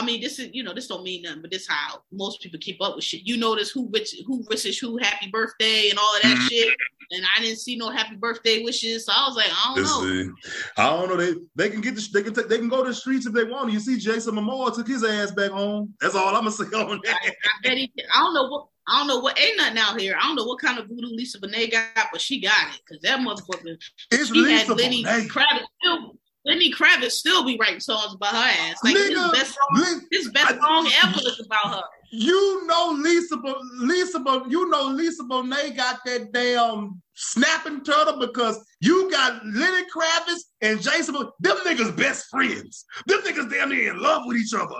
I 0.00 0.04
mean, 0.04 0.20
this 0.20 0.38
is 0.38 0.48
you 0.52 0.62
know, 0.62 0.72
this 0.72 0.86
don't 0.86 1.02
mean 1.02 1.22
nothing, 1.22 1.42
but 1.42 1.50
this 1.50 1.66
how 1.68 2.02
most 2.10 2.40
people 2.40 2.58
keep 2.60 2.80
up 2.80 2.96
with 2.96 3.04
shit. 3.04 3.26
You 3.26 3.36
notice 3.36 3.70
who 3.70 3.82
which 3.82 4.14
who 4.26 4.44
wishes 4.48 4.78
who 4.78 4.96
happy 4.98 5.28
birthday 5.30 5.90
and 5.90 5.98
all 5.98 6.16
of 6.16 6.22
that 6.22 6.36
Mhm. 6.38 6.48
shit. 6.48 6.74
And 7.12 7.24
I 7.36 7.40
didn't 7.42 7.58
see 7.58 7.76
no 7.76 7.90
happy 7.90 8.14
birthday 8.16 8.62
wishes, 8.62 9.04
so 9.06 9.12
I 9.14 9.26
was 9.26 9.36
like, 9.36 9.50
I 9.50 9.74
don't 9.74 9.82
This 9.82 9.90
know. 9.90 10.04
is- 10.06 10.70
I 10.76 10.90
don't 10.90 11.08
know. 11.08 11.16
They 11.16 11.34
they 11.56 11.68
can 11.70 11.80
get 11.80 11.96
the, 11.96 12.08
they 12.12 12.22
can 12.22 12.32
take, 12.32 12.48
they 12.48 12.58
can 12.58 12.68
go 12.68 12.82
to 12.84 12.88
the 12.90 12.94
streets 12.94 13.26
if 13.26 13.32
they 13.32 13.44
want. 13.44 13.72
You 13.72 13.80
see, 13.80 13.98
Jason 13.98 14.34
Momoa 14.36 14.74
took 14.74 14.86
his 14.88 15.04
ass 15.04 15.32
back 15.32 15.50
home. 15.50 15.94
That's 16.00 16.14
all 16.14 16.28
I'm 16.28 16.44
gonna 16.44 16.52
say 16.52 16.64
on 16.64 17.00
that. 17.04 17.16
I 17.24 17.32
bet 17.62 17.76
he. 17.78 17.92
I 18.14 18.18
don't 18.20 18.34
know 18.34 18.48
what. 18.48 18.66
I 18.88 18.98
don't 18.98 19.06
know 19.08 19.18
what. 19.20 19.38
Ain't 19.38 19.56
nothing 19.56 19.78
out 19.78 20.00
here. 20.00 20.16
I 20.18 20.22
don't 20.22 20.36
know 20.36 20.44
what 20.46 20.60
kind 20.60 20.78
of 20.78 20.86
voodoo 20.88 21.14
Lisa 21.14 21.38
Bonet 21.40 21.70
got, 21.70 22.08
but 22.12 22.20
she 22.20 22.40
got 22.40 22.74
it 22.74 22.80
because 22.86 23.02
that 23.02 23.18
motherfucker. 23.20 23.76
It's 24.10 24.28
She 24.28 24.34
Lisa 24.34 24.66
had 24.66 24.68
Lenny 24.76 25.04
Bonet. 25.04 25.28
Kravitz. 25.28 26.16
Lenny 26.46 26.72
Kravitz 26.72 27.12
still 27.12 27.44
be 27.44 27.58
writing 27.60 27.80
songs 27.80 28.14
about 28.14 28.32
her 28.32 28.38
ass. 28.38 28.76
Like 28.82 28.96
his 28.96 29.10
Nigga, 29.10 29.32
best 29.32 29.54
song. 29.54 30.00
His 30.10 30.30
best 30.30 30.54
song 30.58 30.90
ever 31.04 31.18
is 31.18 31.46
about 31.46 31.74
her. 31.74 31.82
You 32.12 32.66
know 32.66 32.96
Lisa, 32.98 33.36
Lisa, 33.78 34.44
you 34.48 34.68
know 34.68 34.88
Lisa 34.88 35.22
Bonet 35.24 35.76
got 35.76 36.00
that 36.06 36.32
damn 36.32 37.00
snapping 37.14 37.84
turtle 37.84 38.18
because 38.18 38.58
you 38.80 39.10
got 39.10 39.44
Lenny 39.44 39.86
Kravitz 39.94 40.40
and 40.62 40.80
Jason. 40.80 41.14
Bo- 41.14 41.32
them 41.40 41.56
niggas 41.58 41.96
best 41.96 42.26
friends. 42.30 42.84
Them 43.06 43.20
niggas 43.20 43.50
damn 43.50 43.68
near 43.68 43.92
in 43.92 44.00
love 44.02 44.22
with 44.24 44.38
each 44.38 44.54
other 44.54 44.74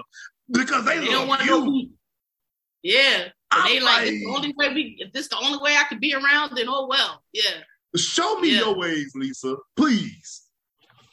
because 0.50 0.84
they, 0.86 0.98
They 0.98 1.14
love 1.14 1.42
you. 1.44 1.90
Yeah, 2.82 3.28
they 3.66 3.78
like, 3.78 4.08
it's 4.08 4.24
the 4.24 4.32
only 4.34 4.54
way 4.56 4.72
we. 4.72 4.96
If 4.98 5.12
this 5.12 5.28
the 5.28 5.36
only 5.36 5.58
way 5.58 5.76
I 5.76 5.84
could 5.88 6.00
be 6.00 6.14
around, 6.14 6.56
then 6.56 6.66
oh 6.68 6.86
well. 6.88 7.22
Yeah, 7.32 7.42
Show 7.96 8.40
me 8.40 8.52
Yeah. 8.52 8.60
your 8.60 8.76
ways, 8.76 9.12
Lisa, 9.14 9.56
please. 9.76 10.39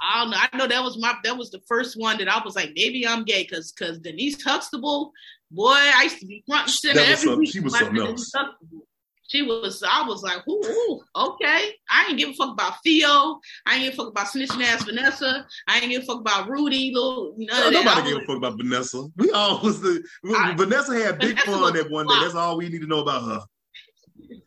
I 0.02 0.22
don't 0.22 0.32
know. 0.32 0.38
I 0.40 0.58
know 0.58 0.68
that 0.68 0.84
was 0.84 0.98
my 0.98 1.16
that 1.24 1.38
was 1.38 1.50
the 1.52 1.62
first 1.68 2.00
one 2.00 2.18
that 2.20 2.28
I 2.28 2.42
was 2.44 2.56
like, 2.56 2.72
maybe 2.76 3.08
I'm 3.08 3.24
gay 3.24 3.44
because 3.44 3.72
because 3.72 4.00
Denise 4.00 4.42
Huxtable, 4.44 5.12
boy, 5.52 5.72
I 5.74 6.04
used 6.04 6.20
to 6.20 6.26
be 6.26 6.44
front 6.48 6.68
and 6.68 6.72
center 6.72 7.00
every 7.02 7.36
week. 7.36 7.52
she 7.52 7.60
was 7.60 7.78
something 7.78 8.06
Huxtable. 8.06 8.88
She 9.30 9.42
was. 9.42 9.84
I 9.86 10.08
was 10.08 10.24
like, 10.24 10.48
ooh, 10.48 10.62
ooh, 10.66 11.02
okay. 11.14 11.74
I 11.90 12.08
ain't 12.08 12.18
give 12.18 12.30
a 12.30 12.34
fuck 12.34 12.54
about 12.54 12.76
Theo. 12.82 13.42
I 13.66 13.76
ain't 13.76 13.84
give 13.84 13.94
a 13.94 13.98
fuck 13.98 14.08
about 14.08 14.28
snitching 14.28 14.64
ass 14.64 14.86
Vanessa. 14.86 15.46
I 15.68 15.80
ain't 15.80 15.90
give 15.90 16.04
a 16.04 16.06
fuck 16.06 16.22
about 16.22 16.48
Rudy. 16.48 16.92
Little 16.94 17.36
that. 17.50 17.74
Nobody 17.74 18.04
gave 18.04 18.24
a 18.24 18.26
fuck 18.26 18.38
about 18.38 18.56
Vanessa. 18.58 19.06
We 19.18 19.30
all 19.32 19.62
was 19.62 19.82
the 19.82 20.02
I- 20.34 20.56
Vanessa 20.56 20.94
had 20.98 21.20
big 21.20 21.32
Vanessa 21.32 21.52
fun 21.52 21.74
that 21.74 21.92
one 21.92 22.08
day. 22.08 22.16
That's 22.22 22.36
all 22.36 22.58
we 22.58 22.70
need 22.70 22.80
to 22.80 22.88
know 22.88 23.02
about 23.02 23.24
her. 23.24 23.42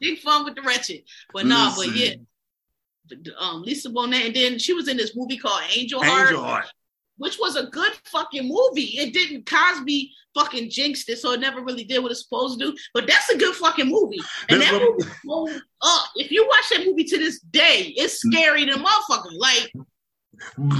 big 0.00 0.18
fun 0.20 0.46
with 0.46 0.54
the 0.54 0.62
wretched. 0.62 1.02
But 1.34 1.44
nah, 1.44 1.74
but 1.76 1.94
yeah, 1.94 2.14
um, 3.38 3.62
Lisa 3.62 3.90
Bonet, 3.90 4.26
and 4.26 4.36
then 4.36 4.58
she 4.58 4.72
was 4.72 4.88
in 4.88 4.96
this 4.96 5.16
movie 5.16 5.36
called 5.38 5.62
Angel 5.76 6.02
Heart, 6.02 6.28
Angel 6.28 6.42
Heart. 6.44 6.66
which 7.18 7.38
was 7.38 7.56
a 7.56 7.66
good 7.66 7.92
fucking 8.04 8.48
movie. 8.48 8.98
It 8.98 9.12
didn't 9.12 9.46
Cosby 9.46 10.12
fucking 10.34 10.70
jinxed 10.70 11.08
it, 11.08 11.18
so 11.18 11.32
it 11.32 11.40
never 11.40 11.60
really 11.62 11.84
did 11.84 12.00
what 12.02 12.12
it's 12.12 12.22
supposed 12.22 12.60
to 12.60 12.66
do. 12.70 12.76
But 12.94 13.06
that's 13.06 13.28
a 13.30 13.36
good 13.38 13.54
fucking 13.56 13.88
movie, 13.88 14.20
and 14.48 14.60
That's 14.60 14.70
that 14.72 14.80
what- 14.80 14.98
movie 14.98 15.10
blows 15.24 15.60
up. 15.82 16.06
If 16.16 16.30
you 16.30 16.46
watch 16.46 16.68
that 16.70 16.86
movie 16.86 17.04
to 17.04 17.18
this 17.18 17.40
day, 17.40 17.92
it's 17.96 18.20
scary 18.20 18.64
than 18.64 18.82
motherfucker. 18.84 19.32
Like, 19.36 19.72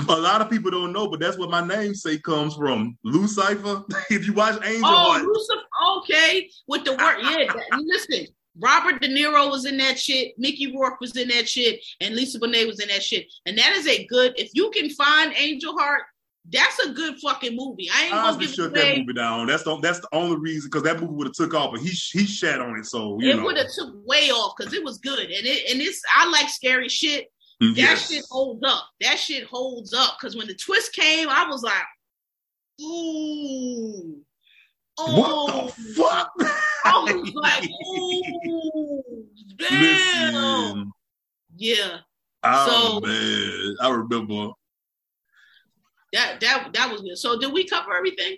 A 0.08 0.16
lot 0.16 0.40
of 0.40 0.48
people 0.48 0.70
don't 0.70 0.92
know, 0.92 1.08
but 1.08 1.20
that's 1.20 1.36
what 1.36 1.50
my 1.50 1.60
namesake 1.66 2.22
comes 2.22 2.54
from. 2.54 2.96
Lucifer. 3.04 3.82
if 4.10 4.26
you 4.26 4.32
watch 4.32 4.54
Angel 4.64 4.82
oh, 4.86 5.12
Heart, 5.12 5.22
Lucifer, 5.24 5.60
okay, 5.98 6.48
with 6.66 6.84
the 6.84 6.92
word, 6.92 7.16
yeah. 7.22 7.52
that- 7.52 7.80
listen. 7.80 8.26
Robert 8.58 9.00
De 9.00 9.08
Niro 9.08 9.50
was 9.50 9.64
in 9.64 9.76
that 9.78 9.98
shit. 9.98 10.38
Mickey 10.38 10.74
Rourke 10.76 11.00
was 11.00 11.16
in 11.16 11.28
that 11.28 11.48
shit, 11.48 11.80
and 12.00 12.14
Lisa 12.14 12.38
Bonet 12.40 12.66
was 12.66 12.80
in 12.80 12.88
that 12.88 13.02
shit. 13.02 13.26
And 13.46 13.56
that 13.58 13.72
is 13.72 13.86
a 13.86 14.04
good. 14.06 14.34
If 14.38 14.50
you 14.54 14.70
can 14.70 14.90
find 14.90 15.32
Angel 15.36 15.76
Heart, 15.78 16.02
that's 16.52 16.78
a 16.80 16.90
good 16.92 17.18
fucking 17.20 17.54
movie. 17.54 17.88
I 17.94 18.04
ain't 18.04 18.12
gonna 18.12 18.26
Cosby 18.32 18.44
give 18.46 18.52
it 18.52 18.56
shut 18.56 18.74
that 18.74 18.98
movie 18.98 19.12
down. 19.12 19.46
That's 19.46 19.62
the 19.62 19.76
that's 19.78 20.00
the 20.00 20.08
only 20.12 20.36
reason 20.36 20.68
because 20.68 20.82
that 20.82 21.00
movie 21.00 21.12
would 21.14 21.26
have 21.28 21.34
took 21.34 21.54
off, 21.54 21.72
but 21.72 21.80
he 21.80 21.88
he 21.90 22.24
shat 22.24 22.60
on 22.60 22.78
it. 22.78 22.86
So 22.86 23.20
you 23.20 23.30
It 23.30 23.42
would 23.42 23.56
have 23.56 23.68
took 23.72 23.94
way 24.06 24.30
off 24.30 24.54
because 24.56 24.72
it 24.72 24.82
was 24.82 24.98
good, 24.98 25.20
and 25.20 25.46
it 25.46 25.70
and 25.70 25.80
it's. 25.80 26.02
I 26.14 26.28
like 26.30 26.48
scary 26.48 26.88
shit. 26.88 27.28
Mm, 27.62 27.74
That 27.76 27.80
yes. 27.82 28.10
shit 28.10 28.24
holds 28.30 28.62
up. 28.66 28.84
That 29.02 29.18
shit 29.18 29.44
holds 29.44 29.92
up 29.92 30.16
because 30.18 30.34
when 30.36 30.46
the 30.48 30.54
twist 30.54 30.92
came, 30.94 31.28
I 31.28 31.46
was 31.46 31.62
like, 31.62 31.74
ooh, 32.80 34.18
oh, 35.08 35.18
What 35.18 35.74
the 35.96 36.02
oh. 36.02 36.08
fuck? 36.08 36.30
I 36.84 36.98
was 37.02 37.34
like, 37.34 37.70
ooh, 37.98 39.26
damn. 39.58 39.80
Listen, 39.80 40.92
Yeah, 41.56 41.98
oh 42.42 43.00
So- 43.00 43.06
man, 43.06 43.76
I 43.80 43.88
remember. 43.90 44.52
that 46.12 46.40
that 46.40 46.70
that 46.72 46.90
was 46.90 47.02
good. 47.02 47.16
So 47.18 47.38
did 47.38 47.52
we 47.52 47.64
cover 47.66 47.94
everything? 47.94 48.36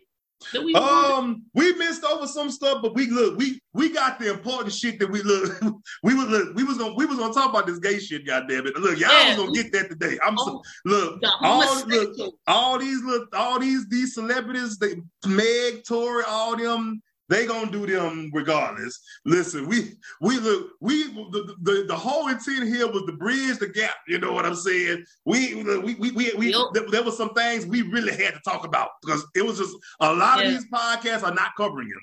We? 0.64 0.74
Um, 0.74 1.44
we 1.54 1.72
missed 1.74 2.04
over 2.04 2.26
some 2.26 2.50
stuff, 2.50 2.80
but 2.82 2.94
we 2.94 3.06
look, 3.08 3.36
we 3.38 3.60
we 3.72 3.90
got 3.90 4.18
the 4.18 4.30
important 4.30 4.72
shit 4.72 4.98
that 5.00 5.10
we 5.10 5.22
look. 5.22 5.52
We 6.04 6.14
was 6.14 6.26
look, 6.28 6.54
we 6.56 6.64
was 6.64 6.78
gonna 6.78 6.94
we 6.94 7.06
was 7.06 7.18
gonna 7.18 7.32
talk 7.34 7.50
about 7.50 7.66
this 7.66 7.78
gay 7.78 7.98
shit. 7.98 8.26
Goddamn 8.26 8.66
it! 8.66 8.76
Look, 8.76 8.98
y'all 8.98 9.10
Yeah. 9.10 9.28
was 9.28 9.36
gonna 9.36 9.52
get 9.52 9.72
that 9.72 9.88
today. 9.90 10.18
I'm 10.24 10.36
so, 10.38 10.60
Oh, 10.60 10.62
look. 10.84 11.20
All 11.42 11.86
look, 11.86 12.34
all 12.46 12.78
these 12.78 13.02
look, 13.02 13.28
all 13.34 13.58
these 13.58 13.88
these 13.88 14.14
celebrities, 14.14 14.78
they, 14.78 14.96
Meg, 15.26 15.84
Tory, 15.84 16.24
all 16.26 16.56
them, 16.56 17.02
they 17.32 17.46
gonna 17.46 17.70
do 17.70 17.86
them 17.86 18.30
regardless. 18.32 19.00
Listen, 19.24 19.66
we 19.66 19.92
we 20.20 20.38
look, 20.38 20.72
we 20.80 21.04
the, 21.04 21.56
the 21.62 21.84
the 21.88 21.96
whole 21.96 22.28
intent 22.28 22.68
here 22.68 22.86
was 22.86 23.04
to 23.06 23.12
bridge 23.12 23.58
the 23.58 23.68
gap. 23.68 23.94
You 24.06 24.18
know 24.18 24.32
what 24.32 24.44
I'm 24.46 24.54
saying? 24.54 25.04
We 25.24 25.54
we 25.62 25.94
we 25.94 26.10
we, 26.10 26.32
we 26.36 26.52
Yep. 26.52 26.66
there, 26.74 26.90
there 26.90 27.02
was 27.02 27.16
some 27.16 27.32
things 27.34 27.64
we 27.66 27.82
really 27.82 28.12
had 28.12 28.34
to 28.34 28.40
talk 28.44 28.64
about 28.66 28.90
because 29.00 29.24
it 29.34 29.44
was 29.44 29.58
just 29.58 29.74
a 30.00 30.12
lot 30.12 30.38
Yeah. 30.38 30.48
of 30.48 30.52
these 30.52 30.66
podcasts 30.70 31.22
are 31.22 31.34
not 31.34 31.52
covering 31.56 31.88
it. 31.88 32.02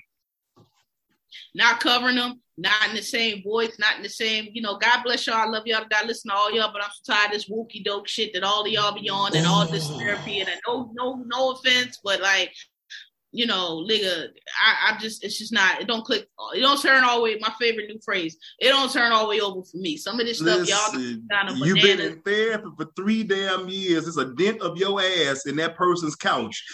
not 1.54 1.80
covering 1.80 2.16
them, 2.16 2.40
not 2.58 2.88
in 2.88 2.94
the 2.96 3.02
same 3.02 3.42
voice, 3.42 3.76
not 3.78 3.96
in 3.96 4.02
the 4.02 4.08
same, 4.08 4.48
you 4.52 4.62
know, 4.62 4.76
God 4.78 5.02
bless 5.04 5.26
y'all. 5.26 5.36
I 5.36 5.46
love 5.46 5.66
y'all. 5.66 5.84
I 5.94 6.04
listen 6.04 6.30
to 6.30 6.36
all 6.36 6.52
y'all, 6.52 6.72
but 6.72 6.82
I'm 6.82 6.90
so 7.02 7.12
tired 7.12 7.26
of 7.26 7.32
this 7.32 7.48
wookie 7.48 7.84
dope 7.84 8.06
shit 8.08 8.32
that 8.34 8.42
all 8.42 8.62
of 8.64 8.70
y'all 8.72 8.92
be 9.00 9.08
on 9.08 9.34
and 9.36 9.46
all 9.46 9.66
this 9.70 9.88
therapy. 9.88 10.40
And 10.40 10.48
I 10.48 10.54
no, 10.66 10.90
no, 10.94 11.22
no 11.26 11.52
offense, 11.52 11.98
but 12.02 12.20
like, 12.20 12.52
you 13.32 13.46
know, 13.46 13.86
nigga, 13.88 14.28
I, 14.60 14.92
I 14.92 14.98
just, 14.98 15.24
it's 15.24 15.38
just 15.38 15.52
not, 15.52 15.80
it 15.80 15.86
don't 15.86 16.04
click, 16.04 16.26
it 16.54 16.60
don't 16.60 16.80
turn 16.80 17.04
all 17.04 17.18
the 17.18 17.22
way, 17.22 17.38
my 17.40 17.52
favorite 17.60 17.88
new 17.88 18.00
phrase, 18.04 18.36
it 18.58 18.68
don't 18.68 18.92
turn 18.92 19.12
all 19.12 19.22
the 19.22 19.28
way 19.28 19.40
over 19.40 19.62
for 19.62 19.76
me. 19.76 19.96
Some 19.96 20.18
of 20.18 20.26
this 20.26 20.38
stuff, 20.38 20.68
y'all 20.68 20.92
kind 21.30 21.48
of 21.48 21.58
you've 21.58 21.76
been 21.76 22.00
in 22.00 22.20
therapy 22.22 22.68
for 22.76 22.86
three 22.96 23.22
damn 23.22 23.68
years. 23.68 24.08
It's 24.08 24.16
a 24.16 24.34
dent 24.34 24.60
of 24.62 24.76
your 24.76 25.00
ass 25.00 25.46
in 25.46 25.56
that 25.56 25.76
person's 25.76 26.16
couch. 26.16 26.64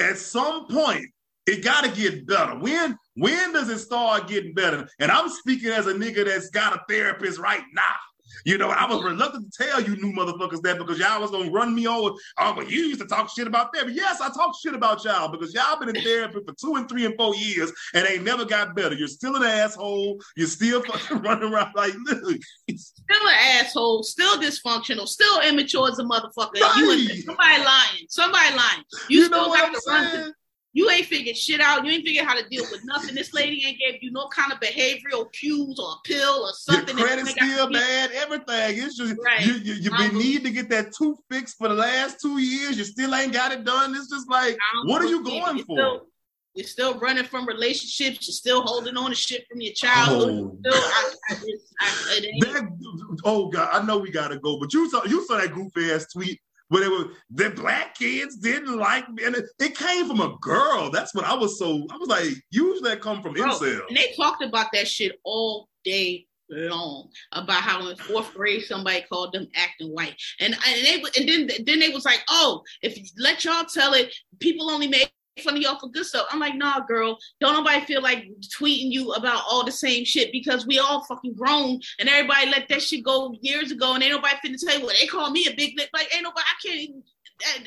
At 0.00 0.16
some 0.16 0.66
point, 0.68 1.04
it 1.46 1.64
got 1.64 1.84
to 1.84 1.90
get 1.90 2.26
better. 2.26 2.58
When 2.58 2.96
when 3.16 3.52
does 3.52 3.68
it 3.68 3.78
start 3.78 4.28
getting 4.28 4.54
better? 4.54 4.88
And 5.00 5.10
I'm 5.10 5.28
speaking 5.28 5.70
as 5.70 5.86
a 5.86 5.92
nigga 5.92 6.24
that's 6.24 6.50
got 6.50 6.74
a 6.74 6.80
therapist 6.88 7.38
right 7.38 7.64
now. 7.74 7.94
You 8.44 8.58
know, 8.58 8.70
I 8.70 8.86
was 8.86 9.02
reluctant 9.02 9.52
to 9.52 9.64
tell 9.64 9.80
you 9.82 9.96
new 9.96 10.12
motherfuckers 10.12 10.62
that 10.62 10.78
because 10.78 10.98
y'all 10.98 11.20
was 11.20 11.30
gonna 11.30 11.50
run 11.50 11.74
me 11.74 11.86
over. 11.86 12.16
Oh, 12.38 12.54
but 12.54 12.70
you 12.70 12.82
used 12.82 13.00
to 13.00 13.06
talk 13.06 13.30
shit 13.30 13.46
about 13.46 13.74
therapy. 13.74 13.92
Yes, 13.92 14.20
I 14.20 14.28
talk 14.28 14.54
shit 14.60 14.74
about 14.74 15.04
y'all 15.04 15.28
because 15.28 15.54
y'all 15.54 15.78
been 15.78 15.94
in 15.94 16.02
therapy 16.02 16.38
for 16.46 16.54
two 16.54 16.76
and 16.76 16.88
three 16.88 17.04
and 17.04 17.16
four 17.16 17.34
years 17.34 17.72
and 17.94 18.06
ain't 18.06 18.24
never 18.24 18.44
got 18.44 18.74
better. 18.74 18.94
You're 18.94 19.08
still 19.08 19.36
an 19.36 19.42
asshole. 19.42 20.20
You're 20.36 20.46
still 20.48 20.82
fucking 20.86 21.18
running 21.22 21.52
around 21.52 21.72
like, 21.74 21.94
look, 22.06 22.38
Still 22.76 23.28
an 23.28 23.34
asshole, 23.60 24.02
still 24.02 24.40
dysfunctional, 24.40 25.06
still 25.06 25.40
immature 25.40 25.88
as 25.88 25.98
a 25.98 26.04
motherfucker. 26.04 26.56
You 26.56 26.62
Right. 26.62 27.10
and 27.10 27.24
somebody 27.24 27.64
lying, 27.64 28.06
somebody 28.08 28.56
lying. 28.56 28.84
You, 29.08 29.18
you, 29.20 29.24
still 29.26 29.42
know 29.42 29.48
what 29.48 29.58
got 29.58 29.68
I'm 29.68 29.74
to 29.74 29.80
run 29.86 30.04
to 30.04 30.10
saying? 30.10 30.32
You 30.74 30.88
ain't 30.90 31.04
figured 31.06 31.36
shit 31.36 31.60
out. 31.60 31.84
You 31.84 31.92
ain't 31.92 32.04
figured 32.04 32.24
how 32.24 32.34
to 32.34 32.48
deal 32.48 32.64
with 32.70 32.80
nothing. 32.84 33.14
This 33.14 33.34
lady 33.34 33.62
ain't 33.66 33.78
gave 33.78 34.02
you 34.02 34.10
no 34.10 34.28
kind 34.28 34.52
of 34.52 34.58
behavioral 34.60 35.30
cues 35.32 35.78
or 35.78 35.92
a 35.92 35.96
pill 36.04 36.44
or 36.46 36.52
something. 36.54 36.96
that 36.96 37.04
credit 37.04 37.26
you 37.26 37.32
still 37.32 37.70
bad, 37.70 38.10
everything. 38.12 38.78
It's 38.82 38.96
just 38.96 39.14
Right. 39.22 39.44
you 39.44 39.54
you, 39.54 39.74
you 39.74 39.90
been 39.90 40.16
need 40.16 40.44
to 40.44 40.50
get 40.50 40.70
that 40.70 40.94
tooth 40.96 41.18
fixed 41.30 41.58
for 41.58 41.68
the 41.68 41.74
last 41.74 42.20
two 42.22 42.38
years. 42.38 42.78
You 42.78 42.84
still 42.84 43.14
ain't 43.14 43.32
got 43.34 43.52
it 43.52 43.64
done. 43.64 43.94
It's 43.94 44.08
just 44.08 44.30
like, 44.30 44.56
what 44.84 45.02
are 45.02 45.06
you 45.06 45.16
you're 45.16 45.24
going 45.42 45.58
still- 45.62 45.98
for? 45.98 46.06
You're 46.54 46.66
still 46.66 46.98
running 46.98 47.24
from 47.24 47.46
relationships. 47.48 48.26
You're 48.28 48.34
still 48.34 48.60
holding 48.60 48.94
on 48.98 49.08
to 49.08 49.16
shit 49.16 49.46
from 49.50 49.62
your 49.62 49.72
childhood. 49.72 50.30
Oh. 50.30 50.58
Still, 50.60 50.82
I, 50.82 51.12
I 51.30 51.34
just, 51.34 51.74
I, 51.80 52.20
That, 52.40 53.18
oh 53.24 53.48
God, 53.48 53.70
I 53.72 53.82
know 53.86 53.96
we 53.96 54.10
gotta 54.10 54.38
go, 54.38 54.58
but 54.58 54.72
you 54.74 54.88
saw 54.90 55.02
you 55.04 55.24
saw 55.26 55.38
that 55.38 55.54
goofy 55.54 55.90
ass 55.92 56.06
tweet 56.12 56.38
where 56.72 56.84
it 56.84 56.90
were 56.90 57.10
the 57.30 57.50
black 57.50 57.94
kids 57.94 58.36
didn't 58.36 58.78
like 58.78 59.06
me, 59.10 59.24
and 59.24 59.36
it, 59.36 59.44
it 59.60 59.76
came 59.76 60.08
from 60.08 60.22
a 60.22 60.34
girl. 60.40 60.90
That's 60.90 61.14
what 61.14 61.26
I 61.26 61.34
was 61.34 61.58
so 61.58 61.86
I 61.90 61.98
was 61.98 62.08
like, 62.08 62.34
usually 62.50 62.88
that 62.88 63.02
come 63.02 63.22
from 63.22 63.34
Bro, 63.34 63.48
incel. 63.48 63.86
and 63.88 63.96
they 63.96 64.14
talked 64.16 64.42
about 64.42 64.68
that 64.72 64.88
shit 64.88 65.20
all 65.22 65.68
day 65.84 66.26
long 66.48 67.10
about 67.32 67.62
how 67.62 67.86
in 67.88 67.96
fourth 67.96 68.32
grade 68.32 68.62
somebody 68.62 69.04
called 69.06 69.34
them 69.34 69.48
acting 69.54 69.88
white, 69.88 70.16
and 70.40 70.54
and 70.54 70.86
they 70.86 71.02
and 71.18 71.28
then 71.28 71.50
then 71.66 71.78
they 71.78 71.90
was 71.90 72.06
like, 72.06 72.22
oh, 72.30 72.62
if 72.80 72.96
you 72.96 73.04
let 73.18 73.44
y'all 73.44 73.66
tell 73.66 73.92
it, 73.92 74.10
people 74.40 74.70
only 74.70 74.88
make 74.88 75.12
fun 75.40 75.56
of 75.56 75.62
y'all 75.62 75.78
for 75.78 75.88
good 75.88 76.04
stuff. 76.04 76.26
I'm 76.30 76.40
like, 76.40 76.54
nah, 76.54 76.80
girl, 76.80 77.16
don't 77.40 77.54
nobody 77.54 77.84
feel 77.84 78.02
like 78.02 78.24
tweeting 78.58 78.90
you 78.92 79.12
about 79.12 79.42
all 79.48 79.64
the 79.64 79.72
same 79.72 80.04
shit 80.04 80.30
because 80.32 80.66
we 80.66 80.78
all 80.78 81.04
fucking 81.04 81.34
grown 81.34 81.80
and 81.98 82.08
everybody 82.08 82.50
let 82.50 82.68
that 82.68 82.82
shit 82.82 83.04
go 83.04 83.34
years 83.40 83.70
ago, 83.72 83.94
and 83.94 84.02
ain't 84.02 84.12
nobody 84.12 84.34
finna 84.44 84.58
tell 84.62 84.78
you, 84.78 84.84
what 84.84 84.96
they 85.00 85.06
call 85.06 85.30
me 85.30 85.46
a 85.46 85.54
big 85.54 85.78
lip, 85.78 85.88
like 85.94 86.12
ain't 86.14 86.24
nobody, 86.24 86.44
I 86.46 86.66
can't 86.68 86.80
even. 86.80 87.02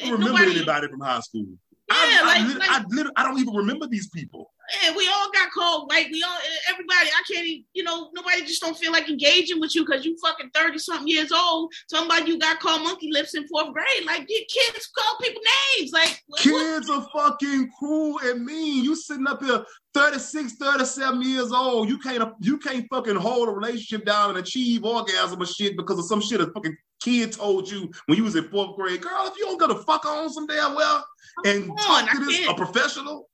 I 0.03 0.11
remember 0.11 0.33
nobody, 0.33 0.57
anybody 0.57 0.87
from 0.87 0.99
high 1.01 1.19
school. 1.21 1.45
Yeah, 1.89 1.95
I, 1.95 2.19
I, 2.23 2.25
like- 2.39 2.47
lit- 2.89 3.05
like- 3.07 3.15
I, 3.17 3.21
I 3.21 3.23
don't 3.23 3.39
even 3.39 3.53
remember 3.53 3.87
these 3.87 4.09
people. 4.09 4.51
Yeah, 4.83 4.95
we 4.95 5.07
all 5.07 5.31
got 5.31 5.51
called 5.51 5.89
white. 5.89 6.07
We 6.11 6.23
all, 6.23 6.37
everybody. 6.71 7.09
I 7.09 7.21
can't 7.31 7.45
even, 7.47 7.65
you 7.73 7.83
know, 7.83 8.09
nobody 8.13 8.41
just 8.41 8.61
don't 8.61 8.77
feel 8.77 8.91
like 8.91 9.09
engaging 9.09 9.59
with 9.59 9.75
you 9.75 9.85
because 9.85 10.05
you 10.05 10.17
fucking 10.23 10.49
thirty 10.53 10.79
something 10.79 11.07
years 11.07 11.31
old. 11.31 11.71
Somebody 11.89 12.31
you 12.31 12.39
got 12.39 12.59
called 12.59 12.83
monkey 12.83 13.09
lips 13.11 13.35
in 13.35 13.47
fourth 13.47 13.73
grade. 13.73 14.05
Like 14.05 14.25
you 14.27 14.43
kids 14.49 14.89
call 14.97 15.17
people 15.21 15.41
names. 15.77 15.91
Like 15.91 16.21
what- 16.27 16.41
Kids 16.41 16.89
are 16.89 17.07
fucking 17.13 17.69
cruel 17.77 18.19
and 18.23 18.43
mean. 18.45 18.83
You 18.83 18.95
sitting 18.95 19.27
up 19.27 19.43
here 19.43 19.63
36, 19.93 20.55
37 20.59 21.21
years 21.21 21.51
old. 21.51 21.87
You 21.89 21.97
can't 21.99 22.33
you 22.41 22.57
can't 22.57 22.85
fucking 22.89 23.15
hold 23.15 23.49
a 23.49 23.51
relationship 23.51 24.05
down 24.05 24.31
and 24.31 24.39
achieve 24.39 24.83
orgasm 24.83 25.41
or 25.41 25.45
shit 25.45 25.77
because 25.77 25.99
of 25.99 26.05
some 26.05 26.21
shit 26.21 26.41
a 26.41 26.47
fucking 26.47 26.75
kid 27.01 27.31
told 27.33 27.69
you 27.69 27.91
when 28.07 28.17
you 28.17 28.23
was 28.23 28.35
in 28.35 28.49
fourth 28.49 28.75
grade. 28.75 29.01
Girl, 29.01 29.27
if 29.27 29.37
you 29.37 29.45
don't 29.45 29.59
go 29.59 29.67
to 29.67 29.75
fuck 29.83 30.05
on 30.05 30.29
some 30.31 30.47
damn 30.47 30.75
well 30.75 31.05
and 31.45 31.67
Come 31.67 31.77
talk 31.77 32.09
to 32.11 32.25
this 32.25 32.47
a 32.47 32.53
professional. 32.53 33.29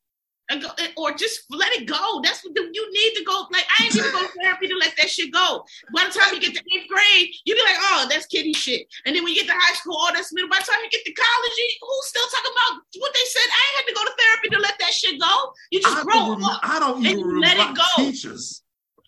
Go, 0.60 0.70
eh, 0.80 0.92
or 0.98 1.14
just 1.14 1.46
let 1.50 1.72
it 1.74 1.88
go. 1.88 2.20
That's 2.24 2.44
what 2.44 2.56
the, 2.56 2.68
you 2.74 2.84
need 2.92 3.14
to 3.20 3.24
go. 3.24 3.48
Like 3.52 3.66
I 3.78 3.86
ain't 3.86 3.96
even 3.96 4.12
go 4.12 4.22
to 4.22 4.34
therapy 4.42 4.68
to 4.68 4.76
let 4.76 4.94
that 4.98 5.10
shit 5.10 5.32
go. 5.32 5.64
By 5.94 6.06
the 6.06 6.18
time 6.18 6.34
you 6.34 6.42
get 6.42 6.54
to 6.56 6.64
eighth 6.74 6.90
grade, 6.90 7.30
you 7.46 7.56
be 7.56 7.62
like, 7.62 7.78
oh, 7.80 8.08
that's 8.10 8.26
kiddie 8.26 8.54
shit. 8.54 8.88
And 9.06 9.16
then 9.16 9.24
when 9.24 9.34
you 9.34 9.42
get 9.42 9.48
to 9.48 9.58
high 9.58 9.76
school, 9.76 9.96
oh, 9.96 10.12
that's 10.14 10.34
middle. 10.34 10.50
By 10.50 10.60
the 10.60 10.66
time 10.66 10.82
you 10.84 10.90
get 10.90 11.06
to 11.06 11.14
college, 11.14 11.56
you, 11.58 11.68
who's 11.82 12.08
still 12.08 12.28
talking 12.28 12.52
about 12.52 12.82
what 13.00 13.14
they 13.14 13.26
said? 13.30 13.48
I 13.48 13.62
ain't 13.62 13.78
had 13.78 13.86
to 13.88 13.96
go 13.96 14.04
to 14.04 14.14
therapy 14.18 14.48
to 14.50 14.60
let 14.60 14.76
that 14.80 14.94
shit 14.94 15.22
go. 15.22 15.54
You 15.72 15.80
just 15.82 15.98
I 15.98 16.04
grow 16.04 16.36
don't, 16.36 16.44
up. 16.44 16.60
I 16.64 16.80
don't 16.80 17.06
even 17.06 17.24
remember 17.24 17.48
let 17.48 17.70
it 17.70 17.76
go. 17.76 18.04
teachers. 18.04 18.64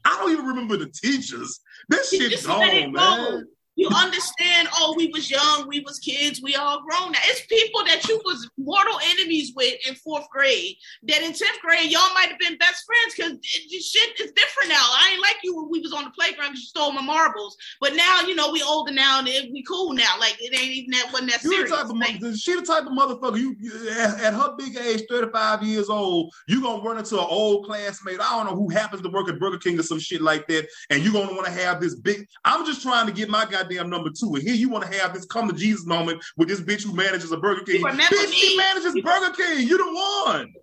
I 0.05 0.17
don't 0.19 0.31
even 0.31 0.45
remember 0.45 0.77
the 0.77 0.87
teachers. 0.87 1.59
This 1.89 2.09
shit 2.09 2.31
just 2.31 2.47
let 2.47 2.73
it 2.73 2.93
gone, 2.93 2.93
go. 2.93 3.43
You 3.75 3.89
understand? 3.95 4.67
Oh, 4.75 4.93
we 4.95 5.07
was 5.07 5.31
young, 5.31 5.67
we 5.67 5.79
was 5.79 5.97
kids, 5.99 6.41
we 6.43 6.55
all 6.55 6.83
grown 6.87 7.11
now. 7.11 7.19
It's 7.25 7.45
people 7.47 7.83
that 7.85 8.07
you 8.07 8.21
was 8.23 8.47
mortal 8.57 8.99
enemies 9.11 9.51
with 9.55 9.73
in 9.87 9.95
fourth 9.95 10.29
grade. 10.29 10.75
That 11.03 11.23
in 11.23 11.33
tenth 11.33 11.59
grade, 11.61 11.89
y'all 11.91 12.13
might 12.13 12.29
have 12.29 12.37
been 12.39 12.57
best 12.57 12.85
friends 12.85 13.15
because 13.15 13.43
shit 13.45 14.19
is 14.19 14.31
different 14.33 14.69
now. 14.69 14.75
I 14.79 15.11
ain't 15.13 15.21
like 15.21 15.37
you 15.43 15.55
when 15.55 15.69
we 15.71 15.79
was 15.81 15.91
on 15.91 16.03
the 16.03 16.11
playground 16.11 16.49
because 16.51 16.59
you 16.61 16.67
stole 16.67 16.91
my 16.91 17.01
marbles. 17.01 17.57
But 17.81 17.95
now, 17.95 18.21
you 18.27 18.35
know, 18.35 18.51
we 18.51 18.61
older 18.61 18.91
now 18.93 19.19
and 19.19 19.27
it- 19.27 19.51
we 19.51 19.63
cool 19.63 19.93
now. 19.93 20.17
Like 20.19 20.37
it 20.39 20.53
ain't 20.53 20.71
even 20.71 20.91
that 20.91 21.09
wasn't 21.11 21.31
that 21.31 21.43
You 21.43 21.51
serious. 21.51 21.69
the 21.71 21.75
type 21.77 21.85
of 21.85 21.97
Like, 21.97 22.35
she 22.37 22.55
the 22.55 22.61
type 22.61 22.83
of 22.85 22.91
motherfucker. 22.93 23.39
You, 23.39 23.55
you 23.59 23.89
at, 23.89 24.19
at 24.21 24.33
her 24.33 24.55
big 24.57 24.77
age, 24.77 25.03
thirty 25.09 25.31
five 25.31 25.63
years 25.63 25.89
old, 25.89 26.31
you 26.47 26.61
gonna 26.61 26.81
run 26.83 26.97
into 26.99 27.15
an 27.19 27.25
old 27.27 27.65
classmate. 27.65 28.19
I 28.21 28.29
don't 28.37 28.45
know 28.45 28.55
who 28.55 28.69
happens 28.69 29.01
to 29.01 29.09
work 29.09 29.29
at 29.29 29.39
Burger 29.39 29.57
King 29.57 29.79
or 29.79 29.83
some 29.83 29.99
shit 29.99 30.21
like 30.21 30.47
that, 30.47 30.67
and 30.91 31.03
you 31.03 31.11
gonna 31.11 31.33
want 31.33 31.45
to 31.47 31.51
have 31.51 31.81
this 31.81 31.95
big. 31.95 32.27
I'm 32.45 32.65
just 32.65 32.81
trying 32.83 33.07
to 33.07 33.11
get 33.13 33.29
my 33.29 33.45
goddamn 33.63 33.89
number 33.89 34.09
two, 34.09 34.33
and 34.35 34.43
here 34.43 34.53
you 34.55 34.69
want 34.69 34.89
to 34.89 34.99
have 34.99 35.13
this 35.13 35.25
come 35.25 35.47
to 35.47 35.53
Jesus 35.55 35.85
moment 35.85 36.23
with 36.37 36.47
this 36.47 36.61
bitch 36.61 36.83
who 36.83 36.93
manages 36.93 37.31
a 37.31 37.37
Burger 37.37 37.63
King. 37.63 37.77
You 37.81 37.85
remember 37.85 38.15
bitch, 38.15 38.33
she 38.33 38.49
me? 38.49 38.57
manages 38.57 38.93
Burger 39.01 39.33
King. 39.35 39.67
You 39.67 39.77
the 39.77 40.33
one. 40.35 40.53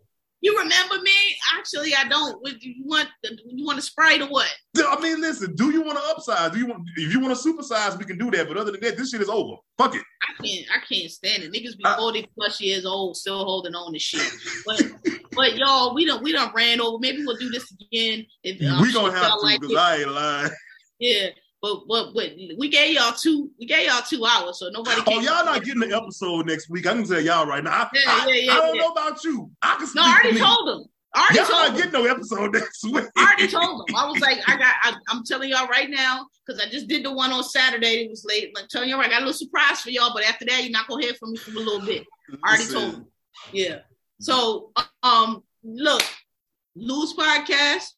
you 0.40 0.56
remember 0.59 0.97
me? 1.02 1.12
Actually, 1.59 1.94
I 1.94 2.09
don't. 2.09 2.39
You 2.60 2.85
want 2.85 3.09
you 3.24 3.64
want 3.64 3.78
a 3.78 3.82
Sprite 3.82 4.22
or 4.22 4.28
what? 4.28 4.48
I 4.78 5.01
mean, 5.01 5.20
listen. 5.20 5.55
Do 5.55 5.70
you 5.70 5.82
want 5.82 5.98
to 5.98 6.05
upsize? 6.05 6.52
Do 6.52 6.59
you 6.59 6.66
want? 6.66 6.82
If 6.97 7.12
you 7.12 7.20
want 7.20 7.36
to 7.36 7.48
supersize, 7.48 7.98
we 7.98 8.05
can 8.05 8.18
do 8.18 8.31
that. 8.32 8.48
But 8.48 8.56
other 8.56 8.72
than 8.72 8.81
that, 8.82 8.97
this 8.97 9.10
shit 9.10 9.20
is 9.20 9.28
over. 9.28 9.56
Fuck 9.78 9.94
it. 9.94 10.02
I 10.22 10.47
can't 10.47 10.66
I 10.74 10.78
can't 10.93 11.10
stand 11.10 11.43
it. 11.43 11.52
Niggas 11.52 11.77
be 11.77 11.85
Uh, 11.85 11.97
40 11.97 12.27
plus 12.36 12.60
years 12.60 12.85
old 12.86 13.16
still 13.16 13.44
holding 13.44 13.74
on 13.74 13.93
to 13.93 13.98
shit. 13.98 14.27
But 14.66 14.82
but 15.32 15.56
y'all, 15.56 15.94
we 15.94 16.05
don't 16.05 16.22
we 16.22 16.32
don't 16.32 16.55
ran 16.55 16.81
over. 16.81 16.98
Maybe 17.01 17.24
we'll 17.24 17.36
do 17.36 17.51
this 17.51 17.70
again. 17.72 18.27
If, 18.43 18.60
I'm 18.62 18.82
we 18.82 18.93
gonna 18.93 19.12
have 19.12 19.32
to 19.32 19.39
like 19.40 19.60
because 19.60 19.74
it. 19.74 19.78
I 19.78 19.97
ain't 19.98 20.10
lying. 20.10 20.51
Yeah. 20.98 21.28
But 21.62 21.86
but 21.86 22.14
but 22.14 22.30
we 22.58 22.68
gave 22.68 22.94
y'all 22.94 23.12
two 23.12 23.50
we 23.58 23.66
gave 23.66 23.86
y'all 23.86 24.02
two 24.02 24.24
hours, 24.24 24.58
so 24.58 24.70
nobody 24.70 25.02
Oh, 25.06 25.20
y'all 25.20 25.44
not 25.44 25.62
getting 25.62 25.80
the 25.80 25.94
episode 25.94 26.46
next 26.46 26.70
week. 26.70 26.86
I 26.86 26.94
can 26.94 27.04
tell 27.04 27.20
y'all 27.20 27.46
right 27.46 27.62
now. 27.62 27.70
I, 27.70 27.88
Yeah, 27.92 28.00
I, 28.06 28.26
yeah, 28.28 28.34
yeah, 28.34 28.52
I 28.52 28.56
don't 28.56 28.76
yeah. 28.76 28.82
know 28.82 28.88
about 28.88 29.24
you. 29.24 29.50
I 29.60 29.76
can 29.76 29.88
No, 29.94 30.02
I 30.02 30.20
already 30.22 30.38
told 30.38 30.68
them. 30.68 30.84
I 31.12 31.20
already 31.22 31.38
Y'all 31.38 31.46
told 31.46 31.68
not 31.68 31.76
getting 31.76 31.92
no 31.92 32.04
episode 32.06 32.54
next 32.54 32.84
week. 32.84 33.04
I 33.16 33.24
already 33.24 33.48
told 33.48 33.88
them. 33.88 33.96
I 33.96 34.06
was 34.08 34.20
like, 34.20 34.38
I 34.46 34.56
got. 34.56 34.74
I, 34.82 34.94
I'm 35.08 35.24
telling 35.24 35.50
y'all 35.50 35.66
right 35.66 35.90
now 35.90 36.26
because 36.46 36.62
I 36.64 36.70
just 36.70 36.88
did 36.88 37.04
the 37.04 37.12
one 37.12 37.32
on 37.32 37.42
Saturday. 37.42 38.04
It 38.04 38.10
was 38.10 38.24
late. 38.24 38.54
I'm 38.56 38.66
telling 38.70 38.88
y'all, 38.88 39.00
I 39.00 39.08
got 39.08 39.16
a 39.16 39.26
little 39.26 39.32
surprise 39.34 39.80
for 39.80 39.90
y'all. 39.90 40.14
But 40.14 40.24
after 40.24 40.44
that, 40.46 40.62
you're 40.62 40.70
not 40.70 40.86
gonna 40.88 41.04
hear 41.04 41.14
from 41.14 41.32
me 41.32 41.38
for 41.38 41.50
a 41.50 41.54
little 41.54 41.84
bit. 41.84 42.06
I 42.42 42.48
already 42.48 42.64
Listen, 42.64 42.80
told 42.80 42.94
them. 42.94 43.06
Yeah. 43.52 43.78
So, 44.20 44.72
um, 45.02 45.42
look, 45.64 46.02
lose 46.74 47.12
podcast. 47.14 47.88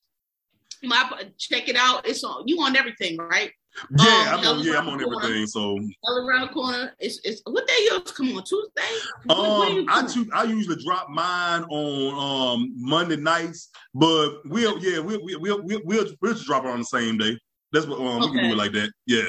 My 0.83 1.09
check 1.39 1.69
it 1.69 1.77
out. 1.77 2.07
It's 2.07 2.25
on. 2.25 2.47
You 2.47 2.61
on 2.63 2.77
everything, 2.77 3.17
right? 3.17 3.51
Yeah, 3.99 4.35
Um, 4.35 4.41
I'm 4.41 4.47
on. 4.59 4.65
Yeah, 4.65 4.79
I'm 4.79 4.89
on 4.89 5.01
Corner. 5.01 5.17
everything. 5.25 5.47
So, 5.47 5.79
All 6.05 6.27
around 6.29 6.43
the 6.43 6.53
corner. 6.53 6.93
It's 6.99 7.21
it's 7.25 7.41
what 7.47 7.67
day 7.67 7.89
yours 7.91 8.11
come 8.13 8.37
on 8.37 8.43
Tuesday. 8.45 8.83
When- 9.25 9.39
um, 9.39 9.87
I 9.89 10.03
come? 10.13 10.31
I 10.35 10.43
usually 10.45 10.83
drop 10.85 11.09
mine 11.09 11.63
on 11.71 12.53
um 12.59 12.73
Monday 12.77 13.17
nights, 13.17 13.71
but 13.95 14.41
we'll 14.45 14.79
yeah 14.83 14.99
we'll 14.99 15.21
we'll 15.25 15.41
we'll 15.41 15.63
we'll, 15.63 15.81
we'll, 15.85 16.07
we'll 16.21 16.33
just 16.35 16.47
drop 16.47 16.65
it 16.65 16.69
on 16.71 16.81
the 16.81 16.85
same 16.85 17.17
day. 17.17 17.39
That's 17.73 17.87
what 17.87 17.99
um 18.01 18.21
we 18.21 18.39
can 18.39 18.49
do 18.49 18.53
it 18.53 18.59
like 18.59 18.73
that. 18.73 18.91
Yeah. 19.07 19.23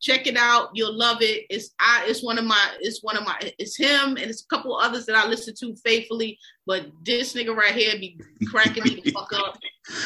Check 0.00 0.26
it 0.26 0.36
out 0.36 0.70
you'll 0.72 0.96
love 0.96 1.18
it 1.20 1.44
it's 1.50 1.70
i 1.78 2.04
it's 2.06 2.22
one 2.22 2.38
of 2.38 2.44
my 2.44 2.70
it's 2.80 3.02
one 3.02 3.16
of 3.16 3.24
my 3.24 3.38
it's 3.58 3.76
him 3.76 4.10
and 4.10 4.18
it's 4.18 4.42
a 4.42 4.46
couple 4.46 4.74
others 4.76 5.04
that 5.06 5.14
i 5.14 5.26
listen 5.26 5.54
to 5.54 5.74
faithfully 5.84 6.38
but 6.66 6.86
this 7.04 7.34
nigga 7.34 7.54
right 7.54 7.74
here 7.74 7.92
be 7.98 8.18
cracking 8.46 8.82
me 8.84 9.00
the 9.04 9.10
fuck 9.12 9.32
up 9.34 9.58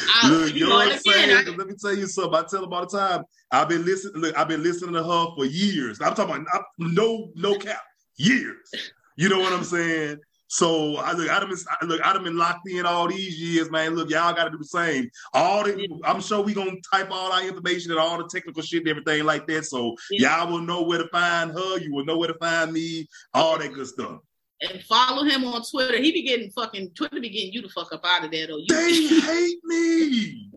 I, 0.07 0.29
Look, 0.29 0.55
you 0.55 0.67
know, 0.67 0.75
what 0.75 0.99
saying? 0.99 1.47
I- 1.47 1.49
let 1.51 1.67
me 1.67 1.75
tell 1.79 1.93
you 1.93 2.07
something. 2.07 2.33
I 2.33 2.43
tell 2.49 2.61
them 2.61 2.73
all 2.73 2.87
the 2.87 2.97
time. 2.97 3.23
I've 3.51 3.69
been 3.69 3.85
listening. 3.85 4.21
Look, 4.21 4.35
I've 4.37 4.47
been 4.47 4.63
listening 4.63 4.93
to 4.93 5.03
her 5.03 5.27
for 5.35 5.45
years. 5.45 6.01
I'm 6.01 6.15
talking 6.15 6.35
about 6.37 6.47
I- 6.53 6.61
no, 6.79 7.29
no 7.35 7.55
cap, 7.59 7.83
years. 8.15 8.71
You 9.15 9.29
know 9.29 9.39
what 9.39 9.53
I'm 9.53 9.63
saying? 9.63 10.17
So 10.47 10.97
I 10.97 11.13
look, 11.13 11.29
I'd 11.29 11.41
have 11.41 11.49
been 11.49 11.57
I- 11.69 11.85
look, 11.85 12.01
I'd 12.05 12.15
have 12.15 12.23
been 12.23 12.37
locked 12.37 12.69
in 12.69 12.85
all 12.85 13.07
these 13.07 13.39
years, 13.39 13.71
man. 13.71 13.95
Look, 13.95 14.09
y'all 14.09 14.33
got 14.33 14.45
to 14.45 14.51
do 14.51 14.57
the 14.57 14.63
same. 14.65 15.09
All 15.33 15.63
the, 15.63 15.87
I'm 16.05 16.21
sure 16.21 16.41
we 16.41 16.53
gonna 16.53 16.75
type 16.93 17.09
all 17.11 17.31
our 17.31 17.43
information 17.43 17.91
and 17.91 17.99
all 17.99 18.17
the 18.17 18.27
technical 18.27 18.61
shit 18.61 18.81
and 18.81 18.89
everything 18.89 19.23
like 19.25 19.47
that. 19.47 19.65
So 19.65 19.95
Yeah. 20.11 20.43
y'all 20.43 20.51
will 20.51 20.61
know 20.61 20.83
where 20.83 20.99
to 20.99 21.07
find 21.09 21.51
her. 21.51 21.79
You 21.79 21.93
will 21.93 22.05
know 22.05 22.17
where 22.17 22.27
to 22.31 22.37
find 22.39 22.71
me. 22.71 23.07
All 23.33 23.57
that 23.57 23.73
good 23.73 23.87
stuff. 23.87 24.19
and 24.61 24.81
follow 24.83 25.23
him 25.25 25.43
on 25.43 25.61
twitter 25.69 25.97
he 26.01 26.13
be 26.13 26.21
getting 26.23 26.49
fucking 26.51 26.89
twitter 26.91 27.19
be 27.19 27.27
getting 27.29 27.51
you 27.51 27.61
the 27.61 27.67
fuck 27.67 27.91
up 27.91 27.99
out 28.05 28.23
of 28.23 28.31
there 28.31 28.47
though 28.47 28.57
you, 28.57 28.65
They 28.69 29.19
hate 29.19 29.59
me. 29.65 30.49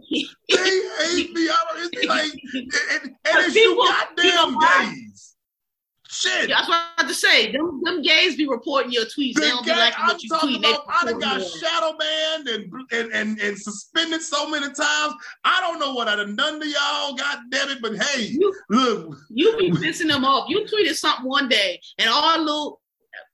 They 0.49 0.57
hate 0.57 1.33
me. 1.33 1.49
I 1.51 1.57
don't, 1.69 1.91
it's 1.93 2.07
like, 2.07 2.33
and, 2.55 2.73
and, 2.93 3.03
and 3.05 3.47
it's 3.47 3.57
you 3.57 3.75
goddamn 3.77 4.25
you 4.25 4.35
know 4.35 4.57
why? 4.57 4.95
Shit. 6.21 6.49
Yeah, 6.49 6.57
that's 6.57 6.69
what 6.69 6.77
I 6.79 7.03
about 7.03 7.09
to 7.09 7.15
say. 7.15 7.53
Them, 7.53 7.81
them 7.85 8.03
gays 8.03 8.35
be 8.37 8.49
reporting 8.49 8.91
your 8.91 9.05
tweets. 9.05 9.35
The 9.35 9.41
They 9.41 9.49
don't 9.51 9.65
be 9.65 9.71
guy- 9.71 9.79
liking 9.79 9.99
I'm 10.01 10.09
what 10.09 10.23
you 10.23 10.29
talking 10.29 10.49
tweet. 10.49 10.63
They 10.63 10.71
about, 10.73 10.85
I 10.89 11.05
done 11.05 11.19
got 11.21 11.41
more. 11.41 11.49
shadow 11.49 11.97
banned 11.99 12.49
and, 12.49 12.73
and 12.93 13.13
and 13.13 13.41
and 13.41 13.59
suspended 13.59 14.21
so 14.23 14.49
many 14.51 14.67
times. 14.67 15.15
I 15.45 15.61
don't 15.61 15.79
know 15.79 15.95
what 15.95 16.09
I 16.09 16.17
done 16.17 16.35
done 16.35 16.61
to 16.61 16.67
y'all. 16.69 17.15
God 17.15 17.39
damn 17.51 17.69
it! 17.71 17.79
But 17.81 17.97
hey, 18.03 18.23
You- 18.33 18.53
look, 18.71 19.17
You 19.31 19.57
be 19.57 19.71
pissing 19.71 20.09
them 20.09 20.25
off. 20.25 20.49
You 20.49 20.65
tweeted 20.65 20.95
something 20.97 21.25
one 21.27 21.49
day, 21.49 21.81
and 21.99 22.11
all 22.11 22.39
little, 22.41 22.81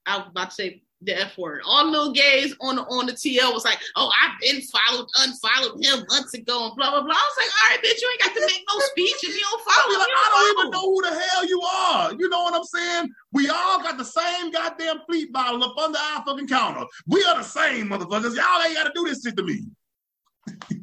I 0.07 0.19
was 0.19 0.27
about 0.31 0.51
to 0.51 0.55
say 0.55 0.83
the 1.05 1.21
F 1.21 1.37
word. 1.39 1.63
All 1.67 1.91
little 1.91 2.13
gays 2.13 2.55
on 2.61 2.77
the 2.77 2.83
on 2.83 3.07
the 3.07 3.13
TL 3.13 3.53
was 3.53 3.65
like, 3.65 3.79
"Oh, 3.97 4.11
I've 4.21 4.39
been 4.41 4.61
followed, 4.63 5.09
unfollowed 5.19 5.85
him 5.85 6.05
months 6.09 6.35
ago," 6.35 6.67
and 6.67 6.77
blah 6.77 6.91
blah 6.91 7.03
blah. 7.03 7.15
I 7.15 7.31
was 7.31 7.39
like, 7.39 7.53
"All 7.53 7.71
right, 7.71 7.83
bitch, 7.83 8.01
you 8.01 8.09
ain't 8.11 8.23
got 8.23 8.35
to 8.35 8.41
make 8.41 8.65
no 8.69 8.79
speech 8.81 9.17
if 9.23 9.35
you 9.35 9.43
don't 9.43 9.65
follow. 9.65 9.99
like, 9.99 10.09
I 10.09 10.31
don't 10.31 10.59
even 10.59 10.71
know 10.71 10.95
who 10.95 11.03
the 11.03 11.21
hell 11.21 11.47
you 11.47 11.61
are. 11.63 12.15
You 12.15 12.29
know 12.29 12.43
what 12.45 12.55
I'm 12.55 12.65
saying? 12.65 13.11
We 13.33 13.49
all 13.49 13.83
got 13.83 13.99
the 13.99 14.05
same 14.05 14.51
goddamn 14.51 15.01
fleet 15.07 15.33
bottle 15.33 15.63
up 15.65 15.77
under 15.77 15.99
our 15.99 16.25
fucking 16.25 16.49
counter. 16.49 16.87
We 17.07 17.25
are 17.25 17.37
the 17.37 17.45
same 17.45 17.89
motherfuckers. 17.89 18.37
Y'all 18.37 18.63
ain't 18.65 18.77
got 18.77 18.85
to 18.85 18.93
do 18.95 19.05
this 19.05 19.23
shit 19.23 19.37
to 19.37 19.43
me. 19.43 19.65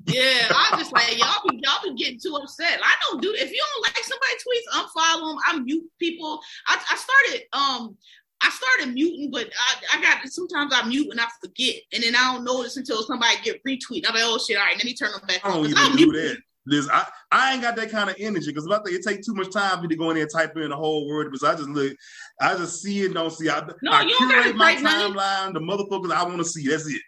Yeah, 0.08 0.50
I'm 0.50 0.80
just 0.80 0.92
like 0.92 1.18
y'all 1.18 1.42
be 1.50 1.62
y'all 1.64 1.82
be 1.84 1.94
getting 1.96 2.20
too 2.20 2.36
upset. 2.36 2.80
I 2.84 2.94
don't 3.10 3.22
do 3.22 3.34
if 3.36 3.52
you 3.52 3.64
don't 3.74 3.84
like 3.84 4.04
somebody 4.04 4.34
tweets, 4.36 4.80
unfollow 4.80 5.32
them. 5.32 5.38
I 5.46 5.60
mute 5.60 5.90
people. 6.00 6.42
I, 6.68 6.82
I 6.90 6.96
started 6.96 7.48
um 7.54 7.98
I 8.44 8.50
started 8.50 8.94
muting, 8.94 9.30
but 9.32 9.48
I, 9.48 9.98
I 9.98 10.02
got 10.02 10.28
sometimes 10.28 10.74
I 10.76 10.88
mute 10.88 11.10
and 11.12 11.20
I 11.20 11.28
forget, 11.44 11.76
and 11.94 12.04
then 12.04 12.16
I 12.16 12.34
don't 12.34 12.44
notice 12.44 12.78
until 12.78 13.04
somebody 13.04 13.36
get 13.44 13.64
retweet. 13.64 14.06
I'm 14.08 14.16
like, 14.16 14.24
oh 14.26 14.40
shit, 14.40 14.58
all 14.58 14.64
right, 14.64 14.76
let 14.76 14.86
me 14.86 14.94
turn 14.96 15.12
them 15.12 15.22
back 15.28 15.42
I 15.44 15.50
on. 15.50 15.56
don't 15.58 15.66
even 15.66 15.78
I'll 15.78 15.96
do 15.96 16.12
that. 16.14 16.38
Liz, 16.68 16.88
I, 16.92 17.08
I 17.32 17.54
ain't 17.54 17.64
got 17.64 17.76
that 17.76 17.90
kind 17.90 18.10
of 18.10 18.16
energy 18.20 18.48
because 18.52 18.68
I 18.68 18.78
think 18.84 18.96
it 18.96 19.04
take 19.04 19.24
too 19.24 19.34
much 19.34 19.52
time 19.52 19.78
for 19.78 19.82
me 19.84 19.88
to 19.90 19.96
go 19.96 20.10
in 20.12 20.16
there 20.16 20.24
and 20.24 20.32
type 20.32 20.56
in 20.58 20.70
the 20.70 20.76
whole 20.76 21.08
word 21.08 21.32
because 21.32 21.44
I 21.44 21.56
just 21.56 21.70
look, 21.70 21.94
I 22.40 22.56
just 22.56 22.82
see 22.84 23.02
it, 23.02 23.14
don't 23.14 23.32
see. 23.32 23.50
I, 23.50 23.68
No, 23.82 23.92
I 23.92 24.04
you 24.04 24.10
don't 24.20 24.30
curate 24.30 24.56
my 24.56 24.76
timeline, 24.76 25.54
the 25.54 25.60
motherfuckers 25.60 26.12
I 26.12 26.24
want 26.24 26.38
to 26.38 26.46
see. 26.46 26.68
That's 26.68 26.88
it. 26.88 27.02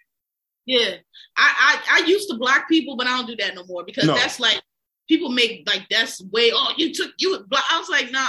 Yeah, 0.65 0.95
I, 1.38 1.81
I 1.88 2.01
I 2.01 2.05
used 2.07 2.30
to 2.30 2.38
block 2.38 2.68
people, 2.68 2.95
but 2.95 3.05
I 3.05 3.18
don't 3.18 3.27
do 3.27 3.35
that 3.38 3.53
no 3.53 3.64
more 3.65 3.84
because 3.84 4.05
No. 4.05 4.15
that's 4.15 4.39
like 4.39 4.61
people 5.07 5.30
make 5.30 5.64
like 5.68 5.88
that's 5.89 6.23
way. 6.31 6.51
Oh, 6.53 6.73
you 6.77 6.93
took 6.93 7.11
you. 7.19 7.45
I 7.51 7.77
was 7.80 7.89
like, 7.89 8.11
nah, 8.11 8.27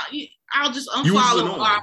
I'll 0.52 0.72
just 0.72 0.90
You 1.04 1.14
unfollow. 1.14 1.80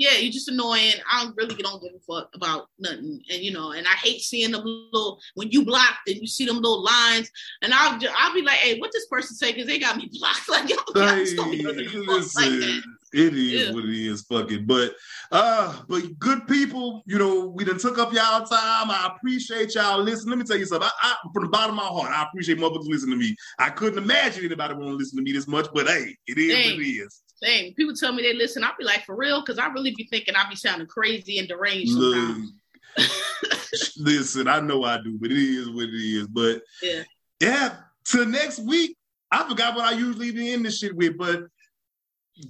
Annoying. 0.00 0.12
or 0.12 0.12
I'll 0.12 0.12
mute. 0.12 0.12
yeah, 0.12 0.18
you're 0.18 0.32
just 0.32 0.48
annoying. 0.48 0.92
I 1.10 1.24
don't 1.24 1.36
really 1.36 1.54
don't 1.56 1.82
give 1.82 1.92
a 1.94 2.00
fuck 2.00 2.30
about 2.34 2.68
nothing, 2.78 3.22
and 3.30 3.42
you 3.42 3.52
know, 3.52 3.72
and 3.72 3.86
I 3.86 3.92
hate 3.92 4.20
seeing 4.20 4.52
them 4.52 4.62
little 4.64 5.18
when 5.34 5.50
you 5.50 5.64
blocked 5.64 6.08
and 6.08 6.16
you 6.16 6.26
see 6.26 6.46
them 6.46 6.56
little 6.56 6.82
lines, 6.84 7.30
and 7.62 7.72
I'll 7.74 7.98
ju- 7.98 8.08
I'll 8.16 8.34
be 8.34 8.42
like, 8.42 8.58
hey, 8.58 8.78
what 8.78 8.92
this 8.92 9.06
person 9.06 9.36
say? 9.36 9.52
Because 9.52 9.66
they 9.68 9.78
got 9.78 9.96
me 9.96 10.08
blocked. 10.18 10.48
Like, 10.48 10.68
yo, 10.68 10.76
y'all 10.94 11.16
just 11.16 11.36
don't 11.36 11.50
give 11.52 11.66
a 11.66 11.84
fuck 12.04 12.34
like 12.36 12.50
that. 12.50 12.82
it 13.12 13.34
is 13.34 13.68
Yeah. 13.68 13.72
what 13.72 13.84
it 13.84 13.94
is, 14.06 14.22
fucking. 14.22 14.66
But 14.66 14.94
uh, 15.32 15.82
but 15.88 16.18
good 16.18 16.46
people, 16.48 17.02
you 17.06 17.18
know, 17.18 17.46
we 17.46 17.64
done 17.64 17.78
took 17.78 17.98
up 17.98 18.12
y'all 18.12 18.44
time. 18.44 18.90
I 18.90 19.10
appreciate 19.16 19.74
y'all 19.74 20.02
listening. 20.02 20.30
Let 20.30 20.38
me 20.38 20.44
tell 20.44 20.56
you 20.58 20.66
something. 20.66 20.88
I, 21.02 21.14
I 21.14 21.16
from 21.32 21.44
the 21.44 21.48
bottom 21.50 21.78
of 21.78 21.84
my 21.84 21.88
heart, 21.88 22.10
I 22.10 22.24
appreciate 22.24 22.58
motherfuckers 22.58 22.88
listening 22.88 23.18
to 23.18 23.24
me. 23.24 23.36
I 23.58 23.70
couldn't 23.70 24.02
imagine 24.02 24.44
anybody 24.44 24.74
want 24.74 24.86
to 24.88 24.94
listen 24.94 25.16
to 25.18 25.22
me 25.22 25.32
this 25.32 25.46
much, 25.48 25.68
but 25.74 25.86
hey, 25.86 26.16
it 26.26 26.38
is 26.38 26.52
Dang. 26.54 26.76
what 26.76 26.84
it 26.84 26.88
is. 26.88 27.22
Same. 27.42 27.74
People 27.74 27.94
tell 27.94 28.12
me 28.12 28.22
they 28.22 28.34
listen. 28.34 28.62
I'll 28.64 28.76
be 28.78 28.84
like, 28.84 29.04
for 29.04 29.16
real, 29.16 29.40
because 29.40 29.58
I 29.58 29.66
really 29.68 29.94
be 29.94 30.04
thinking 30.04 30.34
I 30.36 30.48
be 30.48 30.56
sounding 30.56 30.86
crazy 30.86 31.38
and 31.38 31.48
deranged 31.48 31.92
sometimes. 31.92 32.52
Listen, 33.96 34.46
I 34.48 34.60
know 34.60 34.84
I 34.84 34.98
do, 35.02 35.16
but 35.18 35.30
it 35.30 35.38
is 35.38 35.70
what 35.70 35.84
it 35.84 35.94
is. 35.94 36.26
But 36.26 36.62
Yeah. 36.82 37.02
yeah, 37.40 37.76
till 38.04 38.26
next 38.26 38.58
week. 38.60 38.96
I 39.32 39.48
forgot 39.48 39.76
what 39.76 39.84
I 39.84 39.92
usually 39.96 40.32
be 40.32 40.52
in 40.52 40.64
this 40.64 40.78
shit 40.78 40.96
with, 40.96 41.16
but 41.16 41.44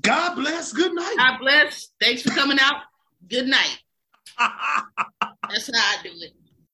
God 0.00 0.34
bless. 0.36 0.72
Good 0.72 0.94
night. 0.94 1.14
God 1.18 1.38
bless. 1.38 1.90
Thanks 2.00 2.22
for 2.22 2.30
coming 2.30 2.58
out. 2.58 2.82
Good 3.28 3.46
night. 3.46 3.78
That's 4.38 5.66
how 5.66 5.98
I 5.98 6.02
do 6.02 6.10
it. 6.14 6.32